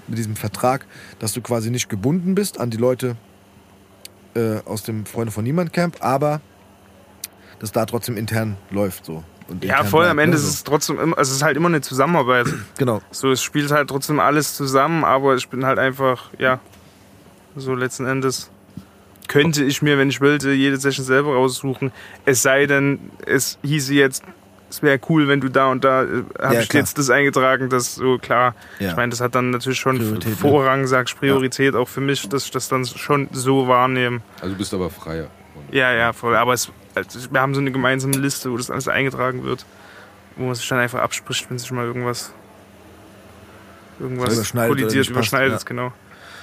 mit 0.09 0.19
diesem 0.19 0.37
Vertrag, 0.37 0.87
dass 1.19 1.33
du 1.33 1.41
quasi 1.41 1.71
nicht 1.71 1.89
gebunden 1.89 2.35
bist 2.35 2.61
an 2.61 2.71
die 2.71 2.77
Leute 2.77 3.17
äh, 4.35 4.59
aus 4.65 4.83
dem 4.83 5.07
Freunde 5.07 5.33
von 5.33 5.45
Niemand 5.45 5.73
Camp, 5.73 5.97
aber 6.01 6.41
das 7.59 7.73
da 7.73 7.87
trotzdem 7.87 8.17
intern 8.17 8.57
läuft 8.71 9.05
so. 9.05 9.23
Und 9.49 9.65
ja 9.65 9.85
voll. 9.85 10.07
Am 10.07 10.19
Ende 10.19 10.37
ist 10.37 10.45
es 10.45 10.65
trotzdem 10.65 10.99
immer, 10.99 11.19
also 11.19 11.31
es 11.31 11.37
ist 11.37 11.43
halt 11.43 11.57
immer 11.57 11.69
eine 11.69 11.81
Zusammenarbeit. 11.81 12.47
Genau. 12.79 13.01
So, 13.11 13.31
es 13.31 13.43
spielt 13.43 13.71
halt 13.71 13.89
trotzdem 13.89 14.19
alles 14.21 14.55
zusammen, 14.57 15.05
aber 15.05 15.35
ich 15.37 15.49
bin 15.49 15.65
halt 15.65 15.79
einfach, 15.79 16.31
ja, 16.39 16.59
so 17.57 17.75
letzten 17.75 18.07
Endes 18.07 18.51
könnte 19.29 19.65
ich 19.65 19.83
mir, 19.83 19.99
wenn 19.99 20.09
ich 20.11 20.21
wollte, 20.21 20.51
jede 20.53 20.77
Session 20.77 21.05
selber 21.05 21.35
raussuchen. 21.35 21.93
Es 22.25 22.43
sei 22.43 22.67
denn, 22.67 22.99
es 23.25 23.59
hieße 23.63 23.95
jetzt, 23.95 24.25
es 24.69 24.83
wäre 24.83 24.99
cool, 25.09 25.29
wenn 25.29 25.41
du 25.41 25.49
da 25.49 25.71
und 25.71 25.85
da, 25.85 26.03
äh, 26.03 26.07
habe 26.41 26.55
Ja, 26.55 26.61
ich 26.61 26.69
klar. 26.69 26.83
jetzt 26.83 26.99
das 26.99 27.09
eingetragen, 27.11 27.69
das 27.69 27.95
so 27.95 28.19
klar. 28.19 28.55
Ja. 28.79 28.91
Ich 28.91 28.97
meine, 28.97 29.11
das 29.11 29.21
hat 29.21 29.35
dann 29.35 29.51
natürlich 29.51 29.79
schon 29.79 29.99
Priorität, 29.99 30.31
ne? 30.31 30.37
Vorrang, 30.37 30.87
sagst 30.87 31.19
Priorität 31.19 31.75
auch 31.75 31.89
für 31.89 32.01
mich, 32.01 32.29
dass 32.29 32.45
ich 32.47 32.51
das 32.51 32.69
dann 32.69 32.85
schon 32.87 33.29
so 33.33 33.69
wahrnehme. 33.69 34.21
Also 34.41 34.53
du 34.53 34.59
bist 34.59 34.73
aber 34.75 34.91
freier. 34.91 35.29
Ja, 35.73 35.93
ja, 35.93 36.13
voll. 36.13 36.37
Aber 36.37 36.53
es, 36.53 36.71
also 36.95 37.33
wir 37.33 37.41
haben 37.41 37.55
so 37.55 37.61
eine 37.61 37.73
gemeinsame 37.73 38.17
Liste, 38.17 38.53
wo 38.53 38.57
das 38.57 38.71
alles 38.71 38.87
eingetragen 38.87 39.43
wird, 39.43 39.67
wo 40.37 40.45
man 40.45 40.55
sich 40.55 40.69
dann 40.69 40.79
einfach 40.79 41.01
abspricht, 41.01 41.51
wenn 41.51 41.59
sich 41.59 41.71
mal 41.73 41.85
irgendwas, 41.87 42.33
irgendwas 43.99 44.35
Überschneidet 44.35 44.69
kollidiert, 44.71 45.07
passt, 45.07 45.11
überschneidet, 45.11 45.61
ja. 45.61 45.67
genau. 45.67 45.93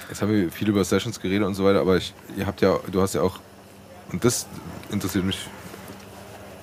Jetzt 0.08 0.20
haben 0.20 0.32
wir 0.32 0.50
viel 0.50 0.68
über 0.68 0.84
Sessions 0.84 1.20
geredet 1.20 1.46
und 1.46 1.54
so 1.54 1.64
weiter, 1.64 1.80
aber 1.80 1.96
ich, 1.96 2.12
ihr 2.36 2.46
habt 2.46 2.60
ja, 2.60 2.78
du 2.90 3.00
hast 3.00 3.14
ja 3.14 3.22
auch, 3.22 3.38
und 4.12 4.24
das 4.24 4.46
interessiert 4.90 5.24
mich 5.24 5.48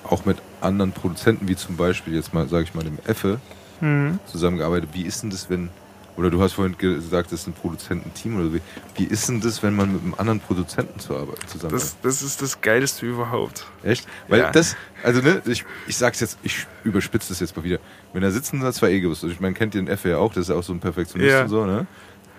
auch 0.04 0.24
mit 0.26 0.36
anderen 0.60 0.92
Produzenten, 0.92 1.48
wie 1.48 1.56
zum 1.56 1.76
Beispiel 1.76 2.14
jetzt 2.14 2.32
mal, 2.34 2.46
sage 2.48 2.64
ich 2.64 2.74
mal, 2.74 2.84
dem 2.84 2.98
Effe, 3.06 3.40
Mhm. 3.80 4.18
zusammengearbeitet. 4.26 4.90
Wie 4.92 5.02
ist 5.02 5.22
denn 5.22 5.30
das, 5.30 5.48
wenn, 5.50 5.70
oder 6.18 6.30
du 6.30 6.42
hast 6.42 6.54
vorhin 6.54 6.76
gesagt, 6.76 7.32
das 7.32 7.40
ist 7.42 7.46
ein 7.46 7.52
Produzententeam 7.54 8.36
oder 8.40 8.52
wie, 8.52 8.60
wie 8.96 9.04
ist 9.04 9.28
denn 9.28 9.40
das, 9.40 9.62
wenn 9.62 9.74
man 9.76 9.92
mit 9.92 10.02
einem 10.02 10.14
anderen 10.18 10.40
Produzenten 10.40 10.98
zusammenarbeitet? 10.98 11.46
Das, 11.70 11.96
das 12.02 12.22
ist 12.22 12.42
das 12.42 12.60
Geilste 12.60 13.06
überhaupt. 13.06 13.66
Echt? 13.84 14.06
Weil 14.28 14.40
Ja. 14.40 14.50
das, 14.50 14.76
also 15.04 15.20
ne, 15.22 15.40
ich, 15.46 15.64
ich 15.86 15.96
sag's 15.96 16.18
jetzt, 16.20 16.38
ich 16.42 16.66
überspitze 16.84 17.28
das 17.28 17.38
jetzt 17.40 17.56
mal 17.56 17.62
wieder. 17.62 17.78
Wenn 18.12 18.22
da 18.22 18.30
sitzen 18.32 18.60
da 18.60 18.72
zwei 18.72 18.90
Egos, 18.90 19.22
ich 19.22 19.38
meine, 19.40 19.54
kennt 19.54 19.74
ihr 19.76 19.80
den 19.80 19.88
Effe 19.88 20.10
ja 20.10 20.18
auch, 20.18 20.32
das 20.34 20.42
ist 20.42 20.48
ja 20.48 20.56
auch 20.56 20.62
so 20.64 20.72
ein 20.72 20.80
Perfektionist 20.80 21.30
Ja. 21.30 21.42
und 21.42 21.48
so, 21.48 21.64
ne? 21.64 21.86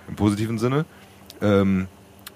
Im 0.09 0.15
positiven 0.15 0.59
Sinne. 0.59 0.85
Ähm, 1.41 1.87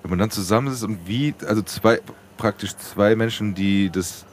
wenn 0.01 0.09
man 0.09 0.19
dann 0.19 0.31
zusammen 0.31 0.71
ist 0.71 0.81
und 0.83 1.07
wie, 1.07 1.33
also 1.45 1.61
zwei, 1.61 1.99
praktisch 2.37 2.75
zwei 2.77 3.15
Menschen, 3.17 3.53
die 3.53 3.89
das, 3.89 4.25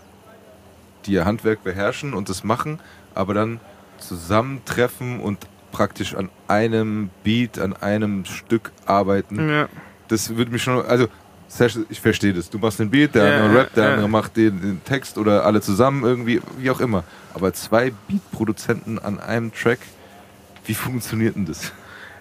die 1.07 1.13
ihr 1.13 1.25
Handwerk 1.25 1.65
beherrschen 1.65 2.15
und 2.15 2.29
das 2.29 2.45
machen, 2.45 2.79
aber 3.15 3.35
dann 3.35 3.59
zusammentreffen 3.99 5.21
und 5.21 5.39
praktisch 5.73 6.15
an 6.15 6.29
einem 6.49 7.11
Beat, 7.25 7.59
an 7.59 7.75
einem 7.75 8.25
Stück 8.25 8.73
arbeiten 8.87 9.49
Ja. 9.49 9.69
das 10.09 10.37
würde 10.37 10.51
mich 10.51 10.63
schon, 10.63 10.85
also 10.85 11.09
ich 11.89 12.01
verstehe 12.01 12.33
das. 12.33 12.49
Du 12.49 12.59
machst 12.59 12.79
den 12.79 12.91
Beat, 12.91 13.15
der 13.17 13.29
Ja, 13.29 13.45
andere 13.45 13.61
rappt, 13.61 13.77
der 13.77 13.85
ja. 13.85 13.91
andere 13.95 14.09
macht 14.09 14.37
den, 14.37 14.61
den 14.61 14.85
Text 14.85 15.19
oder 15.19 15.45
alle 15.45 15.61
zusammen 15.61 16.05
irgendwie, 16.05 16.41
wie 16.59 16.71
auch 16.71 16.81
immer. 16.81 17.03
Aber 17.35 17.53
zwei 17.53 17.93
Beat-Produzenten 18.09 18.99
an 19.01 19.19
einem 19.19 19.53
Track, 19.53 19.81
wie 20.67 20.75
funktioniert 20.75 21.35
denn 21.35 21.47
das? 21.47 21.73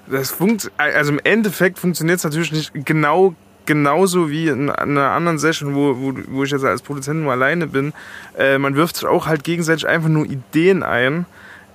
Das 0.07 0.31
funkt, 0.31 0.71
also 0.77 1.11
im 1.11 1.19
Endeffekt 1.23 1.77
funktioniert 1.77 2.17
es 2.17 2.23
natürlich 2.23 2.51
nicht 2.51 2.71
genau 2.85 3.35
genauso 3.67 4.31
wie 4.31 4.47
in 4.47 4.71
einer 4.71 5.11
anderen 5.11 5.37
Session, 5.37 5.75
wo, 5.75 5.95
wo, 5.95 6.13
wo 6.29 6.43
ich 6.43 6.49
jetzt 6.49 6.65
als 6.65 6.81
Produzent 6.81 7.21
nur 7.21 7.31
alleine 7.31 7.67
bin. 7.67 7.93
Äh, 8.35 8.57
man 8.57 8.75
wirft 8.75 8.95
sich 8.95 9.05
auch 9.05 9.27
halt 9.27 9.43
gegenseitig 9.43 9.87
einfach 9.87 10.09
nur 10.09 10.25
Ideen 10.25 10.81
ein. 10.81 11.27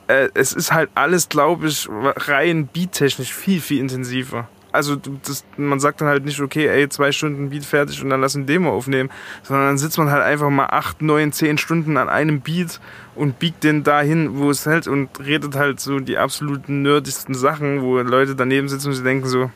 Äh, 0.08 0.28
es 0.34 0.52
ist 0.52 0.72
halt 0.72 0.90
alles, 0.94 1.28
glaube 1.28 1.66
ich, 1.68 1.88
rein 1.90 2.68
beattechnisch 2.72 3.32
viel, 3.32 3.60
viel 3.60 3.80
intensiver. 3.80 4.48
Also 4.72 4.96
das, 4.96 5.44
man 5.56 5.78
sagt 5.78 6.00
dann 6.00 6.08
halt 6.08 6.24
nicht, 6.24 6.40
okay, 6.40 6.66
ey, 6.66 6.88
zwei 6.88 7.12
Stunden 7.12 7.50
Beat 7.50 7.64
fertig 7.64 8.02
und 8.02 8.10
dann 8.10 8.20
lass 8.20 8.34
ein 8.34 8.46
Demo 8.46 8.72
aufnehmen, 8.74 9.08
sondern 9.44 9.66
dann 9.68 9.78
sitzt 9.78 9.98
man 9.98 10.10
halt 10.10 10.24
einfach 10.24 10.50
mal 10.50 10.66
acht, 10.66 11.00
neun, 11.00 11.30
zehn 11.30 11.58
Stunden 11.58 11.96
an 11.96 12.08
einem 12.08 12.40
Beat 12.40 12.80
und 13.14 13.38
biegt 13.38 13.62
den 13.62 13.84
dahin, 13.84 14.36
wo 14.36 14.50
es 14.50 14.66
hält 14.66 14.88
und 14.88 15.20
redet 15.20 15.54
halt 15.54 15.78
so 15.78 16.00
die 16.00 16.18
absoluten 16.18 16.82
nerdigsten 16.82 17.36
Sachen, 17.36 17.82
wo 17.82 17.98
Leute 18.00 18.34
daneben 18.34 18.68
sitzen 18.68 18.88
und 18.88 18.94
sie 18.94 19.04
denken 19.04 19.28
so, 19.28 19.50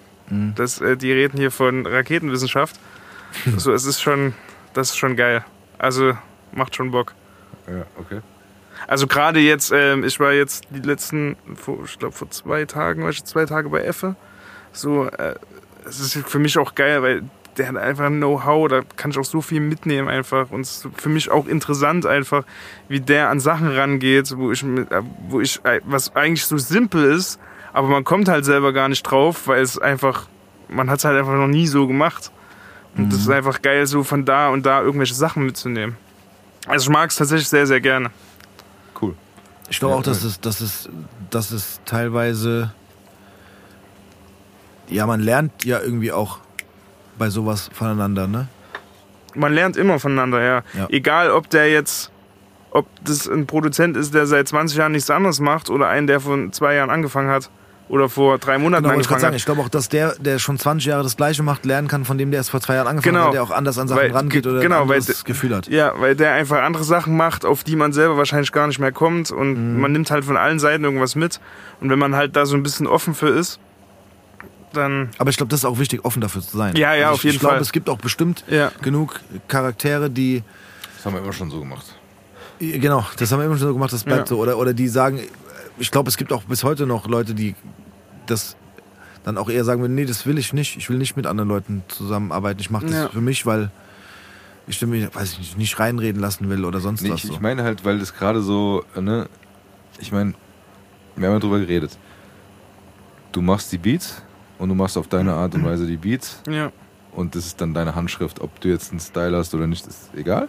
das, 0.55 0.81
äh, 0.81 0.97
die 0.97 1.13
reden 1.13 1.39
hier 1.39 1.51
von 1.51 1.87
Raketenwissenschaft. 1.87 2.79
so, 3.57 3.73
es 3.73 3.87
ist 3.87 4.01
schon, 4.01 4.35
das 4.73 4.91
ist 4.91 4.97
schon 4.99 5.17
geil. 5.17 5.45
Also 5.79 6.17
macht 6.53 6.77
schon 6.77 6.91
Bock. 6.91 7.15
Ja, 7.67 7.85
okay. 7.99 8.21
Also 8.87 9.07
gerade 9.07 9.41
jetzt, 9.41 9.73
ähm, 9.73 10.05
ich 10.05 10.21
war 10.21 10.33
jetzt 10.33 10.65
die 10.71 10.81
letzten, 10.81 11.37
vor, 11.55 11.79
ich 11.85 11.99
glaube 11.99 12.15
vor 12.15 12.31
zwei 12.31 12.65
Tagen, 12.65 13.03
war 13.03 13.11
ich 13.11 13.25
zwei 13.25 13.45
Tage 13.45 13.69
bei 13.69 13.83
Effe. 13.83 14.17
So, 14.73 15.07
äh, 15.07 15.35
es 15.85 16.01
ist 16.01 16.29
für 16.29 16.39
mich 16.39 16.59
auch 16.59 16.75
geil, 16.75 17.03
weil 17.03 17.23
der 17.57 17.69
hat 17.69 17.77
einfach 17.77 18.07
ein 18.07 18.19
Know-how, 18.19 18.69
da 18.69 18.83
kann 18.97 19.11
ich 19.11 19.19
auch 19.19 19.25
so 19.25 19.41
viel 19.41 19.61
mitnehmen 19.61 20.09
einfach. 20.09 20.51
Und 20.51 20.61
es 20.61 20.85
ist 20.85 20.89
für 20.97 21.09
mich 21.09 21.31
auch 21.31 21.47
interessant 21.47 22.07
einfach, 22.07 22.45
wie 22.89 23.01
der 23.01 23.31
an 23.31 23.41
Sachen 23.41 23.69
rangeht, 23.69 24.33
wo 24.37 24.53
ich, 24.53 24.63
mit, 24.63 24.91
äh, 24.93 25.03
wo 25.29 25.41
ich, 25.41 25.65
äh, 25.65 25.81
was 25.85 26.15
eigentlich 26.15 26.47
so 26.47 26.57
simpel 26.57 27.05
ist, 27.05 27.41
aber 27.73 27.89
man 27.89 28.05
kommt 28.05 28.29
halt 28.29 28.45
selber 28.45 28.73
gar 28.73 28.89
nicht 28.89 29.03
drauf, 29.03 29.47
weil 29.47 29.63
es 29.63 29.79
einfach, 29.79 30.29
man 30.69 30.89
hat 30.89 30.99
es 30.99 31.05
halt 31.05 31.19
einfach 31.19 31.35
noch 31.35 31.49
nie 31.49 31.67
so 31.67 31.87
gemacht. 31.87 32.31
Und 32.97 33.13
das 33.13 33.21
ist 33.21 33.31
einfach 33.31 33.63
geil, 33.63 33.87
so 33.87 34.03
von 34.03 34.25
da 34.25 34.49
und 34.49 34.67
da 34.67 34.83
irgendwelche 34.83 35.15
Sachen 35.15 35.45
mitzunehmen. 35.45 35.97
Also 36.67 36.91
ich 36.91 36.93
mag 36.93 37.11
es 37.11 37.17
tatsächlich 37.17 37.49
sehr, 37.49 37.67
sehr 37.67 37.81
gerne. 37.81 38.11
Ich 39.71 39.79
glaube 39.79 39.97
auch, 39.97 40.03
dass 40.03 40.25
es, 40.25 40.41
dass 40.41 40.61
es, 40.61 40.89
dass 41.31 41.51
es 41.51 41.81
teilweise, 41.85 42.73
ja, 44.89 45.07
man 45.07 45.21
lernt 45.21 45.65
ja 45.65 45.81
irgendwie 45.81 46.13
auch 46.13 46.39
bei 47.19 47.31
sowas 47.31 47.71
voneinander, 47.73 48.27
ne? 48.27 48.49
Man 49.35 49.53
lernt 49.53 49.77
immer 49.77 49.99
voneinander, 49.99 50.43
ja. 50.43 50.63
Ja. 50.75 50.87
Egal, 50.89 51.31
ob 51.31 51.51
der 51.51 51.71
jetzt, 51.71 52.11
ob 52.71 52.87
das 53.05 53.29
ein 53.29 53.47
Produzent 53.47 53.97
ist, 53.97 54.15
der 54.15 54.27
seit 54.27 54.49
20 54.49 54.79
Jahren 54.79 54.93
nichts 54.93 55.11
anderes 55.11 55.41
macht 55.41 55.69
oder 55.69 55.89
ein, 55.89 56.07
der 56.07 56.21
vor 56.21 56.51
zwei 56.53 56.75
Jahren 56.75 56.91
angefangen 56.91 57.31
hat 57.31 57.51
oder 57.89 58.09
vor 58.09 58.39
drei 58.39 58.59
Monaten 58.59 58.83
Genau, 58.85 58.95
wollte 58.95 59.03
ich 59.03 59.09
gerade 59.09 59.17
angefangen 59.17 59.21
sagen, 59.21 59.33
hat. 59.35 59.39
ich 59.39 59.45
glaube 59.47 59.61
auch, 59.63 59.69
dass 59.69 59.89
der, 59.89 60.15
der 60.19 60.39
schon 60.39 60.59
20 60.59 60.87
Jahre 60.87 61.03
das 61.03 61.17
Gleiche 61.17 61.43
macht, 61.43 61.65
lernen 61.65 61.89
kann 61.89 62.05
von 62.05 62.19
dem, 62.19 62.31
der 62.31 62.39
erst 62.39 62.51
vor 62.51 62.61
zwei 62.61 62.75
Jahren 62.75 62.87
angefangen 62.87 63.15
Genau. 63.15 63.27
hat, 63.29 63.35
der 63.35 63.43
auch 63.43 63.51
anders 63.51 63.79
an 63.79 63.89
Sachen 63.89 64.01
Weil- 64.03 64.11
rangeht 64.13 64.47
oder 64.47 64.61
genau, 64.61 64.83
ein 64.83 64.89
weil 64.89 64.99
anderes 64.99 65.19
de- 65.25 65.25
Gefühl 65.27 65.55
hat. 65.57 65.69
Ja, 65.69 65.93
weil 65.99 66.15
der 66.15 66.33
einfach 66.35 66.63
andere 66.63 66.85
Sachen 66.85 67.17
macht, 67.17 67.45
auf 67.47 67.65
die 67.65 67.77
man 67.77 67.93
selber 67.93 68.17
wahrscheinlich 68.19 68.53
gar 68.53 68.67
nicht 68.67 68.79
mehr 68.79 68.93
kommt 68.93 69.31
und 69.31 69.75
Mhm. 69.75 69.81
man 69.81 69.93
nimmt 69.93 70.11
halt 70.11 70.25
von 70.25 70.37
allen 70.37 70.59
Seiten 70.59 70.85
irgendwas 70.85 71.15
mit. 71.15 71.41
Und 71.81 71.89
wenn 71.91 71.99
man 71.99 72.15
halt 72.15 72.37
da 72.37 72.45
so 72.47 72.57
ein 72.57 72.63
bisschen 72.63 72.87
offen 72.87 73.15
für 73.15 73.29
ist, 73.29 73.59
dann 74.75 75.09
Aber 75.19 75.31
ich 75.31 75.39
glaube, 75.39 75.49
das 75.49 75.61
ist 75.61 75.65
auch 75.65 75.79
wichtig, 75.79 76.05
offen 76.05 76.21
dafür 76.21 76.43
zu 76.43 76.57
sein. 76.57 76.77
Ja, 76.77 76.93
ja, 76.95 77.07
also 77.07 77.15
auf 77.15 77.17
ich, 77.21 77.25
jeden 77.25 77.35
ich 77.37 77.41
glaube, 77.41 77.55
Fall. 77.55 77.63
es 77.63 77.73
gibt 77.73 77.89
auch 77.89 77.97
bestimmt 77.99 78.45
Ja. 78.49 78.71
genug 78.83 79.21
Charaktere, 79.49 80.11
die 80.11 80.43
Das 80.97 81.07
haben 81.07 81.15
wir 81.15 81.23
immer 81.23 81.33
schon 81.33 81.51
so 81.51 81.59
gemacht. 81.61 81.87
Genau, 82.61 83.07
das 83.19 83.31
haben 83.33 83.39
wir 83.39 83.47
immer 83.47 83.57
schon 83.57 83.69
so 83.69 83.73
gemacht, 83.73 83.93
das 83.93 84.05
bleibt 84.05 84.23
Ja. 84.23 84.27
so. 84.27 84.39
Oder, 84.39 84.59
oder 84.59 84.75
die 84.75 84.89
sagen, 84.89 85.21
ich 85.79 85.91
glaube, 85.91 86.09
es 86.09 86.17
gibt 86.17 86.33
auch 86.33 86.45
bis 86.45 86.65
heute 86.65 86.87
noch 86.87 87.07
Leute, 87.09 87.35
die 87.35 87.55
das 88.27 88.57
dann 89.25 89.37
auch 89.39 89.49
eher 89.51 89.65
sagen 89.65 89.81
würden, 89.81 89.95
nee, 89.95 90.05
das 90.05 90.27
will 90.27 90.39
ich 90.39 90.53
nicht. 90.53 90.77
Ich 90.77 90.89
will 90.89 90.99
nicht 90.99 91.17
mit 91.17 91.27
anderen 91.27 91.49
Leuten 91.49 91.83
zusammenarbeiten. 91.89 92.61
Ich 92.61 92.71
mache 92.71 92.87
das 92.87 92.95
Ja. 92.95 93.09
für 93.09 93.21
mich, 93.21 93.45
weil 93.47 93.71
ich 94.67 94.81
mich, 94.87 95.15
weiß 95.15 95.33
ich 95.33 95.39
nicht, 95.39 95.59
nicht 95.59 95.79
reinreden 95.81 96.21
lassen 96.21 96.49
will 96.49 96.65
oder 96.65 96.81
sonst 96.81 97.03
Nee, 97.03 97.11
was. 97.11 97.19
ich, 97.19 97.27
So. 97.27 97.33
ich 97.35 97.41
meine 97.41 97.63
halt, 97.63 97.85
weil 97.85 97.99
das 97.99 98.15
gerade 98.15 98.41
so, 98.43 98.85
ne, 98.99 99.29
ich 99.99 100.13
meine, 100.13 100.35
wir 101.17 101.27
haben 101.29 101.35
ja 101.35 101.41
drüber 101.41 101.59
geredet. 101.59 101.99
Du 103.33 103.41
machst 103.43 103.73
die 103.73 103.79
Beats 103.79 104.23
und 104.59 104.69
du 104.69 104.75
machst 104.75 104.97
auf 104.97 105.09
deine 105.09 105.33
Art 105.35 105.55
und 105.55 105.65
Weise 105.65 105.87
die 105.87 105.97
Beats 105.97 106.43
ja. 106.49 106.71
und 107.13 107.35
das 107.35 107.47
ist 107.47 107.61
dann 107.61 107.75
deine 107.75 107.95
Handschrift. 107.95 108.41
Ob 108.41 108.61
du 108.61 108.69
jetzt 108.69 108.91
einen 108.91 109.01
Style 109.01 109.37
hast 109.37 109.55
oder 109.55 109.67
nicht, 109.67 109.87
ist 109.87 110.11
egal. 110.15 110.49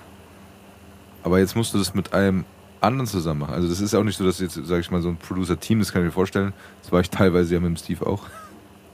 Aber 1.24 1.40
jetzt 1.40 1.56
musst 1.56 1.74
du 1.74 1.78
das 1.78 1.94
mit 1.94 2.14
einem 2.14 2.46
anderen 2.82 3.08
zusammen 3.08 3.42
machen. 3.42 3.54
Also 3.54 3.68
das 3.68 3.82
ist 3.82 3.94
auch 3.96 4.04
nicht 4.04 4.18
so, 4.18 4.26
dass 4.26 4.40
jetzt, 4.40 4.60
sag 4.64 4.80
ich 4.80 4.92
mal, 4.92 5.02
so 5.02 5.10
ein 5.10 5.18
Producer-Team, 5.18 5.80
das 5.80 5.92
kann 5.92 6.02
ich 6.02 6.08
mir 6.08 6.12
vorstellen. 6.12 6.54
Das 6.82 6.92
war 6.92 7.02
ich 7.02 7.10
teilweise 7.10 7.54
ja 7.54 7.60
mit 7.60 7.70
dem 7.70 7.78
Steve 7.78 8.06
auch. 8.06 8.24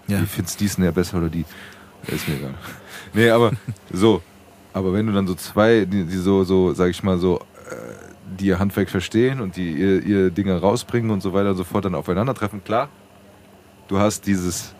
Ja. 0.07 0.21
Wie 0.21 0.25
findest 0.25 0.59
dies 0.59 0.77
näher 0.77 0.91
besser 0.91 1.17
oder 1.17 1.29
die? 1.29 1.45
Ja, 2.07 2.13
Ist 2.13 2.27
mir 2.27 2.35
egal. 2.35 2.53
Nee, 3.13 3.29
aber 3.29 3.51
so. 3.93 4.21
Aber 4.73 4.91
wenn 4.91 5.07
du 5.07 5.13
dann 5.13 5.25
so 5.25 5.35
zwei, 5.35 5.85
die, 5.85 6.03
die 6.03 6.17
so, 6.17 6.43
so, 6.43 6.73
sag 6.73 6.89
ich 6.89 7.01
mal, 7.01 7.17
so, 7.17 7.39
äh, 7.39 7.75
die 8.37 8.47
ihr 8.47 8.59
Handwerk 8.59 8.89
verstehen 8.89 9.39
und 9.39 9.55
die 9.55 9.71
ihr, 9.71 10.03
ihr 10.03 10.31
Dinge 10.31 10.59
rausbringen 10.59 11.11
und 11.11 11.21
so 11.21 11.31
weiter 11.31 11.51
und 11.51 11.57
so 11.57 11.63
fort, 11.63 11.85
dann 11.85 11.95
aufeinandertreffen, 11.95 12.63
klar, 12.63 12.89
du 13.87 13.99
hast 13.99 14.27
dieses, 14.27 14.73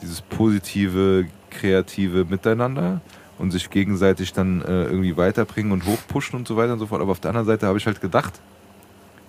dieses 0.00 0.22
positive, 0.22 1.26
kreative 1.50 2.24
Miteinander 2.24 3.02
und 3.38 3.50
sich 3.50 3.70
gegenseitig 3.70 4.32
dann 4.32 4.62
äh, 4.62 4.84
irgendwie 4.84 5.16
weiterbringen 5.16 5.72
und 5.72 5.86
hochpushen 5.86 6.38
und 6.38 6.46
so 6.48 6.56
weiter 6.56 6.74
und 6.74 6.78
so 6.78 6.86
fort. 6.86 7.00
Aber 7.02 7.10
auf 7.12 7.20
der 7.20 7.30
anderen 7.30 7.46
Seite 7.46 7.66
habe 7.66 7.78
ich 7.78 7.86
halt 7.86 8.00
gedacht, 8.00 8.34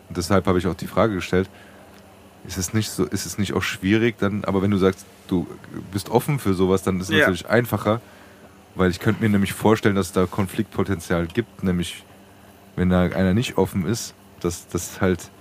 und 0.10 0.18
deshalb 0.18 0.46
habe 0.48 0.60
ich 0.60 0.68
auch 0.68 0.76
die 0.76 0.88
Frage 0.88 1.16
gestellt, 1.16 1.50
ist 2.48 2.58
es 2.58 2.74
nicht 2.74 2.92
so, 2.92 3.06
ist 3.06 3.26
es 3.26 3.38
nicht 3.40 3.54
auch 3.54 3.64
schwierig 3.64 4.18
dann, 4.20 4.44
aber 4.46 4.62
wenn 4.62 4.70
du 4.70 4.78
sagst, 4.78 5.06
du 5.28 5.48
bist 5.92 6.10
offen 6.10 6.38
für 6.38 6.54
sowas, 6.54 6.84
dann 6.84 7.00
ist 7.00 7.08
es 7.10 7.14
Ja. 7.14 7.20
natürlich 7.22 7.50
einfacher, 7.50 8.02
weil 8.76 8.92
ich 8.92 9.00
könnte 9.00 9.24
mir 9.24 9.30
nämlich 9.30 9.54
vorstellen, 9.54 9.96
dass 9.96 10.08
es 10.08 10.12
da 10.14 10.28
Konfliktpotenzial 10.28 11.26
gibt, 11.26 11.64
nämlich 11.64 12.04
wenn 12.76 12.90
da 12.90 13.02
einer 13.04 13.34
nicht 13.34 13.58
offen 13.58 13.88
ist, 13.88 14.14
dass, 14.42 14.68
dass 14.68 15.02
halt 15.02 15.32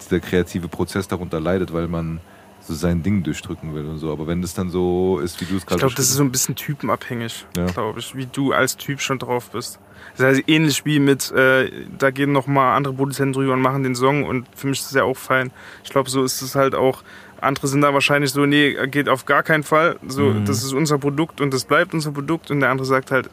dieser 0.00 0.20
kreative 0.20 0.68
Prozess 0.68 1.06
darunter 1.08 1.40
leidet, 1.40 1.72
weil 1.74 1.88
man 1.88 2.20
so 2.66 2.74
sein 2.74 3.02
Ding 3.02 3.22
durchdrücken 3.22 3.74
will 3.74 3.84
und 3.86 3.98
so. 3.98 4.10
Aber 4.12 4.26
wenn 4.26 4.40
das 4.42 4.54
dann 4.54 4.70
so 4.70 5.18
ist, 5.22 5.40
wie 5.40 5.44
du 5.44 5.56
es 5.56 5.62
Ich 5.62 5.66
gerade 5.66 5.80
glaube, 5.80 5.94
das 5.94 6.06
ist 6.06 6.14
so 6.14 6.22
ein 6.22 6.32
bisschen 6.32 6.54
typenabhängig, 6.56 7.46
Ja. 7.56 7.66
glaube 7.66 7.98
ich, 8.00 8.14
wie 8.16 8.26
du 8.26 8.52
als 8.52 8.76
Typ 8.76 9.00
schon 9.00 9.18
drauf 9.18 9.50
bist. 9.50 9.78
Das 10.16 10.26
heißt, 10.26 10.44
ähnlich 10.46 10.84
wie 10.84 10.98
mit, 10.98 11.30
äh, 11.32 11.70
da 11.98 12.10
gehen 12.10 12.32
noch 12.32 12.46
mal 12.46 12.74
andere 12.76 12.94
Produzenten 12.94 13.32
drüber 13.34 13.52
und 13.54 13.60
machen 13.60 13.82
den 13.82 13.94
Song 13.94 14.24
und 14.24 14.46
für 14.54 14.66
mich 14.66 14.80
ist 14.80 14.86
das 14.88 14.94
ja 14.94 15.04
auch 15.04 15.16
fein. 15.16 15.50
Ich 15.82 15.90
glaube, 15.90 16.08
so 16.10 16.24
ist 16.24 16.40
es 16.42 16.54
halt 16.54 16.74
auch. 16.74 17.02
Andere 17.40 17.66
sind 17.66 17.82
da 17.82 17.92
wahrscheinlich 17.92 18.30
so, 18.30 18.46
nee, 18.46 18.74
geht 18.86 19.08
auf 19.08 19.26
gar 19.26 19.42
keinen 19.42 19.62
Fall. 19.64 19.96
So, 20.08 20.22
Mhm. 20.30 20.44
das 20.46 20.62
ist 20.62 20.72
unser 20.72 20.98
Produkt 20.98 21.40
und 21.42 21.52
das 21.52 21.64
bleibt 21.66 21.92
unser 21.92 22.12
Produkt. 22.12 22.50
Und 22.50 22.60
der 22.60 22.70
andere 22.70 22.86
sagt 22.86 23.10
halt, 23.10 23.28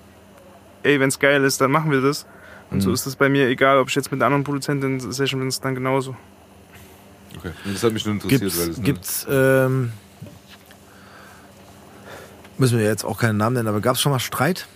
ey, 0.84 1.00
wenn 1.00 1.08
es 1.10 1.20
geil 1.20 1.44
ist, 1.46 1.62
dann 1.62 1.72
machen 1.72 1.92
wir 1.92 2.02
das. 2.02 2.26
Und 2.72 2.82
so 2.82 2.90
Mhm. 2.90 2.96
ist 2.96 3.06
es 3.06 3.16
bei 3.16 3.30
mir, 3.30 3.48
egal 3.48 3.78
ob 3.80 3.88
ich 3.90 3.96
jetzt 3.96 4.12
mit 4.12 4.22
anderen 4.22 4.44
Produzentin 4.44 5.00
in 5.00 5.12
Session 5.12 5.40
bin, 5.40 5.48
ist 5.48 5.56
es 5.56 5.62
dann 5.62 5.76
genauso. 5.76 6.16
Okay. 7.44 7.54
Das 7.66 7.84
hat 7.84 7.94
mich 7.94 8.06
nur 8.06 8.16
interessiert, 8.16 8.58
weil 8.58 8.68
Gibt's, 8.68 8.76
das 8.76 8.86
gibt's 8.86 9.28
ähm, 9.30 9.92
müssen 12.58 12.78
wir 12.78 12.86
jetzt 12.86 13.04
auch 13.04 13.18
keinen 13.18 13.38
Namen 13.38 13.56
nennen, 13.56 13.68
aber 13.68 13.82
gab 13.82 13.96
es 13.96 14.02
schon 14.02 14.12
mal 14.12 14.20
Streit? 14.20 14.68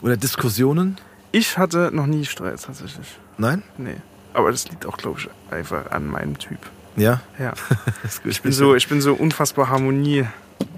Oder 0.00 0.16
Diskussionen? 0.16 0.98
Ich 1.32 1.58
hatte 1.58 1.90
noch 1.92 2.06
nie 2.06 2.24
Streit 2.24 2.62
tatsächlich. 2.62 3.18
Nein? 3.38 3.62
Nee. 3.76 3.96
Aber 4.32 4.50
das 4.50 4.68
liegt 4.68 4.86
auch, 4.86 4.96
glaube 4.96 5.18
ich, 5.18 5.28
einfach 5.52 5.90
an 5.90 6.06
meinem 6.06 6.38
Typ. 6.38 6.58
Ja? 6.96 7.20
Ja. 7.38 7.52
Ich 8.24 8.40
bin 8.40 8.52
so, 8.52 8.74
ich 8.74 8.88
bin 8.88 9.00
so 9.00 9.14
unfassbar 9.14 9.68
Harmonie. 9.68 10.26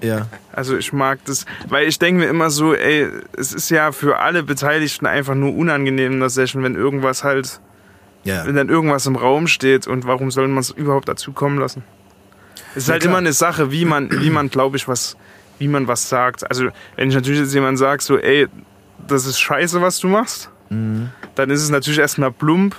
Ja. 0.02 0.26
Also 0.52 0.76
ich 0.76 0.92
mag 0.92 1.18
das, 1.24 1.44
weil 1.68 1.86
ich 1.86 1.98
denke 1.98 2.22
mir 2.22 2.28
immer 2.28 2.50
so, 2.50 2.74
ey, 2.74 3.08
es 3.36 3.52
ist 3.52 3.70
ja 3.70 3.92
für 3.92 4.18
alle 4.18 4.42
Beteiligten 4.42 5.06
einfach 5.06 5.34
nur 5.34 5.54
unangenehm 5.54 6.14
in 6.14 6.20
der 6.20 6.30
Session, 6.30 6.62
wenn 6.62 6.74
irgendwas 6.74 7.22
halt, 7.22 7.60
Ja. 8.28 8.46
wenn 8.46 8.54
dann 8.54 8.68
irgendwas 8.68 9.06
im 9.06 9.16
Raum 9.16 9.46
steht 9.46 9.86
und 9.86 10.06
warum 10.06 10.30
soll 10.30 10.48
man 10.48 10.58
es 10.58 10.70
überhaupt 10.70 11.08
dazu 11.08 11.32
kommen 11.32 11.58
lassen? 11.58 11.82
Es 12.72 12.84
ist 12.84 12.88
Ja, 12.88 12.92
halt 12.92 13.02
klar. 13.02 13.12
immer 13.12 13.18
eine 13.18 13.32
Sache, 13.32 13.70
wie 13.72 13.84
man, 13.84 14.10
wie 14.22 14.30
man, 14.30 14.50
glaube 14.50 14.76
ich, 14.76 14.86
was, 14.88 15.16
wie 15.58 15.68
man 15.68 15.88
was 15.88 16.08
sagt. 16.08 16.48
Also 16.50 16.68
wenn 16.96 17.08
ich 17.08 17.14
natürlich 17.14 17.40
jetzt 17.40 17.54
jemand 17.54 17.78
sage, 17.78 18.02
so, 18.02 18.18
ey, 18.18 18.46
das 19.06 19.26
ist 19.26 19.38
scheiße, 19.40 19.80
was 19.82 19.98
du 20.00 20.08
machst, 20.08 20.50
Mhm. 20.70 21.08
dann 21.34 21.48
ist 21.50 21.62
es 21.62 21.70
natürlich 21.70 21.98
erstmal 21.98 22.30
plump, 22.30 22.76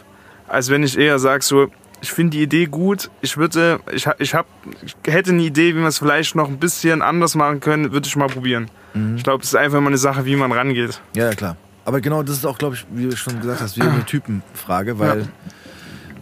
als 0.48 0.70
wenn 0.70 0.84
ich 0.84 0.98
eher 0.98 1.18
sage, 1.18 1.44
so, 1.44 1.70
ich 2.02 2.12
finde 2.12 2.38
die 2.38 2.44
Idee 2.44 2.66
gut, 2.66 3.10
ich 3.22 3.36
würde, 3.36 3.80
ich, 3.92 4.08
ich, 4.20 4.34
hab, 4.36 4.46
ich 4.86 4.96
hätte 5.12 5.32
eine 5.32 5.42
Idee, 5.42 5.76
wie 5.76 5.80
wir 5.80 5.88
es 5.88 5.98
vielleicht 6.00 6.36
noch 6.36 6.48
ein 6.48 6.58
bisschen 6.60 7.02
anders 7.02 7.36
machen 7.36 7.60
können, 7.60 7.92
würde 7.92 8.08
ich 8.08 8.16
mal 8.16 8.28
probieren. 8.28 8.70
Mhm. 8.94 9.16
Ich 9.18 9.24
glaube, 9.24 9.42
es 9.44 9.50
ist 9.50 9.56
einfach 9.56 9.80
immer 9.80 9.88
eine 9.88 9.98
Sache, 9.98 10.24
wie 10.26 10.36
man 10.36 10.52
rangeht. 10.52 11.02
Ja, 11.16 11.32
klar. 11.32 11.58
Aber 11.90 12.02
genau, 12.02 12.22
das 12.22 12.38
ist 12.38 12.46
auch, 12.46 12.60
glaube 12.60 12.76
ich, 12.76 12.86
wie 12.92 13.06
du 13.10 13.18
schon 13.18 13.42
gesagt 13.42 13.62
hast, 13.62 13.76
wieder 13.76 13.92
eine 13.92 14.06
Typenfrage, 14.06 15.00
weil. 15.00 15.28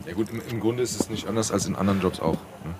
Ja 0.08 0.14
gut, 0.14 0.30
im, 0.30 0.42
im 0.50 0.62
Grunde 0.62 0.82
ist 0.82 0.98
es 0.98 1.10
nicht 1.10 1.28
anders 1.28 1.52
als 1.52 1.66
in 1.66 1.76
anderen 1.76 2.00
Jobs 2.00 2.22
auch. 2.22 2.38
Ne? 2.64 2.74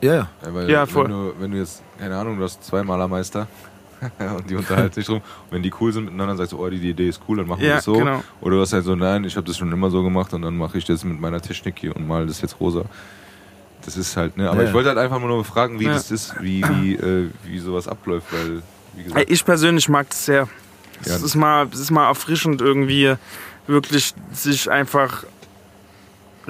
Ja, 0.00 0.14
ja. 0.14 0.28
Ja, 0.42 0.54
weil 0.54 0.70
Ja, 0.70 0.86
voll. 0.86 1.04
Wenn, 1.04 1.10
du, 1.12 1.34
wenn 1.38 1.50
du 1.50 1.58
jetzt, 1.58 1.82
keine 1.98 2.16
Ahnung, 2.16 2.38
du 2.38 2.44
hast 2.44 2.64
zwei 2.64 2.82
Malermeister 2.82 3.46
und 4.38 4.48
die 4.48 4.54
unterhalten 4.54 4.94
sich 4.94 5.04
drum. 5.04 5.18
Und 5.18 5.22
wenn 5.50 5.62
die 5.62 5.70
cool 5.82 5.92
sind 5.92 6.06
miteinander, 6.06 6.34
sagst 6.36 6.52
du, 6.52 6.64
oh, 6.64 6.70
die, 6.70 6.78
die 6.78 6.88
Idee 6.88 7.10
ist 7.10 7.20
cool, 7.28 7.36
dann 7.36 7.46
machen 7.46 7.60
wir 7.60 7.68
Ja, 7.68 7.74
das 7.74 7.84
so. 7.84 7.92
genau. 7.98 8.24
Oder 8.40 8.56
du 8.56 8.62
hast 8.62 8.72
halt 8.72 8.84
so, 8.86 8.96
nein, 8.96 9.24
ich 9.24 9.36
habe 9.36 9.46
das 9.46 9.58
schon 9.58 9.70
immer 9.70 9.90
so 9.90 10.02
gemacht 10.02 10.32
und 10.32 10.40
dann 10.40 10.56
mache 10.56 10.78
ich 10.78 10.86
das 10.86 11.04
mit 11.04 11.20
meiner 11.20 11.42
Technik 11.42 11.78
hier 11.78 11.94
und 11.94 12.08
mal 12.08 12.26
das 12.26 12.40
jetzt 12.40 12.58
rosa. 12.58 12.86
Das 13.84 13.98
ist 13.98 14.16
halt, 14.16 14.38
ne? 14.38 14.48
Aber 14.48 14.62
Ja. 14.62 14.68
ich 14.68 14.72
wollte 14.74 14.88
halt 14.88 14.98
einfach 14.98 15.20
nur 15.20 15.44
fragen, 15.44 15.78
wie 15.78 15.84
Ja. 15.84 15.92
das 15.92 16.10
ist, 16.10 16.40
wie, 16.40 16.62
wie, 16.66 16.94
äh, 16.94 17.28
wie 17.44 17.58
sowas 17.58 17.86
abläuft, 17.86 18.32
weil, 18.32 18.62
wie 18.94 19.02
gesagt, 19.02 19.30
Ich 19.30 19.44
persönlich 19.44 19.90
mag 19.90 20.08
das 20.08 20.24
sehr. 20.24 20.48
Es 21.02 21.08
Ja. 21.08 21.16
ist, 21.16 21.34
mal, 21.34 21.68
es 21.72 21.78
ist 21.80 21.90
mal 21.90 22.06
erfrischend 22.08 22.60
irgendwie, 22.60 23.14
wirklich 23.66 24.14
sich 24.32 24.70
einfach 24.70 25.24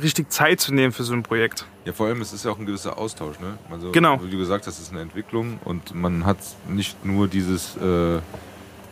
richtig 0.01 0.31
Zeit 0.31 0.61
zu 0.61 0.73
nehmen 0.73 0.93
für 0.93 1.05
so 1.05 1.13
ein 1.13 1.23
Projekt. 1.23 1.67
ja, 1.85 1.93
vor 1.93 2.07
allem, 2.07 2.21
es 2.21 2.33
ist 2.33 2.45
ja 2.45 2.51
auch 2.53 2.59
ein 2.59 2.67
gewisser 2.67 2.97
Austausch, 2.97 3.39
ne? 3.41 3.59
Also, 3.71 3.91
Genau. 3.93 4.23
Wie 4.23 4.31
du 4.31 4.39
gesagt 4.39 4.67
hast, 4.67 4.75
es 4.79 4.83
ist 4.87 4.93
eine 4.93 5.01
Entwicklung 5.01 5.59
und 5.65 5.95
man 5.95 6.25
hat 6.25 6.39
nicht 6.69 7.05
nur 7.05 7.27
dieses, 7.29 7.77
äh, 7.77 8.17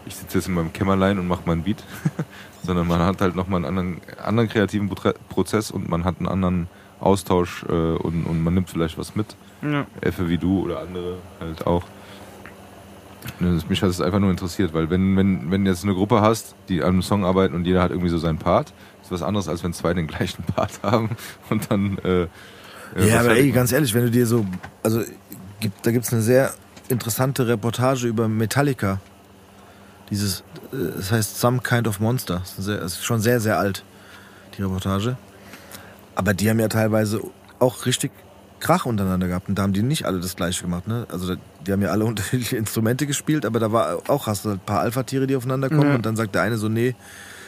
ich 0.07 0.17
sitze 0.17 0.39
jetzt 0.39 0.49
in 0.49 0.55
meinem 0.55 0.73
Kämmerlein 0.73 1.19
und 1.19 1.29
mache 1.29 1.43
meinen 1.47 1.63
Beat, 1.63 1.83
sondern 2.65 2.87
man 2.87 3.01
hat 3.01 3.21
halt 3.21 3.37
nochmal 3.37 3.59
einen 3.65 3.67
anderen, 3.79 4.01
anderen 4.23 4.49
kreativen 4.49 4.91
Prozess 5.29 5.71
und 5.71 5.89
man 5.89 6.05
hat 6.05 6.17
einen 6.19 6.29
anderen 6.29 6.67
Austausch 7.01 7.63
äh, 7.69 7.73
und, 7.73 8.25
und 8.25 8.43
man 8.43 8.55
nimmt 8.55 8.69
vielleicht 8.71 8.99
was 8.99 9.15
mit. 9.15 9.37
Ja. 9.63 9.87
Effe 10.01 10.29
wie 10.29 10.39
du 10.39 10.63
oder 10.65 10.81
andere 10.81 11.19
halt 11.41 11.67
auch. 11.67 11.85
Ne, 13.41 13.55
das- 13.55 13.69
Mich 13.69 13.83
hat 13.83 13.91
es 13.91 14.01
einfach 14.01 14.21
nur 14.21 14.31
interessiert, 14.31 14.73
weil 14.75 14.91
wenn, 14.91 15.17
wenn, 15.17 15.51
wenn 15.51 15.65
du 15.65 15.71
jetzt 15.71 15.85
eine 15.85 15.95
Gruppe 15.95 16.21
hast, 16.21 16.55
die 16.69 16.83
an 16.83 16.89
einem 16.91 17.03
Song 17.03 17.25
arbeiten 17.25 17.55
und 17.55 17.67
jeder 17.67 17.83
hat 17.83 17.91
irgendwie 17.91 18.09
so 18.11 18.19
seinen 18.19 18.39
Part, 18.39 18.73
ist 19.03 19.11
was 19.11 19.23
anderes, 19.23 19.49
als 19.49 19.63
wenn 19.65 19.73
zwei 19.73 19.93
den 19.95 20.07
gleichen 20.07 20.43
Part 20.45 20.73
haben 20.83 21.11
und 21.51 21.71
dann. 21.71 21.99
Äh, 21.99 22.23
äh, 22.23 22.29
Ja, 23.09 23.21
aber 23.21 23.31
halt- 23.31 23.39
ey, 23.39 23.51
ganz 23.51 23.73
ehrlich, 23.73 23.93
wenn 23.95 24.05
du 24.05 24.11
dir 24.11 24.27
so. 24.27 24.47
Also, 24.83 25.03
gibt, 25.61 25.85
da 25.87 25.91
gibt 25.91 26.05
es 26.05 26.13
eine 26.13 26.23
sehr 26.23 26.53
interessante 26.89 27.47
Reportage 27.47 28.07
über 28.07 28.29
Metallica. 28.29 29.01
Dieses. 30.11 30.43
äh, 30.73 30.77
Es 30.99 31.13
heißt 31.13 31.39
Some 31.41 31.61
Kind 31.61 31.87
of 31.89 32.01
Monster. 32.01 32.43
Das 32.57 32.59
ist, 32.59 32.69
das 32.69 32.93
ist 32.95 33.05
schon 33.05 33.21
sehr, 33.21 33.41
sehr 33.41 33.59
alt, 33.59 33.85
die 34.57 34.63
Reportage. 34.63 35.17
Aber 36.15 36.35
die 36.35 36.49
haben 36.49 36.59
ja 36.61 36.69
teilweise 36.69 37.21
auch 37.59 37.85
richtig 37.87 38.11
Krach 38.61 38.87
untereinander 38.87 39.29
gehabt. 39.29 39.49
Und 39.49 39.57
da 39.59 39.63
haben 39.63 39.73
die 39.73 39.83
nicht 39.83 40.05
alle 40.07 40.21
das 40.21 40.37
Gleiche 40.37 40.63
gemacht. 40.63 40.87
Ne? 40.89 41.07
Also, 41.11 41.35
die 41.67 41.73
haben 41.73 41.83
ja 41.83 41.91
alle 41.91 42.05
unterschiedliche 42.11 42.57
Instrumente 42.57 43.07
gespielt, 43.07 43.45
aber 43.47 43.59
da 43.61 43.73
war 43.73 44.03
auch, 44.09 44.27
hast 44.27 44.45
du 44.45 44.51
halt 44.51 44.61
ein 44.61 44.67
paar 44.67 44.81
Alpha-Tiere, 44.81 45.27
die 45.27 45.37
aufeinander 45.37 45.69
kommen. 45.69 45.89
Ja. 45.89 45.95
Und 45.95 46.07
dann 46.07 46.17
sagt 46.17 46.35
der 46.35 46.43
eine 46.43 46.57
so: 46.59 46.69
Nee, 46.69 46.95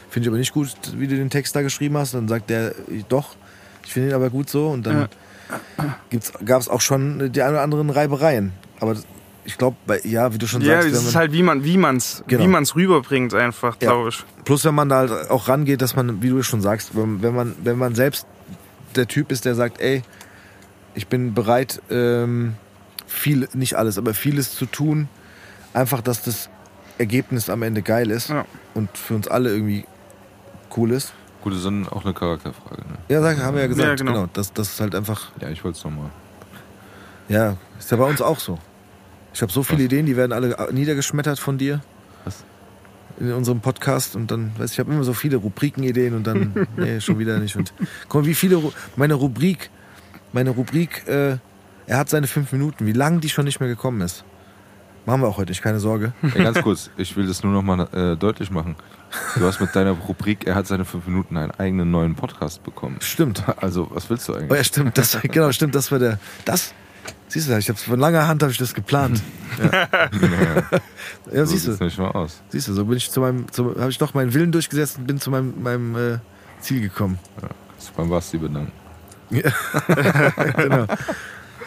finde 0.09 0.27
ich 0.27 0.29
aber 0.31 0.39
nicht 0.39 0.53
gut, 0.53 0.71
wie 0.97 1.07
du 1.07 1.17
den 1.17 1.31
Text 1.31 1.55
da 1.57 1.63
geschrieben 1.63 1.97
hast. 1.97 2.15
Dann 2.15 2.29
sagt 2.29 2.51
der: 2.51 2.75
Doch, 3.09 3.37
ich 3.85 3.93
finde 3.93 4.11
ihn 4.11 4.15
aber 4.15 4.31
gut 4.31 4.49
so. 4.51 4.69
Und 4.69 4.87
dann 4.87 5.09
gab 6.45 6.61
es 6.61 6.69
auch 6.69 6.81
schon 6.81 7.33
die 7.33 7.43
ein 7.43 7.51
oder 7.51 7.63
anderen 7.63 7.91
Reibereien. 7.91 8.53
Aber 8.81 8.95
ich 9.45 9.59
glaube, 9.59 9.77
ja, 10.05 10.33
wie 10.33 10.39
du 10.39 10.47
schon 10.47 10.63
Ja, 10.63 10.81
sagst, 10.83 10.89
es 10.95 11.01
wenn 11.03 11.09
ist 11.09 11.17
halt, 11.17 11.33
wie 11.33 11.43
man 11.43 11.65
wie 11.65 11.77
man's, 11.77 12.23
Genau. 12.27 12.43
wie 12.45 12.49
man's 12.49 12.77
rüberbringt 12.77 13.35
einfach, 13.35 13.77
Ja. 13.81 13.91
glaube 13.91 14.11
ich. 14.11 14.25
plus 14.45 14.65
wenn 14.65 14.75
man 14.75 14.89
da 14.89 14.99
halt 14.99 15.31
auch 15.31 15.49
rangeht, 15.49 15.81
dass 15.83 15.97
man, 15.97 16.23
wie 16.23 16.29
du 16.29 16.43
schon 16.43 16.61
sagst, 16.61 16.91
wenn 16.95 17.35
man, 17.35 17.55
wenn 17.65 17.79
man 17.79 17.95
selbst 17.95 18.27
der 18.97 19.07
Typ 19.07 19.33
ist, 19.33 19.45
der 19.45 19.55
sagt, 19.55 19.81
ey, 19.81 20.03
ich 21.01 21.07
bin 21.07 21.33
bereit, 21.33 21.81
ähm, 21.91 22.55
viel, 23.07 23.49
nicht 23.55 23.75
alles, 23.75 23.97
aber 23.97 24.13
vieles 24.13 24.55
zu 24.55 24.67
tun, 24.67 25.09
einfach, 25.73 26.03
dass 26.03 26.23
das 26.23 26.51
Ergebnis 26.99 27.49
am 27.49 27.63
Ende 27.63 27.81
geil 27.81 28.11
ist 28.11 28.29
Ja. 28.29 28.45
und 28.75 28.95
für 28.99 29.15
uns 29.15 29.27
alle 29.27 29.51
irgendwie 29.51 29.87
cool 30.77 30.91
ist. 30.91 31.15
Gut, 31.43 31.53
das 31.55 31.61
ist 31.61 31.65
dann 31.65 31.89
auch 31.89 32.05
eine 32.05 32.13
Charakterfrage. 32.13 32.83
Ne? 32.83 32.99
Ja, 33.09 33.23
sag, 33.23 33.39
haben 33.39 33.55
wir 33.55 33.63
ja 33.63 33.69
gesagt, 33.69 33.89
Ja, 33.89 33.95
genau. 33.95 34.13
genau. 34.13 34.27
dass 34.35 34.53
das 34.53 34.69
ist 34.75 34.81
halt 34.83 34.95
einfach, 34.95 35.31
Ja, 35.41 35.49
ich 35.49 35.65
wollte 35.65 35.79
es 35.79 35.85
nochmal. 35.85 36.11
ja, 37.31 37.57
ist 37.79 37.91
ja 37.91 37.97
bei 37.97 38.05
uns 38.05 38.21
auch 38.21 38.39
so. 38.39 38.59
Ich 39.33 39.41
habe 39.41 39.51
so 39.51 39.63
viele 39.63 39.79
Was? 39.79 39.85
Ideen, 39.87 40.05
die 40.05 40.17
werden 40.19 40.33
alle 40.33 40.55
niedergeschmettert 40.73 41.39
von 41.39 41.57
dir. 41.57 41.81
Was? 42.27 42.45
in 43.19 43.33
unserem 43.33 43.61
Podcast 43.61 44.17
und 44.17 44.31
dann, 44.31 44.53
weiß 44.59 44.71
ich, 44.71 44.77
ich 44.77 44.79
habe 44.81 44.93
immer 44.95 45.05
so 45.05 45.13
viele 45.13 45.37
Rubrikenideen 45.37 46.15
und 46.15 46.27
dann, 46.27 46.67
nee, 46.77 47.01
schon 47.01 47.19
wieder 47.19 47.39
nicht. 47.39 47.55
Und 47.57 47.73
guck 48.09 48.23
mal, 48.23 48.27
wie 48.27 48.35
viele, 48.35 48.57
Ru- 48.57 48.73
meine 48.97 49.15
Rubrik, 49.15 49.69
meine 50.33 50.51
Rubrik, 50.51 51.07
äh, 51.09 51.37
er 51.87 51.99
hat 51.99 52.09
seine 52.09 52.27
fünf 52.27 52.53
Minuten, 52.53 52.87
wie 52.87 52.93
lang 52.93 53.21
die 53.21 53.29
schon 53.29 53.45
nicht 53.45 53.61
mehr 53.61 53.69
gekommen 53.69 54.01
ist. 54.01 54.25
Machen 55.07 55.23
wir 55.23 55.29
auch 55.29 55.39
heute 55.39 55.51
nicht, 55.51 55.63
keine 55.63 55.81
Sorge. 55.81 56.13
Ey, 56.23 56.45
ganz 56.45 56.61
kurz, 56.63 56.91
ich 56.97 57.17
will 57.17 57.27
das 57.27 57.43
nur 57.43 57.53
nochmal 57.53 57.89
äh, 57.93 58.17
deutlich 58.17 58.51
machen. 58.51 58.77
Du 59.37 59.45
hast 59.45 59.61
mit 59.61 59.75
deiner 59.75 59.93
Rubrik, 59.93 60.47
er 60.47 60.55
hat 60.55 60.67
seine 60.67 60.85
fünf 60.85 61.07
Minuten 61.07 61.37
einen 61.37 61.51
eigenen 61.53 61.91
neuen 61.91 62.15
Podcast 62.15 62.63
bekommen. 62.63 62.99
Stimmt. 63.01 63.43
Also, 63.57 63.89
was 63.93 64.09
willst 64.11 64.29
du 64.29 64.35
Oh 64.35 64.37
eigentlich? 64.37 64.57
ja, 64.59 64.63
stimmt, 64.65 64.97
das, 64.99 65.19
genau, 65.23 65.51
stimmt, 65.53 65.75
das 65.75 65.91
war 65.91 65.99
der, 65.99 66.19
das, 66.45 66.75
siehst 67.29 67.49
du, 67.49 67.57
ich 67.57 67.69
habe 67.69 67.79
von 67.79 67.99
langer 67.99 68.29
Hand 68.29 68.43
habe 68.43 68.53
ich 68.53 68.59
das 68.59 68.75
geplant. 68.75 69.21
Ja, 71.33 71.45
so 71.45 71.53
siehst 71.57 71.67
du, 71.81 71.85
nicht 71.85 71.99
mal 71.99 72.11
aus. 72.11 72.41
siehst 72.51 72.69
du, 72.69 72.73
so 72.73 72.85
bin 72.85 72.97
ich 72.97 73.11
zu 73.11 73.21
meinem, 73.21 73.47
habe 73.57 73.91
ich 73.91 73.99
doch 73.99 74.15
meinen 74.15 74.33
Willen 74.35 74.53
durchgesetzt 74.53 74.99
und 74.99 75.07
bin 75.07 75.21
zu 75.21 75.31
meinem, 75.31 75.63
meinem 75.63 75.97
äh, 75.97 76.19
Ziel 76.61 76.81
gekommen. 76.81 77.19
Das 77.77 77.91
beim 77.91 78.09
Basti 78.11 78.39
bedanken. 78.39 78.73
genau. 80.57 80.87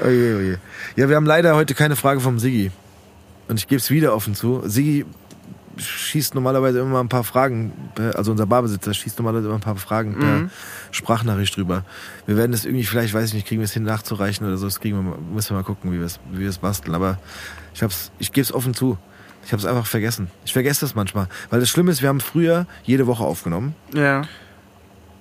Oje, 0.03 0.37
oje. 0.37 0.59
Ja, 0.95 1.09
wir 1.09 1.15
haben 1.15 1.25
leider 1.25 1.55
heute 1.55 1.73
keine 1.75 1.95
Frage 1.95 2.19
vom 2.19 2.39
Siggi. 2.39 2.71
Und 3.47 3.59
ich 3.59 3.67
gebe 3.67 3.79
es 3.79 3.89
wieder 3.89 4.15
offen 4.15 4.35
zu. 4.35 4.61
Siggi 4.65 5.05
schießt 5.77 6.35
normalerweise 6.35 6.79
immer 6.79 6.99
ein 6.99 7.09
paar 7.09 7.23
Fragen, 7.23 7.71
also 8.13 8.31
unser 8.31 8.45
Barbesitzer 8.45 8.93
schießt 8.93 9.17
normalerweise 9.17 9.47
immer 9.47 9.57
ein 9.57 9.61
paar 9.61 9.75
Fragen 9.75 10.19
per 10.19 10.49
Sprachnachricht 10.91 11.57
drüber. 11.57 11.83
Wir 12.25 12.37
werden 12.37 12.51
das 12.51 12.65
irgendwie, 12.65 12.85
vielleicht 12.85 13.13
weiß 13.13 13.29
ich 13.29 13.33
nicht, 13.33 13.47
kriegen 13.47 13.61
wir 13.61 13.65
es 13.65 13.73
hin 13.73 13.83
nachzureichen 13.83 14.45
oder 14.45 14.57
so, 14.57 14.65
das 14.65 14.79
kriegen 14.79 14.97
wir 14.97 15.01
mal, 15.03 15.17
müssen 15.33 15.49
wir 15.51 15.57
mal 15.57 15.63
gucken, 15.63 15.91
wie 15.91 15.99
wir 15.99 16.05
es 16.05 16.19
wie 16.31 16.49
basteln. 16.59 16.93
Aber 16.93 17.17
ich 17.73 17.81
hab's, 17.81 18.11
ich 18.19 18.31
gebe 18.31 18.43
es 18.43 18.53
offen 18.53 18.73
zu. 18.73 18.97
Ich 19.45 19.51
habe 19.51 19.59
es 19.59 19.65
einfach 19.65 19.85
vergessen. 19.85 20.29
Ich 20.45 20.53
vergesse 20.53 20.81
das 20.81 20.95
manchmal. 20.95 21.27
Weil 21.49 21.59
das 21.59 21.69
Schlimme 21.69 21.91
ist, 21.91 22.01
wir 22.01 22.09
haben 22.09 22.21
früher 22.21 22.65
jede 22.83 23.07
Woche 23.07 23.23
aufgenommen. 23.23 23.75
Ja. 23.93 24.21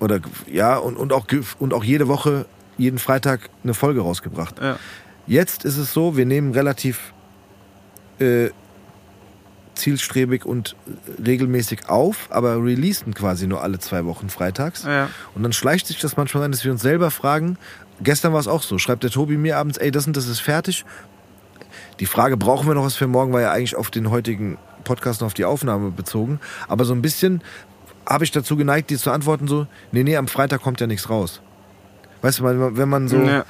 Oder 0.02 0.18
ja, 0.50 0.78
und, 0.78 0.96
und, 0.96 1.12
auch, 1.12 1.26
und 1.60 1.72
auch 1.72 1.84
jede 1.84 2.08
Woche, 2.08 2.46
jeden 2.76 2.98
Freitag 2.98 3.50
eine 3.62 3.72
Folge 3.72 4.00
rausgebracht. 4.00 4.60
Ja. 4.60 4.76
Jetzt 5.28 5.64
ist 5.64 5.76
es 5.76 5.92
so, 5.92 6.16
wir 6.16 6.26
nehmen 6.26 6.50
relativ 6.50 7.12
äh, 8.18 8.50
zielstrebig 9.76 10.44
und 10.44 10.74
regelmäßig 11.24 11.88
auf, 11.88 12.26
aber 12.30 12.56
releasen 12.56 13.14
quasi 13.14 13.46
nur 13.46 13.62
alle 13.62 13.78
zwei 13.78 14.04
Wochen 14.04 14.28
freitags. 14.28 14.82
Ja. 14.82 15.08
Und 15.36 15.44
dann 15.44 15.52
schleicht 15.52 15.86
sich 15.86 16.00
das 16.00 16.16
manchmal 16.16 16.42
ein, 16.42 16.50
dass 16.50 16.64
wir 16.64 16.72
uns 16.72 16.82
selber 16.82 17.12
fragen. 17.12 17.56
Gestern 18.02 18.32
war 18.32 18.40
es 18.40 18.48
auch 18.48 18.64
so. 18.64 18.78
Schreibt 18.78 19.04
der 19.04 19.10
Tobi 19.10 19.36
mir 19.36 19.56
abends, 19.56 19.78
ey, 19.78 19.92
das 19.92 20.08
und 20.08 20.16
das 20.16 20.26
ist 20.26 20.40
fertig. 20.40 20.84
Die 22.00 22.06
Frage, 22.06 22.36
brauchen 22.36 22.66
wir 22.66 22.74
noch 22.74 22.84
was 22.84 22.96
für 22.96 23.06
morgen, 23.06 23.32
war 23.32 23.40
ja 23.40 23.52
eigentlich 23.52 23.76
auf 23.76 23.92
den 23.92 24.10
heutigen 24.10 24.58
Podcast 24.82 25.22
und 25.22 25.26
auf 25.26 25.34
die 25.34 25.44
Aufnahme 25.44 25.92
bezogen. 25.92 26.40
Aber 26.66 26.84
so 26.84 26.92
ein 26.92 27.02
bisschen 27.02 27.40
habe 28.06 28.24
ich 28.24 28.30
dazu 28.30 28.56
geneigt, 28.56 28.90
dir 28.90 28.98
zu 28.98 29.10
antworten 29.10 29.46
so, 29.48 29.66
nee, 29.92 30.02
nee, 30.04 30.16
am 30.16 30.28
Freitag 30.28 30.62
kommt 30.62 30.80
ja 30.80 30.86
nichts 30.86 31.08
raus. 31.10 31.40
Weißt 32.22 32.38
du, 32.40 32.44
wenn 32.44 32.58
man- 32.58 32.76
wenn 32.76 32.88
man 32.88 33.08
so, 33.08 33.16
Ja. 33.18 33.44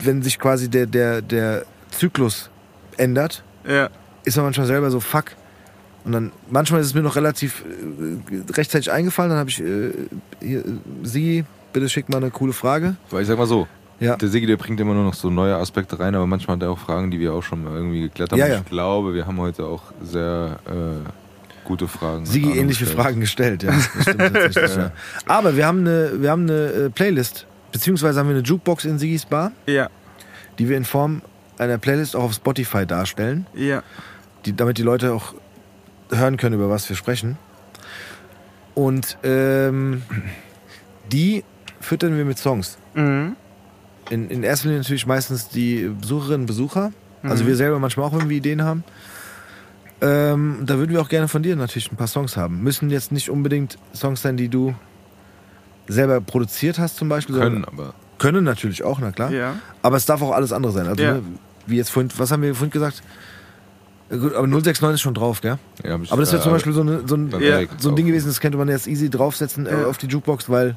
wenn 0.00 0.22
sich 0.22 0.38
quasi 0.38 0.68
der, 0.68 0.86
der, 0.86 1.22
der 1.22 1.64
Zyklus 1.90 2.50
ändert, 2.96 3.42
ja. 3.68 3.88
ist 4.24 4.36
man 4.36 4.46
manchmal 4.46 4.66
selber 4.66 4.90
so, 4.90 5.00
fuck. 5.00 5.26
Und 6.04 6.12
dann, 6.12 6.32
manchmal 6.50 6.80
ist 6.80 6.88
es 6.88 6.94
mir 6.94 7.02
noch 7.02 7.14
relativ 7.14 7.64
äh, 7.64 8.52
rechtzeitig 8.52 8.90
eingefallen, 8.90 9.30
dann 9.30 9.38
habe 9.38 9.50
ich, 9.50 9.60
äh, 9.60 9.92
hier, 10.40 10.60
äh, 10.60 10.64
Sie, 11.04 11.44
bitte 11.72 11.88
schick 11.88 12.08
mal 12.08 12.16
eine 12.18 12.30
coole 12.30 12.52
Frage. 12.52 12.96
Weil 13.10 13.22
ich 13.22 13.28
sag 13.28 13.38
mal 13.38 13.46
so, 13.46 13.68
Ja. 14.00 14.16
der 14.16 14.28
Sigi, 14.28 14.46
der 14.46 14.56
bringt 14.56 14.80
immer 14.80 14.94
nur 14.94 15.04
noch 15.04 15.14
so 15.14 15.30
neue 15.30 15.54
Aspekte 15.56 16.00
rein, 16.00 16.14
aber 16.16 16.26
manchmal 16.26 16.56
hat 16.56 16.62
er 16.64 16.70
auch 16.70 16.78
Fragen, 16.78 17.12
die 17.12 17.20
wir 17.20 17.32
auch 17.32 17.42
schon 17.44 17.62
mal 17.62 17.74
irgendwie 17.74 18.00
geklärt 18.02 18.32
haben. 18.32 18.38
Ja, 18.40 18.48
ja. 18.48 18.58
Ich 18.58 18.64
glaube, 18.64 19.14
wir 19.14 19.26
haben 19.28 19.38
heute 19.38 19.64
auch 19.64 19.82
sehr 20.02 20.58
äh, 20.66 21.08
gute 21.64 21.88
Fragen. 21.88 22.26
Sigi 22.26 22.50
ähnliche 22.58 22.84
gestellt. 22.84 23.00
Fragen 23.00 23.20
gestellt, 23.20 23.62
ja. 23.62 23.72
Das 23.72 24.02
stimmt 24.02 24.18
tatsächlich, 24.34 24.76
ja. 24.76 24.92
Aber 25.26 25.56
wir 25.56 25.66
haben 25.66 25.80
eine, 25.80 26.20
wir 26.20 26.30
haben 26.30 26.42
eine 26.48 26.66
äh, 26.66 26.90
Playlist, 26.90 27.46
beziehungsweise 27.72 28.18
haben 28.20 28.28
wir 28.28 28.36
eine 28.36 28.44
Jukebox 28.44 28.84
in 28.84 28.98
Sigis 28.98 29.24
Bar, 29.24 29.52
Ja. 29.66 29.88
die 30.58 30.68
wir 30.68 30.76
in 30.76 30.84
Form 30.84 31.22
einer 31.58 31.78
Playlist 31.78 32.16
auch 32.16 32.24
auf 32.24 32.32
Spotify 32.34 32.86
darstellen, 32.86 33.46
Ja. 33.54 33.82
die, 34.44 34.54
damit 34.56 34.78
die 34.78 34.82
Leute 34.82 35.12
auch 35.12 35.34
hören 36.10 36.36
können, 36.36 36.54
über 36.56 36.68
was 36.68 36.88
wir 36.88 36.96
sprechen. 36.96 37.38
Und 38.74 39.18
ähm, 39.22 40.02
die 41.10 41.44
füttern 41.80 42.16
wir 42.16 42.24
mit 42.24 42.38
Songs. 42.38 42.78
Mhm. 42.94 43.36
In, 44.10 44.28
in 44.30 44.42
erster 44.42 44.66
Linie 44.68 44.80
natürlich 44.80 45.06
meistens 45.06 45.48
die 45.48 45.90
Besucherinnen 46.00 46.40
und 46.42 46.46
Besucher. 46.46 46.92
Also 47.22 47.46
wir 47.46 47.54
selber 47.54 47.78
manchmal 47.78 48.06
auch, 48.06 48.18
wenn 48.18 48.28
wir 48.28 48.36
Ideen 48.36 48.62
haben. 48.62 48.82
Ähm, 50.02 50.58
da 50.66 50.78
würden 50.78 50.90
wir 50.90 51.00
auch 51.00 51.08
gerne 51.08 51.28
von 51.28 51.42
dir 51.42 51.54
natürlich 51.56 51.90
ein 51.92 51.96
paar 51.96 52.08
Songs 52.08 52.36
haben. 52.36 52.60
Müssen 52.62 52.90
jetzt 52.90 53.12
nicht 53.12 53.30
unbedingt 53.30 53.78
Songs 53.94 54.20
sein, 54.20 54.36
die 54.36 54.48
du 54.48 54.74
selber 55.88 56.20
produziert 56.20 56.78
hast 56.78 56.96
zum 56.96 57.08
Beispiel. 57.08 57.36
Können, 57.36 57.62
sondern- 57.64 57.72
aber 57.86 57.94
Können 58.18 58.44
natürlich 58.44 58.82
auch, 58.84 58.98
na 59.00 59.12
klar. 59.12 59.30
Ja. 59.30 59.54
Aber 59.82 59.96
es 59.96 60.06
darf 60.06 60.20
auch 60.22 60.32
alles 60.32 60.52
andere 60.52 60.72
sein. 60.72 60.86
Also, 60.86 61.02
Ja. 61.02 61.14
ne, 61.14 61.22
wie 61.66 61.76
jetzt 61.76 61.90
vorhin, 61.90 62.10
was 62.16 62.30
haben 62.30 62.42
wir 62.42 62.54
vorhin 62.54 62.70
gesagt? 62.70 63.02
Gut, 64.10 64.34
aber 64.34 64.46
069 64.46 64.94
ist 64.96 65.00
schon 65.00 65.14
drauf, 65.14 65.40
gell? 65.40 65.58
ja, 65.84 65.94
Aber 65.94 66.20
das 66.20 66.32
wäre 66.32 66.40
äh, 66.40 66.42
zum 66.42 66.52
Beispiel 66.52 66.72
so, 66.72 66.82
eine, 66.82 67.02
so, 67.06 67.14
ein, 67.16 67.30
Ja. 67.40 67.60
So 67.78 67.88
ein. 67.88 67.96
Ding 67.96 68.06
gewesen, 68.06 68.26
das 68.28 68.40
könnte 68.40 68.58
man 68.58 68.68
jetzt 68.68 68.86
easy 68.86 69.08
draufsetzen 69.08 69.66
äh, 69.66 69.84
auf 69.88 69.96
die 69.98 70.06
Jukebox, 70.06 70.50
weil 70.50 70.76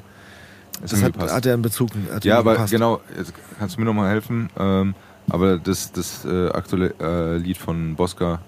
Ist 0.82 0.92
das 0.94 1.02
hat, 1.02 1.18
hat 1.18 1.44
ja 1.44 1.52
einen 1.52 1.62
Bezug. 1.62 1.90
Hat 2.12 2.24
Ja, 2.24 2.38
aber 2.38 2.52
gepasst. 2.52 2.72
genau, 2.72 3.00
jetzt 3.16 3.32
kannst 3.58 3.76
du 3.76 3.80
mir 3.80 3.84
nochmal 3.86 4.10
helfen. 4.10 4.48
Ähm, 4.58 4.94
aber 5.28 5.58
das, 5.58 5.92
das 5.92 6.24
äh, 6.24 6.48
aktuelle 6.48 6.94
äh, 7.00 7.36
Lied 7.36 7.58
von 7.58 7.94
Bosca 7.96 8.40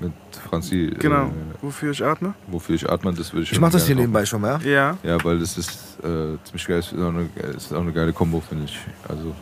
mit 0.00 0.12
Franzi, 0.48 0.92
Genau. 0.98 1.26
äh, 1.26 1.30
Wofür 1.62 1.90
ich 1.92 2.04
atme? 2.04 2.34
wofür 2.48 2.74
ich 2.74 2.88
atme, 2.88 3.12
das 3.14 3.32
würde 3.32 3.42
ich 3.44 3.50
Ich 3.50 3.56
schon 3.56 3.62
mach 3.62 3.70
das 3.70 3.86
hier 3.86 3.96
nebenbei 3.96 4.24
schon 4.26 4.40
mal, 4.40 4.60
ja? 4.64 4.70
Ja. 5.02 5.16
Ja, 5.16 5.24
weil 5.24 5.38
das 5.38 5.56
ist 5.58 5.70
äh, 6.02 6.36
ziemlich 6.44 6.66
geil. 6.66 6.78
Ist 6.80 6.92
auch 6.94 7.08
eine, 7.08 7.28
ist 7.56 7.72
auch 7.72 7.80
eine 7.80 7.92
geile 7.92 8.12
Kombo, 8.12 8.40
finde 8.46 8.64
ich. 8.64 8.78
Also, 9.08 9.34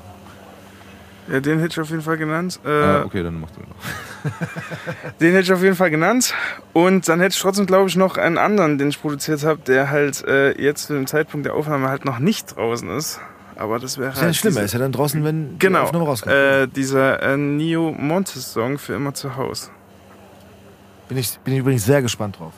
Ja, 1.32 1.40
den 1.40 1.58
hätte 1.58 1.72
ich 1.72 1.80
auf 1.80 1.90
jeden 1.90 2.02
Fall 2.02 2.16
genannt. 2.18 2.60
Äh, 2.64 2.68
ah, 2.68 3.02
okay, 3.04 3.22
dann 3.22 3.40
mach 3.40 3.50
du 3.50 3.60
noch. 3.60 4.30
Den 5.20 5.32
hätte 5.32 5.42
ich 5.44 5.52
auf 5.52 5.62
jeden 5.62 5.76
Fall 5.76 5.90
genannt. 5.90 6.34
Und 6.72 7.08
dann 7.08 7.20
hätte 7.20 7.34
ich 7.34 7.40
trotzdem, 7.40 7.66
glaube 7.66 7.88
ich, 7.88 7.96
noch 7.96 8.16
einen 8.18 8.38
anderen, 8.38 8.78
den 8.78 8.88
ich 8.88 9.00
produziert 9.00 9.42
habe, 9.44 9.60
der 9.66 9.90
halt 9.90 10.22
äh, 10.26 10.52
jetzt 10.60 10.86
zu 10.86 10.94
dem 10.94 11.06
Zeitpunkt 11.06 11.46
der 11.46 11.54
Aufnahme 11.54 11.88
halt 11.88 12.04
noch 12.04 12.18
nicht 12.18 12.56
draußen 12.56 12.88
ist. 12.90 13.20
Aber 13.56 13.78
das 13.78 13.98
wäre 13.98 14.10
Ist 14.12 14.16
ja 14.16 14.22
nicht 14.22 14.26
halt 14.26 14.36
schlimm, 14.36 14.52
er 14.56 14.62
diese- 14.62 14.64
ist 14.64 14.72
ja 14.72 14.78
dann 14.80 14.92
draußen, 14.92 15.22
wenn 15.24 15.50
die 15.52 15.58
Genau, 15.60 15.82
Aufnahme 15.82 16.04
rauskommt. 16.06 16.34
äh, 16.34 16.66
dieser 16.68 17.22
äh, 17.22 17.36
Neo 17.36 17.92
Montes 17.92 18.52
Song 18.52 18.78
für 18.78 18.94
immer 18.94 19.14
zu 19.14 19.36
Hause. 19.36 19.70
Bin, 21.08 21.18
ich, 21.18 21.38
bin 21.40 21.54
ich 21.54 21.60
übrigens 21.60 21.84
sehr 21.84 22.02
gespannt 22.02 22.38
drauf. 22.38 22.52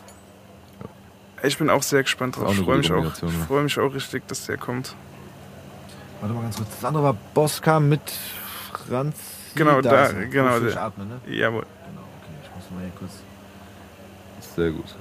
Ich 1.42 1.58
bin 1.58 1.68
auch 1.70 1.82
sehr 1.82 2.02
gespannt 2.02 2.36
drauf. 2.36 2.52
Ich 2.52 2.64
freue 2.64 2.78
mich, 2.78 2.90
auch- 2.92 3.04
ich 3.22 3.32
freu 3.46 3.62
mich 3.62 3.78
auch 3.78 3.92
richtig, 3.94 4.26
dass 4.28 4.46
der 4.46 4.56
kommt. 4.56 4.94
Warte 6.20 6.34
mal 6.34 6.42
ganz 6.42 6.56
kurz. 6.56 6.70
Das 6.70 6.84
andere 6.84 7.04
war 7.04 7.14
Bosca 7.34 7.78
mit 7.78 8.00
Franz. 8.88 9.16
Genau, 9.54 9.80
da- 9.80 9.90
Dasen. 9.90 10.30
genau, 10.30 10.58
der- 10.60 10.82
atme, 10.82 11.04
ne? 11.04 11.20
Jawohl. 11.26 11.62
Genau, 11.62 12.00
okay. 12.20 12.32
Ich 12.42 12.54
muss 12.54 12.70
mal 12.70 12.80
hier 12.80 12.92
kurz. 12.98 13.12
Sehr 14.54 14.70
gut. 14.70 14.94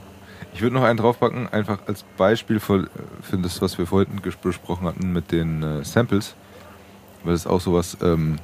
Ich 0.53 0.61
würde 0.61 0.75
noch 0.75 0.83
einen 0.83 0.97
draufpacken, 0.97 1.47
einfach 1.51 1.79
als 1.87 2.03
Beispiel 2.17 2.59
für, 2.59 2.89
für 3.21 3.37
das, 3.37 3.61
was 3.61 3.77
wir 3.77 3.87
vorhin 3.87 4.21
besprochen 4.41 4.87
hatten 4.87 5.11
mit 5.11 5.31
den 5.31 5.63
äh, 5.63 5.83
Samples. 5.83 6.35
Weil 7.23 7.33
das 7.33 7.41
ist 7.41 7.47
auch 7.47 7.59
sowas, 7.61 7.97
ähm, 8.01 8.37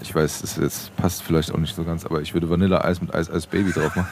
ich 0.00 0.14
weiß, 0.14 0.42
es 0.42 0.56
jetzt 0.56 0.94
passt 0.96 1.22
vielleicht 1.22 1.52
auch 1.52 1.58
nicht 1.58 1.74
so 1.74 1.84
ganz, 1.84 2.04
aber 2.04 2.20
ich 2.22 2.32
würde 2.34 2.48
Vanille-Eis 2.48 3.00
mit 3.00 3.14
Eis 3.14 3.30
Eis 3.30 3.46
Baby 3.46 3.72
drauf 3.72 3.94
machen. 3.96 4.08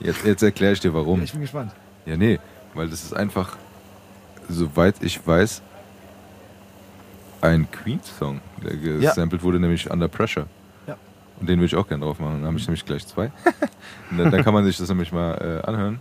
Jetzt, 0.00 0.24
jetzt 0.24 0.42
erkläre 0.42 0.72
ich 0.72 0.80
dir 0.80 0.94
warum. 0.94 1.22
Ich 1.22 1.32
bin 1.32 1.42
gespannt. 1.42 1.72
Ja, 2.06 2.16
nee, 2.16 2.38
weil 2.74 2.88
das 2.88 3.02
ist 3.04 3.14
einfach, 3.14 3.56
soweit 4.48 4.96
ich 5.02 5.24
weiß, 5.26 5.62
ein 7.40 7.68
Queen-Song, 7.70 8.40
der 8.64 8.76
gesampelt 8.76 9.42
wurde, 9.42 9.58
nämlich 9.58 9.90
Under 9.90 10.08
Pressure. 10.08 10.46
Ja. 10.86 10.96
Und 11.40 11.48
den 11.48 11.58
würde 11.58 11.66
ich 11.66 11.76
auch 11.76 11.88
gerne 11.88 12.04
drauf 12.04 12.20
machen. 12.20 12.36
Dann 12.38 12.46
habe 12.46 12.56
ich 12.58 12.66
nämlich 12.66 12.84
gleich 12.84 13.06
zwei. 13.06 13.32
Und 14.10 14.18
dann, 14.18 14.30
dann 14.30 14.44
kann 14.44 14.54
man 14.54 14.64
sich 14.64 14.76
das 14.76 14.88
nämlich 14.88 15.12
mal 15.12 15.60
äh, 15.64 15.66
anhören. 15.66 16.00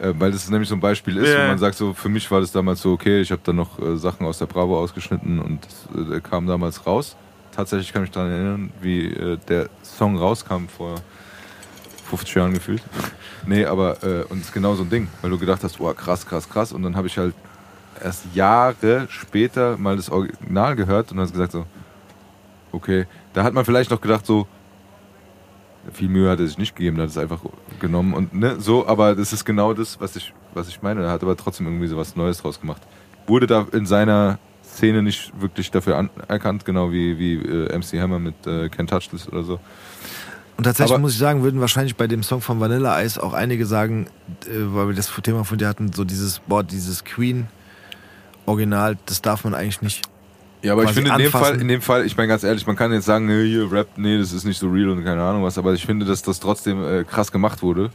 Äh, 0.00 0.12
weil 0.18 0.32
das 0.32 0.48
nämlich 0.50 0.68
so 0.68 0.74
ein 0.74 0.80
Beispiel 0.80 1.16
ist, 1.18 1.28
Ja. 1.32 1.44
wo 1.44 1.48
man 1.48 1.58
sagt, 1.58 1.76
so 1.76 1.92
für 1.92 2.08
mich 2.08 2.28
war 2.32 2.40
das 2.40 2.50
damals 2.50 2.82
so, 2.82 2.92
okay, 2.92 3.20
ich 3.20 3.30
habe 3.30 3.42
dann 3.44 3.56
noch 3.56 3.78
äh, 3.78 3.96
Sachen 3.96 4.26
aus 4.26 4.38
der 4.38 4.46
Bravo 4.46 4.76
ausgeschnitten 4.78 5.38
und 5.38 5.60
das, 5.64 6.00
äh, 6.06 6.10
der 6.10 6.20
kam 6.20 6.46
damals 6.48 6.84
raus. 6.84 7.16
Tatsächlich 7.54 7.92
kann 7.92 8.02
ich 8.02 8.08
mich 8.08 8.14
daran 8.14 8.32
erinnern, 8.32 8.72
wie 8.80 9.06
äh, 9.06 9.38
der 9.48 9.68
Song 9.82 10.18
rauskam 10.18 10.66
vor 10.66 10.96
50 12.10 12.34
Jahren 12.34 12.52
gefühlt. 12.52 12.82
nee, 13.46 13.64
aber 13.64 14.02
äh, 14.02 14.24
und 14.24 14.38
es 14.38 14.46
ist 14.46 14.52
genau 14.52 14.74
so 14.74 14.82
ein 14.82 14.90
Ding, 14.90 15.08
weil 15.22 15.30
du 15.30 15.38
gedacht 15.38 15.62
hast, 15.62 15.80
oh 15.80 15.92
krass, 15.94 16.26
krass, 16.26 16.48
krass. 16.48 16.72
Und 16.72 16.82
dann 16.82 16.96
habe 16.96 17.06
ich 17.06 17.16
halt 17.16 17.34
erst 18.02 18.24
Jahre 18.34 19.06
später 19.08 19.76
mal 19.76 19.96
das 19.96 20.10
Original 20.10 20.74
gehört 20.74 21.12
und 21.12 21.18
dann 21.18 21.30
gesagt 21.30 21.52
so, 21.52 21.64
okay, 22.72 23.06
da 23.32 23.44
hat 23.44 23.54
man 23.54 23.64
vielleicht 23.64 23.90
noch 23.90 24.00
gedacht 24.00 24.26
so, 24.26 24.48
viel 25.92 26.08
Mühe 26.08 26.30
hat 26.30 26.40
er 26.40 26.46
sich 26.46 26.58
nicht 26.58 26.74
gegeben, 26.74 26.96
da 26.96 27.04
hat 27.04 27.10
es 27.10 27.18
einfach 27.18 27.40
genommen 27.78 28.14
und 28.14 28.34
ne, 28.34 28.56
so, 28.58 28.86
aber 28.86 29.14
das 29.14 29.32
ist 29.32 29.44
genau 29.44 29.74
das, 29.74 30.00
was 30.00 30.16
ich, 30.16 30.32
was 30.54 30.68
ich 30.68 30.82
meine. 30.82 31.02
Er 31.02 31.10
hat 31.10 31.22
aber 31.22 31.36
trotzdem 31.36 31.66
irgendwie 31.66 31.86
so 31.86 31.96
was 31.96 32.16
Neues 32.16 32.38
draus 32.38 32.60
gemacht. 32.60 32.82
Wurde 33.26 33.46
da 33.46 33.66
in 33.72 33.86
seiner 33.86 34.38
Szene 34.74 35.02
nicht 35.02 35.32
wirklich 35.40 35.70
dafür 35.70 35.96
anerkannt, 35.96 36.64
genau 36.64 36.90
wie, 36.92 37.18
wie 37.18 37.34
äh, 37.34 37.76
MC 37.78 38.00
Hammer 38.00 38.18
mit 38.18 38.34
äh, 38.46 38.66
Can't 38.66 38.88
Touch 38.88 39.08
This 39.10 39.28
oder 39.28 39.42
so. 39.44 39.60
Und 40.56 40.64
tatsächlich 40.64 40.92
Aber- 40.92 41.00
muss 41.00 41.12
ich 41.12 41.18
sagen, 41.18 41.42
würden 41.42 41.60
wahrscheinlich 41.60 41.96
bei 41.96 42.06
dem 42.06 42.22
Song 42.22 42.40
von 42.40 42.60
Vanilla 42.60 43.02
Ice 43.02 43.20
auch 43.22 43.32
einige 43.32 43.66
sagen, 43.66 44.06
äh, 44.46 44.50
weil 44.66 44.88
wir 44.88 44.94
das 44.94 45.10
Thema 45.22 45.44
von 45.44 45.58
dir 45.58 45.68
hatten, 45.68 45.92
so 45.92 46.04
dieses 46.04 46.38
Boah, 46.40 46.62
dieses 46.62 47.04
Queen 47.04 47.46
Original, 48.46 48.96
das 49.06 49.22
darf 49.22 49.44
man 49.44 49.54
eigentlich 49.54 49.80
nicht. 49.82 50.02
Ja, 50.62 50.72
aber 50.72 50.84
ich 50.84 50.90
finde 50.92 51.10
in 51.10 51.18
dem 51.18 51.26
anfassen. 51.26 51.44
Fall, 51.44 51.60
in 51.60 51.68
dem 51.68 51.80
Fall, 51.82 52.06
ich 52.06 52.16
meine 52.16 52.28
ganz 52.28 52.42
ehrlich, 52.42 52.66
man 52.66 52.76
kann 52.76 52.92
jetzt 52.92 53.04
sagen, 53.04 53.26
nee, 53.26 53.44
hier 53.46 53.70
Rap, 53.70 53.88
nee, 53.96 54.18
das 54.18 54.32
ist 54.32 54.44
nicht 54.44 54.58
so 54.58 54.68
real 54.70 54.90
und 54.90 55.04
keine 55.04 55.22
Ahnung 55.22 55.42
was, 55.44 55.58
aber 55.58 55.72
ich 55.74 55.84
finde, 55.84 56.06
dass 56.06 56.22
das 56.22 56.40
trotzdem 56.40 56.82
äh, 56.82 57.04
krass 57.04 57.30
gemacht 57.32 57.62
wurde. 57.62 57.90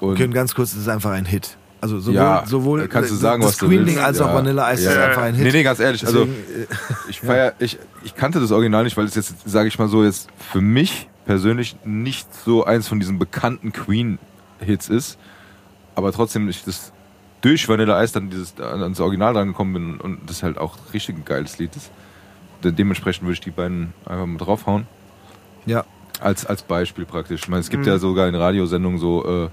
Und 0.00 0.10
Wir 0.10 0.16
können 0.16 0.34
ganz 0.34 0.54
kurz, 0.54 0.72
es 0.72 0.80
ist 0.80 0.88
einfach 0.88 1.12
ein 1.12 1.24
Hit. 1.24 1.56
Also 1.82 1.98
sowohl, 1.98 2.14
Ja, 2.14 2.44
sowohl 2.46 2.86
kannst 2.88 3.10
du 3.10 3.14
das- 3.14 3.20
sagen, 3.20 3.42
das 3.42 3.50
was 3.52 3.56
du 3.58 3.66
Queen-Ding 3.66 3.96
willst. 3.96 3.98
als 4.06 4.20
auch 4.20 4.28
Ja. 4.28 4.34
Vanilla 4.36 4.72
Ice 4.72 4.84
Ja. 4.84 4.90
ist 4.92 4.98
einfach 4.98 5.22
ein 5.22 5.34
Hit. 5.34 5.44
nee, 5.44 5.52
nee, 5.52 5.62
ganz 5.64 5.80
ehrlich, 5.80 6.06
also 6.06 6.24
Deswegen, 6.26 6.62
äh, 6.62 6.66
ich 7.10 7.20
feier, 7.20 7.52
ich, 7.58 7.78
ich 8.04 8.14
kannte 8.14 8.38
das 8.40 8.52
Original 8.52 8.84
nicht, 8.84 8.96
weil 8.96 9.04
es 9.04 9.16
jetzt, 9.16 9.34
sage 9.44 9.66
ich 9.68 9.78
mal 9.80 9.88
so, 9.88 10.04
jetzt 10.04 10.28
für 10.52 10.60
mich 10.60 11.08
persönlich 11.26 11.76
nicht 11.84 12.32
so 12.44 12.64
eins 12.64 12.86
von 12.86 13.00
diesen 13.00 13.18
bekannten 13.18 13.72
Queen-Hits 13.72 14.88
ist, 14.88 15.18
aber 15.96 16.12
trotzdem 16.12 16.48
ich 16.48 16.64
das 16.64 16.92
durch 17.40 17.68
Vanilla 17.68 18.00
Ice 18.02 18.12
dann 18.14 18.30
dieses, 18.30 18.54
ans 18.60 19.00
Original 19.00 19.36
rangekommen 19.36 19.74
bin 19.74 20.00
und 20.00 20.20
das 20.30 20.44
halt 20.44 20.58
auch 20.58 20.76
richtig 20.94 21.16
ein 21.18 21.24
geiles 21.24 21.58
Lied 21.58 21.74
ist. 21.74 21.90
De 22.62 22.70
dementsprechend 22.70 23.24
würde 23.24 23.34
ich 23.34 23.40
die 23.40 23.50
beiden 23.50 23.92
einfach 24.06 24.26
mal 24.26 24.38
draufhauen. 24.38 24.86
Ja. 25.66 25.84
Als, 26.20 26.46
als 26.46 26.62
Beispiel 26.62 27.04
praktisch. 27.06 27.40
Ich 27.42 27.48
meine, 27.48 27.60
es 27.60 27.70
gibt 27.70 27.82
Mhm. 27.82 27.88
ja 27.88 27.98
sogar 27.98 28.28
in 28.28 28.36
Radiosendungen 28.36 29.00
so, 29.00 29.26
äh, 29.26 29.48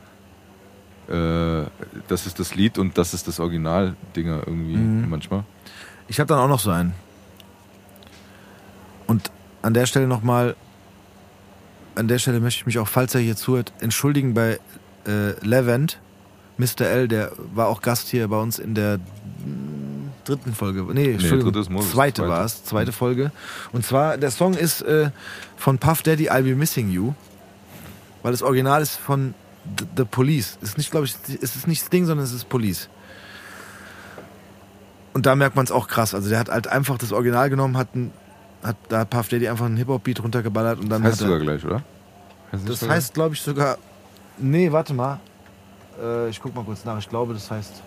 äh, 1.10 1.66
das 2.08 2.26
ist 2.26 2.40
das 2.40 2.56
Lied 2.56 2.78
und 2.78 2.98
das 2.98 3.14
ist 3.14 3.28
das 3.28 3.40
Original-Dinger 3.40 4.44
irgendwie 4.46 4.76
Mhm. 4.78 5.10
manchmal. 5.10 5.44
Ich 6.08 6.20
habe 6.20 6.28
dann 6.28 6.40
auch 6.40 6.48
noch 6.48 6.60
so 6.60 6.72
einen. 6.72 6.94
Und 9.08 9.32
an 9.62 9.74
der 9.74 9.86
Stelle 9.86 10.08
nochmal, 10.08 10.56
an 11.96 12.08
der 12.08 12.20
Stelle 12.20 12.40
möchte 12.40 12.60
ich 12.62 12.66
mich 12.66 12.80
auch, 12.80 12.88
falls 12.88 13.16
er 13.16 13.22
hier 13.22 13.36
zuhört, 13.36 13.74
entschuldigen 13.80 14.34
bei 14.34 14.60
äh, 15.08 15.32
Levent, 15.46 16.00
Mr. 16.58 16.82
L, 16.88 17.08
der 17.08 17.32
war 17.54 17.68
auch 17.68 17.82
Gast 17.82 18.10
hier 18.10 18.28
bei 18.28 18.38
uns 18.40 18.60
in 18.60 18.76
der 18.76 19.00
dritten 20.26 20.54
Folge. 20.54 20.84
Nee, 20.94 21.14
Entschuldigung, 21.14 21.56
ist 21.56 21.70
Moses, 21.70 21.92
zweite 21.92 22.22
zweite. 22.22 22.30
war 22.30 22.46
es, 22.46 22.64
zweite 22.64 22.92
Folge. 22.92 23.32
Und 23.72 23.86
zwar, 23.86 24.18
der 24.18 24.30
Song 24.30 24.54
ist 24.54 24.82
äh, 24.82 25.10
von 25.58 25.80
Puff 25.80 26.04
Daddy, 26.04 26.30
I'll 26.30 26.44
Be 26.44 26.56
Missing 26.56 26.90
You. 26.92 27.14
Weil 28.22 28.34
das 28.34 28.44
Original 28.44 28.82
ist 28.82 28.98
von 28.98 29.34
The, 29.78 29.86
The 29.98 30.06
Police. 30.06 30.58
Ist 30.62 30.78
nicht, 30.78 30.92
glaube 30.92 31.06
ich, 31.06 31.16
es 31.42 31.56
ist 31.56 31.68
nicht 31.68 31.84
Sting, 31.86 32.06
sondern 32.06 32.26
es 32.26 32.32
ist 32.34 32.50
Police. 32.50 32.90
Und 35.14 35.26
da 35.26 35.36
merkt 35.36 35.56
man 35.56 35.66
es 35.66 35.72
auch 35.72 35.88
krass. 35.88 36.14
Also 36.14 36.30
der 36.30 36.40
hat 36.40 36.50
halt 36.50 36.68
einfach 36.68 36.98
das 36.98 37.12
Original 37.12 37.50
genommen, 37.50 37.78
hat, 37.78 37.94
ein, 37.96 38.12
hat 38.64 38.78
da 38.90 39.00
hat 39.00 39.10
Puff 39.10 39.28
Daddy 39.28 39.48
einfach 39.50 39.66
einen 39.66 39.78
Hip-Hop-Beat 39.78 40.24
runtergeballert 40.24 40.80
und 40.80 40.90
dann 40.90 41.04
heißt 41.04 41.14
hat 41.20 41.28
sogar 41.28 41.40
gleich, 41.40 41.66
oder? 41.66 41.84
Heißt 42.52 42.68
Das 42.70 42.80
sogar? 42.80 42.96
heißt, 42.96 43.14
glaube 43.14 43.36
ich, 43.36 43.42
sogar. 43.42 43.78
Nee, 44.38 44.72
warte 44.72 44.94
mal. 44.94 45.20
Äh, 46.02 46.30
ich 46.30 46.40
guck 46.40 46.56
mal 46.56 46.64
kurz 46.64 46.86
nach. 46.86 46.98
Ich 47.00 47.10
glaube, 47.10 47.34
das 47.34 47.50
heißt. 47.52 47.82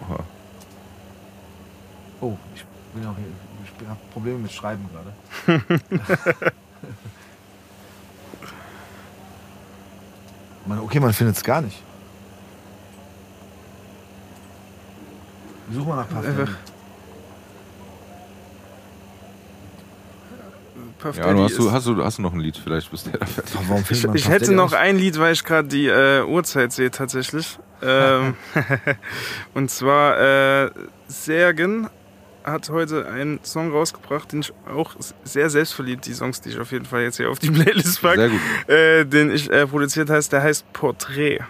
Oha. 0.00 0.18
Oh, 2.20 2.36
ich 2.54 2.64
bin 2.94 3.06
auch 3.06 3.16
hier. 3.16 3.45
Ich 3.80 3.86
habe 3.86 3.98
Probleme 4.12 4.38
mit 4.38 4.52
Schreiben 4.52 4.88
gerade. 4.92 5.62
Man, 10.66 10.80
okay, 10.80 10.98
man 10.98 11.12
findet 11.12 11.36
es 11.36 11.44
gar 11.44 11.60
nicht. 11.60 11.80
Such 15.72 15.86
mal 15.86 15.96
nach 15.96 16.08
Puff 16.08 16.22
Daddy. 16.24 16.40
Einfach- 16.40 16.56
Puff 20.98 21.16
Ja, 21.18 21.34
hast, 21.38 21.58
du, 21.58 21.70
hast, 21.70 21.86
du, 21.86 22.04
hast 22.04 22.18
du 22.18 22.22
noch 22.22 22.32
ein 22.32 22.40
Lied? 22.40 22.56
Vielleicht 22.56 22.90
bist 22.90 23.06
du 23.06 23.10
ja 23.10 23.18
da 23.18 23.26
Ich 23.90 24.02
Puff 24.02 24.28
hätte 24.28 24.52
noch 24.52 24.72
ein 24.72 24.96
Lied, 24.96 25.18
weil 25.18 25.34
ich 25.34 25.44
gerade 25.44 25.68
die 25.68 25.86
äh, 25.86 26.22
Uhrzeit 26.22 26.72
sehe 26.72 26.90
tatsächlich. 26.90 27.58
Ähm, 27.82 28.34
und 29.54 29.70
zwar 29.70 30.64
äh, 30.64 30.70
Sergen 31.06 31.88
hat 32.46 32.70
heute 32.70 33.06
einen 33.08 33.40
Song 33.42 33.72
rausgebracht, 33.72 34.32
den 34.32 34.40
ich 34.40 34.52
auch 34.72 34.94
sehr 35.24 35.50
selbstverliebt, 35.50 36.06
die 36.06 36.14
Songs, 36.14 36.40
die 36.40 36.50
ich 36.50 36.58
auf 36.58 36.72
jeden 36.72 36.84
Fall 36.86 37.02
jetzt 37.02 37.16
hier 37.16 37.28
auf 37.30 37.38
die 37.38 37.50
Playlist 37.52 38.00
Sehr 38.00 38.10
packe, 38.10 38.30
gut. 38.30 38.68
äh, 38.68 39.04
den 39.04 39.30
ich 39.30 39.50
äh, 39.50 39.66
produziert 39.66 40.08
heißt, 40.08 40.32
der 40.32 40.42
heißt 40.42 40.72
Portrait. 40.72 41.42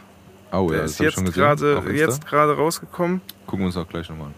Oh 0.53 0.69
der 0.69 0.79
ja, 0.79 0.83
das 0.83 0.93
ist 0.93 1.01
jetzt 1.01 1.15
schon 1.15 1.25
gesehen. 1.27 1.41
gerade 1.41 1.83
jetzt 1.93 2.27
gerade 2.27 2.57
rausgekommen. 2.57 3.21
Gucken 3.47 3.61
wir 3.61 3.67
uns 3.67 3.77
auch 3.77 3.89
gleich 3.89 4.09
nochmal 4.09 4.29
an. 4.29 4.35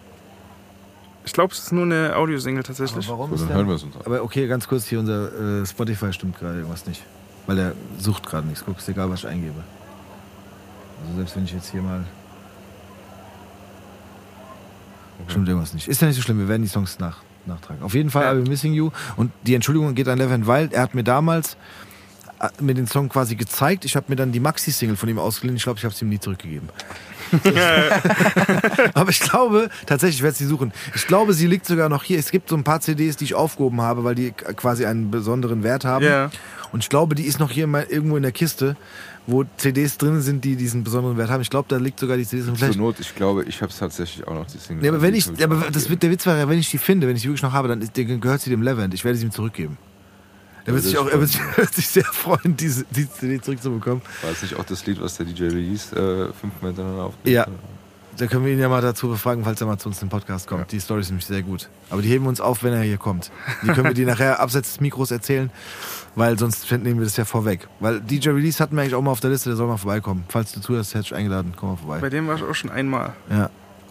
Ich 1.24 1.32
glaube, 1.32 1.52
es 1.52 1.60
ist 1.60 1.72
nur 1.72 1.85
eine 1.85 2.16
Audiosingle 2.16 2.60
Aber 2.60 2.66
tatsächlich. 2.66 3.09
warum 3.09 3.36
So, 3.36 3.44
dann 3.47 3.56
hören 3.56 3.68
wir 3.68 3.74
es 3.74 3.82
uns 3.82 3.94
an. 3.97 4.02
Aber 4.06 4.22
okay, 4.22 4.47
ganz 4.47 4.66
kurz 4.66 4.86
hier, 4.86 4.98
unser 4.98 5.60
äh, 5.60 5.66
Spotify 5.66 6.12
stimmt 6.12 6.39
gerade 6.39 6.56
irgendwas 6.56 6.86
nicht. 6.86 7.05
Weil 7.47 7.56
der 7.56 7.72
sucht 7.98 8.26
gerade 8.26 8.47
nichts. 8.47 8.64
Guck, 8.64 8.78
ist 8.78 8.89
egal, 8.89 9.10
was 9.10 9.20
ich 9.20 9.26
eingebe. 9.28 9.62
Also 11.05 11.16
selbst 11.16 11.36
wenn 11.36 11.44
ich 11.44 11.52
jetzt 11.52 11.70
hier 11.70 11.82
mal. 11.82 12.05
Stimmt 15.28 15.48
irgendwas 15.48 15.74
nicht. 15.74 15.88
Ist 15.88 16.00
ja 16.00 16.09
nicht 16.09 16.16
so 16.16 16.22
schlimm, 16.22 16.38
wir 16.38 16.48
werden 16.48 16.62
die 16.62 16.68
Songs 16.68 16.98
nach, 16.98 17.18
nachtragen. 17.46 17.82
Auf 17.82 17.94
jeden 17.94 18.10
Fall 18.10 18.24
Ja. 18.24 18.32
I'll 18.32 18.42
Be 18.42 18.48
Missing 18.50 18.72
You. 18.72 18.90
Und 19.16 19.30
die 19.42 19.55
Entschuldigung 19.55 19.94
geht 19.94 20.09
an 20.09 20.18
Levin, 20.18 20.46
weil 20.46 20.68
er 20.72 20.82
hat 20.82 20.94
mir 20.94 21.05
damals 21.05 21.56
äh, 22.40 22.48
mir 22.60 22.74
den 22.74 22.86
Song 22.86 23.09
quasi 23.09 23.34
gezeigt. 23.36 23.84
Ich 23.84 23.96
habe 23.96 24.06
mir 24.09 24.16
dann 24.16 24.32
die 24.32 24.40
Maxi-Single 24.40 24.96
von 24.96 25.09
ihm 25.09 25.18
ausgeliehen. 25.18 25.56
Ich 25.56 25.64
glaube, 25.64 25.78
ich 25.78 25.84
habe 25.84 25.94
es 25.94 26.00
ihm 26.02 26.09
nie 26.09 26.20
zurückgegeben. 26.20 26.68
Aber 28.94 29.10
ich 29.10 29.20
glaube, 29.20 29.68
tatsächlich, 29.86 30.16
ich 30.16 30.22
werde 30.22 30.36
sie 30.36 30.46
suchen. 30.46 30.72
Ich 30.94 31.06
glaube, 31.06 31.34
sie 31.34 31.46
liegt 31.46 31.66
sogar 31.66 31.88
noch 31.88 32.02
hier. 32.02 32.18
Es 32.18 32.30
gibt 32.30 32.48
so 32.48 32.56
ein 32.56 32.64
paar 32.64 32.80
CDs, 32.80 33.16
die 33.16 33.24
ich 33.24 33.34
aufgehoben 33.34 33.80
habe, 33.80 34.05
weil 34.05 34.14
die 34.14 34.32
quasi 34.32 34.86
einen 34.86 35.10
besonderen 35.10 35.62
Wert 35.62 35.84
haben. 35.84 36.05
Ja. 36.05 36.30
Und 36.72 36.82
ich 36.82 36.88
glaube, 36.88 37.14
die 37.14 37.24
ist 37.24 37.38
noch 37.38 37.50
hier 37.50 37.66
mal 37.66 37.84
irgendwo 37.88 38.16
in 38.16 38.22
der 38.22 38.32
Kiste, 38.32 38.76
wo 39.28 39.44
CDs 39.59 39.98
drin 39.98 40.22
sind, 40.22 40.42
die 40.42 40.56
diesen 40.56 40.82
besonderen 40.82 41.18
Wert 41.18 41.28
haben. 41.28 41.42
Ich 41.42 41.50
glaube, 41.50 41.66
da 41.68 41.76
liegt 41.76 42.00
sogar 42.00 42.16
die 42.16 42.26
CDs 42.26 42.46
drin. 42.46 42.56
Zur. 42.56 42.74
Not, 42.76 42.98
ich 42.98 43.14
glaube, 43.14 43.44
ich 43.44 43.60
habe 43.60 43.70
es 43.70 43.78
tatsächlich 43.78 44.26
auch 44.26 44.32
noch, 44.32 44.46
die 44.46 44.56
Single. 44.56 44.82
Nee, 44.82 44.88
aber 44.88 45.02
wenn 45.02 45.14
ich, 45.14 45.28
aber 45.44 45.70
das 45.70 45.90
wird, 45.90 46.02
der 46.02 46.10
Witz 46.10 46.26
war 46.26 46.38
ja, 46.38 46.48
wenn 46.48 46.59
ich 46.59 46.70
die 46.70 46.78
finde, 46.78 47.06
wenn 47.06 47.14
ich 47.14 47.22
die 47.22 47.28
wirklich 47.28 47.42
noch 47.42 47.52
habe, 47.52 47.68
dann 47.68 47.82
ist, 47.82 47.96
dann 47.96 48.20
gehört 48.20 48.40
sie 48.40 48.48
dem 48.48 48.62
Levent. 48.62 48.94
Ich 48.94 49.05
werde 49.05 49.18
sie 49.18 49.26
ihm 49.26 49.30
zurückgeben. 49.30 49.76
Er 50.64 50.72
wird 50.72 50.82
Ja, 50.84 50.90
sich 50.90 50.98
auch, 50.98 51.09
er 51.12 51.20
wird 51.20 51.74
sich, 51.74 51.88
sehr 51.88 52.05
freuen, 52.05 52.56
diese, 52.56 52.86
die 52.90 53.06
CD 53.10 53.38
zurückzubekommen. 53.38 54.00
War 54.22 54.30
es 54.30 54.40
nicht 54.40 54.56
auch 54.56 54.64
das 54.64 54.86
Lied, 54.86 54.98
was 54.98 55.18
der 55.18 55.26
DJ 55.26 55.44
Release 55.44 55.94
äh, 55.94 56.32
fünfmal 56.32 56.70
hintereinander 56.70 57.05
aufgelegt 57.05 57.34
Ja. 57.34 57.46
Da 58.16 58.26
können 58.26 58.44
wir 58.44 58.52
ihn 58.52 58.59
ja 58.59 58.68
mal 58.68 58.80
dazu 58.80 59.09
befragen, 59.09 59.44
falls 59.44 59.60
er 59.60 59.68
mal 59.68 59.78
zu 59.78 59.88
uns 59.88 60.02
in 60.02 60.06
den 60.09 60.10
Podcast 60.10 60.48
kommt. 60.48 60.62
Ja. 60.62 60.66
Die 60.70 60.80
Story 60.80 61.02
ist 61.02 61.09
nämlich 61.10 61.26
sehr 61.26 61.42
gut. 61.42 61.68
Aber 61.88 62.02
die 62.02 62.09
heben 62.09 62.24
wir 62.24 62.30
uns 62.30 62.40
auf, 62.40 62.65
wenn 62.65 62.73
er 62.73 62.82
hier 62.82 62.98
kommt. 62.98 63.31
Die 63.62 63.68
können 63.68 63.84
wir 63.84 63.94
dir 63.94 64.07
nachher 64.08 64.40
abseits 64.40 64.70
des 64.70 64.81
Mikros 64.81 65.12
erzählen, 65.12 65.50
weil 66.15 66.39
sonst 66.39 66.70
nehmen 66.70 66.99
wir 66.99 67.05
das 67.05 67.17
ja 67.17 67.25
vorweg. 67.25 67.69
Weil 67.81 68.01
DJ 68.01 68.31
Release 68.31 68.62
hatten 68.62 68.77
wir 68.77 68.83
eigentlich 68.83 68.95
auch 68.95 69.03
mal 69.03 69.11
auf 69.11 69.20
der 69.20 69.31
Liste, 69.31 69.51
der 69.51 69.57
soll 69.57 69.67
mal 69.67 69.77
vorbeikommen. 69.77 70.25
Falls 70.28 70.53
du 70.53 70.61
zuhörst, 70.61 70.95
hätte 70.95 71.07
ich 71.07 71.15
eingeladen, 71.15 71.53
komm 71.57 71.70
mal 71.70 71.77
vorbei. 71.77 71.99
Bei 72.01 72.11
dem 72.11 72.27
war 72.28 72.37
ich 72.37 72.43
auch 72.43 72.55
schon 72.55 72.70
einmal. 72.70 73.15
Ja, 73.31 73.51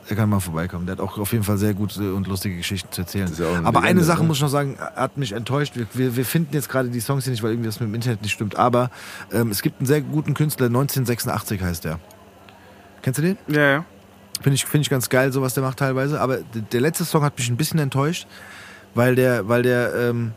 er 0.09 0.15
kann 0.15 0.29
mal 0.29 0.39
vorbeikommen. 0.39 0.85
Der 0.85 0.93
hat 0.93 1.01
auch 1.01 1.17
auf 1.17 1.31
jeden 1.33 1.43
Fall 1.43 1.57
sehr 1.57 1.73
gute 1.73 2.13
und 2.13 2.27
lustige 2.27 2.55
Geschichten 2.55 2.91
zu 2.91 3.01
erzählen. 3.01 3.29
Ja 3.37 3.49
eine 3.49 3.67
Aber 3.67 3.79
eine 3.79 3.87
Legende, 3.87 4.03
Sache 4.05 4.21
ne? 4.21 4.27
muss 4.27 4.37
ich 4.37 4.43
noch 4.43 4.49
sagen, 4.49 4.77
hat 4.79 5.17
mich 5.17 5.33
enttäuscht. 5.33 5.75
Wir, 5.75 5.87
wir, 5.93 6.15
wir 6.15 6.25
finden 6.25 6.53
jetzt 6.53 6.69
gerade 6.69 6.89
die 6.89 7.01
Songs 7.01 7.25
hier 7.25 7.31
nicht, 7.31 7.43
weil 7.43 7.51
irgendwie 7.51 7.67
das 7.67 7.79
mit 7.79 7.89
dem 7.89 7.95
Internet 7.95 8.21
nicht 8.21 8.31
stimmt. 8.31 8.55
Aber 8.55 8.89
ähm, 9.33 9.51
es 9.51 9.61
gibt 9.61 9.79
einen 9.79 9.87
sehr 9.87 10.01
guten 10.01 10.33
Künstler, 10.33 10.67
1986 10.67 11.61
heißt 11.61 11.85
der. 11.85 11.99
Kennst 13.01 13.17
du 13.17 13.21
den? 13.21 13.37
Ja, 13.47 13.61
ja. 13.61 13.85
Finde 14.41 14.55
ich, 14.55 14.65
find 14.65 14.83
ich 14.83 14.89
ganz 14.89 15.09
geil, 15.09 15.31
so 15.31 15.41
was 15.41 15.55
der 15.55 15.63
macht 15.63 15.79
teilweise. 15.79 16.21
Aber 16.21 16.37
der 16.37 16.81
letzte 16.81 17.03
Song 17.03 17.23
hat 17.23 17.37
mich 17.37 17.49
ein 17.49 17.57
bisschen 17.57 17.79
enttäuscht, 17.79 18.27
weil 18.93 19.15
der, 19.15 19.49
weil 19.49 19.63
der, 19.63 19.93
ähm, 19.95 20.31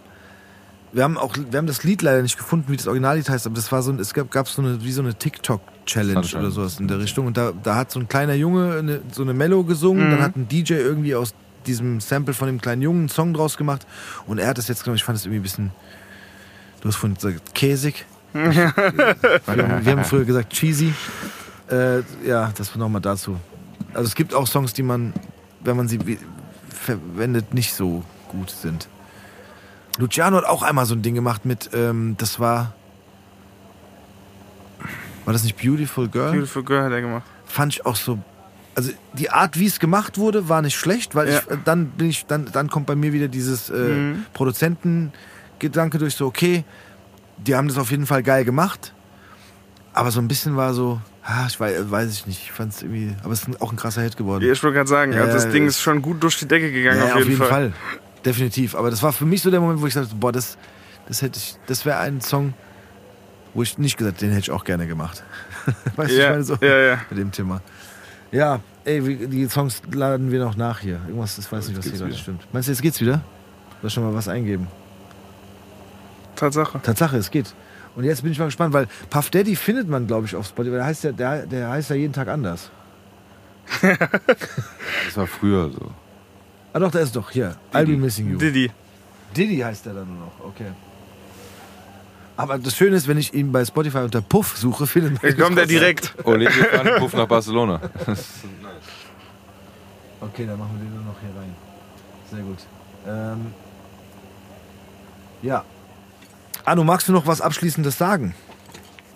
wir 0.92 1.04
haben 1.04 1.16
auch, 1.18 1.34
wir 1.36 1.58
haben 1.58 1.66
das 1.66 1.84
Lied 1.84 2.02
leider 2.02 2.22
nicht 2.22 2.36
gefunden, 2.38 2.70
wie 2.72 2.76
das 2.76 2.86
Originallied 2.86 3.28
heißt, 3.28 3.46
aber 3.46 3.54
das 3.56 3.70
war 3.70 3.82
so, 3.82 3.92
ein- 3.92 3.98
es 3.98 4.12
gab, 4.14 4.30
gab 4.30 4.48
so 4.48 4.60
eine, 4.62 4.82
wie 4.82 4.92
so 4.92 5.02
eine 5.02 5.14
TikTok-Challenge 5.14 6.14
Sunshine. 6.14 6.42
oder 6.42 6.50
sowas 6.50 6.80
in 6.80 6.88
der 6.88 6.98
Richtung. 6.98 7.26
Und 7.26 7.36
da, 7.36 7.52
da 7.62 7.76
hat 7.76 7.90
so 7.90 8.00
ein 8.00 8.08
kleiner 8.08 8.34
Junge 8.34 8.76
eine, 8.78 9.00
so 9.12 9.22
eine 9.22 9.32
Mellow 9.34 9.62
gesungen, 9.64 10.06
Mhm. 10.06 10.10
dann 10.10 10.22
hat 10.22 10.36
ein 10.36 10.48
DJ 10.48 10.74
irgendwie 10.74 11.14
aus 11.14 11.34
diesem 11.66 12.00
Sample 12.00 12.34
von 12.34 12.46
dem 12.48 12.60
kleinen 12.60 12.82
Jungen 12.82 13.00
einen 13.00 13.08
Song 13.08 13.34
draus 13.34 13.56
gemacht 13.56 13.86
und 14.26 14.38
er 14.38 14.48
hat 14.48 14.58
das 14.58 14.66
jetzt 14.68 14.82
genommen. 14.82 14.96
Ich 14.96 15.04
fand 15.04 15.16
das 15.18 15.26
irgendwie 15.26 15.40
ein 15.40 15.42
bisschen, 15.42 15.70
du 16.80 16.88
hast 16.88 16.96
vorhin 16.96 17.14
gesagt, 17.14 17.54
käsig. 17.54 18.06
wir, 18.32 18.74
haben, 18.74 19.84
wir 19.84 19.92
haben 19.92 20.04
früher 20.04 20.24
gesagt 20.24 20.52
cheesy. 20.52 20.94
Äh, 21.70 21.98
ja, 22.26 22.52
das 22.56 22.74
nochmal 22.76 23.00
dazu. 23.00 23.36
Also 23.92 24.06
es 24.08 24.14
gibt 24.14 24.34
auch 24.34 24.46
Songs, 24.46 24.72
die 24.72 24.82
man, 24.82 25.12
wenn 25.64 25.76
man 25.76 25.88
sie 25.88 25.98
verwendet, 26.68 27.54
nicht 27.54 27.74
so 27.74 28.04
gut 28.28 28.50
sind. 28.50 28.88
Luciano 30.00 30.36
hat 30.38 30.44
auch 30.44 30.62
einmal 30.62 30.86
so 30.86 30.94
ein 30.94 31.02
Ding 31.02 31.14
gemacht 31.14 31.44
mit, 31.44 31.70
ähm, 31.74 32.16
das 32.18 32.40
war, 32.40 32.72
war 35.24 35.32
das 35.32 35.44
nicht 35.44 35.56
Beautiful 35.60 36.08
Girl? 36.08 36.32
Beautiful 36.32 36.64
Girl 36.64 36.84
hat 36.84 36.92
er 36.92 37.00
gemacht. 37.02 37.22
Fand 37.44 37.74
ich 37.74 37.86
auch 37.86 37.96
so, 37.96 38.18
also 38.74 38.90
die 39.12 39.30
Art, 39.30 39.58
wie 39.58 39.66
es 39.66 39.78
gemacht 39.78 40.18
wurde, 40.18 40.48
war 40.48 40.62
nicht 40.62 40.76
schlecht, 40.76 41.14
weil 41.14 41.28
Ja. 41.28 41.38
ich, 41.38 41.44
dann 41.64 41.86
bin 41.90 42.08
ich, 42.08 42.26
dann, 42.26 42.46
dann 42.52 42.68
kommt 42.70 42.86
bei 42.86 42.96
mir 42.96 43.12
wieder 43.12 43.28
dieses 43.28 43.70
äh, 43.70 43.74
Mhm. 43.74 44.24
Produzentengedanke 44.32 45.98
durch, 45.98 46.14
so 46.14 46.26
okay, 46.26 46.64
die 47.36 47.54
haben 47.54 47.68
das 47.68 47.78
auf 47.78 47.90
jeden 47.90 48.06
Fall 48.06 48.22
geil 48.22 48.44
gemacht, 48.44 48.92
aber 49.92 50.10
so 50.10 50.20
ein 50.20 50.28
bisschen 50.28 50.56
war 50.56 50.72
so, 50.74 51.00
ah, 51.24 51.46
ich 51.48 51.58
weiß, 51.60 51.90
weiß 51.90 52.10
ich 52.12 52.26
nicht, 52.26 52.42
ich 52.44 52.52
fand 52.52 52.72
es 52.72 52.82
irgendwie, 52.82 53.14
aber 53.22 53.32
es 53.32 53.46
ist 53.46 53.60
auch 53.60 53.70
ein 53.72 53.76
krasser 53.76 54.02
Hit 54.02 54.16
geworden. 54.16 54.44
Ich 54.50 54.62
wollte 54.62 54.76
gerade 54.76 54.88
sagen, 54.88 55.12
Ja, 55.12 55.20
also 55.22 55.34
das 55.34 55.44
ja, 55.44 55.50
Ding 55.50 55.64
ja. 55.64 55.68
ist 55.68 55.80
schon 55.80 56.00
gut 56.00 56.22
durch 56.22 56.38
die 56.38 56.46
Decke 56.48 56.70
gegangen, 56.72 57.00
Ja, 57.06 57.14
auf, 57.14 57.24
jeden 57.24 57.36
Fall. 57.36 57.72
Definitiv. 58.24 58.74
Aber 58.74 58.90
das 58.90 59.02
war 59.02 59.12
für 59.12 59.24
mich 59.24 59.42
so 59.42 59.50
der 59.50 59.60
Moment, 59.60 59.80
wo 59.80 59.86
ich 59.86 59.94
sagte, 59.94 60.14
boah, 60.14 60.32
das, 60.32 60.58
das 61.08 61.22
hätte 61.22 61.38
ich, 61.38 61.56
das 61.66 61.84
wäre 61.86 61.98
ein 61.98 62.20
Song, 62.20 62.54
wo 63.54 63.62
ich 63.62 63.78
nicht 63.78 63.96
gesagt, 63.96 64.20
den 64.20 64.30
hätte 64.30 64.40
ich 64.42 64.50
auch 64.50 64.64
gerne 64.64 64.86
gemacht. 64.86 65.22
weißt 65.96 66.10
du, 66.10 66.14
ich 66.14 66.20
Ja, 66.20 66.30
meine 66.30 66.44
so 66.44 66.56
ja, 66.60 66.78
ja. 66.78 67.00
mit 67.10 67.18
dem 67.18 67.32
Thema. 67.32 67.60
Ja, 68.32 68.60
ey, 68.84 69.04
wie- 69.06 69.26
die 69.26 69.48
Songs 69.48 69.82
laden 69.92 70.30
wir 70.30 70.38
noch 70.44 70.56
nach 70.56 70.80
hier. 70.80 71.00
Irgendwas, 71.08 71.36
das 71.36 71.50
weiß 71.50 71.68
nicht, 71.68 71.78
was 71.78 71.84
Jetzt 71.86 71.96
hier 71.96 72.06
gerade 72.06 72.18
stimmt. 72.18 72.46
Meinst 72.52 72.68
du, 72.68 72.72
jetzt 72.72 72.82
geht's 72.82 73.00
wieder? 73.00 73.22
Soll 73.80 73.88
ich 73.88 73.92
schon 73.94 74.04
mal 74.04 74.14
was 74.14 74.28
eingeben? 74.28 74.68
Tatsache. 76.36 76.80
Tatsache, 76.82 77.16
es 77.16 77.30
geht. 77.30 77.52
Und 77.96 78.04
jetzt 78.04 78.22
bin 78.22 78.30
ich 78.32 78.38
mal 78.38 78.44
gespannt, 78.44 78.72
weil 78.72 78.86
Puff 79.10 79.30
Daddy 79.30 79.56
findet 79.56 79.88
man, 79.88 80.06
glaube 80.06 80.26
ich, 80.26 80.36
auf 80.36 80.46
Spotify. 80.46 80.76
Der 80.76 80.84
heißt 80.84 81.04
ja, 81.04 81.12
der, 81.12 81.46
der 81.46 81.70
heißt 81.70 81.90
ja 81.90 81.96
jeden 81.96 82.12
Tag 82.12 82.28
anders. 82.28 82.70
Das 83.82 85.16
war 85.16 85.26
früher 85.26 85.70
so. 85.70 85.90
Ah 86.72 86.78
doch, 86.78 86.90
der 86.90 87.00
ist 87.02 87.16
doch 87.16 87.30
hier. 87.30 87.56
I'll 87.72 87.80
be 87.80 87.86
Diddy. 87.86 87.96
missing 87.96 88.30
you. 88.30 88.38
Diddy. 88.38 88.70
Diddy 89.36 89.58
heißt 89.58 89.86
der 89.86 89.94
dann 89.94 90.08
nur 90.08 90.26
noch, 90.26 90.44
okay. 90.46 90.66
Aber 92.36 92.58
das 92.58 92.74
Schöne 92.76 92.96
ist, 92.96 93.06
wenn 93.06 93.18
ich 93.18 93.34
ihn 93.34 93.52
bei 93.52 93.64
Spotify 93.64 93.98
unter 93.98 94.22
Puff 94.22 94.56
suche, 94.56 94.86
findet 94.86 95.22
man 95.22 95.30
Dann 95.32 95.40
kommt 95.40 95.58
er 95.58 95.66
direkt. 95.66 96.14
Olivier 96.24 96.64
Kahn, 96.64 96.88
Puff 96.98 97.12
nach 97.14 97.26
Barcelona. 97.26 97.80
Okay, 100.22 100.44
dann 100.46 100.58
machen 100.58 100.72
wir 100.78 100.84
den 100.84 100.94
nur 100.94 101.04
noch 101.04 101.18
hier 101.20 101.30
rein. 101.40 101.54
Sehr 102.30 102.40
gut. 102.42 102.58
Ähm, 103.08 103.54
ja. 105.40 105.64
Anu, 106.66 106.84
magst 106.84 107.08
du 107.08 107.12
noch 107.12 107.26
was 107.26 107.40
Abschließendes 107.40 107.96
sagen? 107.96 108.34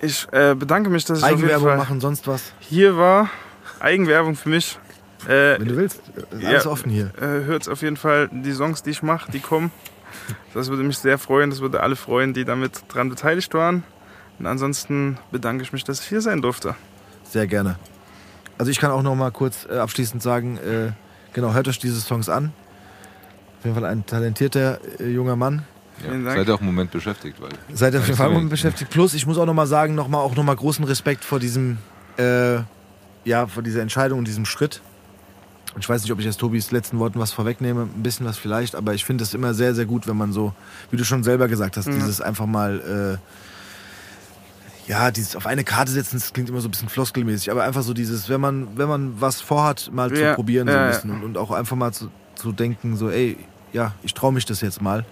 Ich 0.00 0.26
äh, 0.32 0.54
bedanke 0.54 0.88
mich, 0.88 1.04
dass 1.04 1.18
ich 1.18 1.24
auf 1.24 1.30
jeden 1.30 1.42
Eigenwerbung 1.42 1.68
Fall 1.68 1.76
machen, 1.76 2.00
sonst 2.00 2.26
was? 2.26 2.52
hier 2.58 2.96
war. 2.96 3.28
Eigenwerbung 3.80 4.34
für 4.34 4.48
mich. 4.48 4.78
Äh, 5.28 5.58
Wenn 5.58 5.68
du 5.68 5.76
willst. 5.76 6.00
Ist 6.30 6.44
Alles 6.46 6.64
Ja. 6.64 6.70
offen 6.70 6.90
hier. 6.90 7.10
äh, 7.20 7.44
hört 7.44 7.68
auf 7.68 7.82
jeden 7.82 7.96
Fall 7.96 8.28
die 8.32 8.52
Songs, 8.52 8.82
die 8.82 8.90
ich 8.90 9.02
mache, 9.02 9.30
die 9.30 9.40
kommen. 9.40 9.70
Das 10.54 10.68
würde 10.68 10.82
mich 10.82 10.98
sehr 10.98 11.18
freuen. 11.18 11.50
Das 11.50 11.60
würde 11.60 11.82
alle 11.82 11.96
freuen, 11.96 12.34
die 12.34 12.44
damit 12.44 12.84
dran 12.88 13.08
beteiligt 13.08 13.52
waren. 13.54 13.82
Und 14.38 14.46
ansonsten 14.46 15.18
bedanke 15.30 15.62
ich 15.62 15.72
mich, 15.72 15.84
dass 15.84 16.00
ich 16.00 16.06
hier 16.08 16.20
sein 16.20 16.42
durfte. 16.42 16.74
Sehr 17.24 17.46
gerne. 17.46 17.76
Also 18.58 18.70
ich 18.70 18.78
kann 18.78 18.90
auch 18.90 19.02
noch 19.02 19.14
mal 19.16 19.30
kurz 19.32 19.66
äh, 19.70 19.78
abschließend 19.78 20.22
sagen, 20.22 20.58
äh, 20.58 20.92
genau, 21.32 21.52
hört 21.54 21.66
euch 21.68 21.78
diese 21.78 22.00
Songs 22.00 22.28
an. 22.28 22.52
Auf 23.58 23.64
jeden 23.64 23.74
Fall 23.76 23.84
ein 23.86 24.04
talentierter 24.06 24.78
äh, 25.00 25.08
junger 25.08 25.36
Mann. 25.36 25.64
Ja, 25.98 26.10
Vielen 26.10 26.24
Dank. 26.24 26.36
seid 26.38 26.48
ihr 26.48 26.54
auch 26.54 26.58
einen 26.60 26.66
Moment 26.66 26.90
beschäftigt, 26.90 27.40
weil 27.40 27.50
Seid 27.72 27.94
ihr 27.94 28.00
auf 28.00 28.06
jeden 28.06 28.16
Fall 28.16 28.26
Sorry. 28.26 28.36
damit 28.36 28.50
beschäftigt. 28.50 28.90
Plus, 28.90 29.14
ich 29.14 29.26
muss 29.26 29.38
auch 29.38 29.46
noch 29.46 29.54
mal 29.54 29.66
sagen, 29.66 29.94
noch 29.94 30.08
mal, 30.08 30.18
auch 30.18 30.34
noch 30.36 30.42
mal 30.44 30.54
großen 30.56 30.84
Respekt 30.84 31.24
vor 31.24 31.38
diesem, 31.40 31.78
äh, 32.18 32.56
ja, 33.24 33.46
vor 33.46 33.62
dieser 33.62 33.80
Entscheidung 33.82 34.18
und 34.20 34.26
diesem 34.28 34.44
Schritt. 34.44 34.82
Und 35.74 35.82
Ich 35.82 35.88
weiß 35.88 36.02
nicht, 36.02 36.12
ob 36.12 36.18
ich 36.20 36.24
jetzt 36.24 36.38
Tobis 36.38 36.70
letzten 36.70 36.98
Worten 36.98 37.18
was 37.18 37.32
vorwegnehme, 37.32 37.82
ein 37.82 38.02
bisschen 38.02 38.26
was 38.26 38.38
vielleicht, 38.38 38.74
aber 38.76 38.94
ich 38.94 39.04
finde 39.04 39.24
es 39.24 39.34
immer 39.34 39.54
sehr, 39.54 39.74
sehr 39.74 39.86
gut, 39.86 40.06
wenn 40.06 40.16
man 40.16 40.32
so, 40.32 40.52
wie 40.90 40.96
du 40.96 41.04
schon 41.04 41.24
selber 41.24 41.48
gesagt 41.48 41.76
hast, 41.76 41.86
dieses 41.86 42.20
einfach 42.20 42.46
mal, 42.46 43.18
äh, 44.86 44.90
ja, 44.90 45.10
dieses 45.10 45.34
auf 45.34 45.46
eine 45.46 45.64
Karte 45.64 45.90
setzen, 45.90 46.18
das 46.18 46.32
klingt 46.32 46.48
immer 46.48 46.60
so 46.60 46.68
ein 46.68 46.70
bisschen 46.70 46.88
floskelmäßig, 46.88 47.50
aber 47.50 47.64
einfach 47.64 47.82
so 47.82 47.94
dieses, 47.94 48.28
wenn 48.28 48.40
man, 48.40 48.68
wenn 48.76 48.88
man 48.88 49.20
was 49.20 49.40
vorhat, 49.40 49.90
mal 49.92 50.12
zu 50.12 50.22
Ja, 50.22 50.34
probieren 50.34 50.68
so 50.68 50.74
ein 50.74 50.78
ja, 50.78 50.84
ja. 50.84 50.90
bisschen 50.92 51.10
und, 51.10 51.24
und 51.24 51.38
auch 51.38 51.50
einfach 51.50 51.76
mal 51.76 51.92
zu, 51.92 52.10
zu 52.34 52.52
denken, 52.52 52.96
so, 52.96 53.10
ey, 53.10 53.36
ja, 53.72 53.94
ich 54.02 54.14
traue 54.14 54.32
mich 54.32 54.44
das 54.44 54.60
jetzt 54.60 54.80
mal. 54.80 55.04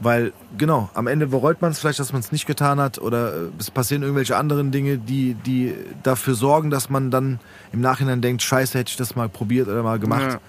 Weil, 0.00 0.32
genau, 0.56 0.90
am 0.94 1.08
Ende 1.08 1.26
bereut 1.26 1.60
man 1.60 1.72
es 1.72 1.80
vielleicht, 1.80 1.98
dass 1.98 2.12
man 2.12 2.20
es 2.20 2.30
nicht 2.30 2.46
getan 2.46 2.78
hat 2.78 2.98
oder 2.98 3.34
äh, 3.34 3.48
es 3.58 3.70
passieren 3.70 4.02
irgendwelche 4.02 4.36
anderen 4.36 4.70
Dinge, 4.70 4.96
die, 4.98 5.34
die 5.34 5.74
dafür 6.04 6.34
sorgen, 6.34 6.70
dass 6.70 6.88
man 6.88 7.10
dann 7.10 7.40
im 7.72 7.80
Nachhinein 7.80 8.20
denkt, 8.20 8.42
scheiße, 8.42 8.78
hätte 8.78 8.90
ich 8.90 8.96
das 8.96 9.16
mal 9.16 9.28
probiert 9.28 9.66
oder 9.66 9.82
mal 9.82 9.98
gemacht. 9.98 10.34
Ja. 10.34 10.40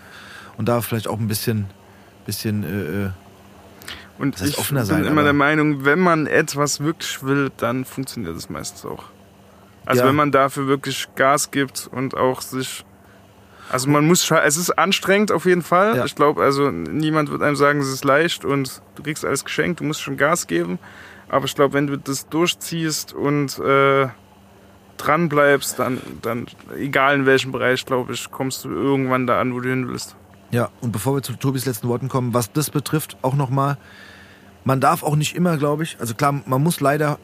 Und 0.57 0.69
da 0.69 0.81
vielleicht 0.81 1.07
auch 1.07 1.19
ein 1.19 1.27
bisschen, 1.27 1.65
bisschen 2.27 2.63
äh, 2.63 3.05
äh, 3.05 3.09
Und 4.19 4.39
ich 4.39 4.55
bin 4.69 4.85
sein, 4.85 5.05
immer 5.05 5.23
der 5.23 5.33
Meinung, 5.33 5.83
wenn 5.83 5.99
man 5.99 6.27
etwas 6.27 6.79
wirklich 6.81 7.23
will, 7.23 7.51
dann 7.57 7.85
funktioniert 7.85 8.35
es 8.37 8.49
meistens 8.49 8.85
auch. 8.85 9.05
Also 9.85 10.03
Ja. 10.03 10.07
wenn 10.09 10.15
man 10.15 10.31
dafür 10.31 10.67
wirklich 10.67 11.07
Gas 11.15 11.49
gibt 11.49 11.89
und 11.91 12.15
auch 12.15 12.41
sich. 12.41 12.85
Also 13.71 13.89
man 13.89 14.05
muss 14.05 14.29
es 14.31 14.57
ist 14.57 14.71
anstrengend 14.71 15.31
auf 15.31 15.45
jeden 15.45 15.61
Fall. 15.61 15.97
Ja. 15.97 16.05
Ich 16.05 16.15
glaube, 16.15 16.41
also 16.41 16.71
niemand 16.71 17.29
wird 17.31 17.41
einem 17.41 17.55
sagen, 17.55 17.79
es 17.79 17.89
ist 17.89 18.03
leicht 18.03 18.45
und 18.45 18.81
du 18.95 19.03
kriegst 19.03 19.23
alles 19.23 19.45
geschenkt, 19.45 19.79
du 19.79 19.83
musst 19.83 20.01
schon 20.01 20.17
Gas 20.17 20.47
geben. 20.47 20.79
Aber 21.29 21.45
ich 21.45 21.53
glaube, 21.53 21.75
wenn 21.75 21.87
du 21.87 21.97
das 21.97 22.27
durchziehst 22.27 23.13
und 23.13 23.59
äh, 23.59 24.07
dran 24.97 25.29
bleibst, 25.29 25.77
dann, 25.77 26.01
dann, 26.21 26.47
egal 26.75 27.15
in 27.15 27.25
welchem 27.25 27.51
Bereich, 27.51 27.85
glaube 27.85 28.13
ich, 28.13 28.31
kommst 28.31 28.65
du 28.65 28.69
irgendwann 28.69 29.27
da 29.27 29.39
an, 29.39 29.53
wo 29.53 29.59
du 29.59 29.69
hin 29.69 29.87
willst. 29.87 30.15
Ja, 30.51 30.69
und 30.81 30.91
bevor 30.91 31.15
wir 31.15 31.21
zu 31.21 31.33
Tobis 31.33 31.65
letzten 31.65 31.87
Worten 31.87 32.09
kommen, 32.09 32.33
was 32.33 32.51
das 32.51 32.71
betrifft, 32.71 33.17
auch 33.21 33.35
nochmal, 33.35 33.77
man 34.63 34.81
darf 34.81 35.03
auch 35.03 35.15
nicht 35.15 35.35
immer, 35.35 35.57
glaube 35.57 35.83
ich, 35.83 35.97
also 35.99 36.15
klar, 36.15 36.41
man 36.45 36.63
muss 36.63 36.81
leider 36.81 37.19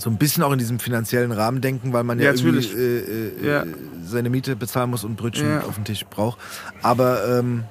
so 0.00 0.10
ein 0.10 0.16
bisschen 0.16 0.42
auch 0.42 0.52
in 0.52 0.58
diesem 0.58 0.78
finanziellen 0.78 1.32
Rahmen 1.32 1.60
denken, 1.60 1.92
weil 1.92 2.04
man 2.04 2.18
ja, 2.18 2.26
Ja, 2.26 2.30
irgendwie 2.32 2.68
natürlich. 2.68 2.76
äh, 2.76 3.46
äh, 3.46 3.46
Ja. 3.48 3.64
seine 4.04 4.30
Miete 4.30 4.56
bezahlen 4.56 4.90
muss 4.90 5.04
und 5.04 5.16
Brötchen 5.16 5.48
Ja. 5.50 5.60
auf 5.64 5.74
dem 5.74 5.84
Tisch 5.84 6.04
braucht. 6.06 6.38
Aber 6.82 7.26
ähm, 7.38 7.64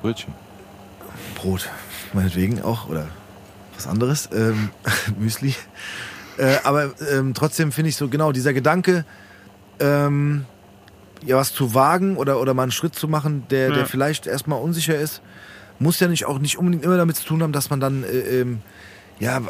Brötchen. 0.00 0.32
Brot, 1.34 1.68
meinetwegen 2.12 2.62
auch, 2.62 2.88
oder 2.88 3.08
was 3.74 3.86
anderes, 3.86 4.28
ähm, 4.32 4.70
Müsli. 5.18 5.54
Äh, 6.38 6.56
aber 6.64 6.92
ähm, 7.12 7.34
trotzdem 7.34 7.72
finde 7.72 7.90
ich 7.90 7.96
so, 7.96 8.08
genau, 8.08 8.32
dieser 8.32 8.52
Gedanke, 8.52 9.04
ähm, 9.80 10.46
ja, 11.24 11.36
was 11.36 11.52
zu 11.52 11.74
wagen 11.74 12.16
oder, 12.16 12.40
oder 12.40 12.54
mal 12.54 12.64
einen 12.64 12.72
Schritt 12.72 12.94
zu 12.94 13.06
machen, 13.08 13.44
der, 13.50 13.68
Ja. 13.68 13.74
der 13.74 13.86
vielleicht 13.86 14.26
erstmal 14.26 14.60
unsicher 14.60 14.96
ist, 14.96 15.20
muss 15.78 16.00
ja 16.00 16.08
nicht 16.08 16.24
auch 16.26 16.38
nicht 16.38 16.58
unbedingt 16.58 16.84
immer 16.84 16.96
damit 16.96 17.16
zu 17.16 17.24
tun 17.24 17.42
haben, 17.42 17.52
dass 17.52 17.70
man 17.70 17.80
dann, 17.80 18.02
äh, 18.04 18.40
ähm, 18.40 18.60
ja, 19.18 19.40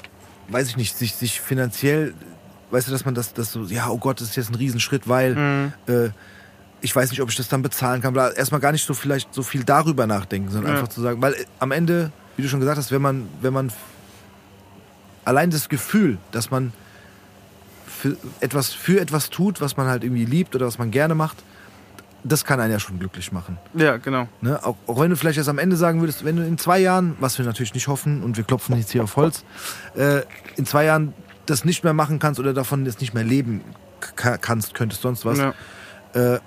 weiß 0.53 0.69
ich 0.69 0.77
nicht, 0.77 0.97
sich, 0.97 1.15
sich 1.15 1.41
finanziell, 1.41 2.15
weißt 2.71 2.89
du, 2.89 2.93
dass 2.93 3.05
man 3.05 3.15
das, 3.15 3.33
das 3.35 3.53
so, 3.53 3.65
ja, 3.65 3.89
oh 3.89 3.99
Gott, 3.99 4.21
das 4.21 4.29
ist 4.31 4.37
jetzt 4.37 4.51
ein 4.51 4.55
Riesenschritt, 4.57 5.09
weil 5.09 5.35
Mhm. 5.37 5.73
äh, 5.87 6.11
ich 6.85 6.95
weiß 6.95 7.11
nicht, 7.11 7.21
ob 7.23 7.31
ich 7.31 7.37
das 7.37 7.49
dann 7.49 7.63
bezahlen 7.63 8.01
kann. 8.03 8.15
Erstmal 8.17 8.61
gar 8.61 8.73
nicht 8.73 8.85
so 8.85 8.93
vielleicht 8.93 9.33
so 9.33 9.43
viel 9.45 9.63
darüber 9.63 10.07
nachdenken, 10.09 10.51
sondern 10.51 10.73
Ja. 10.73 10.81
einfach 10.81 10.93
zu 10.93 11.01
sagen, 11.01 11.23
weil 11.23 11.35
äh, 11.35 11.45
am 11.61 11.71
Ende, 11.71 12.11
wie 12.37 12.43
du 12.43 12.49
schon 12.49 12.59
gesagt 12.61 12.77
hast, 12.79 12.91
wenn 12.91 13.03
man, 13.03 13.29
wenn 13.41 13.53
man 13.53 13.73
allein 15.25 15.51
das 15.51 15.69
Gefühl, 15.69 16.19
dass 16.33 16.51
man 16.51 16.73
für 17.87 18.17
etwas, 18.41 18.73
für 18.73 19.01
etwas 19.01 19.31
tut, 19.31 19.61
was 19.61 19.77
man 19.77 19.87
halt 19.87 20.03
irgendwie 20.03 20.25
liebt 20.25 20.55
oder 20.57 20.67
was 20.67 20.79
man 20.79 20.91
gerne 20.91 21.15
macht, 21.15 21.37
das 22.25 22.45
kann 22.45 22.61
einen 22.61 22.73
ja 22.73 22.79
schon 22.79 22.99
glücklich 22.99 23.33
machen. 23.33 23.59
Ja, 23.75 23.97
genau. 23.97 24.29
Ne? 24.41 24.59
Auch, 24.65 24.77
auch 24.87 25.01
wenn 25.01 25.11
du 25.11 25.17
vielleicht 25.17 25.39
erst 25.39 25.49
am 25.49 25.59
Ende 25.59 25.77
sagen 25.77 26.01
würdest, 26.01 26.25
wenn 26.25 26.37
du 26.37 26.47
in 26.47 26.59
zwei 26.59 26.79
Jahren, 26.79 27.17
was 27.21 27.39
wir 27.39 27.45
natürlich 27.45 27.75
nicht 27.75 27.89
hoffen 27.89 28.23
und 28.23 28.37
wir 28.37 28.45
klopfen 28.45 28.77
jetzt 28.77 28.91
hier 28.93 29.03
auf 29.05 29.17
Holz, 29.17 29.45
äh, 29.97 30.23
in 30.57 30.65
zwei 30.67 30.85
Jahren 30.85 31.15
das 31.47 31.65
nicht 31.65 31.83
mehr 31.85 31.93
machen 31.95 32.19
kannst 32.19 32.39
oder 32.39 32.53
davon 32.55 32.87
jetzt 32.87 33.01
nicht 33.01 33.15
mehr 33.15 33.25
leben 33.25 33.63
ka- 34.15 34.39
kannst, 34.39 34.75
könntest 34.75 35.03
sonst 35.03 35.25
was, 35.25 35.39
Ja. 35.39 35.55
äh, 36.15 36.39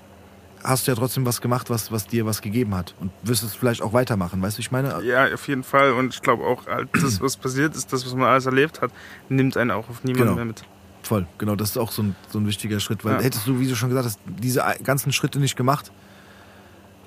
hast 0.64 0.86
du 0.86 0.90
ja 0.90 0.96
trotzdem 0.96 1.24
was 1.26 1.40
gemacht, 1.40 1.70
was, 1.70 1.92
was 1.92 2.06
dir 2.08 2.26
was 2.26 2.40
gegeben 2.42 2.74
hat 2.74 2.94
und 2.98 3.12
wirst 3.22 3.44
es 3.44 3.54
vielleicht 3.54 3.82
auch 3.82 3.92
weitermachen, 3.92 4.42
weißt 4.42 4.56
du, 4.58 4.60
ich 4.60 4.72
meine? 4.72 5.00
Ja, 5.04 5.32
auf 5.32 5.46
jeden 5.46 5.62
Fall. 5.62 5.92
Und 5.92 6.14
ich 6.14 6.22
glaube 6.22 6.42
auch, 6.44 6.62
das, 6.94 7.20
was 7.20 7.36
passiert 7.36 7.76
ist, 7.76 7.92
das, 7.92 8.04
was 8.04 8.14
man 8.14 8.26
alles 8.28 8.46
erlebt 8.46 8.80
hat, 8.80 8.90
nimmt 9.28 9.56
einen 9.56 9.70
auch 9.70 9.88
auf 9.90 10.02
niemanden 10.02 10.24
Genau. 10.24 10.34
mehr 10.36 10.44
mit. 10.46 10.64
Voll, 11.06 11.26
genau, 11.38 11.54
das 11.54 11.70
ist 11.70 11.76
auch 11.78 11.92
so 11.92 12.02
ein, 12.02 12.16
so 12.30 12.38
ein 12.40 12.46
wichtiger 12.48 12.80
Schritt, 12.80 13.04
weil 13.04 13.14
Ja. 13.14 13.20
hättest 13.20 13.46
du, 13.46 13.60
wie 13.60 13.68
du 13.68 13.76
schon 13.76 13.90
gesagt 13.90 14.06
hast, 14.06 14.18
diese 14.26 14.64
ganzen 14.82 15.12
Schritte 15.12 15.38
nicht 15.38 15.54
gemacht, 15.54 15.92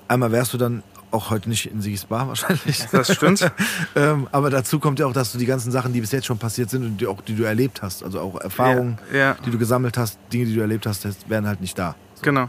einmal 0.08 0.32
wärst 0.32 0.54
du 0.54 0.58
dann 0.58 0.82
auch 1.10 1.28
heute 1.30 1.50
nicht 1.50 1.66
in 1.70 1.82
Sigis 1.82 2.06
Bar 2.06 2.26
wahrscheinlich. 2.28 2.82
Das 2.92 3.14
stimmt. 3.14 3.50
ähm, 3.96 4.26
aber 4.32 4.48
dazu 4.48 4.78
kommt 4.78 5.00
ja 5.00 5.06
auch, 5.06 5.12
dass 5.12 5.32
du 5.32 5.38
die 5.38 5.44
ganzen 5.44 5.70
Sachen, 5.70 5.92
die 5.92 6.00
bis 6.00 6.12
jetzt 6.12 6.24
schon 6.26 6.38
passiert 6.38 6.70
sind 6.70 6.82
und 6.84 6.96
die, 6.98 7.06
auch 7.06 7.20
die 7.20 7.34
du 7.36 7.42
erlebt 7.42 7.82
hast, 7.82 8.02
also 8.02 8.20
auch 8.20 8.40
Erfahrungen, 8.40 8.98
Ja, 9.12 9.18
ja. 9.18 9.36
die 9.44 9.50
du 9.50 9.58
gesammelt 9.58 9.98
hast, 9.98 10.18
Dinge, 10.32 10.46
die 10.46 10.54
du 10.54 10.60
erlebt 10.62 10.86
hast, 10.86 11.06
wären 11.28 11.46
halt 11.46 11.60
nicht 11.60 11.78
da. 11.78 11.94
Genau. 12.22 12.48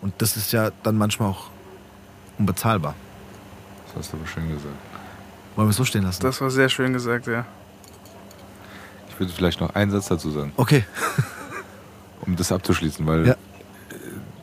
Und 0.00 0.14
das 0.18 0.36
ist 0.38 0.50
ja 0.52 0.70
dann 0.82 0.96
manchmal 0.96 1.28
auch 1.28 1.50
unbezahlbar. 2.38 2.94
Das 3.88 3.96
hast 3.96 4.12
du 4.12 4.16
aber 4.16 4.26
schön 4.26 4.48
gesagt. 4.48 4.64
Wollen 5.56 5.68
wir 5.68 5.70
es 5.70 5.76
so 5.76 5.84
stehen 5.84 6.04
lassen? 6.04 6.22
Das 6.22 6.40
war 6.40 6.48
sehr 6.50 6.68
schön 6.70 6.92
gesagt, 6.94 7.26
ja. 7.26 7.44
Ich 9.20 9.22
würde 9.26 9.34
vielleicht 9.34 9.60
noch 9.60 9.74
einen 9.74 9.90
Satz 9.90 10.08
dazu 10.08 10.30
sagen, 10.30 10.50
okay. 10.56 10.82
um 12.26 12.36
das 12.36 12.50
abzuschließen, 12.52 13.06
weil 13.06 13.26
Ja. 13.26 13.32
äh, 13.34 13.36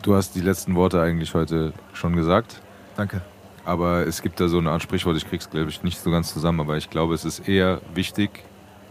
du 0.04 0.14
hast 0.14 0.36
die 0.36 0.40
letzten 0.42 0.76
Worte 0.76 1.02
eigentlich 1.02 1.34
heute 1.34 1.74
schon 1.94 2.16
gesagt. 2.16 2.62
Danke. 2.96 3.22
Aber 3.66 4.06
es 4.06 4.22
gibt 4.22 4.40
da 4.40 4.48
so 4.48 4.60
eine 4.60 4.70
Art 4.70 4.84
Sprichwort, 4.84 5.18
ich 5.18 5.28
krieg's 5.28 5.50
glaube 5.50 5.72
ich 5.72 5.82
nicht 5.82 6.00
so 6.00 6.12
ganz 6.12 6.32
zusammen, 6.32 6.60
aber 6.60 6.78
ich 6.78 6.92
glaube, 6.92 7.16
es 7.16 7.26
ist 7.26 7.48
eher 7.50 7.82
wichtig 7.96 8.30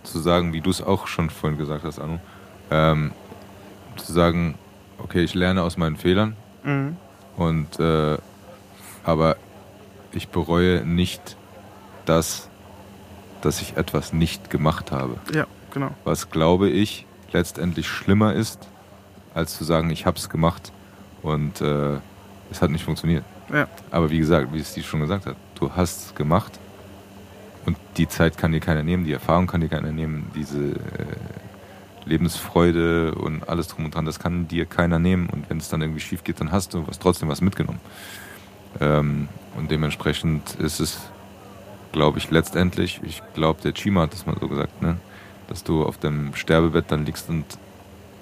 zu 0.03 0.19
sagen, 0.19 0.53
wie 0.53 0.61
du 0.61 0.71
es 0.71 0.83
auch 0.83 1.07
schon 1.07 1.31
vorhin 1.31 1.57
gesagt 1.57 1.85
hast, 1.85 2.01
Anu, 2.01 2.19
ähm, 2.73 3.13
zu 3.97 4.13
sagen, 4.13 4.57
okay, 4.99 5.23
ich 5.23 5.35
lerne 5.35 5.63
aus 5.63 5.77
meinen 5.77 5.97
Fehlern 5.97 6.35
Mhm. 6.65 6.97
und 7.37 7.79
äh, 7.79 8.19
aber 9.05 9.37
ich 10.11 10.27
bereue 10.31 10.85
nicht 10.85 11.37
das, 12.07 12.49
dass 13.41 13.61
ich 13.63 13.77
etwas 13.77 14.13
nicht 14.13 14.51
gemacht 14.51 14.91
habe. 14.91 15.15
Ja, 15.33 15.47
genau. 15.77 15.91
Was 16.05 16.31
glaube 16.31 16.71
ich 16.71 17.07
letztendlich 17.33 17.87
schlimmer 17.87 18.33
ist, 18.33 18.67
als 19.35 19.59
zu 19.59 19.65
sagen, 19.65 19.91
ich 19.91 20.07
habe 20.07 20.17
es 20.17 20.31
gemacht 20.31 20.73
und 21.23 21.61
äh, 21.61 21.99
es 22.51 22.63
hat 22.63 22.71
nicht 22.71 22.85
funktioniert. 22.85 23.25
Ja. 23.53 23.69
Aber 23.91 24.11
wie 24.11 24.19
gesagt, 24.19 24.55
wie 24.55 24.59
es 24.59 24.73
Steve 24.73 24.87
schon 24.87 25.01
gesagt 25.01 25.27
hat, 25.27 25.37
du 25.57 25.71
hast 25.77 26.07
es 26.07 26.15
gemacht 26.15 26.59
und 27.67 27.77
die 27.99 28.09
Zeit 28.09 28.39
kann 28.39 28.53
dir 28.53 28.61
keiner 28.61 28.83
nehmen, 28.83 29.05
die 29.05 29.13
Erfahrung 29.13 29.47
kann 29.47 29.61
dir 29.61 29.69
keiner 29.69 29.93
nehmen, 29.93 30.31
diese 30.35 30.77
äh, 30.77 30.77
Lebensfreude 32.07 33.15
und 33.15 33.47
alles 33.47 33.69
drum 33.69 33.85
und 33.85 33.95
dran, 33.95 34.07
das 34.07 34.19
kann 34.19 34.49
dir 34.49 34.65
keiner 34.65 34.99
nehmen 34.99 35.29
und 35.29 35.51
wenn 35.51 35.59
es 35.59 35.69
dann 35.69 35.83
irgendwie 35.83 36.01
schief 36.01 36.25
geht, 36.25 36.41
dann 36.41 36.53
hast 36.53 36.73
du 36.73 36.87
was, 36.89 36.99
trotzdem 36.99 37.29
was 37.29 37.43
mitgenommen. 37.43 37.81
Ähm, 38.81 39.29
und 39.59 39.71
dementsprechend 39.71 40.55
ist 40.55 40.81
es, 40.81 41.01
glaube 41.93 42.17
ich, 42.17 42.31
letztendlich, 42.31 43.01
ich 43.03 43.23
glaube, 43.35 43.61
der 43.61 43.75
Chima 43.75 44.03
hat 44.03 44.15
das 44.15 44.25
mal 44.25 44.37
so 44.41 44.49
gesagt, 44.49 44.81
ne? 44.81 44.97
Dass 45.49 45.65
du 45.65 45.85
auf 45.85 45.99
dem 45.99 46.35
Sterbebett 46.35 46.87
dann 46.89 47.07
liegst 47.07 47.29
und 47.29 47.45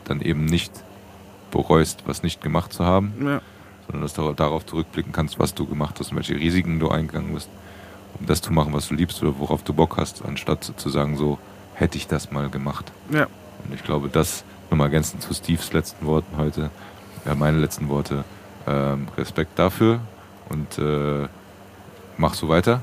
dann 0.05 0.21
eben 0.21 0.45
nicht 0.45 0.73
bereust, 1.51 2.03
was 2.07 2.23
nicht 2.23 2.43
gemacht 2.43 2.73
zu 2.73 2.85
haben, 2.85 3.15
Ja, 3.25 3.41
sondern 3.87 4.03
dass 4.03 4.15
du 4.15 4.33
darauf 4.33 4.67
zurückblicken 4.67 5.13
kannst, 5.13 5.39
was 5.39 5.55
du 5.55 5.67
gemacht 5.67 5.97
hast 6.01 6.11
und 6.11 6.17
welche 6.17 6.35
Risiken 6.35 6.79
du 6.79 6.89
eingegangen 6.89 7.35
bist, 7.35 7.49
um 8.19 8.27
das 8.27 8.41
zu 8.41 8.53
machen, 8.53 8.73
was 8.73 8.89
du 8.89 8.95
liebst 8.95 9.23
oder 9.23 9.39
worauf 9.39 9.63
du 9.63 9.73
Bock 9.73 9.97
hast, 9.97 10.25
anstatt 10.25 10.73
zu 10.77 10.89
sagen 10.89 11.17
so, 11.17 11.39
hätte 11.75 11.99
ich 11.99 12.07
das 12.07 12.31
mal 12.31 12.49
gemacht. 12.49 12.93
Ja. 13.11 13.27
Und 13.65 13.75
ich 13.75 13.85
glaube, 13.85 14.09
das 14.09 14.45
nochmal 14.71 14.89
ergänzend 14.89 15.23
zu 15.23 15.35
Steves 15.35 15.73
letzten 15.73 16.07
Worten 16.07 16.37
heute, 16.37 16.71
ja, 17.25 17.35
meine 17.35 17.59
letzten 17.59 17.89
Worte, 17.89 18.25
ähm, 18.67 19.09
Respekt 19.17 19.59
dafür 19.59 20.01
und 20.49 20.79
äh, 20.79 21.29
mach 22.17 22.35
so 22.35 22.49
weiter. 22.49 22.81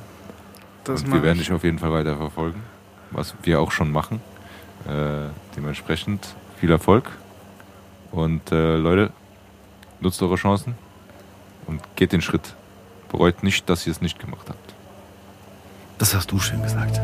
Das 0.83 1.03
und 1.03 1.13
wir 1.13 1.23
werden 1.23 1.39
ich. 1.39 1.47
dich 1.47 1.55
auf 1.55 1.63
jeden 1.63 1.79
Fall 1.79 1.91
weiter 1.91 2.17
verfolgen, 2.17 2.61
was 3.11 3.35
wir 3.43 3.59
auch 3.59 3.71
schon 3.71 3.91
machen. 3.91 4.21
Äh, 4.87 5.29
dementsprechend 5.55 6.35
viel 6.59 6.71
Erfolg 6.71 7.11
und 8.11 8.51
äh, 8.51 8.77
Leute, 8.77 9.11
nutzt 9.99 10.21
eure 10.21 10.35
Chancen 10.35 10.75
und 11.67 11.81
geht 11.95 12.11
den 12.11 12.21
Schritt. 12.21 12.55
Bereut 13.11 13.43
nicht, 13.43 13.69
dass 13.69 13.85
ihr 13.85 13.91
es 13.91 14.01
nicht 14.01 14.19
gemacht 14.19 14.47
habt. 14.49 14.73
Das 15.97 16.15
hast 16.15 16.31
du 16.31 16.39
schön 16.39 16.61
gesagt. 16.63 16.99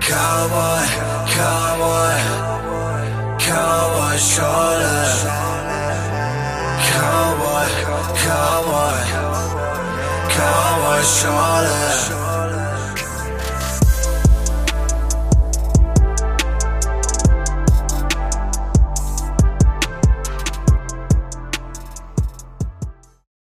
Cowboy, 0.00 0.86
cowboy, 1.36 1.69
cowboy 4.10 4.18
Schorle. 4.18 5.30
Cowboy, 6.90 7.68
cowboy, 8.24 8.98
cowboy 10.28 11.02
Schorle. 11.02 12.29